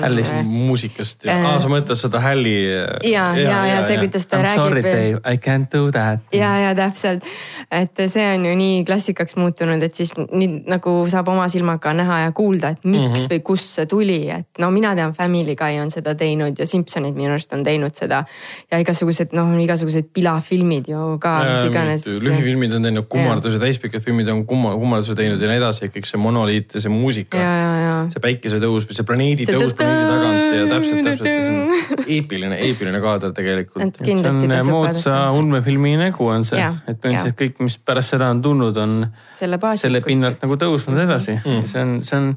Hällist. 0.00 0.36
muusikast 0.44 1.24
ja 1.24 1.36
Äh. 1.36 1.46
ah,, 1.46 1.56
sa 1.62 1.68
mõtled 1.68 1.98
seda 1.98 2.20
hälli. 2.22 2.54
ja, 3.02 3.26
ja, 3.36 3.58
ja 3.66 3.80
see, 3.86 3.98
kuidas 3.98 4.26
ta 4.30 4.38
I 4.38 4.42
m 4.42 4.46
sorry 4.54 4.82
räägib. 4.82 4.92
Dave, 4.94 5.34
I 5.34 5.40
can't 5.42 5.66
do 5.72 5.90
that. 5.90 6.20
ja, 6.32 6.52
ja 6.68 6.74
täpselt, 6.78 7.26
et 7.70 7.98
see 8.12 8.26
on 8.34 8.46
ju 8.46 8.54
nii 8.56 8.84
klassikaks 8.86 9.36
muutunud, 9.36 9.82
et 9.82 9.98
siis 9.98 10.14
nüüd 10.16 10.70
nagu 10.70 10.94
saab 11.10 11.32
oma 11.34 11.48
silmaga 11.50 11.92
näha 11.96 12.20
ja 12.26 12.32
kuulda, 12.32 12.76
et 12.76 12.84
miks 12.84 13.02
mm 13.02 13.14
-hmm. 13.14 13.32
või 13.34 13.42
kust 13.42 13.74
see 13.74 13.86
tuli, 13.90 14.20
et 14.30 14.62
no 14.62 14.70
mina 14.70 14.94
tean 14.94 15.12
Family 15.12 15.56
Guy 15.58 15.80
on 15.82 15.90
seda 15.90 16.14
teinud 16.14 16.58
ja 16.58 16.66
Simpsonid 16.66 17.14
minu 17.14 17.34
arust 17.34 17.52
on 17.52 17.64
teinud 17.64 17.94
seda. 17.94 18.24
ja 18.70 18.78
igasugused 18.78 19.32
noh, 19.32 19.50
igasugused 19.60 20.12
pilafilmid 20.12 20.88
ju 20.88 21.18
ka, 21.18 21.38
mis 21.44 21.64
iganes. 21.70 22.06
lühifilmid 22.22 22.74
on 22.74 22.82
teinud 22.82 23.06
kummarduse, 23.08 23.58
täispikad 23.58 24.02
filmid 24.02 24.28
on 24.28 24.46
kumma-, 24.46 24.75
kummarduse 24.80 25.16
teinud 25.18 25.42
ja 25.42 25.50
nii 25.50 25.60
edasi, 25.60 25.90
kõik 25.94 26.08
see 26.08 26.20
monoliit 26.20 26.76
ja 26.76 26.82
see 26.84 26.92
muusika. 26.92 27.40
Ja, 27.40 27.54
ja, 27.56 27.72
ja 27.82 27.94
see 28.12 28.22
päikesetõus 28.24 28.88
või 28.88 28.98
see 28.98 29.08
planeedi 29.08 29.48
See 29.48 29.56
tõus 29.56 29.76
planeedi 29.78 30.06
tagant 30.12 30.56
ja 30.56 30.68
täpselt, 30.70 31.02
täpselt, 31.06 31.28
see 31.28 31.50
on 31.52 32.04
eepiline, 32.16 32.60
eepiline 32.68 33.02
kaader 33.04 33.34
tegelikult. 33.36 34.00
See 34.02 34.16
on 34.18 34.44
tasub 34.46 34.70
moodsa 34.70 35.18
ulmefilmi 35.36 35.96
nägu 36.00 36.30
on 36.32 36.46
see. 36.48 36.62
Et 36.86 37.00
põhimõtteliselt 37.00 37.40
kõik, 37.40 37.58
mis 37.66 37.78
pärast 37.78 38.16
seda 38.16 38.30
on 38.34 38.44
tulnud, 38.44 38.78
on 38.82 39.02
selle 39.38 39.60
selle 39.80 40.00
pinnalt 40.04 40.42
nagu 40.44 40.58
tõusnud 40.60 41.02
edasi. 41.02 41.36
Mm.. 41.42 41.68
see 41.70 41.82
on, 41.82 41.98
see 42.06 42.18
on 42.20 42.32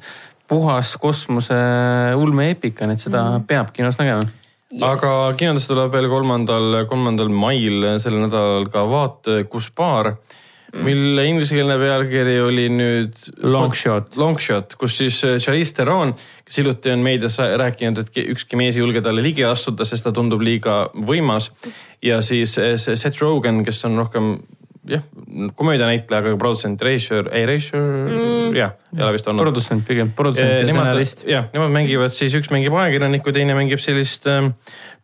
puhas 0.49 0.95
kosmose 0.97 1.55
ulmeeepika, 2.17 2.87
nii 2.89 2.97
et 2.97 3.05
seda 3.05 3.23
mm. 3.27 3.47
peab 3.49 3.71
kinos 3.75 3.99
nägema. 4.01 4.25
aga 4.85 5.13
kinodes 5.37 5.67
tuleb 5.69 5.93
veel 5.93 6.09
kolmandal, 6.11 6.83
kolmandal 6.89 7.31
mail 7.33 7.85
sellel 8.01 8.25
nädalal 8.25 8.69
ka 8.73 8.85
Vaata, 8.89 9.39
kus 9.49 9.69
baar, 9.75 10.15
mille 10.73 11.25
inglisekeelne 11.25 11.77
pealkiri 11.81 12.35
oli 12.41 12.67
nüüd. 12.73 13.17
Long 13.43 13.73
shot. 13.75 14.17
Long 14.21 14.39
shot, 14.41 14.75
kus 14.79 14.99
siis 15.01 15.21
äh, 15.27 15.39
Charlize 15.41 15.73
Theron, 15.77 16.13
kes 16.45 16.61
hiljuti 16.61 16.93
on 16.93 17.03
meedias 17.05 17.39
rää- 17.41 17.57
rääkinud, 17.63 18.03
et 18.03 18.21
ükski 18.35 18.59
mees 18.59 18.77
ei 18.77 18.83
julge 18.83 19.01
talle 19.05 19.23
ligi 19.25 19.45
astuda, 19.47 19.87
sest 19.87 20.05
ta 20.07 20.13
tundub 20.15 20.43
liiga 20.45 20.81
võimas. 20.93 21.51
ja 22.05 22.21
siis 22.21 22.57
äh, 22.61 22.75
see 22.77 22.95
Seth 22.95 23.21
Rogen, 23.21 23.63
kes 23.65 23.85
on 23.89 23.97
rohkem 23.99 24.33
jah, 24.89 25.03
komöödianäitleja, 25.55 26.21
aga 26.21 26.33
ka 26.33 26.37
produtsent 26.41 26.81
Reisjör, 26.81 27.29
ei 27.35 27.45
Reisjör 27.45 27.81
mm., 27.81 28.55
jah, 28.57 28.75
ei 28.97 29.03
ole 29.03 29.13
vist 29.15 29.27
olnud. 29.27 29.43
produtsent 29.43 29.85
pigem, 29.87 30.13
produtsent 30.15 30.49
ja 30.49 30.63
Nemad 30.65 30.89
stsenarist,. 30.89 31.25
jah, 31.29 31.49
nemad 31.53 31.73
mängivad 31.75 32.13
siis, 32.15 32.35
üks 32.39 32.51
mängib 32.53 32.75
ajakirjanikku, 32.77 33.33
teine 33.35 33.57
mängib 33.57 33.81
sellist 33.83 34.27
ähm, 34.31 34.53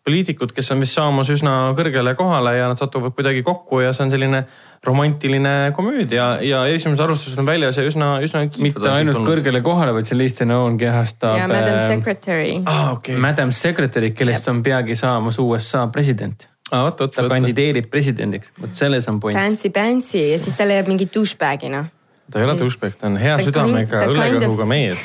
poliitikut, 0.05 0.53
kes 0.55 0.71
on 0.73 0.83
vist 0.83 0.97
saamas 0.97 1.29
üsna 1.33 1.57
kõrgele 1.77 2.15
kohale 2.17 2.55
ja 2.57 2.69
nad 2.71 2.81
satuvad 2.81 3.15
kuidagi 3.17 3.43
kokku 3.45 3.81
ja 3.83 3.93
see 3.93 4.05
on 4.07 4.13
selline 4.13 4.45
romantiline 4.85 5.71
komöödia 5.75 6.27
ja 6.45 6.63
esimesed 6.69 7.01
arvustused 7.03 7.39
on 7.41 7.45
väljas 7.47 7.77
ja 7.77 7.83
üsna, 7.87 8.09
üsna. 8.23 8.45
mitte 8.61 8.89
ainult. 8.91 9.21
kõrgele 9.27 9.61
kohale, 9.65 9.93
vaid 9.95 10.05
see 10.09 10.17
Liis 10.17 10.37
Theron 10.37 10.77
kehastab 10.81 11.37
ja 11.39 11.47
Madam 11.51 11.77
äh, 11.79 11.87
Secretary. 11.95 12.59
aa, 12.65 12.91
okei. 12.97 13.17
Madam 13.17 13.51
Secretary, 13.51 14.11
kellest 14.11 14.47
on 14.51 14.61
peagi 14.63 14.95
saamas 14.95 15.39
USA 15.39 15.87
president. 15.87 16.47
aa, 16.71 16.83
vot, 16.87 16.99
vot, 16.99 17.15
ta 17.15 17.21
vot. 17.25 17.31
kandideerib 17.35 17.89
presidendiks, 17.91 18.53
vot 18.61 18.73
selles 18.75 19.07
on 19.11 19.19
point. 19.19 19.37
Fancy 19.39 19.69
Pantsy 19.69 20.23
ja 20.31 20.39
siis 20.39 20.55
ta 20.57 20.67
leiab 20.67 20.87
mingi 20.91 21.09
douchebag'ina. 21.13 21.85
ta 22.31 22.39
ei 22.39 22.45
ole 22.45 22.57
douchebag, 22.59 22.95
ta 22.99 23.07
on 23.07 23.17
hea 23.21 23.37
Ta 23.37 23.43
südamega 23.49 24.05
ta 24.05 24.13
kind 24.13 24.43
of- 24.49 24.67
mees. 24.67 24.97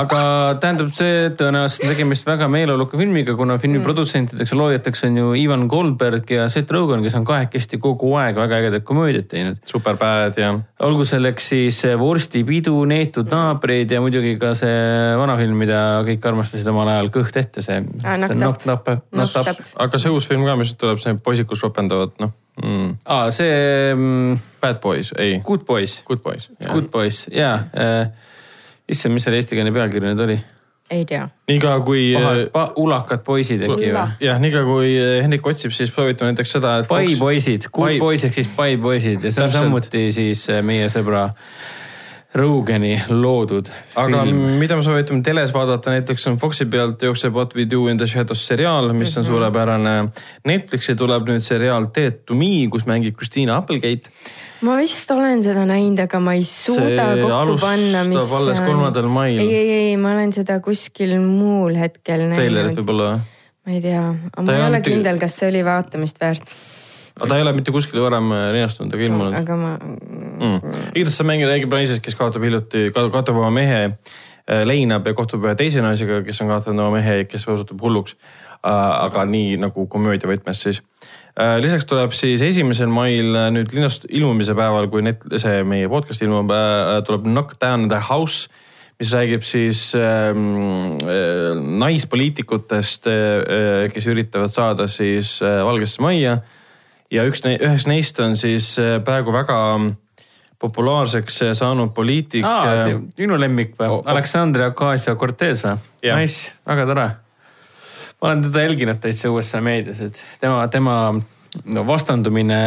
Aga 0.00 0.20
tähendab, 0.62 0.90
see 0.96 1.30
tõenäoliselt 1.38 1.84
on 1.84 1.92
tegemist 1.92 2.26
väga 2.28 2.48
meeleoluka 2.52 2.98
filmiga, 2.98 3.34
kuna 3.38 3.56
filmi 3.62 3.78
mm. 3.78 3.86
produtsentideks 3.86 4.52
ja 4.54 4.58
loojateks 4.58 5.04
on 5.08 5.18
ju 5.20 5.32
Ivan 5.38 5.66
Goldberg 5.70 6.30
ja 6.34 6.46
Seth 6.52 6.74
Rogen, 6.74 7.04
kes 7.04 7.16
on 7.18 7.26
kahekesti 7.28 7.80
kogu 7.82 8.14
aeg 8.20 8.38
väga 8.38 8.60
ägedat 8.62 8.86
komöödiat 8.86 9.28
teinud. 9.32 9.60
Superbad 9.68 10.38
ja 10.40 10.52
olgu 10.84 11.06
selleks 11.08 11.50
siis 11.54 11.80
vorstipidu, 11.98 12.76
neetud 12.90 13.30
naabrid 13.32 13.92
ja 13.94 14.02
muidugi 14.04 14.36
ka 14.40 14.54
see 14.58 14.78
vana 15.20 15.38
film, 15.40 15.58
mida 15.64 15.80
kõik 16.06 16.30
armastasid 16.32 16.70
omal 16.72 16.92
ajal, 16.94 17.12
Kõht 17.14 17.36
ette, 17.38 17.62
see. 17.62 17.78
Up 18.48 18.64
Up.. 18.74 19.60
aga 19.80 20.00
see 20.00 20.10
uus 20.10 20.26
film 20.26 20.46
ka, 20.48 20.56
mis 20.58 20.72
nüüd 20.72 20.80
tuleb, 20.80 20.98
see 21.02 21.14
poisid, 21.22 21.46
kus 21.50 21.62
ropendavad, 21.62 22.16
noh 22.22 22.34
mm.. 22.62 22.94
aa, 23.06 23.30
see 23.34 23.94
mm, 23.94 24.38
Bad 24.62 24.80
Boys, 24.82 25.12
ei, 25.18 25.40
Good 25.44 25.66
Boys, 25.68 26.02
Good 26.06 26.22
Boys. 26.24 26.50
Good 26.66 26.90
Boys 26.94 27.26
ja 27.32 27.58
äh,. 27.72 28.32
issand, 28.88 29.14
mis 29.14 29.24
selle 29.24 29.38
eestikeelne 29.40 29.72
pealkiri 29.72 30.10
nüüd 30.12 30.20
oli? 30.26 30.38
ei 30.90 31.04
tea. 31.08 31.28
niikaua 31.48 31.80
kui 31.80 32.10
pahad 32.12 32.40
pa,, 32.52 32.66
ulakad 32.76 33.22
poisid 33.24 33.62
äkki 33.64 33.86
või 33.94 34.02
jah, 34.20 34.40
niikaua 34.42 34.64
kui 34.68 34.90
eh, 35.00 35.22
Hendrik 35.24 35.46
otsib, 35.48 35.72
siis 35.72 35.88
soovitame 35.94 36.34
näiteks 36.34 36.52
seda, 36.58 36.74
et 36.82 36.88
Pai 36.90 37.06
Fox- 37.06 37.18
poisid, 37.22 37.68
Good 37.72 37.94
Pai- 37.94 37.98
Boys 38.02 38.24
ehk 38.28 38.34
siis 38.36 38.50
Pai 38.56 38.76
poisid 38.76 39.24
ja 39.24 39.32
see 39.32 39.44
on 39.46 39.50
samuti 39.54 40.04
siis 40.12 40.44
äh, 40.52 40.60
meie 40.62 40.90
sõbra 40.92 41.30
Rogani 42.34 42.96
loodud 43.14 43.68
aga 43.94 44.24
film. 44.26 44.38
mida 44.58 44.74
me 44.76 44.82
soovitame 44.82 45.22
teles 45.22 45.52
vaadata, 45.54 45.92
näiteks 45.94 46.24
on 46.32 46.36
Foxi 46.42 46.66
pealt 46.66 47.02
jookseb 47.06 47.32
What 47.38 47.54
We 47.54 47.64
Do 47.70 47.84
in 47.88 47.96
the 48.00 48.08
Shadows 48.10 48.42
seriaal, 48.46 48.90
mis 48.92 49.16
on 49.16 49.22
Mhm. 49.22 49.30
suurepärane. 49.30 49.92
Netflixi 50.44 50.96
tuleb 50.98 51.28
nüüd 51.30 51.40
seriaal 51.46 51.86
Dead 51.94 52.24
to 52.26 52.34
me, 52.34 52.66
kus 52.70 52.84
mängib 52.90 53.14
Christina 53.16 53.56
Applegate. 53.56 54.10
Ma 54.64 54.76
vist 54.80 55.10
olen 55.12 55.42
seda 55.44 55.64
näinud, 55.68 56.00
aga 56.06 56.20
ma 56.22 56.34
ei 56.38 56.44
suuda 56.48 57.08
See 57.12 57.22
kokku 57.24 57.56
panna, 57.60 58.04
mis 58.08 58.20
alles 58.22 58.58
see 58.58 58.64
on. 58.64 58.70
kolmandal 58.70 59.08
mail. 59.12 59.40
ei, 59.42 59.54
ei, 59.58 59.72
ei, 59.90 59.96
ma 60.00 60.14
olen 60.14 60.32
seda 60.36 60.58
kuskil 60.64 61.16
muul 61.20 61.76
hetkel 61.78 62.28
treilerit 62.32 62.72
näinud. 62.72 62.80
võib-olla 62.80 63.10
või? 63.10 63.24
ma 63.64 63.74
ei 63.76 63.82
tea, 63.84 64.04
ma 64.12 64.54
ei 64.54 64.62
ole 64.62 64.78
mitte- 64.78 64.92
kindel, 64.92 65.20
kas 65.22 65.38
see 65.40 65.50
oli 65.52 65.64
vaatamist 65.66 66.20
väärt, 66.20 66.54
aga 67.16 67.30
ta 67.30 67.38
ei 67.38 67.46
ole 67.46 67.54
mitte 67.56 67.74
kuskil 67.74 68.02
varem 68.04 68.32
linastunud 68.56 68.96
ega 68.96 69.08
ilmunud 69.08 69.40
aga 69.40 69.58
ma, 69.60 69.74
mm.. 69.80 70.78
igatahes 70.94 71.18
see 71.20 71.28
mängib, 71.28 71.50
räägib 71.52 71.76
naisest, 71.76 72.04
kes 72.04 72.16
kaotab 72.20 72.46
hiljuti, 72.46 72.88
kaotab 72.94 73.36
oma 73.40 73.52
mehe, 73.54 73.82
leinab 74.68 75.06
ja 75.08 75.16
kohtub 75.16 75.44
ühe 75.48 75.54
teise 75.58 75.84
naisega, 75.84 76.22
kes 76.26 76.42
on 76.44 76.52
kaotanud 76.52 76.84
oma 76.86 76.98
mehe, 76.98 77.24
kes 77.28 77.48
osutub 77.48 77.80
hulluks. 77.84 78.16
aga 78.64 79.26
nii 79.28 79.58
nagu 79.60 79.82
komöödia 79.92 80.28
võtmes 80.28 80.62
siis. 80.64 80.78
Lisaks 81.34 81.88
tuleb 81.90 82.12
siis 82.14 82.42
esimesel 82.46 82.92
mail 82.92 83.34
äh, 83.34 83.48
nüüd 83.54 83.72
linast 83.74 84.04
ilmumise 84.08 84.54
päeval, 84.54 84.86
kui 84.92 85.02
net, 85.02 85.24
see 85.42 85.64
meie 85.66 85.88
podcast 85.90 86.22
ilmub, 86.22 86.52
tuleb 87.08 87.26
Knock 87.26 87.58
Down 87.62 87.88
the 87.90 88.02
House 88.10 88.48
mis 89.00 89.12
räägib 89.12 89.42
siis 89.42 89.94
ähm, 89.94 90.98
äh, 91.02 91.54
naispoliitikutest 91.78 93.06
äh,, 93.06 93.88
kes 93.92 94.06
üritavad 94.06 94.52
saada 94.54 94.86
siis 94.88 95.40
äh, 95.42 95.64
Valgesse 95.66 96.02
Majja 96.02 96.38
ja 97.10 97.26
üks, 97.26 97.42
üheks 97.44 97.88
neist 97.90 98.20
on 98.22 98.36
siis 98.38 98.76
äh, 98.78 99.00
praegu 99.04 99.34
väga 99.34 99.58
populaarseks 100.62 101.42
äh, 101.42 101.52
saanud 101.58 101.90
poliitik 101.94 102.46
aa 102.46 102.86
äh,, 102.86 102.94
minu 103.18 103.38
lemmik 103.40 103.74
või 103.80 103.90
Oh? 103.98 104.00
Aleksandria 104.06 104.70
Ocasio-Cortez 104.72 105.66
või? 105.66 105.76
Nice, 106.04 106.54
väga 106.66 106.86
tore. 106.86 107.10
Ma 108.20 108.30
olen 108.30 108.42
teda 108.46 108.66
jälginud 108.66 109.00
täitsa 109.02 109.30
USA 109.30 109.60
meedias, 109.64 110.00
et 110.00 110.20
tema, 110.40 110.66
tema 110.68 110.98
no 111.74 111.84
vastandumine 111.86 112.58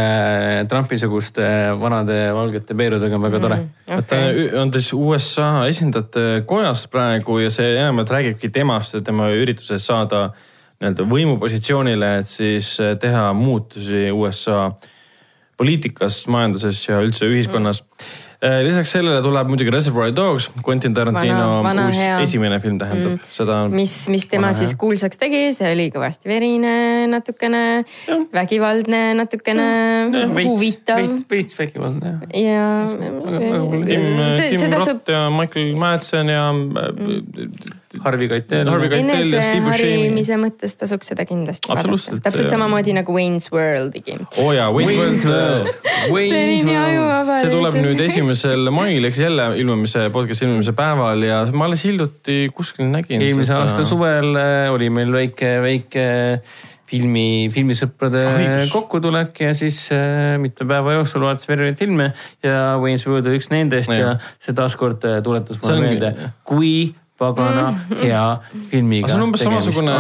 Trumpi-suguste 0.69 1.47
vanade 1.79 2.19
valgete 2.33 2.75
peerudega 2.77 3.17
on 3.17 3.25
väga 3.25 3.41
tore 3.43 3.57
mm.. 3.59 4.03
ta 4.07 4.19
on 4.61 4.71
siis 4.73 4.91
USA 4.95 5.49
esindajate 5.67 6.43
kojas 6.47 6.85
praegu 6.91 7.39
ja 7.43 7.51
see 7.53 7.73
enamalt 7.75 8.11
räägibki 8.13 8.51
temast 8.53 8.95
ja 8.95 9.01
tema 9.01 9.29
üritusest 9.35 9.91
saada 9.91 10.29
nii-öelda 10.77 11.07
võimupositsioonile, 11.09 12.11
et 12.21 12.29
siis 12.29 12.75
teha 13.01 13.31
muutusi 13.33 14.11
USA 14.13 14.69
poliitikas, 15.57 16.19
majanduses 16.29 16.83
ja 16.85 16.99
üldse 17.01 17.25
ühiskonnas 17.25 17.81
mm. 17.81 18.26
Lisaks 18.41 18.91
sellele 18.93 19.21
tuleb 19.25 19.47
muidugi 19.49 19.71
Reservoir 19.73 20.11
Dogs, 20.15 20.49
Quentin 20.65 20.93
Tarantino 20.93 21.37
Vana- 21.37 21.63
vana 21.63 21.85
uus 21.87 21.95
hea. 21.97 22.19
esimene 22.21 22.59
film 22.61 22.77
tähendab 22.77 23.15
mm., 23.15 23.31
seda. 23.33 23.55
mis, 23.73 23.95
mis 24.13 24.27
tema 24.29 24.51
siis 24.53 24.75
hea. 24.75 24.77
kuulsaks 24.83 25.17
tegi, 25.17 25.41
see 25.57 25.71
oli 25.73 25.87
kõvasti 25.95 26.29
verine, 26.29 27.07
natukene 27.09 27.63
vägivaldne, 28.33 29.01
natukene 29.17 29.67
huvitav 30.43 31.01
veits, 31.29 31.57
vägivaldne 31.57 32.13
ja 32.37 32.67
väga- 32.93 33.41
väga 33.41 33.63
hull. 33.65 33.83
Tim, 33.89 34.07
Tim 34.53 34.77
Roth 34.77 35.09
ja 35.11 35.27
Michael 35.33 35.75
Madsen 35.81 36.29
ja 36.29 36.45
Harvey 36.53 37.21
Harvey 38.03 38.27
Keitel 38.27 38.67
eneseharimise 38.99 40.35
mõttes 40.41 40.75
tasuks 40.75 41.11
seda 41.13 41.23
kindlasti 41.27 41.71
vaadata 41.71 42.19
täpselt 42.25 42.51
samamoodi 42.51 42.95
nagu 42.97 43.15
Wayne's 43.15 43.47
Worldigi. 43.53 44.17
oo 44.19 44.49
oh 44.49 44.51
jaa, 44.55 44.67
Wayne's 44.75 45.25
World. 45.27 45.71
see 45.71 46.11
oli 46.11 46.61
nii 46.67 46.77
ajuvaba. 46.81 47.39
see 47.41 47.51
tuleb 47.53 47.79
nüüd. 47.79 48.03
esimesel 48.07 48.71
mail, 48.75 49.07
eks 49.07 49.21
jälle 49.23 49.49
ilmumise, 49.63 50.07
podcast'i 50.13 50.47
ilmumise 50.49 50.75
päeval 50.77 51.23
ja 51.23 51.43
ma 51.53 51.69
alles 51.69 51.85
hiljuti 51.87 52.39
kuskil 52.55 52.91
nägin. 52.91 53.23
eelmise 53.23 53.55
aasta. 53.55 53.87
suvel 53.87 54.35
äh, 54.35 54.67
oli 54.73 54.91
meil 54.91 55.13
väike, 55.13 55.57
väike 55.63 56.07
filmi, 56.87 57.47
filmisõprade 57.53 58.21
õigus. 58.27 58.71
kokkutulek 58.75 59.43
ja 59.47 59.55
siis 59.57 59.85
äh, 59.95 60.35
mitme 60.41 60.67
päeva 60.69 60.99
jooksul 60.99 61.25
vaatasime 61.25 61.57
erinevaid 61.57 61.81
filme 61.81 62.11
ja 62.45 62.61
Wayne's 62.83 63.07
World 63.07 63.27
oli 63.27 63.41
üks 63.41 63.51
nendest 63.53 63.91
Ja. 63.91 63.99
ja, 63.99 64.15
see 64.43 64.55
taaskord 64.55 65.03
äh, 65.07 65.19
tuletas 65.23 65.59
mulle 65.61 65.79
meelde, 65.83 66.31
kui 66.47 66.91
pagana 67.17 67.71
hea 68.01 68.23
filmiga. 68.71 69.07
aga 69.07 69.13
see 69.13 69.17
on 69.17 69.25
umbes 69.27 69.43
samasugune 69.45 69.95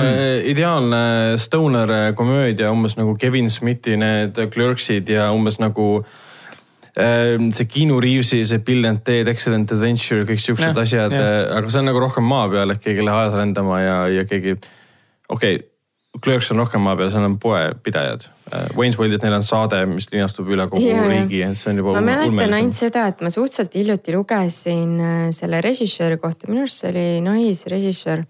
ideaalne 0.51 1.01
stoner 1.41 1.93
komöödia, 2.17 2.71
umbes 2.71 2.97
nagu 2.99 3.17
Kevin 3.19 3.49
Smithi 3.49 3.97
need 3.97 4.39
Clerksid 4.53 5.09
ja 5.09 5.29
umbes 5.35 5.59
nagu 5.61 5.87
äh, 6.97 7.37
see 7.51 7.69
Keanu 7.69 8.01
Reavesi 8.03 8.43
see 8.45 8.59
Bill 8.59 8.85
and 8.89 9.03
Ted 9.05 9.31
Excellent 9.31 9.71
Adventure, 9.75 10.25
kõik 10.29 10.43
siuksed 10.43 10.83
asjad, 10.83 11.15
jah. 11.15 11.57
aga 11.57 11.71
see 11.73 11.81
on 11.81 11.89
nagu 11.91 12.03
rohkem 12.03 12.27
maa 12.27 12.45
peal, 12.53 12.75
et 12.75 12.83
keegi 12.83 13.03
ei 13.03 13.09
lähe 13.09 13.25
ajas 13.25 13.39
lendama 13.39 13.81
ja, 13.81 13.97
ja 14.19 14.27
keegi, 14.29 14.57
okei 15.29 15.59
okay,, 15.59 15.66
Clerks 16.23 16.51
on 16.51 16.63
rohkem 16.63 16.83
maa 16.83 16.95
peal, 16.97 17.11
seal 17.13 17.27
on 17.27 17.37
poepidajad. 17.41 18.27
Wayne's 18.77 18.95
Worldis 18.95 19.19
neil 19.19 19.33
on 19.35 19.43
saade, 19.43 19.79
mis 19.91 20.05
linastub 20.07 20.47
üle 20.47 20.69
kogu 20.71 20.79
jah. 20.79 21.03
riigi, 21.03 21.41
et 21.43 21.59
see 21.59 21.73
on 21.73 21.81
juba 21.81 21.97
ma 21.97 22.03
mäletan 22.05 22.53
ainult 22.55 22.77
seda, 22.79 23.03
et 23.11 23.19
ma 23.25 23.31
suhteliselt 23.33 23.75
hiljuti 23.75 24.15
lugesin 24.15 24.93
äh, 25.03 25.17
selle 25.35 25.59
režissööri 25.65 26.15
kohta, 26.21 26.47
minu 26.47 26.63
arust 26.63 26.79
see 26.85 26.93
oli 26.93 27.05
naisrežissöör. 27.25 28.23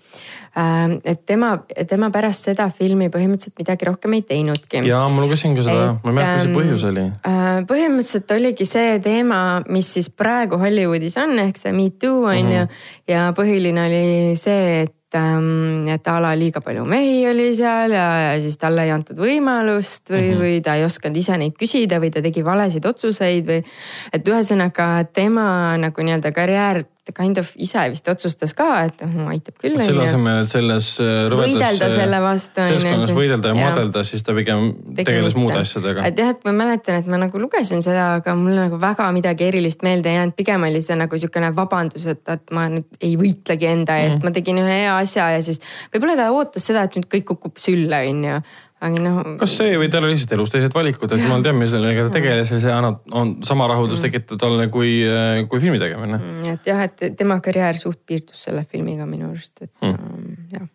et 1.05 1.19
tema, 1.29 1.51
tema 1.85 2.09
pärast 2.09 2.47
seda 2.47 2.65
filmi 2.73 3.11
põhimõtteliselt 3.13 3.59
midagi 3.61 3.85
rohkem 3.85 4.15
ei 4.17 4.23
teinudki. 4.25 4.81
ja 4.89 5.03
ma 5.13 5.21
lugesin 5.21 5.53
ka 5.53 5.67
seda, 5.67 5.91
ma 6.01 6.09
ei 6.09 6.17
mäleta, 6.17 6.33
mis 6.33 6.41
see 6.41 6.49
ähm, 6.49 6.57
põhjus 6.57 6.87
oli. 6.89 7.05
põhimõtteliselt 7.69 8.35
oligi 8.39 8.65
see 8.65 8.99
teema, 9.05 9.41
mis 9.69 9.93
siis 9.99 10.09
praegu 10.09 10.57
Hollywoodis 10.57 11.19
on, 11.21 11.37
ehk 11.45 11.61
see 11.61 11.77
Me 11.77 11.91
Too 11.93 12.25
on 12.25 12.53
ju. 12.55 12.67
ja 13.13 13.29
põhiline 13.37 13.85
oli 13.85 14.05
see, 14.39 14.87
et, 14.87 14.96
et 15.15 16.07
a 16.07 16.17
la 16.19 16.33
liiga 16.35 16.61
palju 16.61 16.83
mehi 16.85 17.21
oli 17.29 17.53
seal 17.55 17.93
ja, 17.95 18.07
ja 18.25 18.41
siis 18.41 18.57
talle 18.59 18.83
ei 18.83 18.91
antud 18.91 19.17
võimalust 19.17 20.09
või 20.11 20.19
mm, 20.19 20.33
-hmm. 20.33 20.41
või 20.43 20.61
ta 20.65 20.75
ei 20.75 20.83
osanud 20.83 21.17
ise 21.17 21.37
neid 21.37 21.55
küsida 21.59 22.01
või 22.03 22.11
ta 22.11 22.21
tegi 22.21 22.43
valesid 22.43 22.85
otsuseid 22.85 23.47
või. 23.47 23.63
et 24.13 24.27
ühesõnaga 24.27 25.05
tema 25.13 25.77
nagu 25.77 26.01
nii-öelda 26.01 26.31
karjäär 26.31 26.83
ta 27.07 27.13
kind 27.15 27.39
of 27.39 27.49
ise 27.55 27.83
vist 27.93 28.07
otsustas 28.11 28.53
ka, 28.57 28.67
et 28.87 29.03
noh 29.07 29.29
aitab 29.31 29.55
küll. 29.61 29.77
selle 29.79 30.03
asemel, 30.07 30.41
et 30.43 30.51
selles 30.51 30.89
äh, 31.03 31.23
rõvedas 31.31 31.53
Võidelda 31.53 31.89
selle 31.93 32.19
vastu, 32.23 32.65
seltskonnas 32.73 33.13
võidelda 33.15 33.53
ja 33.53 33.55
jaa. 33.55 33.69
maadelda, 33.69 34.03
siis 34.07 34.25
ta 34.27 34.35
pigem 34.35 34.67
tegeles 34.97 35.37
muude 35.37 35.61
asjadega. 35.61 36.05
et 36.09 36.19
jah, 36.19 36.33
et 36.35 36.43
ma 36.47 36.53
mäletan, 36.57 36.99
et 37.01 37.09
ma 37.11 37.21
nagu 37.21 37.41
lugesin 37.41 37.83
seda, 37.85 38.09
aga 38.19 38.35
mulle 38.39 38.67
nagu 38.67 38.81
väga 38.81 39.07
midagi 39.15 39.47
erilist 39.47 39.85
meelde 39.87 40.11
ei 40.11 40.19
jäänud, 40.19 40.35
pigem 40.37 40.67
oli 40.67 40.83
see 40.83 40.99
nagu 40.99 41.19
niisugune 41.19 41.53
vabandus, 41.55 42.07
et, 42.11 42.23
et 42.33 42.55
ma 42.55 42.67
nüüd 42.73 43.01
ei 43.01 43.15
võitlegi 43.19 43.71
enda 43.71 43.99
eest 44.03 44.17
mm, 44.17 44.21
-hmm. 44.21 44.29
ma 44.29 44.39
tegin 44.39 44.61
ühe 44.63 44.79
hea 44.83 44.95
asja 44.97 45.31
ja 45.37 45.43
siis 45.45 45.63
võib-olla 45.93 46.19
ta 46.19 46.31
ootas 46.35 46.67
seda, 46.67 46.83
et 46.87 46.99
nüüd 46.99 47.07
kõik 47.13 47.29
kukub 47.31 47.61
sülle, 47.61 48.03
on 48.11 48.23
ju. 48.31 48.39
Aga 48.77 49.01
noh. 49.01 49.19
kas 49.41 49.57
see 49.57 49.77
või 49.79 49.89
tal 49.93 50.05
oli 50.05 50.13
lihtsalt 50.13 50.35
elus 50.37 50.53
teised 50.53 50.75
valikud, 50.75 51.11
et 51.11 51.23
jumal 51.23 51.43
teab, 51.45 51.57
millega 51.57 52.07
ta 52.07 52.13
tegeles 52.13 52.51
ja 52.53 52.59
see 52.61 52.73
annab, 52.73 53.01
on 53.11 53.37
sama 53.47 53.67
rahuldust 53.71 54.05
tekitab 54.05 54.39
talle 54.41 54.67
kui, 54.73 54.99
kui 55.49 55.61
filmi 55.63 55.81
tegemine. 55.81 56.19
et 56.51 56.67
jah, 56.69 56.83
et 56.85 57.17
tema 57.17 57.39
karjäär 57.43 57.79
suht 57.81 58.03
piirdus 58.05 58.43
selle 58.47 58.65
filmiga 58.69 59.07
minu 59.09 59.31
arust, 59.31 59.55
et 59.61 59.71
Hmm. 59.81 59.93
mm. 59.93 60.35
jah. 60.53 60.67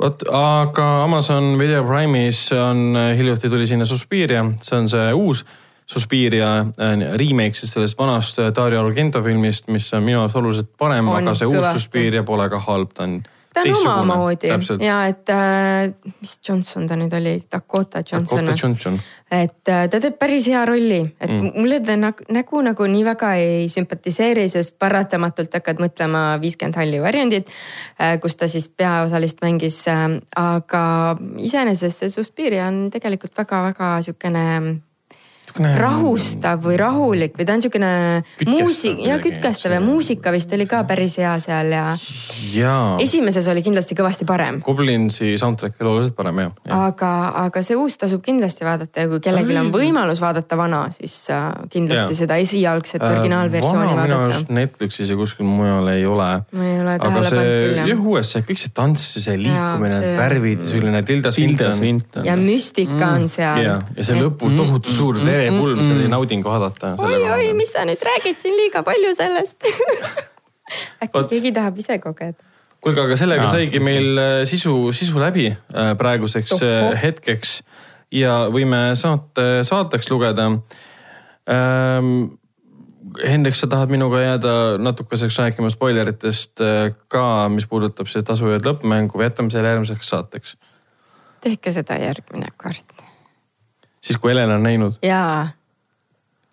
vot, 0.00 0.24
aga 0.34 0.86
Amazon 1.04 1.58
Video 1.58 1.84
Prime'is 1.84 2.46
on 2.56 2.96
äh, 2.96 3.12
hiljuti 3.18 3.50
tuli 3.50 3.66
sinna 3.66 3.84
Suspiria, 3.84 4.44
see 4.60 4.78
on 4.78 4.88
see 4.88 5.12
uus 5.12 5.44
Suspiria 5.86 6.54
äh, 6.60 7.04
remake 7.20 7.58
siis 7.58 7.74
sellest 7.74 7.98
vanast 7.98 8.38
äh, 8.38 8.52
Dario 8.54 8.80
Argento 8.86 9.22
filmist, 9.22 9.68
mis 9.68 9.92
on 9.92 10.02
minu 10.06 10.22
arust 10.22 10.40
oluliselt 10.40 10.72
parem, 10.78 11.08
aga 11.12 11.34
see 11.34 11.48
uus 11.50 11.58
kõvasti. 11.58 11.84
Suspiria 11.84 12.24
pole 12.24 12.48
ka 12.48 12.60
halb, 12.66 12.92
ta 12.96 13.04
on 13.04 13.20
ta 13.54 13.60
on 13.60 13.66
teistsugune. 13.66 14.00
omamoodi 14.00 14.48
ja 14.86 15.06
et 15.06 15.28
äh, 15.30 15.92
mis 16.20 16.38
Johnson 16.48 16.86
ta 16.88 16.96
nüüd 16.96 17.12
oli, 17.16 17.34
Dakota 17.52 18.02
Johnson 18.12 18.46
Dakota. 18.46 18.66
Johnson. 18.66 19.00
et 19.30 19.68
äh, 19.68 19.88
ta 19.90 20.00
teeb 20.00 20.18
päris 20.18 20.46
hea 20.48 20.64
rolli, 20.68 21.00
et 21.20 21.30
Mm. 21.30 21.52
mulle 21.56 21.80
ta 21.80 21.96
nägu, 21.96 22.24
nägu 22.32 22.60
nagu 22.62 22.86
nii 22.86 23.04
väga 23.04 23.34
ei 23.40 23.68
sümpatiseeri, 23.72 24.48
sest 24.48 24.78
paratamatult 24.78 25.52
hakkad 25.54 25.80
mõtlema 25.80 26.38
viiskümmend 26.40 26.76
halli 26.76 27.00
varjundit, 27.02 27.48
kus 28.20 28.36
ta 28.36 28.48
siis 28.48 28.68
peaosalist 28.68 29.40
mängis. 29.42 29.82
aga 30.36 31.16
iseenesest 31.38 31.98
see 31.98 32.08
Suspiria 32.08 32.66
on 32.68 32.90
tegelikult 32.90 33.36
väga-väga 33.38 34.02
siukene 34.02 34.80
rahustav 35.58 36.62
või 36.64 36.78
rahulik 36.80 37.36
või 37.38 37.48
ta 37.48 37.56
on 37.56 37.64
siukene 37.66 37.92
muusik 38.48 39.02
ja 39.04 39.18
kütkestav 39.22 39.76
ja 39.76 39.80
muusika 39.84 40.32
vist 40.34 40.52
oli 40.52 40.66
ka 40.70 40.82
päris 40.88 41.18
hea 41.20 41.34
seal 41.42 41.72
ja 41.74 41.84
jaa, 42.54 42.96
esimeses 43.02 43.48
oli 43.52 43.64
kindlasti 43.64 43.98
kõvasti 43.98 44.28
parem. 44.28 44.62
Goblinsi 44.64 45.36
soundtrack 45.40 45.80
oli 45.82 45.94
oluliselt 45.94 46.16
parem 46.18 46.42
jah 46.44 46.52
ja.. 46.66 46.80
aga, 46.88 47.12
aga 47.46 47.64
see 47.64 47.78
uus 47.78 47.98
tasub 48.00 48.24
kindlasti 48.24 48.66
vaadata 48.66 49.06
ja 49.06 49.12
kui 49.12 49.22
kellelgi 49.22 49.58
on 49.60 49.72
võimalus 49.74 50.22
vaadata 50.22 50.58
vana, 50.58 50.84
siis 50.94 51.18
äh, 51.34 51.50
kindlasti 51.72 52.12
Jaa. 52.16 52.20
seda 52.24 52.40
esialgset 52.42 53.02
originaalversiooni 53.02 53.82
Äh, 53.82 53.96
minu 53.96 54.16
vaadata 54.16 54.24
arust. 54.24 54.52
Netflixis 54.52 55.10
ja 55.10 55.16
kuskil 55.18 55.46
mujal 55.46 55.88
ei 55.92 56.06
ole. 56.06 56.28
ma 56.56 56.66
ei 56.68 56.80
ole 56.80 56.94
aga 56.94 57.08
tähele 57.08 57.12
pannud 57.12 57.28
see 57.28 57.52
küll 57.52 57.78
jah 57.78 57.90
jah, 57.90 58.04
uues 58.12 58.32
see 58.34 58.44
kõik 58.48 58.62
see 58.62 58.72
tants 58.76 59.06
ja 59.16 59.24
see 59.26 59.38
liikumine, 59.40 59.98
need 60.02 60.18
värvid, 60.20 60.64
selline 60.70 61.02
Tilda 61.08 61.32
Tilda 61.36 61.70
Swinton. 61.76 62.26
Ja 62.28 62.36
müstika 62.40 63.12
on 63.16 63.28
seal 63.32 63.62
ja, 63.64 63.76
ja 63.96 64.06
see 64.06 64.18
lõpus 64.18 64.56
tohutu 64.58 64.96
suur 64.96 65.20
verepulm, 65.42 65.84
see 65.84 65.98
oli 65.98 66.10
nauding 66.10 66.44
vaadata. 66.46 66.94
oi-oi, 66.98 67.52
mis 67.58 67.74
sa 67.74 67.84
nüüd 67.88 68.02
räägid 68.06 68.40
siin 68.42 68.56
liiga 68.58 68.84
palju 68.86 69.14
sellest 69.18 69.68
äkki 71.02 71.18
Vot. 71.18 71.30
keegi 71.30 71.52
tahab 71.54 71.78
ise 71.82 71.98
kogeda? 72.02 72.50
kuulge, 72.82 73.04
aga 73.04 73.16
sellega 73.18 73.46
Aa. 73.46 73.54
saigi 73.56 73.80
meil 73.82 74.18
äh, 74.18 74.34
sisu, 74.48 74.74
sisu 74.96 75.20
läbi 75.22 75.48
äh, 75.52 75.92
praeguseks 75.98 76.54
äh, 76.58 76.62
Tohoh. 76.66 77.00
hetkeks 77.02 77.56
ja 78.12 78.44
võime 78.52 78.92
saate 78.98 79.64
saateks 79.68 80.12
lugeda 80.12 80.52
ähm,. 81.50 82.38
Hendrik, 83.12 83.56
sa 83.58 83.66
tahad 83.68 83.90
minuga 83.92 84.20
jääda 84.22 84.52
natukeseks 84.80 85.34
rääkima 85.36 85.68
spoileritest 85.74 86.62
ka, 87.12 87.24
mis 87.52 87.66
puudutab 87.68 88.08
siis 88.08 88.24
tasujad 88.24 88.64
lõppmängu 88.64 89.18
või 89.18 89.26
jätame 89.26 89.52
selle 89.52 89.68
järgmiseks 89.68 90.08
saateks? 90.14 90.54
tehke 91.42 91.74
seda 91.74 91.98
järgmine 92.00 92.48
kord 92.56 92.91
siis, 94.02 94.18
kui 94.18 94.32
Helen 94.32 94.50
on 94.50 94.62
näinud. 94.66 94.98
jaa, 95.06 95.48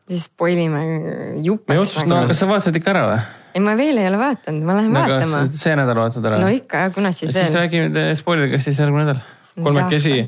siis 0.07 0.25
spoilime 0.29 0.79
Me 0.79 1.35
ei 1.35 1.43
jupeks 1.49 2.05
no 2.05 2.15
nagu. 2.15 2.31
kas 2.31 2.41
sa 2.41 2.49
vaatasid 2.49 2.79
ikka 2.79 2.93
ära 2.93 3.05
või? 3.09 3.19
ei, 3.53 3.61
ma 3.65 3.75
veel 3.79 4.01
ei 4.01 4.09
ole 4.09 4.19
vaadanud, 4.21 4.65
ma 4.65 4.77
lähen 4.77 4.91
no 4.93 5.05
vaatama 5.05 5.43
see 5.51 5.77
nädal 5.79 6.01
vaatad 6.03 6.29
ära? 6.31 6.41
no 6.43 6.51
ikka, 6.53 6.89
kunas 6.95 7.21
siis 7.21 7.33
siis 7.33 7.49
veel. 7.49 7.61
räägime 7.63 8.09
spoileriga 8.19 8.61
siis 8.63 8.81
järgmine 8.81 9.07
nädal. 9.07 9.23
kolmekesi, 9.63 10.19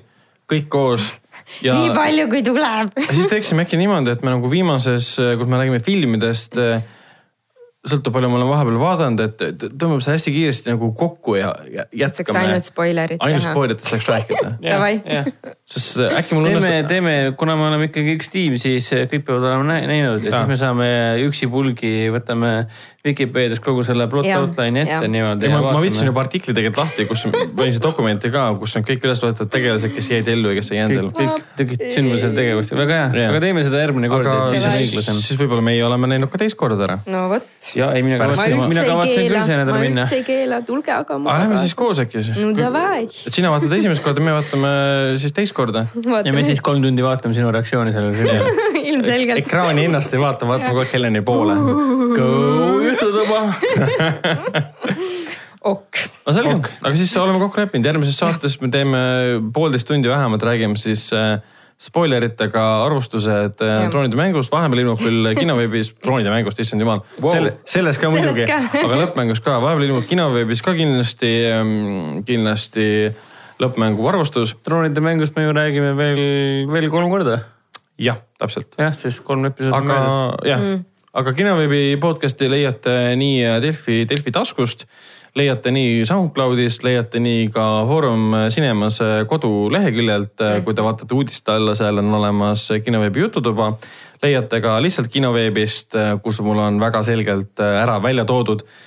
kõik 0.52 0.72
koos 0.74 1.12
ja 1.66 1.76
nii 1.78 1.94
palju, 1.98 2.30
kui 2.32 2.44
tuleb. 2.46 2.98
ja 2.98 3.12
siis 3.14 3.30
teeksime 3.32 3.68
äkki 3.68 3.80
niimoodi, 3.82 4.16
et 4.16 4.26
me 4.26 4.36
nagu 4.36 4.52
viimases, 4.52 5.14
kus 5.40 5.50
me 5.50 5.62
räägime 5.62 5.82
filmidest, 5.86 6.58
sõltub 7.82 8.14
palju 8.14 8.30
ma 8.30 8.38
olen 8.38 8.50
vahepeal 8.52 8.76
vaadanud, 8.78 9.22
et 9.26 9.64
tõmbame 9.64 10.04
selle 10.06 10.20
hästi 10.20 10.32
kiiresti 10.36 10.70
nagu 10.70 10.92
kokku 10.98 11.34
ja, 11.40 11.50
ja 11.66 11.88
saaks 11.90 12.20
jätkame. 12.22 12.44
ainult 12.46 12.68
spoilerit 12.68 13.24
ainult 13.26 13.42
teha. 13.42 13.54
spoileritest 13.56 13.96
saaks 13.96 14.10
rääkida. 14.12 14.52
Davai. 14.68 15.00
sest 15.66 15.98
äkki 16.06 16.38
mul 16.38 16.46
teeme, 16.46 16.62
õnnestub. 16.62 16.92
teeme, 16.92 17.16
kuna 17.40 17.56
me 17.58 17.66
oleme 17.72 17.90
ikkagi 17.90 18.14
üks 18.20 18.30
tiim, 18.34 18.60
siis 18.62 18.92
kõik 18.94 19.26
peavad 19.26 19.50
olema 19.50 19.66
nä- 19.72 19.90
näinud 19.90 20.22
ja 20.22 20.30
Jaa. 20.30 20.44
siis 20.44 20.52
me 20.54 20.60
saame 20.62 20.90
üksipulgi, 21.26 22.12
võtame 22.14 22.54
Vikipeedias 23.02 23.58
kogu 23.66 23.82
selle 23.82 24.06
plot 24.06 24.28
Jaa, 24.30 24.44
outline'i 24.44 24.84
ette 24.84 25.00
jaa. 25.00 25.08
niimoodi. 25.10 25.50
ma, 25.50 25.62
ma 25.74 25.80
võtsin 25.82 26.12
juba 26.12 26.22
artikli 26.22 26.54
tegelikult 26.54 26.84
lahti, 26.84 27.08
kus 27.10 27.26
panin 27.58 27.74
see 27.74 27.82
dokumenti 27.82 28.30
ka, 28.30 28.46
kus 28.62 28.78
on 28.78 28.86
kõik 28.86 29.10
üles 29.10 29.26
loetud 29.26 29.50
tegelased, 29.50 29.90
kes 29.96 30.12
jäid 30.14 30.30
ellu 30.30 30.54
ja 30.54 30.60
kes 30.60 30.70
ei 30.76 30.84
jäänud 30.84 31.00
ellu 31.00 31.16
kõik, 31.18 31.42
tegid 31.58 31.88
sündmused 31.96 32.38
tegevust, 32.38 32.78
väga 32.78 33.02
hea 33.16 33.26
aga 33.32 33.42
teeme 33.42 33.66
seda 33.66 33.82
järgmine 33.82 34.12
kord, 34.14 34.30
et 34.30 34.54
siis 34.54 34.70
on 34.70 34.78
siis, 34.78 34.92
õiglasem. 34.92 35.26
siis 35.26 35.42
võib-olla 35.42 35.66
meie 35.66 35.82
oleme 35.88 36.14
näinud 36.14 36.30
ka 36.30 36.44
teist 36.44 36.60
korda 36.62 36.86
ära. 36.86 37.00
no 37.10 37.26
vot, 37.34 37.50
ja 37.76 37.90
ei, 37.96 38.04
mina 38.06 38.18
ma 38.20 38.28
kavatsen, 38.30 38.62
mina 38.72 38.84
kavatsen 38.88 39.28
küll 39.28 39.46
see 39.46 39.56
ma 39.56 39.64
nädal 39.64 39.78
minna 39.82 40.06
üldse. 40.06 40.20
ei 40.20 40.26
keela, 40.28 40.60
tulge 40.68 40.94
aga 40.94 41.18
aga 41.18 41.38
lähme 41.44 41.60
siis 41.62 41.76
koos 41.78 42.02
äkki 42.04 42.22
siis. 42.22 42.38
No 42.40 42.52
davai. 42.58 43.06
et 43.08 43.36
sina 43.36 43.52
vaatad 43.54 43.76
esimest 43.78 44.04
korda, 44.06 44.24
me 44.24 44.36
vaatame 44.36 44.72
siis 45.22 45.36
teist 45.38 45.56
korda. 45.58 45.86
ja 46.28 46.34
me 46.36 46.44
siis 46.48 46.62
kolm 46.66 46.84
tundi 46.84 47.06
vaatame 47.06 47.38
sinu 47.38 47.52
reaktsiooni 47.54 47.94
sellele 47.96 48.18
filmile. 48.18 48.70
ilmselgelt. 48.92 49.44
ekraani 49.44 49.88
ennast 49.90 50.16
ei 50.16 50.22
vaata, 50.22 50.50
vaatame 50.50 50.74
kogu 50.74 50.84
aeg 50.86 50.96
Heleni 50.98 51.24
poole. 51.26 51.58
Go 52.18 52.30
jututuba. 52.86 53.42
ok, 55.74 56.04
no 56.26 56.36
selge, 56.36 56.76
aga 56.82 56.94
siis 56.98 57.16
oleme 57.22 57.42
kokku 57.42 57.62
leppinud, 57.62 57.90
järgmises 57.92 58.20
saates 58.22 58.58
me 58.64 58.72
teeme 58.74 59.02
poolteist 59.54 59.90
tundi 59.90 60.10
vähemalt, 60.12 60.44
räägime 60.48 60.80
siis 60.82 61.08
äh, 61.16 61.38
spoileritega 61.82 62.64
arvustused 62.86 63.64
äh, 63.66 63.88
droonide 63.90 64.18
mängust, 64.20 64.52
vahepeal 64.54 64.84
ilmub 64.84 65.02
küll 65.02 65.32
kinoveebis 65.40 65.94
droonide 66.04 66.34
mängust, 66.34 66.62
issand 66.62 66.84
jumal 66.84 67.02
Wow. 67.22 67.34
Selle, 67.34 67.54
selles 67.70 68.00
ka 68.02 68.12
muidugi, 68.14 68.46
aga 68.84 69.00
lõppmängus 69.00 69.42
ka, 69.44 69.58
vahepeal 69.64 69.88
ilmub 69.90 70.06
kinoveebis 70.10 70.62
ka 70.66 70.76
kindlasti, 70.78 71.32
kindlasti 72.28 72.86
lõppmängu 73.62 74.06
arvustus. 74.10 74.54
droonide 74.66 75.02
mängust 75.04 75.36
me 75.38 75.48
ju 75.48 75.58
räägime 75.58 75.96
veel, 75.98 76.24
veel 76.72 76.90
kolm 76.94 77.10
korda. 77.14 77.42
jah, 78.02 78.22
täpselt. 78.42 78.78
jah, 78.78 78.94
siis 78.98 79.20
kolm 79.26 79.50
episoodi 79.50 79.78
aga 79.78 79.98
meeles. 79.98 80.50
jah 80.54 80.62
mm., 80.62 80.86
aga 81.22 81.34
kinoveebi 81.36 81.98
podcast'i 82.02 82.48
leiate 82.50 83.16
nii 83.20 83.58
Delfi, 83.64 84.04
Delfi 84.10 84.32
taskust, 84.32 84.86
leiate 85.36 85.72
nii 85.72 86.06
SoundCloudist, 86.08 86.84
leiate 86.84 87.22
nii 87.24 87.48
ka 87.54 87.66
Foorum 87.88 88.34
Cinemas 88.52 89.00
koduleheküljelt 89.28 90.44
kui 90.66 90.76
te 90.76 90.84
vaatate 90.86 91.16
uudiste 91.16 91.56
alla, 91.56 91.76
seal 91.78 92.02
on 92.04 92.14
olemas 92.20 92.68
kinoveebi 92.84 93.24
jututuba. 93.26 93.74
leiate 94.24 94.62
ka 94.62 94.78
lihtsalt 94.84 95.08
kinoveebist, 95.08 95.96
kus 96.24 96.42
mul 96.46 96.60
on 96.60 96.80
väga 96.80 97.04
selgelt 97.04 97.60
ära 97.60 98.02
välja 98.04 98.26
toodud 98.26 98.66
äh, 98.66 98.82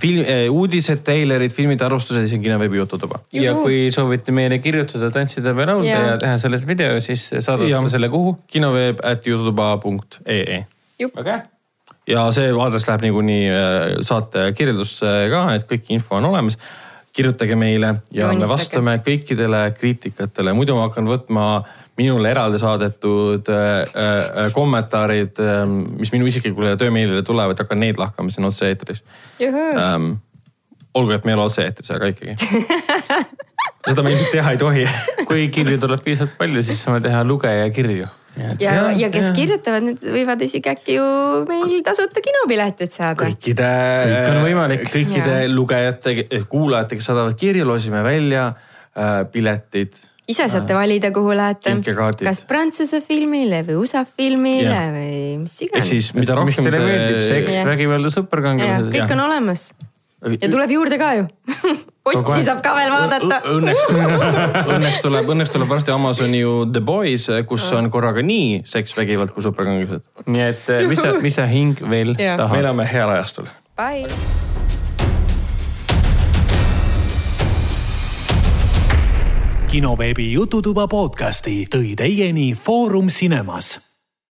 film, 0.00 0.24
uudised, 0.50 1.02
treilerid, 1.06 1.52
filmide 1.52 1.84
arvustused 1.84 2.32
on 2.32 2.44
kinoveebi 2.44 2.76
jututuba. 2.76 3.22
ja 3.32 3.54
kui 3.54 3.88
soovite 3.90 4.32
meile 4.32 4.58
kirjutada, 4.58 5.10
tantsida 5.10 5.56
või 5.56 5.66
laulda 5.70 5.88
Jaa. 5.88 6.04
ja 6.10 6.20
teha 6.22 6.38
sellest 6.38 6.68
video, 6.68 7.00
siis 7.00 7.30
saadate 7.38 7.88
selle 7.96 8.12
kuhu? 8.12 8.38
kinoveeb 8.46 9.02
at 9.02 9.26
jututuba.ee 9.26 10.64
jupp, 11.00 11.16
väga 11.16 11.32
hea. 11.32 11.53
Ja 12.10 12.24
see 12.36 12.50
aadress 12.52 12.88
läheb 12.88 13.06
niikuinii 13.06 13.44
äh, 13.50 13.84
saate 14.06 14.50
kirjeldusse 14.56 15.12
ka, 15.32 15.44
et 15.56 15.68
kõik 15.70 15.92
info 15.96 16.18
on 16.20 16.32
olemas. 16.32 16.58
kirjutage 17.14 17.54
meile 17.54 17.86
ja 17.86 18.26
me 18.26 18.32
Joonistage. 18.32 18.50
vastame 18.50 18.96
kõikidele 19.06 19.58
kriitikatele, 19.78 20.52
muidu 20.52 20.74
ma 20.74 20.88
hakkan 20.88 21.06
võtma 21.06 21.44
minule 21.96 22.30
eraldi 22.30 22.58
saadetud 22.58 23.48
äh, 23.48 23.82
äh, 23.82 24.52
kommentaarid 24.52 25.38
äh,, 25.38 25.62
mis 25.98 26.10
minu 26.12 26.26
isiklikule 26.26 26.76
töömeilile 26.76 27.22
tulevad, 27.22 27.58
hakkan 27.58 27.80
neid 27.80 28.00
lahkama 28.02 28.34
siin 28.34 28.50
otse-eetris 28.50 29.04
ähm,. 29.40 30.16
olgu, 30.94 31.14
et 31.14 31.24
me 31.24 31.32
ei 31.32 31.38
ole 31.38 31.48
otse-eetris, 31.48 31.90
aga 31.90 32.10
ikkagi. 32.12 32.34
seda 33.88 34.02
me 34.02 34.12
ilmselt 34.12 34.30
teha 34.32 34.54
ei 34.54 34.58
tohi. 34.60 34.84
kui 35.28 35.48
kirju 35.54 35.78
tuleb 35.80 36.02
piisavalt 36.04 36.36
palju, 36.38 36.62
siis 36.66 36.82
saame 36.84 37.00
teha 37.04 37.24
lugejakirju. 37.26 38.10
ja, 38.36 38.54
Jaa, 38.60 38.86
ja 38.98 39.10
kes 39.14 39.28
jaa. 39.28 39.34
kirjutavad, 39.36 39.84
need 39.88 40.06
võivad 40.14 40.40
isegi 40.46 40.70
äkki 40.72 40.96
ju 40.98 41.04
meil 41.48 41.76
tasuta 41.86 42.22
kinopiletit 42.24 42.94
saada. 42.94 43.18
kõikide, 43.24 43.68
Kõik 44.10 44.32
on 44.32 44.40
võimalik. 44.46 44.88
kõikide 44.92 45.36
Jaa. 45.44 45.52
lugejate, 45.52 46.16
kuulajate, 46.50 46.98
kes 46.98 47.10
saadavad 47.10 47.38
kirju, 47.38 47.68
loosime 47.68 48.02
välja 48.06 48.48
äh, 48.50 49.22
piletid 49.30 50.00
ise 50.30 50.46
saate 50.48 50.72
valida, 50.76 51.10
kuhu 51.12 51.34
lähete 51.36 51.74
kas 52.24 52.44
Prantsuse 52.48 53.00
filmile 53.04 53.60
või 53.66 53.76
USA 53.82 54.04
filmile 54.08 54.70
Jah. 54.70 54.92
või 54.94 55.16
mis 55.42 55.56
ehk 55.58 55.68
iganes. 55.68 55.90
siis 55.90 56.12
mida 56.16 56.36
mis 56.40 56.56
rohkem 56.56 56.70
teile 56.70 56.80
meeldib, 56.84 57.18
seks 57.28 57.58
vägivalda, 57.68 58.12
superkangelased. 58.14 58.92
kõik 58.94 59.12
on 59.16 59.24
olemas 59.26 59.66
ja 60.40 60.48
tuleb 60.48 60.72
juurde 60.78 60.98
ka 61.00 61.10
ju. 61.20 61.26
Otti 62.04 62.20
aeg. 62.34 62.44
saab 62.44 62.58
ka 62.60 62.74
veel 62.76 62.90
vaadata. 62.92 63.38
Õnneks, 63.48 63.84
õnneks 64.74 65.00
tuleb, 65.00 65.28
õnneks 65.32 65.52
tuleb 65.54 65.70
varsti 65.70 65.94
Amazoni 65.94 66.42
ju 66.42 66.52
The 66.68 66.82
Boys, 66.84 67.24
kus 67.48 67.64
on 67.72 67.88
korraga 67.90 68.20
nii 68.20 68.60
seks, 68.68 68.92
vägivald 68.98 69.32
kui 69.32 69.42
superkangelased. 69.46 70.04
nii 70.28 70.44
et 70.50 70.68
eh, 70.68 70.84
mis 70.90 71.00
sa, 71.00 71.14
mis 71.24 71.40
sa 71.40 71.48
hing 71.48 71.80
veel 71.80 72.12
Jah. 72.20 72.36
tahad? 72.36 72.52
me 72.52 72.60
elame 72.66 72.88
heal 72.92 73.08
ajastul. 73.16 73.48
Bye. 73.80 74.04
kinoveebi 79.70 80.28
Jututuba 80.32 80.86
podcasti 80.90 81.64
tõi 81.70 81.94
teieni 81.98 82.52
Foorum 82.54 83.08
Cinemas 83.10 83.74